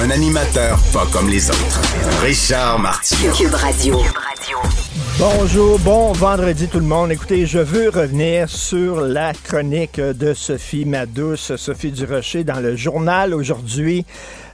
Un 0.00 0.10
animateur 0.10 0.78
pas 0.92 1.06
comme 1.12 1.28
les 1.28 1.50
autres. 1.50 1.80
Richard 2.22 2.78
Martineau. 2.78 3.32
Cube 3.32 3.54
Radio. 3.54 4.00
Bonjour, 5.18 5.76
bon 5.80 6.12
vendredi 6.12 6.68
tout 6.68 6.78
le 6.78 6.84
monde. 6.84 7.10
Écoutez, 7.10 7.46
je 7.46 7.58
veux 7.58 7.88
revenir 7.88 8.48
sur 8.48 9.00
la 9.00 9.32
chronique 9.32 10.00
de 10.00 10.34
Sophie 10.34 10.84
Madouce, 10.84 11.56
Sophie 11.56 11.90
Durocher, 11.90 12.44
dans 12.44 12.60
le 12.60 12.76
journal 12.76 13.34
aujourd'hui. 13.34 14.06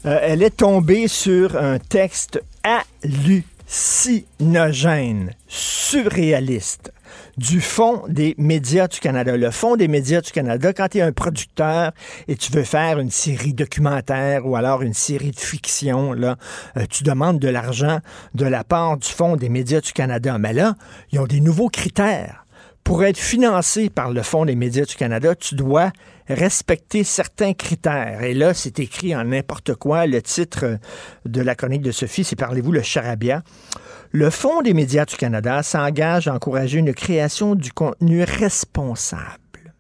Euh, 0.07 0.19
elle 0.23 0.43
est 0.43 0.57
tombée 0.57 1.09
sur 1.09 1.59
un 1.59 1.79
texte 1.79 2.43
hallucinogène, 2.63 5.35
surréaliste 5.47 6.91
du 7.37 7.61
Fonds 7.61 8.03
des 8.09 8.35
médias 8.39 8.89
du 8.89 9.01
Canada. 9.01 9.37
Le 9.37 9.51
Fonds 9.51 9.77
des 9.77 9.89
médias 9.89 10.21
du 10.21 10.31
Canada, 10.31 10.73
quand 10.73 10.89
tu 10.89 10.99
es 10.99 11.03
un 11.03 11.13
producteur 11.13 11.93
et 12.29 12.37
tu 12.37 12.53
veux 12.53 12.65
faire 12.65 12.99
une 12.99 13.11
série 13.11 13.55
documentaire 13.55 14.47
ou 14.47 14.57
alors 14.57 14.83
une 14.83 14.95
série 14.95 15.31
de 15.31 15.41
fiction, 15.41 16.13
là, 16.13 16.37
euh, 16.77 16.85
tu 16.89 17.03
demandes 17.03 17.39
de 17.39 17.49
l'argent 17.49 17.99
de 18.35 18.47
la 18.47 18.65
part 18.65 18.97
du 18.97 19.09
Fonds 19.09 19.37
des 19.37 19.49
médias 19.49 19.81
du 19.81 19.93
Canada. 19.93 20.39
Mais 20.39 20.53
là, 20.53 20.77
ils 21.13 21.19
ont 21.19 21.27
des 21.27 21.41
nouveaux 21.41 21.69
critères. 21.69 22.47
Pour 22.85 23.03
être 23.03 23.19
financé 23.19 23.89
par 23.89 24.11
le 24.11 24.23
Fonds 24.23 24.45
des 24.45 24.57
médias 24.57 24.85
du 24.85 24.95
Canada, 24.95 25.35
tu 25.35 25.55
dois 25.55 25.91
respecter 26.29 27.03
certains 27.03 27.55
critères. 27.55 28.23
Et 28.23 28.35
là, 28.35 28.53
c'est 28.53 28.79
écrit 28.79 29.17
en 29.17 29.25
n'importe 29.25 29.75
quoi. 29.75 30.07
Le 30.07 30.21
titre 30.21 30.79
de 31.25 31.41
la 31.41 31.55
chronique 31.55 31.83
de 31.83 31.93
Sophie, 31.93 32.25
c'est 32.25 32.37
Parlez-vous 32.37 32.73
le 32.73 32.83
charabia? 32.83 33.43
Le 34.17 34.31
Fonds 34.31 34.63
des 34.63 34.75
médias 34.75 35.05
du 35.07 35.17
Canada 35.17 35.65
s'engage 35.65 36.29
à 36.29 36.35
encourager 36.35 36.79
une 36.79 36.95
création 36.95 37.57
du 37.57 37.73
contenu 37.73 38.23
responsable. 38.23 39.75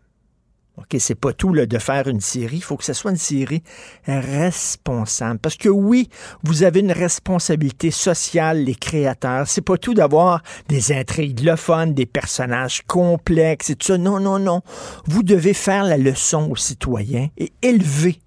OK, 0.77 0.97
c'est 0.99 1.15
pas 1.15 1.33
tout 1.33 1.55
là, 1.55 1.67
de 1.67 1.79
faire 1.79 2.09
une 2.09 2.21
série. 2.21 2.57
Il 2.57 2.63
faut 2.65 2.77
que 2.77 2.83
ce 2.83 2.95
soit 2.95 3.13
une 3.13 3.17
série 3.17 3.63
responsable. 4.09 5.39
Parce 5.39 5.57
que 5.57 5.69
oui, 5.69 6.09
vous 6.43 6.65
avez 6.65 6.81
une 6.81 6.91
responsabilité 6.91 7.93
sociale, 7.93 8.65
les 8.65 8.75
créateurs. 8.75 9.47
C'est 9.47 9.61
pas 9.61 9.79
tout 9.79 9.95
d'avoir 9.95 10.43
des 10.67 10.91
intrigues 10.91 11.45
le 11.45 11.87
des 11.95 12.07
personnages 12.07 12.83
complexes 12.89 13.71
et 13.71 13.77
tout 13.77 13.87
ça. 13.87 13.99
Non, 13.99 14.19
non, 14.19 14.41
non. 14.41 14.63
Vous 15.07 15.23
devez 15.23 15.55
faire 15.55 15.85
la 15.85 15.97
leçon 15.97 16.51
aux 16.51 16.57
citoyens 16.57 17.29
et 17.39 17.53
élever, 17.63 18.19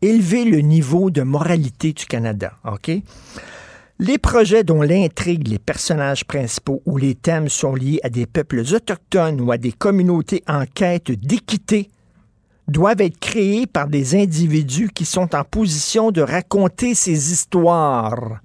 élever 0.00 0.46
le 0.46 0.60
niveau 0.60 1.10
de 1.10 1.20
moralité 1.20 1.92
du 1.92 2.06
Canada. 2.06 2.54
OK? 2.64 2.92
Les 4.00 4.18
projets 4.18 4.64
dont 4.64 4.82
l'intrigue, 4.82 5.46
les 5.46 5.60
personnages 5.60 6.24
principaux 6.24 6.82
ou 6.84 6.96
les 6.96 7.14
thèmes 7.14 7.48
sont 7.48 7.76
liés 7.76 8.00
à 8.02 8.08
des 8.08 8.26
peuples 8.26 8.60
autochtones 8.74 9.40
ou 9.40 9.52
à 9.52 9.56
des 9.56 9.70
communautés 9.70 10.42
en 10.48 10.64
quête 10.66 11.12
d'équité 11.12 11.90
doivent 12.66 13.02
être 13.02 13.20
créés 13.20 13.66
par 13.66 13.86
des 13.86 14.16
individus 14.16 14.88
qui 14.88 15.04
sont 15.04 15.34
en 15.36 15.44
position 15.44 16.10
de 16.10 16.22
raconter 16.22 16.96
ces 16.96 17.30
histoires. 17.32 18.40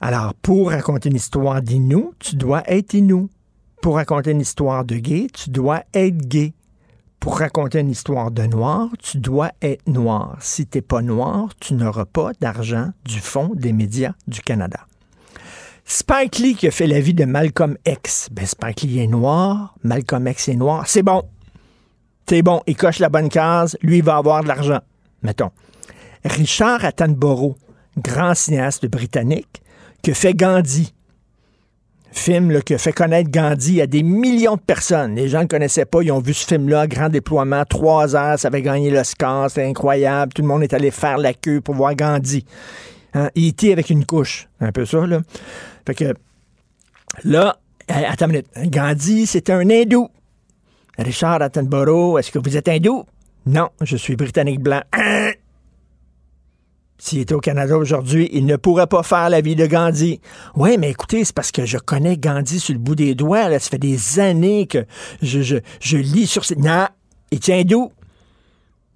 Alors, 0.00 0.34
pour 0.34 0.70
raconter 0.70 1.08
une 1.08 1.16
histoire 1.16 1.62
d'Inou, 1.62 2.12
tu 2.18 2.36
dois 2.36 2.62
être 2.66 2.92
Inou. 2.92 3.30
Pour 3.80 3.94
raconter 3.94 4.32
une 4.32 4.40
histoire 4.40 4.84
de 4.84 4.96
gay, 4.96 5.28
tu 5.32 5.48
dois 5.48 5.84
être 5.94 6.18
gay. 6.18 6.52
Pour 7.22 7.38
raconter 7.38 7.78
une 7.78 7.90
histoire 7.92 8.32
de 8.32 8.42
noir, 8.42 8.88
tu 8.98 9.18
dois 9.18 9.52
être 9.62 9.86
noir. 9.86 10.36
Si 10.40 10.66
tu 10.66 10.78
n'es 10.78 10.82
pas 10.82 11.02
noir, 11.02 11.50
tu 11.60 11.74
n'auras 11.74 12.04
pas 12.04 12.32
d'argent 12.40 12.90
du 13.04 13.20
Fonds 13.20 13.52
des 13.54 13.72
médias 13.72 14.14
du 14.26 14.40
Canada. 14.40 14.80
Spike 15.84 16.38
Lee 16.38 16.56
qui 16.56 16.66
a 16.66 16.72
fait 16.72 16.88
la 16.88 17.00
vie 17.00 17.14
de 17.14 17.24
Malcolm 17.24 17.76
X. 17.86 18.28
Ben, 18.32 18.44
Spike 18.44 18.82
Lee 18.82 18.98
est 18.98 19.06
noir, 19.06 19.76
Malcolm 19.84 20.26
X 20.26 20.48
est 20.48 20.56
noir. 20.56 20.88
C'est 20.88 21.04
bon. 21.04 21.22
C'est 22.28 22.42
bon. 22.42 22.60
Il 22.66 22.76
coche 22.76 22.98
la 22.98 23.08
bonne 23.08 23.28
case. 23.28 23.78
Lui, 23.82 23.98
il 23.98 24.04
va 24.04 24.16
avoir 24.16 24.42
de 24.42 24.48
l'argent. 24.48 24.80
Mettons. 25.22 25.52
Richard 26.24 26.84
Attenborough, 26.84 27.54
grand 27.98 28.34
cinéaste 28.34 28.86
britannique, 28.86 29.62
qui 30.02 30.10
a 30.10 30.14
fait 30.14 30.34
Gandhi 30.34 30.92
film 32.12 32.62
qui 32.62 32.74
a 32.74 32.78
fait 32.78 32.92
connaître 32.92 33.30
Gandhi 33.30 33.80
à 33.80 33.86
des 33.86 34.02
millions 34.02 34.56
de 34.56 34.60
personnes. 34.60 35.14
Les 35.14 35.28
gens 35.28 35.38
ne 35.38 35.44
le 35.44 35.48
connaissaient 35.48 35.84
pas, 35.84 36.02
ils 36.02 36.12
ont 36.12 36.20
vu 36.20 36.34
ce 36.34 36.46
film-là, 36.46 36.86
grand 36.86 37.08
déploiement, 37.08 37.64
trois 37.64 38.14
heures, 38.14 38.38
ça 38.38 38.48
avait 38.48 38.62
gagné 38.62 38.90
l'Oscar, 38.90 39.50
c'était 39.50 39.66
incroyable. 39.66 40.32
Tout 40.32 40.42
le 40.42 40.48
monde 40.48 40.62
est 40.62 40.74
allé 40.74 40.90
faire 40.90 41.18
la 41.18 41.34
queue 41.34 41.60
pour 41.60 41.74
voir 41.74 41.94
Gandhi. 41.94 42.44
Hein? 43.14 43.30
Il 43.34 43.48
était 43.48 43.72
avec 43.72 43.90
une 43.90 44.04
couche, 44.04 44.48
un 44.60 44.72
peu 44.72 44.84
ça, 44.84 45.06
là. 45.06 45.20
Fait 45.86 45.94
que 45.94 46.14
là, 47.24 47.56
attends 47.88 48.26
une 48.26 48.32
minute, 48.32 48.48
Gandhi, 48.70 49.26
c'était 49.26 49.52
un 49.52 49.68
hindou. 49.68 50.08
Richard 50.98 51.42
Attenborough, 51.42 52.18
est-ce 52.18 52.30
que 52.30 52.38
vous 52.38 52.56
êtes 52.56 52.68
hindou? 52.68 53.04
Non, 53.46 53.70
je 53.80 53.96
suis 53.96 54.14
britannique 54.14 54.60
blanc. 54.60 54.82
Hein? 54.92 55.31
S'il 57.04 57.18
était 57.18 57.34
au 57.34 57.40
Canada 57.40 57.76
aujourd'hui, 57.76 58.30
il 58.32 58.46
ne 58.46 58.54
pourrait 58.54 58.86
pas 58.86 59.02
faire 59.02 59.28
la 59.28 59.40
vie 59.40 59.56
de 59.56 59.66
Gandhi. 59.66 60.20
Oui, 60.54 60.76
mais 60.78 60.90
écoutez, 60.90 61.24
c'est 61.24 61.34
parce 61.34 61.50
que 61.50 61.66
je 61.66 61.76
connais 61.76 62.16
Gandhi 62.16 62.60
sur 62.60 62.74
le 62.74 62.78
bout 62.78 62.94
des 62.94 63.16
doigts. 63.16 63.48
Là. 63.48 63.58
Ça 63.58 63.70
fait 63.70 63.78
des 63.78 64.20
années 64.20 64.68
que 64.68 64.86
je, 65.20 65.96
lis 65.96 66.28
sur. 66.28 66.44
Non, 66.56 66.86
il 67.32 67.40
tient 67.40 67.58
hindou. 67.58 67.90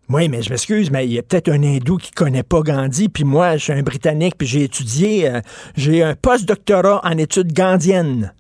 Oui, 0.09 0.29
mais 0.29 0.41
je 0.41 0.51
m'excuse, 0.51 0.89
mais 0.93 1.05
il 1.05 1.15
y 1.15 1.19
a 1.19 1.25
peut-être 1.25 1.49
un 1.49 1.61
hindou 1.61 1.97
qui 1.97 2.13
connaît 2.13 2.45
pas 2.45 2.61
Gandhi, 2.61 3.09
puis 3.09 3.25
moi, 3.25 3.57
je 3.57 3.65
suis 3.65 3.73
un 3.73 3.83
Britannique, 3.83 4.37
puis 4.39 4.47
j'ai 4.47 4.63
étudié, 4.63 5.29
euh, 5.29 5.41
j'ai 5.77 6.05
un 6.05 6.15
post-doctorat 6.15 7.01
en 7.03 7.19
études 7.19 7.53
gandhiennes. 7.53 8.33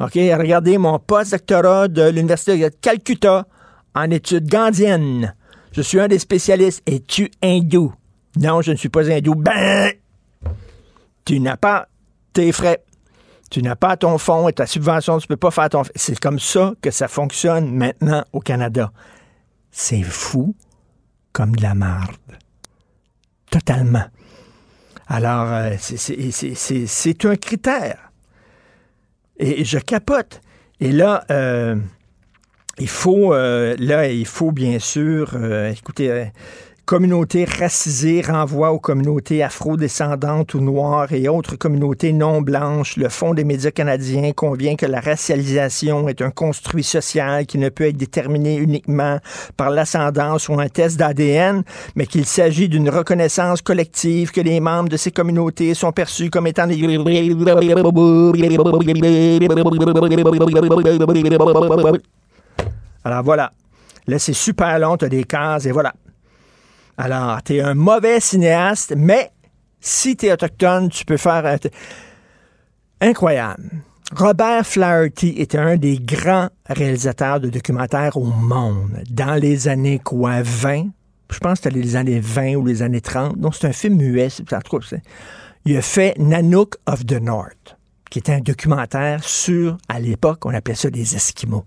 OK, 0.00 0.12
regardez 0.16 0.76
mon 0.76 0.98
post-doctorat 0.98 1.88
de 1.88 2.10
l'Université 2.10 2.58
de 2.58 2.68
Calcutta 2.82 3.46
en 3.94 4.10
études 4.10 4.50
gandhiennes. 4.50 5.34
Je 5.72 5.80
suis 5.80 5.98
un 5.98 6.08
des 6.08 6.18
spécialistes. 6.18 6.82
Es-tu 6.84 7.30
hindou? 7.42 7.94
Non, 8.36 8.62
je 8.62 8.72
ne 8.72 8.76
suis 8.76 8.88
pas 8.88 9.10
hindou. 9.10 9.34
Ben, 9.34 9.92
tu 11.24 11.40
n'as 11.40 11.56
pas 11.56 11.88
tes 12.32 12.52
frais. 12.52 12.84
Tu 13.50 13.62
n'as 13.62 13.76
pas 13.76 13.96
ton 13.96 14.18
fonds 14.18 14.48
et 14.48 14.52
ta 14.52 14.66
subvention, 14.66 15.18
tu 15.18 15.24
ne 15.24 15.28
peux 15.28 15.38
pas 15.38 15.50
faire 15.50 15.70
ton... 15.70 15.82
C'est 15.94 16.18
comme 16.18 16.38
ça 16.38 16.74
que 16.82 16.90
ça 16.90 17.08
fonctionne 17.08 17.74
maintenant 17.74 18.22
au 18.32 18.40
Canada. 18.40 18.92
C'est 19.70 20.02
fou 20.02 20.54
comme 21.32 21.56
de 21.56 21.62
la 21.62 21.74
marde. 21.74 22.16
Totalement. 23.50 24.04
Alors, 25.06 25.46
euh, 25.48 25.76
c'est 25.78 27.24
un 27.24 27.36
critère. 27.36 28.12
Et, 29.38 29.64
je 29.64 29.78
capote. 29.78 30.42
Et 30.80 30.92
là, 30.92 31.24
euh, 31.30 31.76
il 32.78 32.88
faut, 32.88 33.32
euh, 33.32 33.74
là, 33.78 34.08
il 34.08 34.26
faut 34.26 34.52
bien 34.52 34.78
sûr, 34.78 35.36
écoutez, 35.70 36.30
communautés 36.88 37.44
racisées 37.44 38.22
renvoie 38.22 38.72
aux 38.72 38.78
communautés 38.78 39.42
afro-descendantes 39.42 40.54
ou 40.54 40.60
noires 40.62 41.12
et 41.12 41.28
autres 41.28 41.54
communautés 41.56 42.14
non 42.14 42.40
blanches. 42.40 42.96
Le 42.96 43.10
Fonds 43.10 43.34
des 43.34 43.44
médias 43.44 43.70
canadiens 43.70 44.32
convient 44.32 44.74
que 44.74 44.86
la 44.86 44.98
racialisation 44.98 46.08
est 46.08 46.22
un 46.22 46.30
construit 46.30 46.82
social 46.82 47.44
qui 47.44 47.58
ne 47.58 47.68
peut 47.68 47.88
être 47.88 47.98
déterminé 47.98 48.56
uniquement 48.56 49.18
par 49.58 49.68
l'ascendance 49.68 50.48
ou 50.48 50.58
un 50.58 50.70
test 50.70 50.96
d'ADN, 50.96 51.62
mais 51.94 52.06
qu'il 52.06 52.24
s'agit 52.24 52.70
d'une 52.70 52.88
reconnaissance 52.88 53.60
collective 53.60 54.30
que 54.30 54.40
les 54.40 54.58
membres 54.58 54.88
de 54.88 54.96
ces 54.96 55.10
communautés 55.10 55.74
sont 55.74 55.92
perçus 55.92 56.30
comme 56.30 56.46
étant 56.46 56.66
des... 56.66 56.76
Alors 63.04 63.22
voilà. 63.22 63.52
Là, 64.06 64.18
c'est 64.18 64.32
super 64.32 64.78
long, 64.78 64.96
tu 64.96 65.04
as 65.04 65.10
des 65.10 65.24
cases 65.24 65.66
et 65.66 65.70
voilà. 65.70 65.92
Alors, 66.98 67.40
tu 67.44 67.54
es 67.54 67.60
un 67.60 67.74
mauvais 67.74 68.18
cinéaste, 68.18 68.92
mais 68.96 69.30
si 69.80 70.16
tu 70.16 70.26
es 70.26 70.32
autochtone, 70.32 70.88
tu 70.88 71.04
peux 71.04 71.16
faire... 71.16 71.58
Incroyable. 73.00 73.70
Robert 74.16 74.66
Flaherty 74.66 75.34
était 75.36 75.58
un 75.58 75.76
des 75.76 76.00
grands 76.00 76.48
réalisateurs 76.68 77.38
de 77.38 77.50
documentaires 77.50 78.16
au 78.16 78.24
monde. 78.24 79.04
Dans 79.10 79.40
les 79.40 79.68
années 79.68 80.00
quoi, 80.00 80.42
20? 80.42 80.88
Je 81.30 81.38
pense 81.38 81.60
que 81.60 81.64
c'était 81.64 81.78
les 81.78 81.94
années 81.94 82.18
20 82.18 82.56
ou 82.56 82.66
les 82.66 82.82
années 82.82 83.00
30. 83.00 83.38
Donc, 83.38 83.54
c'est 83.54 83.68
un 83.68 83.72
film 83.72 83.96
muet. 83.96 84.28
Il 85.64 85.76
a 85.76 85.82
fait 85.82 86.18
Nanook 86.18 86.74
of 86.86 87.06
the 87.06 87.20
North, 87.20 87.76
qui 88.10 88.18
était 88.18 88.32
un 88.32 88.40
documentaire 88.40 89.22
sur, 89.22 89.76
à 89.88 90.00
l'époque, 90.00 90.46
on 90.46 90.54
appelait 90.54 90.74
ça 90.74 90.90
des 90.90 91.14
Esquimaux. 91.14 91.64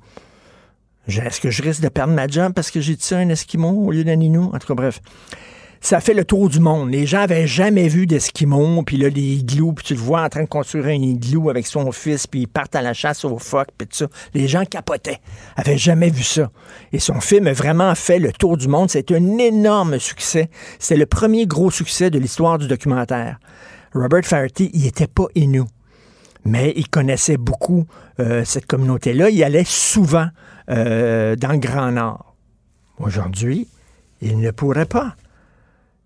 Est-ce 1.07 1.41
que 1.41 1.49
je 1.49 1.63
risque 1.63 1.81
de 1.81 1.89
perdre 1.89 2.13
ma 2.13 2.27
job 2.27 2.53
parce 2.53 2.69
que 2.71 2.79
j'ai 2.79 2.95
dit 2.95 3.03
ça 3.03 3.17
un 3.17 3.29
Esquimau 3.29 3.87
au 3.87 3.91
lieu 3.91 4.03
d'un 4.03 4.19
Inou? 4.19 4.51
En 4.53 4.59
tout 4.59 4.67
cas, 4.67 4.75
bref. 4.75 5.01
ça 5.81 5.99
fait 5.99 6.13
le 6.13 6.23
tour 6.23 6.47
du 6.47 6.59
monde. 6.59 6.91
Les 6.91 7.07
gens 7.07 7.21
avaient 7.21 7.47
jamais 7.47 7.87
vu 7.87 8.05
d'Esquimaux, 8.05 8.83
puis 8.83 8.97
là, 8.97 9.09
des 9.09 9.21
igloos, 9.21 9.73
puis 9.73 9.83
tu 9.83 9.93
le 9.95 9.99
vois 9.99 10.21
en 10.21 10.29
train 10.29 10.43
de 10.43 10.47
construire 10.47 10.85
un 10.85 11.01
igloo 11.01 11.49
avec 11.49 11.65
son 11.65 11.91
fils, 11.91 12.27
puis 12.27 12.41
ils 12.41 12.47
partent 12.47 12.75
à 12.75 12.83
la 12.83 12.93
chasse 12.93 13.25
aux 13.25 13.39
phoques, 13.39 13.71
puis 13.77 13.87
tout 13.87 13.97
ça. 13.97 14.07
Les 14.35 14.47
gens 14.47 14.63
capotaient. 14.63 15.19
Avaient 15.55 15.77
jamais 15.77 16.11
vu 16.11 16.23
ça. 16.23 16.51
Et 16.93 16.99
son 16.99 17.19
film 17.19 17.47
a 17.47 17.53
vraiment 17.53 17.95
fait 17.95 18.19
le 18.19 18.31
tour 18.31 18.55
du 18.55 18.67
monde. 18.67 18.91
C'est 18.91 19.11
un 19.11 19.37
énorme 19.39 19.97
succès. 19.97 20.49
C'est 20.77 20.97
le 20.97 21.07
premier 21.07 21.47
gros 21.47 21.71
succès 21.71 22.11
de 22.11 22.19
l'histoire 22.19 22.59
du 22.59 22.67
documentaire. 22.67 23.39
Robert 23.93 24.23
Farty, 24.23 24.69
il 24.73 24.85
était 24.85 25.07
pas 25.07 25.25
Inou, 25.35 25.65
mais 26.45 26.73
il 26.75 26.87
connaissait 26.87 27.37
beaucoup 27.37 27.85
euh, 28.19 28.45
cette 28.45 28.67
communauté-là. 28.67 29.29
Il 29.29 29.43
allait 29.43 29.65
souvent 29.65 30.27
euh, 30.71 31.35
dans 31.35 31.51
le 31.51 31.57
Grand 31.57 31.91
Nord. 31.91 32.35
Aujourd'hui, 32.99 33.67
il 34.21 34.39
ne 34.39 34.51
pourrait 34.51 34.85
pas. 34.85 35.15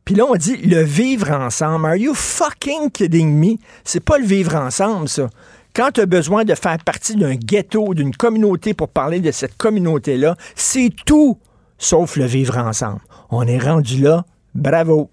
Puis 0.05 0.15
là, 0.15 0.25
on 0.29 0.35
dit 0.35 0.57
le 0.57 0.81
vivre 0.81 1.31
ensemble. 1.31 1.87
Are 1.87 1.95
you 1.95 2.13
fucking 2.13 2.91
kidding 2.91 3.33
me? 3.37 3.57
C'est 3.83 4.03
pas 4.03 4.17
le 4.17 4.25
vivre 4.25 4.55
ensemble, 4.55 5.09
ça. 5.09 5.29
Quand 5.73 5.91
tu 5.91 6.01
as 6.01 6.05
besoin 6.05 6.45
de 6.45 6.55
faire 6.55 6.77
partie 6.85 7.15
d'un 7.15 7.35
ghetto, 7.35 7.93
d'une 7.93 8.15
communauté 8.15 8.73
pour 8.73 8.87
parler 8.87 9.19
de 9.19 9.31
cette 9.31 9.57
communauté-là, 9.57 10.37
c'est 10.55 10.89
tout 11.05 11.37
sauf 11.77 12.15
le 12.15 12.25
vivre 12.25 12.57
ensemble. 12.57 13.01
On 13.29 13.45
est 13.45 13.57
rendu 13.57 14.01
là. 14.01 14.23
Bravo. 14.53 15.09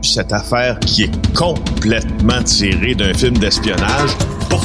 Cette 0.00 0.32
affaire 0.32 0.78
qui 0.80 1.02
est 1.02 1.36
complètement 1.36 2.42
tirée 2.44 2.94
d'un 2.94 3.12
film 3.12 3.36
d'espionnage, 3.36 4.16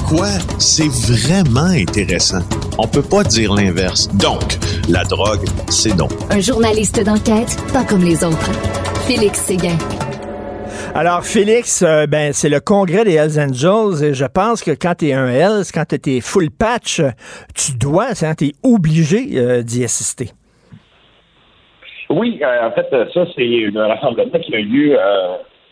pourquoi? 0.04 0.28
C'est 0.60 0.90
vraiment 0.90 1.72
intéressant? 1.72 2.42
On 2.78 2.88
peut 2.88 3.04
pas 3.04 3.24
dire 3.24 3.54
l'inverse. 3.54 4.08
Donc, 4.18 4.42
la 4.90 5.04
drogue, 5.04 5.46
c'est 5.70 5.96
donc. 5.96 6.12
Un 6.30 6.40
journaliste 6.40 7.04
d'enquête, 7.04 7.56
pas 7.74 7.84
comme 7.84 8.04
les 8.04 8.24
autres. 8.24 8.52
Félix 9.08 9.40
Séguin. 9.40 9.78
Alors, 10.96 11.24
Félix, 11.24 11.84
euh, 11.84 12.06
ben, 12.06 12.34
c'est 12.34 12.50
le 12.50 12.60
congrès 12.60 13.04
des 13.04 13.14
Hells 13.14 13.40
Angels 13.40 14.04
et 14.04 14.14
je 14.14 14.26
pense 14.26 14.62
que 14.64 14.72
quand 14.72 14.96
tu 14.96 15.08
es 15.08 15.14
un 15.14 15.28
Hells, 15.28 15.66
quand 15.74 15.86
tu 15.88 16.18
es 16.18 16.22
full 16.22 16.50
patch, 16.52 17.02
tu 17.56 17.78
dois, 17.78 18.10
hein, 18.22 18.36
tu 18.38 18.48
es 18.48 18.52
obligé 18.64 19.30
euh, 19.36 19.64
d'y 19.64 19.84
assister. 19.84 20.30
Oui, 22.10 22.40
euh, 22.42 22.68
en 22.68 22.72
fait, 22.72 22.88
ça, 23.14 23.26
c'est 23.36 23.66
un 23.76 23.88
rassemblement 23.88 24.40
qui 24.40 24.56
a 24.56 24.60
lieu 24.60 24.98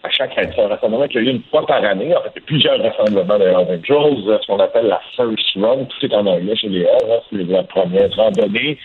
à 0.04 0.10
chaque 0.10 0.38
un 0.38 0.68
rassemblement 0.68 1.08
qui 1.08 1.18
a 1.18 1.22
lieu 1.22 1.32
une 1.32 1.44
fois 1.44 1.66
par 1.66 1.84
année. 1.84 2.16
En 2.16 2.22
fait, 2.22 2.32
y 2.36 2.42
plusieurs 2.42 2.82
rassemblements 2.82 3.38
de 3.38 3.46
Hells 3.46 3.80
Angels, 3.80 4.40
ce 4.42 4.48
qu'on 4.48 4.60
appelle 4.60 4.88
la 4.88 5.02
First 5.16 5.56
Run. 5.56 5.86
Tout 5.86 6.06
est 6.06 6.14
en 6.14 6.26
anglais 6.26 6.56
chez 6.56 6.70
les 6.70 6.82
Hells. 6.82 7.12
Hein, 7.12 7.20
c'est 7.30 7.44
la 7.44 7.64
première 7.64 8.10
randonnée 8.16 8.78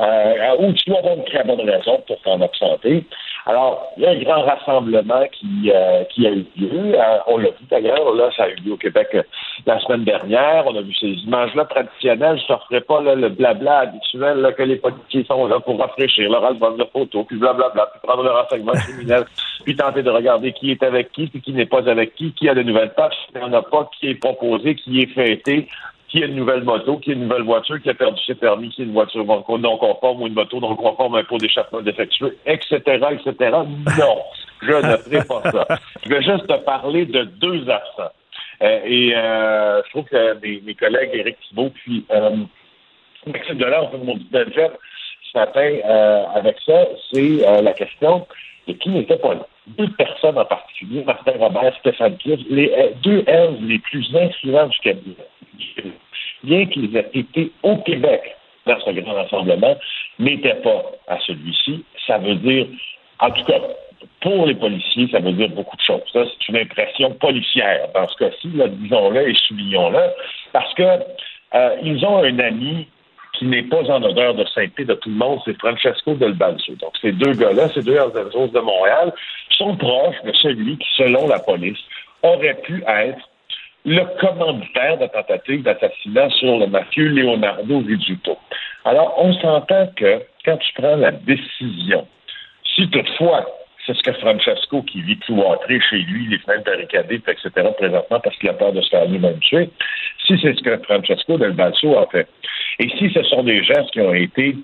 euh, 0.00 0.56
où 0.58 0.72
tu 0.72 0.90
dois 0.90 0.98
avoir 0.98 1.16
une 1.16 1.24
très 1.24 1.44
bonne 1.44 1.68
raison 1.68 2.02
pour 2.06 2.20
t'en 2.22 2.40
absenter. 2.40 3.04
Alors, 3.46 3.92
il 3.96 4.02
y 4.02 4.06
a 4.06 4.10
un 4.10 4.18
grand 4.18 4.42
rassemblement 4.42 5.24
qui, 5.32 5.70
euh, 5.74 6.04
qui 6.04 6.26
a 6.26 6.30
eu 6.30 6.46
lieu. 6.56 6.94
Euh, 6.94 7.18
on 7.26 7.38
l'a 7.38 7.48
vu 7.48 7.64
d'ailleurs, 7.70 8.14
là, 8.14 8.30
ça 8.36 8.44
a 8.44 8.48
eu 8.48 8.56
lieu 8.56 8.72
au 8.72 8.76
Québec 8.76 9.08
euh, 9.14 9.22
la 9.66 9.80
semaine 9.80 10.04
dernière. 10.04 10.66
On 10.66 10.76
a 10.76 10.82
vu 10.82 10.92
ces 10.94 11.08
images-là 11.08 11.64
traditionnelles. 11.64 12.38
Je 12.46 12.52
ne 12.52 12.58
ferai 12.58 12.80
pas 12.82 13.00
là, 13.00 13.14
le 13.14 13.28
blabla 13.30 13.78
habituel 13.78 14.38
là, 14.38 14.52
que 14.52 14.62
les 14.62 14.76
politiciens 14.76 15.24
sont 15.24 15.46
là 15.46 15.58
pour 15.60 15.78
rafraîchir 15.78 16.30
leur 16.30 16.44
album 16.44 16.76
de 16.76 16.84
photos, 16.92 17.26
puis 17.26 17.36
blablabla, 17.38 17.86
puis 17.92 18.00
prendre 18.02 18.22
le 18.22 18.30
renseignement 18.30 18.72
criminel, 18.88 19.24
puis 19.64 19.74
tenter 19.74 20.02
de 20.02 20.10
regarder 20.10 20.52
qui 20.52 20.70
est 20.70 20.82
avec 20.82 21.10
qui, 21.12 21.26
puis 21.26 21.40
qui 21.40 21.52
n'est 21.52 21.66
pas 21.66 21.88
avec 21.88 22.14
qui, 22.14 22.32
qui 22.32 22.48
a 22.48 22.54
de 22.54 22.62
nouvelles 22.62 22.92
tâches, 22.94 23.14
il 23.34 23.40
n'y 23.40 23.46
en 23.46 23.52
a 23.52 23.62
pas, 23.62 23.88
qui 23.98 24.10
est 24.10 24.14
proposé, 24.14 24.74
qui 24.74 25.00
est 25.00 25.14
fêté, 25.14 25.66
qui 26.10 26.22
a 26.22 26.26
une 26.26 26.34
nouvelle 26.34 26.64
moto, 26.64 26.98
qui 26.98 27.10
a 27.10 27.12
une 27.14 27.22
nouvelle 27.22 27.42
voiture, 27.42 27.80
qui 27.80 27.88
a 27.88 27.94
perdu 27.94 28.20
ses 28.26 28.34
permis, 28.34 28.68
qui 28.70 28.82
a 28.82 28.84
une 28.84 28.92
voiture 28.92 29.24
non 29.24 29.42
conforme 29.78 30.22
ou 30.22 30.26
une 30.26 30.34
moto 30.34 30.60
non 30.60 30.74
conforme, 30.74 31.14
un 31.14 31.24
pot 31.24 31.38
d'échappement 31.38 31.80
défectueux, 31.80 32.36
etc., 32.46 32.80
etc. 32.84 33.34
Non, 33.98 34.18
je 34.60 34.72
ne 34.72 34.96
ferai 34.96 35.24
pas 35.24 35.42
ça. 35.50 35.78
Je 36.04 36.08
vais 36.08 36.22
juste 36.22 36.46
te 36.46 36.56
parler 36.64 37.06
de 37.06 37.22
deux 37.22 37.68
absents. 37.70 38.12
Euh, 38.62 38.80
et 38.84 39.14
euh, 39.16 39.82
je 39.84 39.90
trouve 39.90 40.04
que 40.04 40.38
mes, 40.40 40.74
collègues 40.74 41.10
Éric 41.14 41.36
Thibault 41.48 41.70
puis 41.70 42.04
euh, 42.10 42.36
Maxime 43.26 43.56
Delors 43.56 43.90
mon 44.04 44.18
petit 44.18 44.52
job 44.54 44.72
ce 45.32 45.38
matin 45.38 45.76
euh, 45.84 46.24
avec 46.34 46.56
ça, 46.66 46.84
c'est 47.10 47.62
la 47.62 47.72
question 47.72 48.26
de 48.66 48.74
qui 48.74 48.90
n'était 48.90 49.16
pas 49.16 49.34
là. 49.34 49.46
Deux 49.66 49.88
personnes 49.92 50.36
en 50.36 50.44
particulier, 50.44 51.04
Martin 51.04 51.32
Robert, 51.38 51.74
Stéphane 51.78 52.18
Cliff, 52.18 52.40
les 52.50 52.92
deux 53.02 53.22
L 53.26 53.56
les 53.62 53.78
plus 53.78 54.14
influents 54.14 54.66
du 54.66 54.78
cabinet 54.80 55.16
bien 56.44 56.66
qu'ils 56.66 56.96
aient 56.96 57.10
été 57.14 57.52
au 57.62 57.76
Québec 57.78 58.22
dans 58.66 58.78
ce 58.80 58.90
grand 58.90 59.14
rassemblement, 59.14 59.76
n'étaient 60.18 60.60
pas 60.62 60.84
à 61.08 61.18
celui-ci. 61.20 61.84
Ça 62.06 62.18
veut 62.18 62.36
dire, 62.36 62.66
en 63.18 63.30
tout 63.30 63.44
cas, 63.44 63.60
pour 64.20 64.46
les 64.46 64.54
policiers, 64.54 65.08
ça 65.10 65.20
veut 65.20 65.32
dire 65.32 65.48
beaucoup 65.50 65.76
de 65.76 65.82
choses. 65.82 66.02
Ça, 66.12 66.24
c'est 66.24 66.48
une 66.48 66.58
impression 66.58 67.12
policière 67.12 67.88
dans 67.94 68.06
ce 68.08 68.16
cas-ci, 68.16 68.48
disons-le 68.48 69.30
et 69.30 69.34
soulignons-le, 69.34 70.10
parce 70.52 70.72
que 70.74 70.82
euh, 71.54 71.76
ils 71.82 72.04
ont 72.04 72.18
un 72.18 72.38
ami 72.38 72.86
qui 73.38 73.46
n'est 73.46 73.62
pas 73.62 73.82
en 73.90 74.02
odeur 74.02 74.34
de 74.34 74.44
sainteté 74.46 74.84
de 74.84 74.94
tout 74.94 75.08
le 75.08 75.14
monde, 75.14 75.40
c'est 75.44 75.58
Francesco 75.58 76.14
Del 76.14 76.34
Balso. 76.34 76.74
Donc, 76.74 76.92
ces 77.00 77.12
deux 77.12 77.32
gars-là, 77.32 77.68
ces 77.70 77.82
deux 77.82 77.98
Alzenzos 77.98 78.48
de 78.48 78.60
Montréal, 78.60 79.12
sont 79.50 79.76
proches 79.76 80.22
de 80.24 80.32
celui 80.34 80.76
qui, 80.76 80.88
selon 80.96 81.26
la 81.26 81.38
police, 81.38 81.78
aurait 82.22 82.60
pu 82.62 82.84
être 82.86 83.29
le 83.84 84.02
commanditaire 84.20 84.98
de 84.98 85.06
tentative 85.06 85.62
d'assassinat 85.62 86.30
sur 86.30 86.58
le 86.58 86.66
mafieux 86.66 87.08
Leonardo 87.08 87.78
Rizzuto. 87.78 88.36
Alors, 88.84 89.14
on 89.18 89.32
s'entend 89.34 89.88
que 89.96 90.22
quand 90.44 90.56
tu 90.58 90.72
prends 90.74 90.96
la 90.96 91.12
décision, 91.12 92.06
si 92.74 92.88
toutefois 92.90 93.46
c'est 93.86 93.96
ce 93.96 94.02
que 94.02 94.12
Francesco, 94.12 94.82
qui 94.82 95.00
vit 95.00 95.18
tout 95.18 95.40
entré 95.40 95.80
chez 95.80 95.98
lui, 95.98 96.26
les 96.28 96.38
fenêtres 96.38 96.64
barricadées, 96.64 97.20
etc., 97.26 97.50
présentement, 97.76 98.20
parce 98.20 98.36
qu'il 98.36 98.48
a 98.50 98.52
peur 98.52 98.72
de 98.72 98.80
se 98.82 98.90
faire 98.90 99.06
lui-même 99.06 99.38
tuer, 99.40 99.70
si 100.26 100.38
c'est 100.40 100.54
ce 100.54 100.62
que 100.62 100.76
Francesco 100.84 101.38
Del 101.38 101.52
Balso 101.52 101.98
a 101.98 102.06
fait, 102.06 102.28
et 102.78 102.88
si 102.90 103.10
ce 103.12 103.22
sont 103.24 103.42
des 103.42 103.64
gestes 103.64 103.90
qui 103.92 104.00
ont 104.00 104.14
été 104.14 104.54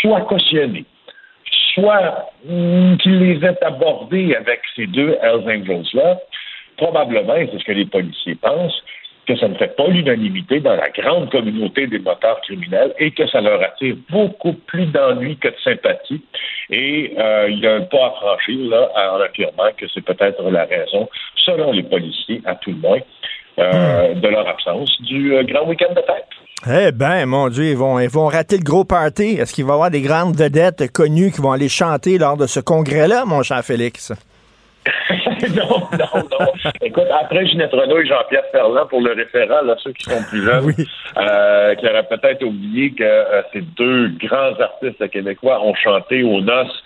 soit 0.00 0.22
cautionnés, 0.22 0.86
soit 1.74 2.30
hmm, 2.44 2.96
qu'il 2.96 3.18
les 3.18 3.44
ait 3.44 3.64
abordés 3.64 4.34
avec 4.34 4.60
ces 4.74 4.86
deux 4.86 5.16
Hells 5.22 5.44
Angels-là, 5.46 6.18
probablement, 6.80 7.36
et 7.36 7.48
c'est 7.52 7.58
ce 7.58 7.64
que 7.64 7.72
les 7.72 7.84
policiers 7.84 8.36
pensent, 8.36 8.82
que 9.26 9.36
ça 9.36 9.48
ne 9.48 9.54
fait 9.54 9.76
pas 9.76 9.86
l'unanimité 9.86 10.60
dans 10.60 10.74
la 10.74 10.88
grande 10.88 11.30
communauté 11.30 11.86
des 11.86 11.98
motards 11.98 12.40
criminels 12.40 12.92
et 12.98 13.10
que 13.10 13.28
ça 13.28 13.40
leur 13.40 13.62
attire 13.62 13.94
beaucoup 14.10 14.54
plus 14.66 14.86
d'ennuis 14.86 15.36
que 15.36 15.48
de 15.48 15.60
sympathie. 15.62 16.22
Et 16.70 17.14
euh, 17.18 17.48
il 17.50 17.60
y 17.60 17.66
a 17.66 17.74
un 17.74 17.82
pas 17.82 18.06
à 18.06 18.10
franchir 18.10 18.58
là 18.70 18.90
en 18.96 19.20
affirmant 19.20 19.70
que 19.76 19.86
c'est 19.92 20.04
peut-être 20.04 20.42
la 20.50 20.64
raison, 20.64 21.08
selon 21.36 21.72
les 21.72 21.82
policiers, 21.82 22.40
à 22.44 22.54
tout 22.56 22.70
le 22.70 22.78
moins, 22.78 23.00
euh, 23.58 24.14
de 24.14 24.28
leur 24.28 24.48
absence 24.48 24.90
du 25.02 25.34
euh, 25.34 25.44
grand 25.44 25.66
week-end 25.68 25.92
de 25.94 26.02
fête. 26.02 26.26
Eh 26.66 26.92
bien, 26.92 27.24
mon 27.26 27.48
Dieu, 27.48 27.64
ils 27.64 27.76
vont, 27.76 28.00
ils 28.00 28.08
vont 28.08 28.26
rater 28.26 28.56
le 28.56 28.64
gros 28.64 28.84
party. 28.84 29.36
Est-ce 29.38 29.54
qu'il 29.54 29.64
va 29.64 29.72
y 29.72 29.74
avoir 29.74 29.90
des 29.90 30.02
grandes 30.02 30.36
vedettes 30.36 30.92
connues 30.92 31.30
qui 31.30 31.40
vont 31.40 31.52
aller 31.52 31.68
chanter 31.68 32.18
lors 32.18 32.36
de 32.36 32.46
ce 32.46 32.60
congrès-là, 32.60 33.24
mon 33.26 33.42
cher 33.42 33.62
Félix? 33.64 34.12
non, 35.56 35.80
non, 35.98 36.22
non. 36.30 36.46
Écoute, 36.82 37.06
après 37.20 37.46
Ginette 37.46 37.72
Renault 37.72 38.00
et 38.00 38.06
Jean-Pierre 38.06 38.44
Ferland, 38.52 38.88
pour 38.88 39.00
le 39.00 39.12
référent, 39.12 39.62
là, 39.62 39.76
ceux 39.82 39.92
qui 39.92 40.04
sont 40.04 40.22
plus 40.28 40.44
jeunes, 40.44 40.72
euh, 41.16 41.74
qui 41.74 41.86
auraient 41.86 42.06
peut-être 42.08 42.44
oublié 42.44 42.92
que 42.92 43.02
euh, 43.02 43.42
ces 43.52 43.62
deux 43.62 44.08
grands 44.20 44.58
artistes 44.60 45.08
québécois 45.10 45.60
ont 45.64 45.74
chanté 45.74 46.22
aux 46.22 46.40
noces 46.40 46.82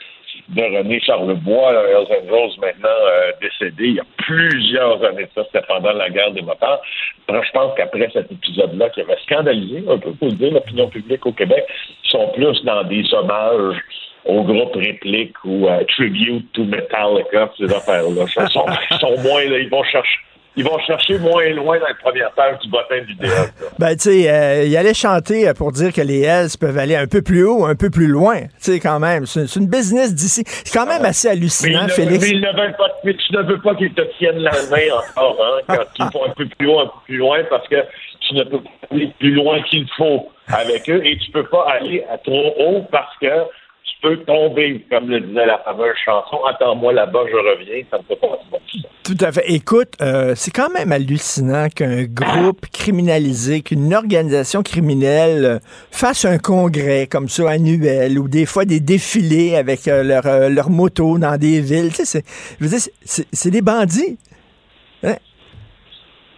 de 0.48 0.62
René 0.62 1.00
Charlebois, 1.00 1.72
Hells 1.72 2.06
Angels, 2.10 2.60
maintenant 2.60 2.88
euh, 2.88 3.32
décédé 3.40 3.84
il 3.84 3.94
y 3.94 4.00
a 4.00 4.04
plusieurs 4.18 5.02
années 5.04 5.24
de 5.24 5.30
ça, 5.34 5.42
c'était 5.46 5.64
pendant 5.66 5.92
la 5.92 6.10
guerre 6.10 6.32
des 6.32 6.42
moteurs. 6.42 6.82
je 7.28 7.50
pense 7.52 7.74
qu'après 7.76 8.10
cet 8.12 8.30
épisode-là, 8.30 8.90
qui 8.90 9.00
avait 9.00 9.16
scandalisé 9.24 9.84
un 9.88 9.98
peu, 9.98 10.12
pour 10.12 10.32
dire, 10.32 10.52
l'opinion 10.52 10.88
publique 10.88 11.24
au 11.24 11.32
Québec, 11.32 11.64
sont 12.02 12.28
plus 12.34 12.62
dans 12.64 12.82
des 12.84 13.04
hommages 13.14 13.80
au 14.26 14.42
groupe 14.42 14.74
réplique 14.74 15.36
ou 15.44 15.68
à 15.68 15.84
tribute 15.84 16.50
to 16.52 16.64
Metallica, 16.64 17.50
ces 17.58 17.72
affaires-là. 17.72 18.24
Ils 18.26 18.48
sont, 18.50 18.66
sont 19.00 19.22
moins, 19.22 19.44
là, 19.44 19.58
ils 19.58 19.68
vont 19.68 19.84
chercher 19.84 20.18
ils 20.56 20.64
vont 20.64 20.78
chercher 20.86 21.18
moins 21.18 21.48
loin 21.50 21.78
dans 21.78 21.86
la 21.86 21.94
première 21.94 22.30
page 22.32 22.58
du 22.60 22.68
bottin 22.68 23.00
du 23.02 23.14
DL. 23.14 23.30
Ben, 23.78 23.96
tu 23.96 24.02
sais, 24.02 24.30
euh, 24.30 24.64
il 24.64 24.76
allait 24.76 24.94
chanter 24.94 25.52
pour 25.56 25.72
dire 25.72 25.92
que 25.92 26.00
les 26.00 26.20
Hells 26.22 26.50
peuvent 26.60 26.78
aller 26.78 26.94
un 26.94 27.06
peu 27.06 27.22
plus 27.22 27.44
haut, 27.44 27.64
un 27.64 27.74
peu 27.74 27.90
plus 27.90 28.06
loin. 28.06 28.42
Tu 28.42 28.48
sais, 28.58 28.80
quand 28.80 29.00
même. 29.00 29.26
C'est 29.26 29.56
une 29.56 29.66
business 29.66 30.14
d'ici. 30.14 30.44
C'est 30.46 30.78
quand 30.78 30.86
même 30.86 31.04
assez 31.04 31.28
hallucinant, 31.28 31.88
Félix. 31.88 32.30
Mais, 32.30 32.38
ne 32.38 32.56
veulent 32.56 32.76
pas, 32.76 32.88
mais 33.02 33.14
tu 33.14 33.32
ne 33.36 33.42
veux 33.42 33.60
pas 33.60 33.74
qu'ils 33.74 33.94
te 33.94 34.02
tiennent 34.16 34.38
la 34.38 34.52
main 34.70 34.94
encore, 34.96 35.36
hein, 35.44 35.60
quand 35.66 35.84
ils 35.98 36.18
vont 36.18 36.26
un 36.26 36.34
peu 36.34 36.46
plus 36.46 36.68
haut, 36.68 36.80
un 36.80 36.86
peu 36.86 36.98
plus 37.06 37.16
loin, 37.16 37.38
parce 37.50 37.66
que 37.66 37.76
tu 38.20 38.34
ne 38.34 38.44
peux 38.44 38.60
pas 38.60 38.70
aller 38.92 39.12
plus 39.18 39.32
loin 39.32 39.60
qu'il 39.62 39.88
faut 39.96 40.28
avec 40.48 40.88
eux 40.88 41.04
et 41.04 41.18
tu 41.18 41.30
peux 41.32 41.46
pas 41.46 41.66
aller 41.68 42.04
à 42.10 42.18
trop 42.18 42.54
haut 42.58 42.86
parce 42.92 43.16
que 43.20 43.26
peux 44.04 44.16
tomber, 44.24 44.84
comme 44.90 45.08
le 45.08 45.20
disait 45.20 45.46
la 45.46 45.58
fameuse 45.64 45.96
chanson, 46.04 46.36
attends-moi 46.44 46.92
là-bas, 46.92 47.20
je 47.30 47.36
reviens, 47.36 47.82
ça 47.90 47.96
me 47.98 48.02
fait 48.04 48.16
pas 48.16 48.38
bon. 48.50 48.58
Tout 49.02 49.16
à 49.20 49.32
fait. 49.32 49.44
Écoute, 49.48 49.92
euh, 50.02 50.34
c'est 50.34 50.50
quand 50.50 50.68
même 50.70 50.92
hallucinant 50.92 51.68
qu'un 51.68 52.04
groupe 52.04 52.66
criminalisé, 52.72 53.62
qu'une 53.62 53.94
organisation 53.94 54.62
criminelle 54.62 55.44
euh, 55.44 55.58
fasse 55.90 56.24
un 56.24 56.38
congrès 56.38 57.06
comme 57.10 57.28
ça 57.28 57.50
annuel 57.50 58.18
ou 58.18 58.28
des 58.28 58.44
fois 58.46 58.64
des 58.66 58.80
défilés 58.80 59.56
avec 59.56 59.88
euh, 59.88 60.02
leur, 60.02 60.26
euh, 60.26 60.48
leur 60.50 60.68
moto 60.70 61.18
dans 61.18 61.38
des 61.38 61.60
villes. 61.60 61.88
Tu 61.90 62.04
sais, 62.04 62.04
c'est, 62.04 62.24
je 62.60 62.64
veux 62.64 62.70
dire, 62.70 62.78
c'est- 63.04 63.50
des 63.50 63.62
bandits. 63.62 64.18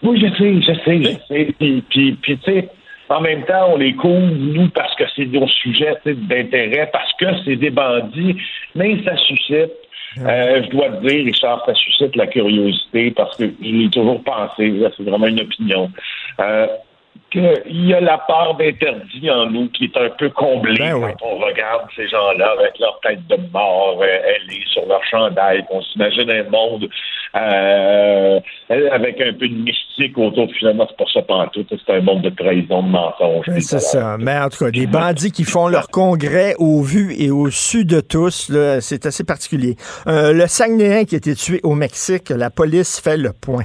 Oui, 0.03 0.21
je 0.21 0.27
sais, 0.37 0.61
je 0.61 0.85
sais, 0.85 1.03
je 1.03 1.35
sais. 1.35 1.55
Puis, 1.59 1.83
puis, 1.89 2.13
puis, 2.23 2.39
tu 2.39 2.45
sais, 2.53 2.69
en 3.09 3.21
même 3.21 3.45
temps, 3.45 3.71
on 3.73 3.77
les 3.77 3.95
couvre, 3.95 4.33
nous, 4.35 4.69
parce 4.71 4.95
que 4.97 5.05
c'est 5.15 5.27
nos 5.27 5.47
sujets 5.49 5.95
d'intérêt, 6.05 6.89
parce 6.93 7.13
que 7.15 7.27
c'est 7.45 7.57
des 7.57 7.71
bandits, 7.71 8.37
mais 8.75 9.03
ça 9.05 9.17
suscite. 9.17 9.73
euh, 10.19 10.63
je 10.65 10.71
dois 10.71 10.89
te 10.89 11.07
dire, 11.07 11.25
Richard, 11.27 11.63
ça 11.67 11.75
suscite 11.75 12.17
la 12.17 12.27
curiosité 12.27 13.11
parce 13.11 13.37
que 13.37 13.45
je 13.61 13.69
l'ai 13.69 13.91
toujours 13.91 14.23
pensé, 14.25 14.73
c'est 14.97 15.03
vraiment 15.03 15.27
une 15.27 15.41
opinion. 15.41 15.91
Euh, 16.41 16.67
qu'il 17.37 17.87
y 17.87 17.93
a 17.93 18.01
la 18.01 18.19
part 18.19 18.55
d'interdit 18.57 19.31
en 19.31 19.51
nous 19.51 19.69
qui 19.69 19.85
est 19.85 19.97
un 19.97 20.11
peu 20.11 20.31
comblée 20.31 20.79
Ben 20.79 20.95
oui. 20.95 21.11
quand 21.21 21.27
on 21.27 21.39
regarde 21.39 21.83
ces 21.95 22.09
gens-là 22.09 22.55
avec 22.59 22.79
leur 22.79 22.99
tête 23.01 23.27
de 23.27 23.37
mort, 23.53 24.01
euh, 24.01 24.07
elle 24.07 24.55
est 24.55 24.67
sur 24.73 24.87
leur 24.87 25.05
chandail, 25.05 25.65
qu'on 25.69 25.83
s'imagine 25.83 26.31
un 26.31 26.45
monde 26.45 26.89
euh, 27.37 28.41
avec 28.69 29.21
un 29.21 29.33
peu 29.35 29.49
de 29.49 29.55
mystique 29.55 30.17
autour. 30.17 30.49
Finalement, 30.59 30.87
c'est 30.89 30.97
pas 30.97 31.11
ça 31.13 31.23
pantoute, 31.23 31.67
c'est 31.69 31.93
un 31.93 32.01
monde 32.01 32.23
de 32.23 32.31
trahison, 32.31 32.83
de 32.83 32.89
mensonge. 32.89 33.47
Ben, 33.47 33.61
C'est 33.61 33.81
ça. 33.81 34.17
Mais 34.19 34.39
en 34.39 34.49
tout 34.49 34.65
cas, 34.65 34.71
des 34.71 34.87
bandits 34.87 35.33
qui 35.33 35.45
font 35.45 35.69
leur 35.69 35.89
congrès 35.89 36.55
au 36.59 36.83
vu 36.83 37.15
et 37.19 37.31
au 37.31 37.51
su 37.51 37.85
de 37.85 38.01
tous, 38.01 38.49
là, 38.49 38.81
c'est 38.81 39.05
assez 39.05 39.25
particulier. 39.25 39.77
Euh, 40.07 40.33
le 40.33 40.47
Saguenéen 40.47 41.05
qui 41.05 41.17
a 41.17 41.19
été 41.19 41.35
tué 41.35 41.61
au 41.63 41.75
Mexique, 41.75 42.31
la 42.31 42.51
police 42.51 43.01
fait 43.01 43.19
le 43.19 43.33
point. 43.33 43.65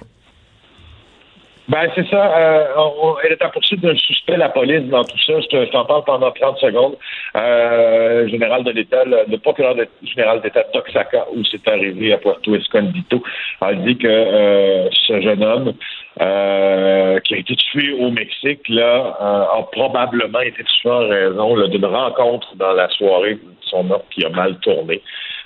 Ben, 1.71 1.89
c'est 1.95 2.05
ça. 2.09 2.37
Euh, 2.37 2.65
on- 2.75 3.15
elle 3.23 3.31
est 3.31 3.45
en 3.45 3.49
poursuite 3.49 3.79
d'un 3.79 3.95
suspect, 3.95 4.35
la 4.35 4.49
police, 4.49 4.83
dans 4.89 5.05
tout 5.05 5.17
ça. 5.25 5.39
Je 5.39 5.47
te- 5.47 5.65
je 5.65 5.71
t'en 5.71 5.85
parle 5.85 6.03
pendant 6.03 6.29
30 6.31 6.57
secondes. 6.57 6.97
Euh, 7.37 8.27
général 8.27 8.65
de 8.65 8.71
l'État, 8.71 9.05
le, 9.05 9.19
le 9.29 9.37
procureur 9.37 9.75
de- 9.75 9.87
général 10.03 10.41
d'État 10.41 10.65
d'Oaxaca, 10.73 11.27
où 11.33 11.45
c'est 11.45 11.65
arrivé 11.69 12.11
à 12.11 12.17
Puerto 12.17 12.53
Escondido, 12.55 13.23
a 13.61 13.73
dit 13.73 13.97
que 13.97 14.05
euh, 14.05 14.89
ce 15.07 15.21
jeune 15.21 15.43
homme 15.45 15.73
euh, 16.19 17.19
qui 17.21 17.35
a 17.35 17.37
été 17.37 17.55
tué 17.55 17.93
au 17.93 18.11
Mexique, 18.11 18.67
là, 18.67 19.15
euh, 19.21 19.59
a 19.59 19.63
probablement 19.71 20.41
été 20.41 20.61
tué 20.65 20.89
en 20.89 21.07
raison 21.07 21.55
d'une 21.69 21.85
rencontre 21.85 22.53
dans 22.57 22.73
la 22.73 22.89
soirée 22.89 23.35
de 23.35 23.41
son 23.61 23.89
oncle 23.89 24.03
qui 24.13 24.25
a 24.25 24.29
mal 24.29 24.57
tourné. 24.59 25.01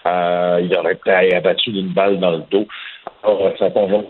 Euh, 0.08 0.60
il 0.64 0.76
aurait 0.76 0.94
été 0.94 1.36
abattu 1.36 1.70
d'une 1.72 1.94
balle 1.94 2.20
dans 2.20 2.32
le 2.32 2.44
dos. 2.50 2.68
Alors, 3.24 3.54
sa 3.60 3.70
conjointe 3.70 4.08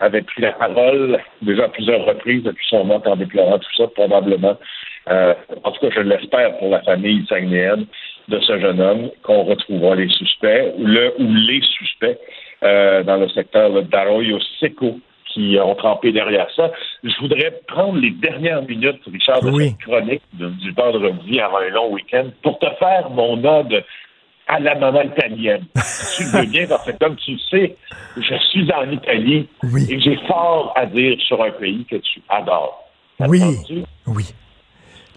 avait 0.00 0.22
pris 0.22 0.42
la 0.42 0.52
parole 0.52 1.20
déjà 1.42 1.64
à 1.64 1.68
plusieurs 1.68 2.04
reprises 2.04 2.42
depuis 2.42 2.66
son 2.68 2.84
mort 2.84 3.02
en 3.06 3.16
déclarant 3.16 3.58
tout 3.58 3.74
ça, 3.76 3.86
probablement. 3.88 4.56
Euh, 5.10 5.34
en 5.62 5.70
tout 5.72 5.80
cas, 5.80 5.94
je 5.94 6.00
l'espère 6.00 6.56
pour 6.58 6.70
la 6.70 6.82
famille 6.82 7.24
saguenéenne 7.28 7.86
de 8.28 8.40
ce 8.40 8.58
jeune 8.58 8.80
homme 8.80 9.10
qu'on 9.22 9.42
retrouvera 9.44 9.94
les 9.94 10.08
suspects 10.08 10.72
ou 10.78 10.84
le 10.84 11.12
ou 11.18 11.26
les 11.34 11.60
suspects 11.62 12.18
euh, 12.62 13.02
dans 13.02 13.16
le 13.16 13.28
secteur 13.28 13.82
d'Arroyo 13.82 14.38
Seco 14.58 15.00
qui 15.26 15.58
ont 15.62 15.74
trempé 15.74 16.12
derrière 16.12 16.48
ça. 16.56 16.72
Je 17.04 17.16
voudrais 17.20 17.52
prendre 17.68 17.98
les 17.98 18.10
dernières 18.10 18.62
minutes, 18.62 19.00
Richard, 19.10 19.42
de 19.42 19.50
Oui. 19.50 19.68
cette 19.68 19.78
chronique 19.86 20.22
du 20.32 20.72
vendredi 20.72 21.40
avant 21.40 21.58
un 21.58 21.68
long 21.70 21.92
week-end 21.92 22.26
pour 22.42 22.58
te 22.58 22.66
faire 22.78 23.10
mon 23.10 23.42
ode 23.44 23.84
à 24.52 24.58
la 24.60 24.74
maman 24.74 25.02
italienne. 25.02 25.64
tu 26.16 26.24
le 26.24 26.28
veux 26.40 26.46
bien 26.46 26.66
parce 26.66 26.84
que, 26.84 26.92
comme 26.98 27.16
tu 27.16 27.32
le 27.32 27.38
sais, 27.50 27.76
je 28.16 28.34
suis 28.50 28.70
en 28.72 28.90
Italie 28.90 29.48
Oui. 29.62 29.86
et 29.88 30.00
j'ai 30.00 30.16
fort 30.26 30.72
à 30.76 30.86
dire 30.86 31.16
sur 31.26 31.42
un 31.42 31.50
pays 31.52 31.84
que 31.88 31.96
tu 31.96 32.20
adores. 32.28 32.82
Oui. 33.20 33.42
Oui. 34.06 34.24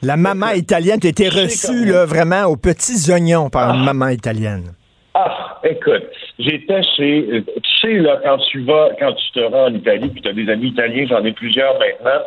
La 0.01 0.17
maman 0.17 0.51
italienne, 0.51 0.99
tu 0.99 1.09
sais 1.15 1.29
reçue 1.29 1.85
là, 1.85 2.05
vraiment 2.05 2.43
aux 2.45 2.57
petits 2.57 3.09
oignons 3.11 3.49
par 3.49 3.73
une 3.73 3.83
maman 3.85 4.09
italienne. 4.09 4.73
Ah, 5.15 5.59
écoute, 5.63 6.03
j'étais 6.39 6.81
chez. 6.95 7.25
euh, 7.31 7.41
Tu 7.45 7.79
sais, 7.81 7.93
là, 7.99 8.19
quand 8.23 8.37
tu 8.51 8.63
vas, 8.65 8.89
quand 8.99 9.13
tu 9.13 9.31
te 9.31 9.39
rends 9.45 9.65
en 9.67 9.73
Italie, 9.73 10.09
puis 10.09 10.21
tu 10.21 10.27
as 10.27 10.33
des 10.33 10.49
amis 10.49 10.69
italiens, 10.69 11.05
j'en 11.07 11.23
ai 11.23 11.31
plusieurs 11.33 11.73
maintenant, 11.79 12.19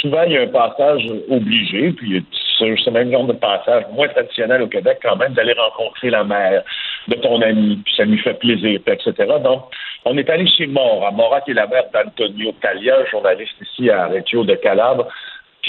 souvent, 0.00 0.22
il 0.24 0.32
y 0.32 0.36
a 0.36 0.42
un 0.42 0.46
passage 0.48 1.02
obligé, 1.28 1.92
puis 1.92 2.24
c'est 2.58 2.76
ce 2.76 2.90
même 2.90 3.10
genre 3.10 3.26
de 3.26 3.32
passage 3.32 3.84
moins 3.92 4.08
traditionnel 4.08 4.62
au 4.62 4.68
Québec, 4.68 4.98
quand 5.02 5.16
même, 5.16 5.32
d'aller 5.32 5.54
rencontrer 5.54 6.10
la 6.10 6.24
mère 6.24 6.62
de 7.08 7.14
ton 7.16 7.40
ami, 7.42 7.80
puis 7.84 7.94
ça 7.96 8.04
lui 8.04 8.18
fait 8.18 8.38
plaisir, 8.38 8.80
etc. 8.86 9.12
Donc, 9.42 9.64
on 10.04 10.16
est 10.16 10.28
allé 10.30 10.46
chez 10.46 10.66
Mora. 10.66 11.10
Mora, 11.10 11.40
qui 11.40 11.52
est 11.52 11.54
la 11.54 11.66
mère 11.66 11.84
d'Antonio 11.92 12.52
Talia, 12.60 13.04
journaliste 13.10 13.54
ici 13.60 13.90
à 13.90 14.06
Reggio 14.06 14.44
de 14.44 14.54
Calabre, 14.54 15.08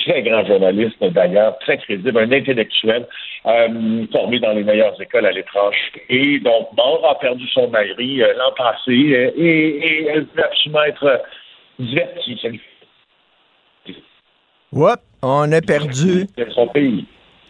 très 0.06 0.22
grand 0.24 0.46
journaliste 0.46 1.04
d'ailleurs, 1.04 1.58
très 1.60 1.78
crédible, 1.78 2.18
un 2.18 2.32
intellectuel, 2.32 3.06
euh, 3.46 4.06
formé 4.12 4.40
dans 4.40 4.54
les 4.54 4.64
meilleures 4.64 5.00
écoles 5.02 5.26
à 5.26 5.32
l'étranger. 5.32 5.78
Et 6.10 6.40
donc, 6.40 6.70
Mort 6.76 7.06
a 7.10 7.20
perdu 7.20 7.48
son 7.50 7.68
mari 7.70 8.22
euh, 8.22 8.34
l'an 8.38 8.52
passé 8.58 9.34
et, 9.38 10.08
elle 10.08 10.26
veut 10.36 10.44
absolument 10.44 10.84
être 10.84 11.04
euh, 11.04 11.18
divertie. 11.80 12.40
Hop, 14.76 15.00
on 15.22 15.52
a 15.52 15.62
perdu. 15.62 16.28
son 16.54 16.68
pays. 16.68 17.06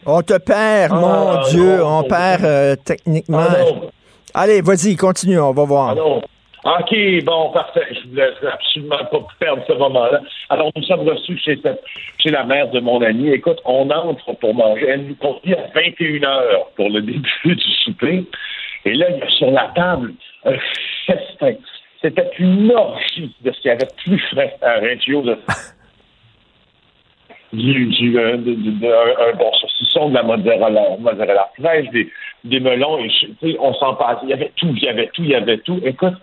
On 0.05 0.21
te 0.21 0.37
perd, 0.37 0.91
Ah, 0.93 0.99
mon 0.99 1.33
non, 1.33 1.41
Dieu. 1.49 1.77
non, 1.77 1.85
on 1.87 2.01
non. 2.01 2.07
perd 2.07 2.43
euh, 2.45 2.75
techniquement. 2.83 3.39
Ah 3.49 4.41
Allez, 4.41 4.61
vas-y, 4.61 4.95
continue, 4.95 5.39
on 5.39 5.53
va 5.53 5.63
voir. 5.63 5.95
ah. 5.97 6.79
OK, 6.79 6.95
bon, 7.25 7.51
parfait. 7.51 7.85
Je 7.91 8.07
voulais 8.09 8.29
absolument 8.51 9.03
pas 9.11 9.19
perdre 9.39 9.63
ce 9.67 9.73
moment-là. 9.73 10.21
Alors, 10.49 10.71
nous 10.75 10.83
sommes 10.83 11.01
reçus 11.07 11.37
chez, 11.37 11.59
cette- 11.61 11.83
chez 12.19 12.29
la 12.29 12.45
mère 12.45 12.69
de 12.71 12.79
mon 12.79 13.01
ami. 13.01 13.29
Écoute, 13.31 13.59
on 13.65 13.89
entre 13.89 14.31
pour 14.39 14.53
manger. 14.55 14.87
Elle 14.87 15.07
nous 15.07 15.15
convie 15.15 15.53
à 15.53 15.67
21 15.75 16.23
heures 16.23 16.67
pour 16.77 16.89
le 16.89 17.01
début 17.11 17.21
du 17.55 17.71
souper. 17.83 18.23
Et 18.85 18.93
là, 18.93 19.07
il 19.09 19.17
y 19.19 19.21
a 19.21 19.29
sur 19.29 19.51
la 19.51 19.71
table 19.75 20.13
un 20.45 20.53
festin. 21.05 21.55
C'était 22.01 22.31
une 22.39 22.71
orgie 22.71 23.33
de 23.41 23.51
ce 23.51 23.59
qu'il 23.61 23.69
y 23.69 23.73
avait 23.73 23.87
plus 24.05 24.19
frais 24.31 24.55
à 24.61 24.75
Reggio. 24.79 25.21
De... 25.21 25.37
Du, 27.53 27.85
du, 27.85 28.17
euh, 28.17 28.35
de- 28.37 28.55
de- 28.55 28.79
de- 28.79 29.29
un, 29.31 29.35
bon 29.37 29.51
saucisson, 29.53 30.09
de 30.09 30.15
la 30.15 30.23
mozzarella, 30.23 30.81
mozzarella 30.99 31.47
fraîche, 31.59 31.87
des, 31.91 32.09
des 32.45 32.59
melons, 32.59 32.97
et 32.97 33.09
je- 33.09 33.27
tu 33.27 33.51
sais, 33.51 33.57
on 33.59 33.73
s'en 33.75 33.93
passe. 33.93 34.17
Il 34.23 34.29
y 34.29 34.33
avait 34.33 34.51
tout, 34.55 34.73
il 34.75 34.83
y 34.83 34.87
avait 34.89 35.07
tout, 35.13 35.21
il 35.23 35.29
y 35.29 35.35
avait 35.35 35.59
tout. 35.59 35.79
Écoute, 35.85 36.15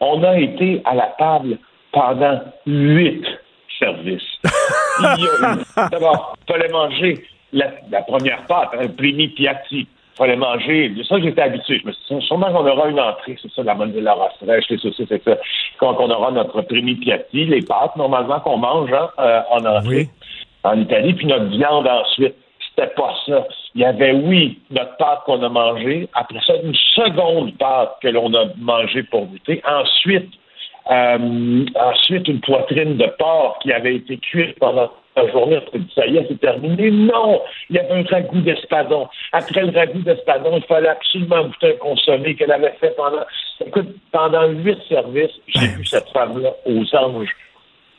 on 0.00 0.22
a 0.22 0.38
été 0.38 0.80
à 0.84 0.94
la 0.94 1.12
table 1.18 1.58
pendant 1.90 2.38
huit 2.66 3.24
services. 3.80 4.22
D'abord, 5.90 6.36
il 6.48 6.52
fallait 6.52 6.68
manger 6.68 7.24
la, 7.52 7.66
la 7.90 8.02
première 8.02 8.42
pâte, 8.46 8.70
un 8.80 8.88
primi 8.88 9.28
piatti. 9.28 9.88
Il 9.88 10.16
fallait 10.16 10.36
manger. 10.36 10.90
De 10.90 11.02
ça, 11.02 11.16
j'étais 11.20 11.42
habitué. 11.42 11.80
Je 11.82 11.88
me 11.88 11.92
suis 11.92 12.14
dit, 12.14 12.26
sûrement 12.26 12.46
qu'on 12.52 12.64
aura 12.64 12.88
une 12.88 13.00
entrée, 13.00 13.36
c'est 13.42 13.50
ça, 13.50 13.64
la 13.64 13.74
mozzarella 13.74 14.28
fraîche, 14.40 14.66
les 14.70 14.78
saucisses, 14.78 15.06
c'est 15.08 15.24
ça. 15.24 15.36
Quand 15.78 15.96
on 15.98 16.08
aura 16.10 16.30
notre 16.30 16.62
primi 16.62 16.94
piatti, 16.94 17.44
les 17.46 17.62
pâtes, 17.62 17.96
normalement, 17.96 18.38
qu'on 18.38 18.56
mange 18.58 18.92
hein, 18.92 19.08
euh, 19.18 19.40
en 19.50 19.64
entrée 19.64 19.88
Oui. 19.88 20.08
En 20.64 20.80
Italie, 20.80 21.14
puis 21.14 21.26
notre 21.26 21.46
viande 21.46 21.86
ensuite. 21.86 22.34
C'était 22.70 22.92
pas 22.94 23.14
ça. 23.26 23.46
Il 23.76 23.82
y 23.82 23.84
avait, 23.84 24.12
oui, 24.12 24.58
notre 24.70 24.96
pâte 24.96 25.20
qu'on 25.26 25.42
a 25.42 25.48
mangée. 25.48 26.08
Après 26.14 26.40
ça, 26.44 26.54
une 26.56 26.74
seconde 26.74 27.56
pâte 27.56 27.98
que 28.02 28.08
l'on 28.08 28.34
a 28.34 28.46
mangée 28.58 29.04
pour 29.04 29.26
goûter. 29.26 29.62
Ensuite, 29.64 30.32
euh, 30.90 31.64
ensuite, 31.76 32.26
une 32.26 32.40
poitrine 32.40 32.96
de 32.96 33.06
porc 33.18 33.58
qui 33.62 33.72
avait 33.72 33.96
été 33.96 34.16
cuite 34.18 34.58
pendant 34.58 34.90
la 35.16 35.30
journée. 35.30 35.60
On 35.72 35.78
ça 35.94 36.06
y 36.06 36.16
est, 36.16 36.26
c'est 36.28 36.40
terminé. 36.40 36.90
Non! 36.90 37.42
Il 37.70 37.76
y 37.76 37.78
avait 37.78 38.00
un 38.00 38.02
ragoût 38.02 38.40
d'espadon. 38.40 39.08
Après 39.32 39.62
le 39.62 39.70
ragoût 39.70 40.02
d'espadon, 40.02 40.56
il 40.56 40.64
fallait 40.64 40.88
absolument 40.88 41.44
goûter 41.44 41.74
un 41.74 41.76
consommé 41.76 42.34
qu'elle 42.34 42.52
avait 42.52 42.74
fait 42.80 42.94
pendant, 42.96 43.24
écoute, 43.64 43.94
pendant 44.10 44.46
huit 44.48 44.78
services. 44.88 45.38
J'ai 45.46 45.68
vu 45.68 45.84
cette 45.84 46.08
femme-là 46.08 46.50
aux 46.66 46.96
anges 46.96 47.34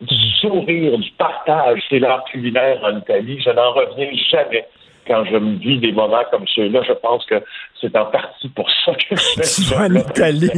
du 0.02 0.16
sourire, 0.42 0.98
du 0.98 1.12
partage, 1.18 1.80
c'est 1.90 2.00
l'art 2.00 2.24
culinaire 2.32 2.80
en 2.84 2.98
Italie. 2.98 3.40
Je 3.44 3.50
n'en 3.50 3.72
reviens 3.72 4.10
jamais 4.32 4.66
quand 5.08 5.24
je 5.26 5.38
me 5.38 5.56
vis 5.58 5.80
des 5.80 5.92
moments 5.92 6.24
comme 6.32 6.46
ceux-là. 6.56 6.82
Je 6.88 6.94
pense 6.94 7.24
que 7.28 7.36
c'est 7.80 7.96
en 7.96 8.06
partie 8.08 8.50
pour 8.50 8.68
ça 8.84 8.92
que 8.94 9.16
je 9.16 9.74
vas 9.74 9.86
en. 9.86 9.94
Italie. 9.96 10.50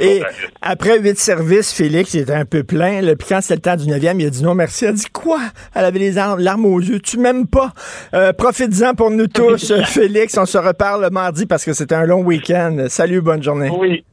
Et 0.00 0.22
après 0.62 0.98
huit 1.00 1.18
services, 1.18 1.74
Félix 1.74 2.14
il 2.14 2.20
était 2.20 2.32
un 2.32 2.44
peu 2.44 2.62
plein. 2.62 3.02
Là, 3.02 3.16
puis 3.16 3.26
quand 3.28 3.40
c'était 3.40 3.56
le 3.56 3.60
temps 3.60 3.76
du 3.84 3.90
neuvième, 3.90 4.20
il 4.20 4.26
a 4.26 4.30
dit 4.30 4.42
non 4.44 4.54
merci. 4.54 4.84
Elle 4.84 4.90
a 4.90 4.94
dit 4.94 5.10
quoi? 5.12 5.40
Elle 5.74 5.84
avait 5.84 5.98
les 5.98 6.18
ar- 6.18 6.36
larmes 6.38 6.66
aux 6.66 6.80
yeux. 6.80 7.00
Tu 7.00 7.18
m'aimes 7.18 7.46
pas? 7.48 7.72
Euh, 8.14 8.32
Profites-en 8.32 8.94
pour 8.94 9.10
nous 9.10 9.26
tous, 9.26 9.72
euh, 9.72 9.82
Félix. 9.82 10.38
On 10.38 10.46
se 10.46 10.58
reparle 10.58 11.02
le 11.02 11.10
mardi 11.10 11.44
parce 11.46 11.64
que 11.64 11.72
c'était 11.72 11.96
un 11.96 12.06
long 12.06 12.22
week-end. 12.22 12.86
Salut, 12.88 13.20
bonne 13.20 13.42
journée. 13.42 13.70
Oui. 13.76 14.04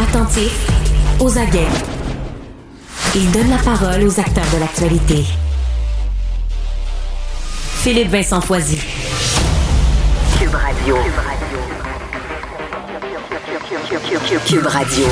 Attentif, 0.00 0.68
aux 1.20 1.36
aguets. 1.38 1.97
Il 3.14 3.30
donne 3.32 3.48
la 3.48 3.56
parole 3.56 4.04
aux 4.04 4.20
acteurs 4.20 4.44
de 4.52 4.58
l'actualité. 4.60 5.24
Philippe 7.82 8.10
Vincent 8.10 8.40
Foisy. 8.42 8.78
Cube 10.38 10.54
Radio. 10.54 10.96
Cube 14.46 14.66
Radio. 14.66 15.04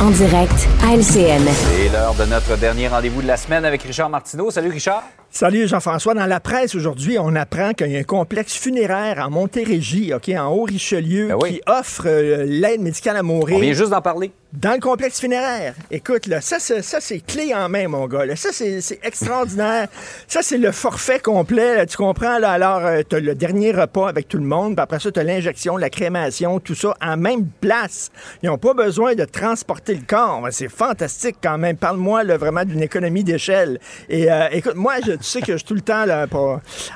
En 0.00 0.10
direct 0.10 0.68
à 0.84 0.94
LCN. 0.94 1.42
C'est 1.52 1.88
l'heure 1.88 2.14
de 2.14 2.24
notre 2.24 2.56
dernier 2.56 2.86
rendez-vous 2.86 3.20
de 3.20 3.26
la 3.26 3.36
semaine 3.36 3.64
avec 3.64 3.82
Richard 3.82 4.10
Martineau. 4.10 4.50
Salut 4.52 4.70
Richard. 4.70 5.02
Salut 5.36 5.66
Jean-François. 5.66 6.14
Dans 6.14 6.26
la 6.26 6.38
presse 6.38 6.76
aujourd'hui, 6.76 7.18
on 7.18 7.34
apprend 7.34 7.72
qu'il 7.72 7.90
y 7.90 7.96
a 7.96 7.98
un 7.98 8.04
complexe 8.04 8.54
funéraire 8.54 9.18
en 9.18 9.30
Montérégie, 9.30 10.14
OK, 10.14 10.28
en 10.28 10.46
Haut-Richelieu, 10.46 11.26
Ben 11.26 11.38
oui. 11.42 11.54
qui 11.54 11.60
offre 11.66 12.04
euh, 12.06 12.44
l'aide 12.46 12.80
médicale 12.80 13.16
à 13.16 13.24
mourir. 13.24 13.56
On 13.56 13.60
vient 13.60 13.72
juste 13.72 13.90
d'en 13.90 14.00
parler. 14.00 14.30
Dans 14.52 14.74
le 14.74 14.78
complexe 14.78 15.18
funéraire. 15.18 15.74
Écoute, 15.90 16.28
là, 16.28 16.40
ça, 16.40 16.60
c'est, 16.60 16.80
ça, 16.82 17.00
c'est 17.00 17.18
clé 17.18 17.52
en 17.52 17.68
main, 17.68 17.88
mon 17.88 18.06
gars. 18.06 18.24
là. 18.24 18.36
Ça, 18.36 18.50
c'est, 18.52 19.00
extraordinaire. 19.02 19.88
ça, 20.28 20.42
c'est 20.42 20.58
le 20.58 20.70
forfait 20.70 21.18
complet. 21.18 21.74
là, 21.74 21.86
tu 21.86 21.96
comprends? 21.96 22.38
Là, 22.38 22.52
alors, 22.52 22.84
euh, 22.84 23.02
tu 23.08 23.16
as 23.16 23.20
le 23.20 23.34
dernier 23.34 23.72
repas 23.72 24.08
avec 24.08 24.28
tout 24.28 24.38
le 24.38 24.44
monde. 24.44 24.76
Puis 24.76 24.82
après 24.84 25.00
ça, 25.00 25.10
tu 25.10 25.18
as 25.18 25.24
l'injection, 25.24 25.76
la 25.76 25.90
crémation, 25.90 26.60
tout 26.60 26.76
ça 26.76 26.94
en 27.02 27.16
même 27.16 27.48
place. 27.60 28.12
Ils 28.44 28.46
n'ont 28.46 28.58
pas 28.58 28.74
besoin 28.74 29.16
de 29.16 29.24
transporter 29.24 29.96
le 29.96 30.04
corps. 30.06 30.46
C'est 30.52 30.68
fantastique 30.68 31.38
quand 31.42 31.58
même. 31.58 31.76
Parle-moi 31.76 32.22
là, 32.22 32.36
vraiment 32.36 32.64
d'une 32.64 32.82
économie 32.82 33.24
d'échelle. 33.24 33.80
Et 34.08 34.30
euh, 34.30 34.46
écoute, 34.52 34.76
moi, 34.76 34.94
je, 35.04 35.14
tu 35.24 35.30
sais 35.30 35.40
que 35.40 35.52
je 35.52 35.56
suis 35.58 35.66
tout 35.66 35.74
le 35.74 35.80
temps 35.80 36.04
là, 36.04 36.26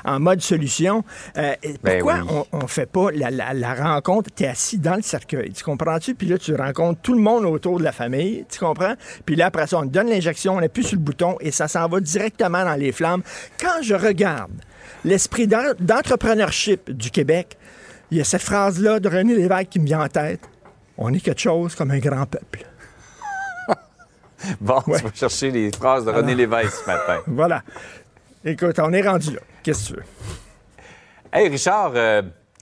en 0.05 0.19
mode 0.19 0.41
solution. 0.41 1.03
Euh, 1.37 1.53
Ben 1.83 1.97
pourquoi 1.99 2.19
oui. 2.21 2.43
on, 2.51 2.57
on 2.63 2.67
fait 2.67 2.85
pas 2.85 3.11
la, 3.11 3.31
la- 3.31 3.53
la 3.53 3.73
rencontre? 3.73 4.29
Tu 4.35 4.43
es 4.43 4.47
assis 4.47 4.77
dans 4.77 4.95
le 4.95 5.01
cercueil. 5.01 5.51
Tu 5.51 5.63
comprends-tu? 5.63 6.13
Puis 6.15 6.27
là, 6.27 6.37
tu 6.37 6.53
rencontres 6.55 7.01
tout 7.01 7.13
le 7.13 7.21
monde 7.21 7.45
autour 7.45 7.79
de 7.79 7.83
la 7.83 7.91
famille. 7.91 8.45
Tu 8.49 8.59
comprends? 8.59 8.93
Puis 9.25 9.35
là, 9.35 9.47
après 9.47 9.67
ça, 9.67 9.77
on 9.79 9.83
te 9.83 9.87
donne 9.91 10.09
l'injection, 10.09 10.55
on 10.55 10.61
appuie 10.61 10.83
sur 10.83 10.95
le 10.97 11.01
bouton 11.03 11.37
et 11.39 11.51
ça 11.51 11.67
s'en 11.67 11.87
va 11.87 11.99
directement 11.99 12.63
dans 12.63 12.75
les 12.75 12.91
flammes. 12.91 13.23
Quand 13.59 13.81
je 13.81 13.95
regarde 13.95 14.51
l'esprit 15.03 15.47
d'en- 15.47 15.73
d'entrepreneurship 15.79 16.91
du 16.91 17.09
Québec, 17.11 17.57
il 18.11 18.17
y 18.17 18.21
a 18.21 18.23
cette 18.23 18.41
phrase-là 18.43 18.99
de 18.99 19.09
René 19.09 19.35
Lévesque 19.35 19.69
qui 19.69 19.79
me 19.79 19.85
vient 19.85 20.01
en 20.03 20.07
tête. 20.07 20.41
On 20.97 21.13
est 21.13 21.19
quelque 21.19 21.41
chose 21.41 21.75
comme 21.75 21.91
un 21.91 21.99
grand 21.99 22.25
peuple. 22.25 22.65
Bon, 24.61 24.81
Ouais. 24.87 24.97
tu 24.99 25.03
vas 25.03 25.11
chercher 25.13 25.51
les 25.51 25.69
phrases 25.71 26.05
de 26.05 26.11
René 26.11 26.33
Lévesque 26.33 26.71
ce 26.71 26.87
matin. 26.89 27.19
Voilà. 27.27 27.61
Écoute, 28.45 28.79
on 28.79 28.93
est 28.93 29.01
rendu 29.01 29.33
là. 29.33 29.41
Qu'est-ce 29.63 29.89
que 29.89 29.93
tu 29.95 29.99
veux? 29.99 30.05
Hey 31.33 31.49
Richard, 31.49 31.91
euh, 31.95 32.21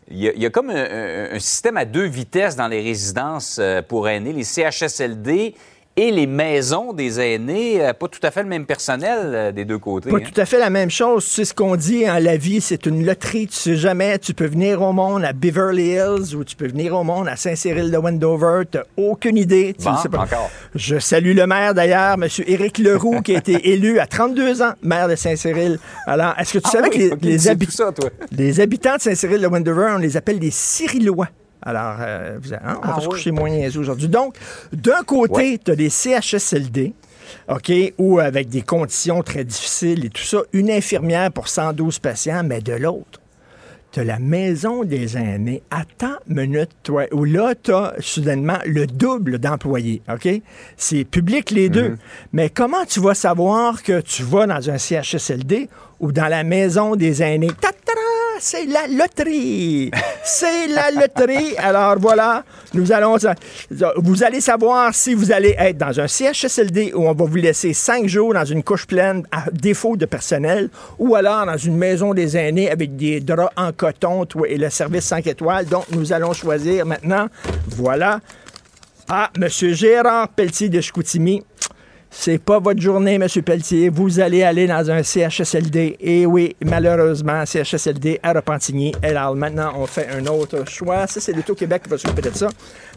il 0.09 0.17
y, 0.17 0.27
a- 0.29 0.33
il 0.33 0.41
y 0.41 0.45
a 0.45 0.49
comme 0.49 0.69
un, 0.69 0.75
un- 0.75 1.35
un 1.35 1.39
système 1.39 1.77
à 1.77 1.85
deux 1.85 2.05
vitesses 2.05 2.55
dans 2.55 2.67
les 2.67 2.81
résidences 2.81 3.57
euh, 3.59 3.81
pour 3.81 4.09
aînés, 4.09 4.33
les 4.33 4.43
CHSLD 4.43 5.55
et 5.97 6.11
les 6.11 6.27
maisons 6.27 6.93
des 6.93 7.19
aînés. 7.19 7.83
euh, 7.85 7.91
Pas 7.93 8.07
tout 8.07 8.19
à 8.23 8.31
fait 8.31 8.43
le 8.43 8.49
même 8.49 8.65
personnel 8.65 9.19
euh, 9.23 9.51
des 9.51 9.65
deux 9.65 9.79
côtés. 9.79 10.09
Pas 10.11 10.17
hein. 10.17 10.21
tout 10.31 10.39
à 10.39 10.45
fait 10.45 10.59
la 10.59 10.69
même 10.69 10.91
chose. 10.91 11.25
Tu 11.25 11.31
sais 11.31 11.45
ce 11.45 11.53
qu'on 11.53 11.75
dit, 11.75 12.05
hein, 12.05 12.19
la 12.19 12.37
vie, 12.37 12.61
c'est 12.61 12.85
une 12.85 13.05
loterie. 13.05 13.47
Tu 13.47 13.55
sais 13.55 13.75
jamais. 13.75 14.19
Tu 14.19 14.33
peux 14.33 14.45
venir 14.45 14.81
au 14.81 14.93
monde 14.93 15.25
à 15.25 15.33
Beverly 15.33 15.93
Hills 15.95 16.35
ou 16.35 16.43
tu 16.43 16.55
peux 16.55 16.67
venir 16.67 16.93
au 16.95 17.03
monde 17.03 17.27
à 17.27 17.35
Saint-Cyril 17.35 17.91
de 17.91 17.97
Wendover. 17.97 18.63
Tu 18.71 18.77
aucune 18.95 19.37
idée. 19.37 19.75
Bon, 19.83 19.91
le 19.91 19.97
sais 19.97 20.09
pas. 20.09 20.19
encore. 20.19 20.49
Je 20.75 20.99
salue 20.99 21.35
le 21.35 21.47
maire 21.47 21.73
d'ailleurs, 21.73 22.13
M. 22.13 22.27
Éric 22.45 22.77
Leroux, 22.77 23.21
qui 23.21 23.35
a 23.35 23.39
été 23.39 23.69
élu 23.73 23.99
à 23.99 24.05
32 24.05 24.61
ans, 24.61 24.73
maire 24.83 25.07
de 25.07 25.15
Saint-Cyril. 25.15 25.79
Alors, 26.05 26.35
est-ce 26.39 26.53
que 26.53 26.59
tu 26.59 26.65
Ah 26.67 26.71
savais 26.71 26.89
oui, 26.89 27.09
que 27.09 27.25
les, 27.25 27.31
les 27.31 27.47
habi- 27.49 27.71
ça, 27.71 27.91
les 28.31 28.59
habitants 28.59 28.95
de 28.97 29.01
Saint-Cyril 29.01 29.41
de 29.41 29.47
Wendover, 29.47 29.93
on 29.95 29.97
les 29.97 30.15
appelle 30.15 30.37
des 30.39 30.51
Cyrillois. 30.51 31.27
Alors, 31.61 31.95
euh, 31.99 32.37
vous- 32.41 32.53
hein, 32.53 32.79
on 32.83 32.87
va 32.87 32.93
Ah 32.97 33.01
se 33.01 33.05
oui. 33.07 33.11
coucher 33.13 33.31
moins 33.31 33.49
niaiseux 33.49 33.79
aujourd'hui. 33.79 34.07
Donc, 34.07 34.35
d'un 34.71 35.03
côté, 35.05 35.33
Ouais. 35.53 35.59
tu 35.63 35.71
as 35.71 35.75
des 35.75 35.89
CHSLD, 35.89 36.93
OK, 37.49 37.71
ou 37.97 38.19
avec 38.19 38.47
des 38.49 38.61
conditions 38.61 39.21
très 39.23 39.43
difficiles 39.43 40.05
et 40.05 40.09
tout 40.09 40.23
ça, 40.23 40.39
une 40.53 40.69
infirmière 40.71 41.31
pour 41.31 41.47
112 41.47 41.99
patients, 41.99 42.43
mais 42.45 42.61
de 42.61 42.73
l'autre, 42.73 43.19
tu 43.91 44.01
as 44.01 44.03
la 44.03 44.19
maison 44.19 44.83
des 44.83 45.17
aînés. 45.17 45.63
Attends 45.71 46.15
une 46.29 46.35
minute, 46.41 46.69
toi, 46.83 47.05
où 47.11 47.23
là, 47.23 47.53
tu 47.61 47.73
as 47.73 47.93
soudainement 47.99 48.59
le 48.65 48.85
double 48.85 49.39
d'employés, 49.39 50.01
OK? 50.13 50.27
C'est 50.75 51.05
public 51.05 51.51
les 51.51 51.69
deux. 51.69 51.97
Mais 52.33 52.49
comment 52.49 52.85
tu 52.85 52.99
vas 52.99 53.13
savoir 53.13 53.81
que 53.83 53.99
tu 54.01 54.23
vas 54.23 54.45
dans 54.45 54.69
un 54.69 54.77
CHSLD 54.77 55.69
ou 55.99 56.11
dans 56.11 56.27
la 56.27 56.43
maison 56.43 56.95
des 56.95 57.23
aînés? 57.23 57.51
C'est 58.39 58.65
la 58.65 58.87
loterie! 58.87 59.91
C'est 60.23 60.67
la 60.67 60.91
loterie! 60.91 61.55
Alors 61.57 61.97
voilà, 61.99 62.43
nous 62.73 62.91
allons. 62.91 63.17
Vous 63.97 64.23
allez 64.23 64.41
savoir 64.41 64.93
si 64.93 65.13
vous 65.13 65.31
allez 65.31 65.55
être 65.57 65.77
dans 65.77 65.99
un 65.99 66.07
CHSLD 66.07 66.93
où 66.93 67.07
on 67.07 67.13
va 67.13 67.25
vous 67.25 67.35
laisser 67.35 67.73
cinq 67.73 68.07
jours 68.07 68.33
dans 68.33 68.45
une 68.45 68.63
couche 68.63 68.85
pleine 68.85 69.25
à 69.31 69.45
défaut 69.51 69.97
de 69.97 70.05
personnel 70.05 70.69
ou 70.99 71.15
alors 71.15 71.45
dans 71.45 71.57
une 71.57 71.77
maison 71.77 72.13
des 72.13 72.37
aînés 72.37 72.69
avec 72.69 72.95
des 72.95 73.19
draps 73.19 73.51
en 73.55 73.71
coton 73.71 74.25
et 74.47 74.57
le 74.57 74.69
service 74.69 75.05
5 75.05 75.25
étoiles. 75.27 75.65
Donc, 75.65 75.85
nous 75.91 76.13
allons 76.13 76.33
choisir 76.33 76.85
maintenant. 76.85 77.27
Voilà. 77.67 78.19
Ah, 79.09 79.29
M. 79.35 79.47
Gérard 79.49 80.27
Pelletier 80.29 80.69
de 80.69 80.81
Chicoutimi. 80.81 81.43
C'est 82.09 82.37
pas 82.37 82.59
votre 82.59 82.79
journée, 82.79 83.15
M. 83.15 83.27
Pelletier. 83.43 83.89
Vous 83.89 84.19
allez 84.19 84.43
aller 84.43 84.65
dans 84.65 84.89
un 84.89 85.03
CHSLD. 85.03 85.97
Et 85.99 86.25
oui, 86.25 86.55
malheureusement, 86.63 87.45
CHSLD 87.45 88.19
à 88.23 88.33
Repentigny. 88.33 88.93
Alors, 89.03 89.35
maintenant, 89.35 89.73
on 89.75 89.85
fait 89.85 90.07
un 90.09 90.25
autre 90.27 90.67
choix. 90.67 91.05
Ça, 91.07 91.19
c'est 91.19 91.33
l'Auto-Québec 91.33 91.83
qui 91.83 91.89
va 91.89 91.97
s'occuper 91.97 92.29
de 92.29 92.35
ça. 92.35 92.49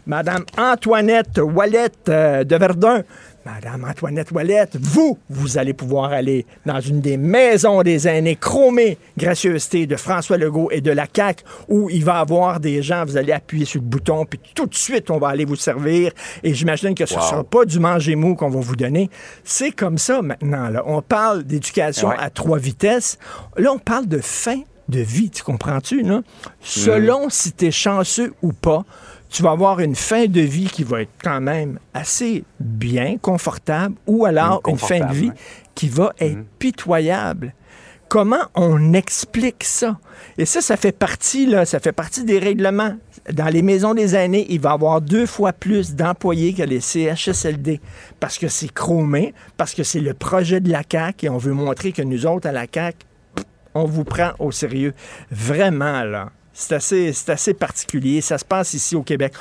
Madame 0.07 0.45
Antoinette 0.57 1.39
Wallette 1.39 2.09
euh, 2.09 2.43
de 2.43 2.55
Verdun. 2.55 3.03
Madame 3.45 3.85
Antoinette 3.89 4.31
Wallette, 4.31 4.77
vous, 4.79 5.17
vous 5.29 5.57
allez 5.57 5.73
pouvoir 5.73 6.11
aller 6.11 6.45
dans 6.65 6.79
une 6.79 7.01
des 7.01 7.17
maisons 7.17 7.81
des 7.81 8.07
aînés 8.07 8.35
chromées, 8.35 8.99
gracieuseté 9.17 9.87
de 9.87 9.95
François 9.95 10.37
Legault 10.37 10.69
et 10.71 10.79
de 10.81 10.91
la 10.91 11.07
CAQ, 11.11 11.43
où 11.67 11.89
il 11.89 12.05
va 12.05 12.17
y 12.17 12.21
avoir 12.21 12.59
des 12.59 12.83
gens, 12.83 13.03
vous 13.03 13.17
allez 13.17 13.31
appuyer 13.31 13.65
sur 13.65 13.81
le 13.81 13.87
bouton, 13.87 14.25
puis 14.25 14.39
tout 14.53 14.67
de 14.67 14.75
suite, 14.75 15.09
on 15.09 15.17
va 15.17 15.29
aller 15.29 15.45
vous 15.45 15.55
servir. 15.55 16.11
Et 16.43 16.53
j'imagine 16.53 16.93
que 16.93 17.05
ce 17.07 17.15
ne 17.15 17.19
Wow. 17.19 17.25
sera 17.25 17.43
pas 17.43 17.65
du 17.65 17.79
manger 17.79 18.15
mou 18.15 18.35
qu'on 18.35 18.49
va 18.49 18.59
vous 18.59 18.75
donner. 18.75 19.09
C'est 19.43 19.71
comme 19.71 19.97
ça 19.97 20.21
maintenant. 20.21 20.69
Là. 20.69 20.83
On 20.85 21.01
parle 21.01 21.43
d'éducation 21.43 22.09
Ouais. 22.09 22.15
à 22.19 22.29
trois 22.29 22.59
vitesses. 22.59 23.17
Là, 23.57 23.71
on 23.73 23.79
parle 23.79 24.07
de 24.07 24.19
fin 24.19 24.59
de 24.89 24.99
vie, 24.99 25.29
tu 25.29 25.41
comprends-tu? 25.41 26.01
Là? 26.03 26.21
Selon 26.61 27.29
si 27.29 27.53
tu 27.53 27.67
es 27.67 27.71
chanceux 27.71 28.33
ou 28.41 28.51
pas, 28.53 28.83
tu 29.31 29.43
vas 29.43 29.51
avoir 29.51 29.79
une 29.79 29.95
fin 29.95 30.25
de 30.25 30.41
vie 30.41 30.67
qui 30.67 30.83
va 30.83 31.03
être 31.03 31.13
quand 31.23 31.39
même 31.39 31.79
assez 31.93 32.43
bien, 32.59 33.17
confortable, 33.17 33.95
ou 34.05 34.25
alors 34.25 34.61
une 34.67 34.77
fin 34.77 34.99
de 34.99 35.13
vie 35.13 35.29
ouais. 35.29 35.35
qui 35.73 35.87
va 35.87 36.11
être 36.19 36.43
pitoyable. 36.59 37.53
Comment 38.09 38.43
on 38.55 38.91
explique 38.91 39.63
ça? 39.63 39.97
Et 40.37 40.43
ça, 40.43 40.59
ça 40.59 40.75
fait 40.75 40.91
partie, 40.91 41.45
là, 41.45 41.63
ça 41.63 41.79
fait 41.79 41.93
partie 41.93 42.25
des 42.25 42.39
règlements. 42.39 42.97
Dans 43.31 43.47
les 43.47 43.61
maisons 43.61 43.93
des 43.93 44.15
aînés, 44.15 44.45
il 44.49 44.59
va 44.59 44.71
y 44.71 44.73
avoir 44.73 44.99
deux 44.99 45.25
fois 45.25 45.53
plus 45.53 45.95
d'employés 45.95 46.53
que 46.53 46.63
les 46.63 46.81
CHSLD. 46.81 47.79
Parce 48.19 48.37
que 48.37 48.49
c'est 48.49 48.73
chromé, 48.73 49.33
parce 49.55 49.73
que 49.73 49.83
c'est 49.83 50.01
le 50.01 50.13
projet 50.13 50.59
de 50.59 50.69
la 50.69 50.81
CAQ 50.89 51.27
et 51.27 51.29
on 51.29 51.37
veut 51.37 51.53
montrer 51.53 51.93
que 51.93 52.01
nous 52.01 52.25
autres, 52.25 52.49
à 52.49 52.51
la 52.51 52.65
CAQ, 52.69 52.97
on 53.75 53.85
vous 53.85 54.03
prend 54.03 54.31
au 54.39 54.51
sérieux. 54.51 54.93
Vraiment, 55.31 56.03
là. 56.03 56.31
C'est 56.61 57.29
assez, 57.29 57.53
particulier. 57.53 58.21
Ça 58.21 58.37
se 58.37 58.45
passe 58.45 58.73
ici 58.73 58.95
au 58.95 59.01
Québec. 59.03 59.33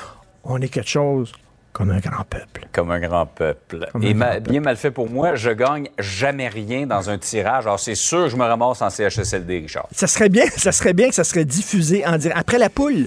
On 0.45 0.61
est 0.61 0.69
quelque 0.69 0.89
chose 0.89 1.33
comme 1.73 1.91
un 1.91 2.01
grand 2.01 2.25
peuple. 2.25 2.67
Comme 2.73 2.91
un 2.91 2.99
grand 2.99 3.27
peuple. 3.27 3.89
Et 4.03 4.13
ma- 4.13 4.33
peuple. 4.35 4.51
bien 4.51 4.61
mal 4.61 4.77
fait 4.77 4.91
pour 4.91 5.09
moi, 5.09 5.37
je 5.37 5.51
gagne 5.51 5.89
jamais 5.99 6.49
rien 6.49 6.85
dans 6.87 7.09
un 7.11 7.17
tirage. 7.19 7.65
Alors, 7.67 7.79
c'est 7.79 7.95
sûr 7.95 8.25
que 8.25 8.29
je 8.31 8.37
me 8.37 8.43
ramasse 8.45 8.83
en 8.83 8.91
CHSLD, 8.91 9.59
Richard. 9.61 9.87
Ça 9.93 10.07
serait 10.09 10.29
bien, 10.31 10.47
ça 10.57 10.73
serait 10.73 10.95
bien 10.95 11.09
que 11.11 11.15
ça 11.15 11.23
serait 11.23 11.45
diffusé 11.45 12.05
en 12.05 12.17
direct. 12.19 12.37
Après 12.39 12.59
la 12.59 12.71
poule. 12.71 13.07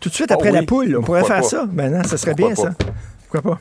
Tout 0.00 0.08
de 0.10 0.14
suite 0.14 0.30
après 0.30 0.50
Oh 0.50 0.52
oui. 0.52 0.60
la 0.60 0.66
poule. 0.66 0.96
On 0.98 1.02
pourrait 1.02 1.20
Pourquoi 1.20 1.42
faire 1.42 1.42
pas? 1.42 1.48
ça. 1.48 1.66
Ben 1.66 1.90
non, 1.90 2.04
ça 2.04 2.16
serait 2.16 2.34
Pourquoi 2.36 2.54
bien, 2.54 2.64
pas? 2.64 2.70
ça. 2.70 2.76
Pourquoi 3.30 3.52
pas? 3.54 3.60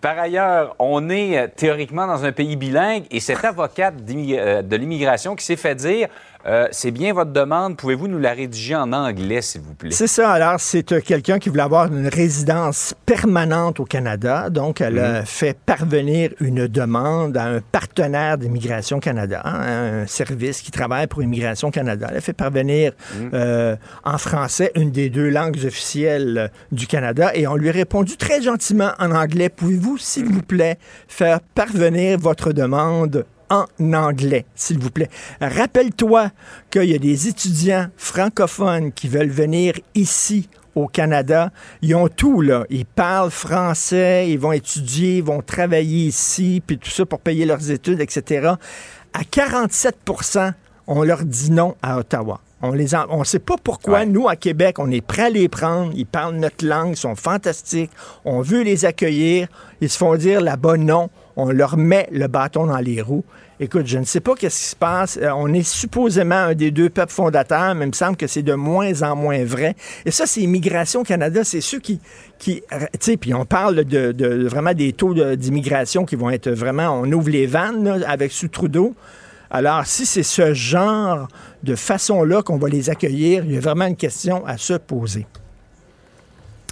Par 0.00 0.18
ailleurs, 0.18 0.74
on 0.78 1.08
est 1.10 1.38
euh, 1.38 1.46
théoriquement 1.54 2.06
dans 2.06 2.24
un 2.24 2.32
pays 2.32 2.56
bilingue 2.56 3.04
et 3.10 3.20
cette 3.20 3.44
avocate 3.44 3.94
euh, 4.10 4.62
de 4.62 4.76
l'immigration 4.76 5.36
qui 5.36 5.44
s'est 5.44 5.56
fait 5.56 5.74
dire 5.74 6.08
euh, 6.46 6.68
c'est 6.70 6.92
bien 6.92 7.12
votre 7.12 7.32
demande, 7.32 7.76
pouvez-vous 7.76 8.06
nous 8.06 8.18
la 8.18 8.32
rédiger 8.32 8.76
en 8.76 8.92
anglais, 8.92 9.42
s'il 9.42 9.62
vous 9.62 9.74
plaît? 9.74 9.90
C'est 9.90 10.06
ça. 10.06 10.30
Alors, 10.30 10.60
c'est 10.60 10.92
euh, 10.92 11.00
quelqu'un 11.00 11.40
qui 11.40 11.48
voulait 11.48 11.62
avoir 11.62 11.92
une 11.92 12.06
résidence 12.06 12.94
permanente 13.04 13.80
au 13.80 13.84
Canada. 13.84 14.48
Donc, 14.48 14.80
elle 14.80 14.98
a 15.00 15.24
fait 15.24 15.58
parvenir 15.58 16.30
une 16.40 16.68
demande 16.68 17.36
à 17.36 17.46
un 17.46 17.60
partenaire 17.60 18.38
d'Immigration 18.38 19.00
Canada, 19.00 19.42
hein, 19.44 20.02
un 20.02 20.06
service 20.06 20.62
qui 20.62 20.70
travaille 20.70 21.08
pour 21.08 21.22
Immigration 21.22 21.72
Canada. 21.72 22.06
Elle 22.10 22.18
a 22.18 22.20
fait 22.20 22.32
parvenir 22.32 22.92
euh, 23.34 23.74
en 24.04 24.18
français 24.18 24.70
une 24.76 24.92
des 24.92 25.10
deux 25.10 25.28
langues 25.28 25.58
officielles 25.66 26.50
du 26.70 26.86
Canada 26.86 27.32
et 27.34 27.48
on 27.48 27.56
lui 27.56 27.70
a 27.70 27.72
répondu 27.72 28.16
très 28.16 28.40
gentiment 28.40 28.90
en 29.00 29.10
anglais. 29.10 29.48
Pouvez-vous, 29.48 29.98
s'il 29.98 30.26
vous 30.26 30.42
plaît, 30.42 30.78
faire 31.08 31.40
parvenir 31.40 32.18
votre 32.18 32.52
demande 32.52 33.24
en 33.50 33.66
anglais, 33.92 34.46
s'il 34.54 34.78
vous 34.78 34.90
plaît. 34.90 35.10
Rappelle-toi 35.40 36.30
qu'il 36.70 36.84
y 36.84 36.94
a 36.94 36.98
des 36.98 37.28
étudiants 37.28 37.88
francophones 37.96 38.92
qui 38.92 39.08
veulent 39.08 39.28
venir 39.28 39.74
ici 39.94 40.48
au 40.74 40.88
Canada. 40.88 41.50
Ils 41.82 41.94
ont 41.94 42.08
tout, 42.08 42.40
là. 42.40 42.64
Ils 42.70 42.84
parlent 42.84 43.30
français, 43.30 44.30
ils 44.30 44.38
vont 44.38 44.52
étudier, 44.52 45.18
ils 45.18 45.24
vont 45.24 45.42
travailler 45.42 46.06
ici, 46.06 46.62
puis 46.66 46.78
tout 46.78 46.90
ça 46.90 47.06
pour 47.06 47.20
payer 47.20 47.46
leurs 47.46 47.70
études, 47.70 48.00
etc. 48.00 48.52
À 49.12 49.22
47% 49.22 50.52
on 50.86 51.02
leur 51.02 51.24
dit 51.24 51.50
non 51.50 51.74
à 51.82 51.98
Ottawa. 51.98 52.40
On 52.62 52.72
les 52.72 52.94
on 52.94 53.22
sait 53.24 53.38
pas 53.38 53.56
pourquoi 53.62 54.06
nous 54.06 54.28
à 54.28 54.36
Québec, 54.36 54.78
on 54.78 54.90
est 54.90 55.02
prêt 55.02 55.24
à 55.24 55.30
les 55.30 55.48
prendre, 55.48 55.92
ils 55.94 56.06
parlent 56.06 56.36
notre 56.36 56.64
langue, 56.64 56.92
ils 56.92 56.96
sont 56.96 57.14
fantastiques, 57.14 57.90
on 58.24 58.40
veut 58.40 58.62
les 58.62 58.86
accueillir, 58.86 59.48
ils 59.80 59.90
se 59.90 59.98
font 59.98 60.16
dire 60.16 60.40
là-bas 60.40 60.78
non, 60.78 61.10
on 61.36 61.50
leur 61.50 61.76
met 61.76 62.08
le 62.10 62.26
bâton 62.26 62.66
dans 62.66 62.78
les 62.78 63.00
roues. 63.00 63.24
Écoute, 63.60 63.86
je 63.86 63.98
ne 63.98 64.04
sais 64.04 64.20
pas 64.20 64.34
qu'est-ce 64.34 64.58
qui 64.58 64.68
se 64.70 64.76
passe. 64.76 65.18
Euh, 65.20 65.30
on 65.34 65.52
est 65.52 65.62
supposément 65.62 66.34
un 66.34 66.54
des 66.54 66.70
deux 66.70 66.90
peuples 66.90 67.12
fondateurs, 67.12 67.74
mais 67.74 67.86
il 67.86 67.88
me 67.88 67.94
semble 67.94 68.16
que 68.16 68.26
c'est 68.26 68.42
de 68.42 68.52
moins 68.52 69.02
en 69.02 69.16
moins 69.16 69.44
vrai. 69.44 69.76
Et 70.04 70.10
ça, 70.10 70.26
c'est 70.26 70.42
Immigration 70.42 71.04
Canada, 71.04 71.44
c'est 71.44 71.60
ceux 71.60 71.78
qui, 71.78 72.00
qui 72.38 72.62
tu 72.70 72.98
sais, 73.00 73.16
puis 73.16 73.32
on 73.32 73.46
parle 73.46 73.84
de, 73.84 74.46
vraiment 74.46 74.74
des 74.74 74.92
taux 74.92 75.14
d'immigration 75.36 76.04
qui 76.04 76.16
vont 76.16 76.30
être 76.30 76.50
vraiment, 76.50 77.00
on 77.00 77.10
ouvre 77.12 77.30
les 77.30 77.46
vannes 77.46 78.04
avec 78.06 78.32
sous 78.32 78.48
Trudeau. 78.48 78.94
Alors, 79.50 79.86
si 79.86 80.04
c'est 80.04 80.22
ce 80.22 80.52
genre 80.52 81.28
de 81.62 81.76
façon-là 81.76 82.42
qu'on 82.42 82.58
va 82.58 82.68
les 82.68 82.90
accueillir, 82.90 83.44
il 83.44 83.54
y 83.54 83.56
a 83.56 83.60
vraiment 83.60 83.86
une 83.86 83.96
question 83.96 84.44
à 84.44 84.58
se 84.58 84.74
poser. 84.74 85.26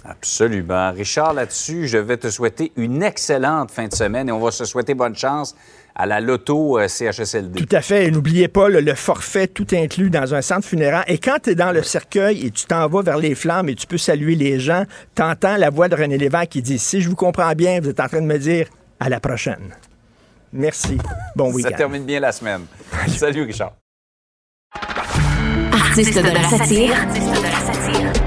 Absolument. 0.07 0.91
Richard, 0.91 1.33
là-dessus, 1.33 1.87
je 1.87 1.97
vais 1.97 2.17
te 2.17 2.29
souhaiter 2.29 2.71
une 2.75 3.01
excellente 3.01 3.71
fin 3.71 3.87
de 3.87 3.93
semaine 3.93 4.29
et 4.29 4.31
on 4.31 4.39
va 4.39 4.51
se 4.51 4.65
souhaiter 4.65 4.93
bonne 4.93 5.15
chance 5.15 5.55
à 5.95 6.05
la 6.05 6.19
loto 6.19 6.77
euh, 6.77 6.87
CHSLD. 6.87 7.65
Tout 7.65 7.75
à 7.75 7.81
fait. 7.81 8.11
n'oubliez 8.11 8.47
pas 8.47 8.69
le, 8.69 8.93
forfait 8.93 9.47
tout 9.47 9.65
inclus 9.73 10.09
dans 10.09 10.35
un 10.35 10.41
centre 10.41 10.67
funéraire. 10.67 11.05
Et 11.07 11.17
quand 11.17 11.37
tu 11.43 11.51
es 11.51 11.55
dans 11.55 11.71
le 11.71 11.81
cercueil 11.81 12.45
et 12.45 12.51
tu 12.51 12.65
t'en 12.65 12.87
vas 12.87 13.01
vers 13.01 13.17
les 13.17 13.33
flammes 13.33 13.69
et 13.69 13.75
tu 13.75 13.87
peux 13.87 13.97
saluer 13.97 14.35
les 14.35 14.59
gens, 14.59 14.83
tu 15.15 15.23
entends 15.23 15.57
la 15.57 15.69
voix 15.69 15.87
de 15.87 15.95
René 15.95 16.17
Lévesque 16.17 16.49
qui 16.49 16.61
dit 16.61 16.77
Si 16.77 17.01
je 17.01 17.09
vous 17.09 17.15
comprends 17.15 17.53
bien, 17.53 17.79
vous 17.79 17.89
êtes 17.89 17.99
en 17.99 18.07
train 18.07 18.21
de 18.21 18.27
me 18.27 18.37
dire 18.37 18.67
à 18.99 19.09
la 19.09 19.19
prochaine. 19.19 19.73
Merci. 20.51 20.97
Bon 21.35 21.51
week-end. 21.51 21.69
Ça 21.69 21.77
termine 21.77 22.05
bien 22.05 22.19
la 22.19 22.31
semaine. 22.31 22.61
Salut, 23.07 23.43
Richard. 23.43 23.73
Artiste 25.71 26.17
de 26.17 26.29
la 26.29 26.43
satire. 26.43 26.95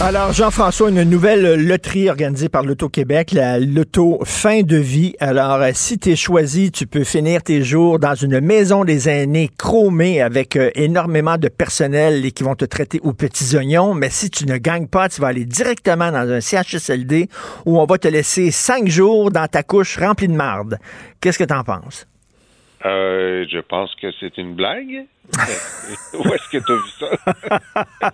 Alors, 0.00 0.32
Jean-François, 0.32 0.90
une 0.90 1.04
nouvelle 1.04 1.54
loterie 1.64 2.10
organisée 2.10 2.48
par 2.48 2.64
l'Auto-Québec, 2.64 3.32
la 3.32 3.60
Loto 3.60 4.18
Fin 4.24 4.62
de 4.62 4.76
vie. 4.76 5.14
Alors, 5.20 5.62
euh, 5.62 5.70
si 5.74 5.96
tu 5.96 6.10
es 6.10 6.16
choisi, 6.16 6.72
tu 6.72 6.88
peux 6.88 7.04
finir 7.04 7.42
tes 7.42 7.62
jours 7.62 8.00
dans 8.00 8.16
une 8.16 8.40
maison 8.40 8.84
des 8.84 9.08
aînés 9.08 9.48
chromée 9.56 10.20
avec 10.20 10.56
euh, 10.56 10.70
énormément 10.74 11.38
de 11.38 11.48
personnel 11.48 12.26
et 12.26 12.32
qui 12.32 12.42
vont 12.42 12.56
te 12.56 12.64
traiter 12.64 12.98
aux 13.04 13.12
petits 13.12 13.56
oignons. 13.56 13.94
Mais 13.94 14.10
si 14.10 14.28
tu 14.28 14.44
ne 14.46 14.56
gagnes 14.56 14.88
pas, 14.88 15.08
tu 15.08 15.20
vas 15.20 15.28
aller 15.28 15.44
directement 15.44 16.10
dans 16.10 16.28
un 16.28 16.40
CHSLD 16.40 17.28
où 17.64 17.78
on 17.78 17.84
va 17.84 17.98
te 17.98 18.08
laisser 18.08 18.50
cinq 18.50 18.88
jours 18.88 19.30
dans 19.30 19.46
ta 19.46 19.62
couche 19.62 19.98
remplie 19.98 20.28
de 20.28 20.34
marde. 20.34 20.78
Qu'est-ce 21.20 21.38
que 21.38 21.44
tu 21.44 21.54
en 21.54 21.62
penses? 21.62 22.06
Euh, 22.84 23.44
je 23.48 23.58
pense 23.58 23.94
que 23.94 24.08
c'est 24.18 24.36
une 24.38 24.54
blague. 24.54 25.06
Où 26.14 26.28
est-ce 26.32 26.48
que 26.50 26.58
tu 26.58 26.72
as 26.72 26.76
vu 26.76 26.90
ça? 26.98 28.12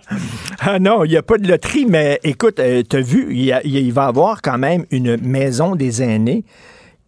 ah 0.59 0.79
non, 0.79 1.03
il 1.03 1.09
n'y 1.09 1.17
a 1.17 1.23
pas 1.23 1.37
de 1.37 1.47
loterie, 1.47 1.85
mais 1.85 2.19
écoute, 2.23 2.59
euh, 2.59 2.83
tu 2.87 2.97
as 2.97 3.01
vu, 3.01 3.33
il, 3.35 3.51
va 3.91 4.05
y 4.05 4.07
avoir 4.07 4.41
quand 4.41 4.57
même 4.57 4.85
une 4.91 5.17
maison 5.17 5.75
des 5.75 6.03
aînés 6.03 6.43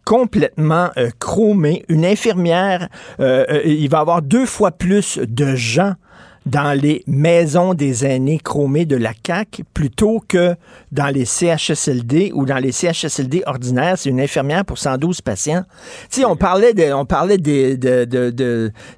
complètement 0.04 0.90
euh, 0.96 1.10
chromée, 1.20 1.84
une 1.88 2.04
infirmière, 2.04 2.88
il 3.20 3.88
va 3.88 3.98
y 3.98 4.00
avoir 4.00 4.20
deux 4.20 4.46
fois 4.46 4.72
plus 4.72 5.18
de 5.18 5.54
gens 5.54 5.94
dans 6.46 6.78
les 6.78 7.04
maisons 7.06 7.74
des 7.74 8.04
aînés 8.04 8.38
chromés 8.38 8.84
de 8.84 8.96
la 8.96 9.14
CAC 9.14 9.62
plutôt 9.72 10.20
que 10.26 10.56
dans 10.90 11.06
les 11.06 11.24
CHSLD 11.24 12.32
ou 12.34 12.46
dans 12.46 12.58
les 12.58 12.72
CHSLD 12.72 13.44
ordinaires. 13.46 13.96
C'est 13.96 14.10
une 14.10 14.20
infirmière 14.20 14.64
pour 14.64 14.78
112 14.78 15.20
patients. 15.20 15.64
Tu 16.10 16.20
sais, 16.20 16.26
on 16.26 16.36
parlait 16.36 16.74
de, 16.74 16.92
on 16.92 17.04
parlait 17.06 17.38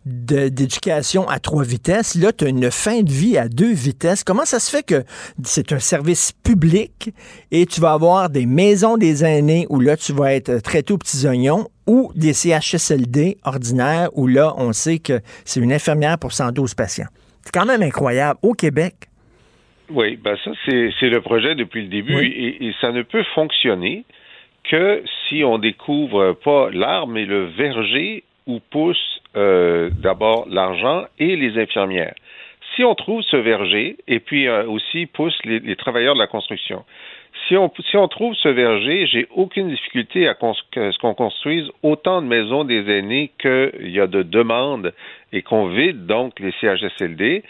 d'éducation 0.05 1.29
à 1.29 1.39
trois 1.39 1.65
vitesses. 1.65 2.15
Là, 2.15 2.33
tu 2.33 2.45
as 2.45 2.49
une 2.49 2.71
fin 2.71 3.03
de 3.03 3.11
vie 3.11 3.37
à 3.37 3.49
deux 3.49 3.73
vitesses. 3.73 4.25
Comment 4.25 4.47
ça 4.47 4.59
se 4.59 4.71
fait 4.71 4.83
que 4.83 5.05
c'est 5.45 5.73
un 5.73 5.79
service 5.79 6.33
public 6.43 7.13
et 7.51 7.67
tu 7.67 7.81
vas 7.81 7.93
avoir 7.93 8.31
des 8.31 8.47
maisons 8.47 8.97
des 8.97 9.25
aînés 9.25 9.67
où 9.69 9.81
là, 9.81 9.97
tu 9.97 10.13
vas 10.13 10.33
être 10.35 10.59
traité 10.59 10.93
aux 10.95 10.99
petits 10.99 11.27
oignons 11.27 11.69
ou 11.87 12.11
des 12.15 12.33
CHSLD 12.33 13.37
ordinaires 13.45 14.09
où 14.15 14.27
là, 14.27 14.55
on 14.57 14.73
sait 14.73 14.99
que 14.99 15.21
c'est 15.45 15.61
une 15.61 15.73
infirmière 15.73 16.19
pour 16.19 16.33
112 16.33 16.75
patients? 16.75 17.09
C'est 17.45 17.53
quand 17.53 17.67
même 17.67 17.83
incroyable. 17.83 18.39
Au 18.43 18.53
Québec. 18.53 18.95
Oui, 19.91 20.17
ben 20.17 20.37
ça, 20.43 20.51
c'est 20.67 21.11
le 21.11 21.21
projet 21.21 21.55
depuis 21.55 21.83
le 21.83 21.89
début 21.89 22.25
et, 22.25 22.73
ça 22.81 22.91
ne 22.91 23.03
peut 23.03 23.23
fonctionner 23.35 24.05
que 24.71 25.03
si 25.29 25.45
on 25.45 25.59
découvre 25.59 26.33
pas 26.33 26.71
l'arbre, 26.73 27.13
mais 27.13 27.27
le 27.27 27.45
verger 27.45 28.25
où 28.47 28.61
pousse 28.71 29.21
euh, 29.37 29.91
d'abord 29.91 30.47
l'argent 30.49 31.05
et 31.19 31.37
les 31.37 31.61
infirmières. 31.61 32.15
Si 32.75 32.83
on 32.83 32.95
trouve 32.95 33.23
ce 33.23 33.37
verger, 33.37 33.97
et 34.09 34.21
puis 34.21 34.49
euh, 34.49 34.67
aussi 34.67 35.07
pousse 35.07 35.39
les, 35.45 35.77
travailleurs 35.77 36.15
de 36.15 36.19
la 36.21 36.27
construction, 36.27 36.85
si 37.49 37.57
on, 37.57 37.71
si 37.91 37.97
on 37.97 38.09
trouve 38.09 38.35
ce 38.35 38.49
verger, 38.49 39.07
j'ai 39.07 39.27
aucune 39.35 39.69
difficulté 39.69 40.29
à 40.29 40.35
ce 40.35 40.99
qu'on 40.99 41.15
construise 41.15 41.69
autant 41.83 42.23
de 42.23 42.27
maisons 42.27 42.65
des 42.65 42.89
aînés 42.91 43.33
qu'il 43.39 43.91
y 43.91 44.01
a 44.01 44.07
de 44.07 44.23
demandes 44.23 44.93
et 45.33 45.43
qu'on 45.43 45.69
vide 45.69 46.07
donc 46.07 46.39
les 46.41 46.53
CHSLD. 46.61 47.43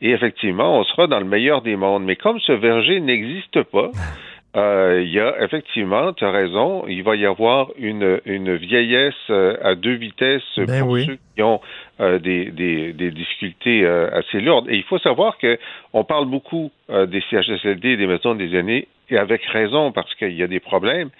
Et 0.00 0.10
effectivement, 0.10 0.78
on 0.78 0.84
sera 0.84 1.06
dans 1.06 1.20
le 1.20 1.26
meilleur 1.26 1.62
des 1.62 1.76
mondes. 1.76 2.04
Mais 2.04 2.16
comme 2.16 2.40
ce 2.40 2.52
verger 2.52 3.00
n'existe 3.00 3.62
pas, 3.62 3.90
euh, 4.56 5.02
il 5.04 5.12
y 5.12 5.20
a 5.20 5.42
effectivement, 5.42 6.12
tu 6.12 6.24
as 6.24 6.30
raison, 6.30 6.84
il 6.88 7.02
va 7.02 7.14
y 7.14 7.24
avoir 7.24 7.70
une, 7.78 8.20
une 8.24 8.56
vieillesse 8.56 9.14
euh, 9.30 9.56
à 9.62 9.74
deux 9.76 9.94
vitesses 9.94 10.42
ben 10.56 10.84
pour 10.84 10.98
ceux 10.98 11.18
qui 11.34 11.42
ont 11.42 11.60
euh, 12.00 12.18
des, 12.18 12.50
des, 12.50 12.92
des, 12.92 13.10
difficultés 13.12 13.86
assez 13.86 14.40
lourdes. 14.40 14.68
Et 14.68 14.76
il 14.76 14.84
faut 14.84 14.98
savoir 14.98 15.38
que 15.38 15.58
on 15.92 16.04
parle 16.04 16.26
beaucoup 16.26 16.70
des 16.88 17.22
CHSLD 17.30 17.90
et 17.90 17.96
des 17.96 18.06
maisons 18.06 18.34
des 18.34 18.54
aînés, 18.56 18.88
avec 19.16 19.44
raison, 19.44 19.92
parce 19.92 20.14
qu'il 20.14 20.32
y 20.32 20.42
a 20.42 20.46
des 20.46 20.60
problèmes. 20.60 21.10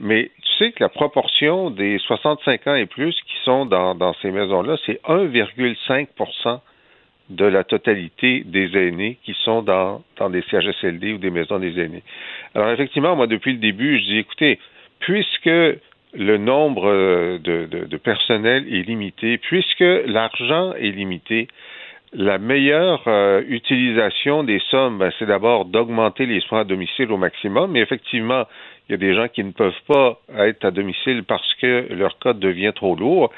Mais 0.00 0.30
tu 0.42 0.52
sais 0.58 0.72
que 0.72 0.82
la 0.82 0.88
proportion 0.88 1.70
des 1.70 1.98
65 1.98 2.66
ans 2.66 2.74
et 2.74 2.86
plus 2.86 3.14
qui 3.22 3.36
sont 3.44 3.64
dans, 3.66 4.14
ces 4.22 4.30
maisons-là, 4.30 4.76
c'est 4.86 5.00
1,5% 5.04 6.60
de 7.30 7.44
la 7.46 7.64
totalité 7.64 8.42
des 8.44 8.76
aînés 8.76 9.18
qui 9.24 9.34
sont 9.44 9.62
dans, 9.62 10.02
dans 10.18 10.28
des 10.28 10.42
CHSLD 10.42 11.14
ou 11.14 11.18
des 11.18 11.30
maisons 11.30 11.58
des 11.58 11.78
aînés. 11.80 12.02
Alors 12.54 12.70
effectivement, 12.70 13.16
moi, 13.16 13.26
depuis 13.26 13.52
le 13.52 13.58
début, 13.58 13.98
je 13.98 14.04
dis, 14.04 14.18
écoutez, 14.18 14.58
puisque 14.98 15.46
le 15.46 16.36
nombre 16.36 16.90
euh, 16.90 17.38
de 17.38 17.96
personnel 17.96 18.66
est 18.72 18.82
limité, 18.82 19.38
puisque 19.38 19.80
l'argent 19.80 20.74
est 20.74 20.90
limité, 20.90 21.48
la 22.14 22.38
meilleure 22.38 23.02
euh, 23.06 23.42
utilisation 23.48 24.44
des 24.44 24.60
sommes, 24.70 24.98
ben, 24.98 25.10
c'est 25.18 25.26
d'abord 25.26 25.64
d'augmenter 25.64 26.26
les 26.26 26.40
soins 26.40 26.60
à 26.60 26.64
domicile 26.64 27.10
au 27.10 27.16
maximum, 27.16 27.72
mais 27.72 27.80
effectivement, 27.80 28.44
il 28.88 28.92
y 28.92 28.94
a 28.94 28.98
des 28.98 29.14
gens 29.14 29.28
qui 29.28 29.42
ne 29.42 29.50
peuvent 29.50 29.72
pas 29.88 30.20
être 30.38 30.64
à 30.64 30.70
domicile 30.70 31.24
parce 31.24 31.54
que 31.60 31.92
leur 31.92 32.18
code 32.18 32.38
devient 32.38 32.72
trop 32.74 32.94
lourd. 32.94 33.32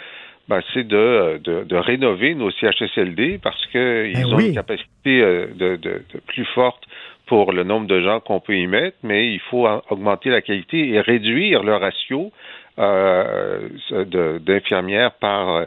Ben, 0.48 0.60
c'est 0.72 0.86
de, 0.86 1.40
de, 1.42 1.64
de, 1.64 1.76
rénover 1.76 2.36
nos 2.36 2.52
CHSLD 2.52 3.40
parce 3.42 3.66
qu'ils 3.66 4.12
ben 4.12 4.26
ont 4.26 4.38
une 4.38 4.54
capacité 4.54 5.20
euh, 5.20 5.46
de, 5.52 5.74
de, 5.74 6.02
plus 6.28 6.44
forte 6.54 6.84
pour 7.26 7.52
le 7.52 7.64
nombre 7.64 7.88
de 7.88 8.00
gens 8.00 8.20
qu'on 8.20 8.38
peut 8.38 8.56
y 8.56 8.68
mettre, 8.68 8.96
mais 9.02 9.32
il 9.32 9.40
faut 9.40 9.66
augmenter 9.90 10.30
la 10.30 10.42
qualité 10.42 10.90
et 10.90 11.00
réduire 11.00 11.64
le 11.64 11.74
ratio 11.74 12.30
euh, 12.78 13.68
d'infirmières 14.38 15.14
par, 15.14 15.66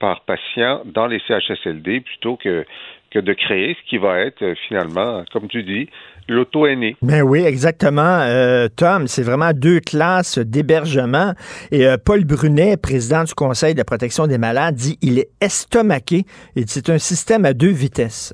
par 0.00 0.22
patient 0.24 0.82
dans 0.86 1.06
les 1.06 1.20
CHSLD 1.28 2.00
plutôt 2.00 2.36
que, 2.36 2.64
que 3.10 3.20
de 3.20 3.32
créer 3.32 3.76
ce 3.80 3.88
qui 3.88 3.98
va 3.98 4.18
être 4.18 4.54
finalement, 4.66 5.24
comme 5.32 5.46
tu 5.46 5.62
dis, 5.62 5.88
l'auto-aîné. 6.26 6.96
Ben 7.02 7.22
oui, 7.22 7.40
exactement. 7.40 8.20
Euh, 8.20 8.68
Tom, 8.74 9.06
c'est 9.06 9.22
vraiment 9.22 9.52
deux 9.52 9.80
classes 9.80 10.38
d'hébergement. 10.38 11.34
Et 11.70 11.86
euh, 11.86 11.96
Paul 12.02 12.24
Brunet, 12.24 12.76
président 12.76 13.24
du 13.24 13.34
Conseil 13.34 13.74
de 13.74 13.78
la 13.78 13.84
protection 13.84 14.26
des 14.26 14.38
malades, 14.38 14.74
dit 14.74 14.98
il 15.02 15.18
est 15.18 15.30
estomaqué 15.40 16.24
et 16.56 16.64
c'est 16.66 16.88
un 16.88 16.98
système 16.98 17.44
à 17.44 17.52
deux 17.52 17.70
vitesses. 17.70 18.32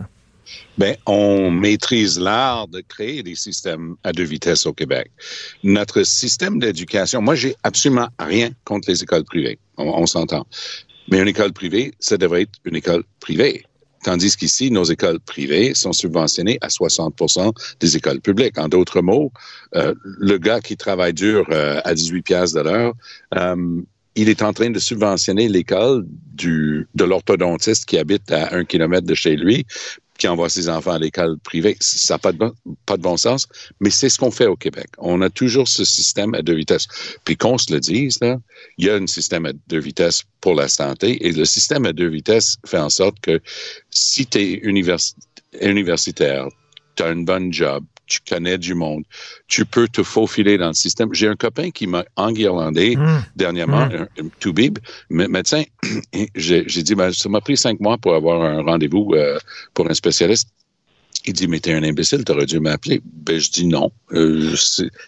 Bien, 0.78 0.94
on 1.06 1.50
maîtrise 1.50 2.20
l'art 2.20 2.68
de 2.68 2.80
créer 2.80 3.22
des 3.22 3.34
systèmes 3.34 3.96
à 4.04 4.12
deux 4.12 4.24
vitesses 4.24 4.66
au 4.66 4.72
Québec. 4.72 5.10
Notre 5.64 6.04
système 6.04 6.60
d'éducation, 6.60 7.20
moi, 7.20 7.34
j'ai 7.34 7.56
absolument 7.64 8.08
rien 8.18 8.50
contre 8.64 8.90
les 8.90 9.02
écoles 9.02 9.24
privées. 9.24 9.58
On, 9.76 9.86
on 9.86 10.06
s'entend. 10.06 10.46
Mais 11.08 11.20
une 11.20 11.28
école 11.28 11.52
privée, 11.52 11.92
ça 12.00 12.16
devrait 12.16 12.42
être 12.42 12.58
une 12.64 12.76
école 12.76 13.04
privée 13.20 13.64
Tandis 14.06 14.36
qu'ici, 14.36 14.70
nos 14.70 14.84
écoles 14.84 15.18
privées 15.18 15.74
sont 15.74 15.92
subventionnées 15.92 16.58
à 16.60 16.68
60% 16.68 17.52
des 17.80 17.96
écoles 17.96 18.20
publiques. 18.20 18.56
En 18.56 18.68
d'autres 18.68 19.00
mots, 19.00 19.32
euh, 19.74 19.94
le 20.04 20.38
gars 20.38 20.60
qui 20.60 20.76
travaille 20.76 21.12
dur 21.12 21.44
euh, 21.50 21.80
à 21.84 21.92
18 21.92 22.22
piastres 22.22 22.56
de 22.56 22.62
l'heure, 22.62 22.94
euh, 23.34 23.82
il 24.14 24.28
est 24.28 24.42
en 24.42 24.52
train 24.52 24.70
de 24.70 24.78
subventionner 24.78 25.48
l'école 25.48 26.06
de 26.36 27.04
l'orthodontiste 27.04 27.86
qui 27.86 27.98
habite 27.98 28.30
à 28.30 28.54
un 28.54 28.64
kilomètre 28.64 29.08
de 29.08 29.14
chez 29.14 29.34
lui 29.34 29.66
qui 30.18 30.28
envoie 30.28 30.48
ses 30.48 30.68
enfants 30.68 30.92
à 30.92 30.98
l'école 30.98 31.38
privée. 31.38 31.76
Ça 31.80 32.14
n'a 32.14 32.18
pas 32.18 32.32
bon, 32.32 32.52
pas 32.86 32.96
de 32.96 33.02
bon 33.02 33.16
sens, 33.16 33.46
mais 33.80 33.90
c'est 33.90 34.08
ce 34.08 34.18
qu'on 34.18 34.30
fait 34.30 34.46
au 34.46 34.56
Québec. 34.56 34.88
On 34.98 35.20
a 35.22 35.30
toujours 35.30 35.68
ce 35.68 35.84
système 35.84 36.34
à 36.34 36.42
deux 36.42 36.54
vitesses. 36.54 36.86
Puis 37.24 37.36
qu'on 37.36 37.58
se 37.58 37.72
le 37.72 37.80
dise, 37.80 38.18
là, 38.20 38.38
il 38.78 38.86
y 38.86 38.90
a 38.90 38.94
un 38.94 39.06
système 39.06 39.46
à 39.46 39.52
deux 39.68 39.80
vitesses 39.80 40.24
pour 40.40 40.54
la 40.54 40.68
santé 40.68 41.26
et 41.26 41.32
le 41.32 41.44
système 41.44 41.86
à 41.86 41.92
deux 41.92 42.08
vitesses 42.08 42.56
fait 42.66 42.78
en 42.78 42.90
sorte 42.90 43.20
que 43.20 43.40
si 43.90 44.26
tu 44.26 44.38
es 44.38 44.52
univers, 44.62 44.98
universitaire, 45.60 46.46
tu 46.96 47.02
as 47.02 47.10
une 47.10 47.24
bonne 47.24 47.52
job, 47.52 47.84
tu 48.06 48.20
connais 48.28 48.58
du 48.58 48.74
monde, 48.74 49.04
tu 49.48 49.64
peux 49.64 49.88
te 49.88 50.02
faufiler 50.02 50.58
dans 50.58 50.68
le 50.68 50.74
système. 50.74 51.12
J'ai 51.12 51.28
un 51.28 51.36
copain 51.36 51.70
qui 51.70 51.86
m'a 51.86 52.04
enguirlandé 52.16 52.96
mmh. 52.96 53.24
dernièrement, 53.36 53.86
mmh. 53.86 53.92
un, 53.94 54.24
un 54.24 54.28
toubib, 54.40 54.78
médecin. 55.10 55.64
J'ai 56.34 56.64
dit, 56.64 56.94
ben, 56.94 57.12
ça 57.12 57.28
m'a 57.28 57.40
pris 57.40 57.56
cinq 57.56 57.80
mois 57.80 57.98
pour 57.98 58.14
avoir 58.14 58.42
un 58.42 58.62
rendez-vous 58.62 59.12
euh, 59.14 59.38
pour 59.74 59.90
un 59.90 59.94
spécialiste. 59.94 60.48
Il 61.28 61.32
dit, 61.32 61.48
mais 61.48 61.58
t'es 61.58 61.72
un 61.72 61.82
imbécile, 61.82 62.24
t'aurais 62.24 62.46
dû 62.46 62.60
m'appeler. 62.60 63.02
Ben, 63.04 63.40
je 63.40 63.50
dis 63.50 63.66
non. 63.66 63.90
Euh, 64.12 64.54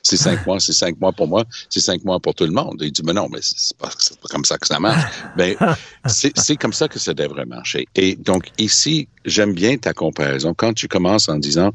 c'est 0.02 0.16
cinq 0.16 0.44
mois, 0.46 0.58
c'est 0.58 0.72
cinq 0.72 0.98
mois 1.00 1.12
pour 1.12 1.28
moi, 1.28 1.44
c'est 1.70 1.80
cinq 1.80 2.04
mois 2.04 2.18
pour 2.18 2.34
tout 2.34 2.44
le 2.44 2.50
monde. 2.50 2.78
Il 2.80 2.90
dit, 2.90 3.02
mais 3.04 3.12
non, 3.12 3.28
mais 3.30 3.38
c'est 3.40 3.76
pas, 3.76 3.88
pas, 3.88 4.28
comme 4.28 4.44
ça 4.44 4.58
que 4.58 4.66
ça 4.66 4.80
marche. 4.80 5.12
Ben, 5.36 5.54
c'est 6.06 6.56
comme 6.56 6.72
ça 6.72 6.88
que 6.88 6.98
ça 6.98 7.14
devrait 7.14 7.46
marcher. 7.46 7.86
Et 7.94 8.16
donc, 8.16 8.48
ici, 8.58 9.08
j'aime 9.24 9.52
bien 9.52 9.76
ta 9.76 9.92
comparaison. 9.92 10.54
Quand 10.54 10.72
tu 10.72 10.88
commences 10.88 11.28
en 11.28 11.36
disant, 11.36 11.72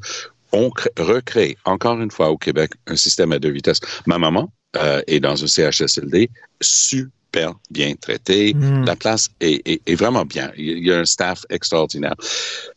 on 0.53 0.71
recrée 0.97 1.57
encore 1.65 1.99
une 1.99 2.11
fois 2.11 2.29
au 2.29 2.37
Québec 2.37 2.71
un 2.87 2.95
système 2.95 3.31
à 3.33 3.39
deux 3.39 3.51
vitesses. 3.51 3.81
Ma 4.05 4.17
maman 4.17 4.51
euh, 4.77 5.01
est 5.07 5.19
dans 5.19 5.43
un 5.43 5.47
CHSLD 5.47 6.29
super 6.61 7.53
bien 7.71 7.95
traité. 7.95 8.53
Mm. 8.53 8.85
La 8.85 8.95
place 8.95 9.29
est, 9.41 9.67
est, 9.67 9.81
est, 9.85 9.95
vraiment 9.95 10.25
bien. 10.25 10.51
Il 10.55 10.85
y 10.85 10.91
a 10.91 10.99
un 10.99 11.05
staff 11.05 11.45
extraordinaire. 11.49 12.15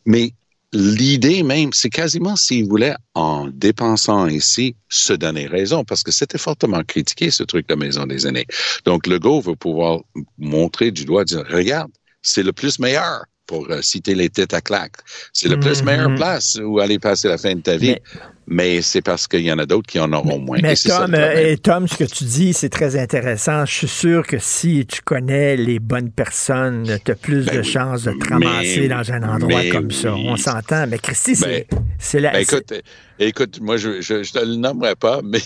Mais 0.05 0.33
l'idée 0.73 1.43
même, 1.43 1.71
c'est 1.73 1.89
quasiment 1.89 2.35
s'ils 2.35 2.67
voulaient, 2.67 2.95
en 3.13 3.47
dépensant 3.47 4.27
ici, 4.27 4.75
se 4.89 5.13
donner 5.13 5.47
raison, 5.47 5.83
parce 5.83 6.03
que 6.03 6.11
c'était 6.11 6.37
fortement 6.37 6.83
critiqué, 6.83 7.31
ce 7.31 7.43
truc 7.43 7.67
de 7.67 7.75
maison 7.75 8.05
des 8.05 8.27
aînés. 8.27 8.47
Donc, 8.85 9.07
le 9.07 9.19
go 9.19 9.39
veut 9.39 9.55
pouvoir 9.55 10.01
montrer 10.37 10.91
du 10.91 11.05
doigt, 11.05 11.23
dire, 11.23 11.43
regarde, 11.49 11.91
c'est 12.21 12.43
le 12.43 12.53
plus 12.53 12.79
meilleur 12.79 13.23
pour 13.47 13.69
euh, 13.69 13.81
citer 13.81 14.13
les 14.13 14.29
têtes 14.29 14.53
à 14.53 14.61
claque. 14.61 14.97
C'est 15.33 15.49
le 15.49 15.59
plus 15.59 15.81
mm 15.81 15.81
-hmm. 15.81 15.85
meilleure 15.85 16.15
place 16.15 16.59
où 16.61 16.79
aller 16.79 16.99
passer 16.99 17.27
la 17.29 17.37
fin 17.37 17.55
de 17.55 17.61
ta 17.61 17.77
vie. 17.77 17.95
Mais, 17.95 18.01
mais 18.47 18.81
c'est 18.81 19.01
parce 19.01 19.27
qu'il 19.27 19.41
y 19.41 19.51
en 19.51 19.59
a 19.59 19.65
d'autres 19.65 19.87
qui 19.87 19.99
en 19.99 20.11
auront 20.13 20.39
moins. 20.39 20.59
Mais 20.61 20.75
Tom, 20.75 21.13
et 21.15 21.57
Tom, 21.57 21.87
ce 21.87 21.97
que 21.97 22.05
tu 22.05 22.23
dis, 22.23 22.53
c'est 22.53 22.69
très 22.69 22.95
intéressant. 22.95 23.65
Je 23.65 23.73
suis 23.73 23.87
sûr 24.03 24.25
que 24.25 24.37
si 24.39 24.85
tu 24.85 25.01
connais 25.01 25.57
les 25.57 25.79
bonnes 25.79 26.11
personnes, 26.11 26.97
tu 27.03 27.11
as 27.11 27.15
plus 27.15 27.45
ben 27.45 27.55
de 27.55 27.59
oui, 27.61 27.71
chances 27.75 28.03
de 28.03 28.13
te 28.13 28.29
ramasser 28.29 28.87
dans 28.87 29.11
un 29.11 29.23
endroit 29.23 29.63
comme 29.71 29.91
ça. 29.91 30.13
On 30.13 30.37
s'entend. 30.37 30.87
Mais 30.87 30.99
Christy, 30.99 31.33
ben, 31.41 31.63
c'est 31.99 32.21
la... 32.21 32.31
Ben 32.31 32.39
écoute, 32.39 32.73
écoute, 33.19 33.59
moi, 33.59 33.75
je, 33.77 34.01
je, 34.01 34.31
te 34.31 34.39
le 34.39 34.55
nommerai 34.55 34.95
pas, 34.95 35.19
mais 35.31 35.41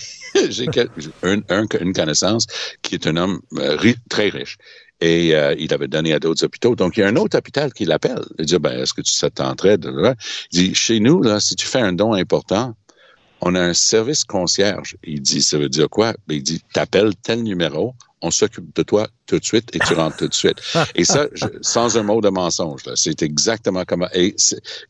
j'ai 0.50 0.66
un, 1.22 1.38
un, 1.48 1.66
une 1.80 1.92
connaissance 1.92 2.46
qui 2.82 2.94
est 2.96 3.06
un 3.06 3.16
homme 3.16 3.40
euh, 3.58 3.76
ri, 3.76 3.96
très 4.08 4.28
riche 4.28 4.56
et 5.02 5.34
euh, 5.34 5.54
il 5.58 5.74
avait 5.74 5.88
donné 5.88 6.14
à 6.14 6.20
d'autres 6.20 6.44
hôpitaux. 6.44 6.76
Donc, 6.76 6.96
il 6.96 7.00
y 7.00 7.02
a 7.02 7.08
un 7.08 7.16
autre 7.16 7.36
hôpital 7.36 7.72
qui 7.72 7.84
l'appelle. 7.84 8.22
Il 8.38 8.46
dit, 8.46 8.56
ben, 8.58 8.78
est-ce 8.78 8.94
que 8.94 9.00
tu 9.00 9.12
tenterais. 9.34 9.76
Il 9.82 10.14
dit, 10.52 10.74
chez 10.76 11.00
nous, 11.00 11.20
là, 11.20 11.40
si 11.40 11.56
tu 11.56 11.66
fais 11.66 11.80
un 11.80 11.92
don 11.92 12.12
important, 12.14 12.74
on 13.40 13.56
a 13.56 13.60
un 13.60 13.74
service 13.74 14.22
concierge. 14.22 14.96
Il 15.02 15.20
dit, 15.20 15.42
ça 15.42 15.58
veut 15.58 15.68
dire 15.68 15.88
quoi? 15.90 16.14
Ben, 16.28 16.36
il 16.36 16.42
dit, 16.44 16.62
t'appelles 16.72 17.16
tel 17.16 17.42
numéro, 17.42 17.94
on 18.22 18.30
s'occupe 18.30 18.74
de 18.74 18.82
toi 18.82 19.08
tout 19.26 19.38
de 19.38 19.44
suite 19.44 19.74
et 19.74 19.78
tu 19.80 19.94
rentres 19.94 20.16
tout 20.16 20.28
de 20.28 20.34
suite. 20.34 20.56
Et 20.94 21.04
ça, 21.04 21.26
je, 21.34 21.46
sans 21.60 21.96
un 21.98 22.02
mot 22.02 22.20
de 22.20 22.28
mensonge, 22.28 22.82
c'est 22.94 23.22
exactement 23.22 23.84
comme. 23.84 24.08
Et 24.14 24.34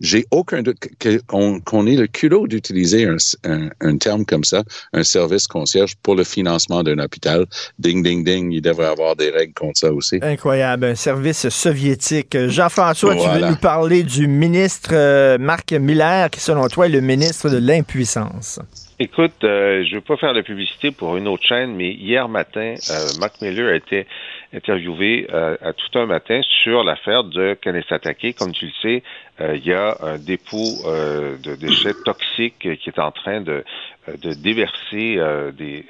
j'ai 0.00 0.26
aucun 0.30 0.62
doute 0.62 0.78
qu'on 1.26 1.60
qu 1.60 1.76
ait 1.88 1.96
le 1.96 2.06
culot 2.06 2.46
d'utiliser 2.46 3.06
un, 3.06 3.16
un, 3.44 3.68
un, 3.80 3.96
terme 3.96 4.24
comme 4.24 4.44
ça, 4.44 4.62
un 4.92 5.02
service 5.02 5.46
concierge 5.46 5.96
pour 6.02 6.14
le 6.14 6.24
financement 6.24 6.82
d'un 6.82 6.98
hôpital. 6.98 7.46
Ding, 7.78 8.02
ding, 8.02 8.24
ding, 8.24 8.52
il 8.52 8.62
devrait 8.62 8.86
avoir 8.86 9.16
des 9.16 9.30
règles 9.30 9.54
contre 9.54 9.78
ça 9.78 9.92
aussi. 9.92 10.18
Incroyable, 10.22 10.86
un 10.86 10.94
service 10.94 11.48
soviétique. 11.48 12.36
Jean-François, 12.48 13.14
voilà. 13.14 13.34
tu 13.34 13.40
veux 13.40 13.50
nous 13.50 13.56
parler 13.56 14.02
du 14.02 14.26
ministre 14.26 14.90
euh, 14.92 15.38
Marc 15.38 15.72
Miller, 15.72 16.30
qui 16.30 16.40
selon 16.40 16.68
toi 16.68 16.86
est 16.86 16.90
le 16.90 17.00
ministre 17.00 17.48
de 17.48 17.58
l'impuissance? 17.58 18.58
Écoute, 18.98 19.42
euh, 19.44 19.84
je 19.84 19.90
ne 19.90 19.94
veux 19.96 20.00
pas 20.00 20.16
faire 20.16 20.34
de 20.34 20.42
publicité 20.42 20.90
pour 20.90 21.16
une 21.16 21.26
autre 21.26 21.44
chaîne, 21.44 21.74
mais 21.74 21.92
hier 21.92 22.28
matin, 22.28 22.74
euh, 22.90 23.08
Mark 23.18 23.40
Miller 23.40 23.74
été 23.74 24.06
interviewé 24.54 25.26
euh, 25.32 25.56
à 25.62 25.72
tout 25.72 25.98
un 25.98 26.06
matin 26.06 26.40
sur 26.62 26.84
l'affaire 26.84 27.24
de 27.24 27.54
Kanesatake. 27.54 28.34
Comme 28.38 28.52
tu 28.52 28.66
le 28.66 28.72
sais, 28.82 29.02
euh, 29.40 29.56
il 29.56 29.66
y 29.66 29.72
a 29.72 29.96
un 30.02 30.18
dépôt 30.18 30.56
euh, 30.86 31.36
de 31.38 31.56
déchets 31.56 31.94
toxiques 32.04 32.58
qui 32.58 32.88
est 32.88 32.98
en 32.98 33.10
train 33.10 33.40
de, 33.40 33.64
de 34.06 34.34
déverser 34.34 35.18
des 35.56 35.86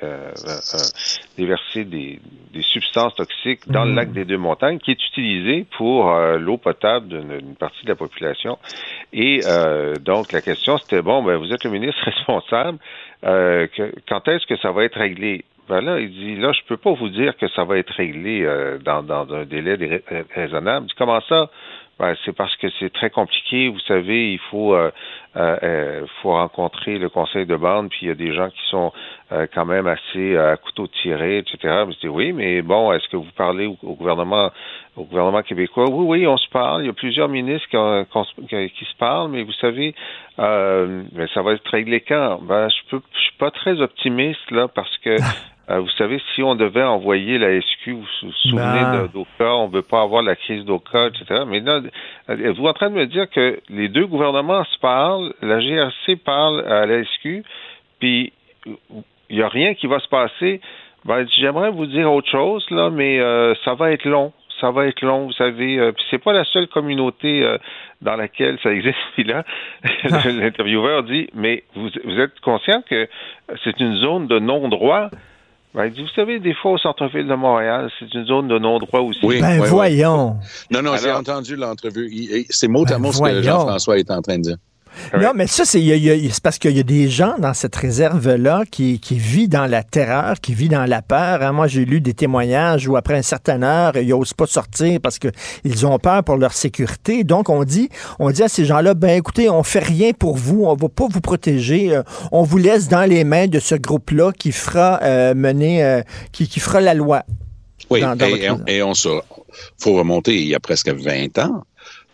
déverser 1.37 1.85
des, 1.85 2.20
des, 2.53 2.62
substances 2.62 3.14
toxiques 3.16 3.68
dans 3.68 3.85
mmh. 3.85 3.88
le 3.88 3.94
lac 3.94 4.12
des 4.12 4.25
Deux 4.25 4.38
Montagnes, 4.38 4.79
qui 4.79 4.90
est 4.90 5.05
utilisé 5.09 5.66
pour 5.77 6.12
l'eau 6.38 6.59
potable 6.59 7.09
d'une 7.09 7.57
partie 7.57 7.85
de 7.85 7.88
la 7.88 7.96
population. 7.96 8.59
Et 9.12 9.40
donc 10.01 10.33
la 10.33 10.40
question 10.40 10.79
c'était 10.79 11.03
bon, 11.03 11.22
ben 11.22 11.37
vous 11.37 11.53
êtes 11.53 11.64
le 11.64 11.70
ministre 11.70 12.03
responsable. 12.05 12.79
Que, 13.22 13.94
quand 14.09 14.29
est-ce 14.29 14.46
que 14.46 14.57
ça 14.57 14.72
va 14.72 14.85
être 14.85 14.98
réglé? 14.98 15.44
Ben 15.72 15.80
là, 15.80 16.00
il 16.00 16.11
dit, 16.11 16.37
là, 16.37 16.52
je 16.52 16.61
peux 16.68 16.76
pas 16.76 16.92
vous 16.92 17.08
dire 17.08 17.35
que 17.38 17.48
ça 17.48 17.64
va 17.64 17.78
être 17.78 17.94
réglé 17.94 18.42
euh, 18.42 18.76
dans, 18.76 19.02
dans 19.02 19.32
un 19.32 19.46
délai 19.46 20.02
raisonnable. 20.35 20.85
dit, 20.85 20.92
comment 20.98 21.22
ça? 21.22 21.48
Ben, 21.98 22.14
c'est 22.26 22.37
parce 22.37 22.54
que 22.56 22.66
c'est 22.78 22.92
très 22.92 23.08
compliqué. 23.08 23.68
Vous 23.68 23.80
savez, 23.80 24.32
il 24.35 24.38
faut, 24.50 24.74
euh, 24.74 24.90
euh, 25.37 26.04
faut 26.20 26.32
rencontrer 26.32 26.98
le 26.98 27.08
conseil 27.08 27.46
de 27.46 27.56
bande, 27.56 27.88
puis 27.88 28.00
il 28.02 28.08
y 28.08 28.11
a 28.11 28.14
des 28.14 28.35
gens 28.35 28.50
qui 28.50 28.61
sont 28.68 28.92
euh, 29.32 29.46
quand 29.54 29.64
même 29.64 29.87
assez 29.87 30.37
à 30.37 30.58
couteau 30.58 30.88
tiré, 30.88 31.38
etc. 31.38 31.58
Je 31.62 32.00
dis 32.00 32.08
oui, 32.08 32.35
mais 32.35 32.61
bon, 32.61 32.92
est-ce 32.92 33.08
que 33.08 33.16
vous 33.16 33.32
parlez 33.35 33.64
au, 33.64 33.94
gouvernement, 33.94 34.50
au 34.96 35.04
gouvernement 35.04 35.40
québécois? 35.40 35.88
Oui, 35.88 36.04
oui, 36.06 36.26
on 36.26 36.37
se 36.37 36.48
parle. 36.50 36.82
Il 36.82 36.87
y 36.88 36.90
a 36.90 36.94
plusieurs 36.94 37.28
ministres 37.28 37.66
qui, 37.70 38.46
qui, 38.46 38.70
qui 38.70 38.85
se 38.85 38.96
parlent, 38.98 39.30
mais 39.30 39.42
vous 39.42 39.52
savez, 39.52 39.94
mais 40.38 41.26
ça 41.32 41.40
va 41.40 41.52
être 41.52 41.66
réglé 41.70 42.00
quand? 42.00 42.40
Ben, 42.42 42.68
je 42.68 42.90
peux, 42.90 43.02
je 43.14 43.20
suis 43.20 43.37
pas 43.38 43.50
très 43.50 43.80
optimiste 43.80 44.50
là 44.50 44.68
parce 44.68 44.98
que 44.98 45.16
Euh, 45.16 45.18
vous 45.68 45.88
savez, 45.96 46.20
si 46.35 46.42
on 46.42 46.55
devait 46.55 46.83
envoyer 46.83 47.38
la 47.38 47.61
SQ, 47.61 47.90
vous 47.90 48.05
vous 48.22 48.33
souvenez 48.33 48.83
ben. 48.83 49.09
d'Oka, 49.12 49.55
on 49.55 49.68
ne 49.68 49.72
veut 49.72 49.83
pas 49.83 50.03
avoir 50.03 50.22
la 50.22 50.37
crise 50.37 50.64
d'Oka, 50.64 51.07
etc. 51.07 51.44
Mais 51.46 51.61
là, 51.61 51.81
êtes-vous 52.29 52.66
en 52.66 52.72
train 52.72 52.90
de 52.90 52.94
me 52.94 53.07
dire 53.07 53.31
que 53.31 53.61
les 53.68 53.88
deux 53.88 54.07
gouvernements 54.07 54.64
se 54.64 54.79
parlent, 54.79 55.33
la 55.40 55.61
GRC 55.61 56.16
parle 56.16 56.61
à 56.66 56.87
la 56.87 57.05
SQ, 57.05 57.44
puis 58.01 58.33
il 59.31 59.37
n'y 59.37 59.42
a 59.42 59.48
rien 59.48 59.75
qui 59.75 59.87
va 59.87 59.98
se 59.98 60.09
passer. 60.09 60.61
Ben, 61.05 61.27
j'aimerais 61.40 61.70
vous 61.70 61.87
dire 61.87 62.12
autre 62.12 62.31
chose, 62.31 62.64
là, 62.70 62.90
mais 62.90 63.18
euh, 63.18 63.55
ça 63.64 63.75
va 63.75 63.92
être 63.92 64.05
long. 64.05 64.33
Ça 64.61 64.70
va 64.70 64.87
être 64.87 65.03
long, 65.03 65.27
vous 65.27 65.33
savez. 65.33 65.79
Euh, 65.79 65.90
puis 65.90 66.05
c'est 66.11 66.22
pas 66.22 66.33
la 66.33 66.44
seule 66.44 66.68
communauté 66.68 67.42
euh, 67.42 67.59
dans 68.01 68.14
laquelle 68.14 68.59
ça 68.62 68.72
existe. 68.72 68.98
Puis 69.14 69.25
là, 69.25 69.42
l'intervieweur 70.05 71.03
dit, 71.03 71.29
mais 71.35 71.64
vous, 71.75 71.88
vous 72.05 72.20
êtes 72.20 72.38
conscient 72.40 72.83
que 72.83 73.09
c'est 73.64 73.81
une 73.81 73.96
zone 73.96 74.29
de 74.29 74.38
non-droit? 74.38 75.09
Ben, 75.74 75.90
vous 75.90 76.08
savez, 76.14 76.38
des 76.38 76.54
fois, 76.54 76.72
au 76.72 76.78
centre-ville 76.78 77.26
de 77.26 77.35
Montréal, 77.35 77.90
c'est 77.98 78.12
une 78.12 78.26
zone 78.26 78.48
de 78.48 78.58
non-droit 78.58 79.00
aussi. 79.00 79.20
Oui, 79.22 79.40
ben, 79.40 79.58
oui, 79.61 79.68
voyons. 79.68 80.37
Oui. 80.38 80.46
Non, 80.70 80.82
non, 80.82 80.96
j'ai 81.02 81.11
entendu 81.11 81.56
l'entrevue. 81.56 82.11
C'est 82.50 82.68
mot 82.68 82.85
à 82.92 82.98
mot 82.98 83.08
ben, 83.08 83.12
ce 83.12 83.22
que 83.22 83.42
Jean-François 83.42 83.98
est 83.98 84.11
en 84.11 84.20
train 84.20 84.37
de 84.37 84.42
dire. 84.42 84.56
Non, 85.20 85.33
mais 85.35 85.46
ça, 85.46 85.64
c'est 85.64 85.81
parce 86.42 86.59
qu'il 86.59 86.76
y 86.76 86.81
a 86.81 86.83
des 86.83 87.09
gens 87.09 87.35
dans 87.38 87.55
cette 87.55 87.76
réserve-là 87.76 88.62
qui, 88.70 89.00
qui 89.00 89.18
vivent 89.18 89.48
dans 89.48 89.66
la 89.66 89.83
terreur, 89.83 90.40
qui 90.40 90.55
vivent 90.55 90.70
dans 90.70 90.87
la 90.87 91.02
peur. 91.02 91.42
Hein. 91.42 91.52
Moi, 91.52 91.66
j'ai 91.66 91.85
lu 91.85 92.00
des 92.00 92.14
témoignages 92.14 92.88
où 92.88 92.96
après 92.96 93.16
une 93.16 93.22
certaine 93.22 93.64
heure, 93.64 93.96
ils 93.96 94.09
n'osent 94.09 94.35
pas 94.35 94.46
sortir 94.46 95.00
parce 95.00 95.18
qu'ils 95.18 95.87
ont 95.87 95.98
peur 95.98 96.24
pour 96.24 96.37
leur 96.37 96.52
sécurité. 96.52 97.24
Donc, 97.24 97.48
on 97.48 97.64
dit, 97.64 97.88
on 98.18 98.31
dit 98.31 98.42
à 98.42 98.48
ces 98.48 98.64
gens-là, 98.64 98.94
ben 98.94 99.11
écoutez, 99.11 99.48
on 99.48 99.62
fait 99.62 99.81
rien 99.81 100.12
pour 100.12 100.37
vous, 100.37 100.64
on 100.64 100.74
va 100.74 100.88
pas 100.88 101.07
vous 101.11 101.20
protéger, 101.20 101.94
euh, 101.94 102.02
on 102.31 102.42
vous 102.42 102.59
laisse 102.59 102.88
dans 102.88 103.09
les 103.09 103.24
mains 103.24 103.46
de 103.46 103.59
ce 103.59 103.74
groupe-là 103.74 104.33
qui 104.33 104.52
fera 104.52 105.00
euh, 105.02 105.35
mener, 105.35 105.85
euh, 105.85 106.02
qui, 106.33 106.48
qui 106.48 106.61
fera 106.61 106.81
la 106.81 106.94
loi. 106.94 107.22
Oui, 107.90 108.00
dans, 108.00 108.16
dans 108.16 108.26
et, 108.26 108.50
on, 108.50 108.61
et 108.66 108.83
on 108.83 108.94
se, 108.94 109.09
faut 109.78 109.94
remonter 109.94 110.40
il 110.40 110.48
y 110.48 110.55
a 110.55 110.61
presque 110.61 110.88
20 110.88 111.38
ans 111.38 111.64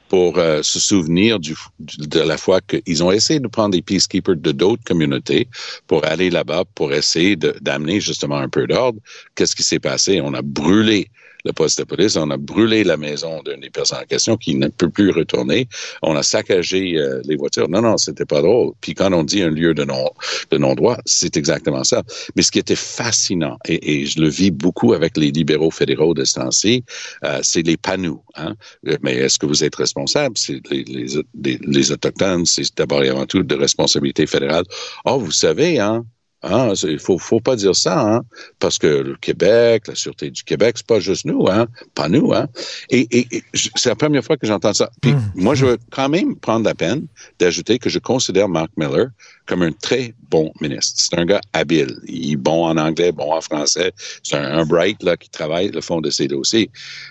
pour 0.09 0.38
euh, 0.38 0.62
se 0.62 0.81
souvenir 0.81 1.38
du, 1.38 1.55
de 1.79 2.21
la 2.21 2.37
fois 2.37 2.61
qu'ils 2.61 3.03
ont 3.03 3.12
essayé 3.12 3.40
de 3.40 3.49
prendre 3.49 3.71
des 3.71 3.83
peacekeepers 3.83 4.37
de 4.37 4.53
d'autres 4.53 4.85
communautés 4.85 5.49
pour 5.87 6.05
aller 6.05 6.31
là-bas 6.31 6.64
pour 6.75 6.92
essayer 6.92 7.37
d'amener 7.37 8.01
justement 8.01 8.37
un 8.37 8.49
peu 8.49 8.66
d'ordre. 8.66 9.01
Qu'est-ce 9.35 9.55
qui 9.55 9.62
s'est 9.62 9.79
passé? 9.79 10.21
On 10.21 10.35
a 10.35 10.42
brûlé 10.42 11.11
le 11.49 11.53
poste 11.53 11.79
de 11.79 11.85
police. 11.85 12.17
On 12.17 12.31
a 12.31 12.37
brûlé 12.37 12.85
la 12.85 12.97
maison 12.97 13.43
d'une 13.43 13.61
des 13.61 13.71
personnes 13.71 13.99
en 14.03 14.07
question 14.07 14.37
qui 14.37 14.55
ne 14.55 14.69
peut 14.69 14.91
plus 14.91 15.11
retourner. 15.11 15.67
On 16.03 16.15
a 16.15 16.23
saccagé 16.23 16.97
euh, 16.97 17.21
les 17.25 17.37
voitures. 17.37 17.69
Non, 17.69 17.83
non, 17.83 17.97
c'était 17.97 18.27
pas 18.27 18.43
drôle. 18.43 18.73
Puis 18.81 18.95
quand 18.95 19.13
on 19.13 19.25
dit 19.25 19.43
un 19.43 19.51
lieu 19.51 19.75
de 19.75 19.85
non 19.85 20.11
de 20.51 20.59
non 20.59 20.75
droit, 20.75 20.99
c'est 21.07 21.37
exactement 21.37 21.85
ça. 21.85 22.03
Mais 22.37 22.43
ce 22.43 22.53
qui 22.53 22.59
était 22.59 22.77
fascinant 22.77 23.57
et, 23.67 24.07
je 24.07 24.21
le 24.21 24.29
vis 24.29 24.51
beaucoup 24.51 24.93
avec 24.93 25.17
les 25.17 25.31
libéraux 25.31 25.71
fédéraux 25.71 26.15
de 26.15 26.25
ce 26.25 26.35
temps-ci, 26.35 26.85
euh, 27.25 27.41
c'est 27.43 27.63
les 27.63 27.77
panneaux. 27.77 28.23
Hein? 28.37 28.55
Mais 29.03 29.15
est-ce 29.17 29.39
que 29.39 29.47
vous 29.47 29.65
êtes 29.65 29.75
responsable? 29.75 30.37
C'est 30.37 30.61
les, 30.71 30.85
les, 30.85 31.59
les 31.61 31.93
autochtones, 31.93 32.47
c'est 32.47 32.77
d'abord 32.77 33.03
et 33.03 33.09
avant 33.09 33.27
tout 33.27 33.43
de 33.43 33.55
responsabilité 33.55 34.27
fédérale. 34.27 34.65
Oh, 35.05 35.19
vous 35.19 35.33
savez, 35.33 35.79
hein 35.79 36.05
Hein, 36.51 36.73
il 36.83 36.99
faut, 36.99 37.19
faut 37.19 37.41
pas 37.41 37.57
dire 37.57 37.77
ça, 37.77 38.01
hein, 38.01 38.23
parce 38.59 38.79
que 38.79 38.87
le 38.87 39.17
Québec, 39.17 39.87
la 39.87 39.95
sûreté 39.95 40.31
du 40.31 40.43
Québec, 40.43 40.77
c'est 40.79 40.87
pas 40.87 40.99
juste 40.99 41.27
nous, 41.27 41.47
hein, 41.49 41.67
pas 41.95 42.09
nous, 42.09 42.33
hein. 42.33 42.49
Et, 42.91 43.07
et, 43.19 43.43
c'est 43.53 43.91
la 43.91 43.97
première 43.97 44.25
fois 44.25 44.37
que 44.37 44.47
j'entends 44.47 44.73
ça. 44.73 44.91
Puis 45.03 45.13
mmh. 45.13 45.33
moi, 45.35 45.55
je 45.55 45.67
veux 45.67 45.79
quand 45.91 46.09
même 46.09 46.37
prendre 46.37 46.65
la 46.65 46.75
peine 46.75 47.07
d'ajouter 47.39 47.79
que 47.79 47.91
je 47.91 47.99
considère 47.99 48.49
Mark 48.49 48.71
Miller 48.77 49.09
comme 49.47 49.63
un 49.63 49.73
très 49.73 50.15
bon 50.31 50.53
ministre. 50.61 51.01
C'est 51.03 51.19
un 51.19 51.25
gars 51.25 51.41
habile. 51.53 51.99
Il 52.07 52.33
est 52.33 52.37
bon 52.37 52.67
en 52.67 52.77
anglais, 52.77 53.13
bon 53.13 53.33
en 53.33 53.41
français. 53.41 53.93
C'est 54.23 54.37
un, 54.37 54.59
un, 54.59 54.65
bright 54.65 55.03
là 55.03 55.17
qui 55.17 55.31
travaille 55.31 55.71
le 55.71 55.81
fond 55.81 56.01
de 56.01 56.11
ses 56.11 56.29
dossiers. 56.29 56.71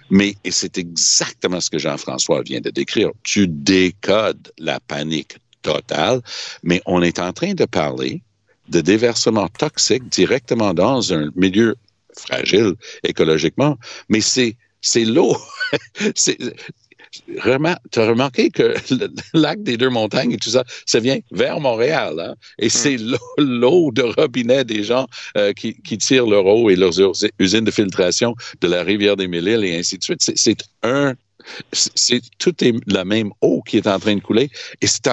Mais 0.10 0.36
c'est 0.50 0.78
exactement 0.78 1.60
ce 1.60 1.69
que 1.69 1.78
Jean-François 1.80 2.41
vient 2.43 2.62
de 2.62 2.69
décrire. 2.69 3.10
Tu 3.23 3.47
décodes 3.47 4.52
la 4.58 4.80
panique 4.80 5.38
totale, 5.62 6.21
mais 6.63 6.82
on 6.86 7.02
est 7.02 7.19
en 7.19 7.34
train 7.34 7.54
de 7.54 7.65
parler 7.65 8.21
de 8.69 8.82
déversement 8.82 9.47
toxique 9.47 10.08
directement 10.10 10.73
dans 10.73 11.13
un 11.13 11.30
milieu 11.36 11.75
fragile 12.15 12.73
écologiquement, 13.03 13.77
mais 14.10 14.21
c'est 14.21 14.56
c'est 14.82 15.06
l'eau. 15.06 15.36
c'est 16.15 16.38
tu 17.91 17.99
as 17.99 18.08
remarqué 18.08 18.49
que 18.49 18.75
le 18.93 19.10
lac 19.34 19.63
des 19.63 19.77
deux 19.77 19.89
montagnes 19.89 20.34
et 20.34 20.38
tout 20.38 20.49
ça, 20.49 20.63
ça 20.86 20.99
vient 20.99 21.19
vers 21.32 21.60
Montréal. 21.60 22.19
Hein? 22.19 22.36
Et 22.60 22.69
c'est 22.69 22.97
hmm. 22.97 23.17
l'eau 23.38 23.91
de 23.91 24.03
robinet 24.03 24.63
des 24.63 24.84
gens 24.84 25.08
euh, 25.38 25.53
qui, 25.53 25.82
qui, 25.82 25.97
tirent 25.97 26.27
leur 26.27 26.45
eau 26.45 26.69
et 26.69 26.75
leurs 26.75 26.99
usines 27.39 27.63
de 27.63 27.71
filtration 27.71 28.36
de 28.62 28.67
la 28.67 28.84
rivière 28.84 29.15
des 29.15 29.27
Mille-Îles 29.27 29.65
et 29.65 29.77
ainsi 29.77 29.97
de 29.97 30.03
suite. 30.03 30.21
C'est 30.21 30.63
un... 30.84 31.15
C'est 31.71 32.21
tout 32.39 32.62
est 32.63 32.73
la 32.88 33.06
même 33.06 33.32
eau 33.41 33.62
qui 33.62 33.77
est 33.77 33.88
en 33.88 33.99
train 33.99 34.15
de 34.15 34.19
couler 34.19 34.49
et 34.82 34.88
c'est 34.88 35.08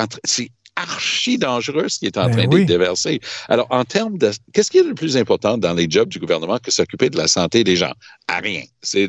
archi 0.76 1.38
dangereux 1.38 1.88
ce 1.88 1.98
qui 1.98 2.06
est 2.06 2.18
en 2.18 2.26
ben 2.26 2.32
train 2.32 2.46
oui. 2.48 2.60
d'être 2.60 2.68
déversé. 2.68 3.20
Alors, 3.48 3.66
en 3.70 3.84
termes 3.84 4.18
de... 4.18 4.30
Qu'est-ce 4.52 4.70
qui 4.70 4.78
est 4.78 4.82
le 4.82 4.94
plus 4.94 5.16
important 5.16 5.56
dans 5.56 5.72
les 5.72 5.86
jobs 5.88 6.08
du 6.08 6.18
gouvernement 6.18 6.58
que 6.58 6.70
s'occuper 6.70 7.10
de 7.10 7.16
la 7.16 7.28
santé 7.28 7.62
des 7.64 7.76
gens? 7.76 7.92
À 8.28 8.38
rien. 8.38 8.62
C'est 8.82 9.08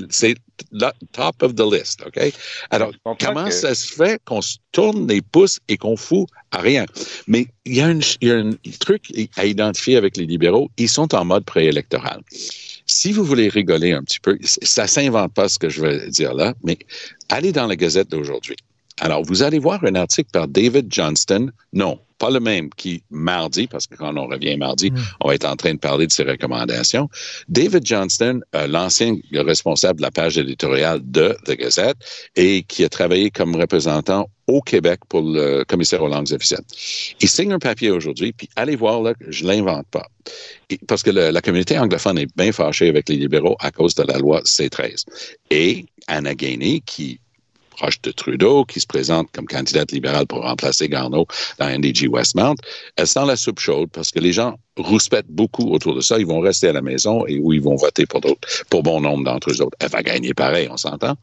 top 1.12 1.42
of 1.42 1.56
the 1.56 1.64
list, 1.72 2.04
OK? 2.06 2.34
Alors, 2.70 2.92
comment 3.20 3.46
que... 3.46 3.52
ça 3.52 3.74
se 3.74 3.94
fait 3.94 4.22
qu'on 4.26 4.42
se 4.42 4.58
tourne 4.72 5.08
les 5.08 5.22
pouces 5.22 5.60
et 5.68 5.78
qu'on 5.78 5.98
fout 5.98 6.28
à 6.52 6.60
rien? 6.60 6.86
Mais 7.28 7.48
il 7.66 7.76
y 7.76 7.82
a 7.82 7.88
un, 7.88 8.00
il 8.22 8.28
y 8.28 8.32
a 8.32 8.38
un 8.38 8.52
truc 8.80 9.12
à 9.36 9.46
identifier 9.46 9.98
avec 9.98 10.18
les 10.18 10.26
libéraux. 10.26 10.70
Ils 10.78 10.90
sont 10.90 11.14
en 11.16 11.26
mode 11.26 11.46
préélectoral. 11.46 12.22
Si 12.86 13.12
vous 13.12 13.24
voulez 13.24 13.50
rigoler 13.50 13.94
un 13.94 14.04
petit 14.04 14.20
peu, 14.20 14.38
ça 14.44 14.86
s'invente 14.86 15.34
pas 15.34 15.50
ce 15.50 15.58
que 15.58 15.70
je 15.70 15.82
vais 15.82 16.08
dire 16.10 16.36
là, 16.36 16.54
mais 16.64 16.78
allez 17.30 17.52
dans 17.52 17.66
la 17.66 17.76
Gazette 17.76 18.12
d'aujourd'hui. 18.12 18.58
Alors, 19.02 19.24
vous 19.24 19.44
allez 19.44 19.60
voir 19.60 19.84
un 19.84 19.96
article 19.96 20.30
par 20.32 20.48
David 20.48 20.88
Johnston. 20.90 21.52
Non, 21.74 22.00
pas 22.18 22.30
le 22.30 22.40
même 22.40 22.70
qui 22.70 23.04
mardi, 23.10 23.68
parce 23.68 23.88
que 23.88 23.96
quand 23.96 24.16
on 24.16 24.28
revient 24.28 24.56
mardi, 24.58 24.92
mm. 24.92 24.98
on 25.22 25.28
va 25.28 25.36
être 25.36 25.46
en 25.46 25.56
train 25.56 25.74
de 25.74 25.80
parler 25.80 26.08
de 26.08 26.12
ses 26.12 26.24
recommandations. 26.24 27.10
David 27.50 27.86
Johnston, 27.86 28.42
euh, 28.56 28.68
l'ancien 28.68 29.18
responsable 29.34 29.98
de 29.98 30.04
la 30.04 30.12
page 30.12 30.38
éditoriale 30.38 31.02
de 31.04 31.38
The 31.46 31.58
Gazette 31.58 31.98
et 32.36 32.64
qui 32.64 32.86
a 32.86 32.90
travaillé 32.90 33.32
comme 33.32 33.56
représentant 33.56 34.30
au 34.48 34.62
Québec 34.62 35.00
pour 35.10 35.24
le 35.24 35.64
commissaire 35.66 36.04
aux 36.04 36.08
langues 36.08 36.32
officielles. 36.32 36.64
Il 37.20 37.28
signe 37.28 37.52
un 37.52 37.60
papier 37.60 37.90
aujourd'hui, 37.90 38.32
puis 38.32 38.48
allez 38.56 38.76
voir 38.76 39.02
là, 39.02 39.14
je 39.28 39.44
l'invente 39.44 39.88
pas. 39.92 40.08
parce 40.88 41.04
que 41.04 41.10
le, 41.10 41.32
la 41.32 41.42
communauté 41.42 41.78
anglophone 41.78 42.20
est 42.20 42.38
bien 42.38 42.52
fâchée 42.52 42.88
avec 42.88 43.10
les 43.10 43.18
libéraux 43.18 43.58
à 43.60 43.72
cause 43.72 43.96
de 43.96 44.04
la 44.04 44.20
loi 44.20 44.42
C13. 44.42 45.06
Et 45.50 45.86
Anna 46.08 46.36
Gainey, 46.36 46.82
qui 46.86 47.20
proche 47.76 48.02
de 48.02 48.12
Trudeau, 48.12 48.66
qui 48.66 48.80
se 48.80 48.88
présente 48.88 49.32
comme 49.32 49.46
candidate 49.46 49.92
libérale 49.92 50.26
pour 50.28 50.42
remplacer 50.42 50.88
Garneau 50.90 51.28
dans 51.60 51.70
NDG 51.70 52.08
Westmount, 52.08 52.56
elle 52.96 53.08
sent 53.08 53.26
la 53.26 53.36
soupe 53.36 53.60
chaude 53.60 53.90
parce 53.92 54.12
que 54.12 54.20
les 54.20 54.34
gens 54.34 54.58
rouspètent 54.78 55.30
beaucoup 55.30 55.72
autour 55.72 55.96
de 55.96 56.02
ça. 56.02 56.18
Ils 56.18 56.26
vont 56.26 56.40
rester 56.40 56.70
à 56.70 56.74
la 56.74 56.82
maison 56.82 57.26
et 57.28 57.40
où 57.40 57.54
ils 57.54 57.62
vont 57.62 57.76
voter 57.76 58.06
pour 58.06 58.22
d'autres, 58.22 58.48
pour 58.70 58.84
bon 58.84 59.02
nombre 59.02 59.24
d'entre 59.24 59.52
eux 59.52 59.62
autres. 59.62 59.78
Elle 59.80 59.90
va 59.90 60.04
gagner 60.04 60.34
pareil, 60.34 60.68
on 60.72 60.78
s'entend. 60.78 61.16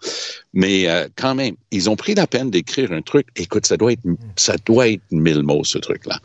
Mais 0.52 0.88
euh, 0.88 1.08
quand 1.16 1.34
même, 1.34 1.54
ils 1.70 1.90
ont 1.90 1.96
pris 1.96 2.14
la 2.14 2.26
peine 2.26 2.50
d'écrire 2.50 2.92
un 2.92 3.02
truc. 3.02 3.26
Écoute, 3.36 3.66
ça 3.66 3.76
doit 3.76 3.92
être, 3.92 4.02
ça 4.36 4.56
doit 4.64 4.88
être 4.88 5.02
mille 5.10 5.42
mots, 5.42 5.64
ce 5.64 5.78
truc-là. 5.78 6.20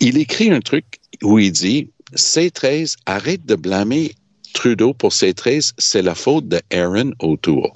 Il 0.00 0.16
écrit 0.18 0.50
un 0.50 0.60
truc 0.60 0.84
où 1.22 1.38
il 1.38 1.52
dit, 1.52 1.90
C13, 2.16 2.96
arrête 3.06 3.44
de 3.44 3.54
blâmer 3.54 4.12
Trudeau 4.52 4.94
pour 4.94 5.12
C13, 5.12 5.72
c'est 5.78 6.02
la 6.02 6.14
faute 6.14 6.48
de 6.48 6.60
Aaron 6.72 7.12
O'Toole. 7.20 7.70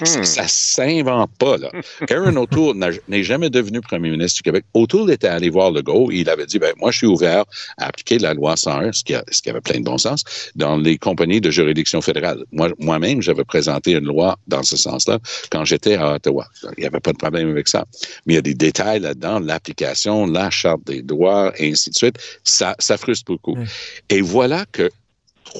Hmm. 0.00 0.24
Ça 0.24 0.46
s'invente 0.46 1.30
pas, 1.38 1.56
là. 1.56 1.70
Aaron 2.10 2.36
O'Toole 2.36 2.76
n'est 3.08 3.22
jamais 3.22 3.50
devenu 3.50 3.80
premier 3.80 4.10
ministre 4.10 4.36
du 4.38 4.42
Québec. 4.42 4.64
O'Toole 4.74 5.10
était 5.10 5.28
allé 5.28 5.50
voir 5.50 5.70
Legault 5.70 6.10
et 6.10 6.18
il 6.18 6.30
avait 6.30 6.46
dit, 6.46 6.58
ben, 6.58 6.72
moi, 6.78 6.90
je 6.90 6.98
suis 6.98 7.06
ouvert 7.06 7.44
à 7.78 7.86
appliquer 7.86 8.18
la 8.18 8.34
loi 8.34 8.56
101, 8.56 8.92
ce 8.92 9.04
qui, 9.04 9.14
a, 9.14 9.24
ce 9.30 9.42
qui 9.42 9.50
avait 9.50 9.60
plein 9.60 9.80
de 9.80 9.84
bon 9.84 9.98
sens, 9.98 10.24
dans 10.54 10.76
les 10.76 10.98
compagnies 10.98 11.40
de 11.40 11.50
juridiction 11.50 12.00
fédérale. 12.00 12.44
Moi, 12.52 12.70
moi-même, 12.78 13.22
j'avais 13.22 13.44
présenté 13.44 13.92
une 13.92 14.04
loi 14.04 14.38
dans 14.46 14.62
ce 14.62 14.76
sens-là 14.76 15.18
quand 15.50 15.64
j'étais 15.64 15.96
à 15.96 16.14
Ottawa. 16.14 16.46
Il 16.76 16.80
n'y 16.80 16.86
avait 16.86 17.00
pas 17.00 17.12
de 17.12 17.18
problème 17.18 17.50
avec 17.50 17.68
ça. 17.68 17.84
Mais 18.26 18.34
il 18.34 18.36
y 18.36 18.38
a 18.38 18.42
des 18.42 18.54
détails 18.54 19.00
là-dedans, 19.00 19.40
l'application, 19.40 20.26
la 20.26 20.50
charte 20.50 20.84
des 20.86 21.02
droits, 21.02 21.52
et 21.58 21.72
ainsi 21.72 21.90
de 21.90 21.94
suite. 21.94 22.18
Ça, 22.44 22.74
ça 22.78 22.96
frustre 22.96 23.24
beaucoup. 23.26 23.56
Hmm. 23.56 23.66
Et 24.08 24.20
voilà 24.20 24.64
que 24.70 24.90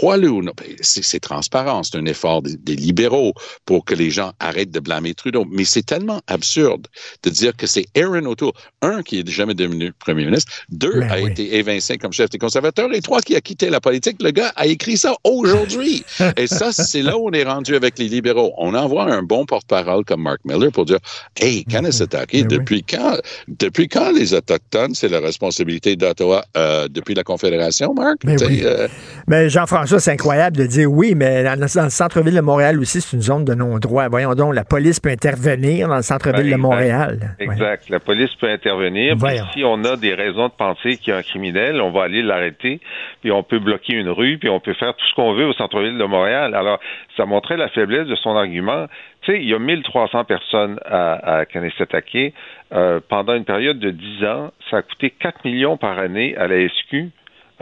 non, 0.02 0.52
ben, 0.56 0.76
c'est 0.80 1.20
transparent, 1.20 1.82
c'est 1.82 1.96
un 1.98 2.06
effort 2.06 2.42
des, 2.42 2.56
des, 2.56 2.76
libéraux 2.76 3.32
pour 3.66 3.84
que 3.84 3.94
les 3.94 4.10
gens 4.10 4.32
arrêtent 4.40 4.70
de 4.70 4.80
blâmer 4.80 5.14
Trudeau. 5.14 5.44
Mais 5.50 5.64
c'est 5.64 5.84
tellement 5.84 6.20
absurde 6.26 6.86
de 7.22 7.30
dire 7.30 7.56
que 7.56 7.66
c'est 7.66 7.86
Aaron 7.96 8.26
O'Toole, 8.26 8.52
un, 8.82 9.02
qui 9.02 9.20
est 9.20 9.28
jamais 9.28 9.54
devenu 9.54 9.92
premier 9.92 10.24
ministre, 10.24 10.50
deux, 10.70 11.00
ben 11.00 11.10
a 11.10 11.20
oui. 11.20 11.30
été 11.30 11.56
évincé 11.56 11.98
comme 11.98 12.12
chef 12.12 12.30
des 12.30 12.38
conservateurs, 12.38 12.92
et 12.92 13.00
trois, 13.00 13.20
qui 13.20 13.36
a 13.36 13.40
quitté 13.40 13.70
la 13.70 13.80
politique. 13.80 14.22
Le 14.22 14.30
gars 14.30 14.52
a 14.56 14.66
écrit 14.66 14.96
ça 14.96 15.14
aujourd'hui. 15.24 16.04
et 16.36 16.46
ça, 16.46 16.72
c'est 16.72 17.02
là 17.02 17.16
où 17.16 17.28
on 17.28 17.32
est 17.32 17.44
rendu 17.44 17.74
avec 17.74 17.98
les 17.98 18.08
libéraux. 18.08 18.52
On 18.58 18.74
envoie 18.74 19.04
un 19.04 19.22
bon 19.22 19.44
porte-parole 19.44 20.04
comme 20.04 20.22
Mark 20.22 20.40
Miller 20.44 20.72
pour 20.72 20.84
dire, 20.84 20.98
hey, 21.40 21.64
Kanesatake, 21.64 22.46
depuis 22.48 22.76
oui. 22.76 22.84
quand, 22.88 23.18
depuis 23.48 23.88
quand 23.88 24.12
les 24.12 24.34
Autochtones, 24.34 24.94
c'est 24.94 25.08
la 25.08 25.20
responsabilité 25.20 25.96
d'Ottawa 25.96 26.44
euh, 26.56 26.88
depuis 26.88 27.14
la 27.14 27.24
Confédération, 27.24 27.94
Mark? 27.94 28.18
Mais, 28.24 28.42
oui. 28.42 28.62
euh, 28.64 28.88
Mais 29.26 29.48
Jean-François, 29.72 29.96
François, 29.96 30.00
c'est 30.00 30.12
incroyable 30.12 30.56
de 30.58 30.66
dire 30.66 30.92
oui, 30.92 31.14
mais 31.16 31.44
dans, 31.44 31.58
dans 31.58 31.84
le 31.84 31.90
centre-ville 31.90 32.34
de 32.34 32.42
Montréal 32.42 32.78
aussi, 32.78 33.00
c'est 33.00 33.16
une 33.16 33.22
zone 33.22 33.46
de 33.46 33.54
non-droit. 33.54 34.08
Voyons 34.08 34.34
donc, 34.34 34.54
la 34.54 34.64
police 34.64 35.00
peut 35.00 35.08
intervenir 35.08 35.88
dans 35.88 35.96
le 35.96 36.02
centre-ville 36.02 36.50
ben, 36.50 36.56
de 36.56 36.60
Montréal. 36.60 37.36
Exact. 37.40 37.88
La 37.88 37.98
police 37.98 38.34
peut 38.34 38.50
intervenir. 38.50 39.16
Si 39.54 39.64
on 39.64 39.82
a 39.84 39.96
des 39.96 40.12
raisons 40.12 40.48
de 40.48 40.52
penser 40.52 40.98
qu'il 40.98 41.12
y 41.12 41.16
a 41.16 41.20
un 41.20 41.22
criminel, 41.22 41.80
on 41.80 41.90
va 41.90 42.02
aller 42.02 42.22
l'arrêter, 42.22 42.80
puis 43.22 43.32
on 43.32 43.42
peut 43.42 43.60
bloquer 43.60 43.94
une 43.94 44.10
rue, 44.10 44.36
puis 44.36 44.50
on 44.50 44.60
peut 44.60 44.74
faire 44.74 44.94
tout 44.94 45.06
ce 45.06 45.14
qu'on 45.14 45.32
veut 45.32 45.46
au 45.46 45.54
centre-ville 45.54 45.96
de 45.96 46.04
Montréal. 46.04 46.54
Alors, 46.54 46.78
ça 47.16 47.24
montrait 47.24 47.56
la 47.56 47.68
faiblesse 47.68 48.06
de 48.06 48.16
son 48.16 48.36
argument. 48.36 48.88
Tu 49.22 49.32
sais, 49.32 49.38
il 49.40 49.48
y 49.48 49.54
a 49.54 49.58
1300 49.58 50.24
personnes 50.24 50.80
à, 50.84 51.38
à 51.38 51.44
Kanesatake. 51.46 52.34
Euh, 52.74 53.00
pendant 53.08 53.34
une 53.34 53.44
période 53.44 53.78
de 53.78 53.90
10 53.90 54.24
ans, 54.26 54.50
ça 54.70 54.78
a 54.78 54.82
coûté 54.82 55.10
4 55.18 55.46
millions 55.46 55.78
par 55.78 55.98
année 55.98 56.36
à 56.36 56.46
la 56.46 56.68
SQ 56.68 57.10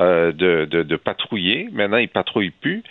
euh, 0.00 0.32
de, 0.32 0.96
patrouiller. 0.96 1.68
Maintenant, 1.72 1.98
ils 1.98 2.08
patrouillent 2.08 2.50
plus. 2.50 2.82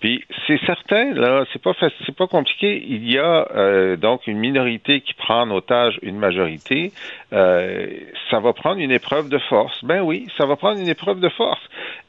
Puis 0.00 0.24
c'est 0.46 0.60
certain, 0.64 1.12
là, 1.14 1.44
c'est 1.52 1.60
pas 1.60 1.72
c'est 1.80 2.14
pas 2.14 2.28
compliqué. 2.28 2.84
Il 2.86 3.10
y 3.10 3.18
a 3.18 3.48
euh, 3.54 3.96
donc 3.96 4.26
une 4.28 4.38
minorité 4.38 5.00
qui 5.00 5.14
prend 5.14 5.42
en 5.42 5.50
otage 5.50 5.98
une 6.02 6.18
majorité. 6.18 6.92
Euh, 7.32 7.88
ça 8.30 8.38
va 8.38 8.52
prendre 8.52 8.80
une 8.80 8.92
épreuve 8.92 9.28
de 9.28 9.38
force. 9.38 9.84
Ben 9.84 10.02
oui, 10.02 10.28
ça 10.36 10.46
va 10.46 10.54
prendre 10.54 10.80
une 10.80 10.88
épreuve 10.88 11.18
de 11.18 11.28
force. 11.28 11.60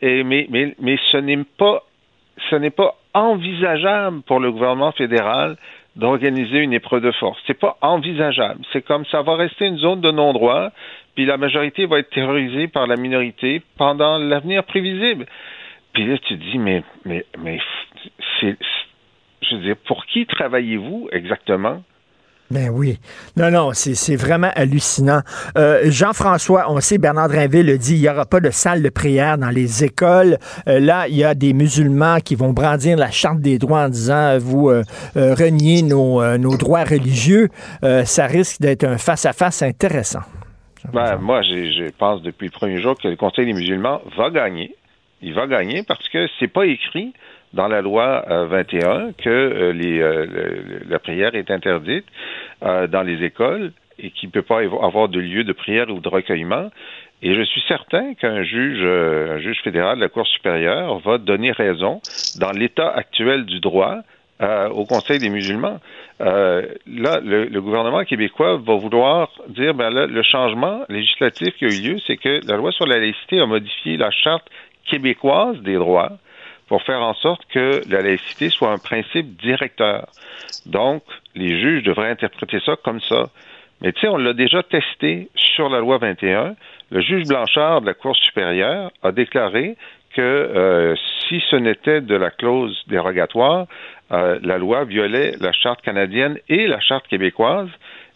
Et 0.01 0.23
mais 0.23 0.45
mais 0.49 0.75
mais 0.79 0.97
ce 1.11 1.17
n'est 1.17 1.43
pas 1.57 1.83
ce 2.49 2.55
n'est 2.55 2.69
pas 2.69 2.95
envisageable 3.13 4.21
pour 4.21 4.39
le 4.39 4.51
gouvernement 4.51 4.91
fédéral 4.91 5.57
d'organiser 5.99 6.59
une 6.59 6.73
épreuve 6.73 7.03
de 7.03 7.11
force. 7.11 7.39
C'est 7.45 7.59
pas 7.59 7.77
envisageable. 7.81 8.61
C'est 8.73 8.81
comme 8.81 9.05
ça 9.05 9.21
va 9.21 9.35
rester 9.35 9.65
une 9.67 9.77
zone 9.77 10.01
de 10.01 10.11
non-droit 10.11 10.71
puis 11.19 11.25
la 11.25 11.35
majorité 11.35 11.85
va 11.85 11.99
être 11.99 12.11
terrorisée 12.11 12.69
par 12.69 12.87
la 12.87 12.95
minorité 12.95 13.61
pendant 13.77 14.17
l'avenir 14.17 14.63
prévisible. 14.63 15.25
Puis 15.93 16.05
là, 16.05 16.17
tu 16.19 16.37
dis, 16.37 16.57
mais, 16.57 16.81
mais, 17.03 17.25
mais, 17.37 17.59
c'est, 18.39 18.55
je 19.41 19.55
veux 19.55 19.61
dire, 19.61 19.75
pour 19.85 20.05
qui 20.05 20.25
travaillez-vous 20.25 21.09
exactement? 21.11 21.83
Ben 22.51 22.69
oui. 22.69 22.97
Non, 23.37 23.51
non, 23.51 23.71
c'est 23.73 24.15
vraiment 24.15 24.49
hallucinant. 24.55 25.21
Euh, 25.55 25.81
Jean-François, 25.85 26.65
on 26.67 26.79
sait, 26.79 26.97
Bernard 26.97 27.29
Drinville 27.29 27.67
le 27.67 27.77
dit, 27.77 27.93
il 27.95 28.01
n'y 28.01 28.09
aura 28.09 28.25
pas 28.25 28.39
de 28.39 28.49
salle 28.49 28.81
de 28.81 28.89
prière 28.89 29.37
dans 29.37 29.51
les 29.51 29.83
écoles. 29.83 30.37
Euh, 30.67 30.79
là, 30.79 31.07
il 31.07 31.15
y 31.15 31.23
a 31.23 31.35
des 31.35 31.53
musulmans 31.53 32.17
qui 32.25 32.33
vont 32.33 32.51
brandir 32.51 32.97
la 32.97 33.11
charte 33.11 33.39
des 33.39 33.59
droits 33.59 33.81
en 33.81 33.89
disant, 33.89 34.39
vous 34.39 34.69
euh, 34.69 34.83
reniez 35.15 35.83
nos, 35.83 36.37
nos, 36.37 36.57
droits 36.57 36.83
religieux. 36.83 37.49
ça 38.05 38.25
risque 38.25 38.59
d'être 38.61 38.83
un 38.83 38.97
face-à-face 38.97 39.61
intéressant. 39.61 40.21
Ben, 40.91 41.17
moi, 41.17 41.43
je 41.43 41.91
pense 41.91 42.23
depuis 42.23 42.47
le 42.47 42.51
premier 42.51 42.81
jour 42.81 42.97
que 42.97 43.07
le 43.07 43.15
Conseil 43.15 43.45
des 43.45 43.53
musulmans 43.53 44.01
va 44.17 44.31
gagner. 44.31 44.75
Il 45.21 45.33
va 45.33 45.45
gagner 45.45 45.83
parce 45.83 46.07
que 46.09 46.27
c'est 46.39 46.47
pas 46.47 46.65
écrit 46.65 47.13
dans 47.53 47.67
la 47.67 47.81
loi 47.81 48.25
21 48.27 48.87
euh, 48.89 49.11
que 49.17 49.29
euh, 49.29 49.73
euh, 49.73 50.79
la 50.87 50.99
prière 50.99 51.35
est 51.35 51.51
interdite 51.51 52.05
dans 52.61 53.03
les 53.03 53.23
écoles 53.23 53.71
et 53.97 54.11
qu'il 54.11 54.29
ne 54.29 54.33
peut 54.33 54.41
pas 54.41 54.59
avoir 54.59 55.07
de 55.07 55.19
lieu 55.19 55.43
de 55.43 55.53
prière 55.53 55.89
ou 55.89 55.99
de 55.99 56.09
recueillement. 56.09 56.69
Et 57.21 57.33
je 57.35 57.41
suis 57.41 57.61
certain 57.67 58.13
qu'un 58.13 58.43
juge, 58.43 58.83
un 58.83 59.39
juge 59.39 59.59
fédéral 59.61 59.97
de 59.97 60.01
la 60.01 60.09
Cour 60.09 60.27
supérieure 60.27 60.99
va 60.99 61.17
donner 61.17 61.51
raison 61.51 62.01
dans 62.39 62.51
l'état 62.51 62.89
actuel 62.89 63.45
du 63.45 63.59
droit 63.59 63.99
au 64.41 64.85
Conseil 64.85 65.19
des 65.19 65.29
musulmans. 65.29 65.79
là, 66.19 66.61
le, 66.85 67.59
gouvernement 67.59 68.03
québécois 68.03 68.57
va 68.57 68.75
vouloir 68.75 69.29
dire, 69.49 69.73
ben 69.73 69.89
là, 69.89 70.05
le 70.05 70.23
changement 70.23 70.81
législatif 70.89 71.55
qui 71.57 71.65
a 71.65 71.69
eu 71.69 71.81
lieu, 71.81 71.99
c'est 72.07 72.17
que 72.17 72.39
la 72.45 72.57
loi 72.57 72.71
sur 72.71 72.85
la 72.85 72.99
laïcité 72.99 73.39
a 73.39 73.45
modifié 73.45 73.97
la 73.97 74.11
charte 74.11 74.47
québécoise 74.85 75.61
des 75.61 75.75
droits 75.75 76.17
pour 76.69 76.83
faire 76.83 77.01
en 77.01 77.15
sorte 77.15 77.41
que 77.51 77.81
la 77.89 78.01
laïcité 78.01 78.49
soit 78.49 78.71
un 78.71 78.77
principe 78.77 79.41
directeur. 79.41 80.07
Donc, 80.65 81.03
les 81.35 81.59
juges 81.59 81.83
devraient 81.83 82.11
interpréter 82.11 82.59
ça 82.65 82.75
comme 82.83 83.01
ça. 83.01 83.29
Mais 83.81 83.91
tu 83.91 84.01
sais, 84.01 84.07
on 84.07 84.17
l'a 84.17 84.33
déjà 84.33 84.61
testé 84.61 85.29
sur 85.35 85.67
la 85.69 85.79
loi 85.79 85.97
21. 85.97 86.55
Le 86.91 87.01
juge 87.01 87.27
Blanchard 87.27 87.81
de 87.81 87.87
la 87.87 87.93
Cour 87.93 88.15
supérieure 88.15 88.91
a 89.03 89.11
déclaré 89.11 89.77
que 90.13 90.21
euh, 90.21 90.95
si 91.27 91.41
ce 91.49 91.55
n'était 91.55 92.01
de 92.01 92.15
la 92.15 92.29
clause 92.29 92.77
dérogatoire, 92.87 93.67
euh, 94.11 94.39
la 94.43 94.57
loi 94.57 94.85
violait 94.85 95.33
la 95.39 95.51
charte 95.51 95.81
canadienne 95.81 96.37
et 96.49 96.67
la 96.67 96.79
charte 96.79 97.07
québécoise 97.07 97.69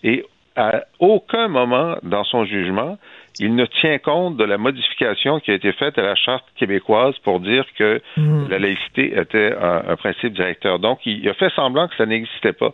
et 0.04 0.26
à 0.56 0.84
aucun 1.00 1.48
moment 1.48 1.96
dans 2.04 2.24
son 2.24 2.46
jugement, 2.46 2.98
il 3.40 3.56
ne 3.56 3.66
tient 3.66 3.98
compte 3.98 4.38
de 4.38 4.44
la 4.44 4.58
modification 4.58 5.40
qui 5.40 5.52
a 5.52 5.56
été 5.56 5.72
faite 5.74 5.98
à 5.98 6.02
la 6.02 6.16
charte 6.16 6.46
québécoise 6.56 7.16
pour 7.24 7.40
dire 7.40 7.66
que 7.78 8.02
mm. 8.18 8.50
la 8.50 8.60
laïcité 8.60 9.18
était 9.18 9.54
un, 9.60 9.96
principe 9.96 10.34
directeur. 10.34 10.80
Donc, 10.80 11.00
il, 11.06 11.28
a 11.28 11.34
fait 11.34 11.52
semblant 11.56 11.88
que 11.88 11.96
ça 11.96 12.06
n'existait 12.06 12.54
pas. 12.54 12.74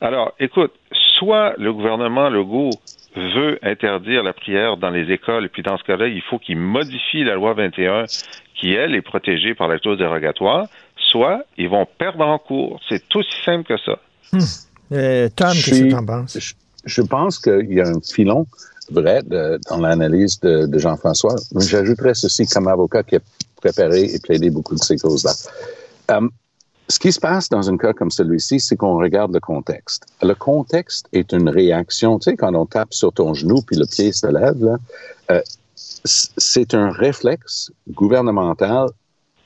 Alors, 0.00 0.32
écoute, 0.38 0.72
soit 1.18 1.54
le 1.58 1.72
gouvernement 1.72 2.28
Legault 2.30 2.70
veut 3.16 3.58
interdire 3.62 4.22
la 4.22 4.32
prière 4.32 4.76
dans 4.76 4.90
les 4.90 5.10
écoles, 5.12 5.46
et 5.46 5.48
puis 5.48 5.62
dans 5.62 5.76
ce 5.76 5.84
cas-là, 5.84 6.06
il 6.06 6.22
faut 6.22 6.38
qu'il 6.38 6.56
modifie 6.56 7.24
la 7.24 7.34
loi 7.34 7.54
21 7.54 8.04
qui, 8.54 8.72
elle, 8.72 8.94
est 8.94 9.02
protégée 9.02 9.54
par 9.54 9.68
la 9.68 9.78
clause 9.78 9.98
dérogatoire, 9.98 10.66
soit 10.96 11.44
ils 11.56 11.68
vont 11.68 11.86
perdre 11.98 12.26
en 12.26 12.38
cours. 12.38 12.80
C'est 12.88 13.04
aussi 13.14 13.42
simple 13.44 13.64
que 13.64 13.78
ça. 13.78 13.98
Hmm. 14.32 14.38
Euh, 14.92 15.28
Tom, 15.34 15.48
qu'est-ce 15.52 15.82
que 15.84 15.88
tu 15.88 15.94
en 15.94 16.04
penses? 16.04 16.54
Je 16.84 17.02
pense 17.02 17.38
qu'il 17.38 17.72
y 17.72 17.80
a 17.80 17.88
un 17.88 18.00
filon 18.00 18.46
vrai 18.90 19.22
dans 19.22 19.78
l'analyse 19.78 20.40
de, 20.40 20.78
Jean-François. 20.78 21.36
J'ajouterais 21.56 22.14
ceci 22.14 22.46
comme 22.46 22.68
avocat 22.68 23.02
qui 23.02 23.16
a 23.16 23.20
préparé 23.56 24.04
et 24.04 24.18
plaidé 24.18 24.50
beaucoup 24.50 24.74
de 24.74 24.82
ces 24.82 24.96
causes-là. 24.96 25.32
Euh, 26.12 26.28
ce 26.88 26.98
qui 26.98 27.12
se 27.12 27.20
passe 27.20 27.48
dans 27.48 27.68
un 27.68 27.76
cas 27.76 27.92
comme 27.92 28.10
celui-ci, 28.10 28.60
c'est 28.60 28.76
qu'on 28.76 28.96
regarde 28.96 29.34
le 29.34 29.40
contexte. 29.40 30.06
Le 30.22 30.34
contexte 30.34 31.06
est 31.12 31.32
une 31.32 31.48
réaction, 31.48 32.18
tu 32.18 32.30
sais, 32.30 32.36
quand 32.36 32.54
on 32.54 32.64
tape 32.64 32.94
sur 32.94 33.12
ton 33.12 33.34
genou 33.34 33.60
puis 33.60 33.76
le 33.76 33.84
pied 33.84 34.12
se 34.12 34.26
lève, 34.26 34.78
euh, 35.30 35.42
c'est 36.04 36.74
un 36.74 36.90
réflexe 36.90 37.70
gouvernemental 37.90 38.88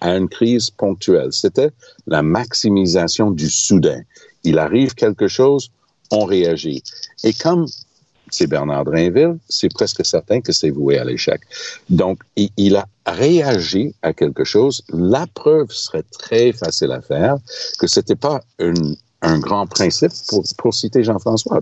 à 0.00 0.16
une 0.16 0.28
crise 0.28 0.70
ponctuelle. 0.70 1.32
C'était 1.32 1.70
la 2.06 2.22
maximisation 2.22 3.30
du 3.30 3.50
soudain. 3.50 4.02
Il 4.44 4.58
arrive 4.58 4.94
quelque 4.94 5.28
chose, 5.28 5.70
on 6.10 6.24
réagit. 6.24 6.82
Et 7.24 7.32
comme 7.32 7.66
c'est 8.32 8.46
Bernard 8.46 8.84
Drinville, 8.84 9.36
c'est 9.48 9.72
presque 9.72 10.04
certain 10.04 10.40
que 10.40 10.52
c'est 10.52 10.70
voué 10.70 10.98
à 10.98 11.04
l'échec. 11.04 11.40
Donc, 11.90 12.20
il, 12.36 12.76
a 12.76 12.86
réagi 13.06 13.94
à 14.02 14.12
quelque 14.12 14.44
chose. 14.44 14.82
La 14.88 15.26
preuve 15.26 15.70
serait 15.70 16.04
très 16.18 16.52
facile 16.52 16.92
à 16.92 17.02
faire 17.02 17.36
que 17.78 17.86
c'était 17.86 18.16
pas 18.16 18.40
un 19.22 19.38
grand 19.38 19.66
principe, 19.66 20.10
pour, 20.56 20.74
citer 20.74 21.04
Jean-François, 21.04 21.60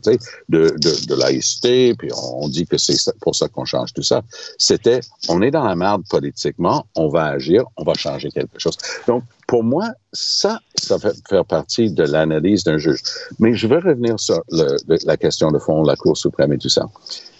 de, 0.48 0.74
de, 0.78 1.14
laïcité, 1.14 1.94
puis 1.94 2.10
on 2.16 2.48
dit 2.48 2.66
que 2.66 2.78
c'est 2.78 2.96
pour 3.20 3.34
ça 3.34 3.48
qu'on 3.48 3.66
change 3.66 3.92
tout 3.92 4.02
ça. 4.02 4.22
C'était, 4.56 5.00
on 5.28 5.42
est 5.42 5.50
dans 5.50 5.64
la 5.64 5.76
merde 5.76 6.02
politiquement, 6.08 6.86
on 6.94 7.08
va 7.08 7.26
agir, 7.26 7.64
on 7.76 7.84
va 7.84 7.92
changer 7.94 8.30
quelque 8.30 8.58
chose. 8.58 8.78
Donc, 9.06 9.24
pour 9.51 9.64
moi, 9.64 9.88
ça, 10.12 10.61
ça 10.76 10.96
fait 10.96 11.16
faire 11.28 11.44
partie 11.44 11.90
de 11.90 12.05
l'analyse 12.05 12.62
d'un 12.62 12.78
juge. 12.78 13.03
Mais 13.40 13.57
je 13.57 13.66
veux 13.66 13.78
revenir 13.78 14.20
sur 14.20 14.40
la 14.48 15.16
question 15.16 15.51
de 15.51 15.59
fond, 15.59 15.82
la 15.82 15.96
Cour 15.96 16.16
suprême 16.16 16.53
et 16.53 16.59
tout 16.59 16.68
ça. 16.68 16.86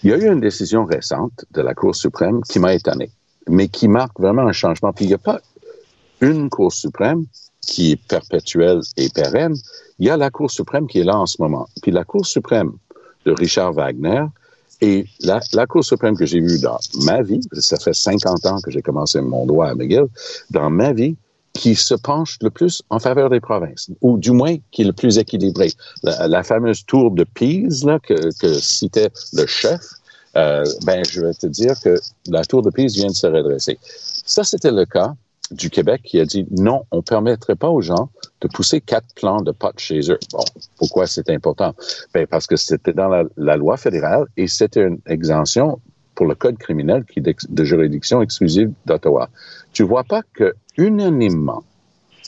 Il 0.03 0.09
y 0.09 0.13
a 0.13 0.17
eu 0.17 0.29
une 0.29 0.41
décision 0.41 0.83
récente 0.83 1.45
de 1.51 1.61
la 1.61 1.73
Cour 1.73 1.95
suprême 1.95 2.41
qui 2.41 2.59
m'a 2.59 2.73
étonné, 2.73 3.11
mais 3.47 3.69
qui 3.69 3.87
marque 3.87 4.19
vraiment 4.19 4.41
un 4.41 4.51
changement. 4.51 4.91
Puis 4.91 5.05
il 5.05 5.07
n'y 5.07 5.13
a 5.13 5.19
pas 5.19 5.39
une 6.19 6.49
Cour 6.49 6.73
suprême 6.73 7.27
qui 7.61 7.93
est 7.93 8.07
perpétuelle 8.09 8.81
et 8.97 9.07
pérenne, 9.07 9.55
il 9.97 10.07
y 10.07 10.09
a 10.09 10.17
la 10.17 10.31
Cour 10.31 10.51
suprême 10.51 10.87
qui 10.87 10.99
est 10.99 11.05
là 11.05 11.17
en 11.17 11.27
ce 11.27 11.41
moment. 11.41 11.69
Puis 11.81 11.93
la 11.93 12.03
Cour 12.03 12.25
suprême 12.25 12.73
de 13.25 13.31
Richard 13.31 13.71
Wagner 13.71 14.25
et 14.81 15.05
la, 15.21 15.39
la 15.53 15.65
Cour 15.65 15.85
suprême 15.85 16.17
que 16.17 16.25
j'ai 16.25 16.41
vue 16.41 16.59
dans 16.59 16.77
ma 17.05 17.21
vie, 17.21 17.39
ça 17.53 17.77
fait 17.77 17.93
50 17.93 18.45
ans 18.47 18.59
que 18.59 18.69
j'ai 18.69 18.81
commencé 18.81 19.21
mon 19.21 19.45
droit 19.45 19.67
à 19.67 19.75
McGill, 19.75 20.07
dans 20.49 20.69
ma 20.69 20.91
vie, 20.91 21.15
qui 21.53 21.75
se 21.75 21.93
penche 21.93 22.37
le 22.41 22.49
plus 22.49 22.81
en 22.89 22.99
faveur 22.99 23.29
des 23.29 23.39
provinces, 23.39 23.91
ou 24.01 24.17
du 24.17 24.31
moins 24.31 24.57
qui 24.71 24.83
est 24.83 24.85
le 24.85 24.93
plus 24.93 25.17
équilibré. 25.17 25.71
La, 26.03 26.43
fameuse 26.43 26.85
tour 26.85 27.11
de 27.11 27.23
Pise 27.23 27.83
là, 27.83 27.99
que, 27.99 28.29
que 28.39 28.53
citait 28.53 29.09
le 29.33 29.45
chef, 29.45 29.81
euh, 30.37 30.63
ben, 30.85 31.03
je 31.03 31.21
vais 31.21 31.33
te 31.33 31.47
dire 31.47 31.73
que 31.83 31.99
la 32.27 32.45
tour 32.45 32.61
de 32.61 32.69
Pise 32.69 32.95
vient 32.95 33.07
de 33.07 33.13
se 33.13 33.27
redresser. 33.27 33.77
Ça, 33.83 34.43
c'était 34.43 34.71
le 34.71 34.85
cas 34.85 35.13
du 35.51 35.69
Québec 35.69 36.01
qui 36.03 36.19
a 36.19 36.25
dit 36.25 36.45
non, 36.51 36.85
on 36.91 36.97
ne 36.97 37.01
permettrait 37.01 37.55
pas 37.55 37.69
aux 37.69 37.81
gens 37.81 38.09
de 38.39 38.47
pousser 38.47 38.79
quatre 38.79 39.13
plants 39.15 39.41
de 39.41 39.51
pot 39.51 39.77
chez 39.77 39.99
eux. 40.09 40.19
Bon, 40.31 40.43
pourquoi 40.77 41.07
c'est 41.07 41.29
important? 41.29 41.75
Ben, 42.13 42.25
parce 42.25 42.47
que 42.47 42.55
c'était 42.55 42.93
dans 42.93 43.09
la, 43.09 43.57
loi 43.57 43.77
fédérale 43.77 44.25
et 44.37 44.47
c'était 44.47 44.83
une 44.83 44.99
exemption 45.05 45.79
pour 46.15 46.25
le 46.25 46.35
code 46.35 46.57
criminel 46.57 47.03
qui 47.05 47.19
est 47.19 47.49
de, 47.49 47.63
juridiction 47.63 48.21
exclusive 48.21 48.71
d'Ottawa. 48.85 49.29
Tu 49.73 49.83
vois 49.83 50.03
pas 50.03 50.21
que 50.33 50.53
unanimement, 50.77 51.63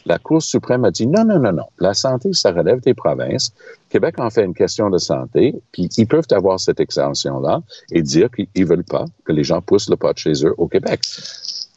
la 0.06 0.20
Cour 0.20 0.42
suprême 0.42 0.84
a 0.86 0.92
dit 0.92 1.08
non, 1.08 1.24
non, 1.24 1.40
non, 1.40 1.54
non. 1.54 1.66
La 1.80 1.94
santé, 1.94 2.34
ça 2.34 2.52
relève 2.52 2.82
des 2.82 2.94
provinces. 2.94 3.54
Québec 3.90 4.20
en 4.20 4.30
fait 4.30 4.44
une 4.44 4.54
question 4.54 4.90
de 4.90 4.98
santé, 4.98 5.56
puis 5.72 5.90
ils 5.98 6.08
peuvent 6.08 6.28
avoir 6.32 6.60
cette 6.60 6.80
exemption-là 6.80 7.62
et 7.92 8.02
dire 8.02 8.30
qu'ils 8.32 8.66
veulent 8.66 8.84
pas 8.84 9.06
que 9.24 9.32
les 9.32 9.44
gens 9.44 9.62
poussent 9.62 9.90
le 9.90 9.96
pot 9.96 10.18
chez 10.18 10.34
eux 10.46 10.54
au 10.58 10.68
Québec. 10.68 11.02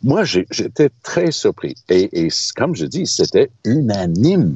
Moi, 0.02 0.24
j'étais 0.24 0.90
très 1.02 1.30
surpris. 1.30 1.74
Et, 1.88 2.28
comme 2.54 2.76
je 2.76 2.84
dis, 2.84 3.06
c'était 3.06 3.50
unanime. 3.64 4.54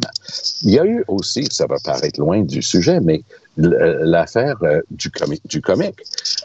Il 0.62 0.70
y 0.70 0.78
a 0.78 0.84
eu 0.84 1.02
aussi, 1.08 1.46
ça 1.50 1.66
va 1.66 1.76
paraître 1.82 2.20
loin 2.20 2.42
du 2.42 2.62
sujet, 2.62 3.00
mais 3.00 3.22
l'affaire 3.56 4.56
euh, 4.62 4.80
du, 4.90 5.10
comique, 5.10 5.42
du 5.46 5.62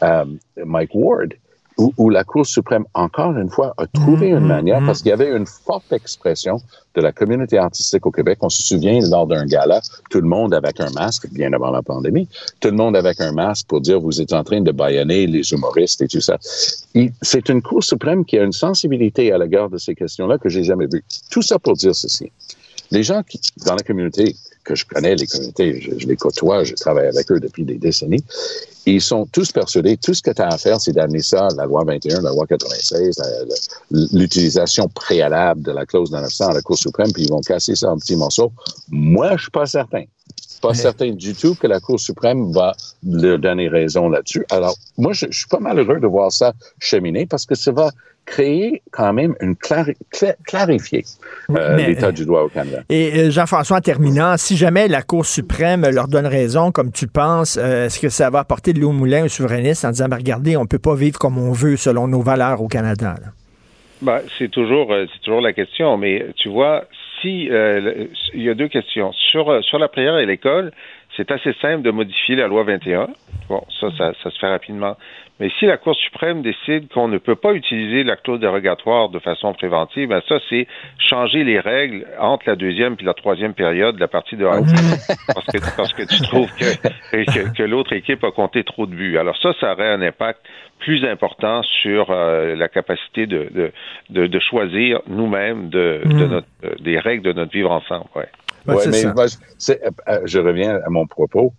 euh, 0.02 0.24
Mike 0.64 0.94
Ward, 0.94 1.34
où, 1.78 2.10
la 2.10 2.24
Cour 2.24 2.46
suprême, 2.46 2.84
encore 2.94 3.36
une 3.36 3.50
fois, 3.50 3.74
a 3.76 3.86
trouvé 3.86 4.28
une 4.28 4.38
mm-hmm. 4.38 4.46
manière, 4.46 4.82
parce 4.86 5.02
qu'il 5.02 5.10
y 5.10 5.12
avait 5.12 5.30
une 5.30 5.46
forte 5.46 5.92
expression 5.92 6.60
de 6.94 7.02
la 7.02 7.12
communauté 7.12 7.58
artistique 7.58 8.06
au 8.06 8.10
Québec. 8.10 8.38
On 8.40 8.48
se 8.48 8.62
souvient, 8.62 8.98
lors 9.10 9.26
d'un 9.26 9.44
gala, 9.44 9.82
tout 10.10 10.20
le 10.20 10.28
monde 10.28 10.54
avec 10.54 10.80
un 10.80 10.90
masque, 10.90 11.28
bien 11.30 11.52
avant 11.52 11.70
la 11.70 11.82
pandémie, 11.82 12.28
tout 12.60 12.68
le 12.68 12.76
monde 12.76 12.96
avec 12.96 13.20
un 13.20 13.32
masque 13.32 13.66
pour 13.68 13.82
dire, 13.82 14.00
vous 14.00 14.20
êtes 14.20 14.32
en 14.32 14.42
train 14.42 14.62
de 14.62 14.72
baïonner 14.72 15.26
les 15.26 15.52
humoristes 15.52 16.00
et 16.00 16.08
tout 16.08 16.22
ça. 16.22 16.38
C'est 17.22 17.48
une 17.50 17.60
Cour 17.60 17.84
suprême 17.84 18.24
qui 18.24 18.38
a 18.38 18.42
une 18.42 18.52
sensibilité 18.52 19.32
à 19.32 19.38
l'égard 19.38 19.68
de 19.68 19.76
ces 19.76 19.94
questions-là 19.94 20.38
que 20.38 20.48
j'ai 20.48 20.64
jamais 20.64 20.86
vue. 20.86 21.04
Tout 21.30 21.42
ça 21.42 21.58
pour 21.58 21.74
dire 21.74 21.94
ceci. 21.94 22.32
Les 22.90 23.02
gens 23.02 23.22
qui, 23.22 23.40
dans 23.66 23.74
la 23.74 23.82
communauté, 23.82 24.36
que 24.64 24.74
je 24.74 24.84
connais, 24.84 25.14
les 25.14 25.26
communautés, 25.26 25.80
je, 25.80 26.06
les 26.06 26.16
côtoie, 26.16 26.64
je 26.64 26.74
travaille 26.74 27.06
avec 27.06 27.30
eux 27.30 27.40
depuis 27.40 27.64
des 27.64 27.78
décennies, 27.78 28.24
ils 28.86 29.00
sont 29.00 29.26
tous 29.26 29.50
persuadés, 29.50 29.96
tout 29.96 30.14
ce 30.14 30.22
que 30.22 30.30
tu 30.30 30.40
as 30.40 30.48
à 30.48 30.58
faire, 30.58 30.80
c'est 30.80 30.92
d'amener 30.92 31.20
ça, 31.20 31.48
la 31.56 31.66
loi 31.66 31.84
21, 31.84 32.22
la 32.22 32.30
loi 32.30 32.46
96, 32.46 33.16
l'utilisation 33.90 34.88
préalable 34.88 35.62
de 35.62 35.72
la 35.72 35.84
clause 35.84 36.10
900 36.12 36.48
à 36.48 36.54
la 36.54 36.62
Cour 36.62 36.78
suprême, 36.78 37.12
puis 37.12 37.24
ils 37.24 37.30
vont 37.30 37.40
casser 37.40 37.74
ça 37.74 37.90
en 37.90 37.98
petits 37.98 38.16
morceaux. 38.16 38.52
Moi, 38.88 39.36
je 39.36 39.42
suis 39.42 39.50
pas 39.50 39.66
certain. 39.66 40.04
Pas 40.60 40.74
certain 40.74 41.10
du 41.12 41.34
tout 41.34 41.54
que 41.54 41.66
la 41.66 41.80
Cour 41.80 42.00
suprême 42.00 42.52
va 42.52 42.74
leur 43.04 43.38
donner 43.38 43.68
raison 43.68 44.08
là-dessus. 44.08 44.44
Alors, 44.50 44.74
moi, 44.98 45.12
je, 45.12 45.26
je, 45.30 45.38
suis 45.38 45.48
pas 45.48 45.60
malheureux 45.60 46.00
de 46.00 46.06
voir 46.06 46.32
ça 46.32 46.52
cheminer 46.78 47.26
parce 47.26 47.46
que 47.46 47.54
ça 47.54 47.72
va 47.72 47.90
créer 48.26 48.82
quand 48.90 49.12
même 49.12 49.34
une 49.40 49.56
clari 49.56 49.94
clarifier 50.44 51.04
euh, 51.50 51.76
l'état 51.76 52.12
du 52.12 52.26
droit 52.26 52.42
au 52.42 52.48
Canada. 52.48 52.82
Et 52.90 53.12
euh, 53.14 53.30
Jean-François, 53.30 53.78
en 53.78 53.80
terminant, 53.80 54.36
si 54.36 54.56
jamais 54.56 54.88
la 54.88 55.02
Cour 55.02 55.24
suprême 55.24 55.88
leur 55.88 56.08
donne 56.08 56.26
raison, 56.26 56.72
comme 56.72 56.90
tu 56.90 57.06
penses, 57.06 57.56
euh, 57.56 57.86
est-ce 57.86 58.00
que 58.00 58.08
ça 58.08 58.28
va 58.28 58.40
apporter 58.40 58.72
de 58.72 58.80
l'eau 58.80 58.92
moulin 58.92 59.24
aux 59.24 59.28
souverainistes 59.28 59.84
en 59.84 59.90
disant, 59.90 60.08
ben, 60.08 60.16
regardez, 60.16 60.56
on 60.56 60.62
ne 60.62 60.66
peut 60.66 60.80
pas 60.80 60.94
vivre 60.94 61.18
comme 61.18 61.38
on 61.38 61.52
veut 61.52 61.76
selon 61.76 62.08
nos 62.08 62.20
valeurs 62.20 62.60
au 62.60 62.68
Canada? 62.68 63.14
Ben, 64.02 64.20
c'est 64.38 64.50
toujours, 64.50 64.92
c'est 64.92 65.20
toujours 65.22 65.40
la 65.40 65.52
question, 65.52 65.96
mais 65.96 66.26
tu 66.36 66.50
vois, 66.50 66.84
si 67.26 67.48
il 68.34 68.42
y 68.42 68.48
a 68.48 68.54
deux 68.54 68.68
questions. 68.68 69.12
Sur 69.12 69.64
sur 69.64 69.78
la 69.78 69.88
prière 69.88 70.18
et 70.18 70.26
l'école, 70.26 70.72
c'est 71.16 71.30
assez 71.30 71.52
simple 71.60 71.82
de 71.82 71.90
modifier 71.90 72.36
la 72.36 72.46
loi 72.46 72.62
21. 72.64 73.08
Bon, 73.48 73.62
ça, 73.80 73.88
ça, 73.96 74.12
ça 74.22 74.30
se 74.30 74.38
fait 74.38 74.48
rapidement. 74.48 74.96
Mais 75.38 75.50
si 75.58 75.66
la 75.66 75.76
Cour 75.76 75.94
suprême 75.94 76.40
décide 76.40 76.88
qu'on 76.88 77.08
ne 77.08 77.18
peut 77.18 77.36
pas 77.36 77.52
utiliser 77.52 78.04
la 78.04 78.16
clause 78.16 78.40
dérogatoire 78.40 79.10
de 79.10 79.18
façon 79.18 79.52
préventive, 79.52 80.08
ben 80.08 80.22
ça, 80.26 80.38
c'est 80.48 80.66
changer 80.98 81.44
les 81.44 81.60
règles 81.60 82.06
entre 82.18 82.48
la 82.48 82.56
deuxième 82.56 82.96
et 82.98 83.04
la 83.04 83.12
troisième 83.12 83.52
période 83.52 83.96
de 83.96 84.00
la 84.00 84.08
partie 84.08 84.36
de 84.36 84.46
hockey. 84.46 84.72
parce, 85.34 85.46
que, 85.46 85.76
parce 85.76 85.92
que 85.92 86.02
tu 86.04 86.22
trouves 86.22 86.50
que, 86.56 87.54
que, 87.54 87.62
l'autre 87.62 87.92
équipe 87.92 88.24
a 88.24 88.30
compté 88.30 88.64
trop 88.64 88.86
de 88.86 88.94
buts. 88.94 89.18
Alors 89.18 89.36
ça, 89.36 89.52
ça 89.60 89.72
aurait 89.72 89.90
un 89.90 90.00
impact 90.00 90.40
plus 90.78 91.04
important 91.04 91.62
sur 91.62 92.10
euh, 92.10 92.54
la 92.56 92.68
capacité 92.68 93.26
de, 93.26 93.72
de, 94.10 94.26
de, 94.26 94.38
choisir 94.38 95.00
nous-mêmes 95.06 95.68
de, 95.68 96.00
de 96.04 96.24
mm. 96.24 96.30
notre, 96.30 96.82
des 96.82 96.98
règles 96.98 97.24
de 97.24 97.32
notre 97.32 97.52
vivre 97.52 97.72
ensemble. 97.72 98.06
Ouais. 98.14 98.28
Ouais, 98.68 98.86
mais 98.88 99.04
euh, 99.04 100.20
je 100.24 100.38
reviens 100.38 100.80
à 100.84 100.90
mon 100.90 101.06
propos. 101.06 101.52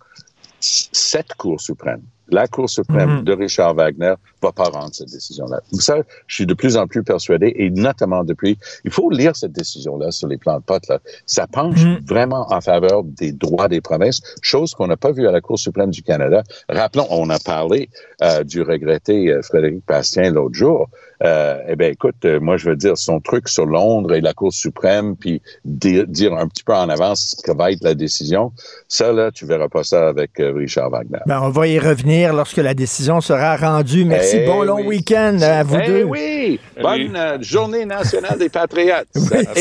Cette 0.60 1.34
Cour 1.34 1.60
suprême 1.60 2.02
la 2.30 2.46
Cour 2.46 2.68
suprême 2.68 3.20
mm-hmm. 3.20 3.24
de 3.24 3.32
Richard 3.32 3.74
Wagner 3.74 4.14
va 4.42 4.52
pas 4.52 4.64
rendre 4.64 4.94
cette 4.94 5.10
décision-là. 5.10 5.60
Ça, 5.72 5.96
je 6.26 6.34
suis 6.34 6.46
de 6.46 6.54
plus 6.54 6.76
en 6.76 6.86
plus 6.86 7.02
persuadé, 7.02 7.52
et 7.56 7.70
notamment 7.70 8.24
depuis, 8.24 8.58
il 8.84 8.90
faut 8.90 9.10
lire 9.10 9.34
cette 9.34 9.52
décision-là 9.52 10.10
sur 10.10 10.28
les 10.28 10.36
plans 10.36 10.58
de 10.58 10.62
potes. 10.62 10.88
Là. 10.88 11.00
Ça 11.26 11.46
penche 11.46 11.82
mm-hmm. 11.82 12.06
vraiment 12.06 12.46
en 12.52 12.60
faveur 12.60 13.02
des 13.04 13.32
droits 13.32 13.68
des 13.68 13.80
provinces, 13.80 14.20
chose 14.42 14.74
qu'on 14.74 14.86
n'a 14.86 14.96
pas 14.96 15.12
vue 15.12 15.26
à 15.26 15.32
la 15.32 15.40
Cour 15.40 15.58
suprême 15.58 15.90
du 15.90 16.02
Canada. 16.02 16.42
Rappelons, 16.68 17.06
on 17.10 17.28
a 17.30 17.38
parlé 17.38 17.88
euh, 18.22 18.44
du 18.44 18.62
regretté 18.62 19.30
euh, 19.30 19.42
Frédéric 19.42 19.84
Bastien 19.86 20.30
l'autre 20.30 20.54
jour. 20.54 20.88
Euh, 21.24 21.58
eh 21.68 21.76
bien, 21.76 21.88
écoute, 21.88 22.24
euh, 22.24 22.38
moi, 22.40 22.56
je 22.56 22.68
veux 22.68 22.76
dire, 22.76 22.96
son 22.96 23.20
truc 23.20 23.48
sur 23.48 23.66
Londres 23.66 24.14
et 24.14 24.20
la 24.20 24.34
Cour 24.34 24.52
suprême, 24.52 25.16
puis 25.16 25.42
dire, 25.64 26.04
un 26.34 26.46
petit 26.46 26.62
peu 26.62 26.74
en 26.74 26.88
avance 26.88 27.34
ce 27.36 27.42
que 27.42 27.56
va 27.56 27.72
être 27.72 27.82
la 27.82 27.94
décision, 27.94 28.52
ça, 28.86 29.12
là, 29.12 29.32
tu 29.32 29.44
verras 29.44 29.68
pas 29.68 29.82
ça 29.82 30.08
avec 30.08 30.38
euh, 30.38 30.52
Richard 30.52 30.90
Wagner. 30.90 31.18
Ben, 31.26 31.40
on 31.42 31.50
va 31.50 31.66
y 31.66 31.78
revenir 31.78 32.32
lorsque 32.32 32.58
la 32.58 32.74
décision 32.74 33.20
sera 33.20 33.56
rendue. 33.56 34.04
Merci. 34.04 34.38
Eh 34.40 34.46
bon 34.46 34.62
long 34.62 34.86
week-end 34.86 35.38
à 35.42 35.64
vous 35.64 35.78
eh 35.82 35.86
deux. 35.86 36.04
oui! 36.04 36.60
Bonne 36.80 37.42
journée 37.42 37.84
nationale 37.84 38.38
des 38.38 38.48
Patriotes. 38.48 39.08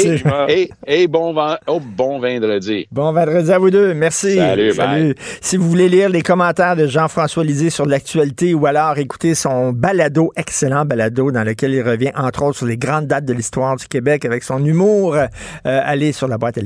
et, 0.48 0.70
et, 0.86 1.08
bon, 1.08 1.36
oh, 1.68 1.80
bon 1.80 2.20
vendredi. 2.20 2.88
Bon 2.92 3.12
vendredi 3.12 3.52
à 3.52 3.58
vous 3.58 3.72
deux. 3.72 3.94
Merci. 3.96 4.36
Salut, 4.36 4.74
Salut. 4.74 5.16
Si 5.42 5.58
vous 5.58 5.68
voulez 5.68 5.90
lire 5.90 6.10
les 6.10 6.22
commentaires 6.22 6.76
de 6.76 6.86
Jean-François 6.86 7.44
Lisée 7.44 7.72
sur 7.72 7.86
l'actualité 7.86 8.54
ou 8.54 8.66
alors 8.68 8.98
écouter 9.00 9.34
son 9.34 9.72
balado, 9.72 10.32
excellent 10.36 10.86
balado 10.86 11.32
dans 11.32 11.47
lequel 11.48 11.74
il 11.74 11.82
revient, 11.82 12.12
entre 12.16 12.44
autres, 12.44 12.58
sur 12.58 12.68
les 12.68 12.78
grandes 12.78 13.08
dates 13.08 13.26
de 13.26 13.34
l'histoire 13.34 13.76
du 13.76 13.88
Québec 13.88 14.26
avec 14.26 14.44
son 14.44 14.64
humour. 14.64 15.16
Euh, 15.16 15.28
allez 15.64 16.12
sur 16.12 16.28
la 16.28 16.38
boîte 16.38 16.60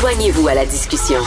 Joignez-vous 0.00 0.48
à 0.48 0.54
la 0.54 0.64
discussion. 0.64 1.20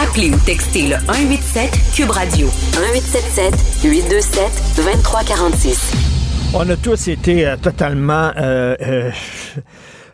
Appelez 0.00 0.30
ou 0.30 0.38
textez 0.46 0.82
le 0.82 0.96
187 1.06 1.70
Cube 1.94 2.10
Radio 2.10 2.46
1877 2.46 3.82
827 3.82 4.42
2346. 4.76 5.92
On 6.54 6.70
a 6.70 6.76
tous 6.76 7.08
été 7.08 7.46
euh, 7.46 7.56
totalement 7.56 8.30
euh, 8.36 8.76
euh 8.80 9.10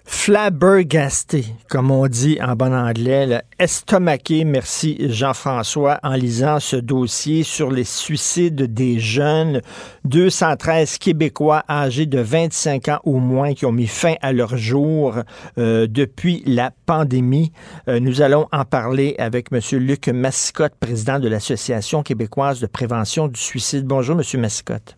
flabbergasté, 0.04 1.44
comme 1.68 1.90
on 1.90 2.06
dit 2.06 2.38
en 2.40 2.56
bon 2.56 2.74
anglais, 2.74 3.42
estomaqué, 3.58 4.44
merci 4.44 4.96
Jean-François, 5.10 5.98
en 6.02 6.14
lisant 6.14 6.60
ce 6.60 6.76
dossier 6.76 7.42
sur 7.42 7.70
les 7.70 7.84
suicides 7.84 8.74
des 8.74 8.98
jeunes, 8.98 9.60
213 10.04 10.98
Québécois 10.98 11.64
âgés 11.68 12.06
de 12.06 12.20
25 12.20 12.88
ans 12.88 13.00
ou 13.04 13.18
moins 13.18 13.54
qui 13.54 13.66
ont 13.66 13.72
mis 13.72 13.86
fin 13.86 14.14
à 14.20 14.32
leur 14.32 14.56
jour 14.56 15.16
euh, 15.58 15.86
depuis 15.88 16.42
la 16.46 16.70
pandémie. 16.86 17.52
Euh, 17.88 18.00
nous 18.00 18.22
allons 18.22 18.46
en 18.52 18.64
parler 18.64 19.14
avec 19.18 19.48
M. 19.52 19.60
Luc 19.78 20.08
Mascotte, 20.08 20.74
président 20.78 21.18
de 21.18 21.28
l'Association 21.28 22.02
québécoise 22.02 22.60
de 22.60 22.66
prévention 22.66 23.28
du 23.28 23.40
suicide. 23.40 23.84
Bonjour, 23.86 24.16
M. 24.18 24.40
Mascotte. 24.40 24.96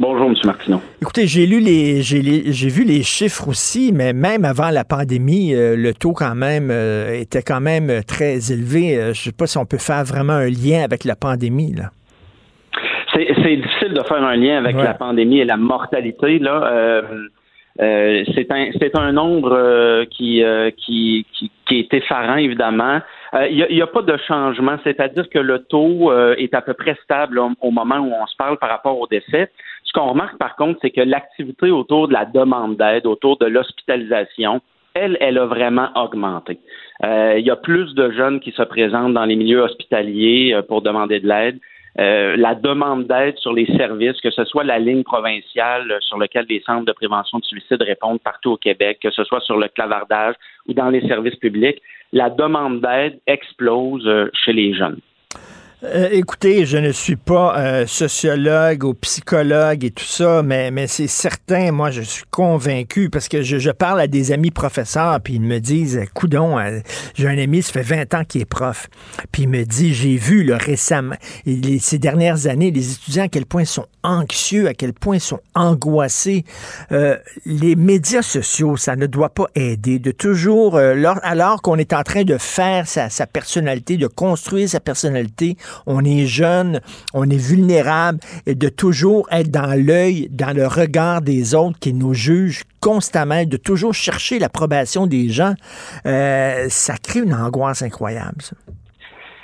Bonjour, 0.00 0.26
M. 0.26 0.34
Martineau. 0.44 0.80
Écoutez, 1.02 1.26
j'ai 1.26 1.44
lu 1.44 1.58
les, 1.58 2.02
j'ai 2.02 2.68
vu 2.68 2.84
les 2.84 3.02
chiffres 3.02 3.48
aussi, 3.48 3.90
mais 3.92 4.12
même 4.12 4.44
avant 4.44 4.70
la 4.70 4.84
pandémie, 4.84 5.52
euh, 5.52 5.74
le 5.76 5.92
taux 5.92 6.12
quand 6.12 6.36
même 6.36 6.70
euh, 6.70 7.18
était 7.18 7.42
quand 7.42 7.60
même 7.60 7.90
très 8.06 8.52
élevé. 8.52 8.96
Euh, 8.96 9.02
je 9.06 9.08
ne 9.08 9.14
sais 9.14 9.32
pas 9.32 9.48
si 9.48 9.58
on 9.58 9.66
peut 9.66 9.78
faire 9.78 10.04
vraiment 10.04 10.34
un 10.34 10.50
lien 10.50 10.84
avec 10.84 11.02
la 11.02 11.16
pandémie 11.16 11.74
là. 11.74 11.90
C'est 13.12 13.56
difficile 13.56 13.94
de 13.94 14.02
faire 14.04 14.22
un 14.22 14.36
lien 14.36 14.58
avec 14.58 14.76
la 14.76 14.94
pandémie 14.94 15.40
et 15.40 15.44
la 15.44 15.56
mortalité 15.56 16.38
là. 16.38 17.02
c'est 17.76 18.46
un 18.52 18.70
c'est 18.80 18.96
un 18.96 19.10
nombre 19.10 20.04
qui, 20.04 20.44
qui, 20.76 21.26
qui 21.32 21.50
qui 21.66 21.78
est 21.80 21.94
effarant 21.94 22.36
évidemment. 22.36 23.00
Il 23.50 23.66
n'y 23.70 23.80
a, 23.80 23.84
a, 23.84 23.86
pas 23.88 24.02
de 24.02 24.16
changement, 24.28 24.76
c'est-à-dire 24.84 25.28
que 25.28 25.40
le 25.40 25.64
taux 25.64 26.12
est 26.36 26.54
à 26.54 26.62
peu 26.62 26.74
près 26.74 26.96
stable 27.02 27.40
au 27.40 27.70
moment 27.72 27.96
où 27.96 28.12
on 28.12 28.26
se 28.26 28.36
parle 28.36 28.56
par 28.58 28.70
rapport 28.70 28.96
au 28.96 29.08
décès. 29.08 29.50
Ce 29.88 29.92
qu'on 29.94 30.08
remarque 30.08 30.36
par 30.36 30.54
contre, 30.56 30.78
c'est 30.82 30.90
que 30.90 31.00
l'activité 31.00 31.70
autour 31.70 32.08
de 32.08 32.12
la 32.12 32.26
demande 32.26 32.76
d'aide, 32.76 33.06
autour 33.06 33.38
de 33.38 33.46
l'hospitalisation, 33.46 34.60
elle, 34.92 35.16
elle 35.20 35.38
a 35.38 35.46
vraiment 35.46 35.88
augmenté. 35.94 36.58
Euh, 37.04 37.36
il 37.38 37.46
y 37.46 37.50
a 37.50 37.56
plus 37.56 37.94
de 37.94 38.10
jeunes 38.10 38.40
qui 38.40 38.52
se 38.52 38.62
présentent 38.62 39.14
dans 39.14 39.24
les 39.24 39.36
milieux 39.36 39.62
hospitaliers 39.62 40.52
euh, 40.52 40.62
pour 40.62 40.82
demander 40.82 41.20
de 41.20 41.28
l'aide. 41.28 41.58
Euh, 41.98 42.36
la 42.36 42.54
demande 42.54 43.06
d'aide 43.06 43.38
sur 43.38 43.54
les 43.54 43.64
services, 43.78 44.20
que 44.20 44.30
ce 44.30 44.44
soit 44.44 44.62
la 44.62 44.78
ligne 44.78 45.04
provinciale 45.04 45.96
sur 46.00 46.18
laquelle 46.18 46.46
les 46.50 46.60
centres 46.66 46.84
de 46.84 46.92
prévention 46.92 47.38
de 47.38 47.44
suicide 47.44 47.82
répondent 47.82 48.20
partout 48.20 48.52
au 48.52 48.56
Québec, 48.58 48.98
que 49.02 49.10
ce 49.10 49.24
soit 49.24 49.40
sur 49.40 49.56
le 49.56 49.68
clavardage 49.68 50.34
ou 50.68 50.74
dans 50.74 50.90
les 50.90 51.00
services 51.08 51.36
publics, 51.36 51.80
la 52.12 52.28
demande 52.28 52.82
d'aide 52.82 53.18
explose 53.26 54.08
chez 54.34 54.52
les 54.52 54.74
jeunes. 54.74 55.00
Euh, 55.84 56.08
écoutez, 56.10 56.66
je 56.66 56.76
ne 56.76 56.90
suis 56.90 57.14
pas 57.14 57.56
euh, 57.56 57.86
sociologue 57.86 58.82
ou 58.82 58.94
psychologue 58.94 59.84
et 59.84 59.92
tout 59.92 60.02
ça, 60.02 60.42
mais, 60.42 60.72
mais 60.72 60.88
c'est 60.88 61.06
certain, 61.06 61.70
moi, 61.70 61.92
je 61.92 62.02
suis 62.02 62.24
convaincu 62.32 63.10
parce 63.10 63.28
que 63.28 63.42
je, 63.42 63.70
parle 63.70 64.00
à 64.00 64.08
des 64.08 64.32
amis 64.32 64.50
professeurs, 64.50 65.20
puis 65.20 65.34
ils 65.34 65.40
me 65.40 65.60
disent, 65.60 66.00
coudon, 66.14 66.58
euh, 66.58 66.80
j'ai 67.14 67.28
un 67.28 67.38
ami, 67.38 67.62
ça 67.62 67.74
fait 67.74 67.82
20 67.82 68.14
ans 68.14 68.24
qu'il 68.24 68.40
est 68.40 68.44
prof, 68.44 68.88
puis 69.30 69.42
il 69.42 69.48
me 69.48 69.62
dit, 69.62 69.94
j'ai 69.94 70.16
vu 70.16 70.42
le 70.42 70.56
récemment, 70.56 71.14
ces 71.44 71.98
dernières 72.00 72.48
années, 72.48 72.72
les 72.72 72.94
étudiants 72.94 73.24
à 73.24 73.28
quel 73.28 73.46
point 73.46 73.62
ils 73.62 73.66
sont 73.66 73.86
anxieux, 74.08 74.66
à 74.68 74.74
quel 74.74 74.92
point 74.92 75.16
ils 75.16 75.20
sont 75.20 75.40
angoissés. 75.54 76.44
les 77.44 77.76
médias 77.76 78.22
sociaux, 78.22 78.76
ça 78.76 78.96
ne 78.96 79.06
doit 79.06 79.28
pas 79.28 79.46
aider 79.54 79.98
de 79.98 80.10
toujours, 80.10 80.76
alors 80.76 81.62
qu'on 81.62 81.76
est 81.76 81.92
en 81.92 82.02
train 82.02 82.24
de 82.24 82.38
faire 82.38 82.86
sa, 82.86 83.10
sa 83.10 83.26
personnalité, 83.26 83.96
de 83.96 84.06
construire 84.06 84.68
sa 84.68 84.80
personnalité, 84.80 85.56
on 85.86 86.04
est 86.04 86.26
jeune, 86.26 86.80
on 87.14 87.28
est 87.28 87.36
vulnérable, 87.36 88.20
et 88.46 88.54
de 88.54 88.68
toujours 88.68 89.28
être 89.30 89.50
dans 89.50 89.74
l'œil, 89.78 90.28
dans 90.30 90.54
le 90.54 90.66
regard 90.66 91.22
des 91.22 91.54
autres 91.54 91.78
qui 91.78 91.92
nous 91.92 92.14
jugent 92.14 92.64
constamment, 92.80 93.44
de 93.44 93.56
toujours 93.56 93.94
chercher 93.94 94.38
l'approbation 94.38 95.06
des 95.06 95.28
gens, 95.28 95.54
euh, 96.06 96.66
ça 96.68 96.96
crée 96.96 97.20
une 97.20 97.34
angoisse 97.34 97.82
incroyable. 97.82 98.36
Ben, 98.66 98.74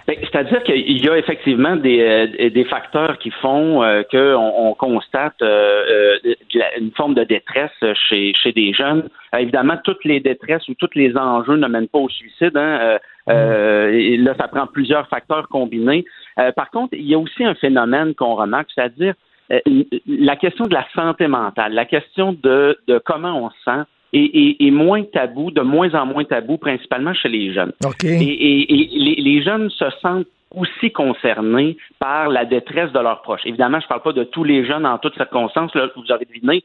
c'est-à-dire 0.07 0.63
qu'il 0.65 1.03
y 1.03 1.09
a 1.09 1.17
effectivement 1.17 1.77
des, 1.77 2.29
euh, 2.55 2.65
facteurs 2.65 3.19
qui 3.19 3.31
font 3.31 3.83
euh, 3.83 4.03
qu'on 4.11 4.75
constate 4.75 5.41
une 5.41 6.91
forme 6.97 7.15
de 7.15 7.25
détresse 7.25 7.71
chez, 8.09 8.35
des 8.55 8.73
jeunes. 8.75 9.09
évidemment, 9.39 9.79
toutes 9.83 10.05
les 10.05 10.21
détresses 10.21 10.69
ou 10.69 10.75
tous 10.75 10.91
les 10.95 11.17
enjeux 11.17 11.57
ne 11.57 11.69
mènent 11.69 11.89
pas 11.89 12.01
au 12.01 12.09
suicide. 12.09 12.57
Hein. 12.57 12.99
Euh, 13.31 14.17
là, 14.19 14.35
ça 14.39 14.49
prend 14.49 14.67
plusieurs 14.67 15.09
facteurs 15.09 15.49
combinés. 15.49 16.05
Euh, 16.39 16.53
par 16.53 16.71
contre, 16.71 16.95
il 16.95 17.07
y 17.07 17.15
a 17.15 17.19
aussi 17.19 17.45
un 17.45 17.55
phénomène 17.55 18.15
qu'on 18.15 18.35
remarque, 18.35 18.69
c'est-à-dire 18.75 19.15
euh, 19.53 19.61
la 20.07 20.37
question 20.37 20.67
de 20.67 20.75
la 20.75 20.87
santé 20.95 21.27
mentale, 21.27 21.73
la 21.73 21.85
question 21.85 22.37
de, 22.43 22.79
de 22.87 22.99
comment 22.99 23.45
on 23.45 23.51
se 23.51 23.57
sent 23.65 23.83
est, 24.15 24.71
moins 24.71 25.03
tabou, 25.03 25.51
de 25.51 25.61
moins 25.61 25.93
en 25.95 26.07
moins 26.07 26.25
tabou, 26.25 26.57
principalement 26.57 27.15
chez 27.15 27.29
les 27.29 27.53
jeunes. 27.53 27.73
Et, 28.05 28.67
les, 28.93 29.15
les, 29.17 29.43
jeunes 29.43 29.71
se 29.71 29.85
sentent 30.01 30.27
aussi 30.55 30.93
concernés 30.93 31.77
par 31.99 32.29
la 32.29 32.45
détresse 32.45 32.93
de 32.93 33.01
leurs 33.01 33.23
proches. 33.23 33.45
Évidemment, 33.45 33.81
je 33.81 33.87
ne 33.87 33.89
parle 33.89 34.03
pas 34.03 34.13
de 34.13 34.25
tous 34.25 34.45
les 34.45 34.65
jeunes 34.65 34.87
en 34.87 34.99
toutes 34.99 35.17
circonstances, 35.17 35.75
là, 35.75 35.89
vous 35.97 36.13
avez 36.13 36.25
deviné, 36.25 36.65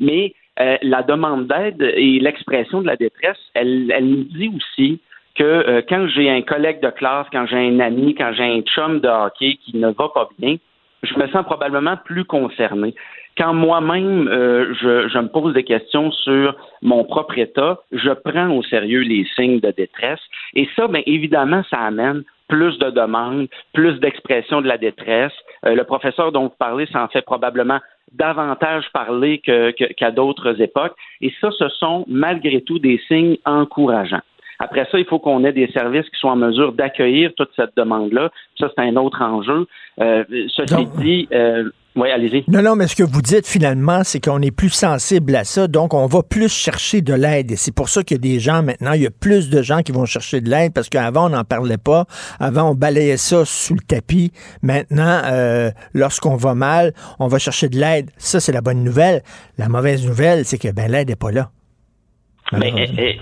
Mais 0.00 0.34
la 0.82 1.02
demande 1.02 1.46
d'aide 1.46 1.80
et 1.96 2.18
l'expression 2.18 2.80
de 2.80 2.86
la 2.86 2.96
détresse, 2.96 3.38
elle, 3.54 3.92
elle 3.94 4.06
nous 4.06 4.24
dit 4.24 4.50
aussi 4.56 5.00
que 5.36 5.84
quand 5.88 6.08
j'ai 6.08 6.28
un 6.28 6.42
collègue 6.42 6.80
de 6.82 6.90
classe, 6.90 7.28
quand 7.32 7.46
j'ai 7.46 7.58
un 7.58 7.78
ami, 7.78 8.16
quand 8.16 8.32
j'ai 8.36 8.42
un 8.42 8.60
chum 8.62 8.98
de 8.98 9.08
hockey 9.08 9.56
qui 9.64 9.76
ne 9.76 9.88
va 9.88 10.08
pas 10.08 10.28
bien, 10.38 10.56
je 11.02 11.14
me 11.18 11.26
sens 11.28 11.44
probablement 11.44 11.96
plus 12.04 12.24
concerné. 12.24 12.94
Quand 13.36 13.54
moi-même, 13.54 14.26
euh, 14.28 14.74
je, 14.74 15.08
je, 15.08 15.18
me 15.18 15.28
pose 15.28 15.54
des 15.54 15.62
questions 15.62 16.10
sur 16.10 16.56
mon 16.82 17.04
propre 17.04 17.38
état, 17.38 17.78
je 17.92 18.10
prends 18.10 18.50
au 18.50 18.62
sérieux 18.64 19.02
les 19.02 19.26
signes 19.36 19.60
de 19.60 19.70
détresse. 19.70 20.20
Et 20.54 20.68
ça, 20.74 20.88
bien 20.88 21.02
évidemment, 21.06 21.62
ça 21.70 21.78
amène 21.78 22.24
plus 22.48 22.78
de 22.78 22.90
demandes, 22.90 23.46
plus 23.74 24.00
d'expression 24.00 24.60
de 24.60 24.66
la 24.66 24.78
détresse. 24.78 25.32
Euh, 25.66 25.74
le 25.74 25.84
professeur 25.84 26.32
dont 26.32 26.44
vous 26.44 26.56
parlez 26.58 26.86
s'en 26.86 27.06
fait 27.08 27.22
probablement 27.22 27.78
davantage 28.12 28.86
parler 28.92 29.38
qu'à 29.38 30.10
d'autres 30.10 30.60
époques. 30.60 30.94
Et 31.20 31.32
ça, 31.40 31.50
ce 31.50 31.68
sont 31.68 32.04
malgré 32.08 32.62
tout 32.62 32.78
des 32.78 32.98
signes 33.06 33.36
encourageants. 33.44 34.22
Après 34.58 34.86
ça, 34.90 34.98
il 34.98 35.04
faut 35.04 35.18
qu'on 35.18 35.44
ait 35.44 35.52
des 35.52 35.70
services 35.70 36.08
qui 36.10 36.18
soient 36.18 36.32
en 36.32 36.36
mesure 36.36 36.72
d'accueillir 36.72 37.30
toute 37.36 37.50
cette 37.54 37.76
demande-là. 37.76 38.30
Ça, 38.58 38.68
c'est 38.74 38.82
un 38.82 38.96
autre 38.96 39.22
enjeu. 39.22 39.66
Euh, 40.00 40.24
ceci 40.48 40.86
dit, 40.98 41.28
euh, 41.32 41.70
oui, 41.98 42.10
allez-y. 42.10 42.44
Non, 42.48 42.62
non, 42.62 42.76
mais 42.76 42.86
ce 42.86 42.94
que 42.94 43.02
vous 43.02 43.22
dites 43.22 43.46
finalement, 43.46 44.04
c'est 44.04 44.20
qu'on 44.20 44.40
est 44.40 44.50
plus 44.50 44.68
sensible 44.70 45.34
à 45.34 45.44
ça, 45.44 45.66
donc 45.66 45.94
on 45.94 46.06
va 46.06 46.22
plus 46.22 46.48
chercher 46.48 47.02
de 47.02 47.12
l'aide. 47.14 47.50
Et 47.50 47.56
c'est 47.56 47.74
pour 47.74 47.88
ça 47.88 48.04
qu'il 48.04 48.16
y 48.16 48.20
a 48.20 48.20
des 48.20 48.38
gens 48.38 48.62
maintenant, 48.62 48.92
il 48.92 49.02
y 49.02 49.06
a 49.06 49.10
plus 49.10 49.50
de 49.50 49.62
gens 49.62 49.82
qui 49.82 49.90
vont 49.90 50.04
chercher 50.04 50.40
de 50.40 50.48
l'aide 50.48 50.72
parce 50.72 50.88
qu'avant, 50.88 51.26
on 51.26 51.30
n'en 51.30 51.44
parlait 51.44 51.78
pas. 51.78 52.06
Avant, 52.38 52.70
on 52.70 52.74
balayait 52.74 53.16
ça 53.16 53.44
sous 53.44 53.74
le 53.74 53.80
tapis. 53.80 54.32
Maintenant, 54.62 55.22
euh, 55.24 55.70
lorsqu'on 55.92 56.36
va 56.36 56.54
mal, 56.54 56.92
on 57.18 57.26
va 57.26 57.38
chercher 57.38 57.68
de 57.68 57.78
l'aide. 57.78 58.10
Ça, 58.16 58.38
c'est 58.38 58.52
la 58.52 58.60
bonne 58.60 58.84
nouvelle. 58.84 59.22
La 59.56 59.68
mauvaise 59.68 60.06
nouvelle, 60.06 60.44
c'est 60.44 60.58
que 60.58 60.72
ben, 60.72 60.90
l'aide 60.90 61.08
n'est 61.08 61.16
pas 61.16 61.32
là. 61.32 61.50
Mais, 62.52 63.18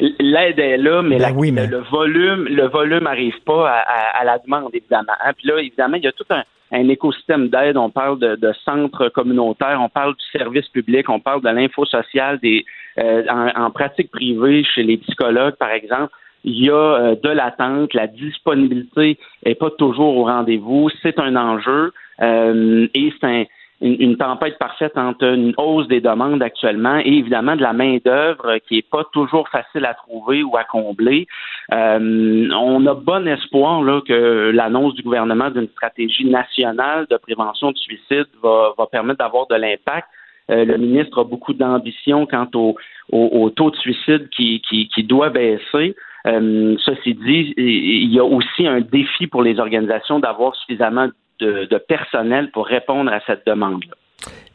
l'aide 0.00 0.58
est 0.58 0.76
là, 0.76 1.02
mais, 1.02 1.18
ben 1.18 1.70
le 1.70 1.78
volume, 1.78 2.46
le 2.48 2.68
volume 2.68 3.04
n'arrive 3.04 3.40
pas 3.44 3.70
à, 3.70 4.24
la 4.24 4.38
demande, 4.38 4.70
évidemment. 4.74 5.12
Hein. 5.24 5.32
Puis 5.36 5.48
là, 5.48 5.58
évidemment, 5.58 5.96
il 5.96 6.04
y 6.04 6.08
a 6.08 6.12
tout 6.12 6.24
un, 6.30 6.42
écosystème 6.88 7.48
d'aide. 7.48 7.76
On 7.76 7.90
parle 7.90 8.18
de, 8.18 8.52
centres 8.64 9.08
communautaires, 9.08 9.80
on 9.82 9.88
parle 9.88 10.14
du 10.14 10.38
service 10.38 10.68
public, 10.68 11.08
on 11.08 11.20
parle 11.20 11.42
de 11.42 11.48
l'info 11.48 11.84
sociale 11.84 12.38
des, 12.40 12.64
euh, 12.98 13.22
en, 13.28 13.70
pratique 13.70 14.10
privée 14.10 14.64
chez 14.64 14.82
les 14.82 14.96
psychologues, 14.98 15.56
par 15.56 15.70
exemple. 15.70 16.12
Il 16.44 16.64
y 16.64 16.70
a 16.70 16.74
euh, 16.74 17.16
de 17.20 17.28
l'attente, 17.28 17.92
la 17.94 18.06
disponibilité 18.06 19.18
n'est 19.44 19.54
pas 19.54 19.70
toujours 19.70 20.16
au 20.16 20.24
rendez-vous. 20.24 20.88
C'est 21.02 21.18
un 21.18 21.34
enjeu 21.34 21.92
euh, 22.22 22.86
et 22.94 23.12
c'est 23.20 23.26
un 23.26 23.44
une, 23.80 24.16
tempête 24.16 24.58
parfaite 24.58 24.96
entre 24.96 25.24
une 25.24 25.52
hausse 25.58 25.86
des 25.88 26.00
demandes 26.00 26.42
actuellement 26.42 26.98
et 26.98 27.12
évidemment 27.12 27.56
de 27.56 27.62
la 27.62 27.72
main-d'œuvre 27.72 28.58
qui 28.66 28.76
n'est 28.76 28.82
pas 28.82 29.04
toujours 29.12 29.48
facile 29.48 29.84
à 29.84 29.94
trouver 29.94 30.42
ou 30.42 30.56
à 30.56 30.64
combler. 30.64 31.26
Euh, 31.72 32.48
on 32.54 32.86
a 32.86 32.94
bon 32.94 33.26
espoir 33.28 33.82
là, 33.82 34.00
que 34.06 34.50
l'annonce 34.54 34.94
du 34.94 35.02
gouvernement 35.02 35.50
d'une 35.50 35.68
stratégie 35.68 36.24
nationale 36.24 37.06
de 37.10 37.16
prévention 37.16 37.72
du 37.72 37.80
suicide 37.80 38.26
va, 38.42 38.72
va 38.78 38.86
permettre 38.86 39.18
d'avoir 39.18 39.46
de 39.48 39.56
l'impact. 39.56 40.08
Euh, 40.50 40.64
le 40.64 40.78
ministre 40.78 41.20
a 41.20 41.24
beaucoup 41.24 41.52
d'ambition 41.52 42.24
quant 42.26 42.48
au, 42.54 42.76
au, 43.12 43.50
taux 43.50 43.70
de 43.70 43.76
suicide 43.76 44.28
qui, 44.30 44.62
qui, 44.62 44.88
qui 44.88 45.02
doit 45.02 45.30
baisser. 45.30 45.94
Euh, 46.26 46.76
ceci 46.84 47.14
dit, 47.14 47.54
il 47.56 48.12
y 48.12 48.18
a 48.18 48.24
aussi 48.24 48.66
un 48.66 48.80
défi 48.80 49.26
pour 49.26 49.42
les 49.42 49.60
organisations 49.60 50.18
d'avoir 50.18 50.54
suffisamment 50.56 51.08
de, 51.40 51.78
personnel 51.78 52.50
pour 52.50 52.66
répondre 52.66 53.12
à 53.12 53.20
cette 53.26 53.46
demande-là. 53.46 53.94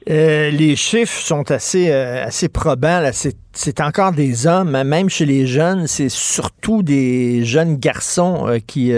Euh, 0.09 0.49
les 0.49 0.75
chiffres 0.75 1.13
sont 1.13 1.51
assez, 1.51 1.91
euh, 1.91 2.23
assez 2.23 2.49
probants. 2.49 3.07
C'est 3.13 3.82
encore 3.82 4.13
des 4.13 4.47
hommes, 4.47 4.71
même 4.84 5.09
chez 5.09 5.25
les 5.25 5.45
jeunes, 5.45 5.86
c'est 5.86 6.09
surtout 6.09 6.82
des 6.82 7.43
jeunes 7.43 7.75
garçons 7.75 8.47
euh, 8.47 8.57
qui, 8.57 8.91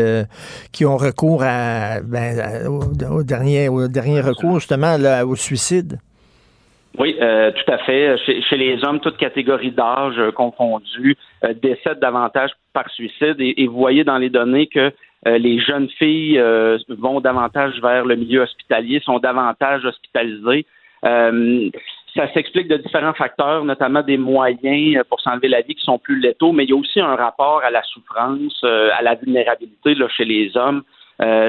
qui 0.71 0.85
ont 0.85 0.95
recours 0.95 1.43
à, 1.43 1.99
ben, 2.01 2.67
au, 2.67 3.23
dernier, 3.23 3.67
au 3.67 3.87
dernier 3.89 4.21
recours, 4.21 4.59
justement, 4.59 4.95
au 5.27 5.35
suicide. 5.35 5.99
Oui, 6.97 7.15
tout 7.17 7.71
à 7.71 7.79
fait. 7.79 8.15
Chez, 8.25 8.55
les 8.55 8.83
hommes, 8.85 8.99
toute 8.99 9.17
catégorie 9.17 9.71
d'âge 9.71 10.21
confondue, 10.35 11.17
décèdent 11.61 11.99
davantage 11.99 12.51
par 12.71 12.89
suicide. 12.91 13.35
et, 13.39 13.67
vous 13.67 13.77
voyez 13.77 14.03
dans 14.03 14.19
les 14.19 14.29
données 14.29 14.67
que 14.67 14.93
euh, 15.27 15.37
les 15.37 15.59
jeunes 15.59 15.89
filles 15.89 16.37
euh, 16.37 16.77
vont 16.89 17.21
davantage 17.21 17.79
vers 17.81 18.05
le 18.05 18.15
milieu 18.15 18.41
hospitalier, 18.41 18.99
sont 18.99 19.19
davantage 19.19 19.85
hospitalisées. 19.85 20.65
Euh, 21.05 21.69
ça 22.15 22.31
s'explique 22.33 22.67
de 22.67 22.77
différents 22.77 23.13
facteurs, 23.13 23.65
notamment 23.65 24.01
des 24.01 24.17
moyens 24.17 25.03
pour 25.09 25.19
s'enlever 25.21 25.47
la 25.47 25.61
vie 25.61 25.75
qui 25.75 25.83
sont 25.83 25.97
plus 25.97 26.19
létaux, 26.19 26.51
mais 26.51 26.63
il 26.65 26.69
y 26.69 26.73
a 26.73 26.75
aussi 26.75 26.99
un 26.99 27.15
rapport 27.15 27.61
à 27.63 27.71
la 27.71 27.81
souffrance, 27.83 28.63
à 28.63 29.01
la 29.01 29.15
vulnérabilité 29.15 29.95
là, 29.95 30.07
chez 30.09 30.25
les 30.25 30.55
hommes. 30.55 30.83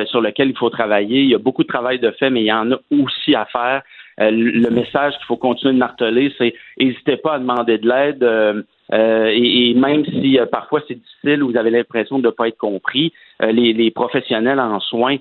sur 0.06 0.22
lequel 0.22 0.48
il 0.48 0.56
faut 0.56 0.70
travailler. 0.70 1.20
Il 1.20 1.28
y 1.28 1.34
a 1.34 1.38
beaucoup 1.38 1.64
de 1.64 1.68
travail 1.68 1.98
de 1.98 2.10
fait, 2.12 2.30
mais 2.30 2.40
il 2.40 2.46
y 2.46 2.52
en 2.52 2.72
a 2.72 2.76
aussi 2.90 3.34
à 3.34 3.44
faire. 3.44 3.82
le 4.18 4.70
message 4.70 5.12
qu'il 5.16 5.26
faut 5.26 5.36
continuer 5.36 5.74
de 5.74 5.78
marteler, 5.78 6.32
c'est 6.38 6.54
n'hésitez 6.78 7.18
pas 7.18 7.34
à 7.34 7.38
demander 7.38 7.76
de 7.76 7.86
l'aide. 7.86 8.64
Euh, 8.92 9.32
et, 9.34 9.74
même 9.74 10.04
si 10.04 10.38
euh, 10.38 10.46
parfois 10.46 10.82
c'est 10.86 10.94
difficile 10.94 11.42
ou 11.42 11.50
vous 11.50 11.56
avez 11.56 11.70
l'impression 11.70 12.18
de 12.18 12.26
ne 12.26 12.30
pas 12.30 12.48
être 12.48 12.58
compris, 12.58 13.12
euh, 13.42 13.50
les, 13.50 13.90
professionnels 13.90 14.60
en 14.60 14.80
soins 14.80 15.16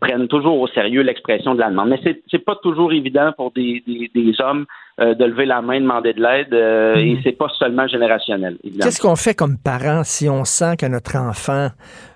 prennent 0.00 0.28
toujours 0.28 0.58
au 0.58 0.68
sérieux 0.68 1.02
l'expression 1.02 1.54
de 1.54 1.60
la 1.60 1.68
demande. 1.68 1.90
Mais 1.90 2.00
c'est 2.02 2.22
n'est 2.32 2.38
pas 2.38 2.56
toujours 2.56 2.92
évident 2.92 3.32
pour 3.36 3.50
des, 3.52 3.82
des, 3.86 4.40
hommes 4.40 4.64
de 4.98 5.24
lever 5.24 5.44
la 5.44 5.60
main, 5.60 5.80
demander 5.80 6.12
de 6.12 6.22
l'aide, 6.22 6.52
et 6.52 7.14
mm-hmm. 7.14 7.20
c'est 7.24 7.32
pas 7.32 7.48
seulement 7.58 7.86
générationnel. 7.88 8.58
Qu'est-ce 8.80 9.00
qu'on 9.00 9.16
fait 9.16 9.34
comme 9.34 9.58
parents 9.58 10.04
si 10.04 10.28
on 10.28 10.44
sent 10.44 10.76
que 10.78 10.86
notre 10.86 11.16
enfant 11.16 11.70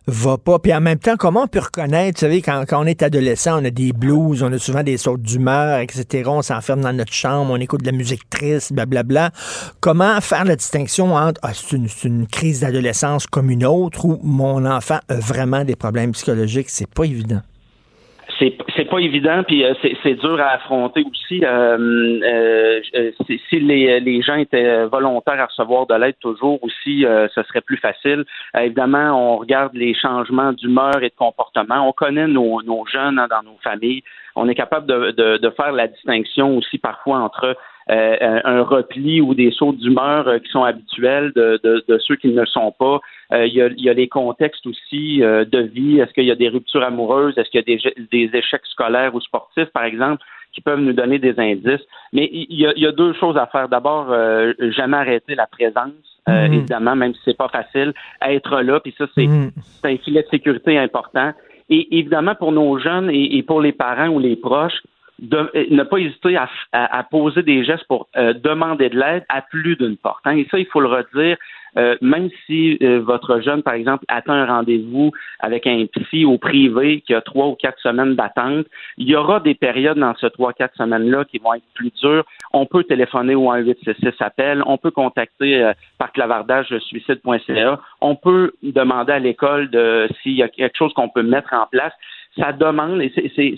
va 0.06 0.38
pas? 0.38 0.58
Puis 0.58 0.72
en 0.72 0.80
même 0.80 0.98
temps, 0.98 1.16
comment 1.16 1.42
on 1.42 1.48
peut 1.48 1.58
reconnaître, 1.58 2.18
vous 2.18 2.26
savez, 2.26 2.40
quand, 2.40 2.64
on 2.72 2.86
est 2.86 3.02
adolescent, 3.02 3.60
on 3.60 3.64
a 3.64 3.70
des 3.70 3.92
blues, 3.92 4.42
on 4.42 4.52
a 4.52 4.58
souvent 4.58 4.82
des 4.82 4.96
sautes 4.96 5.22
d'humeur, 5.22 5.80
etc. 5.80 6.24
On 6.28 6.42
s'enferme 6.42 6.82
dans 6.82 6.92
notre 6.92 7.12
chambre, 7.12 7.52
on 7.52 7.56
écoute 7.56 7.80
de 7.80 7.86
la 7.86 7.92
musique 7.92 8.30
triste, 8.30 8.72
blablabla. 8.72 9.30
Comment 9.80 10.20
faire 10.20 10.44
la 10.44 10.54
distinction 10.54 11.14
entre 11.14 11.40
ah, 11.42 11.52
c'est 11.54 11.76
une, 12.04 12.26
crise 12.26 12.60
d'adolescence 12.60 13.26
comme 13.26 13.50
une 13.50 13.64
autre 13.64 14.04
ou 14.04 14.20
mon 14.22 14.64
enfant 14.64 14.98
a 15.08 15.14
vraiment 15.16 15.64
des 15.64 15.76
problèmes 15.76 16.12
psychologiques? 16.12 16.70
C'est 16.70 16.92
pas 16.92 17.04
évident 17.04 17.40
c'est 18.38 18.84
pas 18.88 18.98
évident 18.98 19.42
puis 19.46 19.64
euh, 19.64 19.74
c'est 20.02 20.14
dur 20.14 20.40
à 20.40 20.54
affronter 20.54 21.04
aussi 21.10 21.44
euh, 21.44 22.20
euh, 22.22 23.10
si 23.48 23.60
les, 23.60 24.00
les 24.00 24.22
gens 24.22 24.36
étaient 24.36 24.84
volontaires 24.86 25.40
à 25.40 25.46
recevoir 25.46 25.86
de 25.86 25.94
l'aide 25.94 26.16
toujours 26.20 26.62
aussi 26.62 27.04
ce 27.34 27.42
serait 27.42 27.60
plus 27.60 27.78
facile. 27.78 28.24
Évidemment 28.56 29.34
on 29.34 29.36
regarde 29.38 29.74
les 29.74 29.94
changements 29.94 30.52
d'humeur 30.52 31.02
et 31.02 31.08
de 31.08 31.14
comportement. 31.16 31.88
On 31.88 31.92
connaît 31.92 32.26
nos, 32.26 32.62
nos 32.62 32.86
jeunes 32.86 33.18
hein, 33.18 33.26
dans 33.28 33.42
nos 33.42 33.58
familles. 33.62 34.02
On 34.36 34.48
est 34.48 34.54
capable 34.54 34.86
de, 34.86 35.10
de, 35.10 35.38
de 35.38 35.50
faire 35.50 35.72
la 35.72 35.88
distinction 35.88 36.56
aussi 36.56 36.78
parfois 36.78 37.18
entre 37.18 37.56
euh, 37.90 38.40
un 38.44 38.62
repli 38.62 39.22
ou 39.22 39.34
des 39.34 39.50
sauts 39.50 39.72
d'humeur 39.72 40.28
euh, 40.28 40.38
qui 40.38 40.50
sont 40.50 40.62
habituels 40.62 41.32
de, 41.34 41.58
de, 41.62 41.98
ceux 41.98 42.16
qui 42.16 42.28
ne 42.28 42.40
le 42.40 42.46
sont 42.46 42.70
pas. 42.78 43.00
Euh, 43.32 43.46
il, 43.46 43.54
y 43.54 43.62
a, 43.62 43.68
il, 43.68 43.82
y 43.82 43.88
a, 43.88 43.94
les 43.94 44.08
contextes 44.08 44.66
aussi 44.66 45.20
de 45.20 45.60
vie. 45.60 45.98
Est-ce 45.98 46.12
qu'il 46.12 46.24
y 46.24 46.30
a 46.30 46.34
des 46.34 46.50
ruptures 46.50 46.82
amoureuses? 46.82 47.38
Est-ce 47.38 47.48
qu'il 47.48 47.60
y 47.66 47.72
a 47.72 47.76
des, 47.76 48.06
des, 48.10 48.36
échecs 48.36 48.66
scolaires 48.66 49.14
ou 49.14 49.20
sportifs, 49.22 49.70
par 49.72 49.84
exemple, 49.84 50.22
qui 50.52 50.60
peuvent 50.60 50.80
nous 50.80 50.92
donner 50.92 51.18
des 51.18 51.38
indices? 51.40 51.80
Mais 52.12 52.28
il 52.30 52.60
y 52.60 52.66
a, 52.66 52.72
il 52.76 52.82
y 52.82 52.86
a 52.86 52.92
deux 52.92 53.14
choses 53.14 53.38
à 53.38 53.46
faire. 53.46 53.70
D'abord, 53.70 54.14
jamais 54.76 54.98
arrêter 54.98 55.34
la 55.34 55.46
présence. 55.46 55.92
Mm-hmm. 56.26 56.52
évidemment, 56.52 56.94
même 56.94 57.14
si 57.14 57.20
c'est 57.24 57.38
pas 57.38 57.48
facile, 57.48 57.94
être 58.20 58.60
là, 58.60 58.80
puis 58.80 58.94
ça, 58.98 59.06
c'est 59.14 59.24
mm-hmm. 59.24 59.50
un 59.84 59.96
filet 59.96 60.22
de 60.22 60.28
sécurité 60.28 60.76
important. 60.76 61.32
Et 61.70 61.98
évidemment, 61.98 62.34
pour 62.34 62.52
nos 62.52 62.78
jeunes 62.78 63.08
et 63.10 63.42
pour 63.42 63.62
les 63.62 63.72
parents 63.72 64.08
ou 64.08 64.18
les 64.18 64.36
proches, 64.36 64.82
de, 65.18 65.50
euh, 65.54 65.66
ne 65.70 65.82
pas 65.82 65.98
hésiter 65.98 66.36
à, 66.36 66.48
à, 66.72 67.02
poser 67.02 67.42
des 67.42 67.64
gestes 67.64 67.86
pour 67.88 68.08
euh, 68.16 68.32
demander 68.32 68.88
de 68.88 68.98
l'aide 68.98 69.24
à 69.28 69.42
plus 69.42 69.76
d'une 69.76 69.96
porte. 69.96 70.20
Hein. 70.24 70.36
Et 70.36 70.46
ça, 70.50 70.58
il 70.58 70.66
faut 70.66 70.80
le 70.80 70.88
redire. 70.88 71.36
Euh, 71.76 71.96
même 72.00 72.30
si 72.46 72.78
votre 72.80 73.40
jeune, 73.40 73.62
par 73.62 73.74
exemple, 73.74 74.04
attend 74.08 74.32
un 74.32 74.46
rendez-vous 74.46 75.12
avec 75.38 75.66
un 75.66 75.84
psy 75.86 76.24
au 76.24 76.38
privé 76.38 77.02
qui 77.02 77.14
a 77.14 77.20
trois 77.20 77.46
ou 77.46 77.54
quatre 77.54 77.78
semaines 77.80 78.16
d'attente, 78.16 78.66
il 78.96 79.06
y 79.06 79.14
aura 79.14 79.38
des 79.38 79.54
périodes 79.54 79.98
dans 79.98 80.16
ces 80.16 80.30
trois, 80.30 80.54
quatre 80.54 80.74
semaines-là 80.76 81.26
qui 81.26 81.38
vont 81.38 81.54
être 81.54 81.62
plus 81.74 81.92
dures. 82.02 82.24
On 82.54 82.64
peut 82.64 82.84
téléphoner 82.84 83.34
au 83.34 83.52
1866 83.52 84.14
appel, 84.20 84.62
on 84.66 84.78
peut 84.78 84.90
contacter 84.90 85.70
par 85.98 86.10
clavardage 86.12 86.76
suicide.ca, 86.78 87.78
on 88.00 88.16
peut 88.16 88.52
demander 88.62 89.12
à 89.12 89.18
l'école 89.18 89.68
de 89.70 90.08
s'il 90.22 90.32
y 90.32 90.42
a 90.42 90.48
quelque 90.48 90.76
chose 90.76 90.94
qu'on 90.94 91.10
peut 91.10 91.22
mettre 91.22 91.52
en 91.52 91.66
place 91.70 91.92
ça 92.36 92.52
demande, 92.52 93.02
et 93.02 93.12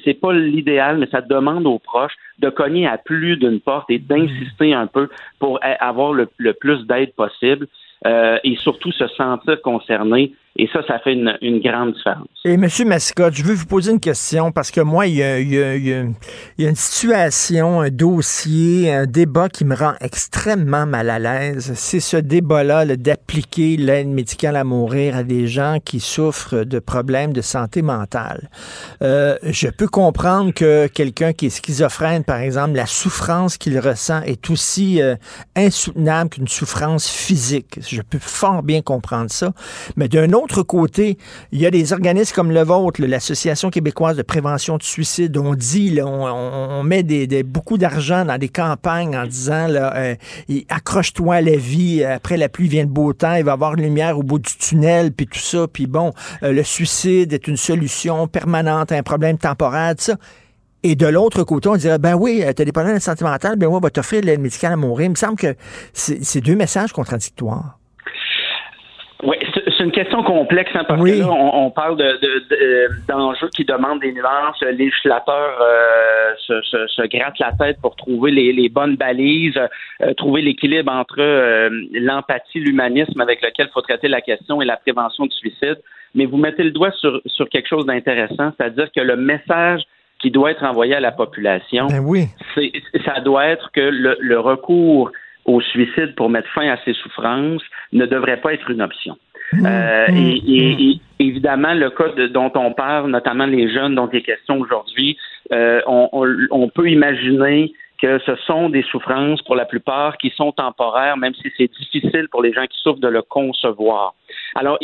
c'est 0.04 0.20
pas 0.20 0.32
l'idéal, 0.32 0.98
mais 0.98 1.06
ça 1.06 1.20
demande 1.20 1.66
aux 1.66 1.78
proches 1.78 2.16
de 2.38 2.48
cogner 2.48 2.86
à 2.86 2.98
plus 2.98 3.36
d'une 3.36 3.60
porte 3.60 3.90
et 3.90 3.98
d'insister 3.98 4.72
un 4.72 4.86
peu 4.86 5.08
pour 5.38 5.58
avoir 5.62 6.12
le, 6.12 6.26
plus 6.52 6.86
d'aide 6.86 7.12
possible 7.14 7.66
euh, 8.06 8.38
et 8.44 8.56
surtout 8.56 8.92
se 8.92 9.06
sentir 9.08 9.60
concerné 9.60 10.32
Et 10.56 10.68
ça, 10.72 10.80
ça 10.86 10.98
fait 10.98 11.12
une, 11.12 11.60
grande 11.60 11.94
différence. 11.94 12.26
Et 12.44 12.54
M. 12.54 12.66
Mascotte, 12.86 13.34
je 13.34 13.44
veux 13.44 13.54
vous 13.54 13.66
poser 13.66 13.92
une 13.92 14.00
question 14.00 14.50
parce 14.50 14.72
que 14.72 14.80
moi, 14.80 15.06
il 15.06 15.14
y, 15.14 15.22
a, 15.22 15.38
une 15.38 16.74
situation, 16.74 17.80
un 17.80 17.90
dossier, 17.90 18.92
un 18.92 19.06
débat 19.06 19.48
qui 19.48 19.64
me 19.64 19.76
rend 19.76 19.94
extrêmement 20.00 20.86
mal 20.86 21.08
à 21.08 21.18
l'aise. 21.20 21.72
C'est 21.76 22.00
ce 22.00 22.16
débat-là 22.16 22.84
d'appliquer 22.96 23.76
l'aide 23.76 24.08
médicale 24.08 24.56
à 24.56 24.64
mourir 24.64 25.16
à 25.16 25.22
des 25.22 25.46
gens 25.46 25.78
qui 25.84 26.00
souffrent 26.00 26.64
de 26.64 26.78
problèmes 26.80 27.32
de 27.32 27.42
santé 27.42 27.80
mentale. 27.80 28.50
Euh, 29.02 29.36
je 29.44 29.68
peux 29.68 29.88
comprendre 29.88 30.52
que 30.52 30.88
quelqu'un 30.88 31.32
qui 31.32 31.46
est 31.46 31.50
schizophrène, 31.50 32.24
par 32.24 32.40
exemple, 32.40 32.72
la 32.72 32.86
souffrance 32.86 33.56
qu'il 33.56 33.78
ressent 33.78 34.22
est 34.22 34.50
aussi 34.50 35.00
euh, 35.00 35.14
insoutenable 35.56 36.30
qu'une 36.30 36.48
souffrance 36.48 37.08
physique. 37.08 37.78
Je 37.88 38.02
peux 38.02 38.18
fort 38.18 38.64
bien 38.64 38.82
comprendre 38.82 39.30
ça. 39.30 39.52
Mais 39.96 40.08
d'un 40.08 40.32
côté, 40.62 41.18
il 41.52 41.60
y 41.60 41.66
a 41.66 41.70
des 41.70 41.92
organismes 41.92 42.34
comme 42.34 42.50
le 42.50 42.62
vôtre, 42.62 43.02
l'Association 43.02 43.70
québécoise 43.70 44.16
de 44.16 44.22
prévention 44.22 44.76
du 44.76 44.86
suicide. 44.86 45.36
On 45.36 45.54
dit, 45.54 45.98
on, 46.02 46.82
met 46.82 47.02
des, 47.02 47.42
beaucoup 47.42 47.78
d'argent 47.78 48.24
dans 48.24 48.38
des 48.38 48.48
campagnes 48.48 49.16
en 49.16 49.26
disant, 49.26 49.68
euh, 49.70 50.14
accroche-toi 50.68 51.36
à 51.36 51.40
la 51.40 51.56
vie, 51.56 52.04
après 52.04 52.36
la 52.36 52.48
pluie 52.48 52.68
vient 52.68 52.82
le 52.82 52.88
beau 52.88 53.12
temps, 53.12 53.34
il 53.34 53.44
va 53.44 53.52
y 53.52 53.54
avoir 53.54 53.74
une 53.74 53.82
lumière 53.82 54.18
au 54.18 54.22
bout 54.22 54.38
du 54.38 54.56
tunnel, 54.56 55.12
puis 55.12 55.26
tout 55.26 55.38
ça, 55.38 55.66
puis 55.66 55.86
bon, 55.86 56.12
euh, 56.42 56.52
le 56.52 56.62
suicide 56.62 57.32
est 57.32 57.48
une 57.48 57.56
solution 57.56 58.26
permanente 58.28 58.92
à 58.92 58.96
un 58.96 59.02
problème 59.02 59.38
temporaire, 59.38 59.94
tout 59.96 60.04
ça. 60.04 60.16
Et 60.82 60.96
de 60.96 61.06
l'autre 61.06 61.44
côté, 61.44 61.68
on 61.68 61.76
dirait, 61.76 61.98
ben 61.98 62.14
oui, 62.14 62.42
euh, 62.42 62.52
tu 62.54 62.62
as 62.62 62.64
des 62.64 62.72
problèmes 62.72 62.98
sentimentaux, 63.00 63.56
ben 63.56 63.66
oui, 63.66 63.74
on 63.76 63.80
va 63.80 63.90
t'offrir 63.90 64.22
l'aide 64.22 64.40
médicale 64.40 64.72
à 64.72 64.76
mourir. 64.76 65.06
Il 65.06 65.10
me 65.10 65.14
semble 65.14 65.36
que 65.36 65.54
c'est 65.92 66.40
deux 66.40 66.56
messages 66.56 66.92
contradictoires. 66.92 67.79
Oui, 69.22 69.36
c'est 69.52 69.84
une 69.84 69.92
question 69.92 70.22
complexe 70.22 70.70
hein, 70.74 70.84
parce 70.88 71.02
que 71.02 71.18
là, 71.18 71.28
on, 71.28 71.70
parle 71.70 71.96
de, 71.96 72.18
d'enjeux 73.06 73.48
qui 73.54 73.64
demandent 73.64 74.00
des 74.00 74.12
nuances. 74.12 74.56
Le 74.62 74.70
législateur 74.70 75.58
euh, 75.60 76.32
se, 76.38 76.62
se, 76.62 76.86
se, 76.86 77.02
gratte 77.06 77.38
la 77.38 77.52
tête 77.52 77.78
pour 77.82 77.96
trouver 77.96 78.30
les, 78.30 78.52
les 78.52 78.68
bonnes 78.68 78.96
balises, 78.96 79.60
euh, 80.02 80.14
trouver 80.14 80.42
l'équilibre 80.42 80.90
entre 80.90 81.20
euh, 81.20 81.68
l'empathie, 81.92 82.60
l'humanisme 82.60 83.20
avec 83.20 83.42
lequel 83.42 83.66
il 83.68 83.72
faut 83.72 83.82
traiter 83.82 84.08
la 84.08 84.20
question 84.22 84.62
et 84.62 84.64
la 84.64 84.76
prévention 84.76 85.26
du 85.26 85.36
suicide. 85.36 85.78
Mais 86.14 86.24
vous 86.24 86.38
mettez 86.38 86.62
le 86.62 86.70
doigt 86.70 86.92
sur, 86.92 87.20
sur 87.26 87.48
quelque 87.48 87.68
chose 87.68 87.86
d'intéressant, 87.86 88.52
c'est-à-dire 88.56 88.90
que 88.94 89.00
le 89.00 89.16
message 89.16 89.82
qui 90.20 90.30
doit 90.30 90.50
être 90.50 90.64
envoyé 90.64 90.94
à 90.94 91.00
la 91.00 91.12
population, 91.12 91.86
ben 91.86 92.00
oui. 92.04 92.26
c'est, 92.54 92.72
ça 93.04 93.20
doit 93.20 93.46
être 93.46 93.70
que 93.72 93.80
le, 93.80 94.16
le 94.20 94.38
recours 94.38 95.10
au 95.44 95.60
suicide 95.60 96.14
pour 96.16 96.30
mettre 96.30 96.48
fin 96.50 96.68
à 96.68 96.76
ses 96.84 96.94
souffrances 96.94 97.62
ne 97.92 98.06
devrait 98.06 98.40
pas 98.40 98.52
être 98.54 98.70
une 98.70 98.82
option. 98.82 99.16
Mmh, 99.52 99.66
euh, 99.66 100.06
mmh, 100.08 100.16
et, 100.46 100.94
mmh. 100.94 101.00
évidemment, 101.18 101.74
le 101.74 101.90
cas 101.90 102.08
dont 102.28 102.52
on 102.54 102.72
parle, 102.72 103.10
notamment 103.10 103.46
les 103.46 103.72
jeunes 103.72 103.94
dont 103.94 104.08
il 104.12 104.18
est 104.18 104.22
question 104.22 104.60
aujourd'hui, 104.60 105.16
euh, 105.52 105.80
on, 105.86 106.68
peut 106.68 106.88
imaginer 106.88 107.72
que 108.00 108.18
ce 108.20 108.36
sont 108.46 108.68
des 108.70 108.82
souffrances 108.82 109.42
pour 109.42 109.56
la 109.56 109.64
plupart 109.64 110.16
qui 110.18 110.30
sont 110.30 110.52
temporaires, 110.52 111.16
même 111.16 111.34
si 111.34 111.50
c'est 111.56 111.70
difficile 111.72 112.28
pour 112.30 112.42
les 112.42 112.52
gens 112.52 112.66
qui 112.66 112.78
souffrent 112.80 113.00
de 113.00 113.08
le 113.08 113.22
concevoir. 113.22 114.14
Alors, 114.54 114.78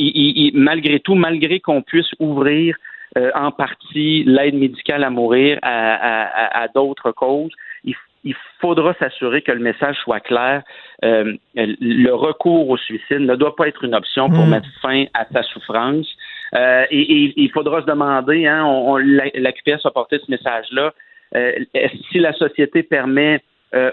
malgré 0.55 1.01
tout, 1.01 1.15
malgré 1.15 1.61
qu'on 1.61 1.83
puisse 1.83 2.11
ouvrir 2.19 2.77
euh, 3.17 3.31
en 3.35 3.53
partie 3.53 4.25
l'aide 4.25 4.57
médicale 4.57 5.05
à 5.05 5.11
mourir 5.11 5.59
à 5.63 6.67
d'autres 6.75 7.13
causes, 7.13 7.53
il 7.85 7.95
faudra 8.61 8.95
s'assurer 8.95 9.43
que 9.43 9.53
le 9.53 9.61
message 9.61 9.97
soit 10.03 10.21
clair. 10.21 10.63
Euh, 11.05 11.35
le 11.55 12.11
recours 12.11 12.69
au 12.69 12.77
suicide 12.77 13.21
ne 13.21 13.37
doit 13.37 13.55
pas 13.55 13.69
être 13.69 13.85
une 13.85 13.95
option 13.95 14.29
pour 14.29 14.47
hmm. 14.47 14.51
mettre 14.51 14.69
fin 14.83 15.05
à 15.15 15.25
sa 15.33 15.43
souffrance. 15.43 16.07
Euh, 16.55 16.85
et, 16.91 17.33
il 17.37 17.51
faudra 17.51 17.83
se 17.83 17.87
demander, 17.87 18.47
hein, 18.47 18.65
on, 18.65 18.97
la, 18.97 19.53
QPS 19.53 19.85
a 19.85 19.91
porté 19.91 20.19
ce 20.25 20.31
message-là, 20.31 20.93
euh, 21.35 21.53
si 22.11 22.19
la 22.19 22.33
société 22.33 22.83
permet 22.83 23.41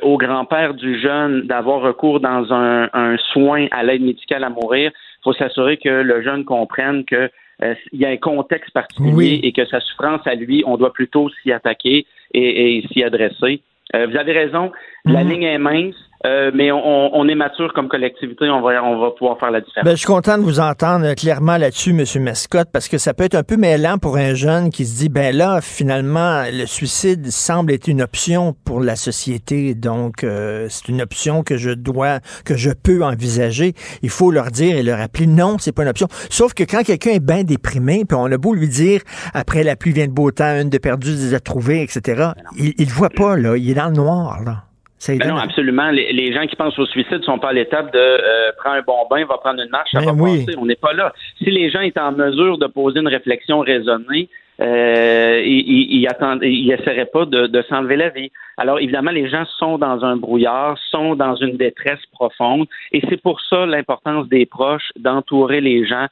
au 0.01 0.17
grand-père 0.17 0.75
du 0.75 0.97
jeune 0.97 1.41
d'avoir 1.41 1.81
recours 1.81 2.21
dans 2.21 2.53
un, 2.53 3.17
soin 3.34 3.67
à 3.71 3.84
l'aide 3.84 4.01
médicale 4.01 4.45
à 4.45 4.49
mourir, 4.49 4.91
il 4.93 5.23
faut 5.23 5.34
s'assurer 5.34 5.75
que 5.75 5.89
le 5.89 6.21
jeune 6.21 6.45
comprenne 6.45 7.03
que 7.03 7.29
il 7.91 7.99
y 7.99 8.05
a 8.05 8.09
un 8.09 8.17
contexte 8.17 8.71
particulier 8.71 9.41
et 9.43 9.51
que 9.51 9.65
sa 9.65 9.81
souffrance 9.81 10.25
à 10.25 10.36
lui, 10.36 10.63
on 10.65 10.77
doit 10.77 10.93
plutôt 10.93 11.29
s'y 11.41 11.51
attaquer 11.51 12.05
et 12.34 12.86
s'y 12.93 13.03
adresser. 13.03 13.61
Euh, 13.96 14.08
vous 14.08 14.18
avez 14.18 14.32
raison, 14.34 14.72
la 15.06 15.24
mhm. 15.24 15.30
ligne 15.30 15.44
est 15.44 15.58
mince. 15.58 15.96
Euh, 16.26 16.51
mais 16.53 16.71
on, 16.71 17.28
est 17.28 17.36
mature 17.36 17.74
comme 17.74 17.89
collectivité, 17.89 18.49
on 18.49 18.61
va, 18.61 18.82
on 18.82 18.97
va 18.97 19.11
pouvoir 19.11 19.38
faire 19.39 19.51
la 19.51 19.59
différence. 19.59 19.84
Ben, 19.84 19.91
je 19.91 19.97
suis 19.97 20.07
content 20.07 20.38
de 20.38 20.43
vous 20.43 20.61
entendre 20.61 21.13
clairement 21.15 21.57
là-dessus, 21.57 21.89
M. 21.89 22.24
Mascotte, 22.24 22.69
parce 22.71 22.88
que 22.88 22.97
ça 22.97 23.13
peut 23.13 23.26
être 23.26 23.36
un 23.36 23.43
peu 23.43 23.57
mêlant 23.57 23.97
pour 23.97 24.15
un 24.15 24.34
jeune 24.34 24.69
qui 24.69 24.86
se 24.86 24.97
dit, 24.97 25.09
ben 25.09 25.36
là, 25.36 25.59
finalement, 25.59 26.43
le 26.49 26.65
suicide 26.65 27.30
semble 27.30 27.74
être 27.74 27.89
une 27.89 28.01
option 28.01 28.55
pour 28.63 28.80
la 28.80 28.95
société, 28.95 29.76
donc 29.76 30.24
euh, 30.24 30.67
c'est 30.69 30.88
une 30.88 31.01
option 31.01 31.43
que 31.43 31.57
je 31.57 31.71
dois, 31.71 32.19
que 32.45 32.55
je 32.55 32.71
peux 32.71 33.03
envisager. 33.03 33.74
Il 34.01 34.09
faut 34.09 34.32
leur 34.32 34.47
dire 34.47 34.78
et 34.78 34.84
leur 34.84 34.99
rappeler, 34.99 35.28
non, 35.28 35.57
c'est 35.59 35.74
pas 35.74 35.84
une 35.84 35.89
option. 35.89 36.07
Sauf 36.30 36.53
que 36.53 36.63
quand 36.63 36.84
quelqu'un 36.84 37.11
est 37.11 37.26
bien 37.26 37.43
déprimé, 37.43 38.05
puis 38.05 38.17
on 38.17 38.32
a 38.32 38.38
beau 38.38 38.53
lui 38.53 38.69
dire, 38.69 39.01
après 39.34 39.63
la 39.63 39.76
pluie 39.76 39.91
vient 39.91 40.07
de 40.07 40.13
beau 40.13 40.32
temps, 40.32 40.57
une 40.61 40.69
de 40.69 40.78
perdue, 40.78 41.15
des 41.15 41.34
a 41.34 41.41
trouvées, 41.41 41.82
etc., 41.82 42.30
il, 42.57 42.74
il 42.78 42.88
voit 42.88 43.09
pas, 43.09 43.36
là, 43.36 43.57
il 43.57 43.69
est 43.69 43.74
dans 43.74 43.88
le 43.88 43.95
noir, 43.95 44.41
là. 44.45 44.63
Ben 45.08 45.28
non, 45.28 45.38
absolument. 45.38 45.89
Les, 45.91 46.34
gens 46.34 46.45
qui 46.45 46.56
pensent 46.56 46.78
au 46.80 46.86
suicide 46.86 47.20
ne 47.20 47.24
sont 47.24 47.39
pas 47.39 47.49
à 47.49 47.54
l'étape 47.54 47.91
de 47.93 47.99
euh, 47.99 48.51
prendre 48.58 48.78
un 48.78 48.82
bon 48.82 49.08
bain, 49.10 49.26
va 49.26 49.38
prendre 49.38 49.62
une 49.62 49.70
marche, 49.70 49.91
ça 49.91 49.99
ben 49.99 50.14
va 50.14 50.24
passer. 50.24 50.56
On 50.58 50.66
n'est 50.66 50.76
pas 50.76 50.93
là. 50.93 51.14
Si 51.38 51.49
les 51.51 51.70
gens 51.70 51.82
étaient 51.82 51.99
en 51.99 52.12
mesure 52.12 52.58
de 52.58 52.68
poser 52.68 52.99
une 52.99 53.08
réflexion 53.08 53.60
raisonnée, 53.60 54.30
euh, 54.62 55.41
ils 55.45 56.08
n'essaieraient 56.68 57.10
pas 57.12 57.26
de, 57.26 57.47
de 57.47 57.62
s'enlever 57.64 57.95
la 57.95 58.10
vie. 58.10 58.32
Alors 58.58 58.80
évidemment, 58.80 59.12
les 59.12 59.28
gens 59.28 59.45
sont 59.58 59.78
dans 59.78 60.06
un 60.06 60.16
brouillard, 60.16 60.78
sont 60.89 61.16
dans 61.16 61.36
une 61.36 61.58
détresse 61.58 62.06
profonde, 62.12 62.68
et 62.91 63.01
c'est 63.10 63.22
pour 63.22 63.41
ça 63.41 63.66
l'importance 63.66 64.28
des 64.28 64.45
proches 64.45 64.91
d'entourer 64.95 65.60
les 65.60 65.86
gens 65.86 66.08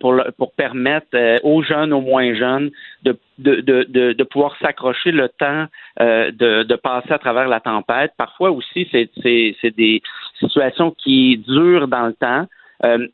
pour, 0.00 0.14
pour 0.38 0.52
permettre 0.52 1.08
euh, 1.14 1.38
aux 1.42 1.62
jeunes, 1.62 1.92
aux 1.92 2.00
moins 2.00 2.34
jeunes, 2.34 2.70
de, 3.02 3.16
de, 3.38 3.60
de, 3.60 4.12
de 4.12 4.24
pouvoir 4.24 4.56
s'accrocher 4.62 5.10
le 5.10 5.28
temps 5.28 5.66
euh, 6.00 6.30
de, 6.30 6.62
de 6.62 6.76
passer 6.76 7.12
à 7.12 7.18
travers 7.18 7.48
la 7.48 7.60
tempête. 7.60 8.12
Parfois 8.16 8.50
aussi, 8.52 8.88
c'est, 8.92 9.10
c'est, 9.22 9.56
c'est 9.60 9.74
des 9.76 10.00
situations 10.38 10.92
qui 10.92 11.38
durent 11.38 11.88
dans 11.88 12.06
le 12.06 12.12
temps. 12.12 12.46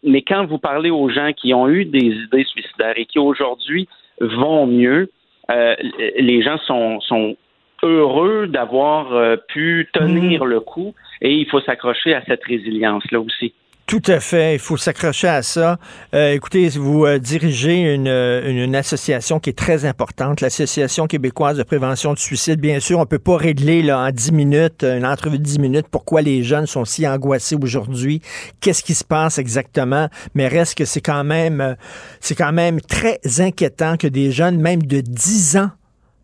mais 0.02 0.22
quand 0.22 0.44
vous 0.46 0.58
parlez 0.58 0.90
aux 0.90 1.08
gens 1.08 1.32
qui 1.32 1.54
ont 1.54 1.68
eu 1.68 1.84
des 1.84 2.08
idées 2.24 2.44
suicidaires 2.44 2.94
et 2.96 3.06
qui 3.06 3.18
aujourd'hui 3.18 3.88
vont 4.20 4.66
mieux, 4.66 5.10
les 5.48 6.42
gens 6.42 6.58
sont, 6.66 7.00
sont 7.00 7.36
heureux 7.82 8.46
d'avoir 8.46 9.38
pu 9.48 9.88
tenir 9.92 10.44
mmh. 10.44 10.48
le 10.48 10.60
coup 10.60 10.94
et 11.20 11.32
il 11.34 11.46
faut 11.48 11.60
s'accrocher 11.60 12.14
à 12.14 12.22
cette 12.26 12.44
résilience-là 12.44 13.20
aussi. 13.20 13.52
Tout 13.90 14.02
à 14.06 14.20
fait. 14.20 14.54
Il 14.54 14.60
faut 14.60 14.76
s'accrocher 14.76 15.26
à 15.26 15.42
ça. 15.42 15.76
Euh, 16.14 16.32
écoutez, 16.34 16.68
vous 16.68 17.06
euh, 17.06 17.18
dirigez 17.18 17.92
une, 17.92 18.06
une, 18.06 18.76
association 18.76 19.40
qui 19.40 19.50
est 19.50 19.58
très 19.58 19.84
importante, 19.84 20.40
l'Association 20.40 21.08
québécoise 21.08 21.56
de 21.56 21.64
prévention 21.64 22.14
du 22.14 22.22
suicide. 22.22 22.60
Bien 22.60 22.78
sûr, 22.78 23.00
on 23.00 23.06
peut 23.06 23.18
pas 23.18 23.36
régler 23.36 23.82
là, 23.82 23.98
en 23.98 24.12
10 24.12 24.30
minutes, 24.30 24.84
une 24.84 25.04
entrevue 25.04 25.40
de 25.40 25.42
10 25.42 25.58
minutes, 25.58 25.86
pourquoi 25.90 26.22
les 26.22 26.44
jeunes 26.44 26.68
sont 26.68 26.84
si 26.84 27.04
angoissés 27.04 27.56
aujourd'hui, 27.60 28.22
qu'est-ce 28.60 28.84
qui 28.84 28.94
se 28.94 29.02
passe 29.02 29.38
exactement, 29.38 30.08
mais 30.36 30.46
reste 30.46 30.78
que 30.78 30.84
c'est 30.84 31.00
quand 31.00 31.24
même, 31.24 31.60
euh, 31.60 31.74
c'est 32.20 32.36
quand 32.36 32.52
même 32.52 32.80
très 32.80 33.18
inquiétant 33.40 33.96
que 33.96 34.06
des 34.06 34.30
jeunes, 34.30 34.60
même 34.60 34.84
de 34.84 35.00
10 35.00 35.56
ans, 35.56 35.70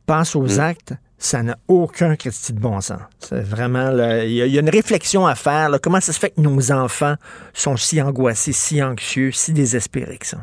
passent 0.06 0.36
aux 0.36 0.56
mm. 0.58 0.60
actes 0.60 0.94
ça 1.18 1.42
n'a 1.42 1.56
aucun 1.68 2.16
crédit 2.16 2.52
de 2.52 2.60
bon 2.60 2.80
sens. 2.80 3.00
C'est 3.18 3.42
vraiment, 3.42 3.90
il 4.22 4.32
y, 4.32 4.58
a 4.58 4.60
une 4.60 4.70
réflexion 4.70 5.26
à 5.26 5.34
faire. 5.34 5.70
Comment 5.82 6.00
ça 6.00 6.12
se 6.12 6.20
fait 6.20 6.30
que 6.30 6.40
nos 6.40 6.72
enfants 6.72 7.14
sont 7.54 7.76
si 7.76 8.00
angoissés, 8.00 8.52
si 8.52 8.82
anxieux, 8.82 9.30
si 9.32 9.52
désespérés 9.52 10.18
que 10.18 10.26
ça? 10.26 10.38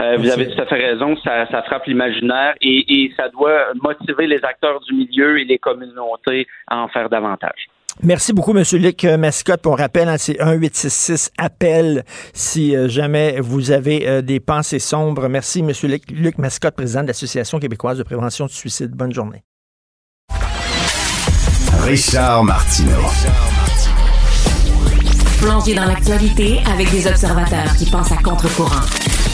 Euh, 0.00 0.18
vous 0.18 0.30
avez 0.30 0.48
tout 0.50 0.60
à 0.60 0.66
fait 0.66 0.90
raison, 0.90 1.16
ça, 1.24 1.46
frappe 1.66 1.86
l'imaginaire 1.86 2.54
et, 2.60 2.84
et, 3.04 3.12
ça 3.16 3.28
doit 3.30 3.72
motiver 3.82 4.26
les 4.26 4.44
acteurs 4.44 4.80
du 4.80 4.94
milieu 4.94 5.40
et 5.40 5.44
les 5.44 5.58
communautés 5.58 6.46
à 6.68 6.78
en 6.78 6.88
faire 6.88 7.08
davantage. 7.08 7.68
Merci 8.02 8.32
beaucoup, 8.32 8.56
M. 8.56 8.62
Luc 8.72 9.04
Mascotte. 9.04 9.62
Pour 9.62 9.78
rappel, 9.78 10.08
hein, 10.08 10.16
c'est 10.18 10.38
1866 10.38 11.30
appel 11.38 12.04
si 12.34 12.76
euh, 12.76 12.88
jamais 12.88 13.40
vous 13.40 13.70
avez 13.70 14.06
euh, 14.06 14.22
des 14.22 14.40
pensées 14.40 14.78
sombres. 14.78 15.28
Merci, 15.28 15.60
M. 15.60 15.72
Luc, 15.84 16.10
Luc 16.10 16.38
Mascotte, 16.38 16.74
président 16.74 17.02
de 17.02 17.08
l'Association 17.08 17.58
québécoise 17.58 17.98
de 17.98 18.02
prévention 18.02 18.46
du 18.46 18.52
suicide. 18.52 18.90
Bonne 18.92 19.12
journée. 19.12 19.42
Richard 21.82 22.44
Martineau. 22.44 22.90
Plongé 25.40 25.74
dans 25.74 25.84
l'actualité 25.84 26.58
avec 26.72 26.90
des 26.90 27.06
observateurs 27.06 27.76
qui 27.76 27.86
pensent 27.86 28.12
à 28.12 28.16
contre-courant. 28.16 29.25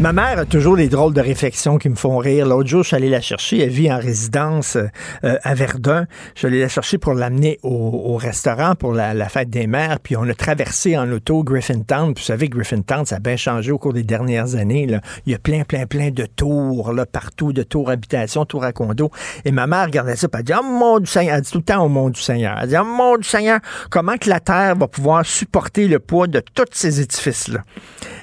Ma 0.00 0.12
mère 0.12 0.40
a 0.40 0.44
toujours 0.44 0.76
des 0.76 0.88
drôles 0.88 1.14
de 1.14 1.20
réflexions 1.20 1.78
qui 1.78 1.88
me 1.88 1.94
font 1.94 2.18
rire. 2.18 2.46
L'autre 2.46 2.68
jour, 2.68 2.82
je 2.82 2.88
suis 2.88 2.96
allé 2.96 3.08
la 3.08 3.20
chercher. 3.20 3.60
Elle 3.60 3.70
vit 3.70 3.92
en 3.92 3.98
résidence 3.98 4.76
euh, 4.76 5.38
à 5.44 5.54
Verdun. 5.54 6.06
Je 6.34 6.40
suis 6.40 6.48
allé 6.48 6.60
la 6.60 6.68
chercher 6.68 6.98
pour 6.98 7.14
l'amener 7.14 7.60
au, 7.62 8.16
restaurant 8.16 8.74
pour 8.74 8.92
la, 8.92 9.28
fête 9.28 9.50
des 9.50 9.68
mères. 9.68 10.00
Puis 10.00 10.16
on 10.16 10.28
a 10.28 10.34
traversé 10.34 10.98
en 10.98 11.10
auto 11.12 11.44
Griffintown. 11.44 12.12
Puis 12.12 12.22
vous 12.24 12.26
savez, 12.26 12.48
Griffintown, 12.48 13.06
ça 13.06 13.16
a 13.16 13.18
bien 13.20 13.36
changé 13.36 13.70
au 13.70 13.78
cours 13.78 13.92
des 13.92 14.02
dernières 14.02 14.56
années. 14.56 14.88
Là. 14.88 15.00
Il 15.26 15.32
y 15.32 15.34
a 15.36 15.38
plein, 15.38 15.62
plein, 15.62 15.86
plein 15.86 16.10
de 16.10 16.26
tours 16.26 16.92
là, 16.92 17.06
partout, 17.06 17.52
de 17.52 17.62
tours 17.62 17.88
habitation, 17.88 18.44
tours 18.44 18.64
à 18.64 18.72
condo. 18.72 19.12
Et 19.44 19.52
ma 19.52 19.68
mère 19.68 19.84
regardait 19.84 20.16
ça, 20.16 20.28
puis 20.28 20.40
elle 20.40 20.44
dit, 20.44 20.52
oh 20.58 20.64
mon 20.64 20.98
du 20.98 21.06
Seigneur, 21.06 21.36
elle 21.36 21.42
dit 21.42 21.52
tout 21.52 21.58
le 21.58 21.64
temps 21.64 21.84
au 21.84 21.88
monde 21.88 22.12
du 22.12 22.20
Seigneur. 22.20 22.58
Elle 22.60 22.68
dit, 22.68 22.76
oh 22.76 22.84
mon 22.84 23.16
du 23.16 23.28
Seigneur, 23.28 23.60
comment 23.90 24.16
que 24.16 24.28
la 24.28 24.40
terre 24.40 24.74
va 24.74 24.88
pouvoir 24.88 25.24
supporter 25.24 25.86
le 25.86 26.00
poids 26.00 26.26
de 26.26 26.42
tous 26.52 26.64
ces 26.72 27.00
édifices-là? 27.00 27.60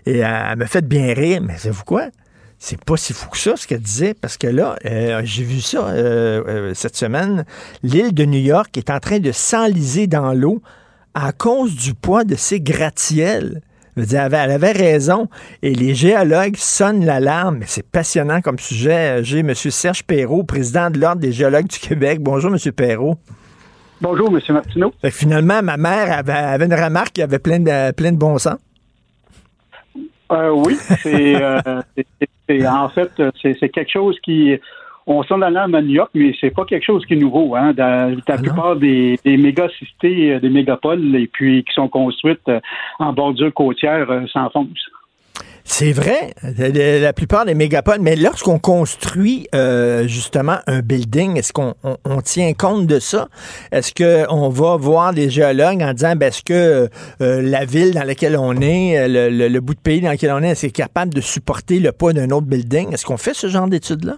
Et 0.05 0.17
elle 0.17 0.57
me 0.57 0.65
fait 0.65 0.85
bien 0.85 1.13
rire, 1.13 1.41
savez-vous 1.61 1.83
quoi? 1.83 2.07
C'est 2.63 2.83
pas 2.83 2.95
si 2.95 3.13
fou 3.13 3.27
que 3.29 3.39
ça, 3.39 3.55
ce 3.55 3.65
qu'elle 3.65 3.81
disait, 3.81 4.13
parce 4.13 4.37
que 4.37 4.45
là, 4.45 4.75
euh, 4.85 5.21
j'ai 5.23 5.43
vu 5.43 5.61
ça 5.61 5.87
euh, 5.87 6.43
euh, 6.47 6.73
cette 6.75 6.95
semaine. 6.95 7.43
L'île 7.81 8.13
de 8.13 8.23
New 8.23 8.39
York 8.39 8.77
est 8.77 8.91
en 8.91 8.99
train 8.99 9.17
de 9.17 9.31
s'enliser 9.31 10.05
dans 10.05 10.33
l'eau 10.33 10.61
à 11.15 11.31
cause 11.31 11.75
du 11.75 11.95
poids 11.95 12.23
de 12.23 12.35
ses 12.35 12.61
gratte-ciels. 12.61 13.61
elle 13.97 14.15
avait 14.15 14.71
raison. 14.73 15.27
Et 15.63 15.73
les 15.73 15.95
géologues 15.95 16.55
sonnent 16.55 17.03
l'alarme. 17.03 17.57
Mais 17.61 17.65
c'est 17.67 17.87
passionnant 17.87 18.41
comme 18.41 18.59
sujet. 18.59 19.23
J'ai 19.23 19.39
M. 19.39 19.55
Serge 19.55 20.03
Perrault, 20.03 20.43
président 20.43 20.91
de 20.91 20.99
l'Ordre 20.99 21.21
des 21.21 21.31
géologues 21.31 21.67
du 21.67 21.79
Québec. 21.79 22.19
Bonjour, 22.21 22.51
M. 22.51 22.71
Perrault. 22.73 23.17
Bonjour, 24.01 24.29
M. 24.29 24.39
Martineau. 24.49 24.93
finalement, 25.09 25.63
ma 25.63 25.77
mère 25.77 26.19
avait, 26.19 26.65
une 26.65 26.73
remarque 26.75 27.13
qui 27.13 27.23
avait 27.23 27.39
plein 27.39 27.59
de, 27.59 27.91
plein 27.91 28.11
de 28.11 28.17
bon 28.17 28.37
sens. 28.37 28.57
Euh, 30.31 30.49
oui, 30.51 30.77
euh, 31.05 31.81
c'est 32.47 32.67
en 32.67 32.89
fait 32.89 33.11
c'est 33.41 33.69
quelque 33.69 33.91
chose 33.91 34.17
qui 34.21 34.57
on 35.07 35.23
sent 35.23 35.37
la 35.37 35.63
à 35.63 35.67
New 35.67 35.95
York, 35.95 36.11
mais 36.13 36.33
c'est 36.39 36.51
pas 36.51 36.63
quelque 36.65 36.85
chose 36.85 37.05
qui 37.05 37.13
est 37.13 37.17
nouveau. 37.17 37.55
Hein. 37.55 37.73
Dans, 37.73 38.15
la 38.15 38.35
ah 38.35 38.37
plupart 38.37 38.75
des, 38.75 39.19
des 39.25 39.35
méga-cités, 39.35 40.33
euh, 40.33 40.39
des 40.39 40.49
mégapoles, 40.49 41.15
et 41.15 41.27
puis 41.27 41.63
qui 41.63 41.73
sont 41.73 41.89
construites 41.89 42.49
en 42.99 43.11
bordure 43.11 43.53
côtière, 43.53 44.07
s'enfoncent. 44.31 44.89
C'est 45.63 45.91
vrai, 45.91 46.33
la 46.43 47.13
plupart 47.13 47.45
des 47.45 47.53
mégapoles, 47.53 47.99
mais 48.01 48.15
lorsqu'on 48.15 48.59
construit 48.59 49.47
euh, 49.53 50.07
justement 50.07 50.57
un 50.67 50.81
building, 50.81 51.37
est-ce 51.37 51.53
qu'on 51.53 51.75
tient 52.23 52.53
compte 52.53 52.87
de 52.87 52.99
ça? 52.99 53.29
Est-ce 53.71 53.93
qu'on 53.93 54.49
va 54.49 54.77
voir 54.77 55.13
des 55.13 55.29
géologues 55.29 55.81
en 55.81 55.93
disant, 55.93 56.15
ben, 56.15 56.27
est-ce 56.27 56.43
que 56.43 56.89
euh, 57.21 57.41
la 57.41 57.65
ville 57.65 57.93
dans 57.93 58.03
laquelle 58.03 58.37
on 58.37 58.59
est, 58.59 59.07
le, 59.07 59.59
bout 59.59 59.75
de 59.75 59.79
pays 59.79 60.01
dans 60.01 60.11
lequel 60.11 60.31
on 60.31 60.43
est, 60.43 60.49
est-ce 60.49 60.67
capable 60.67 61.13
de 61.13 61.21
supporter 61.21 61.79
le 61.79 61.91
poids 61.91 62.13
d'un 62.13 62.29
autre 62.31 62.47
building? 62.47 62.93
Est-ce 62.93 63.05
qu'on 63.05 63.17
fait 63.17 63.33
ce 63.33 63.47
genre 63.47 63.67
d'études-là? 63.67 64.17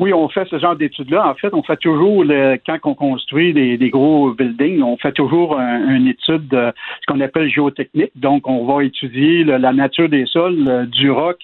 Oui, 0.00 0.14
on 0.14 0.30
fait 0.30 0.48
ce 0.48 0.58
genre 0.58 0.76
d'études-là. 0.76 1.28
En 1.28 1.34
fait, 1.34 1.52
on 1.52 1.62
fait 1.62 1.76
toujours, 1.76 2.24
le, 2.24 2.58
quand 2.64 2.78
on 2.84 2.94
construit 2.94 3.52
des, 3.52 3.90
gros 3.90 4.32
buildings, 4.32 4.82
on 4.82 4.96
fait 4.96 5.12
toujours 5.12 5.60
une 5.60 6.06
étude 6.06 6.48
de 6.48 6.72
ce 7.02 7.06
qu'on 7.06 7.20
appelle 7.20 7.50
géotechnique. 7.50 8.10
Donc, 8.16 8.48
on 8.48 8.64
va 8.64 8.82
étudier 8.82 9.44
la 9.44 9.74
nature 9.74 10.08
des 10.08 10.24
sols, 10.24 10.88
du 10.88 11.10
roc, 11.10 11.36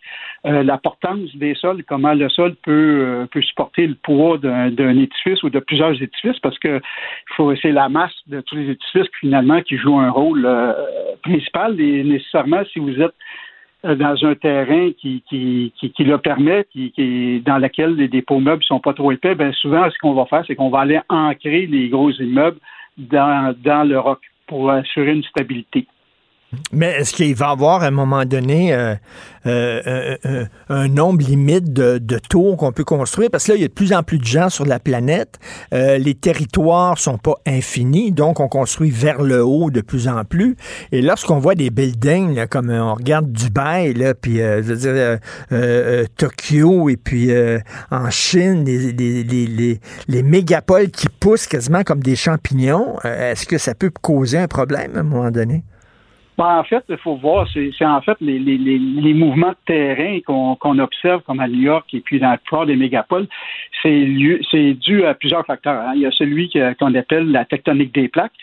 euh, 0.46 0.62
la 0.62 0.78
portance 0.78 1.36
des 1.36 1.54
sols, 1.54 1.84
comment 1.84 2.14
le 2.14 2.30
sol 2.30 2.54
peut, 2.62 2.72
euh, 2.72 3.26
peut 3.26 3.42
supporter 3.42 3.86
le 3.86 3.94
poids 3.94 4.38
d'un 4.38 4.96
édifice 4.96 5.42
ou 5.42 5.50
de 5.50 5.58
plusieurs 5.58 6.00
édifices, 6.00 6.38
parce 6.40 6.58
que 6.58 6.80
c'est 7.60 7.72
la 7.72 7.90
masse 7.90 8.14
de 8.26 8.40
tous 8.40 8.54
les 8.54 8.70
édifices 8.70 9.10
finalement 9.20 9.60
qui 9.60 9.76
joue 9.76 9.98
un 9.98 10.10
rôle 10.10 10.46
euh, 10.46 10.72
principal. 11.22 11.78
Et 11.78 12.04
nécessairement, 12.04 12.62
si 12.72 12.78
vous 12.78 13.02
êtes 13.02 13.02
euh, 13.02 13.25
dans 13.94 14.24
un 14.24 14.34
terrain 14.34 14.90
qui, 14.98 15.22
qui, 15.28 15.72
qui, 15.78 16.04
le 16.04 16.18
permet, 16.18 16.66
qui, 16.72 16.90
qui, 16.92 17.40
dans 17.40 17.58
lequel 17.58 17.94
les 17.94 18.08
dépôts 18.08 18.40
meubles 18.40 18.64
sont 18.64 18.80
pas 18.80 18.92
trop 18.92 19.12
épais, 19.12 19.34
ben 19.34 19.52
souvent, 19.52 19.88
ce 19.90 19.98
qu'on 19.98 20.14
va 20.14 20.26
faire, 20.26 20.44
c'est 20.46 20.56
qu'on 20.56 20.70
va 20.70 20.80
aller 20.80 21.00
ancrer 21.08 21.66
les 21.66 21.88
gros 21.88 22.10
immeubles 22.10 22.58
dans, 22.98 23.54
dans 23.62 23.88
le 23.88 23.98
roc 23.98 24.20
pour 24.46 24.70
assurer 24.70 25.12
une 25.12 25.24
stabilité. 25.24 25.86
Mais 26.72 26.92
est-ce 26.92 27.14
qu'il 27.14 27.34
va 27.34 27.48
y 27.48 27.50
avoir 27.50 27.82
à 27.82 27.86
un 27.86 27.90
moment 27.90 28.24
donné 28.24 28.72
euh, 28.74 28.94
euh, 29.46 30.16
euh, 30.24 30.44
un 30.68 30.88
nombre 30.88 31.24
limite 31.24 31.72
de, 31.72 32.18
tours 32.18 32.56
qu'on 32.56 32.72
peut 32.72 32.84
construire? 32.84 33.30
Parce 33.30 33.44
que 33.44 33.52
là, 33.52 33.56
il 33.56 33.62
y 33.62 33.64
a 33.64 33.68
de 33.68 33.72
plus 33.72 33.92
en 33.92 34.02
plus 34.02 34.18
de 34.18 34.24
gens 34.24 34.48
sur 34.48 34.64
la 34.64 34.78
planète. 34.78 35.38
les 35.72 36.14
territoires 36.14 36.98
sont 36.98 37.18
pas 37.18 37.34
infinis, 37.46 38.12
donc 38.12 38.40
on 38.40 38.48
construit 38.48 38.90
vers 38.90 39.22
le 39.22 39.44
haut 39.44 39.70
de 39.70 39.80
plus 39.80 40.08
en 40.08 40.24
plus. 40.24 40.56
Et 40.92 41.02
lorsqu'on 41.02 41.38
voit 41.38 41.54
des 41.54 41.70
buildings, 41.70 42.46
comme 42.48 42.70
on 42.70 42.94
regarde 42.94 43.30
Dubaï, 43.30 43.94
là, 43.94 44.14
puis 44.14 44.38
je 44.38 44.62
veux 44.62 44.76
dire, 44.76 46.06
Tokyo 46.16 46.88
et 46.88 46.96
puis 46.96 47.30
en 47.90 48.10
Chine, 48.10 48.64
les, 48.64 48.92
les, 48.92 49.80
les, 50.08 50.22
mégapoles 50.22 50.90
qui 50.90 51.06
poussent 51.08 51.46
quasiment 51.46 51.82
comme 51.84 52.02
des 52.02 52.16
champignons, 52.16 52.96
est-ce 53.04 53.46
que 53.46 53.58
ça 53.58 53.74
peut 53.74 53.90
causer 53.90 54.38
un 54.38 54.48
problème 54.48 54.96
à 54.96 55.00
un 55.00 55.04
moment 55.04 55.30
donné? 55.30 55.64
Ben, 56.38 56.58
en 56.58 56.64
fait, 56.64 56.84
il 56.90 56.98
faut 56.98 57.16
voir, 57.16 57.48
c'est 57.52 57.84
en 57.84 58.02
fait 58.02 58.16
les, 58.20 58.38
les, 58.38 58.58
les, 58.58 59.14
mouvements 59.14 59.50
de 59.50 59.56
terrain 59.64 60.20
qu'on 60.20 60.78
observe 60.78 61.22
comme 61.22 61.40
à 61.40 61.48
New 61.48 61.62
York 61.62 61.88
et 61.94 62.00
puis 62.00 62.20
dans 62.20 62.30
la 62.30 62.36
plupart 62.36 62.66
des 62.66 62.76
mégapoles, 62.76 63.26
c'est 63.82 64.04
dû 64.74 65.04
à 65.06 65.14
plusieurs 65.14 65.46
facteurs. 65.46 65.80
Hein. 65.88 65.92
Il 65.94 66.02
y 66.02 66.06
a 66.06 66.10
celui 66.10 66.50
qu'on 66.78 66.94
appelle 66.94 67.30
la 67.30 67.46
tectonique 67.46 67.94
des 67.94 68.08
plaques. 68.08 68.34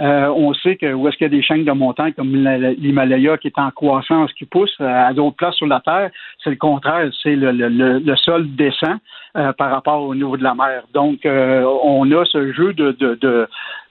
Euh, 0.00 0.28
on 0.28 0.54
sait 0.54 0.76
que 0.76 0.92
où 0.92 1.06
est-ce 1.08 1.16
qu'il 1.16 1.26
y 1.26 1.30
a 1.30 1.36
des 1.36 1.42
chaînes 1.42 1.64
de 1.64 1.72
montagne 1.72 2.12
comme 2.12 2.34
l'Himalaya 2.34 3.36
qui 3.36 3.48
est 3.48 3.58
en 3.58 3.70
croissance, 3.70 4.32
qui 4.32 4.46
pousse 4.46 4.74
euh, 4.80 5.08
à 5.08 5.12
d'autres 5.12 5.36
places 5.36 5.56
sur 5.56 5.66
la 5.66 5.80
Terre, 5.80 6.10
c'est 6.42 6.50
le 6.50 6.56
contraire, 6.56 7.10
c'est 7.22 7.36
le, 7.36 7.52
le, 7.52 7.98
le, 7.98 8.16
sol 8.16 8.46
descend 8.56 8.96
euh, 9.36 9.52
par 9.52 9.70
rapport 9.70 10.02
au 10.02 10.14
niveau 10.14 10.38
de 10.38 10.42
la 10.42 10.54
mer. 10.54 10.84
Donc, 10.94 11.20
on 11.24 12.10
a 12.12 12.24
ce 12.24 12.52
jeu 12.52 12.72
de, 12.72 12.92
de, 12.92 13.14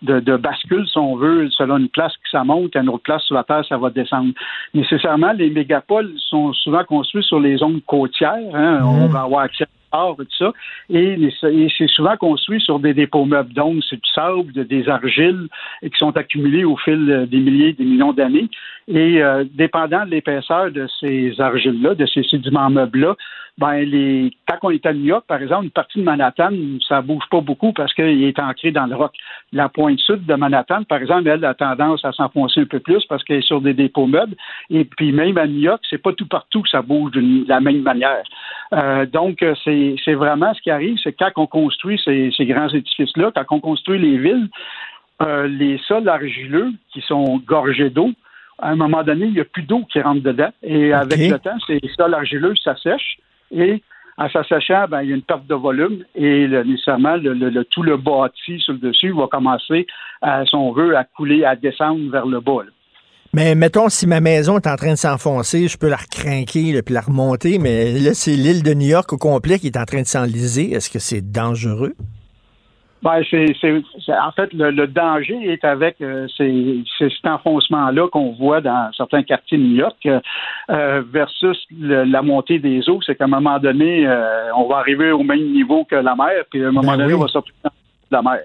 de, 0.01 0.19
de, 0.19 0.37
bascule, 0.37 0.87
si 0.87 0.97
on 0.97 1.15
veut, 1.15 1.49
selon 1.51 1.77
une 1.77 1.89
place 1.89 2.13
que 2.13 2.29
ça 2.31 2.43
monte, 2.43 2.75
à 2.75 2.81
une 2.81 2.89
autre 2.89 3.03
place 3.03 3.23
sur 3.23 3.35
la 3.35 3.43
Terre, 3.43 3.63
ça 3.67 3.77
va 3.77 3.91
descendre. 3.91 4.33
Nécessairement, 4.73 5.33
les 5.33 5.51
mégapoles 5.51 6.11
sont 6.29 6.53
souvent 6.53 6.83
construits 6.85 7.23
sur 7.23 7.39
les 7.39 7.57
zones 7.57 7.81
côtières. 7.81 8.33
Hein. 8.53 8.79
On 8.83 9.07
mmh. 9.07 9.11
va 9.11 9.21
avoir 9.21 9.41
accès 9.41 9.65
et 9.93 10.25
tout 10.25 10.35
ça. 10.37 10.53
Et, 10.89 11.17
c'est 11.41 11.87
souvent 11.87 12.17
construit 12.17 12.61
sur 12.61 12.79
des 12.79 12.93
dépôts 12.93 13.25
meubles. 13.25 13.53
Donc, 13.53 13.83
c'est 13.89 13.97
du 13.97 14.09
sable, 14.13 14.51
des 14.53 14.87
argiles 14.87 15.47
qui 15.81 15.97
sont 15.97 16.15
accumulées 16.15 16.63
au 16.63 16.77
fil 16.77 17.27
des 17.29 17.39
milliers, 17.39 17.73
des 17.73 17.85
millions 17.85 18.13
d'années. 18.13 18.49
Et 18.91 19.21
euh, 19.21 19.43
dépendant 19.53 20.03
de 20.03 20.09
l'épaisseur 20.09 20.71
de 20.71 20.87
ces 20.99 21.39
argiles-là, 21.39 21.93
de 21.93 22.07
ces 22.07 22.23
sédiments 22.23 22.71
meubles-là, 22.71 23.15
ben 23.59 23.81
les 23.81 24.31
quand 24.47 24.57
on 24.63 24.69
est 24.71 24.85
à 24.85 24.93
New 24.93 25.05
York, 25.05 25.25
par 25.27 25.39
exemple, 25.41 25.65
une 25.65 25.71
partie 25.71 25.99
de 25.99 26.03
Manhattan, 26.03 26.51
ça 26.87 27.01
bouge 27.01 27.23
pas 27.29 27.41
beaucoup 27.41 27.71
parce 27.71 27.93
qu'il 27.93 28.23
est 28.23 28.39
ancré 28.39 28.71
dans 28.71 28.87
le 28.87 28.95
roc. 28.95 29.11
La 29.53 29.69
pointe 29.69 29.99
sud 29.99 30.25
de 30.25 30.33
Manhattan, 30.33 30.85
par 30.85 30.99
exemple, 30.99 31.27
elle 31.27 31.45
a 31.45 31.53
tendance 31.53 32.03
à 32.03 32.13
s'enfoncer 32.13 32.61
un 32.61 32.65
peu 32.65 32.79
plus 32.79 33.05
parce 33.05 33.23
qu'elle 33.23 33.39
est 33.39 33.47
sur 33.47 33.61
des 33.61 33.75
dépôts 33.75 34.07
meubles. 34.07 34.35
Et 34.71 34.85
puis 34.85 35.11
même 35.11 35.37
à 35.37 35.45
New 35.45 35.59
York, 35.59 35.83
c'est 35.87 36.01
pas 36.01 36.13
tout 36.13 36.27
partout 36.27 36.63
que 36.63 36.69
ça 36.69 36.81
bouge 36.81 37.11
de 37.11 37.47
la 37.47 37.59
même 37.59 37.83
manière. 37.83 38.23
Euh, 38.73 39.05
donc 39.05 39.45
c'est 39.63 39.97
c'est 40.03 40.15
vraiment 40.15 40.51
ce 40.55 40.61
qui 40.61 40.71
arrive, 40.71 40.97
c'est 41.03 41.13
quand 41.13 41.31
on 41.35 41.45
construit 41.45 42.01
ces, 42.03 42.31
ces 42.35 42.47
grands 42.47 42.69
édifices-là, 42.69 43.31
quand 43.35 43.45
on 43.57 43.59
construit 43.59 43.99
les 43.99 44.17
villes, 44.17 44.47
euh, 45.21 45.47
les 45.47 45.77
sols 45.87 46.09
argileux 46.09 46.71
qui 46.91 47.01
sont 47.01 47.37
gorgés 47.45 47.89
d'eau, 47.91 48.13
à 48.61 48.69
un 48.69 48.75
moment 48.75 49.03
donné, 49.03 49.25
il 49.25 49.33
n'y 49.33 49.39
a 49.39 49.45
plus 49.45 49.63
d'eau 49.63 49.83
qui 49.91 50.01
rentre 50.01 50.21
dedans. 50.21 50.49
Et 50.63 50.93
avec 50.93 51.29
le 51.29 51.39
temps, 51.39 51.57
ces 51.67 51.79
sols 51.97 52.13
argileux 52.13 52.55
s'assèchent. 52.63 53.17
Et 53.51 53.81
en 54.17 54.29
s'assèchant, 54.29 54.85
ben, 54.89 55.01
il 55.01 55.09
y 55.09 55.13
a 55.13 55.15
une 55.15 55.21
perte 55.21 55.47
de 55.47 55.55
volume 55.55 56.03
et 56.13 56.47
nécessairement 56.47 57.15
le, 57.15 57.63
tout 57.63 57.83
le 57.83 57.97
bâti 57.97 58.59
sur 58.59 58.73
le 58.73 58.79
dessus 58.79 59.11
va 59.11 59.27
commencer, 59.27 59.87
à, 60.21 60.45
si 60.45 60.55
on 60.55 60.73
veut, 60.73 60.97
à 60.97 61.05
couler, 61.05 61.45
à 61.45 61.55
descendre 61.55 62.11
vers 62.11 62.25
le 62.25 62.41
bas. 62.41 62.63
Mais 63.31 63.55
mettons, 63.55 63.89
si 63.89 64.07
ma 64.07 64.19
maison 64.19 64.57
est 64.57 64.67
en 64.67 64.75
train 64.75 64.91
de 64.91 64.97
s'enfoncer, 64.97 65.67
je 65.67 65.77
peux 65.77 65.87
la 65.87 65.97
recrinquer 65.97 66.81
puis 66.81 66.93
la 66.93 67.01
remonter, 67.01 67.59
mais 67.59 67.93
là, 67.99 68.13
c'est 68.13 68.31
l'île 68.31 68.63
de 68.63 68.73
New 68.73 68.87
York 68.87 69.13
au 69.13 69.17
complet 69.17 69.59
qui 69.59 69.67
est 69.67 69.77
en 69.77 69.85
train 69.85 70.01
de 70.01 70.07
s'enliser. 70.07 70.71
Est-ce 70.71 70.89
que 70.89 70.99
c'est 70.99 71.21
dangereux? 71.21 71.93
Ben, 73.01 73.21
c'est, 73.29 73.45
en 74.09 74.31
fait, 74.33 74.51
le, 74.53 74.85
danger 74.87 75.53
est 75.53 75.63
avec 75.63 76.01
euh, 76.01 76.27
cet 76.37 77.25
enfoncement-là 77.25 78.09
qu'on 78.09 78.33
voit 78.33 78.59
dans 78.59 78.91
certains 78.91 79.23
quartiers 79.23 79.57
de 79.57 79.63
New 79.63 79.75
York 79.75 80.05
euh, 80.05 81.01
versus 81.09 81.57
la 81.71 82.21
montée 82.21 82.59
des 82.59 82.89
eaux. 82.89 82.99
C'est 83.05 83.15
qu'à 83.15 83.23
un 83.23 83.27
moment 83.27 83.57
donné, 83.59 84.05
euh, 84.05 84.53
on 84.55 84.67
va 84.67 84.77
arriver 84.77 85.11
au 85.11 85.23
même 85.23 85.51
niveau 85.51 85.85
que 85.85 85.95
la 85.95 86.15
mer, 86.15 86.43
puis 86.49 86.63
à 86.63 86.67
un 86.67 86.71
moment 86.71 86.91
ben 86.91 86.97
donné, 86.97 87.13
on 87.13 87.19
va 87.19 87.27
sortir 87.27 87.53
de 88.11 88.15
la 88.15 88.21
mer. 88.21 88.41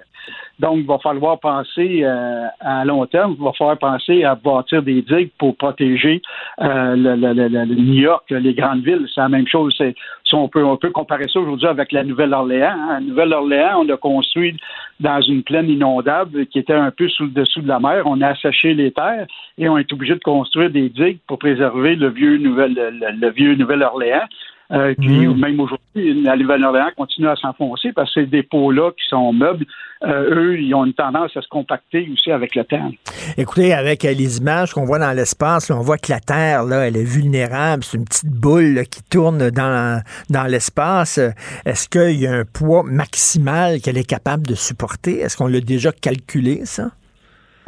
Donc, 0.58 0.78
il 0.78 0.86
va 0.86 0.98
falloir 0.98 1.38
penser 1.40 2.00
euh, 2.04 2.46
à 2.60 2.84
long 2.84 3.04
terme, 3.06 3.34
il 3.38 3.44
va 3.44 3.52
falloir 3.52 3.76
penser 3.76 4.22
à 4.24 4.36
bâtir 4.36 4.82
des 4.82 5.02
digues 5.02 5.30
pour 5.38 5.56
protéger 5.56 6.22
euh, 6.60 6.94
le, 6.96 7.64
New 7.74 7.94
York, 7.94 8.24
les 8.30 8.54
grandes 8.54 8.84
villes. 8.84 9.06
C'est 9.12 9.20
la 9.20 9.28
même 9.28 9.48
chose. 9.48 9.74
si 9.76 10.34
on 10.34 10.48
peut, 10.48 10.90
comparer 10.90 11.26
ça 11.28 11.40
aujourd'hui 11.40 11.66
avec 11.66 11.90
la 11.90 12.04
Nouvelle-Orléans. 12.04 12.76
À 12.88 12.94
hein. 12.94 13.00
Nouvelle-Orléans, 13.00 13.84
on 13.84 13.88
a 13.92 13.96
construit 13.96 14.56
dans 15.00 15.20
une 15.20 15.42
plaine 15.42 15.68
inondable 15.68 16.46
qui 16.46 16.60
était 16.60 16.72
un 16.72 16.92
peu 16.92 17.08
sous 17.08 17.24
le 17.24 17.30
dessous 17.30 17.60
de 17.60 17.68
la 17.68 17.80
mer. 17.80 18.04
On 18.06 18.20
a 18.20 18.28
asséché 18.28 18.74
les 18.74 18.92
terres 18.92 19.26
et 19.58 19.68
on 19.68 19.76
est 19.76 19.92
obligé 19.92 20.14
de 20.14 20.20
construire 20.20 20.70
des 20.70 20.88
digues 20.88 21.18
pour 21.26 21.38
préserver 21.38 21.96
le 21.96 22.08
vieux 22.08 22.38
Nouvelle-Orléans. 22.38 24.28
Euh, 24.72 24.94
puis 24.98 25.26
Mm. 25.26 25.38
même 25.40 25.60
aujourd'hui, 25.60 26.22
la 26.22 26.36
Nouvelle-Orléans 26.36 26.90
continue 26.96 27.28
à 27.28 27.36
s'enfoncer 27.36 27.92
parce 27.92 28.12
que 28.14 28.22
ces 28.22 28.26
dépôts-là 28.26 28.92
qui 28.92 29.04
sont 29.08 29.32
meubles, 29.32 29.66
euh, 30.04 30.34
eux, 30.34 30.58
ils 30.60 30.74
ont 30.74 30.84
une 30.84 30.94
tendance 30.94 31.36
à 31.36 31.42
se 31.42 31.48
compacter 31.48 32.08
aussi 32.12 32.30
avec 32.30 32.54
le 32.54 32.64
temps. 32.64 32.90
Écoutez, 33.36 33.72
avec 33.74 34.04
euh, 34.04 34.12
les 34.12 34.38
images 34.38 34.72
qu'on 34.72 34.84
voit 34.84 34.98
dans 34.98 35.12
l'espace, 35.12 35.70
on 35.70 35.80
voit 35.80 35.98
que 35.98 36.10
la 36.10 36.20
Terre, 36.20 36.64
là, 36.64 36.86
elle 36.86 36.96
est 36.96 37.04
vulnérable. 37.04 37.84
C'est 37.84 37.96
une 37.98 38.04
petite 38.04 38.30
boule 38.30 38.74
là, 38.74 38.84
qui 38.84 39.02
tourne 39.04 39.50
dans, 39.50 40.02
dans 40.30 40.44
l'espace. 40.44 41.18
Est-ce 41.64 41.88
qu'il 41.88 42.20
y 42.20 42.26
a 42.26 42.32
un 42.32 42.44
poids 42.44 42.82
maximal 42.84 43.80
qu'elle 43.80 43.98
est 43.98 44.08
capable 44.08 44.46
de 44.46 44.54
supporter? 44.54 45.20
Est-ce 45.20 45.36
qu'on 45.36 45.46
l'a 45.46 45.60
déjà 45.60 45.92
calculé, 45.92 46.64
ça? 46.64 46.90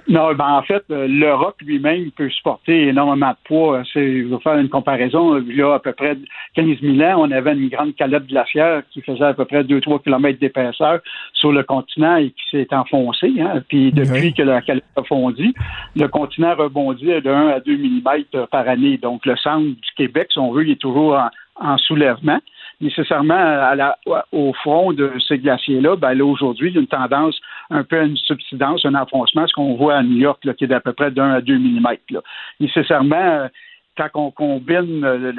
Non, 0.08 0.32
ben 0.34 0.46
en 0.48 0.62
fait, 0.62 0.84
euh, 0.90 1.08
le 1.08 1.34
roc 1.34 1.56
lui-même 1.62 2.12
peut 2.12 2.30
supporter 2.30 2.88
énormément 2.88 3.30
de 3.30 3.36
poids. 3.44 3.82
C'est, 3.92 4.22
je 4.22 4.28
vais 4.28 4.38
faire 4.40 4.56
une 4.56 4.68
comparaison. 4.68 5.38
Il 5.38 5.56
y 5.56 5.62
a 5.62 5.74
à 5.74 5.78
peu 5.80 5.92
près 5.92 6.16
15 6.54 6.66
000 6.80 7.00
ans, 7.00 7.24
on 7.26 7.30
avait 7.32 7.54
une 7.54 7.68
grande 7.68 7.94
calotte 7.96 8.26
glaciaire 8.26 8.82
qui 8.92 9.02
faisait 9.02 9.24
à 9.24 9.34
peu 9.34 9.44
près 9.44 9.64
2-3 9.64 10.02
km 10.04 10.38
d'épaisseur 10.38 11.00
sur 11.32 11.50
le 11.50 11.64
continent 11.64 12.16
et 12.16 12.30
qui 12.30 12.42
s'est 12.52 12.72
enfoncée. 12.72 13.32
Hein. 13.40 13.62
Puis 13.68 13.90
depuis 13.90 14.26
Oui. 14.26 14.34
que 14.34 14.42
la 14.42 14.62
calotte 14.62 14.84
a 14.96 15.02
fondu, 15.02 15.52
le 15.96 16.06
continent 16.06 16.54
rebondit 16.54 17.06
de 17.06 17.28
1 17.28 17.48
à 17.48 17.60
2 17.60 17.76
mm 17.76 18.46
par 18.50 18.68
année. 18.68 18.98
Donc 18.98 19.26
le 19.26 19.36
centre 19.36 19.66
du 19.66 19.90
Québec, 19.96 20.28
si 20.32 20.38
on 20.38 20.52
veut, 20.52 20.64
il 20.64 20.72
est 20.72 20.80
toujours 20.80 21.14
en, 21.14 21.30
en 21.56 21.78
soulèvement 21.78 22.38
nécessairement 22.80 23.34
à 23.34 23.74
la- 23.74 23.98
au 24.32 24.52
front 24.52 24.92
de 24.92 25.12
ces 25.26 25.38
glaciers-là, 25.38 25.96
ben 25.96 26.14
là, 26.14 26.24
aujourd'hui, 26.24 26.68
il 26.68 26.74
y 26.74 26.78
a 26.78 26.80
une 26.80 26.86
tendance 26.86 27.40
un 27.70 27.82
peu 27.84 27.98
à 27.98 28.04
une 28.04 28.16
subsidence, 28.16 28.84
un 28.84 28.94
enfoncement, 28.94 29.46
ce 29.46 29.54
qu'on 29.54 29.74
voit 29.74 29.96
à 29.96 30.02
New 30.02 30.18
York, 30.18 30.44
là, 30.44 30.54
qui 30.54 30.64
est 30.64 30.68
d'à 30.68 30.80
peu 30.80 30.92
près 30.92 31.10
d'un 31.10 31.30
à 31.32 31.40
deux 31.40 31.56
millimètres. 31.58 32.02
là. 32.10 32.20
Nécessairement, 32.60 33.16
euh, 33.16 33.48
quand 33.96 34.08
on 34.14 34.30
combine 34.30 35.04
euh, 35.04 35.32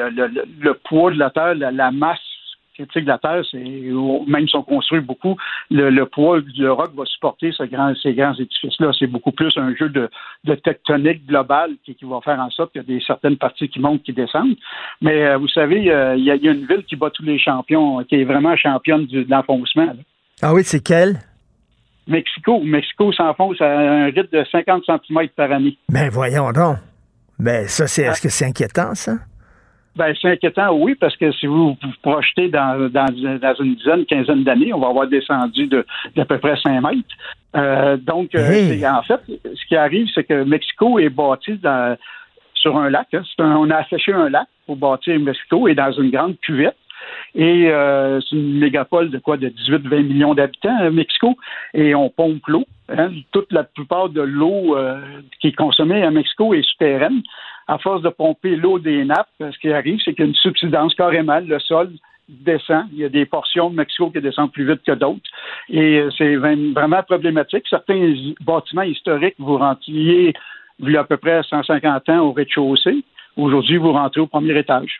le, 0.60 0.74
poids 0.74 1.12
de 1.12 1.20
la 1.20 1.30
Terre, 1.30 1.56
la 1.56 1.92
masse 1.92 2.20
critique 2.78 3.04
de 3.04 3.10
la 3.10 3.18
Terre, 3.18 3.42
même 4.28 4.48
si 4.48 4.56
on 4.56 4.64
construit 4.64 5.02
beaucoup, 5.02 5.36
le, 5.70 5.90
le 5.90 6.06
poids 6.06 6.40
du 6.42 6.68
roc 6.70 6.92
va 6.96 7.06
supporter 7.06 7.52
ce 7.52 7.64
grand- 7.64 7.94
ces 8.02 8.14
grands 8.14 8.34
édifices-là. 8.34 8.92
C'est 8.98 9.08
beaucoup 9.08 9.32
plus 9.32 9.52
un 9.58 9.76
jeu 9.76 9.90
de, 9.90 10.10
de 10.46 10.56
tectonique 10.56 11.26
globale 11.26 11.72
qui, 11.84 11.96
qui 11.96 12.06
va 12.06 12.20
faire 12.22 12.40
en 12.40 12.50
sorte 12.52 12.72
qu'il 12.72 12.82
y 12.82 12.86
a 12.86 12.88
des 12.88 13.04
certaines 13.06 13.38
parties 13.38 13.68
qui 13.70 13.80
montent, 13.80 14.04
qui 14.04 14.14
descendent. 14.14 14.56
Mais 15.02 15.26
euh, 15.26 15.38
vous 15.38 15.48
savez, 15.50 15.92
euh, 15.92 16.16
il 16.16 16.24
y, 16.24 16.32
a- 16.32 16.36
il 16.36 16.44
y 16.44 16.50
a 16.50 16.52
une 16.54 16.66
ville 16.68 16.84
qui 16.88 16.96
bat 16.96 17.10
tous 17.10 17.24
les 17.24 17.40
champions, 17.40 18.04
qui 18.06 18.16
est 18.16 18.24
vraiment 18.24 18.56
championne 18.56 19.06
du, 19.06 19.26
de 19.26 19.30
l'enfoncement. 19.32 19.94
Ah 20.42 20.54
oui, 20.54 20.62
c'est 20.64 20.84
quelle? 20.84 21.18
Mexico. 22.08 22.62
Mexico 22.64 23.12
s'enfonce 23.12 23.60
à 23.60 23.66
un 23.80 24.06
rythme 24.06 24.30
de 24.32 24.46
50 24.52 24.84
cm 24.86 25.28
par 25.36 25.52
année. 25.52 25.78
Ben 25.90 26.10
voyons 26.10 26.52
donc. 26.52 26.78
Ben 27.40 27.68
ça, 27.68 27.86
c'est 27.88 28.04
est-ce 28.04 28.22
que 28.22 28.30
c'est 28.30 28.46
inquiétant, 28.46 28.96
ça? 28.96 29.14
Ben, 29.98 30.14
c'est 30.22 30.30
inquiétant, 30.30 30.74
oui, 30.76 30.96
parce 30.96 31.16
que 31.18 31.32
si 31.32 31.48
vous 31.48 31.70
vous 31.82 31.92
projetez 32.04 32.50
dans, 32.50 32.90
dans, 32.90 33.06
dans 33.40 33.54
une 33.64 33.76
dizaine, 33.76 34.06
quinzaine 34.06 34.44
d'années, 34.44 34.72
on 34.74 34.80
va 34.80 34.90
avoir 34.90 35.08
descendu 35.08 35.66
de 35.68 35.86
d'à 36.16 36.26
peu 36.26 36.38
près 36.38 36.56
5 36.58 36.80
mètres. 36.82 37.02
Euh, 37.56 37.98
donc, 37.98 38.36
euh, 38.36 38.50
Hey. 38.52 38.86
en 38.88 39.02
fait, 39.02 39.20
ce 39.28 39.66
qui 39.68 39.76
arrive, 39.76 40.08
c'est 40.14 40.24
que 40.24 40.44
Mexico 40.44 41.00
est 41.00 41.10
bâti 41.10 41.54
dans- 41.58 41.98
sur 42.54 42.78
un 42.78 42.90
lac. 42.90 43.08
hein. 43.14 43.24
Un- 43.40 43.56
on 43.56 43.70
a 43.72 43.78
asséché 43.78 44.14
un 44.14 44.30
lac 44.30 44.48
pour 44.66 44.76
bâtir 44.78 45.20
Mexico 45.20 45.68
et 45.68 45.74
dans 45.76 45.92
une 45.92 46.12
grande 46.12 46.38
cuvette. 46.42 46.76
Et 47.36 47.70
euh, 47.72 48.20
c'est 48.22 48.36
une 48.36 48.60
mégapole 48.60 49.10
de 49.10 49.18
quoi? 49.20 49.38
De 49.38 49.48
18-20 49.50 50.02
millions 50.04 50.34
d'habitants, 50.34 50.78
euh, 50.82 50.92
Mexico, 50.92 51.38
et 51.74 51.96
on 51.96 52.10
pompe 52.10 52.46
l'eau. 52.48 52.66
hein. 52.90 53.10
Toute 53.32 53.52
la 53.52 53.64
plupart 53.64 54.10
de 54.10 54.22
l'eau 54.22 54.76
euh, 54.76 55.00
qui 55.40 55.48
est 55.48 55.56
consommée 55.56 56.04
à 56.04 56.12
Mexico 56.12 56.54
est 56.54 56.64
souterraine. 56.64 57.22
À 57.68 57.78
force 57.78 58.02
de 58.02 58.10
pomper 58.10 58.56
l'eau 58.56 58.80
des 58.80 59.04
nappes, 59.04 59.28
ce 59.40 59.58
qui 59.60 59.72
arrive, 59.72 60.00
c'est 60.04 60.14
qu'il 60.14 60.24
y 60.24 60.28
a 60.28 60.30
une 60.30 60.36
subsidence 60.36 60.96
carrément. 60.96 61.40
Le 61.40 61.60
sol 61.60 61.92
descend. 62.30 62.86
Il 62.94 63.00
y 63.00 63.06
a 63.06 63.10
des 63.10 63.26
portions 63.26 63.70
de 63.70 63.76
Mexico 63.76 64.10
qui 64.10 64.22
descendent 64.22 64.52
plus 64.52 64.68
vite 64.68 64.82
que 64.86 64.92
d'autres. 64.94 65.22
Et 65.70 66.00
euh, 66.00 66.10
c'est 66.18 66.36
vra- 66.36 66.74
vraiment 66.74 67.04
problématique. 67.04 67.66
Certains 67.70 68.14
bâtiments 68.42 68.82
historiques, 68.84 69.36
vous 69.40 69.58
rentriez 69.58 70.34
il 70.80 70.96
à 70.98 71.04
peu 71.04 71.18
près 71.18 71.42
150 71.44 72.10
ans 72.10 72.20
au 72.20 72.32
rez-de-chaussée. 72.34 73.04
Aujourd'hui, 73.36 73.78
vous 73.78 73.92
rentrez 73.92 74.22
au 74.22 74.28
premier 74.28 74.58
étage. 74.58 75.00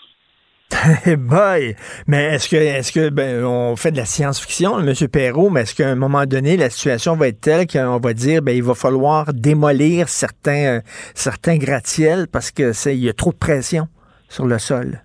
Boy! 1.18 1.76
Mais 2.08 2.36
est-ce 2.36 2.50
que, 2.50 2.56
est-ce 2.56 2.92
que, 2.92 3.10
ben, 3.10 3.44
on 3.44 3.76
fait 3.76 3.92
de 3.92 3.98
la 3.98 4.06
science-fiction, 4.06 4.80
M. 4.80 4.94
Perrault, 5.12 5.50
mais 5.50 5.62
est-ce 5.62 5.76
qu'à 5.76 5.90
un 5.90 5.96
moment 5.96 6.26
donné, 6.26 6.58
la 6.58 6.70
situation 6.70 7.16
va 7.16 7.30
être 7.30 7.40
telle 7.40 7.68
qu'on 7.68 8.00
va 8.00 8.14
dire, 8.14 8.42
ben, 8.42 8.56
il 8.56 8.64
va 8.64 8.76
falloir 8.76 9.34
démolir 9.34 10.10
certains, 10.10 10.78
euh, 10.78 10.82
certains 11.14 11.58
gratte-ciels 11.58 12.28
parce 12.32 12.52
que 12.52 12.74
c'est, 12.74 12.96
il 12.96 13.04
y 13.04 13.10
a 13.10 13.14
trop 13.14 13.32
de 13.32 13.38
pression 13.38 13.88
sur 14.28 14.46
le 14.46 14.58
sol? 14.58 15.02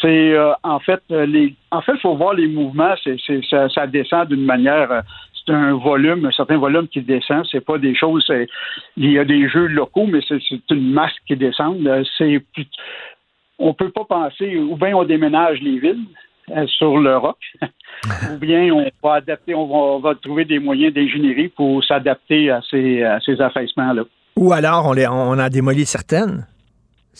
C'est 0.00 0.34
euh, 0.34 0.52
en 0.62 0.78
fait 0.78 1.00
euh, 1.10 1.24
les 1.24 1.54
en 1.70 1.80
fait 1.80 1.96
faut 2.02 2.16
voir 2.16 2.34
les 2.34 2.48
mouvements 2.48 2.94
c'est, 3.02 3.16
ça, 3.48 3.86
descend 3.86 4.28
d'une 4.28 4.44
manière 4.44 5.02
c'est 5.34 5.54
un 5.54 5.72
volume 5.72 6.26
un 6.26 6.30
certain 6.32 6.58
volume 6.58 6.86
qui 6.86 7.00
descend 7.00 7.46
c'est 7.50 7.64
pas 7.64 7.78
des 7.78 7.94
choses 7.94 8.30
il 8.98 9.10
y 9.10 9.18
a 9.18 9.24
des 9.24 9.48
jeux 9.48 9.68
locaux 9.68 10.06
mais 10.06 10.20
c'est, 10.28 10.38
une 10.70 10.92
masse 10.92 11.14
qui 11.26 11.34
descend 11.34 11.78
c'est 12.18 12.42
on 13.58 13.74
peut 13.74 13.90
pas 13.90 14.04
penser 14.04 14.56
ou 14.58 14.76
bien 14.76 14.96
on 14.96 15.04
déménage 15.04 15.60
les 15.60 15.78
villes 15.78 16.04
euh, 16.50 16.66
sur 16.66 16.98
le 16.98 17.16
roc 17.16 17.38
ou 17.64 18.38
bien 18.38 18.72
on 18.72 18.90
va 19.02 19.14
adapter 19.14 19.54
on 19.54 19.66
va, 19.66 19.74
on 19.74 20.00
va 20.00 20.14
trouver 20.14 20.44
des 20.44 20.58
moyens 20.58 20.94
d'ingénierie 20.94 21.48
pour 21.48 21.84
s'adapter 21.84 22.50
à 22.50 22.60
ces 22.70 23.02
à 23.02 23.20
ces 23.20 23.40
affaissements 23.40 23.92
là 23.92 24.02
Ou 24.36 24.52
alors, 24.52 24.86
on, 24.86 24.92
les, 24.92 25.06
on 25.06 25.38
en 25.38 25.48
démolit 25.48 25.86
certaines? 25.86 26.46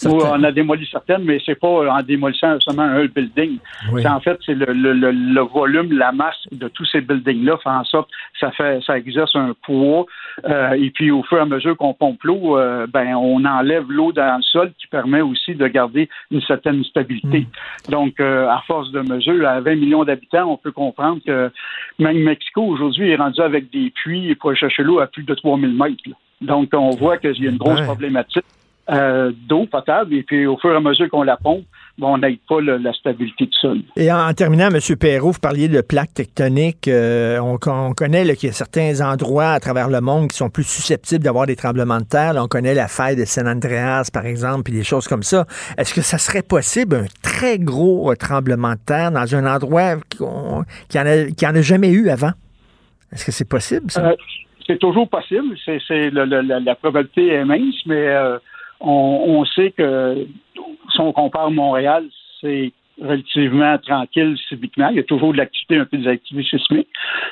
On 0.04 0.42
a 0.44 0.52
démoli 0.52 0.86
certaines, 0.90 1.24
mais 1.24 1.38
c'est 1.44 1.54
pas 1.58 1.68
en 1.90 2.02
démolissant 2.02 2.60
seulement 2.60 2.82
un 2.82 3.06
building. 3.06 3.58
Oui. 3.92 4.02
C'est 4.02 4.08
en 4.08 4.20
fait, 4.20 4.38
c'est 4.44 4.54
le, 4.54 4.66
le, 4.72 4.92
le, 4.92 5.10
le 5.10 5.40
volume, 5.40 5.92
la 5.96 6.12
masse 6.12 6.36
de 6.52 6.68
tous 6.68 6.84
ces 6.86 7.00
buildings-là 7.00 7.56
fait 7.62 7.70
en 7.70 7.84
sorte 7.84 8.10
que 8.10 8.38
ça 8.40 8.50
fait 8.52 8.80
ça 8.86 8.98
exerce 8.98 9.34
un 9.34 9.54
poids. 9.64 10.04
euh, 10.44 10.72
et 10.72 10.90
puis 10.90 11.10
au 11.10 11.22
fur 11.22 11.38
et 11.38 11.40
à 11.40 11.46
mesure 11.46 11.76
qu'on 11.78 11.94
pompe 11.94 12.22
l'eau, 12.24 12.58
euh, 12.58 12.86
ben 12.86 13.14
on 13.14 13.42
enlève 13.46 13.90
l'eau 13.90 14.12
dans 14.12 14.36
le 14.36 14.42
sol 14.42 14.72
qui 14.78 14.86
permet 14.86 15.22
aussi 15.22 15.54
de 15.54 15.66
garder 15.66 16.08
une 16.30 16.42
certaine 16.42 16.84
stabilité. 16.84 17.46
Donc, 17.88 18.20
euh, 18.20 18.48
à 18.48 18.62
force 18.66 18.90
de 18.92 19.00
mesure, 19.00 19.48
à 19.48 19.60
20 19.60 19.76
millions 19.76 20.04
d'habitants, 20.04 20.50
on 20.52 20.56
peut 20.58 20.72
comprendre 20.72 21.20
que 21.26 21.50
même 21.98 22.18
Mexico 22.18 22.62
aujourd'hui 22.62 23.10
est 23.10 23.16
rendu 23.16 23.40
avec 23.40 23.70
des 23.70 23.90
puits 23.90 24.34
pour 24.34 24.54
chercher 24.54 24.82
l'eau 24.82 25.00
à 25.00 25.06
plus 25.06 25.22
de 25.22 25.34
3000 25.34 25.70
mètres. 25.74 26.02
là. 26.06 26.14
Donc, 26.42 26.68
on 26.74 26.90
voit 26.90 27.16
qu'il 27.16 27.42
y 27.42 27.46
a 27.46 27.50
une 27.50 27.56
grosse 27.56 27.78
Ouais. 27.80 27.86
problématique 27.86 28.44
euh, 28.90 29.32
d'eau 29.48 29.66
potable 29.66 30.14
et 30.14 30.22
puis 30.22 30.46
au 30.46 30.56
fur 30.58 30.72
et 30.72 30.76
à 30.76 30.80
mesure 30.80 31.08
qu'on 31.10 31.22
la 31.24 31.36
pompe, 31.36 31.64
bon, 31.98 32.14
on 32.14 32.18
n'aide 32.18 32.38
pas 32.48 32.60
le- 32.60 32.76
la 32.76 32.92
stabilité 32.92 33.46
du 33.46 33.52
sol. 33.58 33.78
Et 33.96 34.12
en, 34.12 34.28
en 34.28 34.32
terminant, 34.32 34.68
M. 34.68 34.78
Perrault, 34.96 35.32
vous 35.32 35.40
parliez 35.40 35.68
de 35.68 35.80
plaques 35.80 36.14
tectoniques. 36.14 36.86
Euh, 36.86 37.38
on, 37.40 37.58
on 37.66 37.92
connaît 37.94 38.24
qu'il 38.36 38.48
y 38.48 38.50
a 38.50 38.54
certains 38.54 39.00
endroits 39.00 39.48
à 39.50 39.60
travers 39.60 39.88
le 39.88 40.00
monde 40.00 40.28
qui 40.28 40.36
sont 40.36 40.50
plus 40.50 40.62
susceptibles 40.68 41.24
d'avoir 41.24 41.46
des 41.46 41.56
tremblements 41.56 41.98
de 41.98 42.04
terre. 42.04 42.34
Là, 42.34 42.44
on 42.44 42.48
connaît 42.48 42.74
la 42.74 42.86
faille 42.86 43.16
de 43.16 43.24
San 43.24 43.48
Andreas, 43.48 44.08
par 44.12 44.24
exemple, 44.26 44.62
puis 44.64 44.72
des 44.74 44.84
choses 44.84 45.08
comme 45.08 45.24
ça. 45.24 45.46
Est-ce 45.78 45.92
que 45.92 46.02
ça 46.02 46.18
serait 46.18 46.42
possible 46.42 46.96
un 46.96 47.06
très 47.22 47.58
gros 47.58 48.12
euh, 48.12 48.14
tremblement 48.14 48.72
de 48.72 48.80
terre 48.86 49.10
dans 49.10 49.34
un 49.34 49.46
endroit 49.52 49.96
qui 50.08 50.22
en 50.22 51.06
a, 51.06 51.60
jamais 51.62 51.90
eu 51.90 52.08
avant? 52.08 52.32
Est-ce 53.12 53.24
que 53.24 53.32
c'est 53.32 53.48
possible, 53.48 53.90
ça? 53.90 54.14
C'est 54.66 54.78
toujours 54.78 55.08
possible. 55.08 55.56
C'est, 55.64 56.10
la, 56.10 56.26
la 56.26 56.74
probabilité 56.74 57.28
est 57.28 57.44
mince, 57.44 57.76
mais 57.86 58.08
on, 58.80 59.24
on 59.26 59.44
sait 59.44 59.70
que 59.72 60.26
si 60.92 61.00
on 61.00 61.12
compare 61.12 61.50
Montréal, 61.50 62.04
c'est 62.40 62.72
relativement 63.00 63.76
tranquille 63.78 64.36
civiquement. 64.48 64.88
Il 64.88 64.96
y 64.96 65.00
a 65.00 65.02
toujours 65.02 65.32
de 65.32 65.38
l'activité, 65.38 65.76
un 65.76 65.84
peu 65.84 65.98
des 65.98 66.08
activités 66.08 66.58
sismiques. 66.58 66.88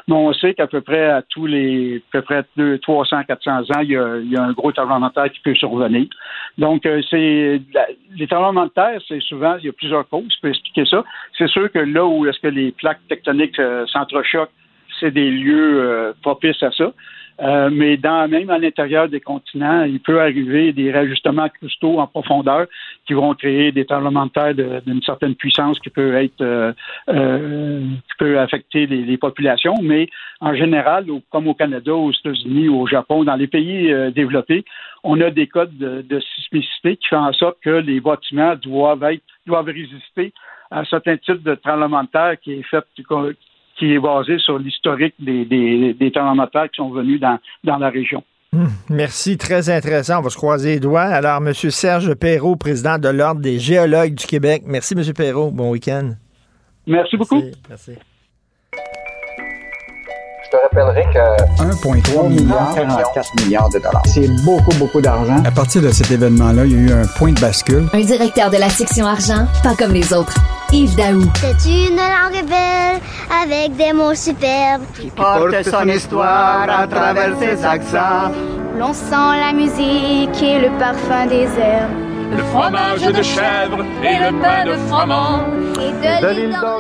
Mais 0.09 0.15
on 0.15 0.33
sait 0.35 0.55
qu'à 0.55 0.67
peu 0.67 0.81
près 0.81 1.07
à 1.07 1.23
tous 1.23 1.47
les 1.47 1.97
à 1.97 2.01
peu 2.13 2.23
près 2.23 2.45
200, 2.57 2.81
300, 2.83 3.25
400 3.25 3.51
ans, 3.51 3.81
il 3.83 3.91
y 3.91 3.97
a, 3.97 4.19
il 4.19 4.31
y 4.31 4.37
a 4.37 4.43
un 4.43 4.53
gros 4.53 4.73
tremblement 4.73 5.09
de 5.09 5.13
terre 5.13 5.31
qui 5.31 5.41
peut 5.41 5.55
survenir. 5.55 6.07
Donc, 6.59 6.85
euh, 6.87 7.01
c'est 7.09 7.63
les 8.17 8.27
tremblements 8.27 8.67
de 8.67 8.71
terre, 8.71 9.01
c'est 9.09 9.23
souvent, 9.23 9.57
il 9.59 9.67
y 9.67 9.69
a 9.69 9.73
plusieurs 9.73 10.07
causes, 10.09 10.29
je 10.35 10.41
peux 10.43 10.49
expliquer 10.51 10.85
ça. 10.85 11.03
C'est 11.39 11.49
sûr 11.49 11.71
que 11.73 11.79
là 11.79 12.05
où 12.05 12.27
est-ce 12.27 12.41
que 12.41 12.49
les 12.49 12.73
plaques 12.73 13.01
tectoniques 13.09 13.59
euh, 13.59 13.87
s'entrechoquent, 13.87 14.53
c'est 15.01 15.11
des 15.11 15.31
lieux 15.31 15.81
euh, 15.81 16.13
propices 16.23 16.63
à 16.63 16.71
ça. 16.73 16.93
Euh, 17.41 17.69
mais 17.73 17.97
dans, 17.97 18.29
même 18.29 18.49
à 18.51 18.59
l'intérieur 18.59 19.09
des 19.09 19.21
continents, 19.21 19.83
il 19.83 19.99
peut 20.01 20.21
arriver 20.21 20.73
des 20.73 20.93
réajustements 20.93 21.49
cristaux 21.49 21.99
en 21.99 22.07
profondeur 22.07 22.67
qui 23.07 23.13
vont 23.13 23.35
créer 23.35 23.73
des 23.73 23.85
tremblements 23.85 24.27
de 24.27 24.31
terre 24.31 24.55
d'une 24.55 25.03
certaine 25.03 25.35
puissance 25.35 25.81
qui 25.81 25.91
peut 25.91 26.15
être 26.15 26.41
euh, 26.41 26.73
euh, 27.09 27.81
qui 27.81 28.17
peut 28.19 28.39
affecter 28.39 28.87
les, 28.87 29.17
populations. 29.19 29.75
Mais 29.83 30.09
en 30.41 30.55
général, 30.55 31.07
comme 31.31 31.49
au 31.49 31.55
Canada, 31.55 31.95
aux 31.95 32.13
États-Unis, 32.13 32.69
au 32.69 32.87
Japon, 32.87 33.25
dans 33.25 33.37
les 33.37 33.49
pays 33.49 33.93
euh, 33.93 34.11
développés, 34.11 34.65
on 35.03 35.21
a 35.21 35.31
des 35.31 35.47
codes 35.47 35.77
de, 35.77 36.03
de 36.03 36.21
sismicité 36.21 36.97
qui 36.97 37.09
font 37.09 37.19
en 37.19 37.33
sorte 37.33 37.59
que 37.63 37.71
les 37.71 38.01
bâtiments 38.01 38.55
doivent 38.57 39.03
être 39.05 39.23
doivent 39.47 39.67
résister 39.67 40.33
à 40.71 40.85
certains 40.85 41.17
types 41.17 41.43
de 41.43 41.55
tremblements 41.55 42.05
de 42.05 42.09
terre 42.09 42.37
qui 42.41 42.53
est 42.53 42.63
fait 42.63 42.85
qui 43.79 43.95
est 43.95 43.99
basé 43.99 44.39
sur 44.39 44.59
l'historique 44.59 45.15
des, 45.19 45.45
des, 45.45 45.95
des 45.95 46.11
qui 46.11 46.77
sont 46.77 46.91
venus 46.91 47.21
dans, 47.21 47.39
dans 47.65 47.79
la 47.79 47.91
région. 47.91 48.23
Hum, 48.55 48.69
merci, 48.89 49.37
très 49.37 49.69
intéressant. 49.69 50.21
On 50.21 50.23
va 50.23 50.31
se 50.31 50.37
croiser 50.37 50.75
les 50.75 50.81
doigts. 50.81 51.03
Alors, 51.03 51.39
M. 51.39 51.53
Serge 51.53 52.15
Perrault, 52.15 52.57
président 52.57 52.99
de 52.99 53.09
l'Ordre 53.09 53.41
des 53.41 53.59
géologues 53.59 54.15
du 54.15 54.27
Québec. 54.27 54.63
Merci, 54.65 54.95
M. 54.97 55.13
Perrault. 55.13 55.51
Bon 55.51 55.71
week-end. 55.71 56.13
Merci 56.87 57.17
beaucoup. 57.17 57.43
merci 57.69 57.93
te 60.55 60.63
rappellerai 60.63 61.05
que 61.13 61.63
1,3 61.63 62.29
milliard, 62.29 62.75
44 62.75 63.45
milliards 63.45 63.69
de 63.71 63.79
dollars. 63.79 64.03
C'est 64.07 64.29
beaucoup, 64.45 64.75
beaucoup 64.79 65.01
d'argent. 65.01 65.43
À 65.45 65.51
partir 65.51 65.83
de 65.83 65.91
cet 65.91 66.11
événement-là, 66.11 66.65
il 66.65 66.73
y 66.73 66.77
a 66.77 66.79
eu 66.79 66.93
un 66.93 67.07
point 67.19 67.33
de 67.33 67.41
bascule. 67.41 67.87
Un 67.93 68.01
directeur 68.01 68.51
de 68.51 68.57
la 68.57 68.69
section 68.69 69.07
argent, 69.07 69.47
pas 69.63 69.75
comme 69.75 69.93
les 69.93 70.13
autres. 70.13 70.35
Yves 70.75 70.97
Daou. 70.97 71.23
C'est 71.37 71.71
une 71.71 71.97
langue 71.97 72.49
belle 72.49 73.01
avec 73.43 73.77
des 73.77 73.93
mots 73.93 74.15
superbes 74.17 74.83
qui 75.01 75.09
porte 75.11 75.63
son 75.63 75.89
histoire 75.89 76.67
à 76.69 76.87
travers 76.89 77.39
ses 77.39 77.65
accents. 77.65 78.33
L'on 78.77 78.93
sent 78.93 79.31
la 79.39 79.53
musique 79.53 80.43
et 80.43 80.59
le 80.59 80.77
parfum 80.77 81.27
des 81.27 81.47
herbes 81.61 82.14
le 82.31 82.43
fromage 82.45 83.03
de 83.03 83.23
chèvre 83.23 83.85
et 84.03 84.19
le 84.19 84.41
pain 84.41 84.65
de 84.65 84.77
froment. 84.89 85.65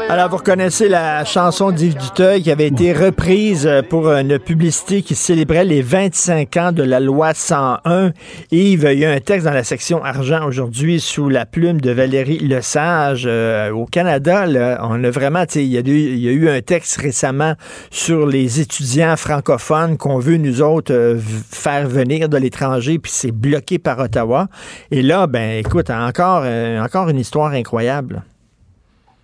Alors, 0.08 0.28
vous 0.30 0.36
reconnaissez 0.36 0.88
la 0.88 1.24
chanson 1.24 1.70
d'Yves 1.70 1.96
Duteuil 1.96 2.42
qui 2.42 2.50
avait 2.50 2.68
été 2.68 2.92
reprise 2.92 3.68
pour 3.88 4.10
une 4.10 4.38
publicité 4.38 5.02
qui 5.02 5.14
célébrait 5.14 5.64
les 5.64 5.82
25 5.82 6.56
ans 6.56 6.72
de 6.72 6.82
la 6.82 7.00
loi 7.00 7.34
101. 7.34 8.12
Yves, 8.50 8.88
il 8.92 8.98
y 8.98 9.04
a 9.04 9.10
un 9.10 9.20
texte 9.20 9.46
dans 9.46 9.52
la 9.52 9.64
section 9.64 10.02
argent 10.04 10.46
aujourd'hui 10.46 11.00
sous 11.00 11.28
la 11.28 11.46
plume 11.46 11.80
de 11.80 11.90
Valérie 11.90 12.38
Lesage. 12.38 13.24
Euh, 13.26 13.70
au 13.70 13.86
Canada, 13.86 14.46
on 14.82 15.02
a 15.02 15.10
vraiment, 15.10 15.44
il 15.54 15.62
y, 15.62 15.78
a 15.78 15.80
il 15.80 16.18
y 16.18 16.28
a 16.28 16.32
eu 16.32 16.48
un 16.48 16.60
texte 16.60 17.00
récemment 17.00 17.54
sur 17.90 18.26
les 18.26 18.60
étudiants 18.60 19.16
francophones 19.16 19.96
qu'on 19.96 20.18
veut, 20.18 20.36
nous 20.36 20.62
autres, 20.62 20.92
euh, 20.92 21.18
faire 21.50 21.88
venir 21.88 22.28
de 22.28 22.36
l'étranger, 22.36 22.98
puis 22.98 23.12
c'est 23.12 23.32
bloqué 23.32 23.78
par 23.78 23.98
Ottawa. 23.98 24.48
Et 24.90 25.02
là, 25.02 25.26
ben 25.34 25.58
écoute, 25.58 25.90
encore, 25.90 26.42
euh, 26.44 26.80
encore 26.80 27.08
une 27.08 27.18
histoire 27.18 27.50
incroyable. 27.50 28.22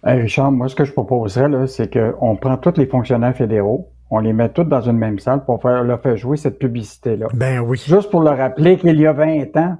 Richard, 0.02 0.50
moi, 0.50 0.68
ce 0.68 0.74
que 0.74 0.84
je 0.84 0.92
proposerais, 0.92 1.68
c'est 1.68 1.88
qu'on 1.88 2.34
prend 2.34 2.56
tous 2.56 2.76
les 2.78 2.86
fonctionnaires 2.86 3.36
fédéraux, 3.36 3.88
on 4.10 4.18
les 4.18 4.32
met 4.32 4.48
tous 4.48 4.64
dans 4.64 4.80
une 4.80 4.98
même 4.98 5.20
salle 5.20 5.44
pour 5.44 5.62
faire, 5.62 5.84
leur 5.84 6.00
faire 6.00 6.16
jouer 6.16 6.36
cette 6.36 6.58
publicité-là. 6.58 7.28
Ben 7.32 7.60
oui. 7.60 7.80
Juste 7.86 8.10
pour 8.10 8.22
leur 8.22 8.38
rappeler 8.38 8.76
qu'il 8.76 8.98
y 8.98 9.06
a 9.06 9.12
20 9.12 9.56
ans, 9.56 9.76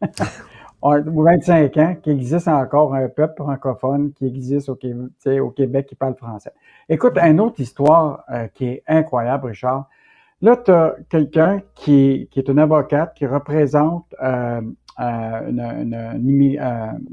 ou 0.82 1.22
25 1.22 1.76
ans, 1.76 1.94
qu'il 2.02 2.14
existe 2.14 2.48
encore 2.48 2.94
un 2.94 3.08
peuple 3.08 3.42
francophone 3.42 4.12
qui 4.14 4.26
existe 4.26 4.70
au, 4.70 4.78
au 5.42 5.50
Québec 5.50 5.88
qui 5.90 5.94
parle 5.94 6.14
français. 6.14 6.52
Écoute, 6.88 7.18
une 7.18 7.38
autre 7.38 7.60
histoire 7.60 8.24
euh, 8.32 8.46
qui 8.54 8.64
est 8.64 8.82
incroyable, 8.88 9.48
Richard. 9.48 9.90
Là, 10.40 10.56
tu 10.56 10.70
as 10.70 10.94
quelqu'un 11.10 11.60
qui, 11.74 12.28
qui, 12.30 12.38
est 12.38 12.48
une 12.48 12.60
avocate 12.60 13.12
qui 13.14 13.26
représente 13.26 14.06
euh, 14.22 14.62
une, 14.98 15.60
une, 15.60 16.58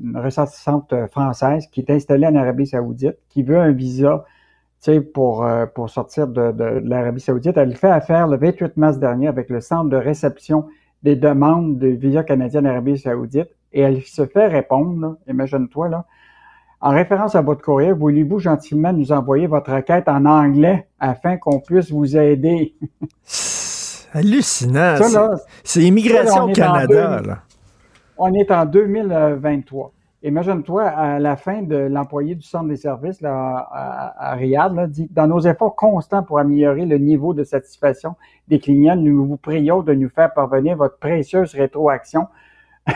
une, 0.01 0.17
ressortissante 0.17 0.93
française 1.11 1.67
qui 1.67 1.81
est 1.81 1.89
installée 1.89 2.27
en 2.27 2.35
Arabie 2.35 2.67
Saoudite, 2.67 3.17
qui 3.29 3.43
veut 3.43 3.59
un 3.59 3.71
visa 3.71 4.25
pour, 5.13 5.45
euh, 5.45 5.65
pour 5.65 5.89
sortir 5.89 6.27
de, 6.27 6.51
de, 6.51 6.81
l'Arabie 6.83 7.21
Saoudite. 7.21 7.57
Elle 7.57 7.75
fait 7.75 7.89
affaire 7.89 8.27
le 8.27 8.37
28 8.37 8.77
mars 8.77 8.99
dernier 8.99 9.27
avec 9.27 9.49
le 9.49 9.61
centre 9.61 9.89
de 9.89 9.97
réception 9.97 10.65
des 11.03 11.15
demandes 11.15 11.77
de 11.77 11.87
visa 11.87 12.23
canadien 12.23 12.61
en 12.61 12.65
Arabie 12.65 12.97
Saoudite 12.97 13.49
et 13.71 13.81
elle 13.81 14.01
se 14.03 14.25
fait 14.25 14.47
répondre, 14.47 15.17
imagine-toi, 15.27 15.89
là, 15.89 16.05
en 16.81 16.91
référence 16.91 17.33
à 17.35 17.41
votre 17.41 17.61
courrier, 17.61 17.93
voulez-vous 17.93 18.39
gentiment 18.39 18.91
nous 18.91 19.13
envoyer 19.13 19.47
votre 19.47 19.73
requête 19.73 20.09
en 20.09 20.25
anglais 20.25 20.87
afin 20.99 21.37
qu'on 21.37 21.59
puisse 21.59 21.91
vous 21.91 22.17
aider? 22.17 22.75
Hallucinant. 24.13 24.95
C'est 25.63 25.81
Immigration 25.81 26.43
au 26.43 26.51
Canada. 26.51 27.21
Là. 27.25 27.39
On 28.25 28.33
est 28.35 28.51
en 28.51 28.65
2023. 28.65 29.91
Imagine-toi, 30.23 30.83
à 30.85 31.19
la 31.19 31.35
fin 31.35 31.61
de 31.61 31.75
l'employé 31.75 32.35
du 32.35 32.41
centre 32.41 32.69
des 32.69 32.77
services 32.77 33.19
là, 33.19 33.67
à, 34.17 34.33
Riyad, 34.35 34.89
dit 34.89 35.09
dans 35.11 35.27
nos 35.27 35.41
efforts 35.41 35.75
constants 35.75 36.23
pour 36.23 36.39
améliorer 36.39 36.85
le 36.85 36.97
niveau 36.97 37.33
de 37.33 37.43
satisfaction 37.43 38.15
des 38.47 38.59
clients, 38.59 38.95
nous 38.95 39.25
vous 39.25 39.35
prions 39.35 39.83
de 39.83 39.93
nous 39.93 40.07
faire 40.07 40.33
parvenir 40.33 40.77
votre 40.77 40.99
précieuse 40.99 41.53
rétroaction 41.53 42.27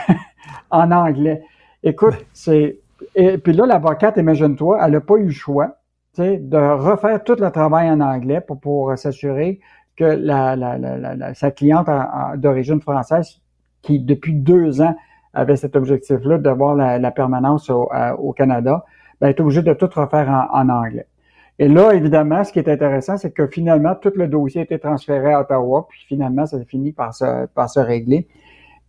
en 0.70 0.90
anglais. 0.92 1.42
Écoute, 1.82 2.24
c'est. 2.32 2.78
Et 3.14 3.36
puis 3.36 3.52
là, 3.52 3.66
l'avocate, 3.66 4.16
imagine-toi, 4.16 4.78
elle 4.82 4.92
n'a 4.92 5.00
pas 5.02 5.16
eu 5.16 5.26
le 5.26 5.30
choix 5.30 5.76
de 6.16 6.74
refaire 6.74 7.22
tout 7.22 7.36
le 7.38 7.50
travail 7.50 7.90
en 7.90 8.00
anglais 8.00 8.40
pour, 8.40 8.58
pour 8.60 8.96
s'assurer 8.96 9.60
que 9.94 10.04
la, 10.04 10.56
la, 10.56 10.78
la, 10.78 11.34
sa 11.34 11.50
cliente 11.50 11.86
d'origine 12.36 12.80
française, 12.80 13.42
qui 13.82 14.00
depuis 14.00 14.32
deux 14.32 14.80
ans 14.80 14.96
avait 15.38 15.56
cet 15.56 15.76
objectif-là 15.76 16.38
d'avoir 16.38 16.74
la, 16.74 16.98
la, 16.98 17.10
permanence 17.12 17.70
au, 17.70 18.32
Canada, 18.32 18.84
ben, 19.20 19.28
est 19.28 19.40
obligé 19.40 19.62
de 19.62 19.72
tout 19.72 19.88
refaire 19.94 20.48
en, 20.52 20.68
anglais. 20.68 21.06
Et 21.60 21.68
là, 21.68 21.92
évidemment, 21.92 22.42
ce 22.42 22.52
qui 22.52 22.58
est 22.58 22.68
intéressant, 22.68 23.16
c'est 23.16 23.30
que 23.30 23.46
finalement, 23.46 23.94
tout 23.94 24.12
le 24.16 24.26
dossier 24.26 24.60
a 24.60 24.64
été 24.64 24.78
transféré 24.78 25.32
à 25.32 25.40
Ottawa, 25.40 25.86
puis 25.88 26.04
finalement, 26.08 26.44
ça 26.46 26.58
finit 26.64 26.92
par 26.92 27.14
se, 27.14 27.46
par 27.46 27.70
se 27.70 27.78
régler. 27.78 28.28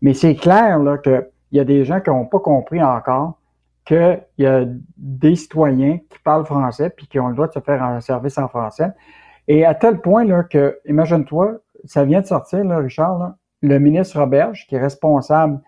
Mais 0.02 0.14
c'est 0.14 0.36
clair 0.36 0.80
là, 0.80 0.98
qu'il 0.98 1.28
y 1.52 1.60
a 1.60 1.64
des 1.64 1.86
gens 1.86 2.00
qui 2.00 2.10
n'ont 2.10 2.26
pas 2.26 2.40
compris 2.40 2.82
encore 2.82 3.40
qu'il 3.86 4.22
y 4.38 4.46
a 4.46 4.66
des 4.98 5.36
citoyens 5.36 5.98
qui 6.10 6.20
parlent 6.24 6.46
français 6.46 6.92
puis 6.92 7.08
qui 7.08 7.20
ont 7.20 7.28
le 7.28 7.34
droit 7.34 7.48
de 7.48 7.54
se 7.54 7.60
faire 7.60 7.84
un 7.84 8.02
service 8.02 8.38
en 8.38 8.48
français. 8.48 8.90
Et 9.48 9.66
à 9.66 9.74
tel 9.74 10.00
point 10.00 10.26
là, 10.26 10.44
que, 10.44 10.80
imagine-toi, 10.86 11.58
ça 11.86 12.06
vient 12.06 12.22
de 12.22 12.28
sortir, 12.28 12.64
là, 12.64 12.78
Richard, 12.78 13.18
là, 13.18 13.36
le 13.62 13.80
ministre 13.80 14.20
Roberge, 14.20 14.68
qui 14.68 14.76
est 14.76 14.80
responsable 14.80 15.60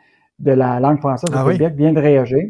de 0.41 0.51
la 0.51 0.79
langue 0.79 0.99
française 0.99 1.29
au 1.33 1.37
ah 1.37 1.51
Québec, 1.51 1.73
vient 1.75 1.93
de 1.93 1.99
réagir. 1.99 2.49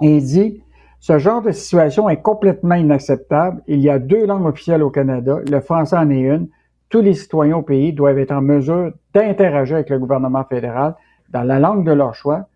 Et 0.00 0.16
il 0.16 0.24
dit 0.24 0.62
Ce 1.00 1.18
genre 1.18 1.42
de 1.42 1.50
situation 1.50 2.08
est 2.08 2.22
complètement 2.22 2.76
inacceptable. 2.76 3.62
Il 3.66 3.80
y 3.80 3.90
a 3.90 3.98
deux 3.98 4.26
langues 4.26 4.46
officielles 4.46 4.82
au 4.82 4.90
Canada. 4.90 5.38
Le 5.50 5.60
français 5.60 5.96
en 5.96 6.08
est 6.10 6.20
une. 6.20 6.48
Tous 6.88 7.00
les 7.00 7.14
citoyens 7.14 7.56
au 7.56 7.62
pays 7.62 7.92
doivent 7.92 8.18
être 8.18 8.32
en 8.32 8.42
mesure 8.42 8.92
d'interagir 9.14 9.76
avec 9.76 9.90
le 9.90 9.98
gouvernement 9.98 10.44
fédéral 10.44 10.94
dans 11.30 11.42
la 11.42 11.58
langue 11.58 11.84
de 11.84 11.92
leur 11.92 12.14
choix. 12.14 12.46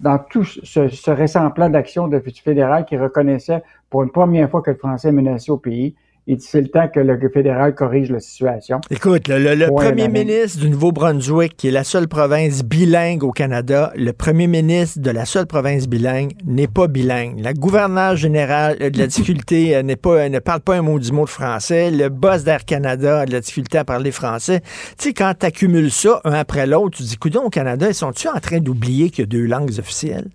Dans 0.00 0.18
tout 0.18 0.44
ce, 0.44 0.88
ce 0.88 1.10
récent 1.10 1.50
plan 1.50 1.70
d'action 1.70 2.06
de 2.06 2.20
fédéral 2.20 2.84
qui 2.84 2.98
reconnaissait 2.98 3.62
pour 3.88 4.02
une 4.02 4.10
première 4.10 4.50
fois 4.50 4.60
que 4.60 4.70
le 4.70 4.76
français 4.76 5.08
est 5.08 5.12
menacé 5.12 5.50
au 5.50 5.56
pays, 5.56 5.94
il 6.28 6.36
dit 6.38 6.44
c'est 6.44 6.60
le 6.60 6.68
temps 6.68 6.88
que 6.88 6.98
le 6.98 7.16
fédéral 7.28 7.74
corrige 7.74 8.10
la 8.10 8.18
situation. 8.18 8.80
Écoute, 8.90 9.28
le, 9.28 9.66
premier 9.68 10.08
ministre 10.08 10.60
du 10.60 10.70
Nouveau-Brunswick, 10.70 11.56
qui 11.56 11.68
est 11.68 11.72
la 11.72 11.84
seule 11.84 12.08
province 12.08 12.64
bilingue 12.64 13.22
au 13.22 13.30
Canada, 13.30 13.92
le 13.94 14.12
premier 14.12 14.48
ministre 14.48 15.00
de 15.00 15.10
la 15.10 15.24
seule 15.24 15.46
province 15.46 15.86
bilingue 15.86 16.32
n'est 16.44 16.66
pas 16.66 16.88
bilingue. 16.88 17.38
La 17.38 17.52
gouverneure 17.52 18.16
générale 18.16 18.76
a 18.82 18.90
de 18.90 18.98
la 18.98 19.06
difficulté, 19.06 19.80
n'est 19.84 19.96
pas, 19.96 20.28
ne 20.28 20.40
parle 20.40 20.60
pas 20.60 20.76
un 20.76 20.82
mot 20.82 20.98
du 20.98 21.12
mot 21.12 21.24
de 21.24 21.30
français. 21.30 21.92
Le 21.92 22.08
boss 22.08 22.42
d'Air 22.42 22.64
Canada 22.64 23.20
a 23.20 23.26
de 23.26 23.32
la 23.32 23.40
difficulté 23.40 23.78
à 23.78 23.84
parler 23.84 24.10
français. 24.10 24.62
Tu 24.98 25.08
sais, 25.08 25.12
quand 25.12 25.32
tu 25.38 25.46
accumules 25.46 25.92
ça 25.92 26.20
un 26.24 26.32
après 26.32 26.66
l'autre, 26.66 26.96
tu 26.96 27.04
te 27.04 27.08
dis, 27.08 27.16
coudons, 27.16 27.44
au 27.44 27.50
Canada, 27.50 27.86
ils 27.88 27.94
sont-tu 27.94 28.26
en 28.28 28.40
train 28.40 28.58
d'oublier 28.58 29.10
qu'il 29.10 29.20
y 29.20 29.22
a 29.22 29.26
deux 29.26 29.46
langues 29.46 29.78
officielles? 29.78 30.28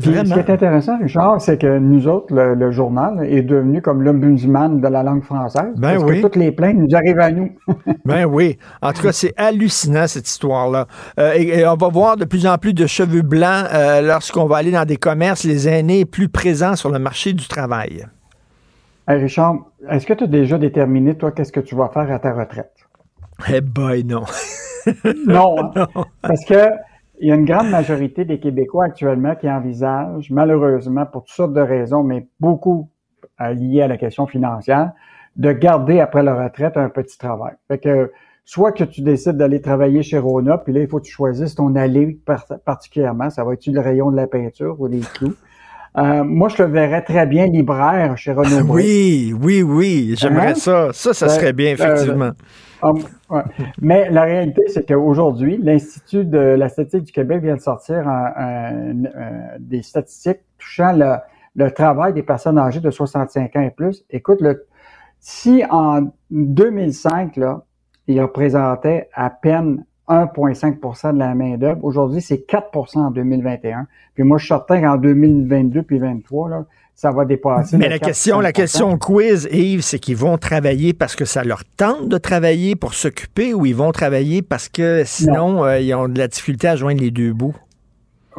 Ce 0.00 0.08
qui 0.08 0.38
est 0.38 0.50
intéressant, 0.50 0.98
Richard, 0.98 1.40
c'est 1.40 1.58
que 1.58 1.78
nous 1.78 2.08
autres, 2.08 2.34
le, 2.34 2.70
journal 2.70 3.26
est 3.26 3.42
devenu 3.42 3.82
comme 3.82 4.02
l'ombudsman 4.02 4.80
de 4.80 4.88
la 4.88 5.02
langue 5.02 5.22
française. 5.22 5.72
Ben 5.76 5.98
parce 5.98 6.04
que 6.04 6.20
toutes 6.22 6.36
les 6.36 6.52
plaintes 6.52 6.76
nous 6.76 6.94
arrivent 6.94 7.20
à 7.20 7.30
nous. 7.30 7.50
ben 8.04 8.24
oui. 8.24 8.58
En 8.80 8.92
tout 8.92 9.02
cas, 9.02 9.12
c'est 9.12 9.34
hallucinant, 9.36 10.06
cette 10.06 10.28
histoire-là. 10.28 10.86
Euh, 11.18 11.32
et, 11.34 11.66
on 11.66 11.76
va 11.76 11.88
voir 11.88 12.16
de 12.16 12.24
plus 12.24 12.46
en 12.46 12.56
plus 12.56 12.72
de 12.72 12.86
cheveux 12.86 13.22
blancs 13.22 13.66
euh, 13.72 14.00
lorsqu'on 14.00 14.46
va 14.46 14.56
aller 14.56 14.70
dans 14.72 14.84
des 14.84 14.96
commerces, 14.96 15.44
les 15.44 15.68
aînés 15.68 16.04
plus 16.04 16.28
présents 16.28 16.76
sur 16.76 16.90
le 16.90 16.98
marché 16.98 17.32
du 17.32 17.46
travail. 17.46 18.06
Richard, 19.06 19.56
est-ce 19.90 20.06
que 20.06 20.14
tu 20.14 20.24
as 20.24 20.28
déjà 20.28 20.56
déterminé, 20.56 21.14
toi, 21.14 21.32
qu'est-ce 21.32 21.52
que 21.52 21.60
tu 21.60 21.74
vas 21.74 21.88
faire 21.88 22.10
à 22.12 22.18
ta 22.18 22.32
retraite? 22.32 22.72
Eh 23.52 23.60
boy, 23.60 24.04
non. 24.04 24.24
non, 25.26 25.56
hein? 25.58 25.86
non. 25.94 26.04
Parce 26.22 26.44
que 26.44 26.68
il 27.20 27.28
y 27.28 27.32
a 27.32 27.34
une 27.34 27.44
grande 27.44 27.68
majorité 27.68 28.24
des 28.24 28.40
Québécois 28.40 28.86
actuellement 28.86 29.34
qui 29.34 29.48
envisagent, 29.48 30.30
malheureusement, 30.30 31.04
pour 31.04 31.24
toutes 31.24 31.36
sortes 31.36 31.52
de 31.52 31.60
raisons, 31.60 32.02
mais 32.02 32.26
beaucoup 32.40 32.88
euh, 33.42 33.52
liées 33.52 33.82
à 33.82 33.88
la 33.88 33.98
question 33.98 34.26
financière, 34.26 34.92
de 35.36 35.52
garder 35.52 36.00
après 36.00 36.22
la 36.22 36.44
retraite 36.44 36.78
un 36.78 36.88
petit 36.88 37.18
travail. 37.18 37.52
Fait 37.68 37.78
que 37.78 38.10
soit 38.44 38.72
que 38.72 38.84
tu 38.84 39.02
décides 39.02 39.36
d'aller 39.36 39.60
travailler 39.60 40.02
chez 40.02 40.18
Rona, 40.18 40.56
puis 40.58 40.72
là, 40.72 40.80
il 40.80 40.88
faut 40.88 40.98
que 40.98 41.04
tu 41.04 41.12
choisisses 41.12 41.54
ton 41.54 41.76
allée 41.76 42.18
particulièrement. 42.64 43.28
Ça 43.28 43.44
va 43.44 43.52
être 43.52 43.66
le 43.66 43.80
rayon 43.80 44.10
de 44.10 44.16
la 44.16 44.26
peinture 44.26 44.80
ou 44.80 44.88
des 44.88 45.00
clous? 45.00 45.34
Euh, 45.98 46.22
moi, 46.22 46.48
je 46.48 46.56
te 46.56 46.62
verrais 46.62 47.02
très 47.02 47.26
bien 47.26 47.46
libraire 47.46 48.16
chez 48.16 48.32
Renaud. 48.32 48.72
oui, 48.72 49.34
oui, 49.40 49.62
oui, 49.62 50.14
j'aimerais 50.16 50.52
hein? 50.52 50.54
ça. 50.54 50.90
Ça, 50.92 51.12
ça 51.12 51.28
serait 51.28 51.52
bien, 51.52 51.70
euh, 51.70 51.74
effectivement. 51.74 52.30
Um, 52.82 53.02
Mais 53.80 54.08
la 54.10 54.22
réalité, 54.22 54.62
c'est 54.68 54.86
qu'aujourd'hui, 54.86 55.58
l'Institut 55.60 56.24
de 56.24 56.38
la 56.38 56.68
statistique 56.68 57.04
du 57.04 57.12
Québec 57.12 57.42
vient 57.42 57.56
de 57.56 57.60
sortir 57.60 58.04
des 59.58 59.82
statistiques 59.82 60.40
touchant 60.58 60.92
le, 61.56 61.70
travail 61.72 62.14
des 62.14 62.22
personnes 62.22 62.58
âgées 62.58 62.80
de 62.80 62.90
65 62.90 63.56
ans 63.56 63.60
et 63.60 63.70
plus. 63.70 64.04
Écoute, 64.10 64.40
le, 64.40 64.66
Si 65.18 65.62
en 65.70 66.10
2005, 66.30 67.36
là, 67.36 67.64
il 68.06 68.20
représentait 68.22 69.08
à 69.12 69.28
peine 69.28 69.84
1,5% 70.10 71.14
de 71.14 71.18
la 71.18 71.34
main-d'œuvre. 71.34 71.78
Aujourd'hui, 71.84 72.20
c'est 72.20 72.44
4% 72.46 72.98
en 72.98 73.10
2021. 73.10 73.86
Puis 74.14 74.24
moi, 74.24 74.38
je 74.38 74.44
suis 74.44 74.48
certain 74.48 74.82
qu'en 74.82 74.96
2022 74.96 75.82
puis 75.82 75.98
2023, 75.98 76.48
là, 76.50 76.64
ça 76.94 77.12
va 77.12 77.24
dépasser. 77.24 77.78
Mais 77.78 77.88
la 77.88 77.98
question, 77.98 78.40
la 78.40 78.52
question 78.52 78.98
quiz, 78.98 79.48
Yves, 79.50 79.82
c'est 79.82 79.98
qu'ils 79.98 80.16
vont 80.16 80.36
travailler 80.36 80.92
parce 80.92 81.16
que 81.16 81.24
ça 81.24 81.44
leur 81.44 81.64
tente 81.64 82.08
de 82.08 82.18
travailler 82.18 82.76
pour 82.76 82.92
s'occuper 82.92 83.54
ou 83.54 83.64
ils 83.64 83.74
vont 83.74 83.92
travailler 83.92 84.42
parce 84.42 84.68
que 84.68 85.04
sinon, 85.06 85.64
euh, 85.64 85.78
ils 85.78 85.94
ont 85.94 86.08
de 86.08 86.18
la 86.18 86.28
difficulté 86.28 86.68
à 86.68 86.76
joindre 86.76 87.00
les 87.00 87.10
deux 87.10 87.32
bouts? 87.32 87.54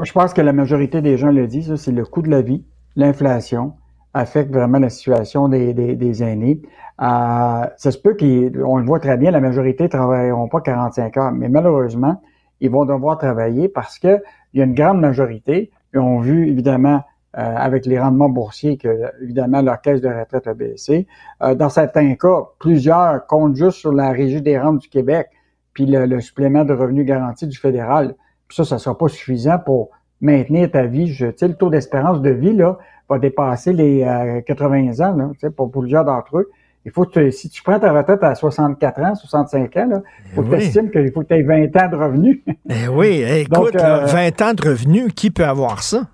Je 0.04 0.12
pense 0.12 0.34
que 0.34 0.42
la 0.42 0.54
majorité 0.54 1.02
des 1.02 1.18
gens 1.18 1.32
le 1.32 1.48
disent, 1.48 1.76
c'est 1.76 1.92
le 1.92 2.06
coût 2.06 2.22
de 2.22 2.30
la 2.30 2.42
vie, 2.42 2.64
l'inflation 2.96 3.74
affecte 4.14 4.54
vraiment 4.54 4.80
la 4.80 4.90
situation 4.90 5.48
des, 5.48 5.74
des, 5.74 6.24
aînés. 6.24 6.62
Euh, 7.02 7.66
ça 7.78 7.92
se 7.92 7.98
peut 7.98 8.16
qu'on 8.16 8.78
le 8.78 8.86
voit 8.86 9.00
très 9.00 9.18
bien, 9.18 9.32
la 9.32 9.40
majorité 9.40 9.86
ne 9.86 9.90
travailleront 9.90 10.48
pas 10.48 10.62
45 10.62 11.18
heures, 11.18 11.32
mais 11.32 11.50
malheureusement, 11.50 12.22
ils 12.60 12.70
vont 12.70 12.86
devoir 12.86 13.18
travailler 13.18 13.70
parce 13.70 14.00
que 14.00 14.22
il 14.54 14.60
y 14.60 14.62
a 14.62 14.66
une 14.66 14.76
grande 14.76 15.00
majorité, 15.00 15.72
ils 15.94 16.00
ont 16.00 16.20
vu 16.20 16.48
évidemment 16.50 17.02
euh, 17.38 17.56
avec 17.56 17.86
les 17.86 17.98
rendements 17.98 18.28
boursiers 18.28 18.78
que, 18.78 19.10
évidemment, 19.24 19.62
leur 19.62 19.80
caisse 19.80 20.02
de 20.02 20.10
retraite 20.10 20.48
a 20.48 20.54
baissé. 20.54 21.08
Euh, 21.42 21.56
dans 21.56 21.70
certains 21.70 22.16
cas, 22.16 22.44
plusieurs 22.60 23.26
comptent 23.26 23.56
juste 23.56 23.78
sur 23.78 23.94
la 23.94 24.12
Régie 24.12 24.42
des 24.42 24.60
rentes 24.60 24.80
du 24.80 24.90
Québec, 24.90 25.30
puis 25.74 25.86
le, 25.86 26.20
supplément 26.20 26.66
de 26.66 26.74
revenus 26.74 27.06
garanti 27.06 27.48
du 27.48 27.58
fédéral. 27.58 28.16
Puis 28.50 28.58
ça, 28.58 28.66
ça 28.66 28.76
ne 28.76 28.80
sera 28.80 28.98
pas 28.98 29.08
suffisant 29.08 29.60
pour 29.60 29.92
maintenir 30.20 30.70
ta 30.72 30.86
vie. 30.86 31.08
Je, 31.08 31.28
le 31.28 31.54
taux 31.54 31.70
d'espérance 31.70 32.22
de 32.22 32.32
vie 32.32 32.54
là, 32.54 32.78
va 33.14 33.20
dépasser 33.20 33.74
les 33.74 34.06
80 34.46 34.88
euh, 34.88 35.04
ans 35.04 35.16
là, 35.16 35.30
tu 35.34 35.40
sais, 35.40 35.50
pour 35.50 35.72
plusieurs 35.72 36.06
d'entre 36.06 36.38
eux. 36.38 36.50
Il 36.84 36.92
faut 36.92 37.06
que 37.06 37.30
si 37.30 37.50
tu 37.50 37.62
prends 37.62 37.80
ta 37.80 37.94
retraite 37.94 38.24
à 38.24 38.34
64 38.34 39.02
ans, 39.02 39.16
65 39.16 39.78
ans, 39.78 39.90
il 39.92 40.02
eh 40.32 40.36
faut 40.36 40.42
que 40.42 40.50
tu 40.50 40.56
estimes 40.56 40.90
qu'il 40.90 41.12
faut 41.12 41.22
que 41.22 41.28
tu 41.28 41.36
aies 41.36 41.44
20 41.44 41.76
ans 41.78 41.90
de 41.90 41.96
revenus. 41.96 42.42
eh 42.70 42.88
oui, 42.88 43.24
écoute, 43.24 43.76
20 43.76 44.42
ans 44.42 44.54
de 44.54 44.70
revenus, 44.70 45.14
qui 45.16 45.30
peut 45.30 45.46
avoir 45.46 45.84
ça? 45.84 46.08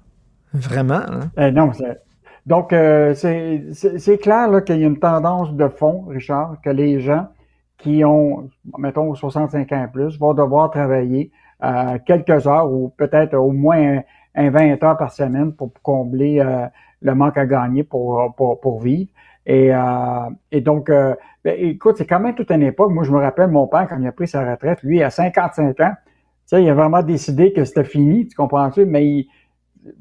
Vraiment? 0.53 0.95
Hein? 0.95 1.31
Eh 1.37 1.51
non, 1.51 1.71
donc 2.45 2.71
euh, 2.71 3.13
c'est 3.13 4.17
clair 4.19 4.63
qu'il 4.65 4.79
y 4.79 4.83
a 4.83 4.87
une 4.87 4.99
tendance 4.99 5.53
de 5.53 5.67
fond, 5.67 6.05
Richard, 6.07 6.55
que 6.63 6.69
les 6.69 6.99
gens 7.01 7.27
qui 7.77 8.03
ont, 8.03 8.49
mettons, 8.77 9.13
65 9.13 9.71
ans 9.71 9.83
et 9.83 9.91
plus, 9.91 10.17
vont 10.17 10.33
devoir 10.33 10.71
travailler 10.71 11.31
euh, 11.63 11.97
quelques 12.05 12.47
heures 12.47 12.71
ou 12.71 12.89
peut-être 12.97 13.35
au 13.35 13.51
moins 13.51 14.01
un, 14.35 14.49
20 14.49 14.83
heures 14.83 14.97
par 14.97 15.11
semaine 15.11 15.53
pour 15.53 15.71
combler 15.81 16.39
euh, 16.39 16.67
le 17.01 17.15
manque 17.15 17.37
à 17.37 17.45
gagner 17.45 17.83
pour, 17.83 18.33
pour, 18.35 18.79
vivre. 18.81 19.09
Et, 19.45 19.71
et 20.51 20.61
donc, 20.61 20.89
ben, 20.89 21.17
écoute, 21.57 21.95
c'est 21.97 22.05
quand 22.05 22.19
même 22.19 22.35
toute 22.35 22.51
une 22.51 22.63
époque. 22.63 22.91
Moi, 22.91 23.03
je 23.03 23.11
me 23.11 23.19
rappelle 23.19 23.49
mon 23.49 23.67
père, 23.67 23.87
quand 23.87 23.97
il 23.99 24.07
a 24.07 24.11
pris 24.11 24.27
sa 24.27 24.49
retraite, 24.49 24.83
lui, 24.83 25.01
à 25.03 25.09
55 25.09 25.79
ans, 25.79 25.93
il 26.53 26.69
a 26.69 26.73
vraiment 26.73 27.03
décidé 27.03 27.53
que 27.53 27.63
c'était 27.63 27.83
fini, 27.83 28.27
tu 28.27 28.35
comprends-tu? 28.35 28.85
Mais 28.85 29.05
il, 29.05 29.29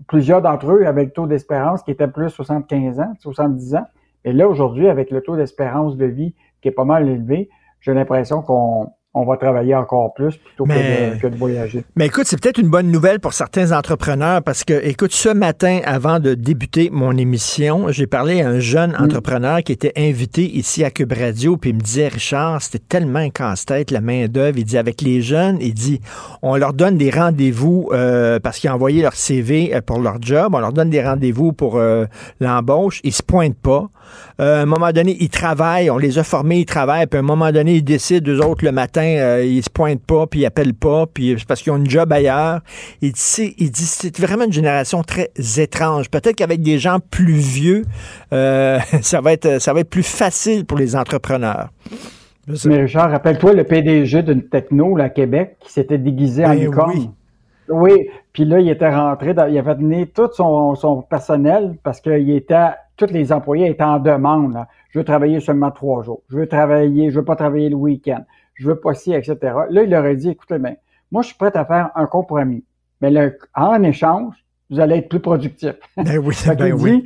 plusieurs 0.07 0.43
d'entre 0.43 0.73
eux 0.73 0.87
avaient 0.87 1.05
le 1.05 1.11
taux 1.11 1.27
d'espérance 1.27 1.83
qui 1.83 1.91
était 1.91 2.09
plus 2.09 2.31
75 2.31 3.01
ans, 3.01 3.13
70 3.19 3.75
ans. 3.77 3.87
Et 4.25 4.33
là, 4.33 4.49
aujourd'hui, 4.49 4.89
avec 4.89 5.11
le 5.11 5.21
taux 5.21 5.37
d'espérance 5.37 5.97
de 5.97 6.07
vie 6.07 6.35
qui 6.61 6.69
est 6.69 6.73
pas 6.73 6.85
mal 6.85 7.09
élevé, 7.09 7.49
j'ai 7.81 7.95
l'impression 7.95 8.43
qu'on 8.43 8.93
on 9.17 9.25
va 9.25 9.39
travailler 9.39 9.75
encore 9.75 10.13
plus 10.13 10.37
plutôt 10.37 10.65
que, 10.65 11.27
de, 11.27 11.37
voyager. 11.37 11.85
Mais 11.97 12.07
écoute, 12.07 12.25
c'est 12.27 12.39
peut-être 12.39 12.59
une 12.59 12.69
bonne 12.69 12.91
nouvelle 12.91 13.19
pour 13.19 13.33
certains 13.33 13.73
entrepreneurs 13.73 14.43
parce 14.43 14.63
que, 14.63 14.75
écoute, 14.87 15.13
ce 15.13 15.31
matin, 15.31 15.81
avant 15.85 16.21
de 16.21 16.35
débuter 16.35 16.91
mon 16.93 17.17
émission, 17.17 17.87
j'ai 17.89 18.07
parlé 18.07 18.43
à 18.43 18.49
un 18.49 18.61
jeune 18.61 18.93
mm. 18.93 19.03
entrepreneur 19.03 19.63
qui 19.63 19.73
était 19.73 19.95
invité 19.97 20.45
ici 20.45 20.85
à 20.85 20.91
Cube 20.91 21.15
Radio, 21.15 21.57
puis 21.57 21.71
il 21.71 21.77
me 21.77 21.81
disait, 21.81 22.09
Richard, 22.09 22.61
c'était 22.61 22.85
tellement 22.87 23.21
un 23.21 23.31
casse-tête, 23.31 23.91
la 23.91 24.03
main-d'œuvre. 24.03 24.59
Il 24.59 24.65
dit, 24.65 24.77
avec 24.77 25.01
les 25.01 25.23
jeunes, 25.23 25.57
il 25.63 25.73
dit, 25.73 26.01
on 26.43 26.57
leur 26.57 26.75
donne 26.75 26.99
des 26.99 27.11
rendez-vous 27.11 27.89
euh, 27.93 28.39
parce 28.39 28.59
qu'ils 28.59 28.69
ont 28.69 28.75
envoyé 28.75 29.01
leur 29.01 29.15
CV 29.15 29.75
euh, 29.75 29.81
pour 29.81 29.99
leur 29.99 30.21
job, 30.21 30.55
on 30.55 30.59
leur 30.59 30.75
donne 30.75 30.91
des 30.91 31.03
rendez-vous 31.03 31.53
pour 31.55 31.77
euh, 31.77 32.05
l'embauche, 32.41 33.01
ils 33.03 33.15
se 33.15 33.23
pointent 33.23 33.57
pas. 33.57 33.89
à 34.39 34.61
un 34.61 34.67
moment 34.67 34.93
donné, 34.93 35.17
ils 35.21 35.31
travaillent, 35.31 35.89
on 35.89 35.97
les 35.97 36.19
a 36.19 36.25
formés, 36.25 36.59
ils 36.61 36.67
travaillent, 36.67 37.07
puis 37.07 37.17
à 37.17 37.21
un 37.21 37.25
moment 37.25 37.51
donné, 37.51 37.77
ils 37.77 37.85
décident, 37.85 38.31
eux 38.31 38.45
autres, 38.45 38.63
le 38.63 38.73
matin, 38.73 39.06
euh, 39.07 39.45
ils 39.45 39.63
se 39.63 39.71
pointent 39.71 40.05
pas, 40.05 40.27
puis 40.27 40.41
ils 40.41 40.47
appellent 40.47 40.75
pas, 40.75 41.07
puis 41.07 41.37
parce 41.47 41.63
qu'ils 41.63 41.73
ont 41.73 41.77
une 41.77 41.89
job 41.89 42.13
ailleurs. 42.13 42.61
Il 43.01 43.13
dit, 43.13 43.55
il 43.59 43.71
dit 43.71 43.85
c'est 43.85 44.19
vraiment 44.19 44.45
une 44.45 44.53
génération 44.53 45.03
très 45.03 45.31
étrange. 45.59 46.11
Peut-être 46.11 46.37
qu'avec 46.37 46.63
des 46.63 46.79
gens 46.79 46.99
plus 47.11 47.35
vieux, 47.35 47.83
euh, 48.33 48.79
ça 49.03 49.21
va 49.21 49.33
être 49.33 49.61
ça 49.61 49.73
va 49.73 49.81
être 49.81 49.91
plus 49.91 50.07
facile 50.07 50.65
pour 50.65 50.79
les 50.79 50.97
entrepreneurs. 50.97 51.69
Mais 52.65 52.83
Richard, 52.83 53.11
rappelle-toi 53.11 53.55
le 53.55 53.65
PDG 53.65 54.23
d'une 54.23 54.49
techno 54.49 54.97
là, 54.97 55.05
à 55.05 55.09
Québec 55.09 55.57
qui 55.61 55.73
s'était 55.73 55.99
déguisé 55.99 56.45
en 56.45 56.51
ben 56.51 56.61
licorne. 56.61 56.93
Oui. 56.95 57.11
oui. 57.69 58.09
puis 58.33 58.45
là, 58.45 58.61
il 58.61 58.69
était 58.69 58.95
rentré, 58.95 59.35
il 59.51 59.59
avait 59.59 59.75
donné 59.75 60.07
tout 60.07 60.29
son, 60.33 60.77
son 60.77 61.03
personnel 61.03 61.77
parce 61.83 62.01
qu'il 62.01 62.31
était, 62.31 62.69
tous 62.97 63.11
les 63.11 63.33
employés 63.33 63.69
étaient 63.69 63.83
en 63.83 63.99
demande. 63.99 64.65
Je 64.91 65.01
veux 65.01 65.05
travailler 65.05 65.41
seulement 65.41 65.73
trois 65.73 66.05
jours. 66.05 66.23
Je 66.31 66.37
veux 66.37 66.47
travailler, 66.47 67.11
je 67.11 67.19
veux 67.19 67.25
pas 67.25 67.35
travailler 67.35 67.69
le 67.69 67.77
week-end 67.77 68.23
je 68.57 68.67
veux 68.67 68.81
pas 68.81 68.95
ci, 68.95 69.13
etc. 69.13 69.37
Là, 69.71 69.83
il 69.83 69.91
leur 69.91 70.05
a 70.05 70.15
dit, 70.15 70.31
écoutez, 70.31 70.59
mais 70.59 70.79
moi, 71.13 71.23
je 71.23 71.29
suis 71.29 71.37
prêt 71.37 71.53
à 71.55 71.65
faire 71.65 71.91
un 71.95 72.07
compromis. 72.07 72.65
Mais 73.01 73.11
le, 73.11 73.39
en 73.55 73.83
échange, 73.83 74.35
vous 74.71 74.81
allez 74.81 74.97
être 74.97 75.09
plus 75.09 75.21
productif. 75.21 75.75
Ben 75.97 76.19
oui, 76.19 76.35
ben 76.59 76.73
oui. 76.73 77.05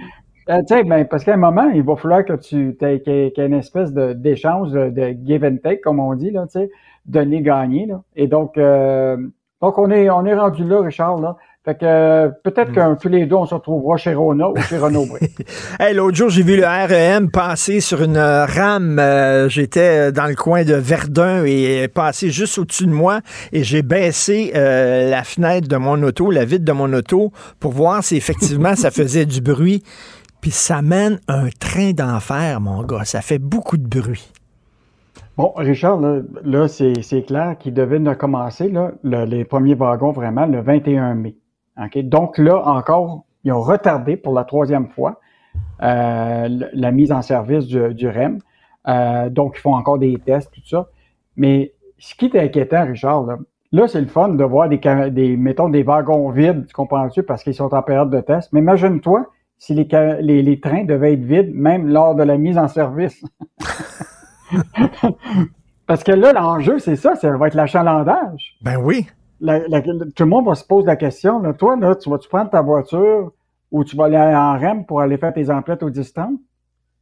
Euh, 0.49 0.63
ben, 0.85 1.07
parce 1.07 1.25
qu'à 1.25 1.35
un 1.35 1.37
moment, 1.37 1.69
il 1.75 1.83
va 1.83 1.97
falloir 1.97 2.25
que 2.25 2.33
tu 2.33 2.77
aies, 2.81 3.01
qu'il 3.03 3.13
y 3.13 3.41
ait 3.41 3.47
une 3.47 3.55
espèce 3.55 3.93
d'échange, 3.93 4.73
de, 4.73 4.91
de, 4.91 5.17
give 5.25 5.45
and 5.45 5.59
take, 5.63 5.81
comme 5.81 6.01
on 6.01 6.15
dit, 6.15 6.31
là, 6.31 6.47
tu 6.47 6.61
sais, 6.61 6.71
donner-gagner. 7.07 7.89
Et 8.17 8.27
donc, 8.27 8.57
euh, 8.57 9.17
donc 9.61 9.79
on 9.79 9.91
est, 9.91 10.11
on 10.11 10.25
est 10.25 10.35
rendu 10.35 10.65
là, 10.65 10.81
Richard, 10.81 11.19
là. 11.21 11.37
Fait 11.63 11.75
que 11.75 11.85
euh, 11.85 12.31
peut-être 12.43 12.73
que 12.73 12.99
tous 12.99 13.09
les 13.09 13.27
deux, 13.27 13.37
on 13.37 13.45
se 13.45 13.55
retrouvera 13.55 13.99
chez 13.99 14.15
Rona 14.15 14.49
ou 14.49 14.57
chez 14.57 14.79
Renault 14.79 15.07
hey, 15.79 15.95
L'autre 15.95 16.17
jour, 16.17 16.31
j'ai 16.31 16.43
vu 16.43 16.57
le 16.57 16.65
REM 16.65 17.31
passer 17.31 17.81
sur 17.81 18.03
une 18.03 18.17
euh, 18.17 18.47
rame. 18.47 18.99
Euh, 18.99 19.47
j'étais 19.51 20.11
dans 20.11 20.25
le 20.25 20.37
coin 20.37 20.65
de 20.65 20.73
Verdun 20.73 21.45
et 21.45 21.87
passer 21.89 22.31
juste 22.31 22.57
au-dessus 22.57 22.87
de 22.87 22.93
moi 22.93 23.21
et 23.53 23.63
j'ai 23.63 23.83
baissé 23.83 24.53
la 24.55 25.23
fenêtre 25.23 25.69
de 25.69 25.77
mon 25.77 26.03
auto, 26.03 26.31
la 26.31 26.47
vitre 26.47 26.65
de 26.65 26.73
mon 26.73 26.91
auto, 26.95 27.31
pour 27.59 27.73
voir 27.73 28.03
si 28.03 28.17
effectivement 28.17 28.75
ça 28.75 28.91
faisait 28.91 29.27
du 29.27 29.43
bruit. 29.43 29.83
Puis 30.41 30.53
ça 30.53 30.81
mène 30.81 31.21
un 31.29 31.49
train 31.59 31.91
d'enfer, 31.91 32.59
mon 32.63 32.83
gars. 32.85 33.05
Ça 33.05 33.21
fait 33.21 33.39
beaucoup 33.39 33.77
de 33.77 33.87
bruit. 33.87 34.33
Bon, 35.37 35.53
Richard, 35.57 36.01
là, 36.01 36.69
c'est 36.69 37.23
clair 37.27 37.59
qu'il 37.59 37.75
devait 37.75 38.01
commencer 38.17 38.71
là, 38.71 38.93
les 39.05 39.45
premiers 39.45 39.75
wagons 39.75 40.13
vraiment 40.13 40.47
le 40.47 40.63
21 40.63 41.17
mai. 41.17 41.35
Donc 42.03 42.39
là, 42.39 42.67
encore, 42.67 43.25
ils 43.45 43.53
ont 43.53 43.63
retardé 43.63 44.17
pour 44.17 44.35
la 44.35 44.45
troisième 44.45 44.89
fois 44.89 45.21
euh, 45.83 46.49
la 46.73 46.91
mise 46.91 47.13
en 47.13 47.23
service 47.23 47.67
du, 47.67 48.09
REM. 48.09 48.39
Euh, 48.89 49.31
donc, 49.31 49.55
ils 49.57 49.61
font 49.61 49.75
encore 49.75 49.99
des 49.99 50.17
tests, 50.19 50.53
tout 50.53 50.67
ça. 50.67 50.89
Mais 51.37 51.73
ce 51.99 52.15
qui 52.15 52.27
est 52.27 52.39
inquiétant, 52.39 52.85
Richard, 52.87 53.27
là, 53.73 53.89
c'est 53.89 54.01
le 54.01 54.07
fun 54.07 54.29
de 54.31 54.45
voir 54.45 54.69
des, 54.69 54.81
des, 55.11 55.37
mettons, 55.37 55.69
des 55.69 55.83
wagons 55.83 56.31
vides, 56.31 56.67
tu 56.67 56.75
comprends-tu, 56.75 57.23
parce 57.23 57.43
qu'ils 57.43 57.55
sont 57.55 57.73
en 57.75 57.83
période 57.83 58.11
de 58.11 58.21
test. 58.21 58.53
Mais 58.53 58.61
imagine-toi 58.61 59.27
si 59.59 59.75
les, 59.75 59.89
les, 60.21 60.43
les, 60.43 60.61
trains 60.61 60.85
devaient 60.85 61.15
être 61.15 61.25
vides, 61.25 61.55
même 61.55 61.89
lors 61.89 62.15
de 62.15 62.23
la 62.23 62.39
mise 62.39 62.59
en 62.59 62.69
service. 62.69 63.23
parce 65.87 66.03
que 66.03 66.13
là, 66.13 66.33
l'enjeu, 66.33 66.79
c'est 66.79 66.97
ça, 66.97 67.15
ça 67.17 67.37
va 67.37 67.47
être 67.47 67.55
l'achalandage. 67.55 68.57
Ben 68.63 68.77
oui 68.77 69.07
tout 69.41 70.23
le 70.23 70.27
monde 70.27 70.47
va 70.47 70.55
se 70.55 70.65
poser 70.65 70.87
la 70.87 70.97
question. 70.97 71.41
toi, 71.55 71.77
là, 71.77 71.95
tu 71.95 72.11
vas-tu 72.11 72.29
prendre 72.29 72.51
ta 72.51 72.63
voiture 72.63 73.33
ou 73.71 73.85
tu 73.85 73.97
vas 73.97 74.05
aller 74.05 74.17
en 74.17 74.59
REM 74.59 74.85
pour 74.85 75.01
aller 75.01 75.17
faire 75.17 75.33
tes 75.33 75.51
emplettes 75.51 75.83
au 75.83 75.91
distance? 75.91 76.39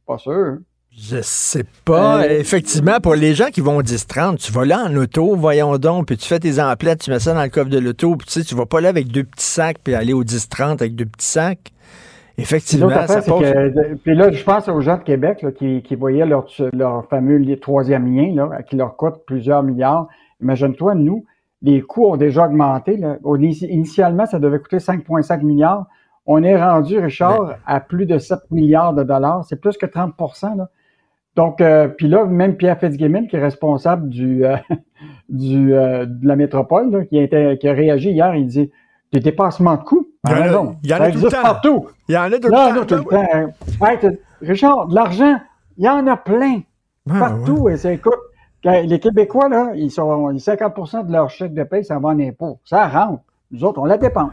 Pas 0.05 0.17
sûr. 0.17 0.57
Je 0.91 1.21
sais 1.21 1.65
pas. 1.85 2.23
Euh, 2.23 2.39
Effectivement, 2.39 2.99
pour 2.99 3.15
les 3.15 3.33
gens 3.33 3.47
qui 3.47 3.61
vont 3.61 3.77
au 3.77 3.83
10-30, 3.83 4.37
tu 4.37 4.51
vas 4.51 4.65
là 4.65 4.85
en 4.85 4.95
auto, 4.95 5.35
voyons 5.35 5.77
donc, 5.77 6.07
puis 6.07 6.17
tu 6.17 6.27
fais 6.27 6.39
tes 6.39 6.59
emplettes, 6.59 7.01
tu 7.01 7.11
mets 7.11 7.19
ça 7.19 7.33
dans 7.33 7.43
le 7.43 7.49
coffre 7.49 7.69
de 7.69 7.77
l'auto, 7.77 8.15
puis 8.15 8.27
tu 8.27 8.33
sais, 8.33 8.43
tu 8.43 8.55
vas 8.55 8.65
pas 8.65 8.81
là 8.81 8.89
avec 8.89 9.07
deux 9.07 9.23
petits 9.23 9.45
sacs, 9.45 9.77
puis 9.83 9.93
aller 9.93 10.13
au 10.13 10.23
10-30 10.23 10.81
avec 10.81 10.95
deux 10.95 11.05
petits 11.05 11.27
sacs. 11.27 11.71
Effectivement, 12.37 12.89
ça 13.05 13.21
pose... 13.21 13.45
Puis 14.03 14.15
là, 14.15 14.31
je 14.31 14.43
pense 14.43 14.67
aux 14.69 14.81
gens 14.81 14.97
de 14.97 15.03
Québec 15.03 15.45
qui, 15.57 15.95
voyaient 15.95 16.25
leur, 16.25 16.47
leur 16.73 17.05
fameux 17.07 17.57
troisième 17.57 18.15
lien, 18.15 18.33
là, 18.33 18.61
qui 18.63 18.77
leur 18.77 18.95
coûte 18.95 19.15
plusieurs 19.27 19.61
milliards. 19.61 20.07
Imagine-toi, 20.41 20.95
nous, 20.95 21.25
les 21.61 21.81
coûts 21.81 22.05
ont 22.05 22.17
déjà 22.17 22.45
augmenté. 22.45 22.97
Là. 22.97 23.17
Initialement, 23.37 24.25
ça 24.25 24.39
devait 24.39 24.59
coûter 24.59 24.77
5,5 24.77 25.43
milliards. 25.43 25.87
On 26.25 26.43
est 26.43 26.61
rendu, 26.61 26.99
Richard, 26.99 27.55
à 27.65 27.79
plus 27.79 28.05
de 28.05 28.17
7 28.17 28.39
milliards 28.51 28.93
de 28.93 29.03
dollars. 29.03 29.43
C'est 29.45 29.59
plus 29.59 29.77
que 29.77 29.85
30 29.85 30.13
là. 30.55 30.69
Donc, 31.35 31.61
euh, 31.61 31.87
puis 31.87 32.07
là, 32.07 32.25
même 32.25 32.55
Pierre 32.57 32.79
Fitzgibbon, 32.79 33.27
qui 33.27 33.35
est 33.35 33.41
responsable 33.41 34.09
du, 34.09 34.45
euh, 34.45 34.57
du 35.29 35.73
euh, 35.73 36.05
de 36.05 36.27
la 36.27 36.35
métropole, 36.35 37.07
qui, 37.07 37.19
a 37.19 37.55
qui 37.55 37.67
a 37.67 37.73
réagi 37.73 38.11
hier, 38.11 38.35
il 38.35 38.45
dit 38.45 38.71
des 39.13 39.19
dépassements 39.19 39.75
de 39.75 39.83
coûts. 39.83 40.07
Il 40.27 40.31
y 40.31 40.33
en 40.33 40.37
a, 40.37 40.73
il 40.83 40.89
y 40.89 40.93
en 40.93 41.01
a 41.01 41.11
tout 41.11 41.19
le 41.19 41.31
temps. 41.31 41.41
partout. 41.41 41.87
Il 42.07 42.15
y 42.15 42.17
en 42.17 42.23
a 42.23 42.29
tout 42.39 42.47
le 42.47 43.03
temps. 43.03 44.21
Richard, 44.41 44.87
de 44.87 44.95
l'argent, 44.95 45.37
Il 45.77 45.85
y 45.85 45.89
en 45.89 46.05
a 46.07 46.17
plein. 46.17 46.61
partout. 47.07 47.69
Et 47.69 47.77
c'est, 47.77 47.95
écoute, 47.95 48.19
les 48.63 48.99
Québécois, 48.99 49.49
là, 49.49 49.71
ils 49.75 49.91
sont 49.91 50.37
50 50.37 51.07
de 51.07 51.13
leur 51.13 51.29
chèque 51.29 51.53
de 51.53 51.63
paie, 51.63 51.83
ça 51.83 51.99
va 51.99 52.09
en 52.09 52.19
impôts. 52.19 52.59
Ça 52.65 52.87
rentre. 52.87 53.23
Nous 53.51 53.63
autres, 53.63 53.79
on 53.79 53.85
la 53.85 53.97
dépense. 53.97 54.31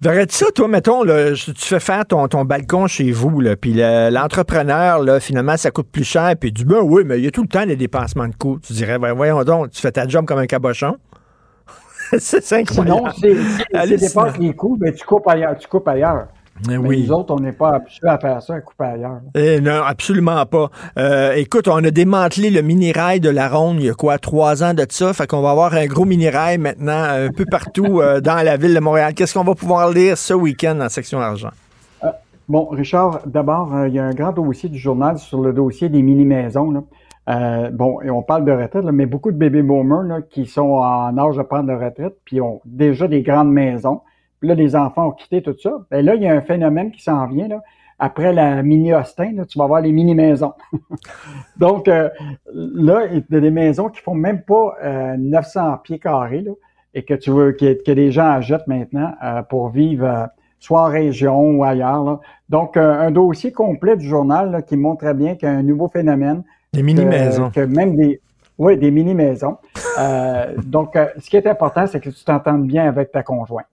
Verrais-tu 0.00 0.36
ça, 0.36 0.46
toi, 0.54 0.68
mettons, 0.68 1.02
tu 1.04 1.54
fais 1.56 1.80
faire 1.80 2.06
ton, 2.06 2.28
ton 2.28 2.44
balcon 2.44 2.86
chez 2.86 3.10
vous, 3.10 3.40
là, 3.40 3.56
puis 3.56 3.74
l'entrepreneur, 3.74 5.02
là, 5.02 5.18
finalement, 5.18 5.56
ça 5.56 5.72
coûte 5.72 5.88
plus 5.90 6.04
cher, 6.04 6.34
puis 6.38 6.52
dis, 6.52 6.64
ben 6.64 6.80
oui, 6.82 7.02
mais 7.04 7.18
il 7.18 7.24
y 7.24 7.26
a 7.26 7.32
tout 7.32 7.42
le 7.42 7.48
temps 7.48 7.66
des 7.66 7.74
dépensements 7.74 8.28
de 8.28 8.34
coûts. 8.36 8.60
Tu 8.60 8.72
dirais, 8.74 8.98
ben 8.98 9.12
voyons 9.12 9.42
donc, 9.42 9.70
tu 9.70 9.80
fais 9.80 9.90
ta 9.90 10.06
job 10.06 10.24
comme 10.24 10.38
un 10.38 10.46
cabochon. 10.46 10.96
c'est 12.18 12.52
incroyable. 12.52 13.12
Sinon, 13.16 13.34
si 13.84 13.88
tu 13.88 13.96
dépasses 13.96 14.38
les 14.38 14.54
coûts, 14.54 14.76
ben, 14.78 14.92
tu 14.92 15.04
coupes 15.04 15.26
ailleurs. 15.26 15.56
Tu 15.58 15.68
coupes 15.68 15.88
ailleurs. 15.88 16.28
Mais 16.66 16.76
oui. 16.76 17.04
Nous 17.06 17.12
autres, 17.12 17.34
on 17.34 17.40
n'est 17.40 17.52
pas 17.52 17.74
habitués 17.74 18.08
à 18.08 18.18
faire 18.18 18.42
ça, 18.42 18.54
à 18.54 18.60
couper 18.60 18.84
ailleurs. 18.84 19.20
Eh 19.34 19.60
non, 19.60 19.82
absolument 19.84 20.44
pas. 20.46 20.70
Euh, 20.98 21.32
écoute, 21.34 21.68
on 21.68 21.82
a 21.84 21.90
démantelé 21.90 22.50
le 22.50 22.62
mini-rail 22.62 23.20
de 23.20 23.30
la 23.30 23.48
Ronde 23.48 23.76
il 23.80 23.86
y 23.86 23.90
a 23.90 23.94
quoi, 23.94 24.18
trois 24.18 24.62
ans 24.64 24.74
de 24.74 24.84
ça? 24.88 25.12
Fait 25.12 25.26
qu'on 25.26 25.40
va 25.40 25.50
avoir 25.50 25.74
un 25.74 25.86
gros 25.86 26.04
mini-rail 26.04 26.58
maintenant 26.58 27.02
un 27.04 27.28
peu 27.30 27.44
partout 27.44 28.00
euh, 28.00 28.20
dans 28.22 28.44
la 28.44 28.56
ville 28.56 28.74
de 28.74 28.80
Montréal. 28.80 29.14
Qu'est-ce 29.14 29.34
qu'on 29.34 29.44
va 29.44 29.54
pouvoir 29.54 29.90
lire 29.90 30.18
ce 30.18 30.34
week-end 30.34 30.80
en 30.80 30.88
section 30.88 31.20
argent? 31.20 31.50
Euh, 32.04 32.08
bon, 32.48 32.66
Richard, 32.66 33.20
d'abord, 33.26 33.72
il 33.86 33.94
y 33.94 33.98
a 33.98 34.04
un 34.04 34.14
grand 34.14 34.32
dossier 34.32 34.68
du 34.68 34.78
journal 34.78 35.18
sur 35.18 35.40
le 35.40 35.52
dossier 35.52 35.88
des 35.88 36.02
mini-maisons. 36.02 36.84
bon, 37.26 38.00
et 38.02 38.10
on 38.10 38.22
parle 38.22 38.44
de 38.44 38.52
retraite, 38.52 38.84
mais 38.84 39.06
beaucoup 39.06 39.30
de 39.30 39.36
bébés 39.36 39.62
boomers 39.62 40.22
qui 40.30 40.46
sont 40.46 40.72
en 40.72 41.16
âge 41.18 41.36
de 41.36 41.42
prendre 41.42 41.68
de 41.68 41.84
retraite, 41.84 42.16
puis 42.24 42.40
ont 42.40 42.60
déjà 42.64 43.06
des 43.06 43.22
grandes 43.22 43.52
maisons. 43.52 44.00
Puis 44.40 44.48
là, 44.48 44.54
les 44.54 44.76
enfants 44.76 45.08
ont 45.08 45.12
quitté 45.12 45.42
tout 45.42 45.56
ça. 45.60 45.72
Ben 45.90 46.04
là, 46.04 46.14
il 46.14 46.22
y 46.22 46.26
a 46.26 46.32
un 46.32 46.40
phénomène 46.40 46.90
qui 46.90 47.02
s'en 47.02 47.26
vient. 47.26 47.48
Là. 47.48 47.62
Après 47.98 48.32
la 48.32 48.62
mini-Austin, 48.62 49.44
tu 49.48 49.58
vas 49.58 49.64
avoir 49.64 49.80
les 49.80 49.90
mini-maisons. 49.90 50.52
Donc, 51.56 51.88
euh, 51.88 52.08
là, 52.54 53.06
il 53.10 53.24
y 53.28 53.36
a 53.36 53.40
des 53.40 53.50
maisons 53.50 53.88
qui 53.88 54.00
font 54.00 54.14
même 54.14 54.42
pas 54.42 54.76
900 55.18 55.60
euh, 55.60 55.76
pieds 55.82 55.98
carrés 55.98 56.42
là, 56.42 56.52
et 56.94 57.02
que 57.02 57.14
tu 57.14 57.30
veux 57.30 57.52
que, 57.52 57.82
que 57.82 57.90
les 57.90 58.12
gens 58.12 58.30
achètent 58.30 58.68
maintenant 58.68 59.12
euh, 59.24 59.42
pour 59.42 59.70
vivre 59.70 60.28
soit 60.60 60.82
en 60.82 60.88
région 60.88 61.50
ou 61.50 61.64
ailleurs. 61.64 62.04
Là. 62.04 62.20
Donc, 62.48 62.76
un 62.76 63.10
dossier 63.10 63.52
complet 63.52 63.96
du 63.96 64.06
journal 64.06 64.64
qui 64.66 64.76
montre 64.76 65.04
très 65.04 65.14
bien 65.14 65.34
qu'il 65.34 65.48
y 65.48 65.52
a 65.52 65.54
un 65.54 65.62
nouveau 65.62 65.88
phénomène. 65.88 66.42
Des 66.72 66.82
mini-maisons. 66.82 67.50
Que, 67.50 67.60
même 67.60 67.96
des, 67.96 68.20
oui, 68.58 68.76
des 68.76 68.90
mini-maisons. 68.90 69.56
donc, 70.64 70.96
ce 71.18 71.30
qui 71.30 71.36
est 71.36 71.46
important, 71.46 71.86
c'est 71.86 72.00
que 72.00 72.10
tu 72.10 72.24
t'entendes 72.24 72.66
bien 72.66 72.88
avec 72.88 73.12
ta 73.12 73.22
conjointe. 73.22 73.66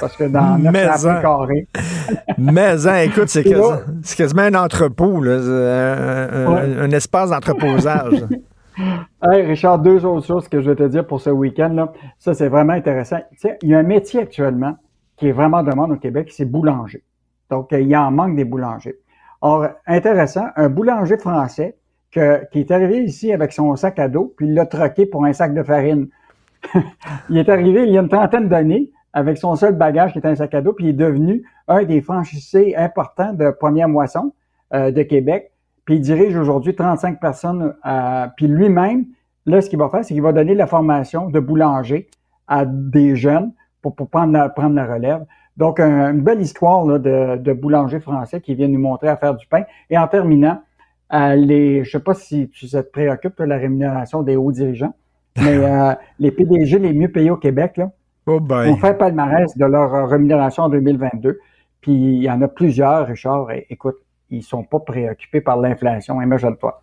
Parce 0.00 0.16
que 0.16 0.24
dans 0.24 0.58
notre 0.58 1.20
carré. 1.20 1.68
Mais, 2.38 2.86
hein, 2.86 3.02
écoute, 3.02 3.28
c'est 3.28 3.44
quasiment, 4.16 4.42
un 4.42 4.54
entrepôt, 4.54 5.22
un, 5.22 6.90
espace 6.90 7.30
d'entreposage. 7.30 8.24
hey, 9.22 9.42
Richard, 9.42 9.80
deux 9.80 10.04
autres 10.04 10.26
choses 10.26 10.48
que 10.48 10.60
je 10.60 10.70
vais 10.70 10.76
te 10.76 10.88
dire 10.88 11.06
pour 11.06 11.20
ce 11.20 11.30
week-end. 11.30 11.88
Ça, 12.18 12.34
c'est 12.34 12.48
vraiment 12.48 12.72
intéressant. 12.72 13.18
il 13.62 13.68
y 13.68 13.74
a 13.74 13.78
un 13.78 13.82
métier 13.82 14.20
actuellement 14.20 14.76
qui 15.16 15.28
est 15.28 15.32
vraiment 15.32 15.62
demande 15.62 15.92
au 15.92 15.96
Québec, 15.96 16.30
c'est 16.32 16.44
boulanger. 16.44 17.02
Donc, 17.50 17.68
il 17.72 17.88
y 17.88 17.96
en 17.96 18.10
manque 18.10 18.36
des 18.36 18.44
boulangers. 18.44 18.98
Or, 19.40 19.68
intéressant, 19.86 20.46
un 20.56 20.68
boulanger 20.68 21.18
français 21.18 21.76
qui 22.10 22.20
est 22.20 22.70
arrivé 22.70 23.02
ici 23.02 23.32
avec 23.32 23.52
son 23.52 23.74
sac 23.76 23.98
à 23.98 24.08
dos, 24.08 24.32
puis 24.36 24.46
il 24.46 24.54
l'a 24.54 24.66
troqué 24.66 25.06
pour 25.06 25.24
un 25.24 25.32
sac 25.32 25.54
de 25.54 25.62
farine. 25.62 26.08
il 27.30 27.38
est 27.38 27.48
arrivé 27.48 27.84
il 27.84 27.92
y 27.92 27.98
a 27.98 28.00
une 28.00 28.08
trentaine 28.08 28.48
d'années, 28.48 28.90
avec 29.18 29.38
son 29.38 29.56
seul 29.56 29.74
bagage 29.74 30.12
qui 30.12 30.18
était 30.18 30.28
un 30.28 30.36
sac 30.36 30.54
à 30.54 30.60
dos, 30.60 30.72
puis 30.72 30.86
il 30.86 30.88
est 30.90 30.92
devenu 30.92 31.44
un 31.66 31.82
des 31.84 32.00
franchisés 32.00 32.76
importants 32.76 33.32
de 33.32 33.50
Première 33.50 33.88
Moisson 33.88 34.32
euh, 34.74 34.90
de 34.90 35.02
Québec. 35.02 35.50
Puis 35.84 35.96
il 35.96 36.00
dirige 36.00 36.36
aujourd'hui 36.36 36.74
35 36.74 37.20
personnes. 37.20 37.74
Euh, 37.84 38.26
puis 38.36 38.46
lui-même, 38.46 39.06
là, 39.46 39.60
ce 39.60 39.68
qu'il 39.68 39.78
va 39.78 39.88
faire, 39.88 40.04
c'est 40.04 40.14
qu'il 40.14 40.22
va 40.22 40.32
donner 40.32 40.54
la 40.54 40.66
formation 40.66 41.30
de 41.30 41.40
boulanger 41.40 42.08
à 42.46 42.64
des 42.64 43.16
jeunes 43.16 43.52
pour, 43.82 43.94
pour 43.94 44.08
prendre, 44.08 44.32
la, 44.32 44.48
prendre 44.48 44.74
la 44.76 44.86
relève. 44.86 45.24
Donc, 45.56 45.80
une 45.80 46.20
belle 46.20 46.40
histoire 46.40 46.86
de, 46.86 47.36
de, 47.36 47.52
boulanger 47.52 47.98
français 47.98 48.40
qui 48.40 48.54
vient 48.54 48.68
nous 48.68 48.78
montrer 48.78 49.08
à 49.08 49.16
faire 49.16 49.34
du 49.34 49.46
pain. 49.48 49.64
Et 49.90 49.98
en 49.98 50.06
terminant, 50.06 50.62
euh, 51.12 51.34
les, 51.34 51.82
je 51.84 51.90
sais 51.90 52.00
pas 52.00 52.14
si 52.14 52.48
tu 52.50 52.68
te 52.68 52.80
préoccupes 52.80 53.38
de 53.38 53.44
la 53.44 53.56
rémunération 53.56 54.22
des 54.22 54.36
hauts 54.36 54.52
dirigeants, 54.52 54.94
mais 55.36 55.56
euh, 55.56 55.94
les 56.20 56.30
PDG 56.30 56.78
les 56.78 56.92
mieux 56.92 57.10
payés 57.10 57.30
au 57.30 57.36
Québec, 57.36 57.76
là, 57.76 57.90
Oh 58.28 58.40
On 58.50 58.76
fait 58.76 58.94
palmarès 58.94 59.56
de 59.56 59.64
leur 59.64 60.08
rémunération 60.08 60.64
en 60.64 60.68
2022. 60.68 61.38
Puis 61.80 61.92
il 61.92 62.22
y 62.22 62.30
en 62.30 62.42
a 62.42 62.48
plusieurs, 62.48 63.06
Richard. 63.06 63.50
Et, 63.52 63.66
écoute, 63.70 63.96
ils 64.30 64.42
sont 64.42 64.64
pas 64.64 64.80
préoccupés 64.80 65.40
par 65.40 65.56
l'inflation, 65.56 66.20
imagine-toi. 66.20 66.78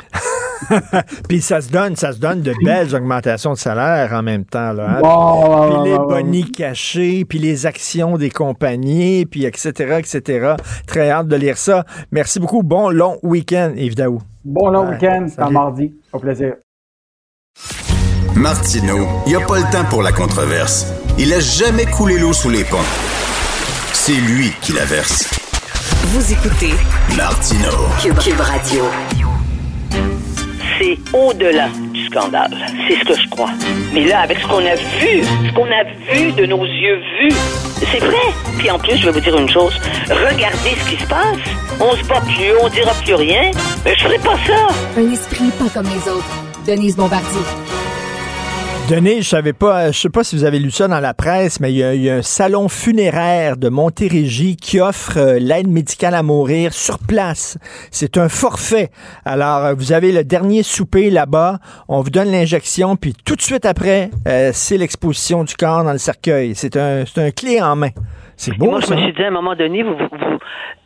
puis 1.29 1.41
ça 1.41 1.61
se 1.61 1.69
donne, 1.69 1.95
ça 1.95 2.13
se 2.13 2.19
donne 2.19 2.41
de 2.41 2.53
belles 2.63 2.95
augmentations 2.95 3.53
de 3.53 3.57
salaire 3.57 4.13
en 4.13 4.23
même 4.23 4.45
temps. 4.45 4.73
Là, 4.73 4.97
hein. 4.97 5.83
puis 5.83 5.91
les 5.91 5.97
bonnies 5.99 6.51
cachés, 6.51 7.25
puis 7.25 7.37
les 7.37 7.67
actions 7.67 8.17
des 8.17 8.31
compagnies, 8.31 9.27
puis 9.27 9.45
etc., 9.45 9.99
etc. 9.99 10.55
Très 10.87 11.11
hâte 11.11 11.27
de 11.27 11.35
lire 11.35 11.57
ça. 11.57 11.83
Merci 12.11 12.39
beaucoup. 12.39 12.63
Bon 12.63 12.89
long 12.89 13.19
week-end, 13.21 13.73
Yves 13.75 13.95
Bon 14.43 14.69
long 14.69 14.89
week-end, 14.89 15.27
c'est 15.27 15.49
mardi. 15.51 15.93
Au 16.11 16.17
plaisir. 16.17 16.55
Martineau, 18.35 19.05
il 19.27 19.29
n'y 19.29 19.35
a 19.35 19.45
pas 19.45 19.57
le 19.57 19.71
temps 19.71 19.87
pour 19.89 20.01
la 20.01 20.11
controverse. 20.11 21.04
Il 21.17 21.33
a 21.33 21.39
jamais 21.39 21.85
coulé 21.85 22.17
l'eau 22.17 22.33
sous 22.33 22.49
les 22.49 22.65
ponts. 22.65 22.77
C'est 23.93 24.11
lui 24.11 24.51
qui 24.61 24.73
la 24.73 24.83
verse. 24.83 25.23
Vous 26.07 26.33
écoutez 26.33 26.73
Martino 27.15 27.69
Cube, 28.21 28.39
Radio. 28.39 28.83
C'est 30.77 30.97
au-delà 31.13 31.69
du 31.93 32.05
scandale. 32.07 32.53
C'est 32.87 32.99
ce 32.99 33.05
que 33.05 33.21
je 33.21 33.29
crois. 33.29 33.51
Mais 33.93 34.03
là, 34.03 34.21
avec 34.21 34.39
ce 34.39 34.47
qu'on 34.47 34.57
a 34.57 34.75
vu, 34.75 35.23
ce 35.47 35.53
qu'on 35.53 35.67
a 35.67 35.83
vu 36.13 36.33
de 36.33 36.45
nos 36.47 36.65
yeux 36.65 36.99
vus, 37.21 37.35
c'est 37.79 37.99
vrai. 37.99 38.33
Puis 38.57 38.69
en 38.69 38.77
plus, 38.77 38.97
je 38.97 39.05
vais 39.05 39.11
vous 39.11 39.21
dire 39.21 39.37
une 39.37 39.49
chose. 39.49 39.73
Regardez 40.09 40.75
ce 40.83 40.89
qui 40.89 41.01
se 41.01 41.07
passe. 41.07 41.37
On 41.79 41.95
se 41.95 42.03
bat 42.07 42.21
plus, 42.21 42.51
on 42.61 42.67
dira 42.67 42.93
plus 43.05 43.15
rien. 43.15 43.51
Mais 43.85 43.95
je 43.95 44.03
ferai 44.03 44.19
pas 44.19 44.37
ça. 44.45 44.67
Un 44.97 45.13
esprit 45.13 45.49
pas 45.57 45.69
comme 45.73 45.87
les 45.87 46.11
autres. 46.11 46.29
Denise 46.67 46.97
Bombardier. 46.97 47.41
Denis, 48.87 49.23
je 49.23 49.29
savais 49.29 49.53
pas, 49.53 49.87
je 49.87 49.97
sais 49.97 50.11
pas 50.11 50.23
si 50.23 50.35
vous 50.35 50.43
avez 50.43 50.59
lu 50.59 50.69
ça 50.69 50.87
dans 50.87 50.99
la 50.99 51.15
presse, 51.15 51.59
mais 51.59 51.73
il 51.73 51.77
y 52.03 52.09
a, 52.09 52.15
un 52.17 52.21
salon 52.21 52.69
funéraire 52.69 53.57
de 53.57 53.67
Montérégie 53.67 54.57
qui 54.57 54.79
offre 54.79 55.17
euh, 55.17 55.39
l'aide 55.39 55.67
médicale 55.67 56.13
à 56.13 56.21
mourir 56.21 56.71
sur 56.71 56.99
place. 56.99 57.57
C'est 57.89 58.15
un 58.19 58.29
forfait. 58.29 58.89
Alors, 59.25 59.65
euh, 59.65 59.73
vous 59.73 59.91
avez 59.91 60.11
le 60.11 60.23
dernier 60.23 60.61
souper 60.61 61.09
là-bas, 61.09 61.57
on 61.89 62.01
vous 62.01 62.11
donne 62.11 62.31
l'injection, 62.31 62.95
puis 62.95 63.13
tout 63.25 63.35
de 63.35 63.41
suite 63.41 63.65
après, 63.65 64.11
euh, 64.27 64.51
c'est 64.53 64.77
l'exposition 64.77 65.43
du 65.43 65.55
corps 65.55 65.83
dans 65.83 65.91
le 65.91 65.97
cercueil. 65.97 66.53
C'est 66.53 66.77
un, 66.77 67.05
c'est 67.07 67.25
un 67.25 67.31
clé 67.31 67.59
en 67.63 67.75
main. 67.75 67.89
C'est 68.37 68.55
beau. 68.55 68.69
moi, 68.69 68.81
je 68.81 68.93
me 68.93 68.99
suis 68.99 69.13
dit 69.13 69.23
à 69.23 69.29
un 69.29 69.31
moment 69.31 69.55
donné, 69.55 69.81
vous, 69.81 69.95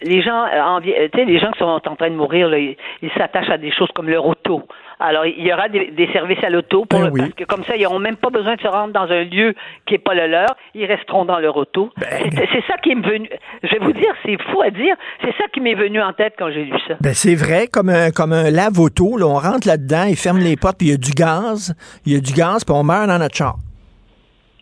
les 0.03 0.21
gens, 0.21 0.45
les 0.85 1.39
gens 1.39 1.51
qui 1.51 1.59
sont 1.59 1.65
en 1.65 1.95
train 1.97 2.09
de 2.09 2.15
mourir, 2.15 2.47
ils 2.55 3.11
s'attachent 3.17 3.49
à 3.49 3.57
des 3.57 3.73
choses 3.73 3.89
comme 3.93 4.07
leur 4.07 4.26
auto. 4.26 4.63
Alors, 5.01 5.26
il 5.26 5.45
y 5.45 5.53
aura 5.53 5.69
des, 5.69 6.09
services 6.11 6.43
à 6.43 6.49
l'auto 6.49 6.84
pour 6.84 6.99
ben 6.99 7.13
parce 7.15 7.31
que 7.31 7.45
comme 7.45 7.63
ça, 7.63 7.77
ils 7.77 7.84
n'auront 7.84 7.99
même 7.99 8.17
pas 8.17 8.30
besoin 8.30 8.55
de 8.55 8.61
se 8.61 8.67
rendre 8.67 8.91
dans 8.91 9.09
un 9.09 9.23
lieu 9.23 9.55
qui 9.85 9.93
n'est 9.93 9.99
pas 9.99 10.13
le 10.13 10.27
leur. 10.27 10.49
Ils 10.76 10.85
resteront 10.85 11.23
dans 11.23 11.39
leur 11.39 11.55
auto. 11.55 11.89
Ben. 11.97 12.30
c'est 12.31 12.63
ça 12.67 12.77
qui 12.84 12.91
est 12.91 12.95
venu. 12.95 13.30
Je 13.63 13.69
vais 13.69 13.80
vous 13.80 13.93
dire, 13.93 14.13
c'est 14.26 14.38
fou 14.51 14.61
à 14.61 14.69
dire. 14.71 14.95
C'est 15.21 15.34
ça 15.38 15.45
qui 15.53 15.61
m'est 15.61 15.76
venu 15.76 16.01
en 16.01 16.11
tête 16.11 16.34
quand 16.38 16.51
j'ai 16.51 16.65
lu 16.65 16.77
ça. 16.85 16.95
Ben, 16.99 17.13
c'est 17.13 17.35
vrai, 17.35 17.67
comme 17.67 17.88
un, 17.88 18.11
comme 18.11 18.34
un 18.34 18.51
lave-auto. 18.51 19.17
on 19.21 19.35
rentre 19.35 19.67
là-dedans, 19.67 20.03
il 20.03 20.17
ferme 20.17 20.39
les 20.39 20.57
portes, 20.57 20.77
puis 20.77 20.88
il 20.88 20.91
y 20.91 20.95
a 20.95 20.97
du 20.97 21.11
gaz. 21.11 21.73
Il 22.05 22.13
y 22.13 22.17
a 22.17 22.19
du 22.19 22.34
gaz, 22.34 22.65
puis 22.65 22.76
on 22.76 22.84
meurt 22.84 23.07
dans 23.07 23.19
notre 23.19 23.35
char. 23.35 23.55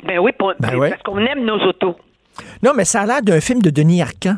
Ben 0.03 0.19
oui, 0.19 0.31
parce 0.38 1.01
qu'on 1.03 1.18
aime 1.18 1.45
nos 1.45 1.57
autos. 1.65 1.95
Non, 2.61 2.73
mais 2.76 2.85
ça 2.85 3.01
a 3.01 3.05
l'air 3.07 3.22
d'un 3.23 3.41
film 3.41 3.64
de 3.64 3.72
Denis 3.72 4.03
Arcand. 4.03 4.38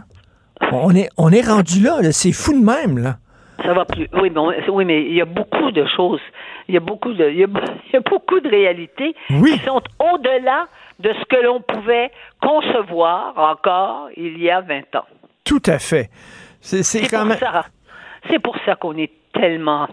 On 0.71 0.95
est, 0.95 1.09
on 1.17 1.31
est 1.31 1.45
rendu 1.45 1.81
là, 1.81 2.01
là. 2.01 2.13
c'est 2.13 2.31
fou 2.31 2.53
de 2.53 2.63
même, 2.63 2.97
là. 2.97 3.17
Ça 3.64 3.73
va 3.73 3.86
plus. 3.86 4.07
Oui, 4.14 4.30
mais, 4.30 4.69
oui, 4.69 4.86
mais 4.86 5.02
il 5.03 5.14
y 5.14 5.22
a 5.22 5.26
beaucoup 5.26 5.72
de 5.72 5.86
choses. 5.86 6.22
Il 6.68 6.73
y 6.73 6.77
a 6.77 6.81
beaucoup 6.81 7.14
de, 7.14 7.30
il 7.30 7.40
y 7.40 7.44
a, 7.44 7.99
beaucoup 8.10 8.40
de 8.40 8.49
réalités 8.49 9.15
qui 9.27 9.60
sont 9.60 9.81
au-delà 9.99 10.68
de 10.99 11.14
ce 11.14 11.26
que 11.26 11.44
l'on 11.44 11.61
pouvait 11.61 12.11
concevoir 12.41 13.34
encore 13.38 14.10
il 14.15 14.41
y 14.41 14.49
a 14.49 14.61
20 14.61 14.95
ans. 14.95 15.06
Tout 15.44 15.61
à 15.65 15.80
fait. 15.80 16.10
C'est 16.61 17.07
quand 17.10 17.26
même. 17.26 17.38
C'est 18.30 18.40
pour 18.40 18.56
ça 18.65 18.76
qu'on 18.76 18.98
est 18.98 19.11
tellement 19.34 19.88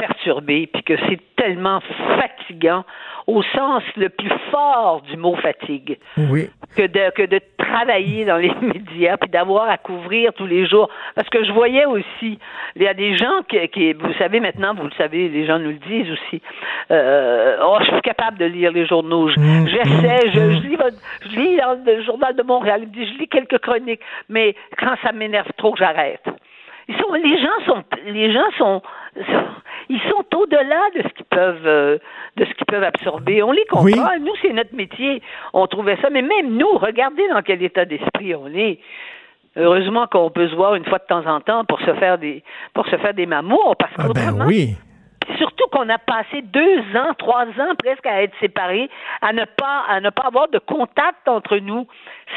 perturbé, 0.00 0.68
puis 0.72 0.82
que 0.82 0.96
c'est 1.08 1.20
tellement 1.36 1.80
fatigant 2.18 2.84
au 3.26 3.42
sens 3.42 3.82
le 3.96 4.08
plus 4.08 4.32
fort 4.50 5.02
du 5.02 5.16
mot 5.16 5.36
fatigue. 5.36 5.98
Oui. 6.16 6.48
Que 6.76 6.82
de, 6.82 7.10
que 7.10 7.22
de 7.22 7.40
travailler 7.58 8.24
dans 8.24 8.36
les 8.36 8.52
médias 8.62 9.16
puis 9.18 9.30
d'avoir 9.30 9.68
à 9.68 9.76
couvrir 9.78 10.32
tous 10.32 10.46
les 10.46 10.66
jours. 10.66 10.88
Parce 11.14 11.28
que 11.28 11.44
je 11.44 11.52
voyais 11.52 11.84
aussi, 11.84 12.38
il 12.76 12.82
y 12.82 12.88
a 12.88 12.94
des 12.94 13.16
gens 13.16 13.42
qui, 13.48 13.92
vous 13.92 14.12
savez 14.14 14.40
maintenant, 14.40 14.74
vous 14.74 14.84
le 14.84 14.94
savez, 14.96 15.28
les 15.28 15.46
gens 15.46 15.58
nous 15.58 15.70
le 15.70 15.74
disent 15.74 16.10
aussi. 16.10 16.42
Euh, 16.90 17.58
oh, 17.62 17.76
je 17.80 17.90
suis 17.92 18.02
capable 18.02 18.38
de 18.38 18.46
lire 18.46 18.72
les 18.72 18.86
journaux. 18.86 19.28
Mmh. 19.28 19.68
J'essaie, 19.68 20.30
je, 20.32 20.38
je, 20.38 20.68
lis, 20.68 20.76
je 21.22 21.28
lis 21.28 21.56
dans 21.56 21.78
le 21.84 22.02
journal 22.02 22.34
de 22.34 22.42
Montréal, 22.42 22.86
je 22.94 23.18
lis 23.18 23.28
quelques 23.28 23.58
chroniques, 23.58 24.00
mais 24.28 24.54
quand 24.78 24.94
ça 25.02 25.12
m'énerve 25.12 25.50
trop, 25.56 25.74
j'arrête. 25.76 26.24
Ils 26.88 26.96
sont, 26.96 27.12
les 27.12 27.40
gens 27.40 27.64
sont, 27.66 27.84
les 28.06 28.32
gens 28.32 28.50
sont 28.58 28.82
ils 29.88 30.00
sont 30.08 30.24
au-delà 30.36 30.80
de 30.94 31.02
ce 31.02 31.14
qu'ils 31.14 31.24
peuvent 31.26 31.66
euh, 31.66 31.98
de 32.36 32.44
ce 32.44 32.54
qu'ils 32.54 32.66
peuvent 32.66 32.84
absorber. 32.84 33.42
On 33.42 33.52
les 33.52 33.64
comprend. 33.66 34.10
Nous, 34.20 34.32
c'est 34.42 34.52
notre 34.52 34.74
métier. 34.74 35.22
On 35.52 35.66
trouvait 35.66 35.96
ça, 36.00 36.10
mais 36.10 36.22
même 36.22 36.56
nous, 36.56 36.78
regardez 36.78 37.28
dans 37.28 37.42
quel 37.42 37.62
état 37.62 37.84
d'esprit 37.84 38.34
on 38.34 38.46
est. 38.48 38.78
Heureusement 39.56 40.06
qu'on 40.06 40.30
peut 40.30 40.48
se 40.48 40.54
voir 40.54 40.76
une 40.76 40.84
fois 40.84 40.98
de 40.98 41.06
temps 41.06 41.26
en 41.26 41.40
temps 41.40 41.64
pour 41.64 41.80
se 41.80 41.92
faire 41.94 42.18
des 42.18 42.44
pour 42.72 42.86
se 42.86 42.96
faire 42.96 43.14
des 43.14 43.26
mamours, 43.26 43.74
parce 43.76 43.92
Ah 43.98 44.08
ben 44.14 44.46
oui. 44.46 44.76
Surtout 45.38 45.64
qu'on 45.72 45.88
a 45.88 45.98
passé 45.98 46.42
deux 46.42 46.80
ans, 46.98 47.12
trois 47.18 47.44
ans 47.44 47.74
presque 47.82 48.06
à 48.06 48.22
être 48.22 48.32
séparés, 48.40 48.88
à 49.22 49.32
ne 49.32 49.44
pas 49.44 49.84
à 49.88 50.00
ne 50.00 50.10
pas 50.10 50.24
avoir 50.26 50.48
de 50.48 50.58
contact 50.58 51.26
entre 51.26 51.56
nous. 51.58 51.86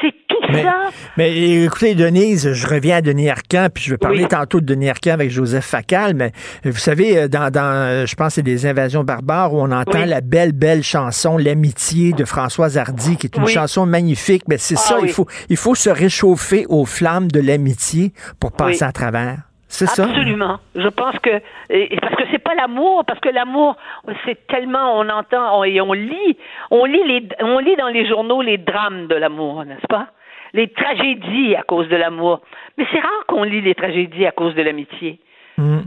C'est 0.02 0.14
tout 0.28 0.38
Mais, 0.49 0.64
ça. 0.64 0.76
mais 1.18 1.64
écoutez, 1.64 1.94
Denise, 1.95 2.52
je 2.53 2.68
reviens 2.68 2.98
à 2.98 3.02
Denis 3.02 3.30
Arcand, 3.30 3.68
puis 3.74 3.84
je 3.84 3.91
vais 3.91 3.98
parler 3.98 4.28
tantôt 4.28 4.60
de 4.60 4.65
Denis 4.65 4.90
Arcand 4.90 5.11
avec 5.11 5.30
Joseph 5.30 5.65
Facal, 5.65 6.14
mais 6.15 6.32
vous 6.65 6.72
savez, 6.74 7.18
euh, 7.18 7.28
dans, 7.28 7.52
dans 7.52 7.61
euh, 7.61 8.06
je 8.06 8.15
pense 8.15 8.34
c'est 8.34 8.41
des 8.41 8.65
invasions 8.65 9.03
barbares 9.03 9.53
où 9.53 9.60
on 9.61 9.72
entend 9.72 10.02
Oui. 10.02 10.07
la 10.07 10.22
belle, 10.22 10.52
belle 10.53 10.84
chanson 10.84 11.38
L'amitié 11.38 12.14
de 12.14 12.26
Françoise 12.26 12.78
Hardy, 12.78 13.18
qui 13.18 13.28
est 13.28 13.38
une 13.38 13.44
Oui. 13.44 13.52
chanson 13.52 13.86
magnifique, 13.86 14.44
mais 14.48 14.57
c'est 14.57 14.76
Ah 14.78 14.82
ça, 14.82 14.98
il, 15.03 15.10
faut, 15.10 15.28
il 15.49 15.57
faut 15.57 15.76
se 15.76 15.90
réchauffer 15.90 16.65
aux 16.70 16.86
flammes 16.86 17.28
de 17.30 17.40
l'amitié 17.40 18.14
pour 18.40 18.52
passer 18.52 18.84
à 18.84 18.91
travers. 18.91 19.38
C'est 19.76 19.88
ça? 19.88 20.04
Absolument. 20.04 20.60
Je 20.76 20.88
pense 20.88 21.18
que 21.18 21.41
et- 21.72 21.98
parce 22.00 22.16
que 22.16 22.24
c'est 22.32 22.38
pas 22.44 22.54
l'amour, 22.54 23.04
parce 23.06 23.20
que 23.20 23.30
l'amour, 23.30 23.76
c'est 24.24 24.45
tellement 24.48 25.00
on 25.00 25.10
entend 25.10 25.60
on- 25.60 25.64
et 25.64 25.82
on 25.82 25.94
lit, 25.94 26.38
on 26.70 26.86
lit 26.86 27.02
les, 27.08 27.28
on 27.41 27.58
lit 27.58 27.76
dans 27.76 27.88
les 27.88 28.08
journaux 28.08 28.44
les 28.44 28.60
drames 28.60 29.08
de 29.08 29.16
l'amour, 29.16 29.66
n'est-ce 29.66 29.88
pas? 29.88 30.10
Les 30.54 30.68
tragédies 30.72 31.56
à 31.56 31.64
cause 31.64 31.90
de 31.90 31.95
l'amour. 31.95 32.41
Mais 32.78 32.86
c'est 32.91 33.00
rare 33.00 33.26
qu'on 33.28 33.44
lit 33.44 33.62
les 33.62 33.74
tragédies 33.74 34.28
à 34.28 34.32
cause 34.32 34.54
de 34.54 34.62
l'amitié. 34.62 35.20
Mm. 35.58 35.78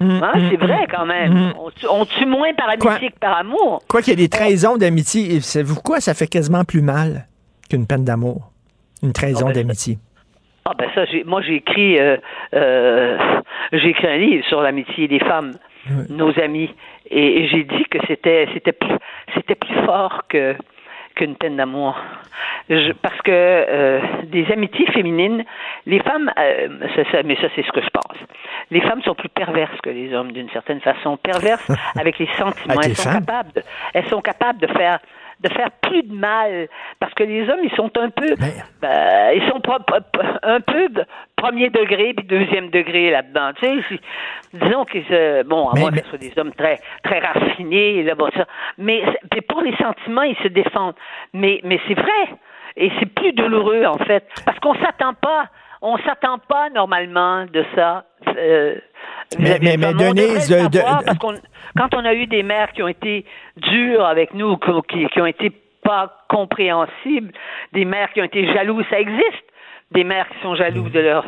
Mm, 0.00 0.20
Hein, 0.22 0.32
mm, 0.34 0.48
c'est 0.50 0.56
vrai 0.56 0.82
mm, 0.82 0.86
quand 0.94 1.06
même. 1.06 1.52
On, 1.58 1.70
tue, 1.70 1.86
on 1.88 2.04
tue 2.04 2.26
moins 2.26 2.52
par 2.52 2.68
amitié 2.68 2.88
Quoi? 2.90 2.98
que 3.08 3.18
par 3.18 3.38
amour. 3.38 3.80
Quoi 3.88 4.02
qu'il 4.02 4.10
y 4.10 4.12
ait 4.12 4.16
des 4.16 4.28
trahisons 4.28 4.76
d'amitié, 4.76 5.40
savez-vous 5.40 5.80
quoi? 5.80 6.00
Ça 6.00 6.12
fait 6.12 6.26
quasiment 6.26 6.64
plus 6.64 6.82
mal 6.82 7.26
qu'une 7.70 7.86
peine 7.86 8.04
d'amour. 8.04 8.50
Une 9.02 9.12
trahison 9.14 9.46
Ah 9.46 9.52
ben, 9.52 9.62
d'amitié. 9.62 9.98
Ah 10.66 10.72
ben 10.78 10.88
ça, 10.94 11.04
j'ai, 11.04 11.24
moi 11.24 11.42
j'ai 11.42 11.56
écrit, 11.56 11.98
euh, 11.98 12.16
euh, 12.54 13.18
j'ai 13.72 13.88
écrit 13.90 14.06
un 14.06 14.16
livre 14.16 14.44
sur 14.46 14.62
l'amitié 14.62 15.08
des 15.08 15.18
femmes, 15.18 15.52
nos 16.08 16.38
amis, 16.40 16.74
et, 17.10 17.42
et 17.42 17.48
j'ai 17.48 17.64
dit 17.64 17.84
que 17.90 17.98
c'était, 18.06 18.48
c'était 18.54 18.72
plus, 18.72 18.94
c'était 19.34 19.54
plus 19.56 19.74
fort 19.84 20.22
que 20.28 20.54
qu'une 21.16 21.36
peine 21.36 21.56
d'amour, 21.56 21.96
Je- 22.68 22.92
parce 22.92 23.20
que 23.22 23.30
euh, 23.30 24.00
des 24.24 24.50
amitiés 24.50 24.86
féminines, 24.86 25.44
les 25.86 26.00
femmes, 26.00 26.28
euh, 26.38 26.68
ça- 26.96 27.04
ça- 27.12 27.22
mais 27.24 27.36
ça 27.36 27.48
c'est 27.54 27.62
ce 27.64 27.70
que 27.70 27.82
je 27.82 27.90
pense, 27.90 28.18
les 28.72 28.80
femmes 28.80 29.02
sont 29.02 29.14
plus 29.14 29.28
perverses 29.28 29.78
que 29.82 29.90
les 29.90 30.12
hommes 30.14 30.32
d'une 30.32 30.48
certaine 30.50 30.80
façon, 30.80 31.16
perverses 31.18 31.68
avec 32.00 32.18
les 32.18 32.26
sentiments, 32.38 32.72
Avec 32.74 32.84
elles 32.84 32.88
les 32.88 32.94
sont 32.96 33.12
capables, 33.12 33.62
elles 33.92 34.06
sont 34.08 34.22
capables 34.22 34.58
de 34.60 34.66
faire 34.68 34.98
de 35.40 35.48
faire 35.48 35.70
plus 35.82 36.02
de 36.02 36.14
mal 36.14 36.68
parce 37.00 37.12
que 37.14 37.24
les 37.24 37.48
hommes 37.48 37.60
ils 37.62 37.74
sont 37.76 37.90
un 37.98 38.10
peu 38.10 38.34
ben, 38.80 39.32
ils 39.34 39.42
sont 39.48 39.60
un 40.42 40.60
peu 40.60 40.88
de 40.88 41.04
premier 41.36 41.70
degré 41.70 42.14
puis 42.14 42.26
deuxième 42.26 42.70
degré 42.70 43.10
là-dedans. 43.10 43.50
Tu 43.60 43.66
sais 43.82 44.00
disons 44.52 44.84
que 44.84 44.98
euh, 45.10 45.42
bon 45.44 45.68
à 45.68 45.72
Mais- 45.74 45.80
moins 45.80 45.90
que 45.90 45.94
mais- 45.96 46.02
ce 46.02 46.08
soit 46.08 46.18
des 46.18 46.32
hommes 46.38 46.52
très 46.54 46.78
très 47.02 47.18
raffinés 47.18 48.02
là 48.02 48.14
bon 48.14 48.30
ça. 48.36 48.46
Mais 48.78 49.02
puis 49.30 49.40
pour 49.42 49.60
les 49.62 49.76
sentiments 49.76 50.22
ils 50.22 50.36
se 50.42 50.48
défendent. 50.48 50.94
Mais 51.32 51.60
mais 51.64 51.80
c'est 51.88 51.94
vrai. 51.94 52.36
Et 52.76 52.90
c'est 52.98 53.06
plus 53.14 53.32
douloureux 53.32 53.84
en 53.84 53.98
fait 54.04 54.24
parce 54.44 54.58
qu'on 54.60 54.74
s'attend 54.74 55.14
pas 55.14 55.46
on 55.82 55.96
s'attend 55.98 56.38
pas 56.38 56.70
normalement 56.70 57.44
de 57.46 57.64
ça 57.74 58.04
euh, 58.36 58.76
Mais- 59.38 59.58
mais- 59.60 59.76
Denise, 59.94 60.48
de- 60.48 60.68
de- 60.68 61.18
quand 61.76 61.94
on 61.94 62.04
a 62.04 62.14
eu 62.14 62.26
des 62.26 62.42
mères 62.42 62.72
qui 62.72 62.82
ont 62.82 62.88
été 62.88 63.24
dures 63.56 64.04
avec 64.04 64.34
nous, 64.34 64.56
qui, 64.88 65.06
qui 65.08 65.20
ont 65.20 65.26
été 65.26 65.50
pas 65.82 66.24
compréhensibles, 66.28 67.32
des 67.72 67.84
mères 67.84 68.10
qui 68.12 68.20
ont 68.20 68.24
été 68.24 68.46
jalouses, 68.52 68.84
ça 68.90 68.98
existe. 69.00 69.44
Des 69.94 70.04
mères 70.04 70.26
qui 70.28 70.42
sont 70.42 70.54
jalouses 70.56 70.90
de 70.92 71.00
leur 71.00 71.24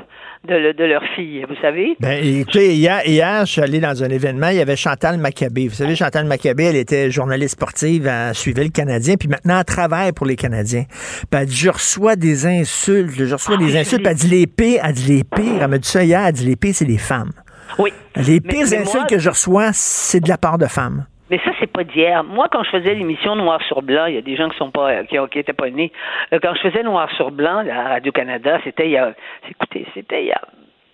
de, 0.49 0.55
le- 0.55 0.75
de 0.75 0.85
leur 0.85 1.03
fille, 1.17 1.45
vous 1.49 1.57
savez? 1.61 1.97
Ben, 1.99 2.23
écoutez, 2.25 2.75
hier, 2.75 3.01
hier, 3.05 3.45
je 3.47 3.53
suis 3.53 3.61
allé 3.63 3.81
dans 3.81 4.05
un 4.05 4.09
événement, 4.09 4.49
il 4.49 4.57
y 4.59 4.61
avait 4.61 4.77
Chantal 4.77 5.19
Maccabé. 5.19 5.67
Vous 5.67 5.75
savez, 5.75 5.97
Chantal 5.97 6.25
Maccabé, 6.25 6.65
elle 6.65 6.77
était 6.77 7.11
journaliste 7.11 7.53
sportive, 7.55 8.07
elle 8.07 8.33
suivait 8.35 8.63
le 8.65 8.71
Canadien, 8.71 9.17
puis 9.17 9.29
maintenant, 9.29 9.59
elle 9.59 9.65
travaille 9.65 10.13
pour 10.13 10.25
les 10.27 10.37
Canadiens. 10.37 10.85
Puis 10.89 11.41
elle 11.41 11.47
dit, 11.47 11.57
je 11.57 11.71
reçois 11.71 12.15
des 12.15 12.47
insultes, 12.47 13.11
je 13.17 13.33
reçois 13.33 13.57
Ah, 13.59 13.63
des 13.65 13.71
je 13.71 13.77
insultes, 13.79 14.03
puis 14.03 14.11
elle 14.11 14.17
dit, 14.17 14.29
les 14.29 14.47
pires, 14.47 14.81
elle 14.85 14.93
dit, 14.93 15.17
les 15.17 15.25
pires, 15.25 15.63
elle 15.63 15.69
m'a 15.69 15.79
dit 15.79 15.89
ça 15.89 16.05
hier, 16.05 16.21
elle 16.25 16.33
dit, 16.33 16.47
les 16.47 16.57
pires, 16.57 16.75
c'est 16.75 16.85
les 16.85 16.99
femmes. 16.99 17.33
Oui. 17.79 17.93
Les 18.15 18.35
Mais- 18.35 18.41
pires 18.41 18.67
mais 18.71 18.77
insultes 18.79 18.95
moi- 18.95 19.07
que 19.07 19.19
je 19.19 19.29
reçois, 19.31 19.71
c'est 19.73 20.21
de 20.21 20.29
la 20.29 20.39
part 20.39 20.59
de 20.59 20.67
femmes. 20.67 21.07
Mais 21.31 21.39
ça, 21.45 21.51
c'est 21.59 21.71
pas 21.71 21.85
d'hier. 21.85 22.23
Moi, 22.23 22.49
quand 22.51 22.63
je 22.63 22.71
faisais 22.71 22.95
l'émission 22.95 23.35
Noir 23.35 23.61
sur 23.63 23.83
Blanc, 23.83 24.07
il 24.07 24.15
y 24.15 24.19
a 24.19 24.23
des 24.23 24.37
gens 24.37 24.49
qui 24.49 24.57
sont 24.59 24.71
pas, 24.71 25.05
qui, 25.05 25.17
qui 25.31 25.39
étaient 25.39 25.53
pas 25.53 25.71
nés. 25.71 25.93
Euh, 26.33 26.39
Quand 26.41 26.55
je 26.55 26.61
faisais 26.61 26.83
Noir 26.83 27.11
sur 27.17 27.31
Blanc 27.31 27.65
à 27.69 27.89
Radio-Canada, 27.89 28.61
c'était 28.65 28.87
il 28.87 28.93
y 28.93 28.99
a, 28.99 29.13
écoutez, 29.49 29.87
c'était 29.95 30.23
il 30.23 30.29
y 30.29 30.33
a 30.33 30.41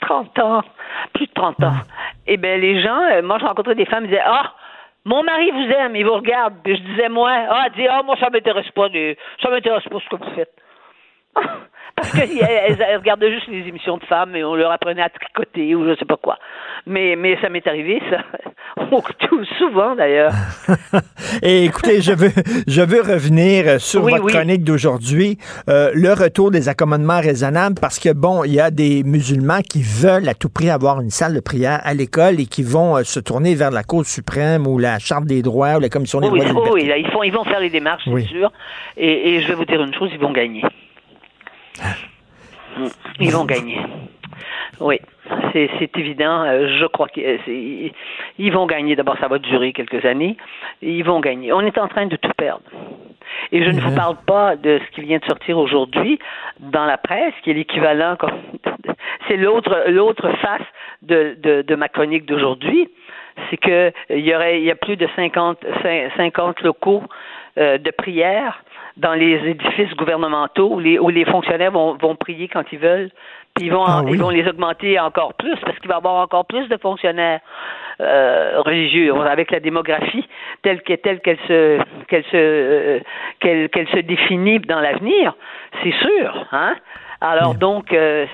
30 0.01 0.39
ans, 0.39 0.63
plus 1.13 1.27
de 1.27 1.33
30 1.33 1.63
ans. 1.65 1.73
Eh 2.27 2.37
bien, 2.37 2.57
les 2.57 2.81
gens, 2.83 3.03
euh, 3.11 3.23
moi, 3.23 3.39
je 3.39 3.45
rencontrais 3.45 3.75
des 3.75 3.85
femmes, 3.87 4.05
ils 4.05 4.11
disaient, 4.11 4.23
ah, 4.25 4.55
mon 5.05 5.23
mari 5.23 5.51
vous 5.51 5.71
aime, 5.71 5.97
il 5.97 6.05
vous 6.05 6.15
regarde. 6.15 6.55
Puis 6.65 6.77
je 6.77 6.83
disais, 6.83 7.09
moi, 7.09 7.31
ah, 7.51 7.69
dit, 7.77 7.87
ah, 7.87 8.03
moi, 8.03 8.17
ça 8.19 8.31
m'intéresse 8.31 8.71
pas, 8.71 8.89
ça 9.43 9.51
m'intéresse 9.51 9.85
pas 9.85 9.99
ce 10.01 10.09
que 10.09 10.17
vous 10.17 10.35
faites. 10.35 10.53
Parce 12.03 12.13
qu'elles 12.13 12.39
elles, 12.41 12.85
elles 12.89 12.97
regardaient 12.99 13.33
juste 13.33 13.47
les 13.49 13.67
émissions 13.69 13.97
de 13.97 14.05
femmes 14.05 14.35
et 14.35 14.43
on 14.45 14.55
leur 14.55 14.71
apprenait 14.73 15.03
à 15.03 15.09
tricoter 15.09 15.75
ou 15.75 15.89
je 15.89 15.97
sais 15.97 16.05
pas 16.05 16.17
quoi. 16.17 16.37
Mais, 16.87 17.15
mais 17.17 17.39
ça 17.41 17.49
m'est 17.49 17.67
arrivé, 17.67 18.03
ça. 18.11 18.19
Tout 19.21 19.45
souvent, 19.59 19.95
d'ailleurs. 19.95 20.33
Et 21.43 21.65
écoutez, 21.65 22.03
je 22.03 22.13
veux, 22.13 22.31
je 22.67 22.83
veux 22.83 23.01
revenir 23.01 23.81
sur 23.81 24.05
Oui, 24.05 24.13
votre 24.13 24.25
oui. 24.25 24.33
chronique 24.33 24.65
d'aujourd'hui, 24.65 25.39
euh, 25.71 25.91
le 25.95 26.13
retour 26.13 26.51
des 26.51 26.69
accommodements 26.69 27.21
raisonnables, 27.21 27.77
parce 27.81 27.99
que, 27.99 28.13
bon, 28.13 28.45
il 28.45 28.53
y 28.53 28.61
a 28.61 28.71
des 28.71 29.03
musulmans 29.05 29.61
qui 29.63 29.83
veulent 29.83 30.29
à 30.29 30.35
tout 30.35 30.51
prix 30.51 30.69
avoir 30.69 31.01
une 31.01 31.11
salle 31.11 31.35
de 31.35 31.41
prière 31.41 31.81
à 31.85 31.95
l'école 31.95 32.39
et 32.41 32.47
qui 32.47 32.63
vont 32.63 32.99
euh, 32.99 33.03
se 33.05 33.21
tourner 33.21 33.55
vers 33.55 33.71
la 33.71 33.83
Cour 33.83 34.05
suprême 34.05 34.67
ou 34.67 34.79
la 34.79 34.99
Charte 34.99 35.25
des 35.25 35.41
droits 35.43 35.77
ou 35.77 35.81
la 35.81 35.89
Commission 35.89 36.21
des 36.21 36.29
Oui, 36.29 36.41
oui, 36.43 36.49
droits 36.51 36.67
de 36.67 36.73
oui, 36.73 36.81
oui, 36.83 36.89
là, 36.89 36.97
ils, 36.99 37.11
font, 37.11 37.23
ils 37.23 37.33
vont 37.33 37.45
faire 37.45 37.61
les 37.61 37.71
démarches, 37.71 38.05
c'est 38.05 38.27
sûr. 38.29 38.53
Et, 38.99 39.35
et 39.37 39.41
je 39.41 39.49
vais 39.49 39.55
vous 39.55 39.65
dire 39.65 39.81
une 39.83 39.95
chose, 39.95 40.11
ils 40.13 40.21
vont 40.21 40.33
gagner. 40.33 40.63
Ils 43.21 43.31
vont 43.33 43.45
gagner. 43.45 43.79
Oui, 44.81 44.99
c'est 45.53 45.97
évident. 45.99 46.43
euh, 46.45 46.67
Je 46.81 46.87
crois 46.87 47.09
qu'ils 47.09 47.93
ils 48.39 48.53
vont 48.53 48.67
gagner. 48.67 48.97
D'abord, 48.97 49.17
ça 49.19 49.29
va 49.29 49.39
durer 49.39 49.73
quelques 49.73 50.05
années. 50.05 50.37
Ils 50.81 51.05
vont 51.05 51.21
gagner. 51.21 51.53
On 51.53 51.61
est 51.61 51.79
en 51.79 51.89
train 51.89 52.07
de 52.07 52.17
tout 52.17 52.31
perdre. 52.37 52.65
Et 53.53 53.63
je 53.65 53.71
ne 53.71 53.81
vous 53.81 53.95
parle 53.95 54.17
pas 54.27 54.57
de 54.57 54.81
ce 54.85 54.95
qui 54.95 55.03
vient 55.03 55.19
de 55.19 55.25
sortir 55.25 55.59
aujourd'hui 55.59 56.19
dans 56.61 56.85
la 56.87 56.97
presse, 56.99 57.35
qui 57.43 57.51
est 57.51 57.55
l'équivalent, 57.55 58.17
c'est 59.29 59.37
l'autre 59.37 59.85
l'autre 59.89 60.31
face 60.41 60.63
de, 61.03 61.37
de, 61.41 61.63
de 61.63 61.75
ma 61.75 61.89
chronique 61.89 62.25
d'aujourd'hui. 62.27 62.89
C'est 63.51 63.57
que 63.59 63.93
il 64.11 64.21
y 64.27 64.35
aurait 64.35 64.59
il 64.61 64.65
y 64.65 64.71
a 64.71 64.75
plus 64.75 64.97
de 64.97 65.09
50, 65.17 65.59
cin- 65.83 66.11
50 66.17 66.61
locaux 66.63 67.03
euh, 67.59 67.79
de 67.79 67.91
prière 67.91 68.63
dans 68.97 69.15
les 69.15 69.35
édifices 69.49 69.95
gouvernementaux 69.97 70.75
où 70.75 70.79
les, 70.81 70.99
où 70.99 71.09
les 71.09 71.25
fonctionnaires 71.25 71.73
vont, 71.73 71.97
vont 71.97 72.15
prier 72.17 72.49
quand 72.49 72.65
ils 72.73 72.79
veulent. 72.79 73.11
Puis 73.55 73.67
ils 73.67 73.73
vont, 73.73 73.85
Ah 73.87 74.03
oui. 74.05 74.13
ils 74.13 74.19
vont 74.19 74.31
les 74.31 74.47
augmenter 74.49 74.99
encore 74.99 75.35
plus 75.35 75.57
parce 75.65 75.79
qu'il 75.79 75.89
va 75.89 75.97
y 75.97 75.99
avoir 75.99 76.23
encore 76.23 76.47
plus 76.47 76.69
de 76.69 76.77
fonctionnaires 76.79 77.41
euh, 78.01 78.61
religieux 78.65 79.13
avec 79.15 79.51
la 79.51 79.61
démographie 79.61 80.27
telle 80.63 80.83
que 80.83 80.95
telle 80.95 81.21
qu'elle 81.21 81.39
se 81.47 81.79
qu'elle 82.09 82.25
se 82.25 82.31
euh, 82.35 83.01
qu'elle 83.41 83.69
qu'elle 83.69 83.89
se 83.89 83.99
définit 83.99 84.59
dans 84.61 84.81
l'avenir, 84.81 85.35
c'est 85.83 85.93
sûr, 85.93 86.47
hein. 86.53 86.75
Alors 87.21 87.55
donc 87.55 87.93
euh, 87.93 88.27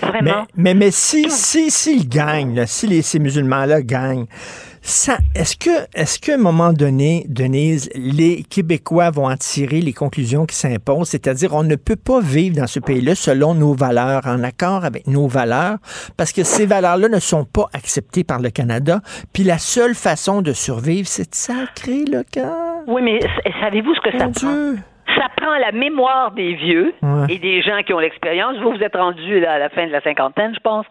vraiment 0.00 0.44
mais, 0.56 0.74
mais 0.74 0.90
si, 0.90 1.30
si, 1.30 1.70
s'ils 1.70 2.08
gagnent, 2.08 2.56
là, 2.56 2.66
si 2.66 2.86
les, 2.88 3.02
ces 3.02 3.20
musulmans-là 3.20 3.82
gagnent, 3.82 4.26
ça, 4.86 5.16
est-ce 5.34 5.56
que, 5.56 5.86
est-ce 5.94 6.18
qu'à 6.20 6.34
un 6.34 6.38
moment 6.38 6.72
donné, 6.74 7.24
Denise, 7.28 7.90
les 7.94 8.42
Québécois 8.42 9.10
vont 9.10 9.26
en 9.30 9.36
tirer 9.36 9.80
les 9.80 9.94
conclusions 9.94 10.44
qui 10.44 10.54
s'imposent? 10.54 11.08
C'est-à-dire, 11.08 11.54
on 11.54 11.62
ne 11.62 11.76
peut 11.76 11.96
pas 11.96 12.20
vivre 12.20 12.56
dans 12.56 12.66
ce 12.66 12.80
pays-là 12.80 13.14
selon 13.14 13.54
nos 13.54 13.72
valeurs, 13.74 14.26
en 14.26 14.42
accord 14.42 14.84
avec 14.84 15.06
nos 15.06 15.26
valeurs, 15.26 15.78
parce 16.18 16.32
que 16.32 16.44
ces 16.44 16.66
valeurs-là 16.66 17.08
ne 17.08 17.18
sont 17.18 17.46
pas 17.46 17.66
acceptées 17.72 18.24
par 18.24 18.40
le 18.40 18.50
Canada. 18.50 19.00
Puis 19.32 19.42
la 19.42 19.56
seule 19.58 19.94
façon 19.94 20.42
de 20.42 20.52
survivre, 20.52 21.08
c'est 21.08 21.30
de 21.30 21.34
sacrer 21.34 22.04
le 22.04 22.22
camp. 22.22 22.82
Oui, 22.86 23.00
mais 23.02 23.20
savez-vous 23.62 23.94
ce 23.94 24.00
que 24.02 24.18
ça 24.18 24.28
prend? 24.28 24.74
Ça 25.16 25.28
prend 25.36 25.56
la 25.58 25.72
mémoire 25.72 26.32
des 26.32 26.54
vieux 26.56 26.92
Ouais. 27.02 27.26
et 27.34 27.38
des 27.38 27.62
gens 27.62 27.82
qui 27.86 27.92
ont 27.94 27.98
l'expérience. 28.00 28.56
Vous, 28.62 28.72
vous 28.72 28.82
êtes 28.82 28.96
rendu 28.96 29.44
à 29.46 29.58
la 29.58 29.70
fin 29.70 29.86
de 29.86 29.92
la 29.92 30.02
cinquantaine, 30.02 30.52
je 30.54 30.60
pense. 30.60 30.84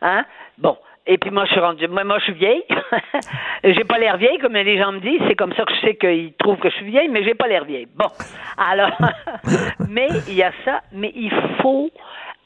Hein? 0.00 0.24
Bon. 0.58 0.76
Et 1.06 1.18
puis 1.18 1.30
moi, 1.30 1.44
je 1.44 1.52
suis 1.52 1.60
rendu. 1.60 1.86
Moi, 1.88 2.04
moi 2.04 2.18
je 2.18 2.24
suis 2.24 2.32
vieille. 2.32 2.64
j'ai 3.64 3.84
pas 3.84 3.98
l'air 3.98 4.16
vieille, 4.16 4.38
comme 4.38 4.54
les 4.54 4.78
gens 4.78 4.92
me 4.92 5.00
disent. 5.00 5.20
C'est 5.28 5.34
comme 5.34 5.52
ça 5.54 5.64
que 5.64 5.74
je 5.74 5.80
sais 5.80 5.96
qu'ils 5.96 6.32
trouvent 6.34 6.58
que 6.58 6.70
je 6.70 6.76
suis 6.76 6.86
vieille, 6.86 7.08
mais 7.08 7.24
j'ai 7.24 7.34
pas 7.34 7.46
l'air 7.46 7.64
vieille. 7.64 7.88
Bon. 7.94 8.08
Alors, 8.56 8.90
mais 9.88 10.08
il 10.28 10.34
y 10.34 10.42
a 10.42 10.52
ça. 10.64 10.80
Mais 10.92 11.12
il 11.14 11.30
faut 11.60 11.90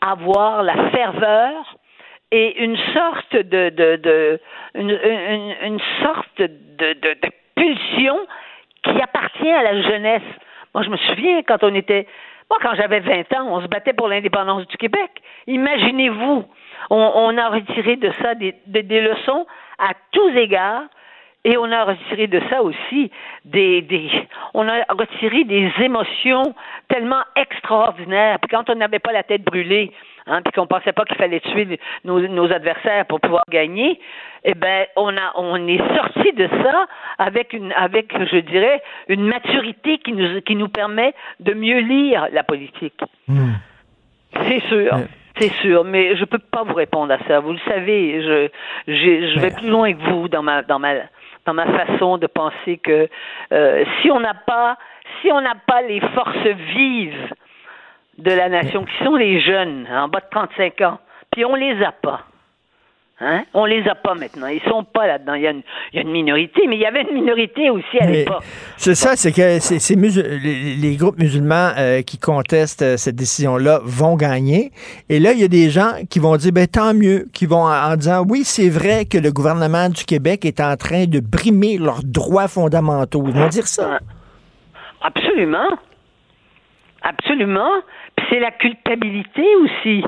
avoir 0.00 0.62
la 0.62 0.90
ferveur 0.90 1.76
et 2.30 2.62
une 2.62 2.76
sorte 2.92 3.36
de, 3.36 3.70
de, 3.70 3.96
de 3.96 4.40
une, 4.74 4.90
une, 4.90 5.54
une, 5.62 5.80
sorte 6.02 6.38
de, 6.38 6.46
de, 6.92 7.14
de 7.14 7.30
pulsion 7.54 8.18
qui 8.82 9.00
appartient 9.00 9.50
à 9.50 9.62
la 9.62 9.82
jeunesse. 9.82 10.22
Moi, 10.74 10.82
je 10.82 10.90
me 10.90 10.96
souviens 10.96 11.42
quand 11.42 11.62
on 11.62 11.74
était 11.74 12.06
moi, 12.50 12.58
quand 12.62 12.74
j'avais 12.74 13.00
20 13.00 13.32
ans, 13.34 13.48
on 13.48 13.60
se 13.60 13.66
battait 13.66 13.92
pour 13.92 14.08
l'indépendance 14.08 14.66
du 14.66 14.76
Québec. 14.76 15.10
Imaginez-vous, 15.46 16.44
on, 16.90 17.12
on, 17.14 17.36
a 17.36 17.48
retiré 17.48 17.96
de 17.96 18.10
ça 18.22 18.34
des, 18.34 18.54
des, 18.66 18.82
des, 18.82 19.00
leçons 19.02 19.46
à 19.78 19.90
tous 20.12 20.30
égards. 20.30 20.84
Et 21.44 21.56
on 21.56 21.70
a 21.70 21.84
retiré 21.84 22.26
de 22.26 22.40
ça 22.50 22.62
aussi 22.62 23.10
des, 23.44 23.80
des 23.82 24.10
on 24.54 24.66
a 24.68 24.82
retiré 24.90 25.44
des 25.44 25.70
émotions 25.80 26.54
tellement 26.88 27.22
extraordinaires. 27.36 28.38
Puis 28.40 28.50
quand 28.50 28.68
on 28.68 28.74
n'avait 28.74 28.98
pas 28.98 29.12
la 29.12 29.22
tête 29.22 29.44
brûlée, 29.44 29.92
hein, 30.28 30.42
puis 30.42 30.52
qu'on 30.52 30.66
pensait 30.66 30.92
pas 30.92 31.04
qu'il 31.04 31.16
fallait 31.16 31.40
tuer 31.40 31.78
nos, 32.04 32.20
nos, 32.20 32.52
adversaires 32.52 33.06
pour 33.06 33.20
pouvoir 33.20 33.42
gagner, 33.50 33.98
eh 34.44 34.54
ben 34.54 34.86
on 34.96 35.16
a 35.16 35.32
on 35.36 35.66
est 35.66 35.82
sorti 35.96 36.32
de 36.32 36.48
ça 36.62 36.86
avec 37.18 37.52
une 37.52 37.72
avec 37.72 38.12
je 38.12 38.38
dirais 38.38 38.82
une 39.08 39.24
maturité 39.24 39.98
qui 39.98 40.12
nous 40.12 40.40
qui 40.42 40.56
nous 40.56 40.68
permet 40.68 41.14
de 41.40 41.54
mieux 41.54 41.80
lire 41.80 42.28
la 42.32 42.42
politique. 42.42 43.00
Mmh. 43.26 43.52
C'est 44.46 44.60
sûr. 44.68 44.96
Mmh. 44.96 45.06
C'est 45.40 45.52
sûr, 45.60 45.84
mais 45.84 46.16
je 46.16 46.24
peux 46.24 46.38
pas 46.38 46.64
vous 46.64 46.74
répondre 46.74 47.12
à 47.12 47.18
ça. 47.28 47.38
Vous 47.38 47.52
le 47.52 47.60
savez, 47.68 48.22
je 48.22 48.48
je, 48.88 49.34
je 49.34 49.38
vais 49.38 49.52
plus 49.52 49.68
loin 49.68 49.92
que 49.92 50.02
vous 50.10 50.28
dans 50.28 50.42
ma 50.42 50.62
dans 50.62 50.80
ma 50.80 50.94
dans 51.46 51.54
ma 51.54 51.66
façon 51.66 52.18
de 52.18 52.26
penser 52.26 52.78
que 52.78 53.08
euh, 53.52 53.84
si 54.00 54.10
on 54.10 54.20
n'a 54.20 54.34
pas 54.34 54.76
si 55.20 55.30
on 55.32 55.40
n'a 55.40 55.54
pas 55.66 55.82
les 55.82 56.00
forces 56.00 56.46
vives 56.74 57.34
de 58.18 58.30
la 58.30 58.48
nation, 58.48 58.84
qui 58.84 59.04
sont 59.04 59.16
les 59.16 59.40
jeunes, 59.40 59.86
hein, 59.90 60.04
en 60.04 60.08
bas 60.08 60.20
de 60.20 60.26
35 60.30 60.80
ans, 60.82 60.98
puis 61.30 61.44
on 61.44 61.54
les 61.54 61.82
a 61.82 61.92
pas. 61.92 62.22
Hein? 63.20 63.42
On 63.52 63.64
les 63.64 63.82
a 63.88 63.96
pas 63.96 64.14
maintenant. 64.14 64.46
Ils 64.46 64.60
sont 64.68 64.84
pas 64.84 65.08
là-dedans. 65.08 65.34
Il 65.34 65.42
y, 65.42 65.46
a 65.48 65.50
une, 65.50 65.62
il 65.92 65.96
y, 65.96 65.98
a 65.98 66.02
une, 66.02 66.12
minorité, 66.12 66.62
mais 66.68 66.76
il 66.76 66.80
y 66.80 66.86
avait 66.86 67.02
une 67.02 67.14
minorité 67.14 67.68
aussi 67.68 67.98
à 67.98 68.06
l'époque. 68.06 68.44
C'est 68.76 68.94
ça, 68.94 69.16
c'est 69.16 69.32
que 69.32 70.80
les, 70.80 70.96
groupes 70.96 71.18
musulmans 71.18 71.72
euh, 71.76 72.02
qui 72.02 72.18
contestent 72.18 72.82
euh, 72.82 72.96
cette 72.96 73.16
décision-là 73.16 73.80
vont 73.82 74.14
gagner. 74.14 74.70
Et 75.08 75.18
là, 75.18 75.32
il 75.32 75.40
y 75.40 75.44
a 75.44 75.48
des 75.48 75.68
gens 75.68 75.94
qui 76.08 76.20
vont 76.20 76.36
dire, 76.36 76.52
ben 76.52 76.68
tant 76.68 76.94
mieux, 76.94 77.26
qui 77.32 77.46
vont 77.46 77.64
en, 77.64 77.92
en 77.92 77.96
disant, 77.96 78.24
oui, 78.24 78.44
c'est 78.44 78.68
vrai 78.68 79.04
que 79.04 79.18
le 79.18 79.32
gouvernement 79.32 79.88
du 79.88 80.04
Québec 80.04 80.44
est 80.44 80.60
en 80.60 80.76
train 80.76 81.06
de 81.06 81.18
brimer 81.18 81.76
leurs 81.76 82.04
droits 82.04 82.46
fondamentaux. 82.46 83.24
Ils 83.26 83.34
vont 83.34 83.48
dire 83.48 83.66
ça. 83.66 83.98
Absolument. 85.02 85.76
Absolument. 87.02 87.72
Puis 88.16 88.26
c'est 88.30 88.40
la 88.40 88.50
culpabilité 88.50 89.44
aussi. 89.56 90.04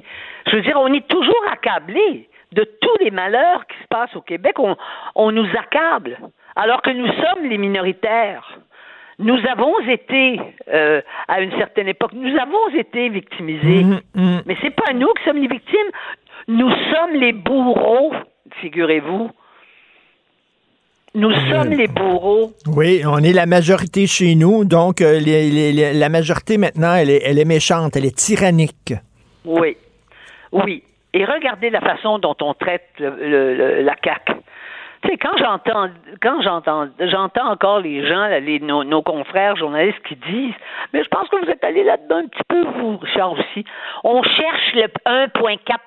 Je 0.47 0.57
veux 0.57 0.63
dire, 0.63 0.77
on 0.79 0.93
est 0.93 1.07
toujours 1.07 1.45
accablé 1.51 2.29
de 2.53 2.65
tous 2.65 3.05
les 3.05 3.11
malheurs 3.11 3.67
qui 3.67 3.77
se 3.83 3.87
passent 3.89 4.17
au 4.17 4.21
Québec. 4.23 4.59
On, 4.59 4.77
on 5.15 5.33
nous 5.33 5.47
accable, 5.57 6.19
alors 6.57 6.83
que 6.83 6.91
nous 6.91 7.07
sommes 7.07 7.49
les 7.49 7.59
minoritaires. 7.59 8.59
Nous 9.19 9.39
avons 9.47 9.79
été, 9.81 10.41
euh, 10.73 11.03
à 11.29 11.43
une 11.43 11.53
certaine 11.59 11.89
époque, 11.89 12.13
nous 12.15 12.37
avons 12.39 12.69
été 12.75 13.11
victimisés. 13.11 13.85
Mmh, 13.85 14.01
mmh. 14.15 14.41
Mais 14.47 14.57
c'est 14.63 14.71
pas 14.71 14.93
nous 14.95 15.13
qui 15.13 15.25
sommes 15.25 15.37
les 15.37 15.49
victimes. 15.49 15.91
Nous 16.49 16.71
sommes 16.71 17.15
les 17.15 17.33
bourreaux, 17.33 18.13
figurez-vous. 18.61 19.31
Nous 21.15 21.33
sommes 21.33 21.71
les 21.71 21.89
bourreaux. 21.89 22.53
Oui, 22.67 23.03
on 23.05 23.19
est 23.19 23.33
la 23.33 23.47
majorité 23.47 24.07
chez 24.07 24.37
nous, 24.37 24.65
donc 24.65 25.01
euh, 25.01 25.19
les, 25.19 25.51
les, 25.51 25.93
la 25.93 26.09
majorité 26.09 26.57
maintenant, 26.57 26.95
elle 26.95 27.11
est, 27.11 27.23
elle 27.25 27.39
est 27.39 27.45
méchante, 27.45 27.97
elle 27.97 28.05
est 28.05 28.17
tyrannique. 28.17 28.95
Oui, 29.45 29.77
oui. 30.53 30.85
Et 31.13 31.25
regardez 31.25 31.71
la 31.71 31.81
façon 31.81 32.21
dont 32.21 32.37
on 32.41 32.55
traite 32.55 32.87
le, 33.01 33.11
le, 33.11 33.83
la 33.83 33.97
CAQ. 34.03 34.35
Tu 35.03 35.09
sais, 35.09 35.17
quand 35.17 35.37
j'entends, 35.39 35.89
quand 36.23 36.43
j'entends, 36.43 36.89
j'entends 37.01 37.51
encore 37.51 37.81
les 37.81 38.07
gens, 38.07 38.27
les, 38.29 38.61
nos, 38.61 38.85
nos, 38.85 39.03
confrères 39.03 39.57
journalistes 39.57 40.03
qui 40.07 40.15
disent, 40.15 40.55
mais 40.93 41.03
je 41.03 41.09
pense 41.09 41.27
que 41.29 41.43
vous 41.43 41.51
êtes 41.51 41.65
allé 41.65 41.83
là-dedans 41.83 42.19
un 42.19 42.29
petit 42.29 42.45
peu, 42.47 42.63
vous, 42.79 42.99
Richard 42.99 43.33
aussi. 43.33 43.65
On 44.05 44.23
cherche 44.23 44.75
le 44.75 44.87
1,4 45.07 45.79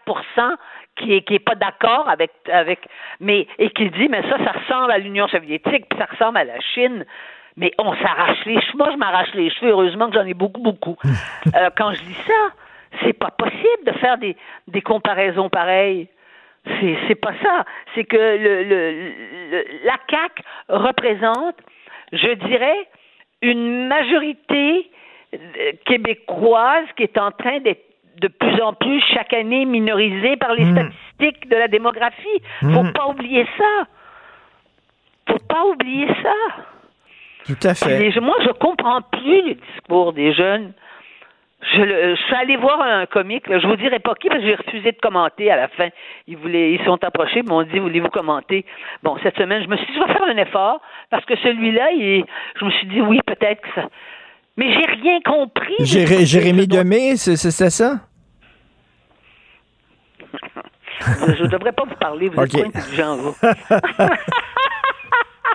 qui 0.95 1.13
est 1.13 1.21
qui 1.21 1.35
est 1.35 1.39
pas 1.39 1.55
d'accord 1.55 2.07
avec 2.09 2.31
avec 2.51 2.79
mais 3.19 3.47
et 3.59 3.69
qui 3.71 3.89
dit 3.89 4.07
mais 4.09 4.21
ça 4.23 4.37
ça 4.43 4.51
ressemble 4.51 4.91
à 4.91 4.97
l'Union 4.97 5.27
soviétique 5.27 5.85
puis 5.89 5.99
ça 5.99 6.05
ressemble 6.05 6.37
à 6.37 6.43
la 6.43 6.59
Chine. 6.59 7.05
Mais 7.55 7.71
on 7.77 7.93
s'arrache 7.93 8.43
les 8.45 8.59
cheveux. 8.61 8.77
Moi 8.77 8.89
je 8.91 8.97
m'arrache 8.97 9.33
les 9.35 9.51
cheveux. 9.51 9.69
Heureusement 9.71 10.09
que 10.09 10.15
j'en 10.15 10.25
ai 10.25 10.33
beaucoup 10.33 10.61
beaucoup. 10.61 10.97
Euh, 11.55 11.69
quand 11.77 11.93
je 11.93 12.01
dis 12.01 12.17
ça 12.25 12.51
c'est 13.03 13.13
pas 13.13 13.31
possible 13.31 13.83
de 13.85 13.91
faire 13.93 14.17
des 14.17 14.35
des 14.67 14.81
comparaisons 14.81 15.49
pareilles. 15.49 16.07
C'est 16.65 16.97
c'est 17.07 17.15
pas 17.15 17.33
ça. 17.43 17.65
C'est 17.93 18.05
que 18.05 18.17
le, 18.17 18.63
le, 18.63 18.91
le 19.51 19.65
la 19.85 19.97
CAC 20.07 20.43
représente 20.69 21.57
je 22.11 22.33
dirais 22.47 22.87
une 23.41 23.87
majorité 23.87 24.89
euh, 25.33 25.71
québécoise 25.85 26.85
qui 26.95 27.03
est 27.03 27.17
en 27.17 27.31
train 27.31 27.59
d'être 27.59 27.92
de 28.21 28.27
plus 28.27 28.61
en 28.61 28.73
plus 28.73 29.01
chaque 29.13 29.33
année 29.33 29.65
minorisé 29.65 30.37
par 30.37 30.53
les 30.53 30.65
mmh. 30.65 30.71
statistiques 30.71 31.49
de 31.49 31.55
la 31.55 31.67
démographie. 31.67 32.41
Faut 32.61 32.83
mmh. 32.83 32.93
pas 32.93 33.07
oublier 33.07 33.47
ça. 33.57 33.87
Faut 35.27 35.45
pas 35.47 35.65
oublier 35.65 36.07
ça. 36.21 36.63
Tout 37.45 37.67
à 37.67 37.73
fait. 37.73 38.19
Moi, 38.21 38.35
je 38.41 38.51
comprends 38.51 39.01
plus 39.01 39.41
le 39.49 39.53
discours 39.55 40.13
des 40.13 40.33
jeunes. 40.33 40.73
Je, 41.73 41.81
le, 41.81 42.15
je 42.15 42.21
suis 42.21 42.35
allé 42.35 42.57
voir 42.57 42.81
un 42.81 43.05
comique, 43.05 43.47
là, 43.47 43.57
je 43.57 43.67
vous 43.67 43.77
dirai 43.77 43.99
pas 43.99 44.15
qui, 44.15 44.27
parce 44.27 44.41
que 44.41 44.47
j'ai 44.47 44.55
refusé 44.55 44.91
de 44.91 44.97
commenter 45.01 45.49
à 45.49 45.55
la 45.55 45.69
fin. 45.69 45.87
Ils 46.27 46.35
voulaient, 46.35 46.73
ils 46.73 46.83
sont 46.83 47.01
approchés, 47.01 47.39
ils 47.39 47.47
m'ont 47.47 47.63
dit, 47.63 47.79
voulez-vous 47.79 48.09
commenter? 48.09 48.65
Bon, 49.01 49.17
cette 49.23 49.37
semaine, 49.37 49.63
je 49.63 49.69
me 49.69 49.77
suis 49.77 49.85
dit, 49.85 49.93
je 49.93 49.99
vais 49.99 50.13
faire 50.13 50.27
un 50.27 50.37
effort, 50.37 50.81
parce 51.09 51.23
que 51.23 51.37
celui-là, 51.37 51.91
il, 51.93 52.25
je 52.59 52.65
me 52.65 52.71
suis 52.71 52.87
dit, 52.87 52.99
oui, 52.99 53.21
peut-être 53.25 53.61
que 53.61 53.69
ça, 53.75 53.89
mais 54.57 54.71
j'ai 54.73 54.85
rien 54.85 55.19
compris. 55.25 55.75
Jéré, 55.79 56.25
Jérémy 56.25 56.67
Demé, 56.67 57.17
c'est 57.17 57.35
ça? 57.37 57.99
je 61.37 61.43
ne 61.43 61.47
devrais 61.47 61.71
pas 61.71 61.83
vous 61.83 61.95
parler, 61.95 62.29
vous 62.29 62.39
okay. 62.39 62.61
êtes 62.61 62.71
pas 62.71 62.79
intelligent, 62.79 63.17
vous. 63.17 63.35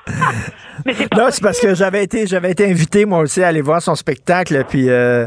Mais 0.87 0.95
c'est 0.95 1.13
non, 1.15 1.27
c'est 1.31 1.43
parce 1.43 1.61
que 1.61 1.75
j'avais 1.75 2.05
été, 2.05 2.27
j'avais 2.27 2.53
été 2.53 2.71
invité 2.71 3.05
moi 3.05 3.19
aussi 3.19 3.43
à 3.43 3.49
aller 3.49 3.63
voir 3.63 3.83
son 3.83 3.95
spectacle, 3.95 4.65
puis 4.69 4.89
euh, 4.89 5.27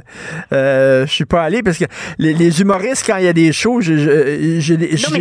euh, 0.54 1.06
je 1.06 1.12
suis 1.12 1.26
pas 1.26 1.44
allé 1.44 1.62
parce 1.62 1.78
que 1.78 1.86
les, 2.20 2.34
les, 2.34 2.62
humoristes 2.62 3.06
quand 3.06 3.18
il 3.18 3.26
y 3.26 3.28
a 3.28 3.34
des 3.34 3.52
shows, 3.52 3.82
je 3.82 4.60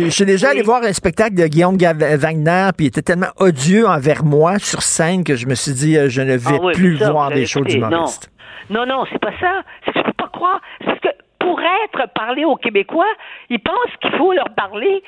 suis 0.09 0.25
déjà 0.25 0.49
allé 0.49 0.61
voir 0.61 0.83
un 0.83 0.93
spectacle 0.93 1.35
de 1.35 1.45
Guillaume 1.47 1.77
Wagner, 1.77 2.69
puis 2.75 2.85
il 2.85 2.87
était 2.87 3.01
tellement 3.01 3.31
odieux 3.37 3.87
envers 3.87 4.23
moi 4.23 4.57
sur 4.59 4.81
scène 4.81 5.23
que 5.23 5.35
je 5.35 5.47
me 5.47 5.55
suis 5.55 5.73
dit 5.73 5.97
euh, 5.97 6.09
je 6.09 6.21
ne 6.21 6.37
vais 6.37 6.55
ah 6.55 6.59
oui, 6.61 6.73
plus 6.73 6.97
ça, 6.97 7.11
voir 7.11 7.29
des 7.29 7.45
shows 7.45 7.63
d'humoristes. 7.63 8.31
Non, 8.69 8.85
non, 8.85 9.03
c'est 9.11 9.19
pas 9.19 9.33
ça. 9.39 9.63
C'est 9.85 9.91
que 9.91 9.99
je 9.99 10.05
peux 10.05 10.13
pas 10.13 10.29
croire. 10.31 10.61
C'est 10.85 10.99
que 11.01 11.09
pour 11.39 11.59
être 11.59 12.13
parlé 12.13 12.45
aux 12.45 12.55
Québécois, 12.55 13.11
ils 13.49 13.59
pensent 13.59 13.95
qu'il 14.01 14.11
faut 14.17 14.31
leur 14.31 14.49
parler, 14.55 15.03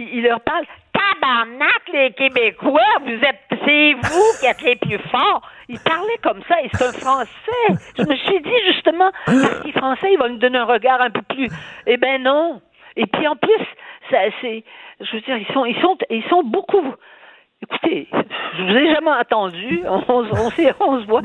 puis 0.00 0.18
ils 0.18 0.22
leur 0.22 0.40
parlent 0.40 0.64
tabarnak, 0.92 1.82
les 1.92 2.12
Québécois, 2.12 2.80
vous 3.04 3.10
êtes, 3.10 3.40
c'est 3.64 3.92
vous 3.92 4.40
qui 4.40 4.46
êtes 4.46 4.62
les 4.62 4.76
plus 4.76 4.98
forts. 5.10 5.42
Il 5.68 5.78
parlait 5.80 6.18
comme 6.22 6.40
ça, 6.48 6.60
et 6.62 6.68
c'est 6.72 6.84
un 6.84 6.92
Français? 6.92 7.84
Je 7.98 8.02
me 8.02 8.16
suis 8.16 8.40
dit, 8.40 8.72
justement, 8.72 9.10
parce 9.26 9.60
qu'il 9.60 9.70
est 9.70 9.78
français, 9.78 10.12
il 10.12 10.18
va 10.18 10.28
nous 10.28 10.38
donner 10.38 10.58
un 10.58 10.64
regard 10.64 11.00
un 11.00 11.10
peu 11.10 11.22
plus. 11.22 11.48
Eh 11.86 11.96
ben 11.96 12.22
non. 12.22 12.60
Et 12.96 13.06
puis 13.06 13.26
en 13.28 13.36
plus, 13.36 13.64
ça, 14.10 14.18
c'est, 14.40 14.64
je 15.00 15.12
veux 15.12 15.20
dire, 15.20 15.36
ils 15.36 15.52
sont, 15.52 15.64
ils 15.64 15.80
sont, 15.80 15.96
ils 16.08 16.24
sont 16.28 16.42
beaucoup. 16.42 16.94
Écoutez, 17.62 18.08
je 18.56 18.62
vous 18.62 18.70
ai 18.70 18.94
jamais 18.94 19.10
entendu. 19.10 19.82
On, 19.86 20.02
on, 20.08 20.24
on, 20.24 20.46
on 20.80 21.00
se 21.00 21.06
voit. 21.06 21.20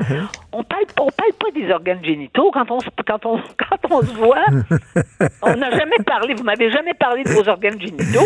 On 0.52 0.64
parle, 0.64 0.84
on 1.00 1.10
parle 1.10 1.34
pas 1.40 1.52
des 1.54 1.72
organes 1.72 2.04
génitaux 2.04 2.52
quand 2.52 2.70
on, 2.72 2.80
quand 3.08 3.26
on, 3.26 3.38
quand 3.58 3.90
on 3.90 4.02
se 4.02 4.14
voit. 4.14 4.44
On 5.42 5.56
n'a 5.56 5.72
jamais 5.72 5.98
parlé. 6.06 6.34
Vous 6.34 6.44
m'avez 6.44 6.70
jamais 6.72 6.94
parlé 6.94 7.24
de 7.24 7.30
vos 7.30 7.48
organes 7.48 7.80
génitaux. 7.80 8.26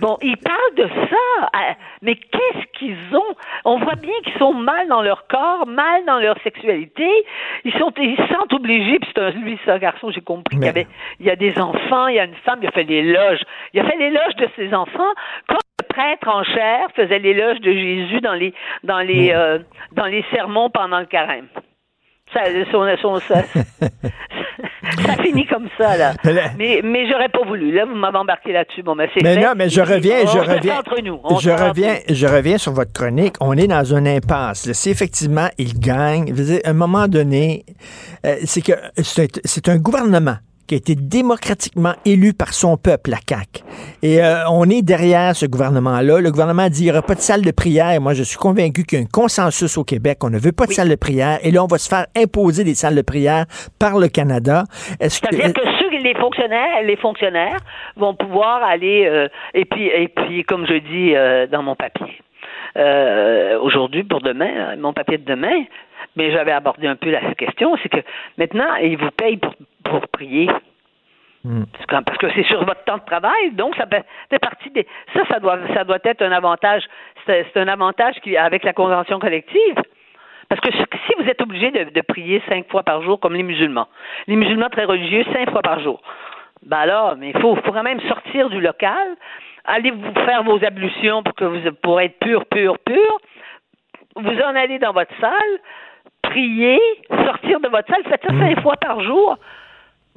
Bon, 0.00 0.16
ils 0.22 0.36
parlent 0.36 0.74
de 0.76 0.88
ça, 1.10 1.72
mais 2.02 2.14
qu'est-ce 2.14 2.78
qu'ils 2.78 2.96
ont? 3.12 3.34
On 3.64 3.78
voit 3.78 3.96
bien 3.96 4.14
qu'ils 4.24 4.38
sont 4.38 4.54
mal 4.54 4.86
dans 4.88 5.02
leur 5.02 5.26
corps, 5.26 5.66
mal 5.66 6.04
dans 6.06 6.18
leur 6.18 6.40
sexualité. 6.42 7.08
Ils 7.64 7.72
sont, 7.72 7.92
ils 7.98 8.16
se 8.16 8.26
sentent 8.32 8.52
obligés. 8.52 8.98
Puis 9.00 9.10
c'est 9.14 9.22
un, 9.22 9.30
lui, 9.30 9.58
c'est 9.64 9.70
un 9.72 9.78
garçon, 9.78 10.10
j'ai 10.10 10.20
compris 10.20 10.56
mais... 10.56 10.66
qu'il 10.66 10.66
y 10.66 10.80
avait, 10.80 10.86
il 11.20 11.26
y 11.26 11.30
a 11.30 11.36
des 11.36 11.58
enfants, 11.58 12.06
il 12.06 12.16
y 12.16 12.20
a 12.20 12.24
une 12.24 12.36
femme, 12.44 12.60
il 12.62 12.68
a 12.68 12.70
fait 12.70 12.84
l'éloge. 12.84 13.40
Il 13.74 13.80
a 13.80 13.84
fait 13.84 13.96
l'éloge 13.96 14.36
de 14.36 14.48
ses 14.56 14.72
enfants. 14.72 15.12
Quand 15.48 15.58
le 15.80 15.86
prêtre 15.88 16.28
en 16.28 16.44
chair 16.44 16.88
faisait 16.94 17.18
l'éloge 17.18 17.60
de 17.60 17.72
Jésus 17.72 18.20
dans 18.20 18.34
les, 18.34 18.54
dans 18.84 19.00
les, 19.00 19.32
euh, 19.32 19.58
dans 19.92 20.06
les 20.06 20.24
sermons 20.32 20.70
pendant 20.70 21.00
le 21.00 21.06
carême. 21.06 21.48
Ça, 22.32 22.42
son, 22.70 22.86
son, 22.98 23.16
ça, 23.20 23.42
ça 25.02 25.22
finit 25.22 25.46
comme 25.46 25.68
ça, 25.78 25.96
là. 25.96 26.12
Mais, 26.58 26.80
mais 26.84 27.08
j'aurais 27.08 27.28
pas 27.28 27.44
voulu. 27.46 27.72
Là, 27.72 27.84
vous 27.86 27.94
m'avez 27.94 28.18
embarqué 28.18 28.52
là-dessus. 28.52 28.82
Bon, 28.82 28.94
mais 28.94 29.08
c'est 29.14 29.22
Mais 29.22 29.34
fait. 29.34 29.40
non, 29.40 29.52
mais 29.56 29.68
je 29.68 29.80
reviens, 29.80 30.20
je 30.26 30.38
reviens. 30.38 30.78
Entre 30.78 31.00
nous. 31.02 31.20
je 31.40 31.50
reviens, 31.50 31.96
je 32.08 32.26
reviens 32.26 32.58
sur 32.58 32.72
votre 32.72 32.92
chronique. 32.92 33.34
On 33.40 33.56
est 33.56 33.66
dans 33.66 33.84
une 33.84 34.08
impasse. 34.08 34.66
Là. 34.66 34.74
Si 34.74 34.90
effectivement 34.90 35.48
il 35.58 35.78
gagne, 35.78 36.32
à 36.64 36.70
un 36.70 36.72
moment 36.72 37.08
donné, 37.08 37.64
euh, 38.26 38.36
c'est 38.44 38.62
que 38.62 38.72
c'est 38.96 39.68
un 39.68 39.76
gouvernement 39.78 40.36
qui 40.68 40.74
a 40.74 40.78
été 40.78 40.94
démocratiquement 40.94 41.94
élu 42.04 42.34
par 42.34 42.52
son 42.52 42.76
peuple, 42.76 43.10
la 43.10 43.16
CAQ. 43.26 43.64
Et 44.02 44.22
euh, 44.22 44.48
on 44.50 44.68
est 44.70 44.82
derrière 44.82 45.34
ce 45.34 45.46
gouvernement-là. 45.46 46.20
Le 46.20 46.30
gouvernement 46.30 46.62
a 46.62 46.68
dit, 46.68 46.82
il 46.82 46.84
n'y 46.84 46.90
aura 46.92 47.02
pas 47.02 47.14
de 47.14 47.20
salle 47.20 47.42
de 47.42 47.50
prière. 47.50 48.00
Moi, 48.00 48.14
je 48.14 48.22
suis 48.22 48.38
convaincu 48.38 48.84
qu'il 48.84 48.98
y 48.98 49.02
a 49.02 49.04
un 49.04 49.08
consensus 49.12 49.76
au 49.78 49.84
Québec. 49.84 50.18
On 50.22 50.30
ne 50.30 50.38
veut 50.38 50.52
pas 50.52 50.66
de 50.66 50.72
salle 50.72 50.88
de 50.90 50.94
prière. 50.94 51.38
Et 51.42 51.50
là, 51.50 51.64
on 51.64 51.66
va 51.66 51.78
se 51.78 51.88
faire 51.88 52.06
imposer 52.16 52.62
des 52.62 52.74
salles 52.74 52.94
de 52.94 53.02
prière 53.02 53.46
par 53.80 53.98
le 53.98 54.08
Canada. 54.08 54.64
C'est-à-dire 55.00 55.52
que 55.52 55.62
ceux, 55.80 55.88
les 55.98 56.14
fonctionnaires, 56.14 56.82
les 56.82 56.96
fonctionnaires 56.96 57.58
vont 57.96 58.14
pouvoir 58.14 58.62
aller, 58.62 59.06
euh, 59.06 59.28
et 59.54 59.64
puis, 59.64 59.86
et 59.86 60.08
puis, 60.08 60.44
comme 60.44 60.66
je 60.66 60.74
dis 60.74 61.14
euh, 61.14 61.46
dans 61.46 61.62
mon 61.62 61.74
papier, 61.74 62.20
euh, 62.76 63.58
aujourd'hui 63.60 64.04
pour 64.04 64.20
demain, 64.20 64.76
mon 64.76 64.92
papier 64.92 65.18
de 65.18 65.24
demain, 65.24 65.64
mais 66.16 66.32
j'avais 66.32 66.52
abordé 66.52 66.86
un 66.86 66.96
peu 66.96 67.10
la 67.10 67.34
question, 67.34 67.76
c'est 67.82 67.88
que 67.88 68.02
maintenant, 68.38 68.74
ils 68.82 68.96
vous 68.96 69.10
payent 69.16 69.36
pour, 69.36 69.54
pour 69.88 70.06
prier. 70.08 70.48
Hmm. 71.44 71.64
Parce 71.88 72.18
que 72.18 72.30
c'est 72.34 72.42
sur 72.44 72.64
votre 72.64 72.82
temps 72.84 72.98
de 72.98 73.04
travail, 73.04 73.52
donc 73.52 73.76
ça 73.76 73.86
fait 73.86 74.38
partie 74.38 74.70
des. 74.70 74.86
Ça, 75.14 75.24
ça 75.30 75.38
doit, 75.38 75.58
ça 75.74 75.84
doit 75.84 75.98
être 76.04 76.22
un 76.22 76.32
avantage. 76.32 76.82
C'est 77.26 77.56
un 77.56 77.68
avantage 77.68 78.16
qui, 78.22 78.36
avec 78.36 78.64
la 78.64 78.72
convention 78.72 79.18
collective. 79.18 79.76
Parce 80.48 80.60
que 80.62 80.70
si 80.72 81.12
vous 81.18 81.28
êtes 81.28 81.42
obligé 81.42 81.70
de, 81.70 82.00
prier 82.00 82.42
cinq 82.48 82.68
fois 82.70 82.82
par 82.82 83.02
jour, 83.02 83.20
comme 83.20 83.34
les 83.34 83.42
musulmans, 83.42 83.88
les 84.26 84.36
musulmans 84.36 84.70
très 84.70 84.84
religieux, 84.84 85.24
cinq 85.32 85.50
fois 85.50 85.60
par 85.60 85.80
jour, 85.80 86.00
ben 86.64 86.78
alors, 86.78 87.16
mais 87.16 87.30
il 87.30 87.40
faut, 87.40 87.54
faut 87.56 87.72
quand 87.72 87.82
même 87.82 88.00
sortir 88.08 88.48
du 88.48 88.60
local, 88.60 89.08
allez 89.64 89.90
vous 89.90 90.14
faire 90.24 90.42
vos 90.44 90.64
ablutions 90.64 91.22
pour 91.22 91.34
que 91.34 91.44
vous 91.44 91.72
pour 91.82 92.00
être 92.00 92.18
pur, 92.18 92.46
pur, 92.46 92.78
pur. 92.78 93.18
Vous 94.16 94.40
en 94.40 94.56
allez 94.56 94.78
dans 94.78 94.92
votre 94.92 95.12
salle, 95.20 95.58
prier, 96.22 96.80
sortir 97.26 97.60
de 97.60 97.68
votre 97.68 97.86
salle, 97.92 98.02
faites 98.08 98.22
ça 98.22 98.38
cinq 98.38 98.60
fois 98.62 98.76
par 98.80 99.02
jour 99.02 99.36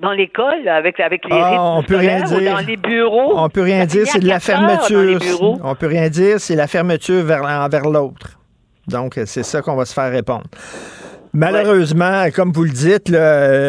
dans 0.01 0.11
l'école 0.11 0.67
avec 0.67 0.99
avec 0.99 1.23
les 1.25 1.37
ah, 1.39 1.61
on 1.61 1.83
peut 1.83 1.97
rien 1.97 2.23
dire. 2.23 2.53
dans 2.53 2.65
les 2.65 2.77
bureaux. 2.77 3.33
On 3.37 3.49
peut 3.49 3.61
rien 3.61 3.85
dire, 3.85 4.05
c'est 4.07 4.19
de 4.19 4.27
la 4.27 4.39
fermeture. 4.39 5.19
On 5.63 5.75
peut 5.75 5.87
rien 5.87 6.09
dire, 6.09 6.39
c'est 6.39 6.55
la 6.55 6.67
fermeture 6.67 7.23
vers 7.23 7.43
envers 7.43 7.89
l'autre. 7.89 8.39
Donc 8.87 9.13
c'est 9.25 9.43
ça 9.43 9.61
qu'on 9.61 9.75
va 9.75 9.85
se 9.85 9.93
faire 9.93 10.11
répondre. 10.11 10.45
Malheureusement, 11.33 12.25
comme 12.35 12.51
vous 12.51 12.63
le 12.63 12.71
dites, 12.71 13.09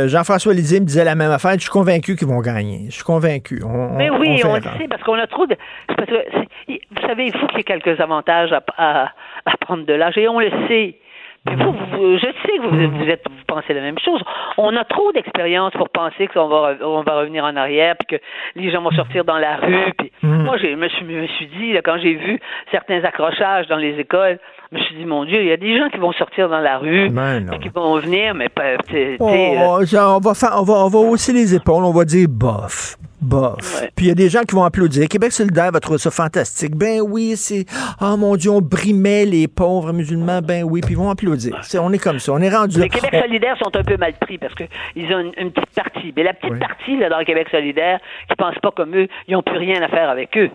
Jean-François 0.09 0.53
Lisée 0.53 0.81
me 0.81 0.87
disait 0.87 1.05
la 1.05 1.15
même 1.15 1.31
affaire. 1.31 1.53
Je 1.53 1.61
suis 1.61 1.71
convaincu 1.71 2.17
qu'ils 2.17 2.27
vont 2.27 2.41
gagner. 2.41 2.87
Je 2.89 2.95
suis 2.95 3.05
convaincu. 3.05 3.63
Mais 3.97 4.11
oui, 4.11 4.41
on, 4.45 4.57
le 4.57 4.63
sait, 4.63 4.89
parce 4.89 5.03
qu'on 5.05 5.15
a 5.15 5.27
trop 5.27 5.47
de. 5.47 5.57
vous 5.89 7.07
savez, 7.07 7.27
il 7.27 7.33
faut 7.39 7.47
qu'il 7.49 7.59
y 7.59 7.61
ait 7.61 7.65
quelques 7.65 8.01
avantages 8.01 8.53
à, 8.53 9.11
à 9.45 9.57
prendre 9.61 9.85
de 9.85 9.93
l'âge, 9.93 10.19
et 10.19 10.29
on 10.29 10.41
le 10.41 10.51
sait. 10.69 10.97
Puis 11.45 11.57
vous, 11.57 11.75
je 12.19 12.27
sais 12.27 12.59
que 12.59 12.63
vous, 12.63 12.99
vous, 12.99 13.09
êtes, 13.09 13.25
vous 13.29 13.45
pensez 13.49 13.75
la 13.75 13.81
même 13.81 13.99
chose. 13.99 14.23
On 14.59 14.77
a 14.77 14.85
trop 14.85 15.11
d'expérience 15.13 15.73
pour 15.73 15.89
penser 15.89 16.29
qu'on 16.29 16.47
va, 16.47 16.75
on 16.83 17.03
va 17.03 17.19
revenir 17.19 17.45
en 17.45 17.57
arrière, 17.57 17.97
puis 17.97 18.19
que 18.19 18.25
les 18.55 18.71
gens 18.71 18.81
vont 18.83 18.93
sortir 18.93 19.25
dans 19.25 19.39
la 19.39 19.57
rue. 19.57 19.93
Puis 19.99 20.13
mm. 20.23 20.45
moi, 20.45 20.57
je 20.59 20.69
me 20.69 20.89
suis, 20.89 21.05
me 21.05 21.27
suis 21.27 21.47
dit, 21.47 21.73
là, 21.73 21.83
quand 21.83 21.99
j'ai 21.99 22.15
vu 22.15 22.39
certains 22.71 23.03
accrochages 23.05 23.67
dans 23.67 23.77
les 23.77 23.99
écoles, 23.99 24.39
je 24.73 24.79
me 24.79 24.83
suis 24.85 24.97
dit, 24.97 25.05
mon 25.05 25.25
Dieu, 25.27 25.43
il 25.43 25.49
y 25.49 25.53
a 25.53 25.59
des 25.59 25.79
gens 25.79 25.91
qui 25.91 25.99
vont 25.99 26.13
sortir 26.13 26.49
dans 26.49 26.61
la 26.61 26.79
rue, 26.79 27.11
ben 27.11 27.47
qui 27.61 27.69
vont 27.69 27.99
venir, 27.99 28.35
mais 28.35 28.49
pas. 28.49 28.77
Oh, 29.21 29.29
on, 29.29 30.19
va 30.19 30.35
faire, 30.35 30.55
on, 30.57 30.63
va, 30.63 30.75
on 30.85 30.89
va 30.89 30.99
hausser 30.99 31.35
les 31.35 31.55
épaules, 31.55 31.85
on 31.85 31.93
va 31.93 32.05
dire 32.05 32.27
bof 32.29 32.97
bof. 33.23 33.83
Puis 33.95 34.07
il 34.07 34.09
y 34.09 34.11
a 34.11 34.15
des 34.15 34.29
gens 34.29 34.43
qui 34.43 34.55
vont 34.55 34.65
applaudir. 34.65 35.09
Québec 35.09 35.33
solidaire 35.33 35.71
va 35.71 35.81
trouver 35.81 35.99
ça 35.99 36.11
fantastique. 36.11 36.75
Ben 36.75 37.01
oui, 37.01 37.35
c'est 37.37 37.65
oh 38.01 38.17
mon 38.17 38.37
Dieu, 38.37 38.51
on 38.51 38.61
brimait 38.61 39.25
les 39.25 39.49
pauvres 39.49 39.93
musulmans. 39.93 40.41
Ben 40.43 40.65
oui, 40.65 40.81
puis 40.81 40.93
ils 40.93 40.99
vont 40.99 41.11
applaudir. 41.11 41.61
on 41.81 41.93
est 41.93 42.03
comme 42.03 42.19
ça. 42.19 42.33
On 42.33 42.41
est 42.41 42.55
rendu. 42.55 42.81
Les 42.81 42.89
Québec 42.89 43.23
solidaire 43.23 43.57
sont 43.59 43.75
un 43.75 43.85
peu 43.85 43.97
mal 43.97 44.13
pris 44.21 44.39
parce 44.39 44.55
qu'ils 44.55 45.15
ont 45.15 45.33
une, 45.37 45.53
petite 45.53 45.75
partie. 45.75 46.13
Mais 46.17 46.25
la 46.25 46.35
petite 46.35 46.59
partie 46.59 46.97
là, 46.97 47.09
dans 47.09 47.19
le 47.19 47.25
Québec 47.25 47.49
solidaire 47.51 48.01
qui 48.29 48.35
pense 48.37 48.59
pas 48.61 48.71
comme 48.73 48.95
eux, 48.97 49.09
ils 49.29 49.35
n'ont 49.35 49.43
plus 49.43 49.59
rien 49.59 49.81
à 49.83 49.89
faire 49.89 50.11
avec 50.11 50.37
eux. 50.37 50.51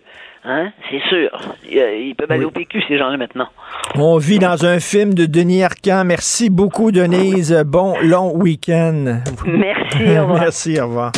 Hein? 0.50 0.72
C'est 0.90 1.02
sûr. 1.10 1.30
Ils 1.70 2.16
peuvent 2.18 2.32
aller 2.32 2.46
au 2.46 2.52
PQ, 2.52 2.82
ces 2.88 2.98
gens-là, 2.98 3.18
maintenant. 3.18 3.48
On 3.96 4.18
vit 4.18 4.40
dans 4.40 4.66
un 4.66 4.80
film 4.80 5.14
de 5.14 5.26
Denis 5.26 5.64
Arcand. 5.64 6.04
Merci 6.06 6.50
beaucoup, 6.50 6.92
Denise. 6.92 7.64
Bon 7.66 7.96
long 8.02 8.34
week-end. 8.34 9.20
Merci. 9.46 10.04
Au 10.18 10.22
revoir. 10.22 10.40
Merci. 10.40 10.80
Au 10.80 10.88
revoir. 10.88 11.12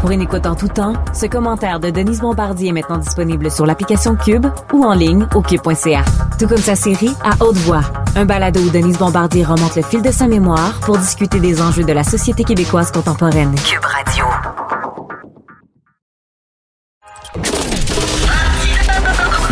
Pour 0.00 0.10
une 0.12 0.22
écoute 0.22 0.46
en 0.46 0.54
tout 0.54 0.68
temps, 0.68 0.94
ce 1.12 1.26
commentaire 1.26 1.80
de 1.80 1.90
Denise 1.90 2.20
Bombardier 2.20 2.68
est 2.68 2.72
maintenant 2.72 2.98
disponible 2.98 3.50
sur 3.50 3.66
l'application 3.66 4.14
Cube 4.16 4.46
ou 4.72 4.84
en 4.84 4.94
ligne 4.94 5.26
au 5.34 5.42
cube.ca. 5.42 6.04
Tout 6.38 6.46
comme 6.46 6.56
sa 6.56 6.76
série 6.76 7.10
À 7.24 7.44
haute 7.44 7.56
voix, 7.56 7.82
un 8.14 8.24
balado 8.24 8.60
où 8.60 8.70
Denise 8.70 8.98
Bombardier 8.98 9.44
remonte 9.44 9.74
le 9.74 9.82
fil 9.82 10.02
de 10.02 10.10
sa 10.10 10.28
mémoire 10.28 10.78
pour 10.84 10.98
discuter 10.98 11.40
des 11.40 11.60
enjeux 11.60 11.84
de 11.84 11.92
la 11.92 12.04
société 12.04 12.44
québécoise 12.44 12.92
contemporaine. 12.92 13.54
Cube 13.56 13.84
Radio. 13.84 14.24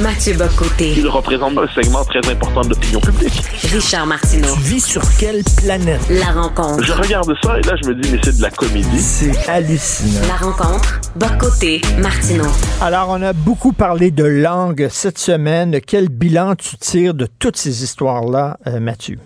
Mathieu 0.00 0.32
Bocoté. 0.34 0.94
Il 0.96 1.06
représente 1.06 1.58
un 1.58 1.68
segment 1.68 2.02
très 2.04 2.26
important 2.30 2.62
de 2.62 2.70
l'opinion 2.70 2.98
publique. 3.00 3.42
Richard 3.72 4.06
Martineau. 4.06 4.54
Tu 4.54 4.60
vis 4.62 4.80
sur 4.80 5.02
quelle 5.20 5.42
planète? 5.62 6.00
La 6.08 6.32
rencontre. 6.32 6.82
Je 6.82 6.92
regarde 6.92 7.30
ça 7.42 7.58
et 7.58 7.62
là, 7.62 7.74
je 7.82 7.90
me 7.90 7.94
dis, 7.96 8.10
mais 8.10 8.18
c'est 8.24 8.38
de 8.38 8.42
la 8.42 8.50
comédie. 8.50 8.98
C'est 8.98 9.48
hallucinant. 9.50 10.26
La 10.26 10.36
rencontre. 10.36 11.00
Bocoté. 11.16 11.82
Martineau. 11.98 12.48
Alors, 12.80 13.08
on 13.10 13.20
a 13.20 13.34
beaucoup 13.34 13.74
parlé 13.74 14.10
de 14.10 14.24
langue 14.24 14.88
cette 14.90 15.18
semaine. 15.18 15.78
Quel 15.86 16.08
bilan 16.08 16.54
tu 16.54 16.78
tires 16.78 17.12
de 17.12 17.26
toutes 17.38 17.58
ces 17.58 17.84
histoires-là, 17.84 18.56
euh, 18.66 18.80
Mathieu? 18.80 19.18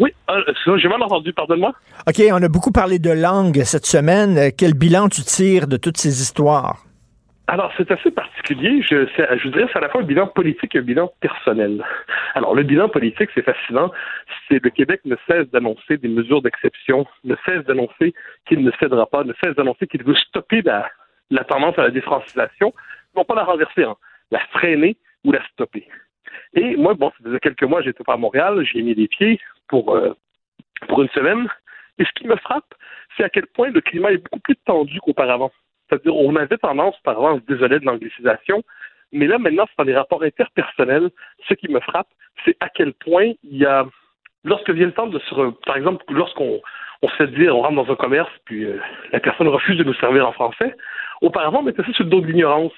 Oui, 0.00 0.10
euh, 0.28 0.42
j'ai 0.76 0.88
mal 0.88 1.00
entendu, 1.02 1.32
pardonne-moi. 1.32 1.72
OK, 2.08 2.20
on 2.32 2.42
a 2.42 2.48
beaucoup 2.48 2.72
parlé 2.72 2.98
de 2.98 3.10
langue 3.10 3.62
cette 3.64 3.86
semaine. 3.86 4.50
Quel 4.56 4.74
bilan 4.74 5.08
tu 5.08 5.22
tires 5.22 5.68
de 5.68 5.76
toutes 5.76 5.98
ces 5.98 6.20
histoires? 6.20 6.84
Alors, 7.52 7.70
c'est 7.76 7.90
assez 7.90 8.10
particulier. 8.10 8.80
Je, 8.80 9.04
je 9.04 9.48
dirais 9.48 9.66
c'est 9.70 9.76
à 9.76 9.82
la 9.82 9.90
fois 9.90 10.00
un 10.00 10.04
bilan 10.04 10.26
politique 10.26 10.74
et 10.74 10.78
un 10.78 10.82
bilan 10.82 11.12
personnel. 11.20 11.84
Alors, 12.34 12.54
le 12.54 12.62
bilan 12.62 12.88
politique, 12.88 13.28
c'est 13.34 13.42
fascinant. 13.42 13.92
C'est 14.48 14.64
le 14.64 14.70
Québec 14.70 15.02
ne 15.04 15.16
cesse 15.28 15.50
d'annoncer 15.50 15.98
des 15.98 16.08
mesures 16.08 16.40
d'exception, 16.40 17.06
ne 17.24 17.36
cesse 17.44 17.62
d'annoncer 17.66 18.14
qu'il 18.46 18.64
ne 18.64 18.70
cédera 18.80 19.04
pas, 19.04 19.24
ne 19.24 19.34
cesse 19.44 19.54
d'annoncer 19.54 19.86
qu'il 19.86 20.02
veut 20.02 20.14
stopper 20.14 20.62
la, 20.62 20.88
la, 21.28 21.44
tendance 21.44 21.78
à 21.78 21.82
la 21.82 21.90
défrancisation, 21.90 22.72
non 23.14 23.24
pas 23.26 23.34
la 23.34 23.44
renverser, 23.44 23.84
hein, 23.84 23.96
la 24.30 24.40
freiner 24.52 24.96
ou 25.22 25.32
la 25.32 25.46
stopper. 25.48 25.86
Et 26.54 26.74
moi, 26.76 26.94
bon, 26.94 27.10
ça 27.10 27.16
faisait 27.22 27.38
quelques 27.38 27.64
mois, 27.64 27.82
j'étais 27.82 28.02
pas 28.02 28.14
à 28.14 28.16
Montréal, 28.16 28.64
j'ai 28.64 28.80
mis 28.80 28.94
les 28.94 29.08
pieds 29.08 29.38
pour, 29.68 29.94
euh, 29.94 30.14
pour 30.88 31.02
une 31.02 31.10
semaine. 31.10 31.46
Et 31.98 32.06
ce 32.06 32.12
qui 32.12 32.26
me 32.26 32.36
frappe, 32.36 32.72
c'est 33.14 33.24
à 33.24 33.28
quel 33.28 33.46
point 33.46 33.68
le 33.68 33.82
climat 33.82 34.10
est 34.10 34.24
beaucoup 34.24 34.40
plus 34.40 34.56
tendu 34.64 34.98
qu'auparavant. 35.00 35.52
On 36.06 36.36
avait 36.36 36.58
tendance, 36.58 36.96
par 37.04 37.14
exemple, 37.14 37.36
à 37.36 37.40
se 37.40 37.54
désoler 37.54 37.80
de 37.80 37.86
l'anglicisation, 37.86 38.62
mais 39.12 39.26
là, 39.26 39.38
maintenant, 39.38 39.64
c'est 39.66 39.78
dans 39.78 39.84
les 39.84 39.96
rapports 39.96 40.22
interpersonnels. 40.22 41.10
Ce 41.48 41.54
qui 41.54 41.68
me 41.68 41.80
frappe, 41.80 42.08
c'est 42.44 42.56
à 42.60 42.68
quel 42.68 42.94
point 42.94 43.32
il 43.44 43.58
y 43.58 43.66
a, 43.66 43.86
lorsque 44.44 44.70
vient 44.70 44.86
le 44.86 44.92
temps 44.92 45.06
de 45.06 45.18
se, 45.18 45.34
par 45.66 45.76
exemple, 45.76 46.04
lorsqu'on 46.08 46.60
on 47.02 47.08
se 47.08 47.16
fait 47.16 47.26
dire, 47.28 47.56
on 47.56 47.62
rentre 47.62 47.84
dans 47.84 47.92
un 47.92 47.96
commerce, 47.96 48.30
puis 48.44 48.64
euh, 48.64 48.78
la 49.12 49.20
personne 49.20 49.48
refuse 49.48 49.76
de 49.76 49.84
nous 49.84 49.94
servir 49.94 50.26
en 50.26 50.32
français, 50.32 50.74
auparavant, 51.20 51.58
on 51.58 51.62
mettait 51.62 51.82
ça 51.82 51.92
sur 51.92 52.04
le 52.04 52.10
dos 52.10 52.20
de 52.20 52.26
l'ignorance. 52.26 52.72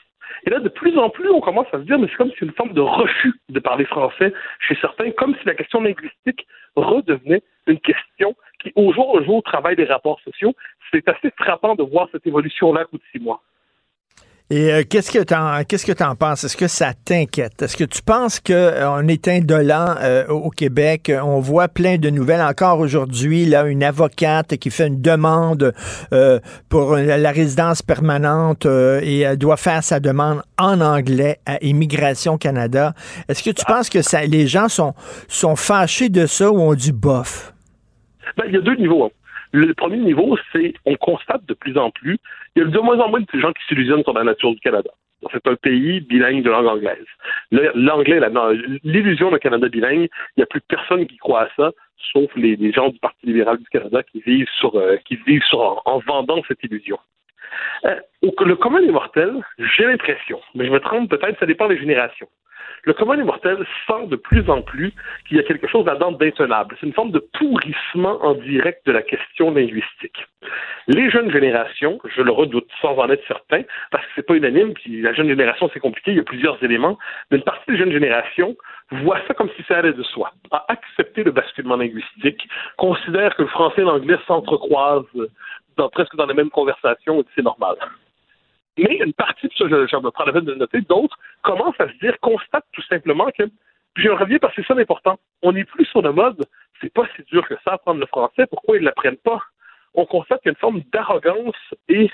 Et 0.47 0.51
là, 0.51 0.61
de 0.61 0.69
plus 0.69 0.97
en 0.99 1.11
plus, 1.11 1.31
on 1.31 1.41
commence 1.41 1.67
à 1.73 1.79
se 1.79 1.85
dire, 1.85 1.99
mais 1.99 2.07
c'est 2.09 2.17
comme 2.17 2.31
si 2.33 2.45
une 2.45 2.53
forme 2.53 2.73
de 2.73 2.81
refus 2.81 3.35
de 3.49 3.61
parler 3.61 3.85
français 3.85 4.33
chez 4.61 4.77
certains, 4.81 5.11
comme 5.13 5.35
si 5.37 5.47
la 5.47 5.55
question 5.55 5.81
linguistique 5.81 6.47
redevenait 6.77 7.43
une 7.67 7.81
question 7.81 8.35
qui, 8.61 8.73
au 8.77 8.93
jour 8.93 9.19
le 9.19 9.25
jour, 9.25 9.43
travaille 9.43 9.77
des 9.77 9.85
rapports 9.85 10.21
sociaux. 10.21 10.55
C'est 10.93 11.09
assez 11.09 11.31
frappant 11.39 11.75
de 11.75 11.83
voir 11.83 12.09
cette 12.13 12.27
évolution-là 12.27 12.83
à 12.83 12.85
coup 12.85 12.99
de 12.99 13.03
six 13.13 13.21
mois. 13.21 13.43
Et 14.51 14.71
euh, 14.71 14.83
qu'est-ce 14.89 15.11
que 15.11 15.25
tu 15.25 15.33
en 15.33 15.65
qu'est-ce 15.65 15.91
que 15.91 16.05
en 16.05 16.17
penses? 16.17 16.45
Est-ce 16.45 16.57
que 16.59 16.69
ça 16.69 16.93
t'inquiète? 16.93 17.63
Est-ce 17.63 17.79
que 17.79 17.85
tu 17.85 18.03
penses 18.03 18.41
qu'on 18.41 18.53
euh, 18.53 19.09
est 19.09 19.27
indolent 19.27 19.95
euh, 20.03 20.27
au 20.29 20.51
Québec? 20.51 21.11
On 21.23 21.41
voit 21.41 21.69
plein 21.69 21.97
de 21.97 22.11
nouvelles 22.11 22.43
encore 22.43 22.79
aujourd'hui. 22.79 23.47
Là, 23.47 23.67
une 23.67 23.83
avocate 23.83 24.59
qui 24.59 24.71
fait 24.71 24.89
une 24.89 25.01
demande 25.01 25.73
pour 26.69 26.97
la 26.97 27.31
résidence 27.31 27.81
permanente 27.81 28.67
et 28.67 29.21
elle 29.21 29.39
doit 29.39 29.57
faire 29.57 29.83
sa 29.83 29.99
demande 29.99 30.43
en 30.59 30.81
anglais 30.83 31.39
à 31.47 31.57
Immigration 31.65 32.37
Canada. 32.37 32.93
Est-ce 33.29 33.43
que 33.43 33.51
tu 33.51 33.65
penses 33.65 33.89
que 33.89 33.99
les 34.27 34.47
gens 34.47 34.69
sont 34.69 34.93
sont 35.27 35.57
fâchés 35.57 36.11
de 36.11 36.27
ça 36.27 36.51
ou 36.51 36.61
ont 36.61 36.75
du 36.75 36.93
bof? 36.93 37.55
Ben, 38.37 38.45
il 38.49 38.55
y 38.55 38.59
a 38.59 38.61
deux 38.61 38.77
niveaux. 38.77 39.11
Le 39.53 39.73
premier 39.73 39.99
niveau, 39.99 40.37
c'est 40.53 40.75
on 40.85 40.97
constate 40.97 41.47
de 41.47 41.55
plus 41.55 41.79
en 41.79 41.91
plus, 41.91 42.19
il 42.57 42.63
y 42.63 42.67
a 42.67 42.69
de 42.69 42.79
moins 42.79 42.99
en 42.99 43.09
moins 43.09 43.21
de 43.21 43.41
gens 43.41 43.53
qui 43.53 43.65
s'illusionnent 43.67 44.05
sur 44.05 44.13
la 44.13 44.25
nature 44.25 44.53
du 44.53 44.61
Canada. 44.61 44.91
C'est 45.33 45.47
un 45.47 45.57
pays 45.57 46.01
bilingue 46.01 46.43
de 46.43 46.51
langue 46.51 46.67
anglaise. 46.67 47.07
L'anglais, 47.51 48.21
l'illusion 48.85 49.31
d'un 49.31 49.39
Canada 49.39 49.69
bilingue, 49.69 50.09
il 50.37 50.39
n'y 50.39 50.43
a 50.43 50.47
plus 50.47 50.61
personne 50.61 51.07
qui 51.07 51.17
croit 51.17 51.43
à 51.43 51.49
ça, 51.57 51.73
sauf 52.13 52.31
les, 52.37 52.73
gens 52.73 52.91
du 52.91 52.99
Parti 52.99 53.27
libéral 53.27 53.59
du 53.59 53.65
Canada 53.65 54.03
qui 54.03 54.21
vivent 54.21 54.51
sur, 54.59 54.77
euh, 54.77 54.97
qui 55.07 55.17
vivent 55.27 55.45
sur 55.45 55.83
en, 55.85 55.99
vendant 56.01 56.43
cette 56.47 56.63
illusion. 56.63 56.99
Euh, 57.87 57.99
le 58.23 58.55
commun 58.57 58.81
des 58.81 58.91
mortels, 58.91 59.35
j'ai 59.77 59.87
l'impression, 59.87 60.41
mais 60.55 60.67
je 60.67 60.71
me 60.71 60.81
trompe 60.81 61.09
peut-être, 61.09 61.39
ça 61.39 61.47
dépend 61.47 61.69
des 61.69 61.79
générations 61.79 62.29
le 62.85 62.93
commun 62.93 63.17
des 63.17 63.23
mortels 63.23 63.65
sent 63.87 64.07
de 64.09 64.17
plus 64.17 64.49
en 64.49 64.63
plus 64.63 64.93
qu'il 65.27 65.37
y 65.37 65.41
a 65.41 65.43
quelque 65.43 65.67
chose 65.67 65.87
là-dedans 65.87 66.13
d'intenable. 66.13 66.77
C'est 66.79 66.87
une 66.87 66.93
forme 66.93 67.11
de 67.11 67.25
pourrissement 67.39 68.23
en 68.23 68.35
direct 68.35 68.87
de 68.87 68.93
la 68.93 69.03
question 69.03 69.51
linguistique. 69.51 70.27
Les 70.87 71.11
jeunes 71.11 71.31
générations, 71.31 71.99
je 72.05 72.21
le 72.21 72.31
redoute 72.31 72.69
sans 72.83 72.97
en 72.99 73.09
être 73.09 73.27
certain, 73.27 73.63
parce 73.91 74.05
que 74.05 74.13
c'est 74.17 74.27
pas 74.27 74.35
unanime, 74.35 74.75
puis 74.75 75.01
la 75.01 75.15
jeune 75.15 75.29
génération 75.29 75.71
c'est 75.73 75.81
compliqué, 75.81 76.11
il 76.11 76.19
y 76.19 76.21
a 76.21 76.25
plusieurs 76.25 76.63
éléments, 76.63 76.99
mais 77.31 77.39
une 77.39 77.45
partie 77.45 77.71
des 77.71 77.79
jeunes 77.79 77.93
générations 77.93 78.55
voit 78.91 79.21
ça 79.27 79.35
comme 79.35 79.49
si 79.57 79.63
ça 79.67 79.79
allait 79.79 79.95
de 79.95 80.03
soi, 80.03 80.33
a 80.51 80.65
accepté 80.69 81.25
le 81.25 81.31
basculement 81.31 81.77
linguistique, 81.77 82.47
considère 82.77 83.35
que 83.35 83.43
le 83.43 83.49
français 83.49 83.81
et 83.81 83.85
l'anglais 83.85 84.19
s'entrecroisent 84.27 85.05
dans, 85.77 85.89
presque 85.89 86.17
dans 86.17 86.27
les 86.27 86.35
mêmes 86.35 86.51
conversations 86.51 87.21
et 87.21 87.25
c'est 87.35 87.43
normal. 87.43 87.77
Mais 88.79 88.97
une 88.97 89.13
partie, 89.13 89.49
ça, 89.57 89.67
je, 89.69 89.87
je 89.87 89.97
me 89.97 90.11
prends 90.11 90.25
la 90.25 90.33
peine 90.33 90.45
de 90.45 90.53
le 90.53 90.59
noter, 90.59 90.81
d'autres 90.83 91.17
commencent 91.43 91.81
à 91.81 91.89
se 91.89 91.99
dire, 91.99 92.19
constatent 92.21 92.67
tout 92.73 92.83
simplement 92.83 93.29
que, 93.39 93.45
puis 93.95 94.05
je 94.05 94.11
reviens 94.11 94.39
parce 94.39 94.55
que 94.55 94.63
c'est 94.63 94.69
ça 94.69 94.75
l'important, 94.75 95.19
on 95.43 95.53
n'est 95.53 95.65
plus 95.65 95.85
sur 95.87 96.03
le 96.03 96.13
mode, 96.13 96.45
c'est 96.81 96.93
pas 96.93 97.07
si 97.15 97.23
dur 97.25 97.47
que 97.47 97.55
ça 97.65 97.75
apprendre 97.75 98.01
le 98.01 98.07
français, 98.07 98.47
pourquoi 98.51 98.77
ils 98.77 98.81
ne 98.81 98.87
l'apprennent 98.87 99.17
pas? 99.17 99.41
On 99.95 100.07
constate 100.07 100.43
qu'il 100.43 100.49
y 100.49 100.51
a 100.51 100.57
une 100.57 100.61
forme 100.61 100.83
d'arrogance 100.93 101.55
et 101.89 102.11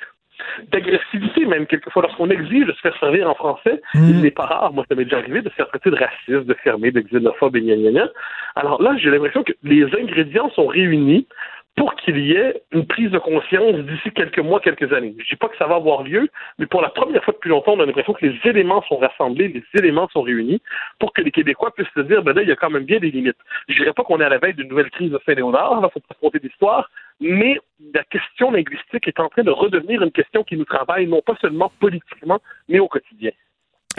d'agressivité 0.73 1.45
même 1.45 1.66
quelquefois 1.66 2.03
lorsqu'on 2.03 2.31
exige 2.31 2.66
de 2.66 2.73
se 2.73 2.81
faire 2.81 2.99
servir 2.99 3.28
en 3.28 3.35
français, 3.35 3.81
mmh. 3.95 4.09
il 4.09 4.20
n'est 4.20 4.31
pas 4.31 4.47
rare, 4.47 4.73
moi 4.73 4.85
ça 4.89 4.95
m'est 4.95 5.05
déjà 5.05 5.19
arrivé 5.19 5.43
de 5.43 5.49
se 5.49 5.55
faire 5.55 5.69
traiter 5.69 5.91
de 5.91 5.97
raciste, 5.97 6.47
de 6.47 6.55
fermé, 6.55 6.91
de 6.91 7.01
xénophobe 7.01 7.57
et 7.57 7.62
gna 7.62 7.77
gna 7.77 7.91
gna. 7.91 8.09
Alors 8.57 8.82
là, 8.82 8.97
j'ai 8.97 9.11
l'impression 9.11 9.43
que 9.43 9.53
les 9.62 9.85
ingrédients 9.85 10.51
sont 10.51 10.66
réunis 10.66 11.27
pour 11.76 11.94
qu'il 11.94 12.18
y 12.18 12.32
ait 12.32 12.62
une 12.72 12.86
prise 12.86 13.10
de 13.10 13.18
conscience 13.18 13.74
d'ici 13.76 14.10
quelques 14.12 14.38
mois, 14.38 14.60
quelques 14.60 14.92
années. 14.92 15.14
Je 15.18 15.28
dis 15.28 15.36
pas 15.36 15.48
que 15.48 15.56
ça 15.56 15.66
va 15.66 15.76
avoir 15.76 16.02
lieu, 16.02 16.28
mais 16.59 16.66
pour 16.66 16.82
la 16.82 16.90
première 16.90 17.24
fois 17.24 17.32
depuis 17.32 17.48
longtemps, 17.48 17.72
on 17.72 17.80
a 17.80 17.86
l'impression 17.86 18.12
que 18.12 18.26
les 18.26 18.38
éléments 18.44 18.82
sont 18.82 18.97
rassemblés, 18.97 19.48
les 19.48 19.64
éléments 19.78 20.09
sont 20.12 20.22
réunis 20.22 20.60
pour 20.98 21.12
que 21.12 21.22
les 21.22 21.30
Québécois 21.30 21.72
puissent 21.74 21.88
se 21.94 22.01
dire, 22.01 22.22
ben 22.22 22.34
là, 22.34 22.42
il 22.42 22.48
y 22.48 22.52
a 22.52 22.56
quand 22.56 22.70
même 22.70 22.84
bien 22.84 22.98
des 22.98 23.10
limites. 23.10 23.38
Je 23.68 23.74
dirais 23.74 23.92
pas 23.92 24.02
qu'on 24.02 24.20
est 24.20 24.24
à 24.24 24.28
la 24.28 24.38
veille 24.38 24.55
d'une 24.55 24.68
nouvelle 24.68 24.90
crise 24.90 25.10
de 25.10 25.20
Saint-Léonard, 25.24 25.80
il 25.82 25.90
faut 25.92 26.01
pas 26.01 26.16
compter 26.20 26.38
d'histoire, 26.38 26.90
mais 27.20 27.59
la 27.94 28.05
question 28.05 28.51
linguistique 28.51 29.06
est 29.06 29.20
en 29.20 29.28
train 29.28 29.42
de 29.42 29.51
redevenir 29.51 30.02
une 30.02 30.12
question 30.12 30.44
qui 30.44 30.56
nous 30.56 30.64
travaille 30.64 31.06
non 31.06 31.22
pas 31.22 31.36
seulement 31.40 31.72
politiquement, 31.80 32.40
mais 32.68 32.78
au 32.78 32.88
quotidien. 32.88 33.30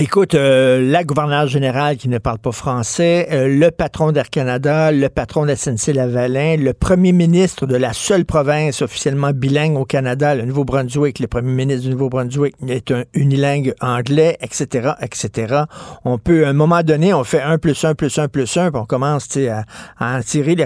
Écoute, 0.04 0.34
euh, 0.34 0.82
la 0.82 1.04
gouverneure 1.04 1.46
générale 1.46 1.96
qui 1.96 2.10
ne 2.10 2.18
parle 2.18 2.40
pas 2.40 2.52
français, 2.52 3.28
euh, 3.32 3.48
le 3.48 3.70
patron 3.70 4.12
d'Air 4.12 4.32
Canada, 4.32 4.92
le 4.92 5.10
patron 5.10 5.46
de 5.46 5.54
SNC-Lavalin, 5.54 6.58
le 6.58 6.74
premier 6.74 7.12
ministre 7.12 7.68
de 7.68 7.76
la 7.76 7.94
seule 7.94 8.26
province 8.26 8.82
officiellement 8.82 9.30
bilingue 9.30 9.78
au 9.78 9.86
Canada, 9.86 10.34
le 10.34 10.46
Nouveau-Brunswick, 10.46 11.20
le 11.20 11.28
premier 11.28 11.52
ministre 11.52 11.84
du 11.84 11.92
Nouveau-Brunswick 11.92 12.56
est 12.68 12.90
un 12.90 13.04
unilingue 13.14 13.76
anglais, 13.80 14.40
etc., 14.42 14.94
etc. 15.04 15.66
On 16.04 16.18
peut, 16.18 16.48
à 16.48 16.50
un 16.50 16.54
moment 16.54 16.82
donné, 16.82 17.14
on 17.14 17.24
fait 17.24 17.44
un 17.44 17.60
plus 17.60 17.86
un 17.86 17.94
plus 17.94 18.18
un 18.18 18.28
plus 18.28 18.58
un, 18.58 18.72
puis 18.72 18.82
on 18.82 18.86
commence 18.86 19.28
à, 19.38 19.66
en 20.00 20.20
tirer 20.22 20.56
les 20.56 20.66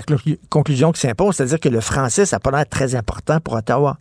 conclusions 0.50 0.94
qui 0.94 1.02
s'imposent, 1.02 1.36
c'est-à-dire 1.36 1.60
que 1.60 1.68
le 1.68 1.82
français, 1.82 2.26
ça 2.26 2.40
peut 2.40 2.52
être 2.56 2.70
très 2.70 2.96
important 2.96 3.42
pour 3.42 3.56
Ottawa. 3.56 3.98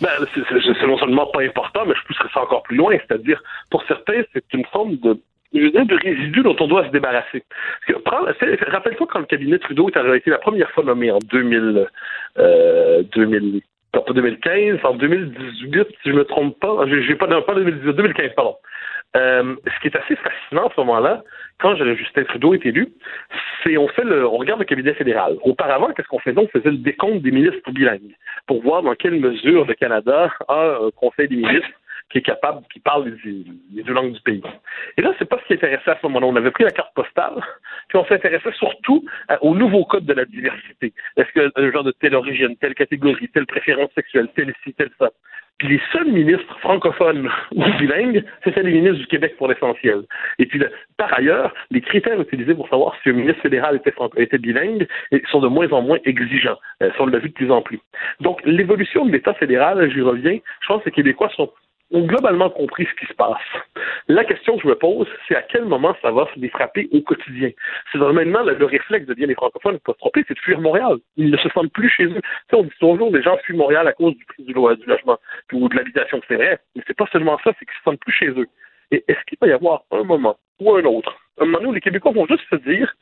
Ben, 0.00 0.10
c'est 0.34 0.86
non 0.86 0.98
seulement 0.98 1.26
pas 1.26 1.42
important, 1.42 1.84
mais 1.86 1.94
je 1.94 2.04
pousserais 2.06 2.28
ça 2.32 2.42
encore 2.42 2.62
plus 2.62 2.76
loin. 2.76 2.96
C'est-à-dire, 2.96 3.42
pour 3.70 3.84
certains, 3.84 4.22
c'est 4.32 4.44
une 4.52 4.64
forme 4.66 4.96
de 4.96 5.18
je 5.52 5.62
veux 5.62 5.70
dire, 5.70 5.84
de 5.84 5.96
résidus 5.96 6.42
dont 6.42 6.56
on 6.60 6.68
doit 6.68 6.86
se 6.86 6.90
débarrasser. 6.90 7.42
Rappelle-toi 8.68 9.06
quand 9.10 9.18
le 9.18 9.26
cabinet 9.26 9.58
Trudeau 9.58 9.90
a 9.92 10.16
été 10.16 10.30
la 10.30 10.38
première 10.38 10.70
fois 10.70 10.84
nommé 10.84 11.10
en 11.10 11.18
2000, 11.18 11.88
euh, 12.38 13.02
2000 13.12 13.60
pas 13.92 14.04
2015, 14.12 14.78
en 14.84 14.94
2018, 14.94 15.88
si 16.02 16.10
je 16.10 16.12
me 16.12 16.24
trompe 16.24 16.58
pas, 16.60 16.86
j'ai 16.86 17.14
pas, 17.16 17.26
pas 17.26 17.54
2018, 17.54 17.92
2015, 17.92 18.30
pardon. 18.36 18.56
Euh, 19.16 19.56
ce 19.66 19.80
qui 19.80 19.88
est 19.88 19.96
assez 19.96 20.14
fascinant 20.14 20.68
à 20.68 20.70
ce 20.74 20.80
moment-là, 20.80 21.22
quand 21.58 21.74
Justin 21.96 22.22
Trudeau 22.24 22.54
est 22.54 22.64
élu, 22.64 22.88
c'est 23.62 23.76
on 23.76 23.88
fait 23.88 24.04
le, 24.04 24.24
on 24.26 24.36
regarde 24.36 24.60
le 24.60 24.66
cabinet 24.66 24.94
fédéral. 24.94 25.36
Auparavant, 25.42 25.92
qu'est-ce 25.92 26.06
qu'on 26.06 26.20
faisait? 26.20 26.38
On 26.38 26.46
faisait 26.46 26.70
le 26.70 26.76
décompte 26.76 27.22
des 27.22 27.32
ministres 27.32 27.72
bilingues 27.72 28.14
pour 28.46 28.62
voir 28.62 28.82
dans 28.82 28.94
quelle 28.94 29.18
mesure 29.18 29.64
le 29.64 29.74
Canada 29.74 30.32
a 30.46 30.78
un 30.80 30.90
conseil 30.92 31.26
des 31.26 31.36
ministres 31.36 31.76
qui 32.10 32.18
est 32.18 32.22
capable, 32.22 32.62
qui 32.72 32.80
parle 32.80 33.16
les, 33.24 33.82
deux 33.82 33.92
langues 33.92 34.12
du 34.12 34.20
pays. 34.20 34.42
Et 34.96 35.02
là, 35.02 35.12
c'est 35.18 35.28
pas 35.28 35.38
ce 35.38 35.46
qui 35.46 35.54
intéressait 35.54 35.90
à 35.90 35.98
ce 36.00 36.06
moment-là. 36.06 36.26
On 36.26 36.36
avait 36.36 36.50
pris 36.50 36.64
la 36.64 36.72
carte 36.72 36.92
postale, 36.94 37.40
puis 37.88 37.98
on 37.98 38.04
s'intéressait 38.04 38.52
surtout 38.52 39.04
au 39.40 39.54
nouveau 39.54 39.84
code 39.84 40.06
de 40.06 40.12
la 40.12 40.24
diversité. 40.24 40.92
Est-ce 41.16 41.32
que 41.32 41.52
un 41.54 41.72
genre 41.72 41.84
de 41.84 41.92
telle 41.92 42.14
origine, 42.14 42.56
telle 42.56 42.74
catégorie, 42.74 43.28
telle 43.28 43.46
préférence 43.46 43.90
sexuelle, 43.94 44.28
telle 44.34 44.52
ci, 44.64 44.72
telle 44.74 44.90
ça? 44.98 45.10
Puis 45.60 45.68
les 45.68 45.80
seuls 45.92 46.10
ministres 46.10 46.58
francophones 46.60 47.28
ou 47.54 47.62
bilingues, 47.78 48.24
c'était 48.42 48.62
les 48.62 48.72
ministres 48.72 49.00
du 49.00 49.06
Québec 49.06 49.36
pour 49.36 49.46
l'essentiel. 49.46 50.04
Et 50.38 50.46
puis, 50.46 50.62
par 50.96 51.12
ailleurs, 51.12 51.52
les 51.70 51.82
critères 51.82 52.18
utilisés 52.18 52.54
pour 52.54 52.66
savoir 52.70 52.96
si 53.02 53.10
un 53.10 53.12
ministre 53.12 53.42
fédéral 53.42 53.76
était, 53.76 53.92
était 54.16 54.38
bilingue 54.38 54.88
sont 55.30 55.40
de 55.40 55.48
moins 55.48 55.68
en 55.68 55.82
moins 55.82 55.98
exigeants. 56.06 56.56
Euh, 56.82 56.88
ça, 56.88 56.96
on 57.00 57.06
l'a 57.06 57.18
vu 57.18 57.28
de 57.28 57.34
plus 57.34 57.50
en 57.50 57.60
plus. 57.60 57.78
Donc, 58.20 58.40
l'évolution 58.46 59.04
de 59.04 59.12
l'État 59.12 59.34
fédéral, 59.34 59.90
j'y 59.92 60.00
reviens, 60.00 60.38
je 60.62 60.66
pense 60.66 60.80
que 60.82 60.86
les 60.86 60.92
Québécois 60.92 61.30
sont 61.36 61.50
ont 61.92 62.06
globalement 62.06 62.50
compris 62.50 62.86
ce 62.86 62.94
qui 63.00 63.06
se 63.06 63.14
passe. 63.14 63.38
La 64.08 64.24
question 64.24 64.56
que 64.56 64.62
je 64.62 64.68
me 64.68 64.74
pose, 64.74 65.08
c'est 65.26 65.34
à 65.34 65.42
quel 65.42 65.64
moment 65.64 65.96
ça 66.02 66.10
va 66.10 66.28
les 66.36 66.48
frapper 66.48 66.88
au 66.92 67.00
quotidien? 67.00 67.50
C'est 67.90 67.98
maintenant 67.98 68.42
le, 68.44 68.54
le, 68.54 68.64
réflexe 68.64 69.06
de 69.06 69.14
bien 69.14 69.26
les 69.26 69.34
francophones, 69.34 69.78
tromper, 69.98 70.24
c'est 70.28 70.34
de 70.34 70.38
fuir 70.40 70.60
Montréal. 70.60 70.98
Ils 71.16 71.30
ne 71.30 71.36
se 71.36 71.48
sentent 71.50 71.72
plus 71.72 71.88
chez 71.88 72.04
eux. 72.04 72.20
Tu 72.48 72.54
on 72.54 72.62
dit 72.62 72.70
toujours 72.78 73.10
des 73.10 73.22
gens 73.22 73.36
fuient 73.38 73.56
Montréal 73.56 73.88
à 73.88 73.92
cause 73.92 74.16
du 74.16 74.24
prix 74.24 74.44
du, 74.44 74.52
du 74.52 74.86
logement 74.86 75.18
ou 75.52 75.68
de 75.68 75.76
l'habitation, 75.76 76.20
c'est 76.28 76.36
vrai, 76.36 76.58
mais 76.74 76.82
c'est 76.86 76.96
pas 76.96 77.06
seulement 77.12 77.38
ça, 77.44 77.52
c'est 77.58 77.64
qu'ils 77.64 77.78
se 77.78 77.82
sentent 77.84 78.00
plus 78.00 78.12
chez 78.12 78.28
eux. 78.28 78.46
Et 78.92 79.04
est-ce 79.08 79.20
qu'il 79.26 79.38
va 79.40 79.48
y 79.48 79.52
avoir 79.52 79.82
un 79.90 80.04
moment 80.04 80.36
ou 80.60 80.74
un 80.74 80.84
autre, 80.84 81.16
un 81.38 81.46
moment 81.46 81.68
où 81.68 81.72
les 81.72 81.80
Québécois 81.80 82.12
vont 82.12 82.26
juste 82.26 82.44
se 82.50 82.56
dire 82.56 82.94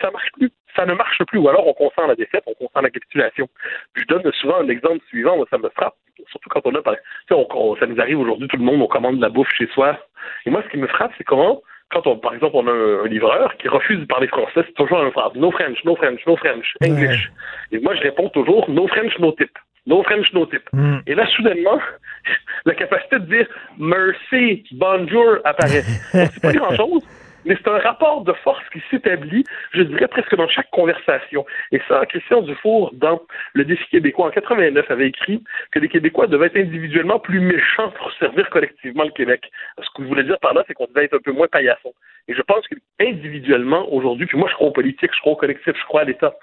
ça 0.00 0.10
marche 0.10 0.30
plus, 0.32 0.50
ça 0.74 0.86
ne 0.86 0.94
marche 0.94 1.22
plus, 1.24 1.38
ou 1.38 1.48
alors 1.48 1.66
on 1.66 1.72
consent 1.72 2.06
la 2.06 2.14
défaite, 2.14 2.44
on 2.46 2.54
consent 2.54 2.80
la 2.80 2.90
capitulation. 2.90 3.48
je 3.94 4.04
donne 4.04 4.30
souvent 4.32 4.60
un 4.60 4.68
exemple 4.68 5.04
suivant, 5.08 5.36
ça 5.50 5.58
me 5.58 5.68
frappe, 5.70 5.94
surtout 6.30 6.48
quand 6.48 6.62
on 6.64 6.74
a, 6.74 6.82
on, 7.30 7.76
ça 7.76 7.86
nous 7.86 8.00
arrive 8.00 8.20
aujourd'hui, 8.20 8.48
tout 8.48 8.56
le 8.56 8.64
monde, 8.64 8.82
on 8.82 8.86
commande 8.86 9.16
de 9.16 9.22
la 9.22 9.28
bouffe 9.28 9.52
chez 9.56 9.66
soi. 9.68 9.98
Et 10.44 10.50
moi, 10.50 10.62
ce 10.64 10.70
qui 10.70 10.78
me 10.78 10.86
frappe, 10.86 11.12
c'est 11.18 11.24
comment, 11.24 11.62
quand 11.90 12.06
on, 12.06 12.18
par 12.18 12.34
exemple, 12.34 12.56
on 12.56 12.66
a 12.66 12.72
un, 12.72 13.06
livreur 13.06 13.56
qui 13.58 13.68
refuse 13.68 14.00
de 14.00 14.04
parler 14.04 14.26
français, 14.26 14.62
c'est 14.66 14.74
toujours 14.74 15.00
un 15.00 15.10
phrase, 15.10 15.32
no 15.34 15.50
French, 15.50 15.82
no 15.84 15.94
French, 15.96 16.20
no 16.26 16.36
French, 16.36 16.74
English. 16.82 17.30
Et 17.72 17.78
moi, 17.78 17.94
je 17.94 18.02
réponds 18.02 18.28
toujours, 18.30 18.68
no 18.68 18.86
French, 18.88 19.18
no 19.18 19.32
tip. 19.32 19.50
No 19.86 20.02
French, 20.02 20.32
no 20.32 20.46
tip. 20.46 20.62
Hmm. 20.72 20.98
Et 21.06 21.14
là, 21.14 21.26
soudainement, 21.28 21.78
la 22.64 22.74
capacité 22.74 23.20
de 23.20 23.26
dire 23.26 23.46
merci, 23.78 24.64
bonjour 24.72 25.36
apparaît. 25.44 25.82
c'est 25.82 26.42
pas 26.42 26.52
grand 26.52 26.74
chose 26.74 27.06
mais 27.46 27.56
c'est 27.56 27.70
un 27.70 27.78
rapport 27.78 28.22
de 28.22 28.32
force 28.44 28.62
qui 28.72 28.82
s'établit, 28.90 29.44
je 29.72 29.82
dirais 29.82 30.08
presque 30.08 30.34
dans 30.36 30.48
chaque 30.48 30.70
conversation. 30.70 31.46
Et 31.72 31.80
ça, 31.88 32.04
Christian 32.06 32.42
Dufour, 32.42 32.92
dans 32.94 33.22
Le 33.54 33.64
défi 33.64 33.84
québécois 33.90 34.26
en 34.26 34.30
89, 34.30 34.90
avait 34.90 35.08
écrit 35.08 35.42
que 35.72 35.78
les 35.78 35.88
Québécois 35.88 36.26
devaient 36.26 36.46
être 36.46 36.56
individuellement 36.56 37.18
plus 37.18 37.40
méchants 37.40 37.90
pour 37.98 38.12
servir 38.14 38.50
collectivement 38.50 39.04
le 39.04 39.10
Québec. 39.10 39.50
Ce 39.78 39.88
que 39.94 40.02
vous 40.02 40.08
voulez 40.08 40.24
dire 40.24 40.38
par 40.40 40.54
là, 40.54 40.64
c'est 40.66 40.74
qu'on 40.74 40.86
devait 40.86 41.04
être 41.04 41.14
un 41.14 41.20
peu 41.20 41.32
moins 41.32 41.48
paillasson. 41.48 41.92
Et 42.28 42.34
je 42.34 42.42
pense 42.42 42.64
qu'individuellement, 42.66 43.92
aujourd'hui, 43.92 44.26
puis 44.26 44.36
moi 44.36 44.48
je 44.50 44.54
crois 44.54 44.68
au 44.68 44.72
politique, 44.72 45.10
je 45.14 45.20
crois 45.20 45.34
au 45.34 45.36
collectif, 45.36 45.74
je 45.78 45.86
crois 45.86 46.00
à 46.00 46.04
l'État, 46.04 46.34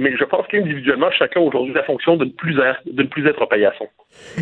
mais 0.00 0.16
je 0.16 0.24
pense 0.24 0.44
qu'individuellement, 0.48 1.10
chacun 1.12 1.40
aujourd'hui 1.40 1.72
a 1.74 1.78
la 1.78 1.84
fonction 1.84 2.16
de 2.16 2.24
ne 2.24 2.30
plus 2.30 2.58
être, 2.58 2.80
de 2.84 3.02
ne 3.02 3.06
plus 3.06 3.26
être 3.28 3.40
un 3.40 3.46
paillasson. 3.46 3.88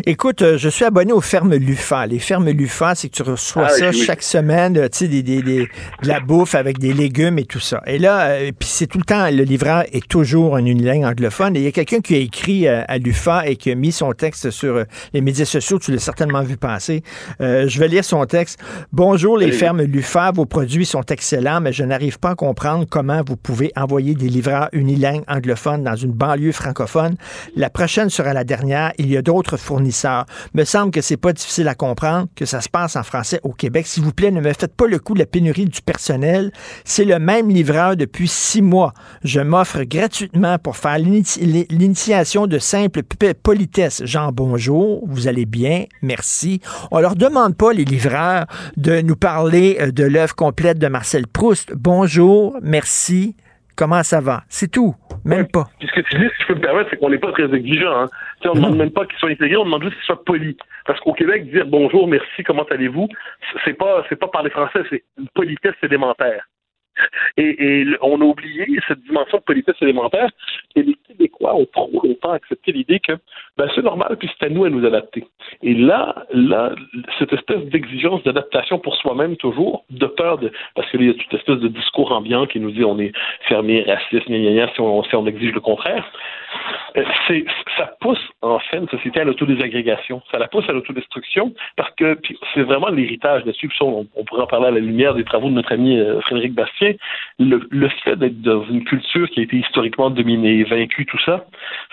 Écoute, 0.07 0.41
euh, 0.41 0.57
je 0.57 0.67
suis 0.67 0.85
abonné 0.85 1.13
aux 1.13 1.21
fermes 1.21 1.53
LUFA. 1.53 2.07
Les 2.07 2.17
fermes 2.17 2.49
LUFA, 2.49 2.95
c'est 2.95 3.09
que 3.09 3.13
tu 3.13 3.21
reçois 3.21 3.65
ah, 3.65 3.69
ça 3.69 3.91
chaque 3.91 4.23
semaine, 4.23 4.73
tu 4.89 4.97
sais, 4.97 5.07
des, 5.07 5.21
des, 5.21 5.43
des, 5.43 5.67
de 6.01 6.07
la 6.07 6.19
bouffe 6.19 6.55
avec 6.55 6.79
des 6.79 6.93
légumes 6.93 7.39
et 7.39 7.45
tout 7.45 7.59
ça. 7.59 7.81
Et 7.85 7.99
là, 7.99 8.29
euh, 8.29 8.51
puis 8.57 8.69
c'est 8.69 8.87
tout 8.87 8.97
le 8.97 9.03
temps, 9.03 9.29
le 9.29 9.43
livreur 9.43 9.83
est 9.91 10.07
toujours 10.07 10.53
en 10.53 10.65
une 10.65 10.85
langue 10.85 11.03
anglophone. 11.03 11.55
Et 11.55 11.59
il 11.59 11.65
y 11.65 11.67
a 11.67 11.71
quelqu'un 11.71 12.01
qui 12.01 12.15
a 12.15 12.19
écrit 12.19 12.67
euh, 12.67 12.83
à 12.87 12.97
l'UFA 12.97 13.47
et 13.47 13.55
qui 13.55 13.71
a 13.71 13.75
mis 13.75 13.91
son 13.91 14.13
texte 14.13 14.51
sur 14.51 14.83
les 15.13 15.21
médias 15.21 15.45
sociaux. 15.45 15.79
Tu 15.79 15.91
l'as 15.91 15.99
certainement 15.99 16.41
vu 16.41 16.57
passer. 16.57 17.03
je 17.39 17.79
vais 17.79 17.87
lire 17.87 18.03
son 18.03 18.25
texte. 18.25 18.59
Bonjour 18.91 19.37
les 19.37 19.51
fermes 19.51 19.81
LUFA, 19.81 20.31
vos 20.31 20.45
produits 20.45 20.85
sont 20.85 21.03
excellents, 21.03 21.61
mais 21.61 21.73
je 21.73 21.83
n'arrive 21.83 22.19
pas 22.19 22.31
à 22.31 22.35
comprendre 22.35 22.85
comment 22.89 23.21
vous 23.25 23.35
pouvez 23.35 23.71
envoyer 23.75 24.13
des 24.13 24.29
livreurs 24.29 24.69
unilingues 24.73 25.23
anglophones 25.27 25.83
dans 25.83 25.95
une 25.95 26.11
banlieue 26.11 26.51
francophone. 26.51 27.15
La 27.55 27.69
prochaine 27.69 28.09
sera 28.09 28.33
la 28.33 28.43
dernière. 28.43 28.93
Il 28.97 29.09
y 29.09 29.17
a 29.17 29.21
d'autres 29.21 29.57
fournisseurs. 29.57 30.25
Me 30.53 30.63
semble 30.63 30.91
que 30.91 31.01
c'est 31.01 31.17
pas 31.17 31.33
difficile 31.33 31.67
à 31.67 31.75
comprendre 31.75 32.27
que 32.35 32.45
ça 32.45 32.61
se 32.61 32.69
passe 32.69 32.95
en 32.95 33.03
français 33.03 33.39
au 33.43 33.53
Québec. 33.53 33.87
S'il 33.87 34.03
vous 34.03 34.13
plaît, 34.13 34.31
ne 34.31 34.41
me 34.41 34.53
faites 34.53 34.75
pas 34.75 34.87
le 34.87 34.99
coup 34.99 35.13
de 35.13 35.19
la 35.19 35.25
pénurie 35.25 35.65
du 35.65 35.81
C'est 36.85 37.05
le 37.05 37.19
même 37.19 37.49
livreur 37.49 37.95
depuis 37.95 38.27
six 38.27 38.61
mois. 38.61 38.93
Je 39.23 39.39
m'offre 39.39 39.83
gratuitement 39.83 40.57
pour 40.57 40.77
faire 40.77 40.99
l'initiation 40.99 42.47
de 42.47 42.59
simple 42.59 43.01
politesse. 43.03 44.01
Jean, 44.05 44.31
bonjour. 44.31 45.03
Vous 45.07 45.27
allez 45.27 45.45
bien? 45.45 45.85
Merci. 46.01 46.61
On 46.91 46.99
leur 46.99 47.15
demande 47.15 47.55
pas, 47.55 47.73
les 47.73 47.85
livreurs, 47.85 48.45
de 48.77 49.01
nous 49.01 49.15
parler 49.15 49.77
euh, 49.79 49.91
de 49.91 50.03
l'œuvre 50.03 50.35
complète 50.35 50.79
de 50.79 50.87
Marcel 50.87 51.27
Proust. 51.27 51.71
Bonjour, 51.75 52.57
merci. 52.61 53.35
Comment 53.79 54.03
ça 54.03 54.19
va? 54.19 54.43
C'est 54.49 54.69
tout. 54.69 54.93
Même 55.23 55.47
pas. 55.47 55.65
Puis 55.79 55.87
ce 55.87 55.93
que 55.93 56.01
tu 56.01 56.17
dis, 56.17 56.27
si 56.35 56.41
je 56.43 56.47
peux 56.47 56.55
me 56.55 56.61
permettre, 56.61 56.89
c'est 56.89 56.97
qu'on 56.97 57.09
n'est 57.09 57.17
pas 57.17 57.31
très 57.31 57.53
exigeant. 57.53 58.01
Hein. 58.01 58.05
on 58.43 58.49
ne 58.49 58.55
demande 58.55 58.77
même 58.77 58.91
pas 58.91 59.05
qu'ils 59.05 59.17
soient 59.17 59.29
intégrés, 59.29 59.55
on 59.55 59.65
demande 59.65 59.83
juste 59.83 59.95
qu'ils 59.95 60.05
soient 60.05 60.23
polis. 60.23 60.55
Parce 60.85 60.99
qu'au 60.99 61.13
Québec, 61.13 61.49
dire 61.49 61.65
bonjour, 61.65 62.07
merci, 62.07 62.43
comment 62.43 62.63
allez-vous, 62.63 63.07
c'est 63.63 63.73
pas 63.73 64.03
c'est 64.09 64.17
pas 64.17 64.27
parler 64.27 64.49
français, 64.49 64.81
c'est 64.89 65.03
une 65.17 65.29
politesse 65.33 65.75
élémentaire. 65.81 66.45
Et, 67.37 67.85
on 68.01 68.21
a 68.21 68.23
oublié 68.23 68.65
cette 68.87 69.01
dimension 69.03 69.37
de 69.37 69.43
politesse 69.43 69.75
élémentaire. 69.81 70.29
Et 70.75 70.83
les 70.83 70.95
Québécois 71.07 71.55
ont 71.55 71.65
trop 71.65 71.89
longtemps 72.03 72.31
accepté 72.31 72.71
l'idée 72.71 72.99
que 72.99 73.13
ben, 73.57 73.69
c'est 73.75 73.83
normal, 73.83 74.15
puis 74.19 74.29
c'est 74.37 74.45
à 74.45 74.49
nous 74.49 74.65
à 74.65 74.69
nous 74.69 74.85
adapter. 74.85 75.25
Et 75.63 75.73
là, 75.73 76.25
là, 76.31 76.71
cette 77.17 77.33
espèce 77.33 77.63
d'exigence 77.65 78.23
d'adaptation 78.23 78.79
pour 78.79 78.95
soi-même 78.95 79.35
toujours, 79.37 79.83
de 79.89 80.05
peur 80.05 80.37
de, 80.37 80.51
parce 80.75 80.89
qu'il 80.91 81.03
y 81.03 81.09
a 81.09 81.13
toute 81.13 81.33
espèce 81.33 81.59
de 81.59 81.67
discours 81.67 82.11
ambiant 82.11 82.45
qui 82.45 82.59
nous 82.59 82.71
dit 82.71 82.83
on 82.83 82.99
est 82.99 83.11
fermé, 83.47 83.83
raciste, 83.83 84.29
gna, 84.29 84.37
gna, 84.37 84.73
si 84.73 84.81
on, 84.81 85.03
si 85.03 85.15
on 85.15 85.25
exige 85.25 85.53
le 85.53 85.59
contraire, 85.59 86.05
euh, 86.97 87.03
c'est, 87.27 87.45
ça 87.77 87.91
pousse 87.99 88.19
en 88.41 88.59
fait 88.59 88.77
une 88.77 88.89
société 88.89 89.19
à 89.19 89.23
l'autodésagrégation. 89.23 90.21
Ça 90.31 90.39
la 90.39 90.47
pousse 90.47 90.67
à 90.69 90.73
l'autodestruction 90.73 91.53
parce 91.75 91.93
que 91.95 92.17
c'est 92.53 92.63
vraiment 92.63 92.89
l'héritage 92.89 93.45
là-dessus. 93.45 93.69
On, 93.81 94.07
on 94.15 94.23
pourrait 94.23 94.43
en 94.43 94.47
parler 94.47 94.67
à 94.67 94.71
la 94.71 94.79
lumière 94.79 95.13
des 95.13 95.23
travaux 95.23 95.49
de 95.49 95.53
notre 95.53 95.71
ami 95.71 95.97
euh, 95.97 96.21
Frédéric 96.21 96.53
Bastien. 96.53 96.88
Le, 97.39 97.67
le 97.69 97.89
fait 98.03 98.15
d'être 98.15 98.41
dans 98.41 98.63
une 98.65 98.83
culture 98.83 99.29
qui 99.29 99.39
a 99.39 99.43
été 99.43 99.57
historiquement 99.57 100.09
dominée, 100.09 100.63
vaincue, 100.63 101.05
tout 101.05 101.19
ça, 101.25 101.45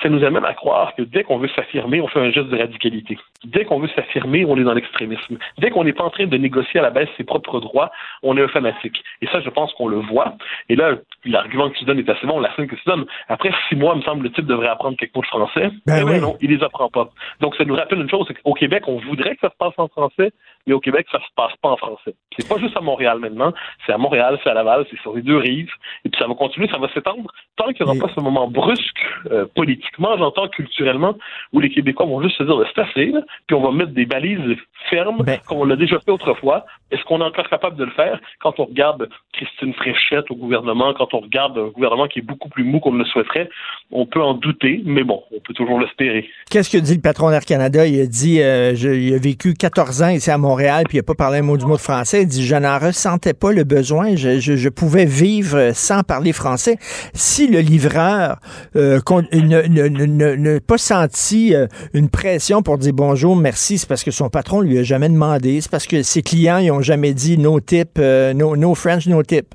ça 0.02 0.08
nous 0.08 0.24
amène 0.24 0.44
à 0.44 0.54
croire 0.54 0.94
que 0.94 1.02
dès 1.02 1.24
qu'on 1.24 1.38
veut 1.38 1.48
s'affirmer, 1.54 2.00
on 2.00 2.08
fait 2.08 2.20
un 2.20 2.30
geste 2.30 2.48
de 2.48 2.58
radicalité. 2.58 3.18
Dès 3.44 3.64
qu'on 3.64 3.78
veut 3.78 3.88
s'affirmer, 3.94 4.44
on 4.44 4.56
est 4.56 4.64
dans 4.64 4.74
l'extrémisme. 4.74 5.38
Dès 5.58 5.70
qu'on 5.70 5.84
n'est 5.84 5.92
pas 5.92 6.04
en 6.04 6.10
train 6.10 6.26
de 6.26 6.36
négocier 6.36 6.80
à 6.80 6.82
la 6.82 6.90
baisse 6.90 7.08
ses 7.16 7.24
propres 7.24 7.60
droits, 7.60 7.90
on 8.22 8.36
est 8.36 8.42
un 8.42 8.48
fanatique. 8.48 9.02
Et 9.22 9.26
ça, 9.26 9.40
je 9.40 9.50
pense 9.50 9.72
qu'on 9.74 9.88
le 9.88 9.98
voit. 9.98 10.34
Et 10.68 10.76
là, 10.76 10.96
l'argument 11.24 11.70
que 11.70 11.78
tu 11.78 11.84
donnes 11.84 11.98
est 11.98 12.08
assez 12.08 12.26
bon, 12.26 12.40
la 12.40 12.54
scène 12.54 12.66
que 12.66 12.76
tu 12.76 12.82
donnes. 12.86 13.06
Après 13.28 13.50
six 13.68 13.76
mois, 13.76 13.94
il 13.94 13.98
me 13.98 14.02
semble, 14.02 14.24
le 14.24 14.32
type 14.32 14.46
devrait 14.46 14.68
apprendre 14.68 14.96
quelques 14.96 15.14
mots 15.14 15.22
de 15.22 15.26
français. 15.26 15.70
Ben 15.86 16.04
mais 16.04 16.20
non, 16.20 16.36
il 16.40 16.50
les 16.50 16.62
apprend 16.62 16.88
pas. 16.88 17.08
Donc, 17.40 17.54
ça 17.56 17.64
nous 17.64 17.74
rappelle 17.74 18.00
une 18.00 18.10
chose, 18.10 18.24
c'est 18.28 18.40
qu'au 18.40 18.54
Québec, 18.54 18.84
on 18.86 18.98
voudrait 18.98 19.34
que 19.34 19.40
ça 19.40 19.50
se 19.50 19.56
passe 19.56 19.74
en 19.76 19.88
français, 19.88 20.32
mais 20.66 20.72
au 20.74 20.80
Québec, 20.80 21.06
ça 21.10 21.18
se 21.18 21.34
passe 21.36 21.52
pas 21.62 21.70
en 21.70 21.76
français. 21.76 22.14
C'est 22.36 22.48
pas 22.48 22.58
juste 22.58 22.76
à 22.76 22.80
Montréal 22.80 23.18
maintenant, 23.18 23.52
c'est 23.84 23.92
à 23.92 23.98
Montréal, 23.98 24.38
c'est 24.42 24.50
à 24.50 24.54
Laval, 24.54 24.85
c'est 24.90 25.00
sur 25.00 25.14
les 25.14 25.22
deux 25.22 25.36
rives, 25.36 25.70
et 26.04 26.08
puis 26.08 26.18
ça 26.20 26.26
va 26.26 26.34
continuer, 26.34 26.68
ça 26.68 26.78
va 26.78 26.88
s'étendre 26.92 27.30
tant 27.56 27.72
qu'il 27.72 27.86
n'y 27.86 27.90
aura 27.90 28.06
pas 28.06 28.12
ce 28.14 28.20
moment 28.20 28.48
brusque, 28.48 29.00
euh, 29.30 29.46
politiquement, 29.54 30.16
j'entends 30.18 30.48
culturellement, 30.48 31.14
où 31.52 31.60
les 31.60 31.70
Québécois 31.70 32.06
vont 32.06 32.22
juste 32.22 32.36
se 32.38 32.42
dire, 32.42 32.56
c'est 32.74 32.82
assez, 32.82 33.12
puis 33.46 33.56
on 33.56 33.62
va 33.62 33.72
mettre 33.72 33.92
des 33.92 34.06
balises 34.06 34.56
fermes, 34.90 35.22
ben 35.22 35.38
comme 35.46 35.58
on 35.58 35.64
l'a 35.64 35.76
déjà 35.76 35.98
fait 36.00 36.10
autrefois. 36.10 36.64
Est-ce 36.90 37.02
qu'on 37.04 37.20
est 37.20 37.24
encore 37.24 37.48
capable 37.48 37.76
de 37.76 37.84
le 37.84 37.90
faire? 37.90 38.20
Quand 38.40 38.60
on 38.60 38.66
regarde 38.66 39.08
Christine 39.32 39.74
Fréchette 39.74 40.30
au 40.30 40.36
gouvernement, 40.36 40.94
quand 40.94 41.14
on 41.14 41.20
regarde 41.20 41.58
un 41.58 41.68
gouvernement 41.68 42.06
qui 42.06 42.20
est 42.20 42.22
beaucoup 42.22 42.48
plus 42.48 42.62
mou 42.62 42.78
qu'on 42.78 42.92
ne 42.92 42.98
le 42.98 43.04
souhaiterait? 43.06 43.48
On 43.90 44.06
peut 44.06 44.22
en 44.22 44.34
douter, 44.34 44.82
mais 44.84 45.02
bon, 45.02 45.22
on 45.34 45.40
peut 45.40 45.52
toujours 45.54 45.80
l'espérer. 45.80 46.28
Qu'est-ce 46.50 46.70
que 46.70 46.78
dit 46.78 46.94
le 46.94 47.00
patron 47.00 47.30
d'Air 47.30 47.44
Canada? 47.44 47.86
Il 47.86 48.00
a 48.00 48.06
dit, 48.06 48.40
euh, 48.40 48.74
je, 48.74 48.88
il 48.88 49.14
a 49.14 49.18
vécu 49.18 49.54
14 49.54 50.02
ans 50.02 50.08
ici 50.08 50.30
à 50.30 50.38
Montréal, 50.38 50.84
puis 50.88 50.98
il 50.98 51.00
n'a 51.00 51.04
pas 51.04 51.14
parlé 51.14 51.38
un 51.38 51.42
mot 51.42 51.56
du 51.56 51.66
mot 51.66 51.76
de 51.76 51.80
français. 51.80 52.22
Il 52.22 52.28
dit, 52.28 52.44
je 52.44 52.54
n'en 52.54 52.78
ressentais 52.78 53.34
pas 53.34 53.52
le 53.52 53.64
besoin. 53.64 54.14
Je, 54.14 54.38
je, 54.38 54.56
je, 54.56 54.68
pouvais 54.76 55.06
vivre 55.06 55.72
sans 55.74 56.02
parler 56.02 56.32
français. 56.32 56.76
Si 57.14 57.48
le 57.48 57.58
livreur 57.58 58.36
euh, 58.76 59.00
n'a 59.10 60.60
pas 60.60 60.78
senti 60.78 61.54
euh, 61.54 61.66
une 61.94 62.08
pression 62.08 62.62
pour 62.62 62.78
dire 62.78 62.92
bonjour, 62.94 63.34
merci, 63.34 63.78
c'est 63.78 63.88
parce 63.88 64.04
que 64.04 64.12
son 64.12 64.28
patron 64.28 64.60
lui 64.60 64.78
a 64.78 64.82
jamais 64.84 65.08
demandé. 65.08 65.60
C'est 65.60 65.70
parce 65.70 65.86
que 65.86 66.02
ses 66.02 66.22
clients, 66.22 66.58
ils 66.58 66.70
ont 66.70 66.82
jamais 66.82 67.14
dit 67.14 67.38
no 67.38 67.58
tip, 67.58 67.98
euh, 67.98 68.32
no, 68.34 68.56
no 68.56 68.74
French, 68.74 69.06
no 69.08 69.22
tip. 69.22 69.54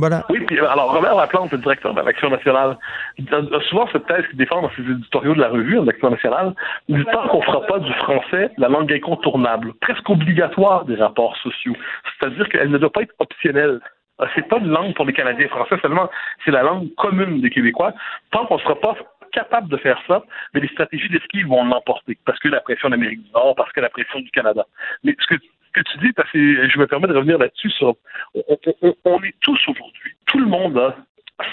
Voilà. 0.00 0.24
Oui, 0.30 0.40
puis 0.46 0.58
alors 0.58 0.94
Robert 0.94 1.14
Laplante, 1.14 1.52
le 1.52 1.58
directeur 1.58 1.92
de 1.92 2.00
l'Action 2.00 2.30
nationale, 2.30 2.78
souvent 3.68 3.86
cette 3.92 4.06
thèse 4.06 4.24
qu'il 4.30 4.38
défend 4.38 4.62
dans 4.62 4.70
ses 4.70 4.80
éditoriaux 4.80 5.34
de 5.34 5.40
la 5.40 5.50
revue 5.50 5.78
de 5.78 5.84
l'Action 5.84 6.10
nationale, 6.10 6.54
du 6.88 7.04
temps 7.04 7.28
qu'on 7.28 7.42
fera 7.42 7.60
pas 7.66 7.78
du 7.80 7.92
français 7.94 8.50
la 8.56 8.68
langue 8.68 8.90
incontournable, 8.90 9.74
presque 9.82 10.08
obligatoire 10.08 10.86
des 10.86 10.96
rapports 10.96 11.36
sociaux. 11.42 11.74
C'est-à-dire 12.18 12.48
qu'elle 12.48 12.70
ne 12.70 12.78
doit 12.78 12.90
pas 12.90 13.02
être 13.02 13.14
optionnelle. 13.18 13.80
C'est 14.34 14.48
pas 14.48 14.58
une 14.58 14.68
langue 14.68 14.94
pour 14.94 15.04
les 15.04 15.12
Canadiens 15.12 15.48
français 15.48 15.76
seulement, 15.80 16.10
c'est 16.44 16.50
la 16.50 16.62
langue 16.62 16.94
commune 16.96 17.40
des 17.40 17.50
Québécois. 17.50 17.92
Tant 18.30 18.46
qu'on 18.46 18.58
sera 18.58 18.78
pas 18.78 18.94
capable 19.32 19.68
de 19.68 19.76
faire 19.76 20.00
ça, 20.08 20.22
mais 20.54 20.60
les 20.60 20.68
stratégies 20.68 21.08
d'esquive 21.08 21.46
vont 21.46 21.64
l'emporter, 21.64 22.18
parce 22.24 22.38
que 22.40 22.48
la 22.48 22.60
pression 22.60 22.90
d'Amérique 22.90 23.22
du 23.22 23.30
Nord, 23.30 23.54
parce 23.56 23.72
que 23.72 23.80
la 23.80 23.88
pression 23.88 24.20
du 24.20 24.30
Canada. 24.30 24.66
Mais 25.04 25.14
ce 25.18 25.26
que 25.26 25.40
que 25.72 25.80
tu 25.82 25.98
dis, 25.98 26.12
parce 26.12 26.30
que 26.30 26.68
je 26.68 26.78
me 26.78 26.86
permets 26.86 27.06
de 27.06 27.14
revenir 27.14 27.38
là-dessus, 27.38 27.70
sur, 27.70 27.94
on, 28.34 28.58
on, 28.82 28.94
on 29.04 29.22
est 29.22 29.34
tous 29.40 29.60
aujourd'hui, 29.68 30.14
tout 30.26 30.38
le 30.38 30.46
monde 30.46 30.76
a 30.78 30.96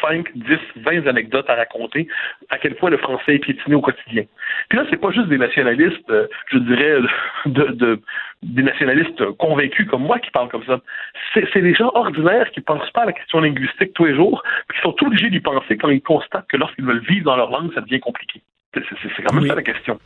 5, 0.01 0.29
10, 0.35 0.57
20 0.77 1.07
anecdotes 1.07 1.49
à 1.49 1.55
raconter 1.55 2.07
à 2.49 2.57
quel 2.57 2.75
point 2.75 2.89
le 2.89 2.97
français 2.97 3.35
est 3.35 3.39
piétiné 3.39 3.75
au 3.75 3.81
quotidien. 3.81 4.23
Puis 4.69 4.77
là, 4.77 4.85
c'est 4.89 4.97
pas 4.97 5.11
juste 5.11 5.27
des 5.27 5.37
nationalistes, 5.37 6.09
euh, 6.09 6.27
je 6.51 6.57
dirais, 6.59 6.99
de, 7.45 7.63
de, 7.71 8.01
des 8.43 8.63
nationalistes 8.63 9.23
convaincus 9.37 9.87
comme 9.87 10.03
moi 10.03 10.19
qui 10.19 10.31
parlent 10.31 10.49
comme 10.49 10.65
ça. 10.65 10.79
C'est 11.33 11.61
des 11.61 11.73
gens 11.73 11.91
ordinaires 11.93 12.49
qui 12.51 12.61
pensent 12.61 12.89
pas 12.91 13.01
à 13.01 13.05
la 13.05 13.13
question 13.13 13.39
linguistique 13.39 13.93
tous 13.93 14.05
les 14.05 14.15
jours, 14.15 14.43
puis 14.67 14.77
qui 14.77 14.83
sont 14.83 14.95
obligés 15.05 15.29
d'y 15.29 15.39
penser 15.39 15.77
quand 15.77 15.89
ils 15.89 16.01
constatent 16.01 16.47
que 16.47 16.57
lorsqu'ils 16.57 16.85
veulent 16.85 17.05
vivre 17.05 17.25
dans 17.25 17.35
leur 17.35 17.51
langue, 17.51 17.73
ça 17.73 17.81
devient 17.81 17.99
compliqué. 17.99 18.41
C'est 18.73 19.23
quand 19.23 19.33
même 19.33 19.47
ça 19.47 19.55
la 19.55 19.63
question. 19.63 19.99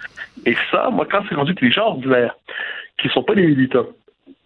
Et 0.45 0.55
ça, 0.71 0.89
moi, 0.91 1.05
quand 1.09 1.23
c'est 1.27 1.35
rendu 1.35 1.53
que 1.55 1.65
les 1.65 1.71
gens 1.71 1.87
ordinaires, 1.87 2.35
qui 2.97 3.09
sont 3.09 3.23
pas 3.23 3.35
des 3.35 3.45
militants, 3.45 3.87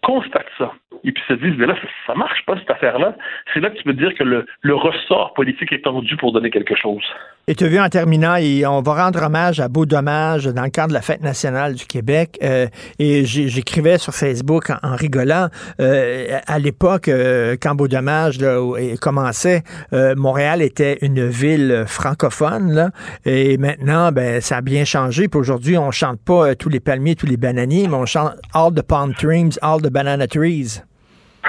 constatent 0.02 0.50
ça 0.58 0.72
et 1.04 1.12
puis 1.12 1.22
se 1.28 1.34
disent, 1.34 1.54
mais 1.58 1.66
là, 1.66 1.74
ça, 2.06 2.14
marche 2.14 2.44
pas 2.46 2.56
cette 2.58 2.70
affaire-là, 2.70 3.16
c'est 3.52 3.60
là 3.60 3.70
que 3.70 3.76
tu 3.76 3.84
peux 3.84 3.94
dire 3.94 4.14
que 4.14 4.24
le, 4.24 4.46
le 4.62 4.74
ressort 4.74 5.34
politique 5.34 5.72
est 5.72 5.82
tendu 5.82 6.16
pour 6.16 6.32
donner 6.32 6.50
quelque 6.50 6.74
chose. 6.76 7.04
Et 7.48 7.54
tu 7.54 7.62
as 7.62 7.68
vu 7.68 7.78
en 7.78 7.88
terminant, 7.88 8.34
et 8.34 8.66
on 8.66 8.82
va 8.82 9.04
rendre 9.04 9.22
hommage 9.22 9.60
à 9.60 9.68
Beau 9.68 9.86
Dommage 9.86 10.46
dans 10.46 10.64
le 10.64 10.70
cadre 10.70 10.88
de 10.88 10.94
la 10.94 11.00
Fête 11.00 11.22
nationale 11.22 11.74
du 11.74 11.86
Québec. 11.86 12.36
Euh, 12.42 12.66
et 12.98 13.24
j'écrivais 13.24 13.98
sur 13.98 14.12
Facebook 14.12 14.70
en, 14.82 14.96
rigolant, 14.96 15.46
euh, 15.78 16.40
à 16.48 16.58
l'époque, 16.58 17.06
euh, 17.06 17.54
quand 17.62 17.76
Beau 17.76 17.86
Dommage 17.86 18.40
là, 18.40 18.58
commençait, 19.00 19.62
Montréal 19.92 20.60
était 20.60 20.98
une 21.02 21.28
ville 21.28 21.84
francophone. 21.86 22.72
Là, 22.72 22.90
et 23.24 23.58
maintenant, 23.58 24.10
ben, 24.10 24.40
ça 24.40 24.56
a 24.56 24.60
bien 24.60 24.84
changé. 24.84 25.28
Puis 25.28 25.38
aujourd'hui, 25.38 25.78
on 25.78 25.92
chante 25.92 26.18
pas 26.24 26.56
tous 26.56 26.68
les 26.68 26.80
palmiers, 26.80 27.14
tous 27.14 27.26
les 27.26 27.36
bananiers, 27.36 27.86
mais 27.86 27.94
on 27.94 28.06
chante 28.06 28.32
All 28.54 28.74
the 28.74 28.82
Palm 28.82 29.14
Trees, 29.14 29.56
All 29.62 29.80
the 29.80 29.92
Banana 29.92 30.26
Trees 30.26 30.82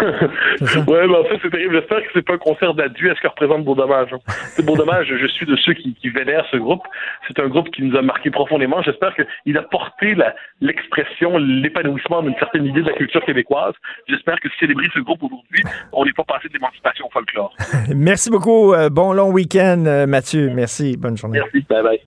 ouais, 0.02 1.08
mais 1.08 1.16
en 1.16 1.24
fait, 1.26 1.40
c'est 1.42 1.50
terrible. 1.50 1.76
J'espère 1.76 2.02
que 2.02 2.08
c'est 2.14 2.26
pas 2.26 2.34
un 2.34 2.38
concert 2.38 2.74
d'adieu 2.74 3.12
à 3.12 3.16
ce 3.16 3.22
que 3.22 3.28
représente 3.28 3.64
Beau 3.64 3.76
Dommage. 3.76 4.14
Hein. 4.14 4.20
C'est 4.28 4.66
Beau 4.66 4.76
Dommage, 4.76 5.08
je 5.08 5.28
suis 5.28 5.46
de 5.46 5.56
ceux 5.58 5.74
qui, 5.74 5.94
qui 5.96 6.10
vénèrent 6.10 6.46
ce 6.52 6.58
groupe. 6.58 6.84
C'est 7.28 7.40
un 7.40 7.48
groupe 7.48 7.70
qui 7.72 7.84
nous 7.84 7.98
a 7.98 8.02
marqué 8.02 8.30
profondément. 8.32 8.82
J'espère 8.82 9.14
qu'il 9.16 9.58
a 9.58 9.64
porté 9.64 10.16
l'expression, 10.62 11.38
l'épanouissement 11.38 12.22
d'une 12.22 12.36
certaine 12.36 12.66
idée 12.66 12.82
de 12.82 12.88
la 12.88 12.94
culture 12.94 13.24
québécoise. 13.26 13.74
J'espère 14.08 14.40
que 14.40 14.48
célébrer 14.60 14.88
ce 14.94 15.00
groupe 15.00 15.24
aujourd'hui, 15.24 15.64
on 15.94 16.06
n'est 16.06 16.14
pas 16.14 16.24
passé 16.24 16.48
de 16.48 16.54
l'émancipation 16.54 17.08
au 17.08 17.10
folklore. 17.10 17.54
Merci 17.96 18.30
beaucoup. 18.30 18.74
Euh, 18.74 18.90
bon 18.90 19.14
long 19.14 19.32
week-end, 19.32 19.84
euh, 19.86 20.06
Mathieu. 20.06 20.50
Merci. 20.54 20.98
Bonne 20.98 21.18
journée. 21.18 21.40
Merci. 21.40 21.66
Bye 21.70 21.84
bye. 21.84 22.02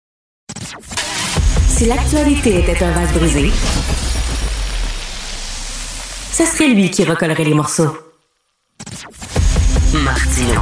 Si 1.81 1.89
l'actualité 1.89 2.61
était 2.61 2.85
un 2.85 2.93
vase 2.93 3.19
brisé, 3.19 3.49
ce 6.33 6.45
serait 6.45 6.69
lui 6.69 6.91
qui 6.91 7.05
recollerait 7.05 7.45
les 7.45 7.55
morceaux. 7.55 7.97
Martino. 10.05 10.61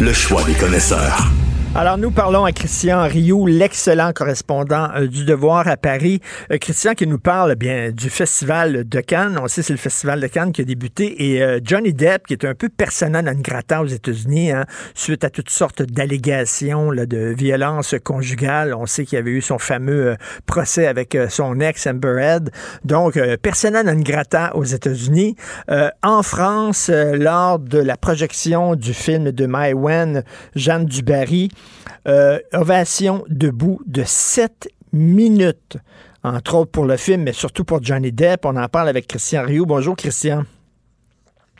Le 0.00 0.12
choix 0.12 0.42
des 0.44 0.54
connaisseurs. 0.54 1.28
Alors, 1.74 1.96
nous 1.96 2.10
parlons 2.10 2.44
à 2.44 2.52
Christian 2.52 3.04
Rioux, 3.04 3.46
l'excellent 3.46 4.12
correspondant 4.12 4.90
euh, 4.94 5.06
du 5.06 5.24
Devoir 5.24 5.66
à 5.66 5.78
Paris. 5.78 6.20
Euh, 6.50 6.58
Christian 6.58 6.92
qui 6.92 7.06
nous 7.06 7.18
parle 7.18 7.54
bien 7.54 7.92
du 7.92 8.10
Festival 8.10 8.86
de 8.86 9.00
Cannes. 9.00 9.38
On 9.42 9.48
sait 9.48 9.62
c'est 9.62 9.72
le 9.72 9.78
Festival 9.78 10.20
de 10.20 10.26
Cannes 10.26 10.52
qui 10.52 10.60
a 10.60 10.64
débuté. 10.64 11.32
Et 11.32 11.42
euh, 11.42 11.60
Johnny 11.64 11.94
Depp, 11.94 12.26
qui 12.26 12.34
est 12.34 12.44
un 12.44 12.54
peu 12.54 12.68
persona 12.68 13.22
non 13.22 13.32
grata 13.40 13.80
aux 13.80 13.86
États-Unis, 13.86 14.50
hein, 14.50 14.66
suite 14.94 15.24
à 15.24 15.30
toutes 15.30 15.48
sortes 15.48 15.80
d'allégations 15.80 16.92
de 16.92 17.34
violence 17.34 17.94
conjugale. 18.04 18.74
On 18.74 18.84
sait 18.84 19.06
qu'il 19.06 19.16
y 19.16 19.18
avait 19.18 19.30
eu 19.30 19.40
son 19.40 19.58
fameux 19.58 20.16
procès 20.44 20.86
avec 20.86 21.16
son 21.30 21.58
ex 21.58 21.86
Amber 21.86 22.16
Heard. 22.20 22.50
Donc, 22.84 23.18
persona 23.40 23.82
non 23.82 23.98
grata 23.98 24.54
aux 24.56 24.64
États-Unis. 24.64 25.36
en 26.02 26.22
France, 26.22 26.90
lors 26.90 27.58
de 27.58 27.78
la 27.78 27.96
projection 27.96 28.74
du 28.74 28.92
film 28.92 29.32
de 29.32 29.46
Mai 29.46 29.72
Wen, 29.72 30.22
Jeanne 30.54 30.84
Dubarry, 30.84 31.48
euh, 32.08 32.38
ovation 32.52 33.24
debout 33.28 33.80
de 33.86 34.02
7 34.04 34.68
minutes, 34.92 35.76
entre 36.22 36.54
autres 36.56 36.70
pour 36.70 36.84
le 36.84 36.96
film, 36.96 37.22
mais 37.22 37.32
surtout 37.32 37.64
pour 37.64 37.82
Johnny 37.82 38.12
Depp. 38.12 38.44
On 38.44 38.56
en 38.56 38.68
parle 38.68 38.88
avec 38.88 39.06
Christian 39.06 39.44
Rioux. 39.44 39.66
Bonjour, 39.66 39.96
Christian. 39.96 40.44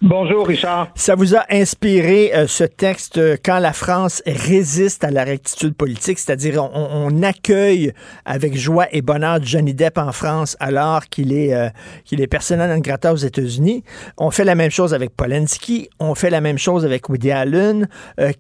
Bonjour, 0.05 0.49
Richard. 0.49 0.91
Ça 0.97 1.15
vous 1.15 1.37
a 1.37 1.45
inspiré 1.49 2.33
euh, 2.35 2.49
ce 2.49 2.65
texte 2.65 3.19
euh, 3.19 3.37
quand 3.41 3.61
la 3.61 3.73
France 3.73 4.21
résiste 4.27 5.05
à 5.05 5.13
la 5.13 5.23
rectitude 5.23 5.77
politique, 5.77 6.19
c'est-à-dire 6.19 6.61
on, 6.61 7.23
accueille 7.23 7.93
avec 8.25 8.57
joie 8.57 8.89
et 8.91 9.01
bonheur 9.01 9.39
Johnny 9.41 9.75
Depp 9.75 9.99
en 9.99 10.11
France 10.11 10.57
alors 10.59 11.07
qu'il 11.09 11.33
est, 11.33 11.55
euh, 11.55 11.69
qu'il 12.05 12.21
est 12.21 12.27
personnel 12.27 12.69
non 12.69 12.81
grata 12.81 13.13
aux 13.13 13.17
États-Unis. 13.17 13.85
On 14.19 14.33
fait 14.33 14.43
la 14.43 14.57
même 14.57 14.73
chose 14.73 14.93
avec 14.93 15.15
Polanski, 15.15 15.89
on 16.01 16.17
fait 16.17 16.31
la 16.31 16.41
même 16.41 16.59
chose 16.59 16.85
avec 16.85 17.09
Woody 17.09 17.31
Allen. 17.31 17.87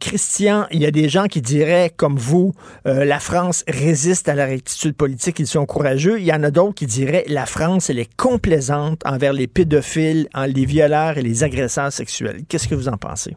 Christian, 0.00 0.66
il 0.72 0.82
y 0.82 0.86
a 0.86 0.90
des 0.90 1.08
gens 1.08 1.26
qui 1.26 1.42
diraient, 1.42 1.92
comme 1.96 2.16
vous, 2.16 2.54
la 2.84 3.20
France 3.20 3.64
résiste 3.68 4.28
à 4.28 4.34
la 4.34 4.46
rectitude 4.46 4.96
politique, 4.96 5.38
ils 5.38 5.46
sont 5.46 5.64
courageux. 5.66 6.18
Il 6.18 6.24
y 6.24 6.32
en 6.32 6.42
a 6.42 6.50
d'autres 6.50 6.74
qui 6.74 6.86
diraient, 6.86 7.24
la 7.28 7.46
France, 7.46 7.88
elle 7.88 8.00
est 8.00 8.12
complaisante 8.16 9.00
envers 9.04 9.32
les 9.32 9.46
pédophiles, 9.46 10.28
les 10.48 10.64
violeurs 10.64 11.18
et 11.18 11.22
les 11.22 11.44
Qu'est-ce 12.48 12.68
que 12.68 12.74
vous 12.74 12.88
en 12.88 12.96
pensez? 12.96 13.36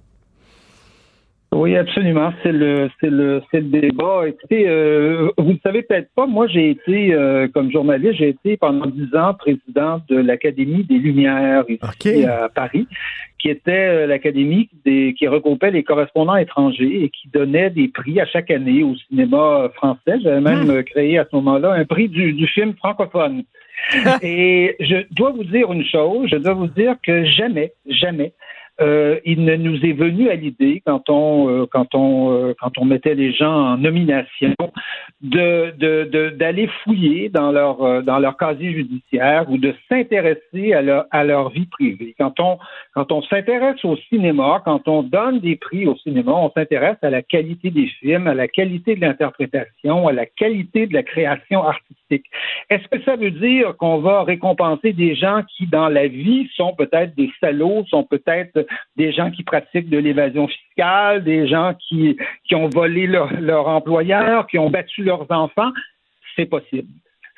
Oui, 1.56 1.78
absolument. 1.78 2.34
C'est 2.44 2.52
le, 2.52 2.90
c'est 3.00 3.10
le, 3.10 3.42
c'est 3.50 3.62
le 3.62 3.68
débat. 3.70 4.28
Écoutez, 4.28 4.68
euh, 4.68 5.30
vous 5.38 5.54
ne 5.54 5.58
savez 5.64 5.84
peut-être 5.84 6.10
pas, 6.14 6.26
moi 6.26 6.48
j'ai 6.48 6.72
été, 6.72 7.14
euh, 7.14 7.48
comme 7.48 7.72
journaliste, 7.72 8.16
j'ai 8.18 8.30
été 8.30 8.58
pendant 8.58 8.88
dix 8.88 9.16
ans 9.16 9.34
président 9.34 10.02
de 10.10 10.18
l'Académie 10.18 10.84
des 10.84 10.98
Lumières 10.98 11.64
ici 11.70 12.26
à 12.26 12.50
Paris, 12.50 12.88
qui 13.40 13.50
était 13.50 13.72
euh, 13.72 14.06
l'académie 14.06 14.70
qui 14.84 15.28
regroupait 15.30 15.72
les 15.72 15.84
correspondants 15.84 16.36
étrangers 16.36 17.04
et 17.04 17.10
qui 17.10 17.30
donnait 17.30 17.70
des 17.70 17.88
prix 17.88 18.20
à 18.20 18.26
chaque 18.26 18.52
année 18.52 18.84
au 18.84 18.96
cinéma 19.08 19.70
français. 19.76 20.20
J'avais 20.22 20.42
même 20.42 20.66
hmm. 20.66 20.84
créé 20.84 21.18
à 21.20 21.26
ce 21.30 21.34
moment-là 21.38 21.72
un 21.72 21.86
prix 21.86 22.10
du, 22.10 22.34
du 22.34 22.48
film 22.48 22.74
francophone. 22.74 23.44
et 24.22 24.76
je 24.80 25.06
dois 25.11 25.31
vous 25.31 25.43
dire 25.43 25.72
une 25.72 25.85
chose, 25.85 26.30
je 26.31 26.38
dois 26.38 26.53
vous 26.53 26.68
dire 26.68 26.95
que 27.03 27.26
jamais, 27.26 27.73
jamais, 27.88 28.34
euh, 28.81 29.19
il 29.23 29.45
ne 29.45 29.56
nous 29.56 29.77
est 29.85 29.93
venu 29.93 30.30
à 30.30 30.35
l'idée 30.35 30.81
quand 30.85 31.10
on 31.10 31.49
euh, 31.49 31.65
quand 31.65 31.95
on 31.95 32.31
euh, 32.34 32.53
quand 32.60 32.77
on 32.77 32.84
mettait 32.84 33.15
les 33.15 33.31
gens 33.31 33.73
en 33.73 33.77
nomination 33.77 34.53
de 35.22 35.72
d'aller 36.31 36.65
de, 36.65 36.72
fouiller 36.84 37.30
dans 37.30 37.53
leur 37.53 37.81
euh, 37.81 38.02
dans 38.02 38.19
leur 38.19 38.35
casier 38.35 38.73
judiciaire 38.73 39.49
ou 39.49 39.57
de 39.57 39.73
s'intéresser 39.88 40.73
à 40.73 40.81
leur 40.81 41.06
à 41.11 41.23
leur 41.23 41.52
vie 41.52 41.68
privée. 41.68 42.15
Quand 42.19 42.38
on 42.39 42.57
quand 42.93 43.14
on 43.14 43.22
s'intéresse 43.22 43.84
au 43.85 43.95
cinéma, 44.10 44.61
quand 44.65 44.88
on 44.89 45.03
donne 45.03 45.39
des 45.39 45.56
prix 45.56 45.88
au 45.88 45.95
cinéma, 45.95 46.34
on 46.34 46.52
s'intéresse 46.52 46.97
à 47.02 47.10
la 47.10 47.22
qualité 47.22 47.72
des 47.72 47.88
films, 48.02 48.27
à 48.27 48.34
la 48.34 48.49
qualité 48.49 48.95
de 48.95 49.02
l'interprétation, 49.02 50.10
à 50.10 50.11
la 50.11 50.26
qualité 50.26 50.85
de 50.85 50.93
la 50.93 51.03
création 51.03 51.64
artistique. 51.64 52.26
Est-ce 52.69 52.88
que 52.89 53.02
ça 53.03 53.15
veut 53.15 53.31
dire 53.31 53.77
qu'on 53.77 53.99
va 53.99 54.23
récompenser 54.23 54.91
des 54.91 55.15
gens 55.15 55.43
qui 55.56 55.65
dans 55.68 55.88
la 55.88 56.07
vie 56.07 56.49
sont 56.56 56.73
peut-être 56.73 57.15
des 57.15 57.31
salauds, 57.39 57.85
sont 57.89 58.03
peut-être 58.03 58.65
des 58.96 59.12
gens 59.12 59.32
qui 59.32 59.44
pratiquent 59.44 59.90
de 59.90 59.98
l'évasion 59.98 60.48
fiscale, 60.48 61.24
des 61.24 61.48
gens 61.48 61.74
qui, 61.88 62.18
ont 62.54 62.70
volé 62.70 63.08
leur, 63.08 63.34
leur 63.40 63.68
employeur, 63.68 64.48
qui 64.48 64.58
ont 64.60 64.70
battu 64.70 65.04
leurs 65.04 65.30
enfants. 65.32 65.72
C'est 66.36 66.46
possible. 66.46 66.90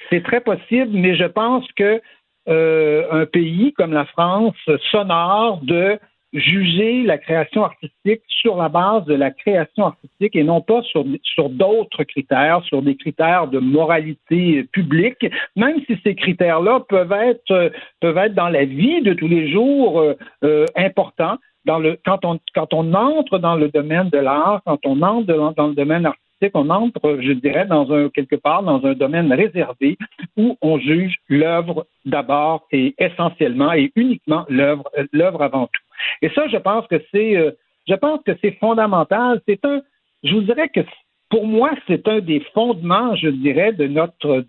C'est 0.10 0.24
très 0.24 0.41
possible, 0.41 0.91
mais 0.91 1.16
je 1.16 1.26
pense 1.26 1.66
que 1.74 2.02
euh, 2.48 3.06
un 3.12 3.26
pays 3.26 3.74
comme 3.74 3.94
la 3.94 4.06
France 4.06 4.56
s'honore 4.91 5.60
de 5.64 5.99
juger 6.34 7.04
la 7.04 7.18
création 7.18 7.64
artistique 7.64 8.22
sur 8.28 8.58
la 8.58 8.70
base 8.70 9.06
de 9.06 9.14
la 9.14 9.32
création 9.32 9.86
artistique 9.86 10.36
et 10.36 10.44
non 10.44 10.62
pas 10.62 10.82
sur, 10.84 11.06
sur 11.24 11.49
d'autres 11.49 12.04
critères, 12.04 12.64
sur 12.66 12.82
des 12.82 12.95
critères 12.95 13.48
de 13.48 13.60
moralité 13.60 14.64
publique, 14.72 15.26
même 15.56 15.80
si 15.88 15.98
ces 16.04 16.16
critères-là 16.16 16.82
peuvent 16.88 17.12
être, 17.12 17.72
peuvent 18.02 18.18
être 18.18 18.36
dans 18.36 18.49
la 18.49 18.66
vie 18.66 19.02
de 19.02 19.14
tous 19.14 19.28
les 19.28 19.52
jours 19.52 19.99
euh, 19.99 20.14
euh 20.44 20.66
importants. 20.76 21.38
Dans 21.66 21.80
le, 21.80 21.98
quand, 22.06 22.24
on, 22.24 22.40
quand 22.56 22.74
on 22.74 22.94
entre 22.94 23.40
dans 23.40 23.56
le 23.56 23.68
domaine 23.68 24.10
de 24.10 24.20
l'art, 24.20 24.62
quand 24.66 24.80
on 24.86 25.02
entre 25.02 25.54
dans, 25.54 25.68
le 25.68 25.74
domaine 25.74 26.06
artistique, 26.06 26.52
on 26.54 26.70
entre, 26.70 27.20
je 27.22 27.34
dirais, 27.34 27.66
dans 27.66 27.91
un 27.91 28.10
quelque 28.10 28.38
part 28.38 28.64
dans 28.64 28.86
un 28.86 28.94
domaine 28.94 29.34
réservé 29.34 29.98
où 30.38 30.58
on 30.62 30.80
juge 30.80 31.18
l'œuvre 31.28 31.86
d'abord 32.06 32.68
et 32.72 32.95
essentiellement 32.98 33.74
et 33.74 33.91
uniquement 33.98 34.45
l'œuvre, 34.48 34.90
l'œuvre 35.12 35.41
avant 35.41 35.68
tout. 35.68 35.82
Et 36.22 36.30
ça, 36.30 36.48
je 36.48 36.57
pense 36.57 36.88
que 36.88 37.02
c'est, 37.11 37.38
euh, 37.38 37.52
je 37.88 37.95
pense 37.95 38.22
que 38.26 38.32
c'est 38.41 38.57
fondamental. 38.60 39.41
C'est 39.48 39.64
un, 39.65 39.82
je 40.24 40.34
vous 40.34 40.41
dirais 40.41 40.69
que 40.69 40.82
pour 41.30 41.45
moi, 41.45 41.72
c'est 41.88 42.07
un 42.07 42.19
des 42.19 42.40
fondements, 42.53 43.15
je 43.15 43.30
dirais, 43.30 43.74
de 43.74 43.88
notre, 43.88 44.45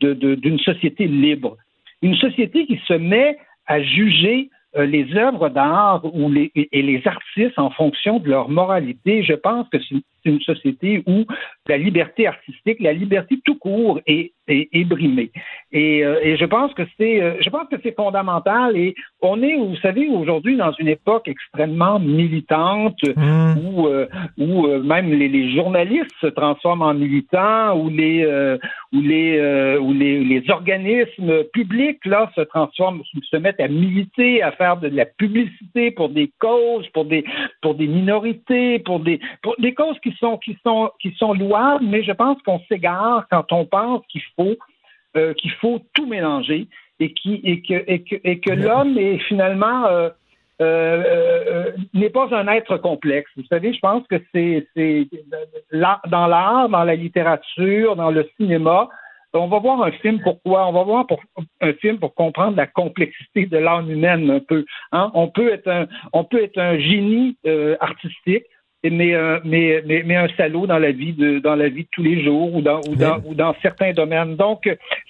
d'une 0.00 0.58
société 0.60 1.06
libre. 1.06 1.56
Une 2.02 2.16
société 2.16 2.66
qui 2.66 2.80
se 2.86 2.94
met 2.94 3.38
à 3.66 3.82
juger 3.82 4.50
euh, 4.76 4.86
les 4.86 5.14
œuvres 5.16 5.48
d'art 5.48 6.02
et 6.54 6.82
les 6.82 7.02
artistes 7.06 7.58
en 7.58 7.70
fonction 7.70 8.18
de 8.18 8.28
leur 8.28 8.48
moralité. 8.48 9.22
Je 9.22 9.34
pense 9.34 9.68
que 9.70 9.78
c'est 9.78 9.96
une 10.24 10.40
société 10.40 11.02
où 11.06 11.24
la 11.66 11.76
liberté 11.76 12.26
artistique, 12.26 12.80
la 12.80 12.92
liberté 12.92 13.38
tout 13.44 13.56
court 13.56 14.00
est, 14.06 14.32
est, 14.48 14.84
brimée. 14.84 15.30
Et, 15.72 16.04
euh, 16.04 16.18
et, 16.22 16.36
je 16.36 16.44
pense 16.44 16.72
que 16.74 16.82
c'est, 16.96 17.20
euh, 17.22 17.34
je 17.40 17.50
pense 17.50 17.68
que 17.68 17.76
c'est 17.82 17.94
fondamental. 17.94 18.76
Et 18.76 18.94
on 19.20 19.42
est, 19.42 19.56
vous 19.56 19.76
savez, 19.76 20.08
aujourd'hui 20.08 20.56
dans 20.56 20.72
une 20.72 20.88
époque 20.88 21.28
extrêmement 21.28 21.98
militante 21.98 22.98
mmh. 23.04 23.54
où, 23.58 23.88
où 24.38 24.66
même 24.82 25.12
les, 25.12 25.28
les, 25.28 25.54
journalistes 25.54 26.10
se 26.20 26.26
transforment 26.26 26.82
en 26.82 26.94
militants, 26.94 27.78
où 27.78 27.90
les, 27.90 28.24
où 28.92 29.00
les, 29.00 29.76
où 29.78 29.92
les, 29.92 30.24
les 30.24 30.50
organismes 30.50 31.44
publics 31.52 32.04
là 32.04 32.30
se 32.34 32.40
transforment, 32.42 33.02
se 33.30 33.36
mettent 33.36 33.60
à 33.60 33.68
militer, 33.68 34.42
à 34.42 34.52
faire 34.52 34.78
de 34.78 34.88
la 34.88 35.06
publicité 35.06 35.90
pour 35.90 36.08
des 36.08 36.30
causes, 36.38 36.86
pour 36.88 37.04
des, 37.04 37.24
pour 37.62 37.74
des 37.74 37.86
minorités, 37.86 38.78
pour 38.80 39.00
des, 39.00 39.20
pour 39.42 39.54
des 39.58 39.74
causes 39.74 39.98
qui 40.00 40.12
sont, 40.20 40.38
qui 40.38 40.56
sont, 40.64 41.32
louables, 41.32 41.84
mais 41.84 42.02
je 42.02 42.12
pense 42.12 42.40
qu'on 42.42 42.60
s'égare 42.68 43.26
quand 43.30 43.52
on 43.52 43.64
pense 43.64 44.02
qu'il 44.08 44.22
faut, 44.36 44.56
euh, 45.16 45.34
qu'il 45.34 45.50
faut 45.52 45.80
tout 45.94 46.06
mélanger 46.06 46.68
et, 47.00 47.12
que, 47.12 48.50
l'homme 48.52 48.98
est 48.98 49.18
finalement 49.18 49.86
euh, 49.86 50.10
euh, 50.60 51.72
n'est 51.94 52.10
pas 52.10 52.34
un 52.34 52.48
être 52.48 52.76
complexe. 52.78 53.30
Vous 53.36 53.44
savez, 53.44 53.72
je 53.72 53.78
pense 53.78 54.06
que 54.08 54.16
c'est 54.34 54.66
dans 55.72 56.26
l'art, 56.26 56.68
dans 56.68 56.84
la 56.84 56.94
littérature, 56.96 57.94
dans 57.96 58.10
le 58.10 58.28
cinéma, 58.36 58.88
on 59.34 59.46
va 59.46 59.58
voir 59.58 59.82
un 59.82 59.92
film 59.92 60.20
pourquoi 60.20 60.66
On 60.66 60.72
va 60.72 60.82
voir 60.82 61.06
pour, 61.06 61.20
un 61.60 61.72
film 61.74 61.98
pour 61.98 62.14
comprendre 62.14 62.56
la 62.56 62.66
complexité 62.66 63.46
de 63.46 63.58
l'âme 63.58 63.90
humaine 63.90 64.30
un 64.30 64.40
peu. 64.40 64.64
Hein? 64.90 65.10
On 65.14 65.28
peut 65.28 65.52
être 65.52 65.68
un, 65.68 66.78
génie 66.78 67.36
artistique, 67.80 68.44
mais, 68.84 69.14
euh, 69.14 69.40
mais, 69.44 69.82
mais, 69.86 70.02
mais, 70.06 70.16
un 70.16 70.28
salaud 70.36 70.66
dans 70.66 70.78
la 70.78 70.92
vie 70.92 71.12
de 71.12 71.40
dans 71.40 71.56
la 71.56 71.68
vie 71.68 71.82
de 71.82 71.88
tous 71.90 72.02
les 72.02 72.22
jours 72.22 72.54
ou 72.54 72.62
dans 72.62 72.80
ou 72.88 72.94
dans, 72.94 73.18
ou 73.24 73.34
dans 73.34 73.54
certains 73.60 73.92
domaines. 73.92 74.36
Donc 74.36 74.68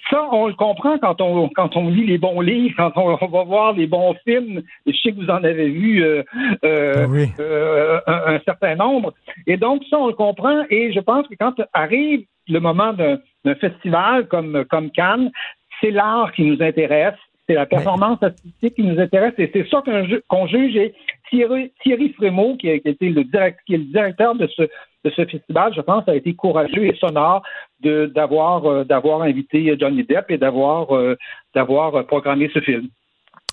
ça, 0.09 0.27
on 0.31 0.47
le 0.47 0.53
comprend 0.53 0.97
quand 0.97 1.21
on 1.21 1.49
quand 1.49 1.75
on 1.77 1.89
lit 1.89 2.05
les 2.05 2.17
bons 2.17 2.41
livres, 2.41 2.75
quand 2.77 2.93
on, 2.95 3.27
va 3.27 3.43
voir 3.43 3.73
les 3.73 3.85
bons 3.85 4.15
films. 4.25 4.63
Je 4.87 4.97
sais 4.97 5.11
que 5.11 5.17
vous 5.17 5.29
en 5.29 5.43
avez 5.43 5.69
vu 5.69 6.03
euh, 6.03 6.23
euh, 6.63 7.99
ah 8.07 8.29
un, 8.29 8.35
un, 8.35 8.39
certain 8.39 8.75
nombre. 8.75 9.13
Et 9.45 9.57
donc 9.57 9.83
ça, 9.89 9.99
on 9.99 10.07
le 10.07 10.13
comprend. 10.13 10.63
Et 10.69 10.91
je 10.91 10.99
pense 10.99 11.27
que 11.27 11.35
quand 11.39 11.53
arrive 11.73 12.25
le 12.49 12.59
moment 12.59 12.93
d'un 12.93 13.55
festival 13.55 14.27
comme, 14.27 14.65
comme 14.65 14.91
Cannes, 14.91 15.31
c'est 15.79 15.91
l'art 15.91 16.31
qui 16.33 16.43
nous 16.43 16.61
intéresse, 16.61 17.15
c'est 17.49 17.55
la 17.55 17.65
performance 17.65 18.21
artistique 18.21 18.75
qui 18.75 18.83
nous 18.83 18.99
intéresse, 18.99 19.33
et 19.39 19.49
c'est 19.51 19.67
ça 19.69 19.81
qu'on 20.27 20.45
juge. 20.45 20.75
Et 20.75 20.93
Thierry, 21.29 21.71
Thierry 21.81 22.13
Frémaux, 22.13 22.55
qui, 22.57 22.69
a, 22.69 22.75
été 22.75 23.09
le 23.09 23.23
qui 23.65 23.73
est 23.73 23.77
le 23.77 23.85
directeur 23.85 24.35
de 24.35 24.45
ce, 24.47 24.61
de 24.61 25.09
ce 25.09 25.25
festival, 25.25 25.73
je 25.75 25.81
pense, 25.81 26.07
a 26.07 26.15
été 26.15 26.35
courageux 26.35 26.85
et 26.85 26.95
sonore 26.97 27.41
d'avoir 27.81 28.65
euh, 28.65 28.83
d'avoir 28.83 29.23
invité 29.23 29.75
Johnny 29.79 30.03
Depp 30.03 30.29
et 30.29 30.37
d'avoir 30.37 30.95
euh, 30.95 31.17
d'avoir 31.55 32.05
programmé 32.05 32.51
ce 32.53 32.59
film. 32.59 32.87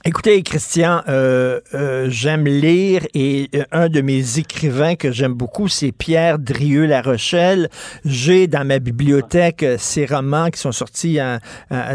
Écoutez, 0.05 0.41
Christian, 0.45 1.03
euh, 1.09 1.61
euh, 1.75 2.07
j'aime 2.09 2.45
lire 2.45 3.03
et 3.13 3.49
euh, 3.57 3.65
un 3.73 3.89
de 3.89 4.01
mes 4.01 4.39
écrivains 4.39 4.95
que 4.95 5.11
j'aime 5.11 5.33
beaucoup, 5.33 5.67
c'est 5.67 5.91
Pierre 5.91 6.39
Drieux-La 6.39 7.03
Rochelle. 7.03 7.69
J'ai 8.05 8.47
dans 8.47 8.65
ma 8.65 8.79
bibliothèque 8.79 9.65
ses 9.79 10.07
romans 10.07 10.51
qui 10.51 10.61
sont 10.61 10.71
sortis 10.71 11.19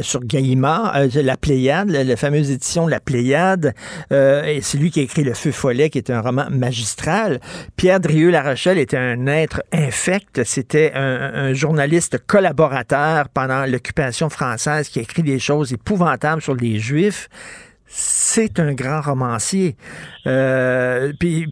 sur 0.02 0.26
Gallimard, 0.26 0.94
La 1.15 1.38
Pléiade, 1.38 1.90
la, 1.90 2.18
fameuse 2.18 2.52
édition 2.52 2.86
La 2.86 2.99
Pléiade. 2.99 3.73
et 4.11 4.60
c'est 4.61 4.78
lui 4.78 4.91
qui 4.91 4.99
a 4.99 5.03
écrit 5.03 5.23
Le 5.23 5.34
Feu 5.34 5.52
follet, 5.52 5.90
qui 5.90 5.98
est 5.98 6.10
un 6.10 6.19
roman 6.19 6.48
magistral. 6.49 7.40
Pierre 7.78 8.02
Drieux-La 8.02 8.44
Rochelle 8.44 8.78
était 8.78 8.98
un 8.98 9.26
être 9.28 9.61
infect. 9.72 10.44
C'était 10.44 10.91
un, 10.95 11.32
un 11.34 11.53
journaliste 11.53 12.18
collaborateur 12.28 13.30
pendant 13.30 13.65
l'occupation 13.65 14.30
française 14.30 14.90
qui 14.90 14.99
a 14.99 15.03
écrit 15.03 15.23
des 15.23 15.40
choses 15.40 15.72
épouvantables 15.72 16.41
sur 16.41 16.56
les 16.56 16.78
Juifs 16.78 17.30
c'est 17.93 18.59
un 18.59 18.73
grand 18.73 19.01
romancier. 19.01 19.76
Euh, 20.26 21.11
puis, 21.19 21.45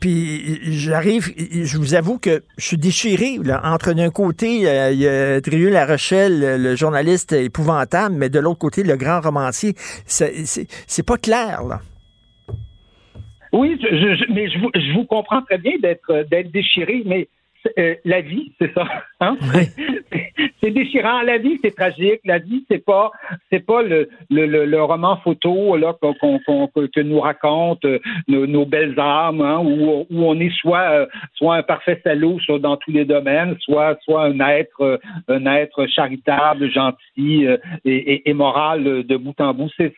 j'arrive, 0.72 1.34
je 1.38 1.78
vous 1.78 1.96
avoue 1.96 2.18
que 2.18 2.44
je 2.58 2.66
suis 2.66 2.78
déchiré. 2.78 3.38
Là, 3.44 3.60
entre 3.66 3.92
d'un 3.92 4.10
côté, 4.10 4.56
il 4.56 5.00
y 5.00 5.08
a 5.08 5.40
La 5.70 5.86
Rochelle, 5.86 6.62
le 6.64 6.76
journaliste 6.78 7.34
épouvantable, 7.34 8.16
mais 8.16 8.30
de 8.30 8.40
l'autre 8.40 8.60
côté, 8.60 8.84
le 8.84 8.96
grand 8.96 9.20
romancier. 9.20 9.74
C'est 10.06 11.06
pas 11.06 11.18
clair, 11.18 11.64
là. 11.64 11.82
Oui, 13.52 13.78
mais 14.30 14.50
je 14.50 14.60
vous, 14.60 14.70
je 14.76 14.94
vous 14.94 15.06
comprends 15.06 15.42
très 15.42 15.58
bien 15.58 15.74
d'être 15.82 16.24
d'être 16.30 16.52
déchiré, 16.52 17.02
mais 17.06 17.28
euh, 17.78 17.96
la 18.06 18.22
vie, 18.22 18.54
c'est 18.60 18.74
ça. 18.74 18.86
Hein? 19.22 19.36
c'est 20.64 20.72
déchirant. 20.72 21.24
La 21.24 21.40
vie, 21.40 21.60
c'est 21.62 21.76
tragique. 21.76 22.22
La 22.24 22.38
vie, 22.38 22.64
c'est 22.72 22.86
pas, 22.86 23.12
c'est 23.52 23.60
pas 23.60 23.82
le, 23.82 24.08
le, 24.30 24.46
le, 24.66 24.82
roman 24.82 25.18
photo 25.18 25.76
là 25.76 25.94
qu'on, 26.02 26.40
que 26.40 27.02
nous 27.02 27.20
raconte 27.20 27.84
euh, 27.84 28.00
nos, 28.30 28.66
belles 28.66 28.98
âmes, 28.98 29.42
hein, 29.42 29.60
où, 29.60 30.06
où, 30.10 30.24
on 30.24 30.40
est 30.40 30.56
soit, 30.56 30.90
euh, 30.92 31.06
soit 31.34 31.58
un 31.58 31.64
parfait 31.64 32.00
salaud 32.02 32.40
dans 32.62 32.78
tous 32.78 32.92
les 32.92 33.04
domaines, 33.04 33.58
soit, 33.60 33.98
soit 34.06 34.24
un 34.24 34.40
être, 34.40 35.02
un 35.28 35.46
être 35.48 35.86
charitable, 35.88 36.72
gentil 36.72 37.46
et, 37.84 38.30
et, 38.30 38.34
moral 38.34 39.04
de 39.04 39.18
bout 39.18 39.36
en 39.42 39.54
bout. 39.54 39.70
C'est, 39.78 39.94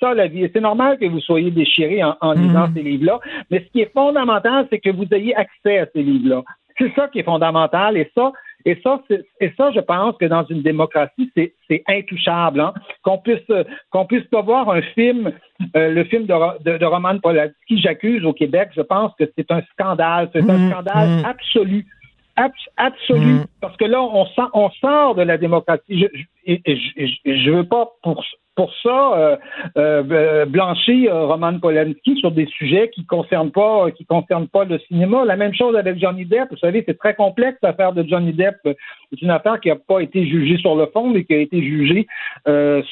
ça 0.00 0.14
la 0.14 0.28
vie. 0.28 0.44
Et 0.44 0.50
c'est 0.54 0.62
normal 0.62 0.98
que 0.98 1.04
vous 1.04 1.20
soyez 1.20 1.50
déchiré 1.50 2.02
en, 2.02 2.16
en 2.22 2.32
lisant 2.32 2.68
mhm. 2.68 2.74
ces 2.74 2.82
livres-là. 2.82 3.20
Mais 3.50 3.60
ce 3.60 3.72
qui 3.72 3.82
est 3.82 3.92
fondamental, 3.92 4.66
c'est 4.70 4.78
que 4.78 4.88
vous 4.88 5.06
ayez 5.12 5.34
accès 5.36 5.80
à 5.80 5.86
ces 5.92 6.02
livres-là. 6.02 6.44
C'est 6.78 6.94
ça 6.94 7.08
qui 7.08 7.18
est 7.20 7.24
fondamental 7.24 7.96
et 7.96 8.10
ça, 8.14 8.32
et 8.64 8.78
ça, 8.82 9.00
et 9.40 9.52
ça, 9.56 9.70
je 9.72 9.80
pense 9.80 10.16
que 10.16 10.24
dans 10.24 10.44
une 10.46 10.62
démocratie, 10.62 11.30
c'est 11.36 11.84
intouchable. 11.88 12.60
Hein? 12.60 12.74
Qu'on 13.02 13.18
puisse 13.18 13.50
qu'on 13.90 14.06
puisse 14.06 14.26
pas 14.26 14.42
voir 14.42 14.68
un 14.70 14.82
film, 14.82 15.32
euh, 15.76 15.90
le 15.90 16.04
film 16.04 16.26
de, 16.26 16.78
de, 16.78 16.84
Roman 16.84 17.18
Polanski, 17.18 17.80
j'accuse 17.80 18.24
au 18.24 18.32
Québec, 18.32 18.70
je 18.76 18.82
pense 18.82 19.12
que 19.18 19.24
c'est 19.36 19.50
un 19.50 19.62
scandale. 19.72 20.30
C'est 20.32 20.48
un 20.48 20.58
mmh, 20.58 20.70
scandale 20.70 21.08
mmh. 21.08 21.24
absolu. 21.24 21.86
absolu. 22.76 23.34
Mmh. 23.34 23.46
Parce 23.60 23.76
que 23.76 23.84
là, 23.84 24.02
on, 24.02 24.26
on 24.54 24.70
sort 24.70 25.14
de 25.14 25.22
la 25.22 25.38
démocratie. 25.38 26.06
Je, 26.46 26.54
je, 26.56 27.14
je 27.24 27.50
veux 27.50 27.64
pas 27.64 27.88
pour 28.02 28.24
pour 28.58 28.74
ça 28.82 29.12
euh, 29.16 29.36
euh, 29.76 30.44
blanchir 30.46 31.14
euh, 31.14 31.26
Roman 31.26 31.60
Polanski 31.60 32.16
sur 32.16 32.32
des 32.32 32.46
sujets 32.46 32.90
qui 32.92 33.06
concernent 33.06 33.52
pas 33.52 33.88
qui 33.92 34.04
concernent 34.04 34.48
pas 34.48 34.64
le 34.64 34.80
cinéma. 34.80 35.24
La 35.24 35.36
même 35.36 35.54
chose 35.54 35.76
avec 35.76 35.96
Johnny 36.00 36.24
Depp. 36.24 36.48
Vous 36.50 36.56
savez, 36.56 36.82
c'est 36.84 36.98
très 36.98 37.14
complexe 37.14 37.58
l'affaire 37.62 37.92
de 37.92 38.02
Johnny 38.02 38.32
Depp. 38.32 38.56
C'est 38.64 39.22
une 39.22 39.30
affaire 39.30 39.60
qui 39.60 39.68
n'a 39.68 39.76
pas 39.76 40.00
été 40.00 40.26
jugée 40.26 40.56
sur 40.56 40.74
le 40.74 40.86
fond, 40.86 41.06
mais 41.06 41.22
qui 41.22 41.34
a 41.34 41.38
été 41.38 41.62
jugée 41.62 42.08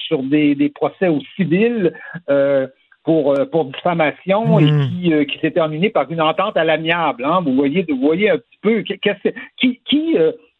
sur 0.06 0.22
des, 0.22 0.72
procès 0.72 1.08
au 1.08 1.18
civil. 1.34 1.92
pour, 3.04 3.34
pour 3.52 3.66
diffamation 3.66 4.58
et 4.58 4.64
mm. 4.64 4.88
qui, 4.88 5.26
qui 5.26 5.38
s'est 5.38 5.52
terminée 5.52 5.90
par 5.90 6.10
une 6.10 6.20
entente 6.20 6.56
à 6.56 6.64
l'amiable. 6.64 7.24
Hein. 7.24 7.40
Vous 7.44 7.54
voyez, 7.54 7.84
vous 7.88 8.00
voyez 8.00 8.30
un 8.30 8.38
petit 8.38 8.58
peu 8.62 8.82
qui, 8.82 9.80
qui 9.84 10.16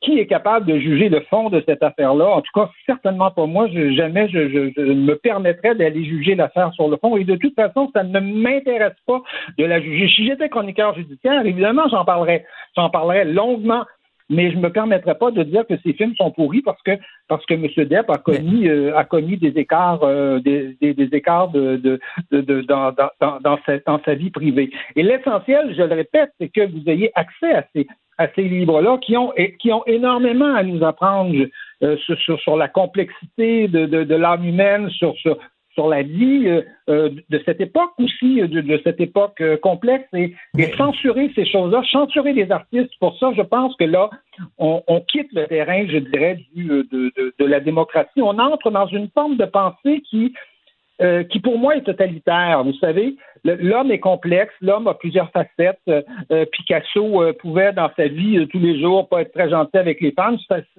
qui 0.06 0.20
est 0.20 0.26
capable 0.26 0.66
de 0.66 0.78
juger 0.78 1.08
le 1.08 1.20
fond 1.22 1.50
de 1.50 1.62
cette 1.66 1.82
affaire-là? 1.82 2.28
En 2.28 2.40
tout 2.40 2.52
cas, 2.54 2.70
certainement 2.86 3.32
pas 3.32 3.46
moi. 3.46 3.66
Je, 3.72 3.90
jamais 3.92 4.28
je, 4.28 4.48
je, 4.48 4.80
me 4.80 5.14
permettrais 5.16 5.74
d'aller 5.74 6.04
juger 6.04 6.36
l'affaire 6.36 6.72
sur 6.74 6.88
le 6.88 6.96
fond. 6.96 7.16
Et 7.16 7.24
de 7.24 7.34
toute 7.34 7.56
façon, 7.56 7.90
ça 7.92 8.04
ne 8.04 8.20
m'intéresse 8.20 8.96
pas 9.04 9.20
de 9.58 9.64
la 9.64 9.80
juger. 9.80 10.08
Si 10.14 10.24
j'étais 10.26 10.48
chroniqueur 10.48 10.94
judiciaire, 10.94 11.44
évidemment, 11.44 11.88
j'en 11.90 12.04
parlerais. 12.04 12.46
J'en 12.76 12.88
parlerais 12.88 13.24
longuement 13.24 13.84
mais 14.28 14.50
je 14.50 14.56
me 14.56 14.70
permettrais 14.70 15.14
pas 15.14 15.30
de 15.30 15.44
dire 15.44 15.64
que 15.68 15.74
ces 15.84 15.92
films 15.92 16.14
sont 16.16 16.32
pourris 16.32 16.60
parce 16.60 16.82
que 16.82 16.90
parce 17.28 17.46
que 17.46 17.54
M. 17.54 17.68
Depp 17.76 18.10
a 18.10 18.18
commis 18.18 18.66
euh, 18.66 18.96
a 18.96 19.04
commis 19.04 19.36
des 19.36 19.56
écarts 19.56 20.02
euh, 20.02 20.40
des, 20.40 20.76
des, 20.80 21.08
écarts 21.12 21.50
de, 21.50 21.76
de, 21.76 22.00
de, 22.32 22.60
dans, 22.62 22.92
dans, 22.92 23.38
dans, 23.38 23.58
sa, 23.64 23.78
dans 23.86 24.00
sa 24.04 24.14
vie 24.14 24.30
privée. 24.30 24.72
Et 24.96 25.04
l'essentiel, 25.04 25.72
je 25.76 25.82
le 25.82 25.94
répète, 25.94 26.32
c'est 26.40 26.48
que 26.48 26.66
vous 26.66 26.82
ayez 26.88 27.12
accès 27.14 27.54
à 27.54 27.64
ces 27.72 27.86
à 28.18 28.28
ces 28.34 28.42
livres-là 28.42 28.98
qui 28.98 29.16
ont, 29.16 29.32
qui 29.58 29.72
ont 29.72 29.84
énormément 29.86 30.54
à 30.54 30.62
nous 30.62 30.84
apprendre 30.84 31.34
euh, 31.82 31.96
sur, 31.98 32.40
sur, 32.40 32.56
la 32.56 32.68
complexité 32.68 33.68
de, 33.68 33.86
de, 33.86 34.04
de 34.04 34.14
l'âme 34.14 34.44
humaine, 34.44 34.88
sur, 34.90 35.14
sur, 35.16 35.36
sur 35.74 35.88
la 35.88 36.02
vie 36.02 36.44
euh, 36.46 36.62
euh, 36.88 37.10
de 37.28 37.42
cette 37.44 37.60
époque 37.60 37.90
aussi, 37.98 38.36
de, 38.36 38.62
de 38.62 38.80
cette 38.82 39.00
époque 39.00 39.42
complexe, 39.60 40.08
et, 40.14 40.34
et, 40.56 40.72
censurer 40.78 41.30
ces 41.34 41.44
choses-là, 41.44 41.82
censurer 41.90 42.32
les 42.32 42.50
artistes. 42.50 42.92
Pour 42.98 43.18
ça, 43.18 43.32
je 43.36 43.42
pense 43.42 43.76
que 43.76 43.84
là, 43.84 44.08
on, 44.56 44.82
on 44.86 45.00
quitte 45.02 45.30
le 45.32 45.46
terrain, 45.46 45.86
je 45.86 45.98
dirais, 45.98 46.38
du, 46.54 46.64
de, 46.64 46.86
de, 46.90 47.34
de, 47.38 47.44
la 47.44 47.60
démocratie. 47.60 48.22
On 48.22 48.38
entre 48.38 48.70
dans 48.70 48.86
une 48.86 49.10
forme 49.10 49.36
de 49.36 49.44
pensée 49.44 50.00
qui 50.08 50.32
euh, 51.02 51.24
qui 51.24 51.40
pour 51.40 51.58
moi 51.58 51.76
est 51.76 51.82
totalitaire. 51.82 52.64
Vous 52.64 52.72
savez, 52.74 53.16
l'homme 53.44 53.90
est 53.90 53.98
complexe, 53.98 54.54
l'homme 54.62 54.88
a 54.88 54.94
plusieurs 54.94 55.30
facettes. 55.30 55.80
Euh, 55.88 56.00
euh, 56.30 56.46
Picasso 56.46 57.22
pouvait 57.38 57.74
dans 57.74 57.90
sa 57.96 58.08
vie 58.08 58.46
tous 58.48 58.58
les 58.58 58.80
jours 58.80 59.06
pas 59.06 59.20
être 59.20 59.32
très 59.32 59.50
gentil 59.50 59.76
avec 59.76 60.00
les 60.00 60.12
femmes. 60.12 60.38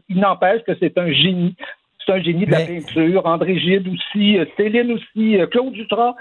il 0.10 0.19
n'empêche 0.19 0.64
que 0.64 0.73
c'est 0.80 0.98
un 0.98 1.11
génie. 1.11 1.56
C'est 2.03 2.14
un 2.14 2.22
génie 2.23 2.45
de 2.45 2.52
la 2.52 2.61
peinture. 2.61 3.26
André 3.26 3.60
Gide 3.60 3.88
aussi, 3.88 4.39
Céline 4.56 4.91
aussi, 4.91 5.38
Claude 5.52 5.73
Dutras 5.73 6.15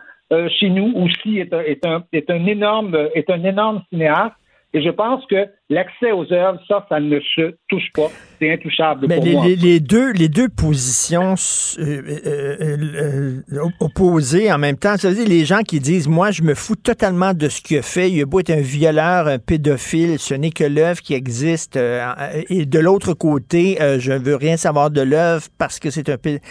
chez 0.49 0.69
nous 0.69 0.93
aussi 0.97 1.39
est 1.39 1.55
un, 1.55 1.61
est 1.61 1.87
un, 1.87 2.05
est 2.13 2.29
un 2.29 2.45
énorme 2.45 3.09
est 3.15 3.31
un 3.31 3.43
énorme 3.45 3.83
cinéaste. 3.89 4.35
Et 4.75 4.83
je 4.83 4.91
pense 4.91 5.25
que 5.27 5.47
l'accès 5.69 6.13
aux 6.13 6.33
œuvres, 6.33 6.61
ça, 6.69 6.87
ça 6.89 7.01
ne 7.01 7.19
se 7.21 7.55
touche 7.69 7.91
pas. 7.95 8.09
C'est 8.39 8.53
intouchable 8.53 9.07
Mais 9.09 9.17
pour 9.17 9.25
les, 9.25 9.33
moi. 9.33 9.47
Les, 9.49 9.81
deux, 9.81 10.13
les 10.13 10.29
deux 10.29 10.49
positions 10.49 11.35
euh, 11.79 12.03
euh, 12.27 13.41
euh, 13.51 13.69
opposées 13.81 14.53
en 14.53 14.59
même 14.59 14.77
temps, 14.77 14.97
ça 14.97 15.09
veut 15.09 15.15
dire 15.15 15.27
les 15.27 15.45
gens 15.45 15.63
qui 15.63 15.81
disent, 15.81 16.07
moi, 16.07 16.31
je 16.31 16.43
me 16.43 16.55
fous 16.55 16.77
totalement 16.77 17.33
de 17.33 17.49
ce 17.49 17.61
qu'il 17.63 17.79
a 17.79 17.83
fait. 17.83 18.11
Il 18.11 18.21
a 18.21 18.27
beau 18.27 18.41
être 18.41 18.51
un 18.51 18.61
violeur, 18.61 19.27
un 19.27 19.39
pédophile, 19.39 20.19
ce 20.19 20.35
n'est 20.35 20.51
que 20.51 20.65
l'œuvre 20.65 21.01
qui 21.01 21.15
existe. 21.15 21.77
et 21.77 22.67
de 22.67 22.79
l'autre 22.79 23.15
côté, 23.15 23.79
je 23.99 24.13
veux 24.13 24.37
rien 24.37 24.57
savoir 24.57 24.91
de 24.91 25.01
l'œuvre 25.01 25.47
parce 25.59 25.79
que 25.79 25.91
c'est 25.91 26.09
un 26.09 26.19
pédophile. 26.19 26.43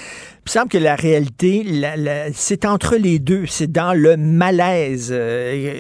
Il 0.47 0.49
me 0.49 0.59
semble 0.59 0.69
que 0.69 0.77
la 0.77 0.95
réalité, 0.95 1.65
c'est 2.33 2.65
entre 2.65 2.97
les 2.97 3.17
deux. 3.17 3.47
C'est 3.47 3.71
dans 3.71 3.93
le 3.93 4.15
malaise. 4.15 5.11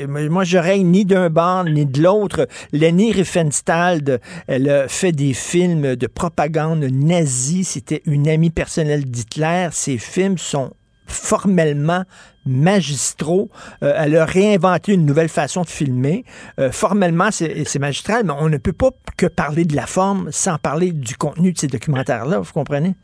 moi, 0.07 0.43
je 0.43 0.57
règne 0.57 0.87
ni 0.87 1.05
d'un 1.05 1.29
bord 1.29 1.65
ni 1.65 1.85
de 1.85 2.01
l'autre. 2.01 2.47
Lenny 2.73 3.11
Riefenstahl, 3.25 4.19
elle 4.47 4.69
a 4.69 4.87
fait 4.87 5.11
des 5.11 5.33
films 5.33 5.95
de 5.95 6.07
propagande 6.07 6.83
nazie. 6.83 7.63
C'était 7.63 8.01
une 8.05 8.27
amie 8.27 8.51
personnelle 8.51 9.05
d'Hitler. 9.05 9.69
Ces 9.71 9.97
films 9.97 10.37
sont 10.37 10.71
formellement 11.07 12.03
magistraux. 12.45 13.49
Euh, 13.83 13.93
elle 13.97 14.15
a 14.17 14.25
réinventé 14.25 14.93
une 14.93 15.05
nouvelle 15.05 15.29
façon 15.29 15.61
de 15.61 15.67
filmer. 15.67 16.23
Euh, 16.59 16.71
formellement, 16.71 17.31
c'est 17.31 17.79
magistral, 17.79 18.23
mais 18.25 18.33
on 18.39 18.49
ne 18.49 18.57
peut 18.57 18.73
pas 18.73 18.91
que 19.17 19.25
parler 19.25 19.65
de 19.65 19.75
la 19.75 19.87
forme 19.87 20.27
sans 20.31 20.57
parler 20.57 20.91
du 20.91 21.15
contenu 21.15 21.53
de 21.53 21.57
ces 21.57 21.67
documentaires-là, 21.67 22.39
vous 22.39 22.53
comprenez? 22.53 22.95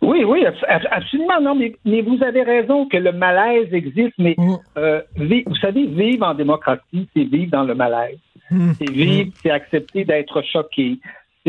Oui, 0.00 0.22
oui, 0.24 0.44
absolument. 0.90 1.40
Non, 1.40 1.56
mais, 1.56 2.02
vous 2.02 2.22
avez 2.22 2.42
raison 2.42 2.86
que 2.86 2.96
le 2.96 3.12
malaise 3.12 3.72
existe, 3.72 4.14
mais 4.18 4.34
mm. 4.38 4.56
euh, 4.76 5.02
vous 5.16 5.56
savez, 5.56 5.86
vivre 5.86 6.24
en 6.24 6.34
démocratie, 6.34 7.08
c'est 7.14 7.24
vivre 7.24 7.50
dans 7.50 7.64
le 7.64 7.74
malaise. 7.74 8.18
Mm. 8.58 8.72
C'est 8.78 8.90
vivre, 8.90 9.30
c'est 9.42 9.50
accepter 9.50 10.04
d'être 10.04 10.42
choqué, 10.42 10.98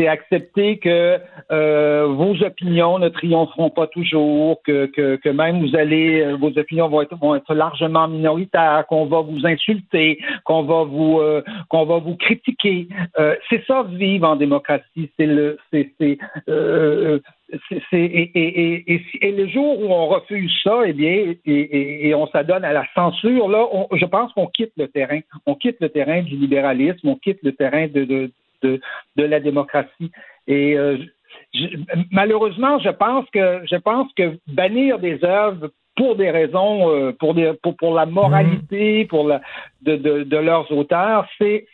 c'est 0.00 0.08
accepter 0.08 0.78
que 0.78 1.18
euh, 1.50 2.06
vos 2.06 2.42
opinions 2.42 2.98
ne 2.98 3.08
triompheront 3.08 3.70
pas 3.70 3.86
toujours, 3.86 4.62
que, 4.62 4.86
que, 4.86 5.16
que 5.16 5.28
même 5.28 5.60
vous 5.60 5.76
allez, 5.76 6.22
euh, 6.22 6.36
vos 6.36 6.56
opinions 6.56 6.88
vont 6.88 7.02
être, 7.02 7.16
vont 7.16 7.34
être 7.34 7.54
largement 7.54 8.08
minoritaires, 8.08 8.84
qu'on 8.88 9.06
va 9.06 9.20
vous 9.20 9.46
insulter, 9.46 10.18
qu'on 10.44 10.62
va 10.62 10.84
vous 10.84 11.18
euh, 11.18 11.42
qu'on 11.68 11.84
va 11.84 11.98
vous 11.98 12.16
critiquer. 12.16 12.88
Euh, 13.18 13.34
c'est 13.48 13.64
ça 13.66 13.82
vivre 13.82 14.28
en 14.28 14.36
démocratie. 14.36 15.10
C'est 15.18 15.26
le 15.26 15.58
c'est 15.72 15.92
c'est 17.68 17.80
et, 17.92 18.30
et, 18.34 18.94
et, 18.94 19.02
et, 19.22 19.32
le 19.32 19.48
jour 19.48 19.80
où 19.80 19.86
on 19.92 20.06
refuse 20.06 20.52
ça, 20.62 20.80
eh 20.86 20.92
bien, 20.92 21.34
et, 21.46 22.14
on 22.14 22.26
s'adonne 22.28 22.64
à 22.64 22.72
la 22.72 22.84
censure, 22.94 23.48
là, 23.48 23.66
je 23.92 24.04
pense 24.06 24.32
qu'on 24.32 24.46
quitte 24.46 24.72
le 24.76 24.88
terrain. 24.88 25.20
On 25.46 25.54
quitte 25.54 25.78
le 25.80 25.88
terrain 25.88 26.22
du 26.22 26.36
libéralisme, 26.36 27.08
on 27.08 27.16
quitte 27.16 27.42
le 27.42 27.52
terrain 27.52 27.88
de, 27.88 28.04
de, 28.04 28.30
de, 28.62 28.80
de 29.16 29.24
la 29.24 29.40
démocratie. 29.40 30.10
Et 30.46 30.76
euh, 30.76 30.98
malheureusement, 32.10 32.78
je 32.78 32.90
pense 32.90 33.28
que 33.30 33.62
je 33.64 33.76
pense 33.76 34.12
que 34.14 34.38
bannir 34.46 34.98
des 34.98 35.22
œuvres 35.24 35.70
pour 35.96 36.16
des 36.16 36.30
raisons, 36.30 36.90
euh, 36.90 37.12
pour, 37.12 37.34
des, 37.34 37.52
pour, 37.62 37.76
pour 37.76 37.94
la 37.94 38.06
moralité, 38.06 39.04
pour 39.06 39.28
la, 39.28 39.40
de, 39.82 39.96
de, 39.96 40.22
de 40.22 40.36
leurs 40.36 40.70
auteurs, 40.72 41.28
c'est 41.38 41.66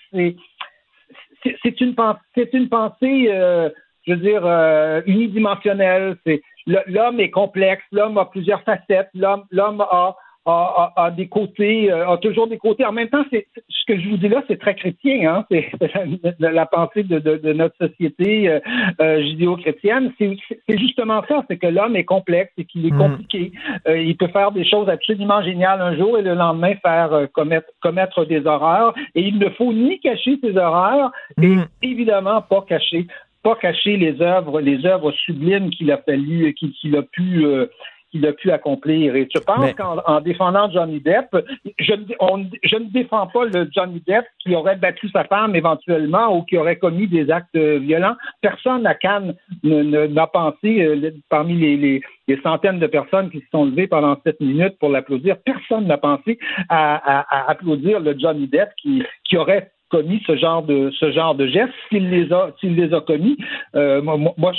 c'est 1.62 1.80
une 1.80 1.94
pensée, 1.94 2.20
c'est 2.34 2.52
une 2.54 2.68
pensée, 2.68 3.28
euh, 3.30 3.70
je 4.06 4.14
veux 4.14 4.18
dire, 4.18 5.02
unidimensionnelle. 5.06 6.16
C'est 6.24 6.42
l'homme 6.66 7.20
est 7.20 7.30
complexe, 7.30 7.84
l'homme 7.92 8.18
a 8.18 8.26
plusieurs 8.26 8.62
facettes, 8.62 9.10
l'homme 9.14 9.44
l'homme 9.50 9.80
a 9.80 10.16
a, 10.46 11.10
des 11.10 11.26
côtés, 11.26 11.90
euh, 11.90 12.08
a 12.08 12.18
toujours 12.18 12.46
des 12.46 12.58
côtés. 12.58 12.84
En 12.84 12.92
même 12.92 13.08
temps, 13.08 13.24
c'est 13.30 13.46
ce 13.68 13.84
que 13.86 14.00
je 14.00 14.08
vous 14.08 14.16
dis 14.16 14.28
là, 14.28 14.42
c'est 14.46 14.60
très 14.60 14.74
chrétien, 14.74 15.28
hein? 15.28 15.44
C'est 15.50 15.70
la, 16.38 16.66
pensée 16.66 17.02
de, 17.02 17.18
de, 17.18 17.52
notre 17.52 17.76
société 17.78 18.48
euh, 18.48 18.60
euh 19.00 19.22
judéo-chrétienne. 19.22 20.12
C'est 20.18 20.36
justement 20.78 21.22
ça, 21.28 21.44
c'est 21.48 21.56
que 21.56 21.66
l'homme 21.66 21.96
est 21.96 22.04
complexe 22.04 22.52
et 22.58 22.64
qu'il 22.64 22.86
est 22.86 22.92
mm. 22.92 22.98
compliqué. 22.98 23.52
Euh, 23.88 23.98
il 24.00 24.16
peut 24.16 24.28
faire 24.28 24.52
des 24.52 24.64
choses 24.64 24.88
absolument 24.88 25.42
géniales 25.42 25.80
un 25.80 25.96
jour 25.96 26.16
et 26.18 26.22
le 26.22 26.34
lendemain 26.34 26.74
faire 26.76 27.26
commettre, 27.32 27.68
commettre 27.80 28.24
des 28.24 28.46
horreurs. 28.46 28.94
Et 29.14 29.22
il 29.22 29.38
ne 29.38 29.50
faut 29.50 29.72
ni 29.72 29.98
cacher 29.98 30.38
ses 30.42 30.56
horreurs 30.56 31.10
et 31.42 31.48
mm. 31.48 31.66
évidemment 31.82 32.40
pas 32.42 32.64
cacher 32.68 33.06
pas 33.46 33.54
cacher 33.54 33.96
les 33.96 34.20
œuvres, 34.20 34.60
les 34.60 34.84
œuvres 34.84 35.12
sublimes 35.12 35.70
qu'il 35.70 35.92
a 35.92 35.98
fallu, 35.98 36.52
qu'il 36.54 36.96
a 36.96 37.02
pu 37.02 37.46
qu'il 38.10 38.26
a 38.26 38.32
pu 38.32 38.50
accomplir. 38.50 39.14
Et 39.14 39.28
je 39.32 39.38
pense 39.40 39.72
qu'en 39.74 40.20
défendant 40.20 40.68
Johnny 40.70 41.00
Depp, 41.00 41.28
je, 41.78 41.94
je 42.64 42.76
ne 42.76 42.90
défends 42.90 43.28
pas 43.28 43.44
le 43.44 43.68
Johnny 43.72 44.02
Depp 44.06 44.24
qui 44.40 44.54
aurait 44.56 44.76
battu 44.76 45.08
sa 45.10 45.24
femme 45.24 45.54
éventuellement 45.54 46.36
ou 46.36 46.42
qui 46.42 46.56
aurait 46.56 46.76
commis 46.76 47.06
des 47.06 47.30
actes 47.30 47.56
violents. 47.56 48.16
Personne 48.40 48.84
à 48.84 48.94
Cannes 48.94 49.34
n'a 49.62 50.26
pensé, 50.26 50.82
euh, 50.82 51.10
parmi 51.28 51.54
les, 51.54 52.02
les, 52.28 52.42
centaines 52.42 52.80
de 52.80 52.86
personnes 52.88 53.30
qui 53.30 53.38
se 53.38 53.46
sont 53.52 53.66
levées 53.66 53.86
pendant 53.86 54.16
sept 54.24 54.40
minutes 54.40 54.78
pour 54.80 54.88
l'applaudir, 54.88 55.36
personne 55.44 55.86
n'a 55.86 55.98
pensé 55.98 56.38
à, 56.68 57.48
applaudir 57.48 58.00
le 58.00 58.18
Johnny 58.18 58.48
Depp 58.48 58.70
qui, 58.80 59.04
qui 59.24 59.36
aurait 59.36 59.70
commis 59.90 60.22
ce 60.26 60.36
genre 60.36 60.62
de 60.62 60.90
ce 60.98 61.12
genre 61.12 61.34
de 61.34 61.46
gestes. 61.46 61.72
S'il 61.88 62.10
les 62.10 62.32
a 62.32 62.50
s'il 62.60 62.74
les 62.74 62.92
a 62.92 63.00
commis, 63.00 63.36
euh, 63.74 64.02
moi 64.02 64.16
moi 64.16 64.52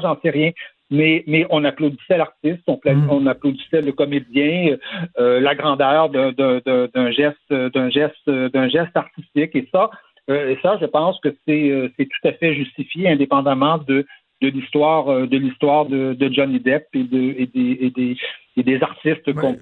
j'en 0.00 0.18
sais 0.22 0.30
rien. 0.30 0.50
Mais, 0.90 1.24
mais 1.26 1.46
on 1.48 1.64
applaudissait 1.64 2.18
l'artiste, 2.18 2.62
on, 2.66 2.78
mm. 2.84 3.08
on, 3.10 3.26
applaudissait 3.26 3.80
le 3.80 3.92
comédien, 3.92 4.76
euh, 5.18 5.40
la 5.40 5.54
grandeur 5.54 6.10
d'un 6.10 7.10
geste 7.10 7.50
d'un 7.50 7.88
geste 7.88 8.28
d'un 8.28 8.68
geste 8.68 8.94
artistique 8.94 9.56
et 9.56 9.66
ça 9.72 9.90
euh, 10.30 10.50
et 10.50 10.58
ça 10.62 10.76
je 10.80 10.86
pense 10.86 11.18
que 11.20 11.30
c'est 11.48 11.90
c'est 11.96 12.04
tout 12.04 12.28
à 12.28 12.32
fait 12.32 12.54
justifié 12.54 13.08
indépendamment 13.08 13.78
de 13.78 14.06
de 14.42 14.48
l'histoire 14.48 15.26
de 15.26 15.36
l'histoire 15.38 15.86
de, 15.86 16.12
de, 16.12 16.32
Johnny 16.32 16.60
Depp 16.60 16.86
et, 16.92 17.04
de, 17.04 17.34
et 17.38 17.46
des, 17.46 17.78
et 17.80 17.90
des 17.90 18.16
et 18.56 18.62
des 18.62 18.80
artistes 18.82 19.28
ben, 19.30 19.56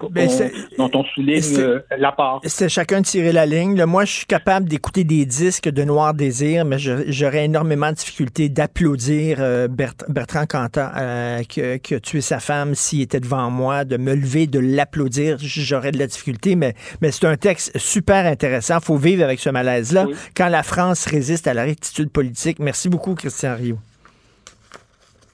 dont 0.77 0.91
on 0.93 1.03
souligne 1.05 1.41
euh, 1.57 1.79
la 1.97 2.11
part. 2.11 2.41
C'est 2.43 2.69
chacun 2.69 3.01
de 3.01 3.05
tirer 3.05 3.31
la 3.31 3.45
ligne. 3.45 3.83
moi, 3.85 4.05
je 4.05 4.11
suis 4.11 4.25
capable 4.25 4.69
d'écouter 4.69 5.03
des 5.03 5.25
disques 5.25 5.69
de 5.69 5.83
Noir 5.83 6.13
Désir, 6.13 6.63
mais 6.63 6.77
j'aurais 6.77 7.45
énormément 7.45 7.89
de 7.89 7.95
difficulté 7.95 8.49
d'applaudir 8.49 9.37
euh, 9.39 9.67
Bertrand 9.67 10.45
Cantat 10.45 10.91
euh, 10.95 11.43
qui, 11.43 11.61
a 11.61 11.99
tué 11.99 12.21
sa 12.21 12.39
femme 12.39 12.75
s'il 12.75 13.01
était 13.01 13.19
devant 13.19 13.49
moi, 13.49 13.83
de 13.83 13.97
me 13.97 14.13
lever, 14.13 14.45
de 14.45 14.59
l'applaudir. 14.59 15.37
J'aurais 15.39 15.91
de 15.91 15.97
la 15.97 16.07
difficulté, 16.07 16.55
mais, 16.55 16.75
mais 17.01 17.11
c'est 17.11 17.25
un 17.25 17.37
texte 17.37 17.75
super 17.77 18.27
intéressant. 18.27 18.79
faut 18.79 18.97
vivre 18.97 19.23
avec 19.23 19.39
ce 19.39 19.49
malaise-là. 19.49 20.05
Quand 20.37 20.49
la 20.49 20.61
France 20.61 21.05
résiste 21.07 21.47
à 21.47 21.53
la 21.53 21.63
rectitude 21.63 22.11
politique. 22.11 22.59
Merci 22.59 22.89
beaucoup, 22.89 23.15
Christian 23.15 23.55
Rio 23.55 23.77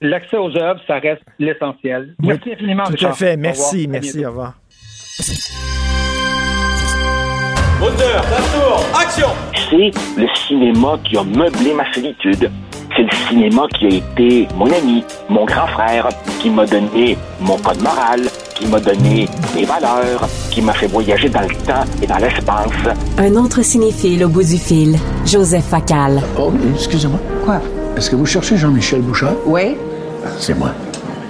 l'accès 0.02 0.38
aux 0.38 0.56
œuvres, 0.56 0.80
ça 0.88 1.00
reste 1.00 1.24
l'essentiel. 1.40 2.16
Merci 2.22 2.54
infiniment, 2.54 2.84
Tout 2.86 3.06
à 3.06 3.14
fait. 3.14 3.38
Merci, 3.38 3.88
merci. 3.88 4.26
Au 4.26 4.30
revoir. 4.30 4.54
Moteur, 7.80 8.22
tour, 8.54 8.84
action! 9.00 9.28
C'est 9.70 9.92
le 10.18 10.28
cinéma 10.36 10.98
qui 11.04 11.18
a 11.18 11.24
meublé 11.24 11.74
ma 11.74 11.92
solitude. 11.94 12.52
C'est 12.96 13.04
le 13.04 13.28
cinéma 13.30 13.68
qui 13.78 13.86
a 13.86 13.90
été 13.90 14.48
mon 14.56 14.66
ami, 14.66 15.04
mon 15.30 15.46
grand 15.46 15.68
frère, 15.68 16.10
qui 16.42 16.50
m'a 16.50 16.66
donné 16.66 17.18
mon 17.40 17.56
code 17.58 17.82
moral, 17.82 18.22
qui 18.56 18.68
m'a 18.68 18.80
donné 18.80 19.30
mes 19.56 19.64
valeurs, 19.64 20.28
qui 20.52 20.62
m'a 20.62 20.74
fait 20.74 20.88
voyager 20.88 21.30
dans 21.30 21.42
le 21.42 21.56
temps 21.66 21.86
et 22.02 22.08
dans 22.08 22.18
l'espace. 22.18 22.72
Un 23.18 23.36
autre 23.36 23.62
cinéphile 23.62 24.26
au 24.26 24.30
bout 24.30 24.44
du 24.44 24.58
fil, 24.58 24.98
Joseph 25.26 25.66
Facal. 25.66 26.20
Oh, 26.38 26.52
excusez-moi. 26.74 27.20
Quoi? 27.46 27.62
Est-ce 27.96 28.10
que 28.10 28.16
vous 28.16 28.26
cherchez 28.26 28.58
Jean-Michel 28.58 29.02
Bouchard? 29.02 29.36
Oui. 29.46 29.78
C'est 30.38 30.58
moi. 30.58 30.72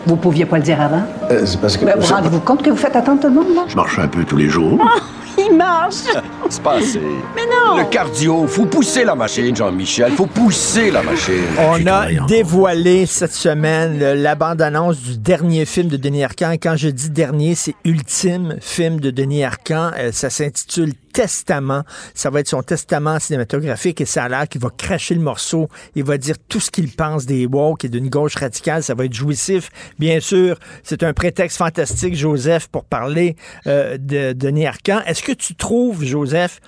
Vous 0.05 0.15
pouviez 0.15 0.45
pas 0.45 0.57
le 0.57 0.63
dire 0.63 0.81
avant? 0.81 1.03
Euh, 1.29 1.45
c'est 1.45 1.59
parce 1.59 1.77
que... 1.77 1.85
vous 1.85 2.13
rendez-vous 2.13 2.39
compte 2.39 2.63
que 2.63 2.69
vous 2.69 2.77
faites 2.77 2.95
attendre 2.95 3.21
tout 3.21 3.27
le 3.27 3.33
monde, 3.33 3.55
là? 3.55 3.65
Je 3.67 3.75
marche 3.75 3.99
un 3.99 4.07
peu 4.07 4.23
tous 4.23 4.37
les 4.37 4.49
jours. 4.49 4.79
Oh, 4.81 4.99
il 5.37 5.55
marche! 5.55 5.95
c'est 6.49 6.61
pas 6.61 6.75
assez. 6.77 6.99
Mais 7.35 7.43
non! 7.43 7.77
Le 7.77 7.85
cardio, 7.85 8.47
faut 8.47 8.65
pousser 8.65 9.03
la 9.03 9.15
machine, 9.15 9.55
Jean-Michel. 9.55 10.13
Faut 10.13 10.25
pousser 10.25 10.91
la 10.91 11.03
machine. 11.03 11.43
On 11.59 11.85
a 11.87 12.07
dévoilé 12.27 13.05
cette 13.05 13.33
semaine 13.33 13.99
la 13.99 14.35
bande-annonce 14.35 14.97
du 14.99 15.17
dernier 15.17 15.65
film 15.65 15.87
de 15.87 15.97
Denis 15.97 16.23
Arcand. 16.23 16.53
Quand 16.53 16.75
je 16.75 16.89
dis 16.89 17.09
dernier, 17.09 17.55
c'est 17.55 17.75
ultime 17.85 18.55
film 18.61 18.99
de 18.99 19.11
Denis 19.11 19.43
Arcand. 19.43 19.91
Euh, 19.97 20.11
ça 20.11 20.29
s'intitule 20.29 20.93
testament. 21.11 21.83
Ça 22.13 22.29
va 22.29 22.39
être 22.39 22.47
son 22.47 22.63
testament 22.63 23.19
cinématographique 23.19 24.01
et 24.01 24.05
ça 24.05 24.23
a 24.25 24.29
l'air 24.29 24.45
va 24.59 24.69
cracher 24.69 25.15
le 25.15 25.21
morceau. 25.21 25.69
Il 25.95 26.03
va 26.03 26.17
dire 26.17 26.35
tout 26.47 26.59
ce 26.59 26.69
qu'il 26.69 26.91
pense 26.91 27.25
des 27.25 27.45
woke 27.45 27.85
et 27.85 27.89
d'une 27.89 28.09
gauche 28.09 28.35
radicale. 28.35 28.83
Ça 28.83 28.93
va 28.93 29.05
être 29.05 29.13
jouissif. 29.13 29.69
Bien 29.97 30.19
sûr, 30.19 30.57
c'est 30.83 31.03
un 31.03 31.13
prétexte 31.13 31.57
fantastique, 31.57 32.15
Joseph, 32.15 32.67
pour 32.67 32.85
parler 32.85 33.35
euh, 33.67 33.97
de 33.97 34.33
Denis 34.33 34.67
Arcand. 34.67 35.01
Est-ce 35.05 35.23
que 35.23 35.31
tu 35.31 35.55
trouves, 35.55 36.03
Joseph, 36.03 36.59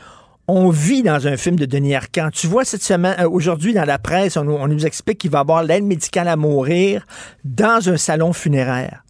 on 0.47 0.69
vit 0.69 1.03
dans 1.03 1.27
un 1.27 1.37
film 1.37 1.55
de 1.55 1.65
Denis 1.65 1.95
Arcand? 1.95 2.29
Tu 2.31 2.47
vois, 2.47 2.65
cette 2.65 2.83
semaine, 2.83 3.15
euh, 3.19 3.29
aujourd'hui, 3.29 3.73
dans 3.73 3.85
la 3.85 3.99
presse, 3.99 4.37
on, 4.37 4.67
nous 4.67 4.85
explique 4.85 5.19
qu'il 5.19 5.31
va 5.31 5.39
avoir 5.39 5.63
l'aide 5.63 5.83
médicale 5.83 6.27
à 6.27 6.35
mourir 6.35 7.05
dans 7.43 7.89
un 7.89 7.97
salon 7.97 8.33
funéraire. 8.33 9.03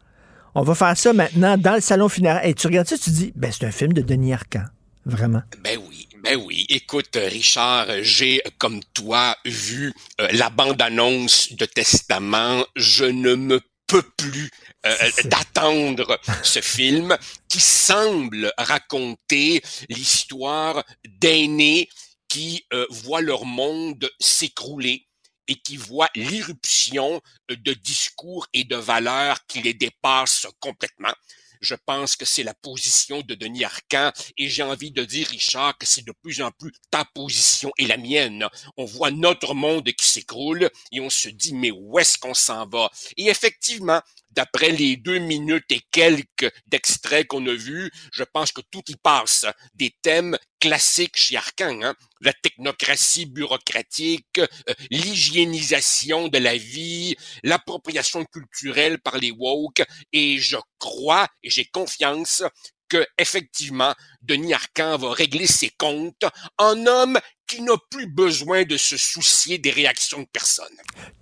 On 0.54 0.64
va 0.64 0.76
faire 0.76 0.98
ça 0.98 1.14
maintenant 1.14 1.58
dans 1.58 1.76
le 1.76 1.82
salon 1.82 2.10
funéraire. 2.10 2.46
Et 2.46 2.54
tu 2.54 2.68
regardes 2.68 2.88
ça, 2.88 2.98
tu 2.98 3.10
dis, 3.10 3.32
ben, 3.36 3.52
c'est 3.52 3.66
un 3.66 3.72
film 3.72 3.94
de 3.94 4.02
Denis 4.02 4.34
Arcand. 4.34 4.66
Vraiment? 5.06 5.42
Ben 5.60 5.80
oui. 5.88 6.08
Ben 6.24 6.36
oui, 6.36 6.66
écoute 6.70 7.16
Richard, 7.16 7.88
j'ai 8.04 8.44
comme 8.60 8.84
toi 8.94 9.36
vu 9.44 9.92
euh, 10.20 10.28
la 10.34 10.52
bande-annonce 10.52 11.54
de 11.54 11.66
Testament, 11.66 12.64
je 12.76 13.06
ne 13.06 13.34
me 13.34 13.60
peux 13.88 14.04
plus 14.16 14.52
euh, 14.86 14.96
d'attendre 15.26 16.20
ce 16.44 16.62
film 16.62 17.18
qui 17.50 17.60
semble 17.60 18.54
raconter 18.58 19.62
l'histoire 19.90 20.84
d'aînés 21.06 21.90
qui 22.30 22.66
euh, 22.72 22.86
voient 22.90 23.22
leur 23.22 23.46
monde 23.46 24.10
s'écrouler 24.20 25.08
et 25.48 25.56
qui 25.56 25.76
voient 25.76 26.10
l'irruption 26.16 27.20
de 27.50 27.74
discours 27.74 28.48
et 28.54 28.64
de 28.64 28.76
valeurs 28.76 29.46
qui 29.48 29.62
les 29.62 29.74
dépassent 29.74 30.48
complètement. 30.60 31.14
Je 31.62 31.76
pense 31.86 32.16
que 32.16 32.26
c'est 32.26 32.44
la 32.44 32.54
position 32.54 33.22
de 33.22 33.36
Denis 33.36 33.64
Arcand 33.64 34.12
et 34.38 34.50
j'ai 34.50 34.64
envie 34.64 34.92
de 34.92 35.06
dire, 35.06 35.28
Richard, 35.28 35.78
que 35.78 35.86
c'est 35.86 36.06
de 36.06 36.14
plus 36.22 36.42
en 36.42 36.52
plus 36.52 36.74
ta 36.90 37.06
position 37.06 37.72
et 37.78 37.88
la 37.88 37.98
mienne. 37.98 38.48
On 38.78 38.86
voit 38.86 39.12
notre 39.12 39.54
monde 39.54 39.90
qui 39.94 40.08
s'écroule 40.08 40.70
et 40.92 41.00
on 41.00 41.10
se 41.10 41.30
dit, 41.30 41.54
mais 41.54 41.72
où 41.72 42.00
est-ce 42.00 42.18
qu'on 42.18 42.34
s'en 42.34 42.68
va? 42.68 42.90
Et 43.18 43.28
effectivement, 43.28 44.02
d'après 44.32 44.72
les 44.72 44.98
deux 44.98 45.20
minutes 45.20 45.72
et 45.72 45.82
quelques 45.92 46.52
d'extraits 46.68 47.28
qu'on 47.28 47.46
a 47.48 47.54
vus, 47.54 47.92
je 48.14 48.24
pense 48.24 48.52
que 48.52 48.62
tout 48.72 48.84
y 48.88 48.96
passe. 48.96 49.46
Des 49.74 49.94
thèmes 50.02 50.38
classiques 50.60 51.18
chez 51.18 51.38
Arcan, 51.38 51.82
hein? 51.82 51.96
la 52.22 52.34
technocratie 52.34 53.26
bureaucratique, 53.26 54.40
euh, 54.40 54.74
l'hygiénisation 54.90 56.28
de 56.28 56.38
la 56.38 56.56
vie, 56.56 57.16
l'appropriation 57.44 58.24
culturelle 58.26 59.00
par 59.00 59.18
les 59.18 59.32
woke, 59.32 59.84
et 60.14 60.38
je 60.38 60.58
crois 60.80 61.28
et 61.44 61.50
j'ai 61.50 61.66
confiance 61.66 62.44
que 62.92 63.06
effectivement 63.18 63.96
Denis 64.22 64.54
Arcan 64.54 64.98
va 64.98 65.14
régler 65.14 65.48
ses 65.48 65.70
comptes 65.70 66.26
en 66.58 66.86
homme 66.86 67.18
qui 67.52 67.62
n'a 67.62 67.74
plus 67.90 68.08
besoin 68.08 68.64
de 68.64 68.78
se 68.78 68.96
soucier 68.96 69.58
des 69.58 69.72
réactions 69.72 70.20
de 70.20 70.28
personne. 70.32 70.66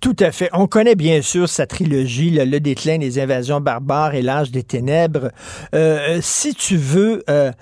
Tout 0.00 0.16
à 0.20 0.30
fait. 0.30 0.48
On 0.52 0.68
connaît 0.68 0.94
bien 0.94 1.22
sûr 1.22 1.48
sa 1.48 1.66
trilogie, 1.66 2.30
Le, 2.30 2.60
déclin 2.60 2.98
des 2.98 3.18
invasions 3.18 3.60
barbares 3.60 4.14
et 4.14 4.22
l'âge 4.22 4.50
des 4.50 4.62
ténèbres. 4.62 5.30
Euh, 5.74 6.20
si 6.22 6.54
tu 6.54 6.76
veux... 6.76 7.24
Euh, 7.28 7.52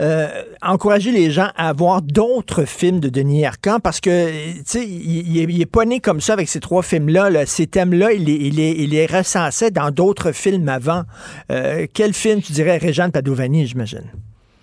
euh, 0.00 0.42
encourager 0.60 1.12
les 1.12 1.30
gens 1.30 1.50
à 1.54 1.72
voir 1.72 2.02
d'autres 2.02 2.64
films 2.64 2.98
de 2.98 3.08
Denis 3.08 3.46
Arcand 3.46 3.78
parce 3.78 4.00
que, 4.00 4.52
tu 4.56 4.62
sais, 4.66 4.84
il, 4.84 5.60
est 5.60 5.66
pas 5.66 5.84
né 5.84 6.00
comme 6.00 6.20
ça 6.20 6.32
avec 6.32 6.48
ces 6.48 6.58
trois 6.58 6.82
films-là. 6.82 7.46
Ces 7.46 7.68
thèmes-là, 7.68 8.12
il, 8.12 8.28
il, 8.28 8.90
les 8.90 9.06
recensait 9.06 9.70
dans 9.70 9.92
d'autres 9.92 10.32
films 10.32 10.68
avant. 10.68 11.04
Euh, 11.52 11.86
quel 11.94 12.12
film, 12.12 12.42
tu 12.42 12.50
dirais, 12.50 12.76
Régent 12.78 13.10
Padovani, 13.10 13.68
j'imagine? 13.68 14.10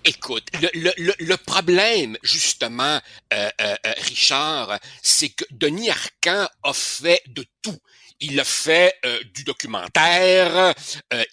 Écoute, 0.04 0.48
le, 0.74 1.36
problème, 1.36 2.16
justement, 2.22 3.00
euh, 3.32 3.50
Richard, 3.98 4.78
c'est 5.02 5.30
que 5.30 5.44
Denis 5.50 5.90
Arcand 5.90 6.48
a 6.62 6.72
fait 6.72 7.22
de 7.28 7.44
tout. 7.62 7.78
Il 8.20 8.38
a 8.38 8.44
fait 8.44 8.94
du 9.34 9.42
documentaire, 9.42 10.74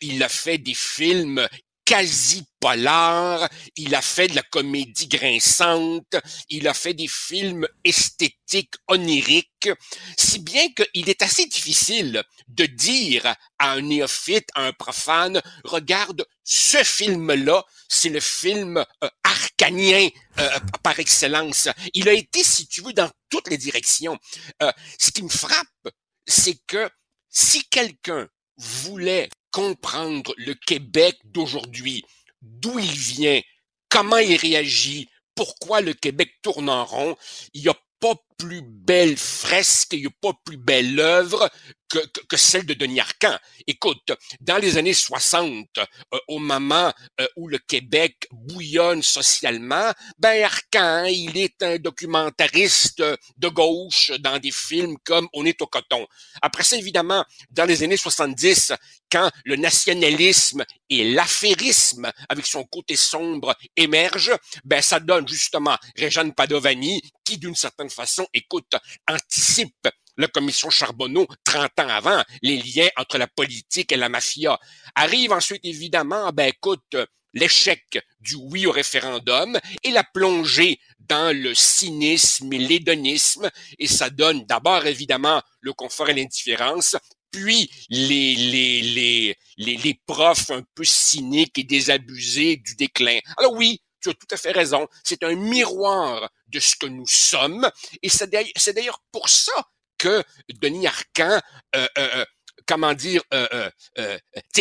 il 0.01 0.23
a 0.23 0.29
fait 0.29 0.57
des 0.57 0.73
films 0.73 1.47
quasi 1.89 2.43
polar, 2.59 3.49
il 3.75 3.95
a 3.95 4.01
fait 4.03 4.27
de 4.27 4.35
la 4.35 4.43
comédie 4.43 5.07
grinçante, 5.07 6.17
il 6.47 6.67
a 6.67 6.75
fait 6.75 6.93
des 6.93 7.07
films 7.07 7.67
esthétiques 7.83 8.75
oniriques, 8.87 9.71
si 10.15 10.37
bien 10.37 10.67
qu'il 10.73 11.09
est 11.09 11.23
assez 11.23 11.47
difficile 11.47 12.23
de 12.47 12.67
dire 12.67 13.25
à 13.57 13.71
un 13.71 13.81
néophyte, 13.81 14.49
à 14.53 14.67
un 14.67 14.71
profane, 14.71 15.41
regarde 15.63 16.27
ce 16.43 16.77
film-là, 16.83 17.65
c'est 17.87 18.09
le 18.09 18.19
film 18.19 18.77
euh, 19.03 19.09
arcanien 19.23 20.09
euh, 20.37 20.59
par 20.83 20.99
excellence. 20.99 21.69
Il 21.95 22.07
a 22.07 22.13
été, 22.13 22.43
si 22.43 22.67
tu 22.67 22.83
veux, 22.83 22.93
dans 22.93 23.09
toutes 23.29 23.49
les 23.49 23.57
directions. 23.57 24.15
Euh, 24.61 24.71
ce 24.99 25.09
qui 25.09 25.23
me 25.23 25.29
frappe, 25.29 25.87
c'est 26.27 26.59
que 26.67 26.87
si 27.29 27.67
quelqu'un 27.67 28.27
voulait 28.57 29.27
comprendre 29.51 30.33
le 30.37 30.53
Québec 30.53 31.17
d'aujourd'hui, 31.25 32.05
d'où 32.41 32.79
il 32.79 32.91
vient, 32.91 33.41
comment 33.89 34.17
il 34.17 34.35
réagit, 34.35 35.09
pourquoi 35.35 35.81
le 35.81 35.93
Québec 35.93 36.31
tourne 36.41 36.69
en 36.69 36.85
rond, 36.85 37.15
il 37.53 37.61
n'y 37.63 37.69
a 37.69 37.77
pas 37.99 38.15
plus 38.37 38.61
belle 38.61 39.17
fresque, 39.17 39.93
il 39.93 40.01
n'y 40.01 40.07
a 40.07 40.11
pas 40.21 40.33
plus 40.45 40.57
belle 40.57 40.99
œuvre 40.99 41.49
que, 41.89 41.99
que, 42.27 42.37
celle 42.37 42.65
de 42.65 42.73
Denis 42.73 42.99
Arcan. 42.99 43.37
Écoute, 43.67 44.11
dans 44.39 44.57
les 44.57 44.77
années 44.77 44.93
60, 44.93 45.67
euh, 45.77 46.17
au 46.27 46.39
moment 46.39 46.93
euh, 47.19 47.27
où 47.35 47.47
le 47.47 47.57
Québec 47.57 48.27
bouillonne 48.31 49.01
socialement, 49.03 49.91
ben 50.17 50.43
Arcan, 50.43 51.05
il 51.05 51.37
est 51.37 51.61
un 51.63 51.77
documentariste 51.77 53.03
de 53.37 53.47
gauche 53.47 54.11
dans 54.19 54.39
des 54.39 54.51
films 54.51 54.97
comme 55.03 55.27
On 55.33 55.45
est 55.45 55.61
au 55.61 55.67
coton. 55.67 56.05
Après 56.41 56.63
ça, 56.63 56.77
évidemment, 56.77 57.25
dans 57.51 57.65
les 57.65 57.83
années 57.83 57.97
70, 57.97 58.73
quand 59.11 59.29
le 59.43 59.55
nationalisme 59.55 60.63
et 60.89 61.11
l'affairisme, 61.11 62.11
avec 62.29 62.45
son 62.45 62.63
côté 62.63 62.95
sombre, 62.95 63.55
émergent, 63.75 64.37
ben 64.63 64.81
ça 64.81 64.99
donne 64.99 65.27
justement 65.27 65.77
Réjeanne 65.95 66.33
Padovani, 66.33 67.01
qui 67.23 67.37
d'une 67.37 67.55
certaine 67.55 67.89
façon, 67.89 68.27
écoute, 68.33 68.75
anticipe 69.07 69.87
la 70.19 70.27
commission 70.27 70.69
Charbonneau 70.69 71.25
30 71.45 71.79
ans 71.79 71.87
avant, 71.87 72.23
les 72.41 72.57
liens 72.57 72.89
entre 72.97 73.17
la 73.17 73.27
politique 73.27 73.91
et 73.91 73.97
la 73.97 74.09
mafia. 74.09 74.59
Arrive 74.93 75.31
ensuite 75.31 75.63
évidemment, 75.63 76.29
ben 76.33 76.49
écoute, 76.49 76.97
l'échec 77.33 77.99
du 78.19 78.35
oui 78.35 78.65
au 78.65 78.71
référendum 78.71 79.57
et 79.83 79.91
la 79.91 80.03
plongée 80.03 80.79
dans 80.99 81.35
le 81.35 81.55
cynisme 81.55 82.51
et 82.51 82.57
l'hédonisme, 82.57 83.49
et 83.79 83.87
ça 83.87 84.09
donne 84.09 84.45
d'abord 84.45 84.85
évidemment 84.85 85.41
le 85.61 85.73
confort 85.73 86.09
et 86.09 86.13
l'indifférence, 86.13 86.97
puis 87.31 87.71
les, 87.89 88.35
les, 88.35 89.35
les, 89.57 89.77
les 89.77 90.01
profs 90.05 90.49
un 90.51 90.63
peu 90.75 90.83
cyniques 90.83 91.57
et 91.57 91.63
désabusés 91.63 92.57
du 92.57 92.75
déclin. 92.75 93.19
Alors 93.37 93.53
oui, 93.53 93.81
tu 94.01 94.09
as 94.09 94.13
tout 94.13 94.27
à 94.31 94.37
fait 94.37 94.51
raison, 94.51 94.87
c'est 95.03 95.23
un 95.23 95.35
miroir 95.35 96.29
de 96.47 96.59
ce 96.59 96.75
que 96.75 96.87
nous 96.87 97.07
sommes, 97.07 97.69
et 98.01 98.09
c'est 98.09 98.29
d'ailleurs 98.73 99.01
pour 99.11 99.29
ça 99.29 99.53
que 99.99 100.23
Denis 100.61 100.87
Arcan, 100.87 101.39
euh, 101.75 101.87
euh, 101.97 102.09
euh 102.21 102.25
comment 102.65 102.93
dire, 102.93 103.23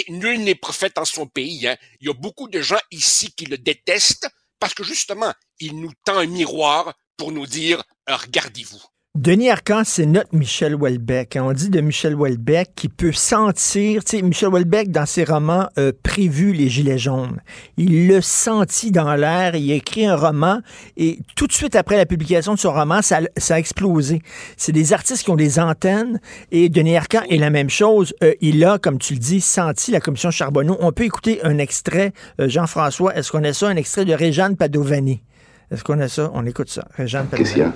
nul 0.09 0.43
n'est 0.43 0.55
prophète 0.55 0.97
en 0.97 1.05
son 1.05 1.27
pays. 1.27 1.69
Hein. 1.69 1.77
Il 2.01 2.07
y 2.07 2.11
a 2.11 2.15
beaucoup 2.15 2.49
de 2.49 2.63
gens 2.63 2.81
ici 2.91 3.33
qui 3.35 3.45
le 3.45 3.59
détestent 3.59 4.29
parce 4.59 4.73
que 4.73 4.83
justement, 4.83 5.33
il 5.61 5.79
nous 5.79 5.93
tend 6.05 6.17
un 6.17 6.27
miroir 6.27 6.95
pour 7.19 7.33
nous 7.33 7.47
dire, 7.47 7.83
regardez-vous. 8.07 8.83
Denis 9.19 9.51
Arcand, 9.51 9.83
c'est 9.85 10.07
notre 10.07 10.33
Michel 10.33 10.77
Houellebecq. 10.77 11.37
On 11.41 11.53
dit 11.53 11.71
de 11.71 11.81
Michel 11.81 12.15
Houellebecq 12.15 12.71
qui 12.77 12.89
peut 12.89 13.11
sentir, 13.11 14.05
tu 14.05 14.17
sais, 14.17 14.23
Michel 14.23 14.51
Houellebecq, 14.51 14.93
dans 14.93 15.07
ses 15.07 15.25
romans, 15.25 15.67
a 15.77 15.91
prévu 16.05 16.53
les 16.53 16.69
Gilets 16.69 16.99
jaunes. 16.99 17.41
Il 17.77 18.07
le 18.07 18.21
sentit 18.21 18.93
dans 18.93 19.17
l'air, 19.17 19.57
il 19.57 19.73
a 19.73 19.75
écrit 19.75 20.07
un 20.07 20.15
roman 20.15 20.61
et 20.97 21.19
tout 21.35 21.49
de 21.49 21.53
suite 21.53 21.75
après 21.75 21.97
la 21.97 22.07
publication 22.07 22.55
de 22.55 22.61
son 22.61 22.73
roman, 22.73 23.03
ça, 23.03 23.19
a 23.51 23.59
explosé. 23.59 24.23
C'est 24.57 24.71
des 24.71 24.93
artistes 24.93 25.25
qui 25.25 25.31
ont 25.31 25.37
des 25.37 25.59
antennes 25.59 26.21
et 26.53 26.69
Denis 26.69 26.97
Arcand 26.97 27.23
est 27.29 27.39
la 27.39 27.51
même 27.51 27.71
chose. 27.71 28.15
Euh, 28.23 28.35
il 28.41 28.65
a, 28.65 28.79
comme 28.79 28.99
tu 28.99 29.15
le 29.15 29.19
dis, 29.19 29.41
senti 29.41 29.91
la 29.91 29.99
commission 29.99 30.31
Charbonneau. 30.31 30.77
On 30.79 30.93
peut 30.93 31.03
écouter 31.03 31.41
un 31.43 31.59
extrait, 31.59 32.13
euh, 32.41 32.49
Jean-François, 32.49 33.17
est-ce 33.17 33.33
qu'on 33.33 33.43
a 33.43 33.53
ça, 33.53 33.67
un 33.67 33.75
extrait 33.75 34.05
de 34.05 34.13
Réjeanne 34.13 34.57
Padovani? 34.57 35.25
Est-ce 35.73 35.83
qu'on 35.83 35.99
a 35.99 36.07
ça? 36.07 36.31
On 36.35 36.47
écoute 36.47 36.71
ça. 36.71 36.87
Réjeanne 36.97 37.27
Padovani. 37.27 37.73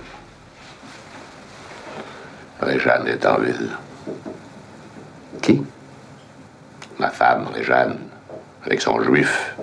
Réjeanne 2.62 3.08
est 3.08 3.26
en 3.26 3.38
ville. 3.40 3.70
Qui? 5.40 5.62
Ma 6.98 7.10
femme, 7.10 7.48
Réjeanne, 7.52 7.98
avec 8.64 8.80
son 8.80 9.02
juif. 9.02 9.54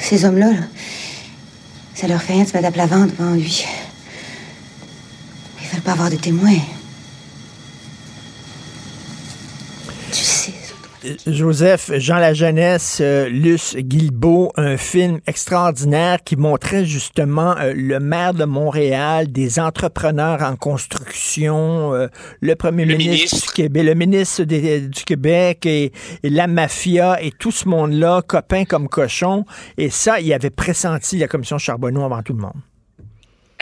Ces 0.00 0.24
hommes-là, 0.24 0.52
ça 1.94 2.08
leur 2.08 2.20
fait 2.20 2.32
rien 2.34 2.44
de 2.44 2.48
se 2.48 2.54
mettre 2.54 2.68
à 2.68 2.72
plat 2.72 2.86
devant 2.86 3.34
lui. 3.34 3.66
Ils 5.60 5.68
veulent 5.68 5.82
pas 5.82 5.92
avoir 5.92 6.10
de 6.10 6.16
témoins. 6.16 6.58
Joseph, 11.26 11.90
Jean 11.96 12.18
la 12.18 12.34
jeunesse, 12.34 12.98
euh, 13.00 13.28
Luce 13.28 13.76
Guilbeault, 13.76 14.52
un 14.56 14.76
film 14.76 15.20
extraordinaire 15.26 16.22
qui 16.22 16.36
montrait 16.36 16.84
justement 16.84 17.56
euh, 17.58 17.72
le 17.74 18.00
maire 18.00 18.34
de 18.34 18.44
Montréal, 18.44 19.30
des 19.30 19.58
entrepreneurs 19.58 20.42
en 20.42 20.56
construction, 20.56 21.94
euh, 21.94 22.08
le 22.40 22.54
premier 22.54 22.86
ministre, 22.86 23.46
du 23.46 23.52
Québec, 23.52 23.84
le 23.84 23.94
ministre 23.94 24.44
du 24.44 25.04
Québec 25.04 25.66
et, 25.66 25.92
la 26.22 26.46
mafia 26.46 27.22
et 27.22 27.30
tout 27.30 27.50
ce 27.50 27.68
monde-là, 27.68 28.22
copains 28.26 28.64
comme 28.64 28.88
cochons. 28.88 29.44
Et 29.76 29.90
ça, 29.90 30.20
il 30.20 30.32
avait 30.32 30.50
pressenti 30.50 31.18
la 31.18 31.28
commission 31.28 31.58
Charbonneau 31.58 32.04
avant 32.04 32.22
tout 32.22 32.34
le 32.34 32.40
monde 32.40 32.67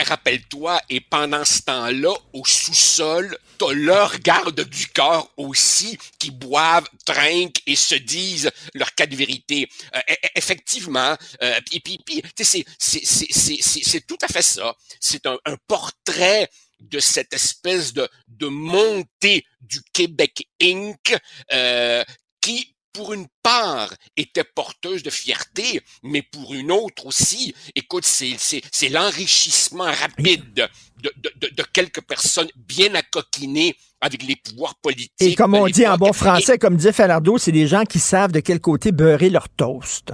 rappelle-toi, 0.03 0.79
et 0.89 1.01
pendant 1.01 1.43
ce 1.45 1.61
temps-là, 1.63 2.13
au 2.33 2.45
sous-sol, 2.45 3.37
t'as 3.57 3.73
leur 3.73 4.19
garde 4.19 4.61
du 4.61 4.87
corps 4.87 5.31
aussi 5.37 5.97
qui 6.19 6.31
boivent, 6.31 6.87
trinquent 7.05 7.61
et 7.65 7.75
se 7.75 7.95
disent 7.95 8.51
leur 8.73 8.93
cas 8.93 9.05
de 9.05 9.15
vérité. 9.15 9.67
Euh, 9.95 9.99
e, 10.09 10.13
e, 10.13 10.27
effectivement, 10.35 11.15
euh, 11.41 11.59
puis, 11.83 12.23
c'est, 12.39 14.07
tout 14.07 14.17
à 14.21 14.27
fait 14.27 14.41
ça. 14.41 14.75
C'est 14.99 15.25
un, 15.25 15.37
portrait 15.67 16.49
de 16.79 16.99
cette 16.99 17.33
espèce 17.33 17.93
de, 17.93 18.07
de 18.27 18.47
montée 18.47 19.45
du 19.61 19.81
Québec 19.93 20.47
Inc. 20.61 21.17
Euh, 21.51 22.03
qui 22.39 22.76
pour 22.97 23.13
une 23.13 23.27
part, 23.43 23.93
était 24.17 24.43
porteuse 24.43 25.03
de 25.03 25.11
fierté, 25.11 25.81
mais 26.01 26.23
pour 26.23 26.55
une 26.55 26.71
autre 26.71 27.05
aussi, 27.05 27.53
écoute, 27.75 28.05
c'est 28.05 28.89
l'enrichissement 28.89 29.83
rapide 29.83 30.51
de, 30.55 30.67
de, 31.03 31.11
de, 31.47 31.63
quelques 31.71 32.01
personnes 32.01 32.49
bien 32.55 32.95
accoquinées 32.95 33.75
avec 34.01 34.23
les 34.23 34.35
pouvoirs 34.35 34.73
politiques. 34.81 35.11
Et 35.19 35.35
comme 35.35 35.53
on 35.53 35.67
dit 35.67 35.85
en 35.85 35.95
bon 35.97 36.11
français, 36.11 36.57
comme 36.57 36.75
disait 36.75 36.91
Falardeau, 36.91 37.37
c'est 37.37 37.51
des 37.51 37.67
gens 37.67 37.83
qui 37.83 37.99
savent 37.99 38.31
de 38.31 38.39
quel 38.39 38.59
côté 38.59 38.91
beurrer 38.91 39.29
leur 39.29 39.47
toast. 39.47 40.11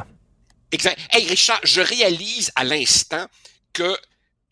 Exact. 0.74 1.00
Hey 1.14 1.26
Richard, 1.26 1.62
je 1.64 1.80
réalise 1.80 2.52
à 2.56 2.66
l'instant 2.66 3.28
que 3.72 3.96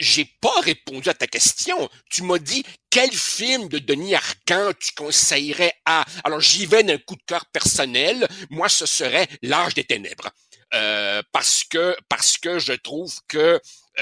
j'ai 0.02 0.26
pas 0.42 0.60
répondu 0.62 1.08
à 1.10 1.14
ta 1.14 1.28
question. 1.28 1.90
Tu 2.10 2.24
m'as 2.24 2.40
dit 2.40 2.66
quel 2.90 3.12
film 3.12 3.70
de 3.70 3.80
Denis 3.80 4.16
Arcand 4.16 4.72
tu 4.80 4.94
conseillerais 4.94 5.74
à? 5.86 6.04
Alors 6.24 6.42
j'y 6.42 6.66
vais 6.66 6.84
d'un 6.84 6.98
coup 6.98 7.16
de 7.16 7.24
cœur 7.26 7.46
personnel. 7.46 8.28
Moi, 8.50 8.68
ce 8.68 8.86
serait 8.86 9.28
L'âge 9.42 9.76
des 9.76 9.86
ténèbres. 9.86 10.30
Euh, 10.74 11.22
parce 11.32 11.64
que 11.66 11.96
parce 12.08 12.38
que 12.38 12.58
je 12.58 12.74
trouve 12.74 13.14
que 13.28 13.60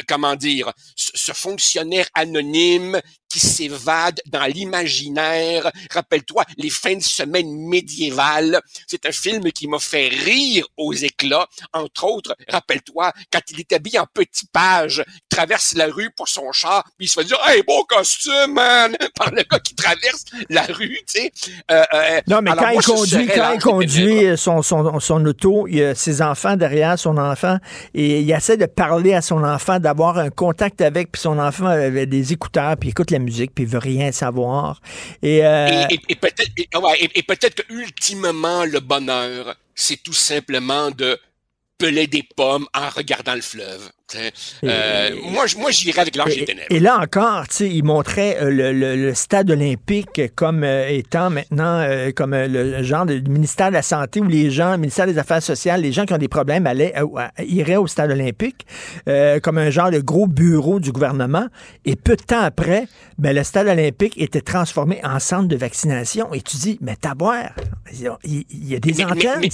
comment 0.07 0.35
dire, 0.35 0.71
ce 0.95 1.31
fonctionnaire 1.33 2.07
anonyme 2.13 2.99
qui 3.29 3.39
s'évade 3.39 4.19
dans 4.25 4.45
l'imaginaire. 4.45 5.71
Rappelle-toi, 5.91 6.43
les 6.57 6.69
fins 6.69 6.95
de 6.95 7.03
semaine 7.03 7.67
médiévales. 7.67 8.59
C'est 8.87 9.05
un 9.05 9.11
film 9.11 9.51
qui 9.51 9.67
m'a 9.67 9.79
fait 9.79 10.07
rire 10.07 10.65
aux 10.77 10.93
éclats. 10.93 11.47
Entre 11.73 12.03
autres, 12.05 12.35
rappelle-toi, 12.49 13.13
quand 13.31 13.41
il 13.51 13.59
est 13.59 13.71
habillé 13.71 13.99
en 13.99 14.07
petit 14.11 14.47
page, 14.51 15.03
traverse 15.29 15.75
la 15.75 15.85
rue 15.85 16.09
pour 16.15 16.27
son 16.27 16.51
char, 16.51 16.83
puis 16.97 17.05
il 17.05 17.09
se 17.09 17.19
fait 17.19 17.27
dire, 17.27 17.39
hey, 17.45 17.61
beau 17.61 17.83
costume, 17.85 18.53
man, 18.53 18.95
par 19.15 19.31
le 19.31 19.43
gars 19.43 19.59
qui 19.59 19.75
traverse 19.75 20.25
la 20.49 20.63
rue, 20.63 20.99
tu 21.07 21.21
sais. 21.21 21.31
Euh, 21.71 21.83
euh, 21.93 22.21
non, 22.27 22.41
mais 22.41 22.51
quand 22.57 22.69
il 22.69 22.81
conduit, 22.81 23.27
quand 23.27 23.51
il 23.53 23.61
conduit 23.61 24.37
son, 24.37 24.63
son, 24.63 24.99
son 24.99 25.25
auto, 25.25 25.67
il 25.67 25.75
y 25.75 25.83
a 25.83 25.93
ses 25.93 26.21
enfants 26.23 26.55
derrière 26.55 26.97
son 26.97 27.17
enfant, 27.17 27.57
et 27.93 28.21
il 28.21 28.31
essaie 28.31 28.57
de 28.57 28.65
parler 28.65 29.13
à 29.13 29.21
son 29.21 29.43
enfant 29.43 29.78
d'avoir 29.79 30.17
un 30.17 30.29
contact 30.29 30.81
avec, 30.81 31.11
puis 31.11 31.21
son 31.21 31.39
enfant 31.39 31.67
avait 31.67 32.05
des 32.05 32.33
écouteurs, 32.33 32.77
puis 32.77 32.89
écoute 32.89 33.11
la 33.11 33.19
musique, 33.19 33.53
puis 33.53 33.63
il 33.63 33.69
veut 33.69 33.79
rien 33.79 34.11
savoir. 34.11 34.81
Et, 35.21 35.45
euh, 35.45 35.85
et, 35.89 36.15
peut-être 36.15 36.51
et, 36.57 37.23
peut-être 37.23 37.55
que 37.55 37.73
ultimement 37.73 38.65
le 38.65 38.79
bonheur, 38.79 39.55
c'est 39.75 40.01
tout 40.01 40.13
simplement 40.13 40.91
de 40.91 41.19
peler 41.77 42.07
des 42.07 42.23
pommes 42.35 42.67
en 42.73 42.89
regardant 42.89 43.35
le 43.35 43.41
fleuve. 43.41 43.89
Euh, 44.15 45.09
moi, 45.23 45.45
moi 45.57 45.71
j'irais 45.71 46.01
avec 46.01 46.15
l'Arche 46.15 46.35
des 46.35 46.45
Ténèbres. 46.45 46.67
Et 46.69 46.79
là 46.79 46.99
encore, 46.99 47.45
il 47.59 47.83
montrait 47.83 48.37
euh, 48.41 48.49
le, 48.49 48.95
le, 48.95 49.13
stade 49.13 49.51
olympique 49.51 50.21
comme 50.35 50.63
euh, 50.63 50.87
étant 50.89 51.29
maintenant 51.29 51.85
comme 52.15 52.35
le 52.35 52.83
genre 52.83 53.05
de 53.05 53.19
ministère 53.29 53.69
de 53.69 53.73
la 53.73 53.81
Santé 53.81 54.19
où 54.21 54.25
les 54.25 54.51
gens, 54.51 54.71
le 54.71 54.77
ministère 54.77 55.05
des 55.05 55.17
Affaires 55.17 55.43
sociales, 55.43 55.81
les 55.81 55.91
gens 55.91 56.05
qui 56.05 56.13
ont 56.13 56.17
des 56.17 56.27
problèmes 56.27 56.65
allaient, 56.67 56.93
iraient 57.39 57.75
au 57.75 57.87
stade 57.87 58.11
olympique 58.11 58.65
comme 59.43 59.57
un 59.57 59.69
genre 59.69 59.91
de 59.91 59.99
gros 59.99 60.27
bureau 60.27 60.79
du 60.79 60.91
gouvernement. 60.91 61.47
Et 61.85 61.95
peu 61.95 62.15
de 62.15 62.23
temps 62.23 62.41
après, 62.41 62.87
ben, 63.17 63.35
le 63.35 63.43
stade 63.43 63.67
olympique 63.67 64.19
était 64.19 64.41
transformé 64.41 64.99
en 65.03 65.19
centre 65.19 65.47
de 65.47 65.55
vaccination. 65.55 66.33
Et 66.33 66.41
tu 66.41 66.57
dis, 66.57 66.77
mais 66.81 66.95
t'as 66.99 67.15
boire, 67.15 67.51
il, 68.23 68.45
y 68.51 68.75
a 68.75 68.79
des 68.79 69.03
antennes, 69.03 69.39
mais, 69.41 69.49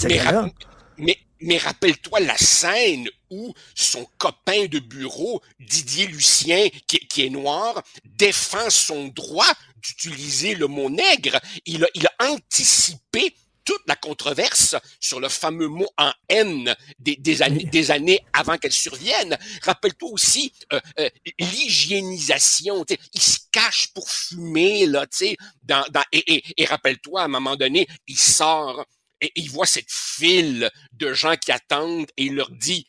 mais 0.98 1.18
rappelle-toi 1.58 2.20
la 2.22 2.38
scène 2.38 3.10
où 3.30 3.54
son 3.74 4.06
copain 4.18 4.66
de 4.66 4.80
bureau, 4.80 5.42
Didier 5.60 6.08
Lucien, 6.08 6.68
qui, 6.88 7.26
est 7.26 7.30
noir, 7.30 7.82
défend 8.06 8.70
son 8.70 9.08
droit 9.08 9.52
d'utiliser 9.78 10.56
le 10.56 10.68
mot 10.68 10.90
nègre. 10.90 11.40
Il 11.66 11.84
a, 11.84 11.88
il 11.94 12.08
a 12.08 12.32
anticipé 12.32 13.36
toute 13.66 13.82
la 13.88 13.96
controverse 13.96 14.76
sur 15.00 15.20
le 15.20 15.28
fameux 15.28 15.68
mot 15.68 15.88
en 15.98 16.12
haine 16.30 16.76
des, 17.00 17.42
années, 17.42 17.66
des 17.66 17.92
années 17.92 18.24
avant 18.32 18.58
qu'elle 18.58 18.72
survienne. 18.72 19.38
Rappelle-toi 19.64 20.10
aussi 20.12 20.54
euh, 20.72 20.80
euh, 21.00 21.10
l'hygiénisation. 21.40 22.86
Il 23.14 23.22
se 23.22 23.40
cache 23.52 23.88
pour 23.94 24.10
fumer 24.10 24.86
là, 24.86 25.08
tu 25.08 25.18
sais. 25.18 25.38
Dans, 25.64 25.84
et, 26.12 26.44
et 26.58 26.66
rappelle-toi, 26.66 27.22
à 27.22 27.26
un 27.26 27.30
moment 27.30 27.56
donné, 27.56 27.88
il 28.08 28.20
sort 28.20 28.86
et 29.26 29.32
il 29.36 29.50
voit 29.50 29.66
cette 29.66 29.92
file 29.92 30.70
de 30.94 31.14
gens 31.14 31.36
qui 31.36 31.52
attendent 31.52 32.12
et 32.18 32.26
il 32.26 32.36
leur 32.36 32.52
dit 32.52 32.88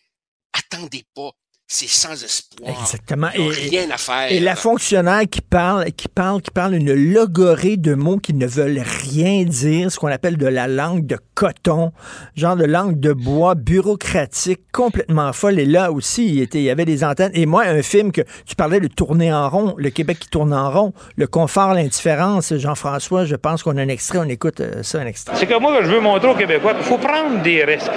attendez 0.53 1.07
pas, 1.15 1.33
c'est 1.69 1.89
sans 1.89 2.13
espoir. 2.13 2.71
Exactement. 2.81 3.29
et, 3.35 3.49
rien 3.49 3.91
à 3.91 3.97
faire. 3.97 4.31
Et 4.31 4.39
la 4.39 4.55
fonctionnaire 4.55 5.23
qui 5.29 5.41
parle, 5.41 5.91
qui 5.93 6.07
parle, 6.07 6.41
qui 6.41 6.53
parle 6.53 6.75
une 6.75 6.95
logorée 6.95 7.77
de 7.77 7.95
mots 7.95 8.19
qui 8.19 8.35
ne 8.35 8.47
veulent 8.47 8.83
rien 9.03 9.43
dire, 9.43 9.91
ce 9.91 9.99
qu'on 9.99 10.07
appelle 10.07 10.37
de 10.37 10.47
la 10.47 10.69
langue 10.69 11.07
de 11.07 11.19
coton, 11.35 11.91
genre 12.37 12.55
de 12.55 12.65
langue 12.65 13.01
de 13.01 13.13
bois 13.13 13.57
bureaucratique, 13.57 14.61
complètement 14.73 15.33
folle. 15.33 15.59
Et 15.59 15.67
là 15.67 15.91
aussi, 15.91 16.27
il, 16.29 16.41
était, 16.41 16.59
il 16.59 16.65
y 16.65 16.71
avait 16.71 16.85
des 16.85 17.03
antennes. 17.03 17.33
Et 17.35 17.47
moi, 17.47 17.65
un 17.65 17.83
film 17.83 18.13
que 18.13 18.23
tu 18.47 18.55
parlais 18.55 18.79
de 18.79 18.87
tourner 18.87 19.33
en 19.33 19.51
rond, 19.51 19.75
le 19.77 19.91
Québec 19.91 20.21
qui 20.21 20.29
tourne 20.29 20.55
en 20.55 20.71
rond, 20.71 20.93
le 21.17 21.27
confort, 21.27 21.75
l'indifférence, 21.75 22.55
Jean-François, 22.57 23.25
je 23.25 23.35
pense 23.35 23.65
qu'on 23.65 23.77
a 23.77 23.83
un 23.83 23.89
extrait, 23.89 24.19
on 24.19 24.29
écoute 24.29 24.61
euh, 24.61 24.85
ça, 24.85 25.01
un 25.01 25.07
extrait. 25.07 25.35
C'est 25.37 25.47
que 25.47 25.59
moi, 25.59 25.81
je 25.83 25.89
veux 25.89 26.01
montrer 26.01 26.29
aux 26.29 26.37
Québécois 26.37 26.75
qu'il 26.75 26.85
faut 26.85 26.99
prendre 26.99 27.43
des 27.43 27.65
risques. 27.65 27.91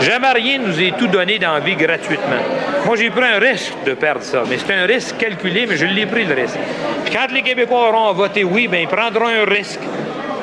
Jamais 0.00 0.32
rien 0.32 0.58
nous 0.58 0.78
est 0.78 0.94
tout 0.98 1.06
donné 1.06 1.38
dans 1.38 1.54
la 1.54 1.60
vie 1.60 1.76
gratuitement. 1.76 2.42
Moi, 2.84 2.96
j'ai 2.96 3.13
pris 3.14 3.24
un 3.24 3.38
risque 3.38 3.74
de 3.86 3.94
perdre 3.94 4.22
ça, 4.22 4.42
mais 4.48 4.58
c'est 4.58 4.74
un 4.74 4.86
risque 4.86 5.16
calculé, 5.16 5.66
mais 5.66 5.76
je 5.76 5.86
l'ai 5.86 6.06
pris 6.06 6.24
le 6.24 6.34
risque. 6.34 6.58
Puis 7.04 7.14
quand 7.14 7.32
les 7.32 7.42
Québécois 7.42 7.90
auront 7.90 8.12
voté 8.12 8.44
oui, 8.44 8.68
ben 8.68 8.80
ils 8.82 8.88
prendront 8.88 9.28
un 9.28 9.44
risque. 9.44 9.80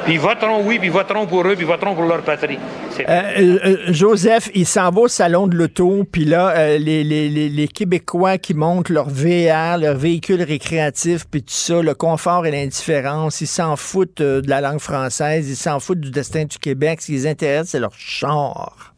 Puis 0.03 0.13
ils 0.13 0.19
voteront 0.19 0.63
oui, 0.65 0.79
puis 0.79 0.87
ils 0.87 0.91
voteront 0.91 1.27
pour 1.27 1.45
eux, 1.45 1.53
puis 1.53 1.63
ils 1.63 1.67
voteront 1.67 1.93
pour 1.93 2.05
leur 2.05 2.21
patrie. 2.23 2.57
Euh, 2.99 3.03
euh, 3.09 3.59
euh, 3.63 3.77
Joseph, 3.89 4.49
il 4.53 4.65
s'en 4.65 4.89
va 4.89 5.01
au 5.01 5.07
salon 5.07 5.47
de 5.47 5.55
l'auto, 5.55 6.05
puis 6.11 6.25
là, 6.25 6.77
les, 6.77 7.03
les, 7.03 7.29
les, 7.29 7.67
Québécois 7.67 8.37
qui 8.37 8.53
montent 8.53 8.89
leur 8.89 9.09
VR, 9.09 9.77
leur 9.77 9.95
véhicule 9.95 10.41
récréatif, 10.41 11.25
puis 11.29 11.43
tout 11.43 11.53
ça, 11.53 11.81
le 11.81 11.93
confort 11.93 12.45
et 12.45 12.51
l'indifférence, 12.51 13.41
ils 13.41 13.47
s'en 13.47 13.75
foutent 13.75 14.21
de 14.21 14.49
la 14.49 14.61
langue 14.61 14.79
française, 14.79 15.49
ils 15.49 15.55
s'en 15.55 15.79
foutent 15.79 16.01
du 16.01 16.11
destin 16.11 16.45
du 16.45 16.57
Québec. 16.57 17.01
Ce 17.01 17.07
qui 17.07 17.11
les 17.13 17.27
intéresse, 17.27 17.69
c'est 17.69 17.79
leur 17.79 17.93
char. 17.93 18.93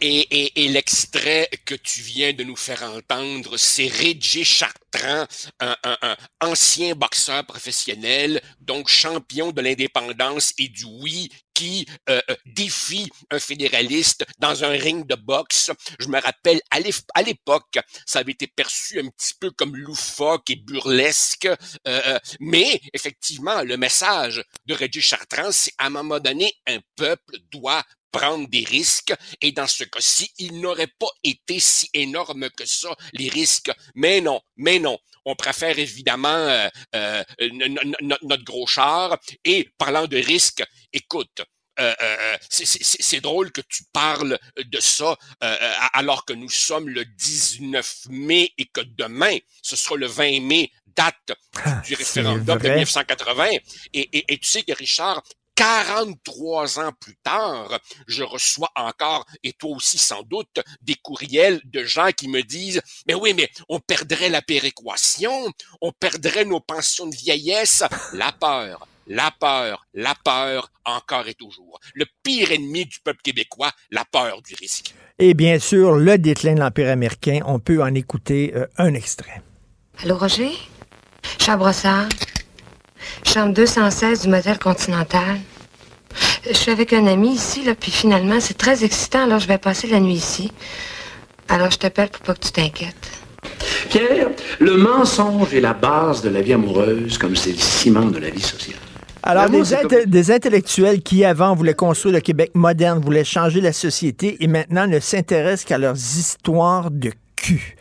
Et, 0.00 0.68
l'extrait 0.68 1.48
que 1.64 1.74
tu 1.74 2.00
viens 2.02 2.32
de 2.32 2.44
nous 2.44 2.56
faire 2.56 2.82
entendre, 2.84 3.56
c'est 3.56 3.88
Reggie 3.88 4.44
Chartrand, 4.44 5.26
un, 5.60 6.16
ancien 6.40 6.94
boxeur 6.94 7.44
professionnel, 7.44 8.40
donc 8.60 8.88
champion 8.88 9.50
de 9.50 9.60
l'indépendance 9.60 10.52
et 10.58 10.68
du 10.68 10.84
oui, 10.84 11.30
qui 11.58 11.86
euh, 12.08 12.20
euh, 12.30 12.36
défie 12.46 13.10
un 13.32 13.40
fédéraliste 13.40 14.24
dans 14.38 14.62
un 14.62 14.68
ring 14.68 15.04
de 15.08 15.16
boxe. 15.16 15.72
Je 15.98 16.06
me 16.06 16.20
rappelle, 16.20 16.60
à 16.70 17.22
l'époque, 17.22 17.80
ça 18.06 18.20
avait 18.20 18.30
été 18.30 18.46
perçu 18.46 19.00
un 19.00 19.08
petit 19.08 19.34
peu 19.40 19.50
comme 19.50 19.74
loufoque 19.74 20.50
et 20.50 20.54
burlesque, 20.56 21.48
euh, 21.88 22.18
mais 22.38 22.80
effectivement, 22.92 23.62
le 23.62 23.76
message 23.76 24.44
de 24.66 24.74
Reggie 24.74 25.02
Chartrand, 25.02 25.50
c'est 25.50 25.72
à 25.78 25.86
un 25.86 25.90
moment 25.90 26.20
donné, 26.20 26.52
un 26.68 26.78
peuple 26.94 27.38
doit 27.50 27.82
prendre 28.10 28.48
des 28.48 28.64
risques 28.64 29.14
et 29.40 29.52
dans 29.52 29.66
ce 29.66 29.84
cas-ci, 29.84 30.30
il 30.38 30.60
n'aurait 30.60 30.92
pas 30.98 31.10
été 31.22 31.60
si 31.60 31.88
énorme 31.94 32.50
que 32.50 32.66
ça, 32.66 32.94
les 33.12 33.28
risques. 33.28 33.70
Mais 33.94 34.20
non, 34.20 34.40
mais 34.56 34.78
non. 34.78 34.98
On 35.24 35.34
préfère 35.34 35.78
évidemment 35.78 36.28
euh, 36.28 36.68
euh, 36.94 37.22
notre 38.02 38.44
gros 38.44 38.66
char. 38.66 39.18
Et 39.44 39.68
parlant 39.76 40.06
de 40.06 40.16
risques, 40.16 40.64
écoute, 40.92 41.42
euh, 41.80 41.94
c'est 42.48 43.20
drôle 43.20 43.52
que 43.52 43.60
tu 43.60 43.84
parles 43.92 44.38
de 44.56 44.80
ça 44.80 45.16
alors 45.92 46.24
que 46.24 46.32
nous 46.32 46.48
sommes 46.48 46.88
le 46.88 47.04
19 47.04 48.06
mai 48.08 48.52
et 48.58 48.66
que 48.66 48.80
demain, 48.80 49.36
ce 49.62 49.76
sera 49.76 49.96
le 49.96 50.06
20 50.06 50.40
mai, 50.40 50.72
date 50.98 51.38
ah, 51.64 51.80
du 51.86 51.94
référendum 51.94 52.58
de 52.58 52.68
1980. 52.68 53.48
Et, 53.92 54.32
et, 54.32 54.38
tu 54.38 54.48
sais 54.48 54.62
que 54.62 54.72
Richard, 54.72 55.22
43 55.58 56.78
ans 56.78 56.92
plus 57.00 57.16
tard, 57.16 57.80
je 58.06 58.22
reçois 58.22 58.70
encore, 58.76 59.26
et 59.42 59.52
toi 59.54 59.72
aussi 59.74 59.98
sans 59.98 60.22
doute, 60.22 60.60
des 60.82 60.94
courriels 60.94 61.60
de 61.64 61.82
gens 61.82 62.10
qui 62.16 62.28
me 62.28 62.42
disent, 62.42 62.80
mais 63.08 63.14
oui, 63.14 63.34
mais 63.34 63.50
on 63.68 63.80
perdrait 63.80 64.28
la 64.28 64.40
péréquation, 64.40 65.50
on 65.80 65.90
perdrait 65.90 66.44
nos 66.44 66.60
pensions 66.60 67.08
de 67.08 67.16
vieillesse, 67.16 67.82
la 68.12 68.30
peur. 68.30 68.86
La 69.10 69.30
peur, 69.30 69.86
la 69.94 70.14
peur, 70.22 70.70
encore 70.84 71.26
et 71.28 71.34
toujours. 71.34 71.80
Le 71.94 72.04
pire 72.22 72.52
ennemi 72.52 72.84
du 72.84 73.00
peuple 73.00 73.22
québécois, 73.22 73.72
la 73.90 74.04
peur 74.04 74.42
du 74.42 74.54
risque. 74.54 74.94
Et 75.18 75.32
bien 75.32 75.58
sûr, 75.58 75.94
le 75.94 76.18
déclin 76.18 76.54
de 76.54 76.60
l'Empire 76.60 76.90
américain, 76.90 77.40
on 77.46 77.58
peut 77.58 77.82
en 77.82 77.94
écouter 77.94 78.52
euh, 78.54 78.66
un 78.76 78.92
extrait. 78.92 79.40
Allô, 80.02 80.18
Roger? 80.18 80.50
Charles 81.38 81.58
Brossard? 81.58 82.08
Chambre 83.24 83.54
216 83.54 84.22
du 84.22 84.28
motel 84.28 84.58
Continental. 84.58 85.38
Je 86.46 86.54
suis 86.54 86.70
avec 86.70 86.92
un 86.92 87.06
ami 87.06 87.34
ici, 87.34 87.62
là, 87.64 87.74
puis 87.74 87.90
finalement, 87.90 88.40
c'est 88.40 88.56
très 88.56 88.84
excitant, 88.84 89.24
alors 89.24 89.38
je 89.38 89.48
vais 89.48 89.58
passer 89.58 89.86
la 89.86 90.00
nuit 90.00 90.14
ici. 90.14 90.50
Alors 91.48 91.70
je 91.70 91.78
t'appelle 91.78 92.08
pour 92.08 92.22
pas 92.22 92.34
que 92.34 92.40
tu 92.40 92.52
t'inquiètes. 92.52 93.10
Pierre, 93.90 94.30
le 94.58 94.76
mensonge 94.76 95.54
est 95.54 95.60
la 95.60 95.74
base 95.74 96.22
de 96.22 96.28
la 96.28 96.40
vie 96.40 96.52
amoureuse, 96.52 97.18
comme 97.18 97.36
c'est 97.36 97.52
le 97.52 97.58
ciment 97.58 98.06
de 98.06 98.18
la 98.18 98.30
vie 98.30 98.42
sociale. 98.42 98.76
Alors, 99.22 99.46
des, 99.50 100.30
intellectuels 100.30 101.02
qui, 101.02 101.24
avant, 101.24 101.54
voulaient 101.54 101.74
construire 101.74 102.14
le 102.14 102.20
Québec 102.20 102.52
moderne, 102.54 103.00
voulaient 103.00 103.24
changer 103.24 103.60
la 103.60 103.72
société 103.72 104.36
et 104.40 104.46
maintenant 104.46 104.86
ne 104.86 105.00
s'intéressent 105.00 105.64
qu'à 105.66 105.76
leurs 105.76 105.96
histoires 105.96 106.90
de 106.90 107.12
cul. 107.36 107.76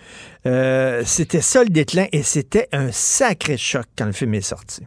Euh, 0.45 1.03
c'était 1.05 1.41
ça 1.41 1.63
le 1.63 1.69
déclin 1.69 2.07
et 2.11 2.23
c'était 2.23 2.67
un 2.71 2.91
sacré 2.91 3.57
choc 3.57 3.85
quand 3.97 4.05
le 4.05 4.11
film 4.11 4.33
est 4.33 4.41
sorti 4.41 4.81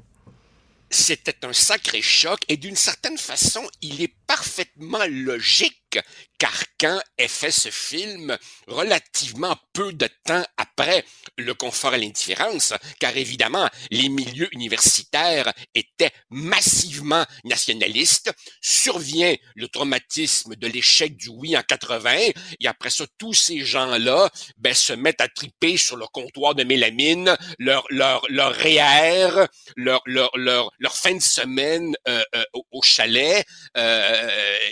c'était 0.90 1.44
un 1.44 1.52
sacré 1.52 2.02
choc 2.02 2.40
et 2.48 2.56
d'une 2.56 2.76
certaine 2.76 3.18
façon, 3.18 3.62
il 3.80 4.02
est 4.02 4.12
parfaitement 4.30 5.04
logique 5.08 5.98
car 6.38 6.62
quand 6.78 7.00
est 7.18 7.28
fait 7.28 7.50
ce 7.50 7.68
film 7.68 8.36
relativement 8.66 9.56
peu 9.74 9.92
de 9.92 10.08
temps 10.24 10.44
après 10.56 11.04
le 11.36 11.52
confort 11.52 11.92
à 11.92 11.98
l'indifférence, 11.98 12.72
car 12.98 13.14
évidemment 13.16 13.68
les 13.90 14.08
milieux 14.08 14.48
universitaires 14.52 15.52
étaient 15.74 16.12
massivement 16.30 17.26
nationalistes, 17.44 18.32
survient 18.62 19.34
le 19.54 19.68
traumatisme 19.68 20.54
de 20.56 20.66
l'échec 20.66 21.16
du 21.16 21.28
oui 21.28 21.56
en 21.56 21.62
80, 21.62 22.14
et 22.60 22.66
après 22.66 22.90
ça 22.90 23.04
tous 23.18 23.34
ces 23.34 23.60
gens-là 23.60 24.30
ben, 24.56 24.72
se 24.72 24.94
mettent 24.94 25.20
à 25.20 25.28
triper 25.28 25.76
sur 25.76 25.96
le 25.96 26.06
comptoir 26.06 26.54
de 26.54 26.64
mélamine, 26.64 27.36
leur 27.58 27.84
leur 27.90 28.24
leur 28.30 28.54
REER, 28.54 29.46
leur 29.76 30.00
leur 30.06 30.30
leur, 30.36 30.70
leur 30.78 30.96
fin 30.96 31.14
de 31.14 31.20
semaine 31.20 31.94
euh, 32.08 32.22
euh, 32.34 32.44
au, 32.72 32.80
chalet, 32.82 33.44
euh, 33.76 34.19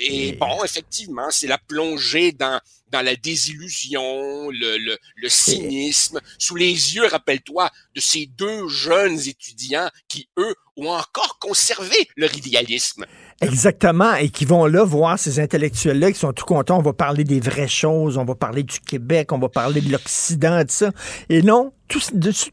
et 0.01 0.33
bon 0.33 0.65
effectivement 0.65 1.31
c'est 1.31 1.47
la 1.47 1.59
plongée 1.59 2.33
dans 2.33 2.61
dans 2.91 3.03
la 3.03 3.17
désillusion, 3.17 4.51
le, 4.51 4.79
le, 4.79 4.99
le 5.17 5.29
cynisme, 5.29 6.21
sous 6.39 6.57
les 6.57 6.95
yeux, 6.95 7.07
rappelle-toi, 7.07 7.71
de 7.95 8.01
ces 8.01 8.27
deux 8.27 8.69
jeunes 8.69 9.19
étudiants 9.21 9.91
qui, 10.09 10.29
eux, 10.39 10.55
ont 10.77 10.91
encore 10.91 11.39
conservé 11.39 11.97
leur 12.17 12.35
idéalisme. 12.35 13.05
Exactement, 13.41 14.15
et 14.15 14.31
qui 14.31 14.45
vont 14.45 14.67
là 14.67 14.83
voir 14.83 15.17
ces 15.17 15.39
intellectuels-là 15.39 16.11
qui 16.11 16.19
sont 16.19 16.33
tout 16.33 16.45
contents. 16.45 16.79
On 16.79 16.83
va 16.83 16.93
parler 16.93 17.23
des 17.23 17.39
vraies 17.39 17.69
choses, 17.69 18.19
on 18.19 18.25
va 18.25 18.35
parler 18.35 18.65
du 18.65 18.81
Québec, 18.81 19.33
on 19.33 19.39
va 19.39 19.49
parler 19.49 19.81
de 19.81 19.93
l'Occident, 19.93 20.61
tout 20.63 20.67
ça. 20.71 20.91
Et 21.29 21.43
non, 21.43 21.73
tout, 21.87 22.01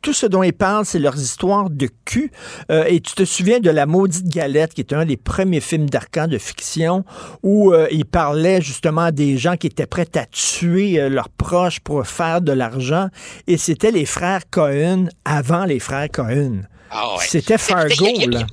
tout 0.03 0.13
ce 0.13 0.27
dont 0.27 0.43
ils 0.43 0.53
parlent, 0.53 0.85
c'est 0.85 0.99
leurs 0.99 1.19
histoires 1.19 1.71
de 1.71 1.89
cul. 2.05 2.31
Euh, 2.71 2.85
et 2.87 3.01
tu 3.01 3.15
te 3.15 3.25
souviens 3.25 3.59
de 3.59 3.71
La 3.71 3.87
Maudite 3.87 4.27
Galette, 4.27 4.75
qui 4.75 4.81
est 4.81 4.93
un 4.93 5.05
des 5.05 5.17
premiers 5.17 5.59
films 5.59 5.89
d'arcan 5.89 6.27
de 6.27 6.37
fiction, 6.37 7.03
où 7.41 7.73
euh, 7.73 7.87
ils 7.89 8.05
parlaient 8.05 8.61
justement 8.61 9.11
des 9.11 9.39
gens 9.39 9.57
qui 9.57 9.65
étaient 9.65 9.87
prêts 9.87 10.15
à 10.15 10.27
tuer 10.27 10.99
euh, 10.99 11.09
leurs 11.09 11.29
proches 11.29 11.79
pour 11.79 12.05
faire 12.05 12.41
de 12.41 12.51
l'argent. 12.51 13.07
Et 13.47 13.57
c'était 13.57 13.91
les 13.91 14.05
frères 14.05 14.47
Cohen 14.51 15.07
avant 15.25 15.65
les 15.65 15.79
frères 15.79 16.09
Cohen. 16.11 16.61
Ah 16.91 17.15
c'était 17.19 17.57
Fargo, 17.57 18.05
là. 18.27 18.45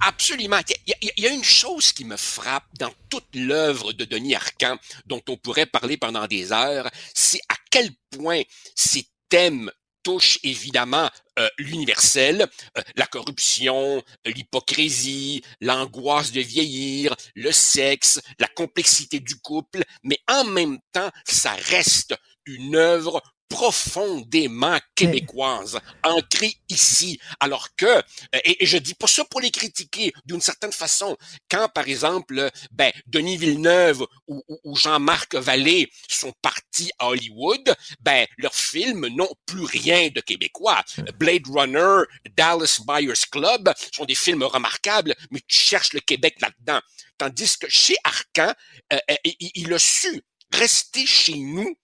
Absolument. 0.00 0.60
Il 0.86 1.22
y, 1.22 1.26
a 1.26 1.30
une 1.30 1.44
chose 1.44 1.92
qui 1.92 2.04
me 2.04 2.16
frappe 2.16 2.66
dans 2.78 2.92
toute 3.10 3.34
l'œuvre 3.34 3.92
de 3.92 4.04
Denis 4.04 4.34
Arcand, 4.34 4.78
dont 5.06 5.22
on 5.28 5.36
pourrait 5.36 5.66
parler 5.66 5.96
pendant 5.96 6.26
des 6.26 6.52
heures, 6.52 6.88
c'est 7.14 7.40
à 7.48 7.54
quel 7.70 7.90
point 8.10 8.42
ces 8.74 9.06
thèmes 9.28 9.70
touchent 10.02 10.38
évidemment 10.42 11.10
euh, 11.38 11.48
l'universel, 11.58 12.48
euh, 12.78 12.82
la 12.96 13.06
corruption, 13.06 14.02
l'hypocrisie, 14.24 15.42
l'angoisse 15.60 16.32
de 16.32 16.40
vieillir, 16.40 17.14
le 17.34 17.52
sexe, 17.52 18.20
la 18.38 18.48
complexité 18.48 19.20
du 19.20 19.38
couple, 19.40 19.82
mais 20.02 20.18
en 20.28 20.44
même 20.44 20.78
temps, 20.92 21.10
ça 21.24 21.52
reste 21.52 22.14
une 22.46 22.76
œuvre 22.76 23.22
profondément 23.50 24.78
québécoise, 24.94 25.78
ancrée 26.04 26.56
ici, 26.68 27.20
alors 27.40 27.68
que, 27.76 27.84
euh, 27.84 28.02
et, 28.44 28.64
je 28.64 28.78
dis 28.78 28.94
pas 28.94 29.08
ça 29.08 29.24
pour 29.24 29.40
les 29.40 29.50
critiquer 29.50 30.12
d'une 30.24 30.40
certaine 30.40 30.72
façon, 30.72 31.16
quand 31.50 31.68
par 31.68 31.88
exemple, 31.88 32.48
ben, 32.70 32.92
Denis 33.06 33.36
Villeneuve 33.36 34.06
ou, 34.28 34.42
ou 34.64 34.76
Jean-Marc 34.76 35.34
Vallée 35.34 35.90
sont 36.08 36.32
partis 36.40 36.90
à 36.98 37.08
Hollywood, 37.08 37.74
ben, 38.00 38.24
leurs 38.38 38.54
films 38.54 39.08
n'ont 39.08 39.34
plus 39.46 39.64
rien 39.64 40.08
de 40.14 40.20
québécois. 40.20 40.82
Blade 41.18 41.48
Runner, 41.48 42.04
Dallas 42.36 42.80
Buyers 42.86 43.26
Club 43.30 43.72
sont 43.92 44.04
des 44.04 44.14
films 44.14 44.44
remarquables, 44.44 45.14
mais 45.32 45.40
tu 45.46 45.58
cherches 45.58 45.92
le 45.92 46.00
Québec 46.00 46.36
là-dedans. 46.40 46.80
Tandis 47.18 47.58
que 47.58 47.68
chez 47.68 47.96
Arcan, 48.04 48.54
euh, 48.92 48.98
euh, 49.10 49.16
il 49.24 49.74
a 49.74 49.78
su 49.78 50.22
rester 50.52 51.04
chez 51.04 51.34
nous 51.34 51.76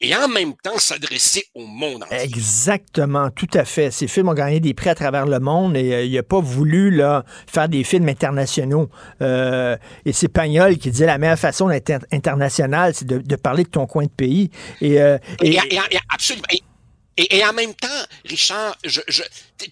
et 0.00 0.14
en 0.14 0.28
même 0.28 0.54
temps 0.56 0.78
s'adresser 0.78 1.46
au 1.54 1.66
monde 1.66 2.04
entier. 2.04 2.18
Exactement, 2.20 3.30
tout 3.30 3.48
à 3.54 3.64
fait. 3.64 3.90
Ces 3.90 4.06
films 4.06 4.28
ont 4.28 4.34
gagné 4.34 4.60
des 4.60 4.74
prix 4.74 4.90
à 4.90 4.94
travers 4.94 5.26
le 5.26 5.40
monde 5.40 5.76
et 5.76 5.92
euh, 5.92 6.04
il 6.04 6.12
n'a 6.12 6.22
pas 6.22 6.40
voulu 6.40 6.90
là, 6.90 7.24
faire 7.46 7.68
des 7.68 7.82
films 7.82 8.08
internationaux. 8.08 8.88
Euh, 9.22 9.76
et 10.04 10.12
c'est 10.12 10.28
Pagnol 10.28 10.78
qui 10.78 10.90
disait 10.90 11.06
la 11.06 11.18
meilleure 11.18 11.38
façon 11.38 11.68
d'être 11.68 11.92
international, 12.12 12.94
c'est 12.94 13.06
de, 13.06 13.36
parler 13.36 13.64
de 13.64 13.68
ton 13.68 13.86
coin 13.86 14.04
de 14.04 14.10
pays. 14.10 14.50
Et, 14.80 15.00
euh, 15.00 15.18
absolument. 16.12 16.46
Et, 17.20 17.44
en 17.44 17.52
même 17.52 17.74
temps, 17.74 17.88
Richard, 18.24 18.76
je, 18.84 19.00
je, 19.08 19.24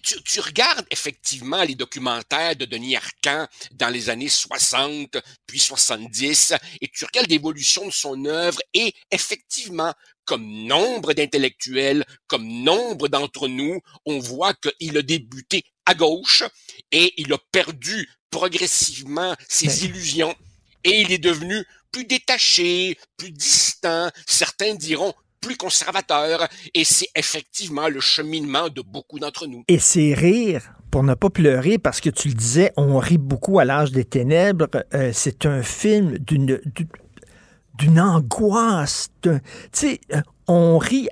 tu, 0.03 0.21
tu, 0.21 0.39
regardes 0.41 0.85
effectivement 0.91 1.63
les 1.63 1.75
documentaires 1.75 2.57
de 2.57 2.65
Denis 2.65 2.97
Arcand 2.97 3.47
dans 3.71 3.87
les 3.87 4.09
années 4.09 4.27
60, 4.27 5.15
puis 5.45 5.59
70, 5.59 6.53
et 6.81 6.89
tu 6.89 7.05
regardes 7.05 7.29
l'évolution 7.29 7.85
de 7.85 7.93
son 7.93 8.25
œuvre, 8.25 8.59
et 8.73 8.93
effectivement, 9.11 9.93
comme 10.27 10.45
nombre 10.45 11.13
d'intellectuels, 11.13 12.05
comme 12.27 12.45
nombre 12.45 13.07
d'entre 13.07 13.47
nous, 13.47 13.79
on 14.05 14.19
voit 14.19 14.53
qu'il 14.53 14.97
a 14.97 15.01
débuté 15.01 15.63
à 15.85 15.95
gauche 15.95 16.43
et 16.91 17.13
il 17.17 17.33
a 17.33 17.37
perdu 17.51 18.07
progressivement 18.29 19.33
ses 19.47 19.85
illusions 19.85 20.35
et 20.83 21.01
il 21.01 21.11
est 21.11 21.17
devenu 21.17 21.65
plus 21.91 22.05
détaché, 22.05 22.97
plus 23.15 23.31
distant, 23.31 24.11
certains 24.27 24.75
diront 24.75 25.13
plus 25.39 25.55
conservateur 25.55 26.47
et 26.73 26.83
c'est 26.83 27.09
effectivement 27.15 27.87
le 27.87 28.01
cheminement 28.01 28.67
de 28.67 28.81
beaucoup 28.81 29.19
d'entre 29.19 29.47
nous. 29.47 29.63
Et 29.69 29.79
c'est 29.79 30.13
rire 30.13 30.73
pour 30.91 31.03
ne 31.03 31.13
pas 31.13 31.29
pleurer 31.29 31.77
parce 31.77 32.01
que 32.01 32.09
tu 32.09 32.27
le 32.27 32.33
disais, 32.33 32.73
on 32.75 32.97
rit 32.97 33.17
beaucoup 33.17 33.59
à 33.59 33.65
l'âge 33.65 33.91
des 33.91 34.05
ténèbres. 34.05 34.67
Euh, 34.93 35.11
c'est 35.13 35.45
un 35.45 35.63
film 35.63 36.17
d'une 36.17 36.59
d'une 37.77 37.99
angoisse. 37.99 39.09
Tu 39.21 39.29
sais, 39.71 39.99
euh, 40.13 40.21
on 40.47 40.77
rit 40.77 41.09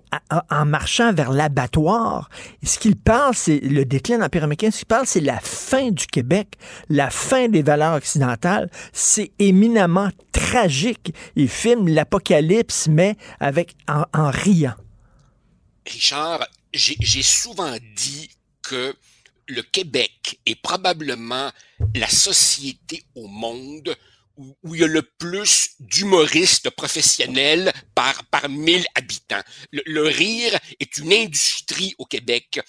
en 0.49 0.65
marchant 0.65 1.13
vers 1.13 1.31
l'abattoir. 1.31 2.29
Ce 2.63 2.79
qu'il 2.79 2.95
parle, 2.95 3.35
c'est 3.35 3.59
le 3.59 3.83
déclin 3.83 4.15
de 4.15 4.21
l'Empire 4.21 4.45
américain. 4.45 4.71
Ce 4.71 4.77
qu'il 4.77 4.87
parle, 4.87 5.05
c'est 5.05 5.19
la 5.19 5.39
fin 5.41 5.91
du 5.91 6.07
Québec, 6.07 6.55
la 6.89 7.09
fin 7.09 7.49
des 7.49 7.61
valeurs 7.61 7.95
occidentales. 7.95 8.69
C'est 8.93 9.31
éminemment 9.39 10.09
tragique. 10.31 11.13
Il 11.35 11.49
filme 11.49 11.89
l'apocalypse, 11.89 12.87
mais 12.87 13.17
avec 13.41 13.75
en, 13.87 14.05
riant. 14.31 14.75
Richard, 15.85 16.47
j'ai 16.71 17.23
souvent 17.23 17.75
dit 17.95 18.29
que 18.61 18.95
le 19.47 19.61
Québec 19.61 20.39
est 20.45 20.59
probablement 20.59 21.51
la 21.93 22.07
société 22.07 23.03
au 23.15 23.27
monde 23.27 23.95
où, 24.37 24.75
il 24.75 24.81
y 24.81 24.83
a 24.83 24.87
le 24.87 25.01
plus 25.01 25.71
d'humoristes 25.79 26.69
professionnels 26.69 27.73
par, 27.93 28.23
par 28.25 28.49
mille 28.49 28.85
habitants. 28.95 29.43
Le, 29.71 30.07
rire 30.07 30.57
est 30.79 30.97
une 30.97 31.13
industrie 31.13 31.95
au 31.97 32.05
Québec. 32.05 32.59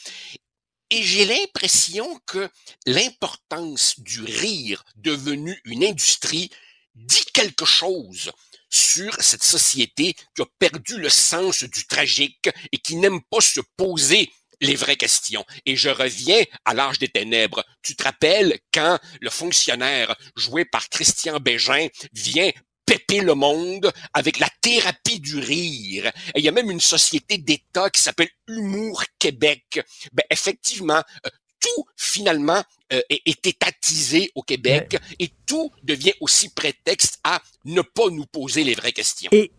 Et 0.90 1.02
j'ai 1.02 1.24
l'impression 1.24 2.20
que 2.26 2.48
l'importance 2.86 3.98
du 3.98 4.22
rire 4.22 4.84
devenu 4.97 5.60
une 5.64 5.84
industrie 5.84 6.51
dit 6.94 7.24
quelque 7.32 7.64
chose 7.64 8.30
sur 8.70 9.14
cette 9.20 9.43
société 9.43 10.14
qui 10.34 10.43
a 10.43 10.47
perdu 10.59 10.98
le 10.98 11.09
sens 11.09 11.64
du 11.64 11.86
tragique 11.86 12.48
et 12.72 12.78
qui 12.78 12.97
n'aime 12.97 13.20
pas 13.30 13.40
se 13.40 13.60
poser 13.76 14.30
les 14.60 14.74
vraies 14.74 14.96
questions. 14.96 15.44
Et 15.64 15.76
je 15.76 15.88
reviens 15.88 16.42
à 16.64 16.74
l'âge 16.74 16.98
des 16.98 17.08
ténèbres. 17.08 17.64
Tu 17.82 17.96
te 17.96 18.04
rappelles 18.04 18.58
quand 18.72 18.98
le 19.20 19.30
fonctionnaire 19.30 20.14
joué 20.36 20.64
par 20.64 20.88
Christian 20.88 21.38
Bégin 21.38 21.88
vient 22.12 22.50
péper 22.86 23.20
le 23.20 23.34
monde 23.34 23.92
avec 24.14 24.38
la 24.38 24.48
thérapie 24.60 25.20
du 25.20 25.38
rire? 25.38 26.06
Et 26.34 26.38
il 26.38 26.44
y 26.44 26.48
a 26.48 26.52
même 26.52 26.70
une 26.70 26.80
société 26.80 27.38
d'État 27.38 27.90
qui 27.90 28.02
s'appelle 28.02 28.30
Humour 28.48 29.04
Québec. 29.18 29.80
Ben, 30.12 30.24
effectivement, 30.30 31.02
euh, 31.26 31.30
tout 31.60 31.84
finalement 31.96 32.62
euh, 32.92 33.00
est 33.08 33.46
étatisé 33.46 34.30
au 34.34 34.42
Québec 34.42 34.96
et 35.18 35.30
tout 35.46 35.72
devient 35.82 36.12
aussi 36.20 36.50
prétexte 36.50 37.18
à 37.24 37.42
ne 37.64 37.82
pas 37.82 38.08
nous 38.10 38.26
poser 38.26 38.62
les 38.62 38.74
vraies 38.74 38.92
questions. 38.92 39.30
Et 39.32 39.50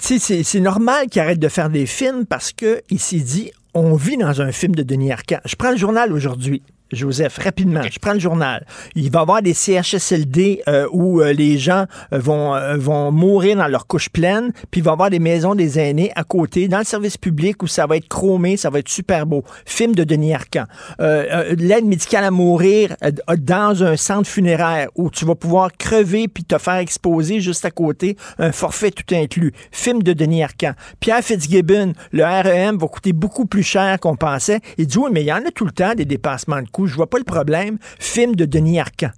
c'est 0.00 0.60
normal 0.60 1.08
qu'il 1.08 1.20
arrête 1.20 1.38
de 1.38 1.48
faire 1.48 1.70
des 1.70 1.86
films 1.86 2.26
parce 2.26 2.52
qu'il 2.52 2.98
s'est 2.98 3.20
dit 3.20 3.52
on 3.74 3.94
vit 3.94 4.16
dans 4.16 4.40
un 4.42 4.52
film 4.52 4.74
de 4.74 4.82
Denis 4.82 5.12
Arcand. 5.12 5.40
Je 5.44 5.56
prends 5.56 5.70
le 5.70 5.76
journal 5.76 6.12
aujourd'hui. 6.12 6.62
Joseph, 6.92 7.38
rapidement, 7.38 7.82
je 7.90 7.98
prends 7.98 8.12
le 8.12 8.20
journal. 8.20 8.64
Il 8.94 9.10
va 9.10 9.20
y 9.20 9.22
avoir 9.22 9.42
des 9.42 9.54
CHSLD 9.54 10.62
euh, 10.68 10.86
où 10.92 11.20
euh, 11.20 11.32
les 11.32 11.58
gens 11.58 11.86
euh, 12.12 12.18
vont, 12.18 12.54
vont 12.78 13.10
mourir 13.10 13.56
dans 13.56 13.66
leur 13.66 13.86
couche 13.86 14.08
pleine, 14.10 14.52
puis 14.70 14.80
il 14.80 14.84
va 14.84 14.90
y 14.90 14.92
avoir 14.92 15.10
des 15.10 15.18
maisons 15.18 15.54
des 15.54 15.78
aînés 15.78 16.12
à 16.14 16.24
côté, 16.24 16.68
dans 16.68 16.78
le 16.78 16.84
service 16.84 17.16
public 17.16 17.62
où 17.62 17.66
ça 17.66 17.86
va 17.86 17.96
être 17.96 18.08
chromé, 18.08 18.56
ça 18.56 18.70
va 18.70 18.78
être 18.78 18.88
super 18.88 19.26
beau. 19.26 19.42
Film 19.64 19.94
de 19.94 20.04
Denis 20.04 20.34
Arcand. 20.34 20.64
L'aide 20.98 21.84
médicale 21.84 22.24
à 22.24 22.30
mourir 22.30 22.94
dans 23.38 23.82
un 23.82 23.96
centre 23.96 24.28
funéraire 24.28 24.88
où 24.94 25.10
tu 25.10 25.24
vas 25.24 25.34
pouvoir 25.34 25.70
crever 25.76 26.28
puis 26.28 26.44
te 26.44 26.58
faire 26.58 26.76
exposer 26.76 27.40
juste 27.40 27.64
à 27.64 27.70
côté, 27.70 28.16
un 28.38 28.52
forfait 28.52 28.90
tout 28.90 29.14
inclus. 29.14 29.52
Film 29.70 30.02
de 30.02 30.12
Denis 30.12 30.42
Arcand. 30.42 30.72
Pierre 31.00 31.22
Fitzgibbon, 31.22 31.92
le 32.12 32.24
REM 32.24 32.78
va 32.78 32.86
coûter 32.86 33.12
beaucoup 33.12 33.46
plus 33.46 33.62
cher 33.62 33.98
qu'on 34.00 34.16
pensait. 34.16 34.60
Il 34.78 34.86
dit, 34.86 34.98
oui, 34.98 35.10
mais 35.12 35.22
il 35.22 35.26
y 35.26 35.32
en 35.32 35.44
a 35.44 35.50
tout 35.50 35.64
le 35.64 35.72
temps 35.72 35.94
des 35.94 36.04
dépassements 36.04 36.60
de 36.60 36.68
coûts 36.68 36.81
je 36.86 36.94
vois 36.94 37.10
pas 37.10 37.18
le 37.18 37.24
problème. 37.24 37.78
Film 37.98 38.34
de 38.36 38.44
Denis 38.44 38.80
Arcand. 38.80 39.10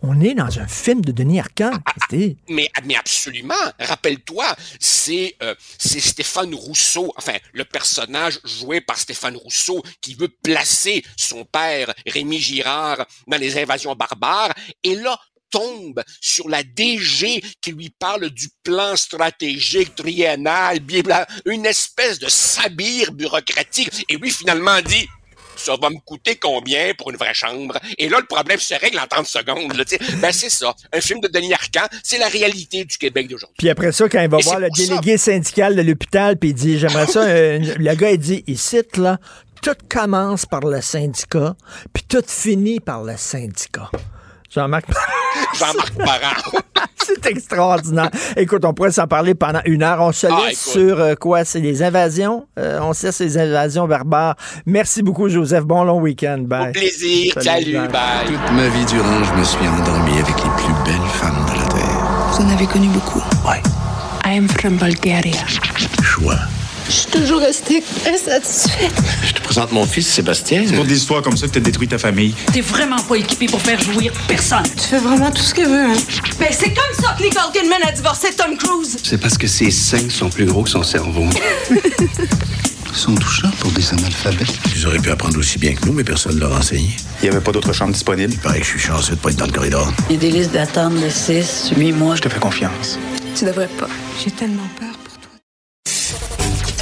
On 0.00 0.20
est 0.20 0.34
dans 0.34 0.60
un 0.60 0.68
film 0.68 1.00
de 1.00 1.10
Denis 1.10 1.40
Arcand. 1.40 1.72
Ah, 1.74 1.80
ah, 1.86 2.16
mais, 2.48 2.70
mais 2.84 2.94
absolument. 2.94 3.54
Rappelle-toi, 3.80 4.46
c'est 4.78 5.34
euh, 5.42 5.56
c'est 5.76 5.98
Stéphane 5.98 6.54
Rousseau, 6.54 7.12
enfin 7.16 7.36
le 7.52 7.64
personnage 7.64 8.38
joué 8.44 8.80
par 8.80 8.96
Stéphane 8.96 9.36
Rousseau 9.36 9.82
qui 10.00 10.14
veut 10.14 10.28
placer 10.28 11.04
son 11.16 11.44
père 11.44 11.92
Rémi 12.06 12.38
Girard 12.38 13.04
dans 13.26 13.38
les 13.38 13.58
invasions 13.58 13.96
barbares. 13.96 14.54
Et 14.84 14.94
là, 14.94 15.18
tombe 15.50 16.02
sur 16.20 16.48
la 16.48 16.62
DG 16.62 17.42
qui 17.60 17.72
lui 17.72 17.90
parle 17.90 18.30
du 18.30 18.48
plan 18.62 18.96
stratégique 18.96 19.94
triennal, 19.94 20.78
une 21.46 21.66
espèce 21.66 22.18
de 22.18 22.28
sabire 22.28 23.12
bureaucratique. 23.12 24.04
Et 24.08 24.16
lui, 24.16 24.30
finalement, 24.30 24.80
dit, 24.82 25.08
ça 25.58 25.76
va 25.80 25.90
me 25.90 25.98
coûter 26.04 26.36
combien 26.36 26.94
pour 26.94 27.10
une 27.10 27.16
vraie 27.16 27.34
chambre? 27.34 27.78
Et 27.98 28.08
là, 28.08 28.18
le 28.20 28.26
problème 28.26 28.58
se 28.58 28.74
règle 28.74 28.98
en 28.98 29.06
30 29.06 29.26
secondes. 29.26 29.76
Là, 29.76 29.84
ben, 30.18 30.32
c'est 30.32 30.50
ça. 30.50 30.74
Un 30.92 31.00
film 31.00 31.20
de 31.20 31.28
Denis 31.28 31.52
Arcand, 31.54 31.86
c'est 32.02 32.18
la 32.18 32.28
réalité 32.28 32.84
du 32.84 32.96
Québec 32.96 33.28
d'aujourd'hui. 33.28 33.56
Puis 33.58 33.70
après 33.70 33.92
ça, 33.92 34.08
quand 34.08 34.20
il 34.20 34.28
va 34.28 34.38
voir 34.38 34.60
le 34.60 34.68
délégué 34.70 35.18
syndical 35.18 35.76
de 35.76 35.82
l'hôpital, 35.82 36.36
puis 36.38 36.50
il 36.50 36.54
dit, 36.54 36.78
j'aimerais 36.78 37.06
ça, 37.06 37.22
euh, 37.22 37.58
le 37.58 37.94
gars, 37.94 38.10
il 38.10 38.18
dit, 38.18 38.44
il 38.46 38.58
cite, 38.58 38.96
là, 38.96 39.18
tout 39.62 39.76
commence 39.88 40.46
par 40.46 40.60
le 40.60 40.80
syndicat, 40.80 41.56
puis 41.92 42.04
tout 42.08 42.22
finit 42.26 42.80
par 42.80 43.02
le 43.02 43.16
syndicat. 43.16 43.90
Jean-Marc 44.50 44.86
Jean-Marc 45.54 45.94
Parent. 45.96 46.60
c'est 47.22 47.30
extraordinaire. 47.30 48.10
Écoute, 48.36 48.64
on 48.64 48.72
pourrait 48.72 48.92
s'en 48.92 49.06
parler 49.06 49.34
pendant 49.34 49.60
une 49.64 49.82
heure. 49.82 50.00
On 50.00 50.12
se 50.12 50.26
ah, 50.26 50.46
laisse 50.46 50.58
sur 50.60 51.00
euh, 51.00 51.14
quoi? 51.14 51.44
C'est 51.44 51.60
les 51.60 51.82
invasions? 51.82 52.46
Euh, 52.58 52.80
on 52.82 52.92
sait 52.92 53.10
les 53.20 53.38
invasions 53.38 53.86
barbares. 53.86 54.36
Merci 54.66 55.02
beaucoup, 55.02 55.28
Joseph. 55.28 55.64
Bon 55.64 55.84
long 55.84 56.00
week-end. 56.00 56.44
Bye. 56.46 56.68
Au 56.68 56.72
plaisir. 56.72 57.34
Salut, 57.40 57.74
bye. 57.74 58.26
Toute 58.26 58.52
ma 58.52 58.68
vie 58.68 58.84
durant, 58.86 59.24
je 59.24 59.34
me 59.34 59.44
suis 59.44 59.66
endormi 59.68 60.12
avec 60.12 60.36
les 60.36 60.50
plus 60.56 60.74
belles 60.84 61.08
femmes 61.12 61.44
de 61.46 61.60
la 61.60 61.66
Terre. 61.66 62.30
Vous 62.32 62.44
en 62.44 62.48
avez 62.50 62.66
connu 62.66 62.88
beaucoup? 62.88 63.22
Ouais. 63.46 63.62
I 64.24 64.36
am 64.36 64.48
from 64.48 64.76
Bulgaria. 64.76 65.46
Choix. 66.02 66.36
Je 66.88 66.92
suis 66.92 67.06
toujours 67.06 67.40
restée 67.40 67.82
insatisfaite. 68.06 68.92
Je 69.26 69.32
te 69.34 69.42
présente 69.42 69.72
mon 69.72 69.84
fils, 69.84 70.06
Sébastien. 70.08 70.64
C'est 70.66 70.74
pour 70.74 70.84
des 70.84 70.96
histoires 70.96 71.22
comme 71.22 71.36
ça 71.36 71.46
que 71.46 71.52
t'as 71.52 71.60
détruit 71.60 71.88
ta 71.88 71.98
famille. 71.98 72.34
T'es 72.52 72.60
vraiment 72.60 73.00
pas 73.02 73.16
équipé 73.16 73.46
pour 73.46 73.60
faire 73.60 73.80
jouir 73.80 74.12
personne. 74.26 74.62
Tu 74.76 74.88
fais 74.88 74.98
vraiment 74.98 75.30
tout 75.30 75.42
ce 75.42 75.54
qu'elle 75.54 75.68
veut, 75.68 75.84
hein? 75.86 75.96
Ben, 76.38 76.48
c'est 76.50 76.72
comme 76.72 77.04
ça 77.04 77.14
que 77.18 77.22
Nicole 77.22 77.52
Kidman 77.52 77.80
a 77.86 77.92
divorcé 77.92 78.28
Tom 78.36 78.56
Cruise. 78.56 78.96
C'est 79.02 79.18
parce 79.18 79.36
que 79.36 79.46
ses 79.46 79.70
seins 79.70 80.08
sont 80.08 80.30
plus 80.30 80.46
gros 80.46 80.62
que 80.62 80.70
son 80.70 80.82
cerveau. 80.82 81.26
Ils 81.70 82.96
sont 82.96 83.14
touchants 83.14 83.50
pour 83.60 83.70
des 83.72 83.92
analphabètes. 83.92 84.58
Ils 84.74 84.86
auraient 84.86 84.98
pu 84.98 85.10
apprendre 85.10 85.38
aussi 85.38 85.58
bien 85.58 85.74
que 85.74 85.84
nous, 85.86 85.92
mais 85.92 86.04
personne 86.04 86.34
ne 86.36 86.40
leur 86.40 86.52
a 86.54 86.58
enseigné. 86.58 86.96
Il 87.22 87.28
n'y 87.28 87.28
avait 87.36 87.44
pas 87.44 87.52
d'autre 87.52 87.72
chambre 87.72 87.92
disponible. 87.92 88.32
Il 88.32 88.38
paraît 88.40 88.58
que 88.60 88.64
je 88.64 88.70
suis 88.70 88.80
chanceux 88.80 89.14
de 89.14 89.20
pas 89.20 89.30
être 89.30 89.36
dans 89.36 89.46
le 89.46 89.52
corridor. 89.52 89.92
Il 90.08 90.14
y 90.14 90.16
a 90.16 90.20
des 90.20 90.30
listes 90.30 90.52
d'attente 90.52 90.94
de 90.94 91.08
6, 91.08 91.72
8 91.76 91.92
mois. 91.92 92.16
Je 92.16 92.22
te 92.22 92.28
fais 92.28 92.40
confiance. 92.40 92.98
Tu 93.36 93.44
devrais 93.44 93.68
pas. 93.68 93.88
J'ai 94.24 94.30
tellement 94.30 94.68
peur. 94.80 94.87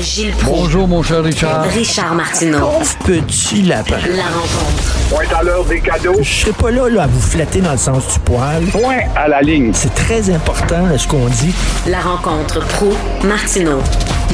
Gilles 0.00 0.32
Proulx. 0.32 0.62
Bonjour, 0.62 0.88
mon 0.88 1.02
cher 1.02 1.22
Richard. 1.22 1.64
Richard 1.64 2.14
Martineau. 2.14 2.70
Petit 3.04 3.62
lapin. 3.62 3.98
La 4.16 4.24
rencontre. 4.32 5.10
Point 5.10 5.38
à 5.38 5.42
l'heure 5.42 5.64
des 5.66 5.80
cadeaux. 5.80 6.14
Je 6.22 6.24
serai 6.24 6.52
pas 6.52 6.70
là, 6.70 6.88
là 6.88 7.02
à 7.02 7.06
vous 7.06 7.20
flatter 7.20 7.60
dans 7.60 7.72
le 7.72 7.76
sens 7.76 8.14
du 8.14 8.20
poil. 8.20 8.64
Point 8.72 9.00
à 9.14 9.28
la 9.28 9.42
ligne. 9.42 9.72
C'est 9.74 9.94
très 9.94 10.30
important 10.30 10.86
là, 10.86 10.96
ce 10.96 11.06
qu'on 11.06 11.26
dit. 11.26 11.54
La 11.86 12.00
rencontre 12.00 12.66
pro 12.76 12.88
martineau 13.26 13.80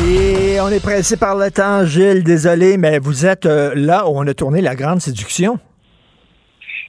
Et 0.09 0.61
on 0.61 0.69
est 0.69 0.83
pressé 0.83 1.17
par 1.17 1.37
le 1.37 1.51
temps, 1.51 1.85
Gilles. 1.85 2.23
Désolé, 2.23 2.77
mais 2.79 3.01
vous 3.01 3.27
êtes 3.27 3.47
euh, 3.47 3.73
là 3.75 4.07
où 4.07 4.13
on 4.15 4.27
a 4.29 4.35
tourné 4.35 4.61
La 4.61 4.77
Grande 4.77 5.01
Séduction. 5.01 5.59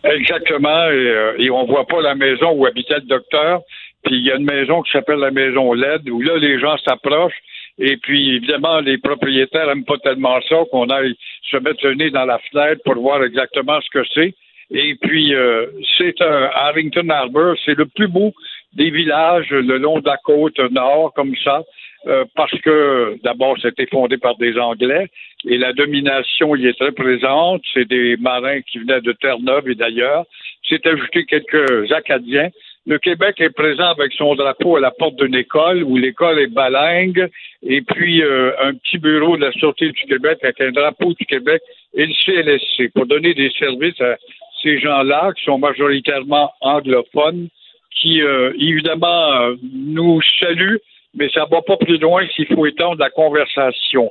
Exactement. 0.04 0.86
Et, 0.90 1.10
euh, 1.10 1.34
et 1.40 1.50
on 1.50 1.66
voit 1.66 1.88
pas 1.88 2.02
la 2.02 2.14
maison 2.14 2.52
où 2.52 2.68
habitait 2.68 3.00
le 3.02 3.08
docteur. 3.08 3.62
Puis 4.04 4.18
il 4.18 4.26
y 4.26 4.32
a 4.32 4.36
une 4.36 4.46
maison 4.46 4.84
qui 4.84 4.92
s'appelle 4.92 5.20
la 5.20 5.32
maison 5.32 5.74
LED 5.74 6.10
où 6.10 6.22
là, 6.22 6.38
les 6.38 6.60
gens 6.60 6.78
s'approchent. 6.86 7.34
Et 7.80 7.98
puis, 7.98 8.36
évidemment, 8.36 8.80
les 8.80 8.98
propriétaires 8.98 9.68
n'aiment 9.68 9.86
pas 9.86 9.98
tellement 10.00 10.40
ça 10.50 10.64
qu'on 10.72 10.90
aille 10.90 11.16
se 11.44 11.58
mettre 11.58 11.86
le 11.86 11.94
nez 11.94 12.10
dans 12.10 12.26
la 12.26 12.40
fenêtre 12.40 12.82
pour 12.84 12.96
voir 12.96 13.24
exactement 13.24 13.80
ce 13.82 13.90
que 13.90 14.04
c'est. 14.14 14.34
Et 14.72 14.96
puis, 14.96 15.34
euh, 15.34 15.68
c'est 15.98 16.22
un 16.22 16.50
Harrington 16.54 17.08
Harbour, 17.10 17.56
c'est 17.66 17.78
le 17.78 17.86
plus 17.86 18.08
beau 18.08 18.34
des 18.74 18.90
villages 18.90 19.50
le 19.50 19.78
long 19.78 20.00
de 20.00 20.06
la 20.06 20.18
côte 20.18 20.60
nord, 20.72 21.14
comme 21.14 21.36
ça, 21.44 21.64
euh, 22.08 22.26
parce 22.36 22.58
que, 22.62 23.18
d'abord, 23.24 23.58
c'était 23.62 23.88
fondé 23.88 24.18
par 24.18 24.38
des 24.38 24.58
Anglais, 24.58 25.08
et 25.46 25.58
la 25.58 25.74
domination 25.74 26.56
y 26.56 26.68
est 26.68 26.78
très 26.78 26.92
présente. 26.92 27.62
C'est 27.74 27.88
des 27.88 28.18
marins 28.18 28.62
qui 28.62 28.80
venaient 28.80 29.02
de 29.02 29.14
Terre-Neuve 29.14 29.70
et 29.70 29.76
d'ailleurs. 29.76 30.26
C'est 30.68 30.86
ajouté 30.86 31.26
quelques 31.26 31.92
Acadiens. 31.92 32.50
Le 32.88 32.98
Québec 33.00 33.36
est 33.40 33.50
présent 33.50 33.90
avec 33.90 34.14
son 34.14 34.34
drapeau 34.36 34.78
à 34.78 34.80
la 34.80 34.92
porte 34.92 35.18
d'une 35.18 35.36
école 35.36 35.84
où 35.84 35.98
l'école 35.98 36.40
est 36.40 36.48
balingue. 36.48 37.30
Et 37.62 37.82
puis 37.82 38.24
euh, 38.24 38.52
un 38.62 38.74
petit 38.74 38.98
bureau 38.98 39.36
de 39.36 39.46
la 39.46 39.52
Sûreté 39.52 39.92
du 39.92 40.04
Québec 40.06 40.40
avec 40.42 40.62
un 40.62 40.72
drapeau 40.72 41.14
du 41.14 41.26
Québec 41.26 41.62
et 41.94 42.06
le 42.06 42.14
CLSC 42.14 42.94
pour 42.94 43.06
donner 43.06 43.34
des 43.34 43.52
services 43.60 44.00
à 44.00 44.16
ces 44.64 44.80
gens-là 44.80 45.34
qui 45.38 45.44
sont 45.44 45.58
majoritairement 45.58 46.52
anglophones 46.62 47.50
qui 47.92 48.22
euh, 48.22 48.54
évidemment 48.58 49.34
euh, 49.34 49.56
nous 49.74 50.22
saluent 50.40 50.80
mais 51.18 51.30
ça 51.34 51.46
va 51.52 51.62
pas 51.62 51.78
plus 51.78 51.98
loin 51.98 52.26
s'il 52.36 52.48
faut 52.48 52.66
étendre 52.66 53.00
la 53.00 53.10
conversation. 53.10 54.10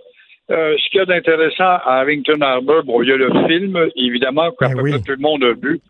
Euh, 0.51 0.77
ce 0.79 0.91
qu'il 0.91 0.99
y 0.99 1.03
a 1.03 1.07
d'intéressant 1.07 1.65
à 1.65 2.01
Harrington 2.01 2.41
Harbour, 2.41 2.85
bon, 2.85 3.03
il 3.03 3.09
y 3.09 3.13
a 3.13 3.17
le 3.17 3.31
film, 3.49 3.79
évidemment, 3.97 4.51
qu'à 4.53 4.69
peu 4.69 4.83
près 4.83 5.01
tout 5.01 5.13
le 5.13 5.17
monde 5.19 5.43
a 5.43 5.53
vu, 5.53 5.81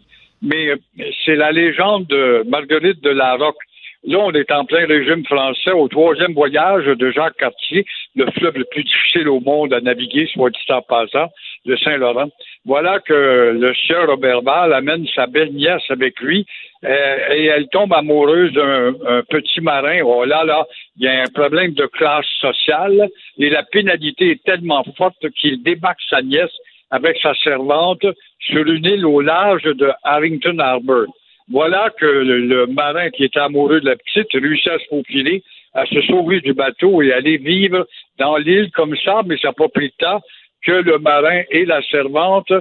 mais 0.43 0.69
euh, 0.69 0.77
c'est 1.25 1.37
la 1.37 1.53
légende 1.53 2.07
de 2.07 2.45
Marguerite 2.49 3.03
de 3.03 3.11
la 3.11 3.35
Roque. 3.35 3.57
Là, 4.05 4.19
on 4.21 4.33
est 4.33 4.53
en 4.53 4.65
plein 4.65 4.87
régime 4.87 5.25
français 5.25 5.73
au 5.73 5.89
troisième 5.89 6.33
voyage 6.33 6.85
de 6.85 7.11
Jacques 7.11 7.39
Cartier, 7.39 7.85
le 8.15 8.31
fleuve 8.31 8.57
le 8.57 8.65
plus 8.65 8.85
difficile 8.85 9.29
au 9.29 9.41
monde 9.41 9.73
à 9.73 9.81
naviguer, 9.81 10.29
soit 10.33 10.51
dit 10.51 10.73
en 10.73 10.81
passant, 10.83 11.29
le 11.65 11.77
Saint-Laurent. 11.77 12.31
Voilà 12.65 13.01
que 13.01 13.57
le 13.59 13.75
sieur 13.75 14.07
Robert 14.09 14.43
Val 14.43 14.73
amène 14.73 15.07
sa 15.15 15.27
belle 15.27 15.53
nièce 15.53 15.83
avec 15.89 16.21
lui 16.21 16.47
euh, 16.85 17.17
et 17.35 17.47
elle 17.47 17.69
tombe 17.69 17.93
amoureuse 17.93 18.53
d'un 18.53 18.95
un 19.07 19.23
petit 19.23 19.61
marin. 19.61 20.01
Oh 20.05 20.25
là 20.25 20.45
là, 20.45 20.67
il 20.97 21.05
y 21.05 21.09
a 21.09 21.23
un 21.23 21.33
problème 21.33 21.73
de 21.73 21.87
classe 21.87 22.27
sociale 22.41 23.09
et 23.39 23.51
la 23.51 23.65
pénalité 23.65 24.31
est 24.33 24.45
tellement 24.45 24.85
forte 24.97 25.31
qu'il 25.31 25.63
débarque 25.63 26.01
sa 26.09 26.23
nièce 26.23 26.55
avec 26.91 27.17
sa 27.23 27.35
servante 27.35 28.07
sur 28.41 28.67
une 28.67 28.85
île 28.85 29.07
au 29.07 29.21
large 29.21 29.65
de 29.65 29.91
Harrington 30.05 30.59
Harbour. 30.59 31.07
Voilà 31.51 31.91
que 31.99 32.07
le, 32.07 32.67
marin 32.67 33.11
qui 33.11 33.25
était 33.25 33.41
amoureux 33.41 33.81
de 33.81 33.87
la 33.87 33.97
petite 33.97 34.33
réussit 34.33 34.69
à 34.69 34.79
se 34.79 34.87
faufiler, 34.89 35.43
à 35.75 35.87
se 35.87 36.01
sauver 36.03 36.41
du 36.41 36.55
bateau 36.55 37.03
et 37.03 37.13
aller 37.13 37.37
vivre 37.37 37.87
dans 38.19 38.37
l'île 38.37 38.71
comme 38.73 38.97
ça, 39.05 39.23
mais 39.25 39.37
ça 39.39 39.49
n'a 39.49 39.53
pas 39.53 39.69
pris 39.69 39.89
de 39.89 39.95
temps 39.99 40.21
que 40.67 40.73
le 40.73 40.99
marin 40.99 41.43
et 41.51 41.65
la 41.65 41.81
servante 41.83 42.53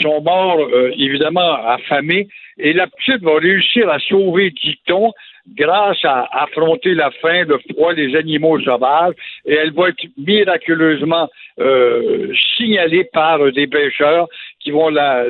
sont 0.00 0.20
morts, 0.22 0.60
euh, 0.60 0.90
évidemment, 0.98 1.54
affamés, 1.66 2.26
et 2.58 2.72
la 2.72 2.88
petite 2.88 3.22
va 3.22 3.38
réussir 3.38 3.88
à 3.88 4.00
sauver 4.00 4.52
Titon 4.52 5.12
grâce 5.56 6.02
à 6.04 6.26
affronter 6.42 6.94
la 6.94 7.10
faim, 7.10 7.44
le 7.46 7.58
froid, 7.70 7.92
les 7.92 8.16
animaux 8.16 8.58
sauvages, 8.60 9.14
et 9.44 9.54
elle 9.54 9.72
va 9.72 9.88
être 9.88 10.04
miraculeusement 10.16 11.28
euh, 11.60 12.32
signalée 12.56 13.04
par 13.12 13.52
des 13.52 13.66
pêcheurs 13.66 14.28
qui 14.60 14.70
vont 14.70 14.88
la, 14.88 15.24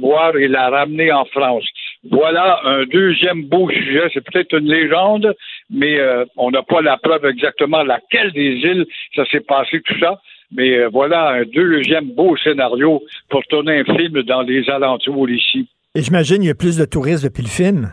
voir 0.00 0.36
et 0.36 0.48
la 0.48 0.70
ramener 0.70 1.12
en 1.12 1.24
France. 1.26 1.64
Voilà 2.10 2.60
un 2.64 2.84
deuxième 2.84 3.44
beau 3.44 3.70
sujet. 3.70 4.08
C'est 4.12 4.24
peut-être 4.24 4.58
une 4.58 4.68
légende, 4.68 5.34
mais 5.70 6.00
euh, 6.00 6.24
on 6.36 6.50
n'a 6.50 6.62
pas 6.62 6.80
la 6.80 6.96
preuve 6.96 7.26
exactement 7.26 7.82
laquelle 7.82 8.32
des 8.32 8.54
îles 8.54 8.86
ça 9.14 9.24
s'est 9.26 9.40
passé 9.40 9.80
tout 9.82 9.98
ça. 10.00 10.18
Mais 10.54 10.78
euh, 10.78 10.88
voilà 10.92 11.30
un 11.30 11.44
deuxième 11.44 12.10
beau 12.10 12.36
scénario 12.36 13.02
pour 13.28 13.42
tourner 13.44 13.80
un 13.80 13.96
film 13.96 14.22
dans 14.22 14.42
les 14.42 14.68
alentours 14.68 15.28
ici. 15.28 15.68
Et 15.94 16.02
j'imagine 16.02 16.42
il 16.42 16.46
y 16.46 16.50
a 16.50 16.54
plus 16.54 16.78
de 16.78 16.84
touristes 16.84 17.24
depuis 17.24 17.42
le 17.42 17.48
film. 17.48 17.92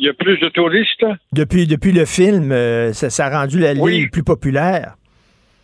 Il 0.00 0.04
y 0.06 0.08
a 0.08 0.12
plus 0.14 0.38
de 0.38 0.48
touristes? 0.48 1.04
Depuis, 1.32 1.66
depuis 1.66 1.90
le 1.90 2.04
film, 2.04 2.52
euh, 2.52 2.92
ça, 2.92 3.10
ça 3.10 3.26
a 3.26 3.40
rendu 3.40 3.58
la 3.58 3.72
Oui. 3.72 4.06
plus 4.06 4.22
populaire. 4.22 4.94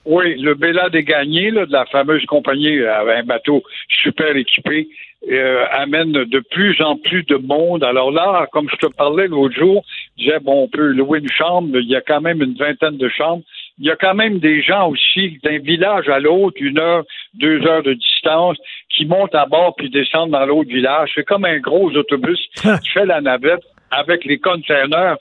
Oui, 0.05 0.35
le 0.41 0.55
Bella 0.55 0.91
des 0.91 1.05
Gagnés, 1.05 1.51
là, 1.53 1.67
de 1.67 1.73
la 1.73 1.87
fameuse 1.87 2.25
compagnie 2.27 2.79
euh, 2.79 2.93
avec 3.01 3.19
un 3.19 3.23
bateau 3.25 3.63
super 3.89 4.35
équipé, 4.37 4.89
euh, 5.31 5.65
amène 5.71 6.13
de 6.13 6.41
plus 6.51 6.79
en 6.83 6.97
plus 6.97 7.23
de 7.23 7.37
monde. 7.37 7.85
Alors 7.85 8.11
là, 8.11 8.47
comme 8.53 8.69
je 8.71 8.77
te 8.87 8.93
parlais 8.93 9.29
l'autre 9.29 9.55
jour, 9.55 9.85
je 10.19 10.25
disais, 10.25 10.41
bon, 10.41 10.65
on 10.65 10.69
peut 10.69 10.89
louer 10.89 11.21
une 11.21 11.31
chambre, 11.31 11.79
il 11.79 11.89
y 11.89 11.95
a 11.97 12.01
quand 12.03 12.21
même 12.21 12.43
une 12.43 12.55
vingtaine 12.55 12.99
de 12.99 13.09
chambres. 13.09 13.45
Il 13.79 13.87
y 13.87 13.91
a 13.91 13.97
quand 13.97 14.15
même 14.15 14.41
des 14.41 14.63
gens 14.63 14.89
aussi 14.91 15.39
d'un 15.45 15.59
village 15.59 16.09
à 16.09 16.19
l'autre, 16.19 16.57
une 16.61 16.79
heure, 16.79 17.05
deux 17.35 17.65
heures 17.67 17.83
de 17.85 17.95
distance, 17.95 18.57
qui 18.91 19.07
montent 19.07 19.35
à 19.35 19.47
bord 19.47 19.75
puis 19.77 19.91
descendent 19.91 20.31
dans 20.33 20.45
l'autre 20.45 20.69
village. 20.71 21.11
C'est 21.15 21.25
comme 21.25 21.45
un 21.45 21.59
gros 21.61 21.91
autobus 21.93 22.39
qui 22.83 22.89
fait 22.91 23.07
la 23.07 23.21
navette 23.21 23.63
avec 23.97 24.25
les 24.25 24.39
containers. 24.39 25.17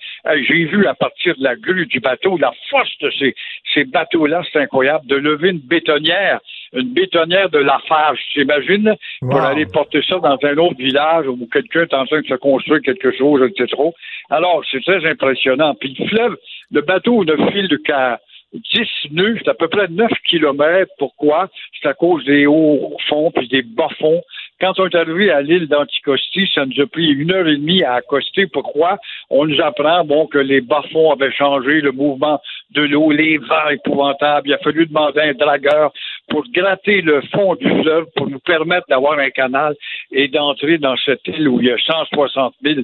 J'ai 0.47 0.65
vu 0.65 0.85
à 0.87 0.93
partir 0.93 1.35
de 1.37 1.43
la 1.43 1.55
grue 1.55 1.85
du 1.85 1.99
bateau 1.99 2.37
la 2.37 2.51
force 2.69 2.91
de 3.01 3.11
ces, 3.19 3.35
ces 3.73 3.83
bateaux-là, 3.85 4.41
c'est 4.51 4.59
incroyable, 4.59 5.05
de 5.07 5.15
lever 5.15 5.49
une 5.49 5.59
bétonnière, 5.59 6.39
une 6.73 6.93
bétonnière 6.93 7.49
de 7.49 7.59
Lafarge, 7.59 8.19
j'imagine, 8.33 8.95
pour 9.21 9.35
Wow. 9.35 9.45
aller 9.45 9.65
porter 9.65 10.01
ça 10.07 10.17
dans 10.19 10.37
un 10.43 10.57
autre 10.57 10.77
village 10.77 11.27
où 11.27 11.47
quelqu'un 11.51 11.81
est 11.83 11.93
en 11.93 12.05
train 12.05 12.21
de 12.21 12.27
se 12.27 12.35
construire 12.35 12.81
quelque 12.81 13.11
chose, 13.17 13.39
je 13.41 13.45
ne 13.45 13.53
sais 13.57 13.67
trop. 13.67 13.93
Alors, 14.29 14.63
c'est 14.71 14.83
très 14.83 15.05
impressionnant. 15.09 15.75
Puis 15.75 15.95
le 15.97 16.07
fleuve, 16.07 16.37
le 16.71 16.81
bateau 16.81 17.23
ne 17.23 17.35
file 17.51 17.77
qu'à 17.85 18.19
10 18.53 19.11
nœuds, 19.11 19.37
c'est 19.39 19.49
à 19.49 19.53
peu 19.55 19.67
près 19.67 19.87
9 19.89 20.11
kilomètres. 20.27 20.91
Pourquoi? 20.99 21.49
C'est 21.81 21.89
à 21.89 21.93
cause 21.93 22.23
des 22.25 22.45
hauts 22.45 22.97
fonds 23.07 23.31
puis 23.31 23.47
des 23.47 23.61
bas 23.63 23.89
fonds. 23.99 24.21
Quand 24.63 24.79
on 24.79 24.87
est 24.87 24.95
arrivé 24.95 25.29
à 25.29 25.41
l'île 25.41 25.67
d'Anticosti, 25.67 26.49
ça 26.55 26.65
nous 26.65 26.81
a 26.81 26.87
pris 26.87 27.11
une 27.11 27.33
heure 27.33 27.49
et 27.49 27.57
demie 27.57 27.83
à 27.83 27.95
accoster. 27.95 28.47
Pourquoi? 28.47 28.97
On 29.29 29.45
nous 29.45 29.59
apprend 29.59 30.05
bon 30.05 30.25
que 30.25 30.37
les 30.37 30.61
bas-fonds 30.61 31.11
avaient 31.11 31.33
changé, 31.33 31.81
le 31.81 31.91
mouvement 31.91 32.39
de 32.71 32.83
l'eau, 32.83 33.11
les 33.11 33.39
vents 33.39 33.69
épouvantables. 33.69 34.47
Il 34.47 34.53
a 34.53 34.59
fallu 34.59 34.85
demander 34.85 35.19
à 35.19 35.23
un 35.23 35.33
dragueur 35.33 35.91
pour 36.29 36.45
gratter 36.49 37.01
le 37.01 37.21
fond 37.33 37.55
du 37.55 37.67
fleuve 37.81 38.05
pour 38.15 38.29
nous 38.29 38.39
permettre 38.39 38.87
d'avoir 38.87 39.19
un 39.19 39.31
canal 39.31 39.75
et 40.13 40.29
d'entrer 40.29 40.77
dans 40.77 40.95
cette 40.95 41.27
île 41.27 41.49
où 41.49 41.59
il 41.59 41.67
y 41.67 41.71
a 41.71 41.77
160 41.77 42.55
000 42.63 42.79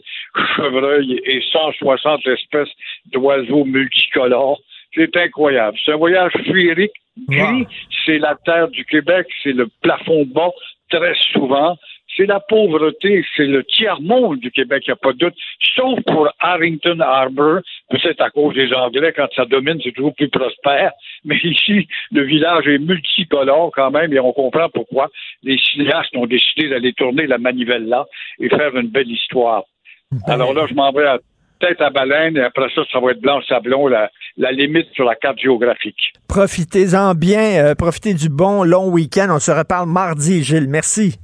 chevreuils 0.57 1.21
et 1.23 1.41
160 1.49 2.27
espèces 2.27 2.73
d'oiseaux 3.13 3.63
multicolores. 3.63 4.59
C'est 4.95 5.15
incroyable. 5.15 5.77
C'est 5.85 5.93
un 5.93 5.97
voyage 5.97 6.33
féerique. 6.43 6.91
Gris, 7.29 7.67
c'est 8.05 8.17
la 8.17 8.35
terre 8.45 8.67
du 8.69 8.83
Québec, 8.85 9.27
c'est 9.43 9.51
le 9.51 9.67
plafond 9.81 10.25
bas 10.25 10.51
très 10.89 11.13
souvent. 11.31 11.77
C'est 12.17 12.25
la 12.25 12.39
pauvreté, 12.39 13.23
c'est 13.37 13.45
le 13.45 13.63
tiers-monde 13.63 14.39
du 14.39 14.51
Québec, 14.51 14.83
il 14.87 14.89
n'y 14.89 14.93
a 14.93 14.97
pas 14.97 15.13
de 15.13 15.19
doute. 15.19 15.35
Sauf 15.75 15.99
pour 16.07 16.27
Harrington 16.39 16.99
Harbour, 16.99 17.59
peut-être 17.89 18.21
à 18.21 18.29
cause 18.29 18.55
des 18.55 18.73
Anglais, 18.73 19.13
quand 19.15 19.27
ça 19.35 19.45
domine, 19.45 19.79
c'est 19.83 19.91
toujours 19.91 20.15
plus 20.15 20.27
prospère. 20.27 20.91
Mais 21.25 21.37
ici, 21.43 21.87
le 22.11 22.23
village 22.23 22.67
est 22.67 22.79
multicolore 22.79 23.71
quand 23.73 23.91
même, 23.91 24.11
et 24.11 24.19
on 24.19 24.33
comprend 24.33 24.69
pourquoi 24.69 25.09
les 25.43 25.57
cinéastes 25.57 26.15
ont 26.15 26.25
décidé 26.25 26.69
d'aller 26.69 26.93
tourner 26.93 27.27
la 27.27 27.37
manivelle 27.37 27.87
là 27.87 28.05
et 28.39 28.49
faire 28.49 28.75
une 28.75 28.89
belle 28.89 29.11
histoire. 29.11 29.63
Alors 30.27 30.53
là, 30.53 30.65
je 30.67 30.73
m'en 30.73 30.91
vais 30.91 31.05
à 31.05 31.19
tête 31.59 31.81
à 31.81 31.89
baleine, 31.89 32.37
et 32.37 32.41
après 32.41 32.67
ça, 32.73 32.81
ça 32.91 32.99
va 32.99 33.11
être 33.11 33.21
blanc 33.21 33.39
sablon, 33.47 33.87
la, 33.87 34.09
la 34.37 34.51
limite 34.51 34.87
sur 34.93 35.05
la 35.05 35.15
carte 35.15 35.39
géographique. 35.39 36.13
Profitez-en 36.27 37.13
bien, 37.13 37.63
euh, 37.63 37.75
profitez 37.75 38.13
du 38.13 38.29
bon 38.29 38.63
long 38.63 38.89
week-end. 38.89 39.27
On 39.29 39.39
se 39.39 39.51
reparle 39.51 39.89
mardi, 39.89 40.43
Gilles. 40.43 40.69
Merci. 40.69 41.19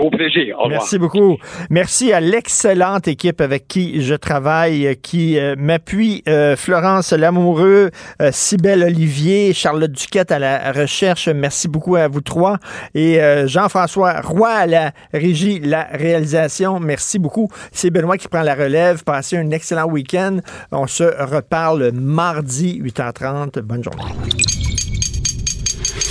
Au 0.00 0.10
plaisir. 0.10 0.56
Au 0.58 0.64
revoir. 0.64 0.80
Merci 0.80 0.98
beaucoup. 0.98 1.36
Merci 1.68 2.12
à 2.12 2.20
l'excellente 2.20 3.06
équipe 3.08 3.40
avec 3.40 3.68
qui 3.68 4.02
je 4.02 4.14
travaille, 4.14 4.96
qui 5.02 5.38
euh, 5.38 5.54
m'appuie. 5.58 6.22
euh, 6.28 6.56
Florence 6.56 7.12
Lamoureux, 7.12 7.90
euh, 8.22 8.30
Cybelle 8.32 8.82
Olivier, 8.84 9.52
Charlotte 9.52 9.90
Duquette 9.92 10.32
à 10.32 10.38
la 10.38 10.72
recherche. 10.72 11.28
Merci 11.28 11.68
beaucoup 11.68 11.96
à 11.96 12.08
vous 12.08 12.20
trois. 12.20 12.58
Et 12.94 13.20
euh, 13.20 13.46
Jean-François 13.46 14.20
Roy 14.20 14.48
à 14.50 14.66
la 14.66 14.92
régie, 15.12 15.60
la 15.60 15.86
réalisation. 15.92 16.80
Merci 16.80 17.18
beaucoup. 17.18 17.48
C'est 17.72 17.90
Benoît 17.90 18.16
qui 18.16 18.28
prend 18.28 18.42
la 18.42 18.54
relève. 18.54 19.04
Passez 19.04 19.36
un 19.36 19.50
excellent 19.50 19.86
week-end. 19.86 20.38
On 20.72 20.86
se 20.86 21.04
reparle 21.04 21.90
mardi 21.92 22.80
8h30. 22.82 23.60
Bonne 23.60 23.84
journée. 23.84 24.04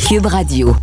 Cube 0.07 0.25
Radio. 0.25 0.75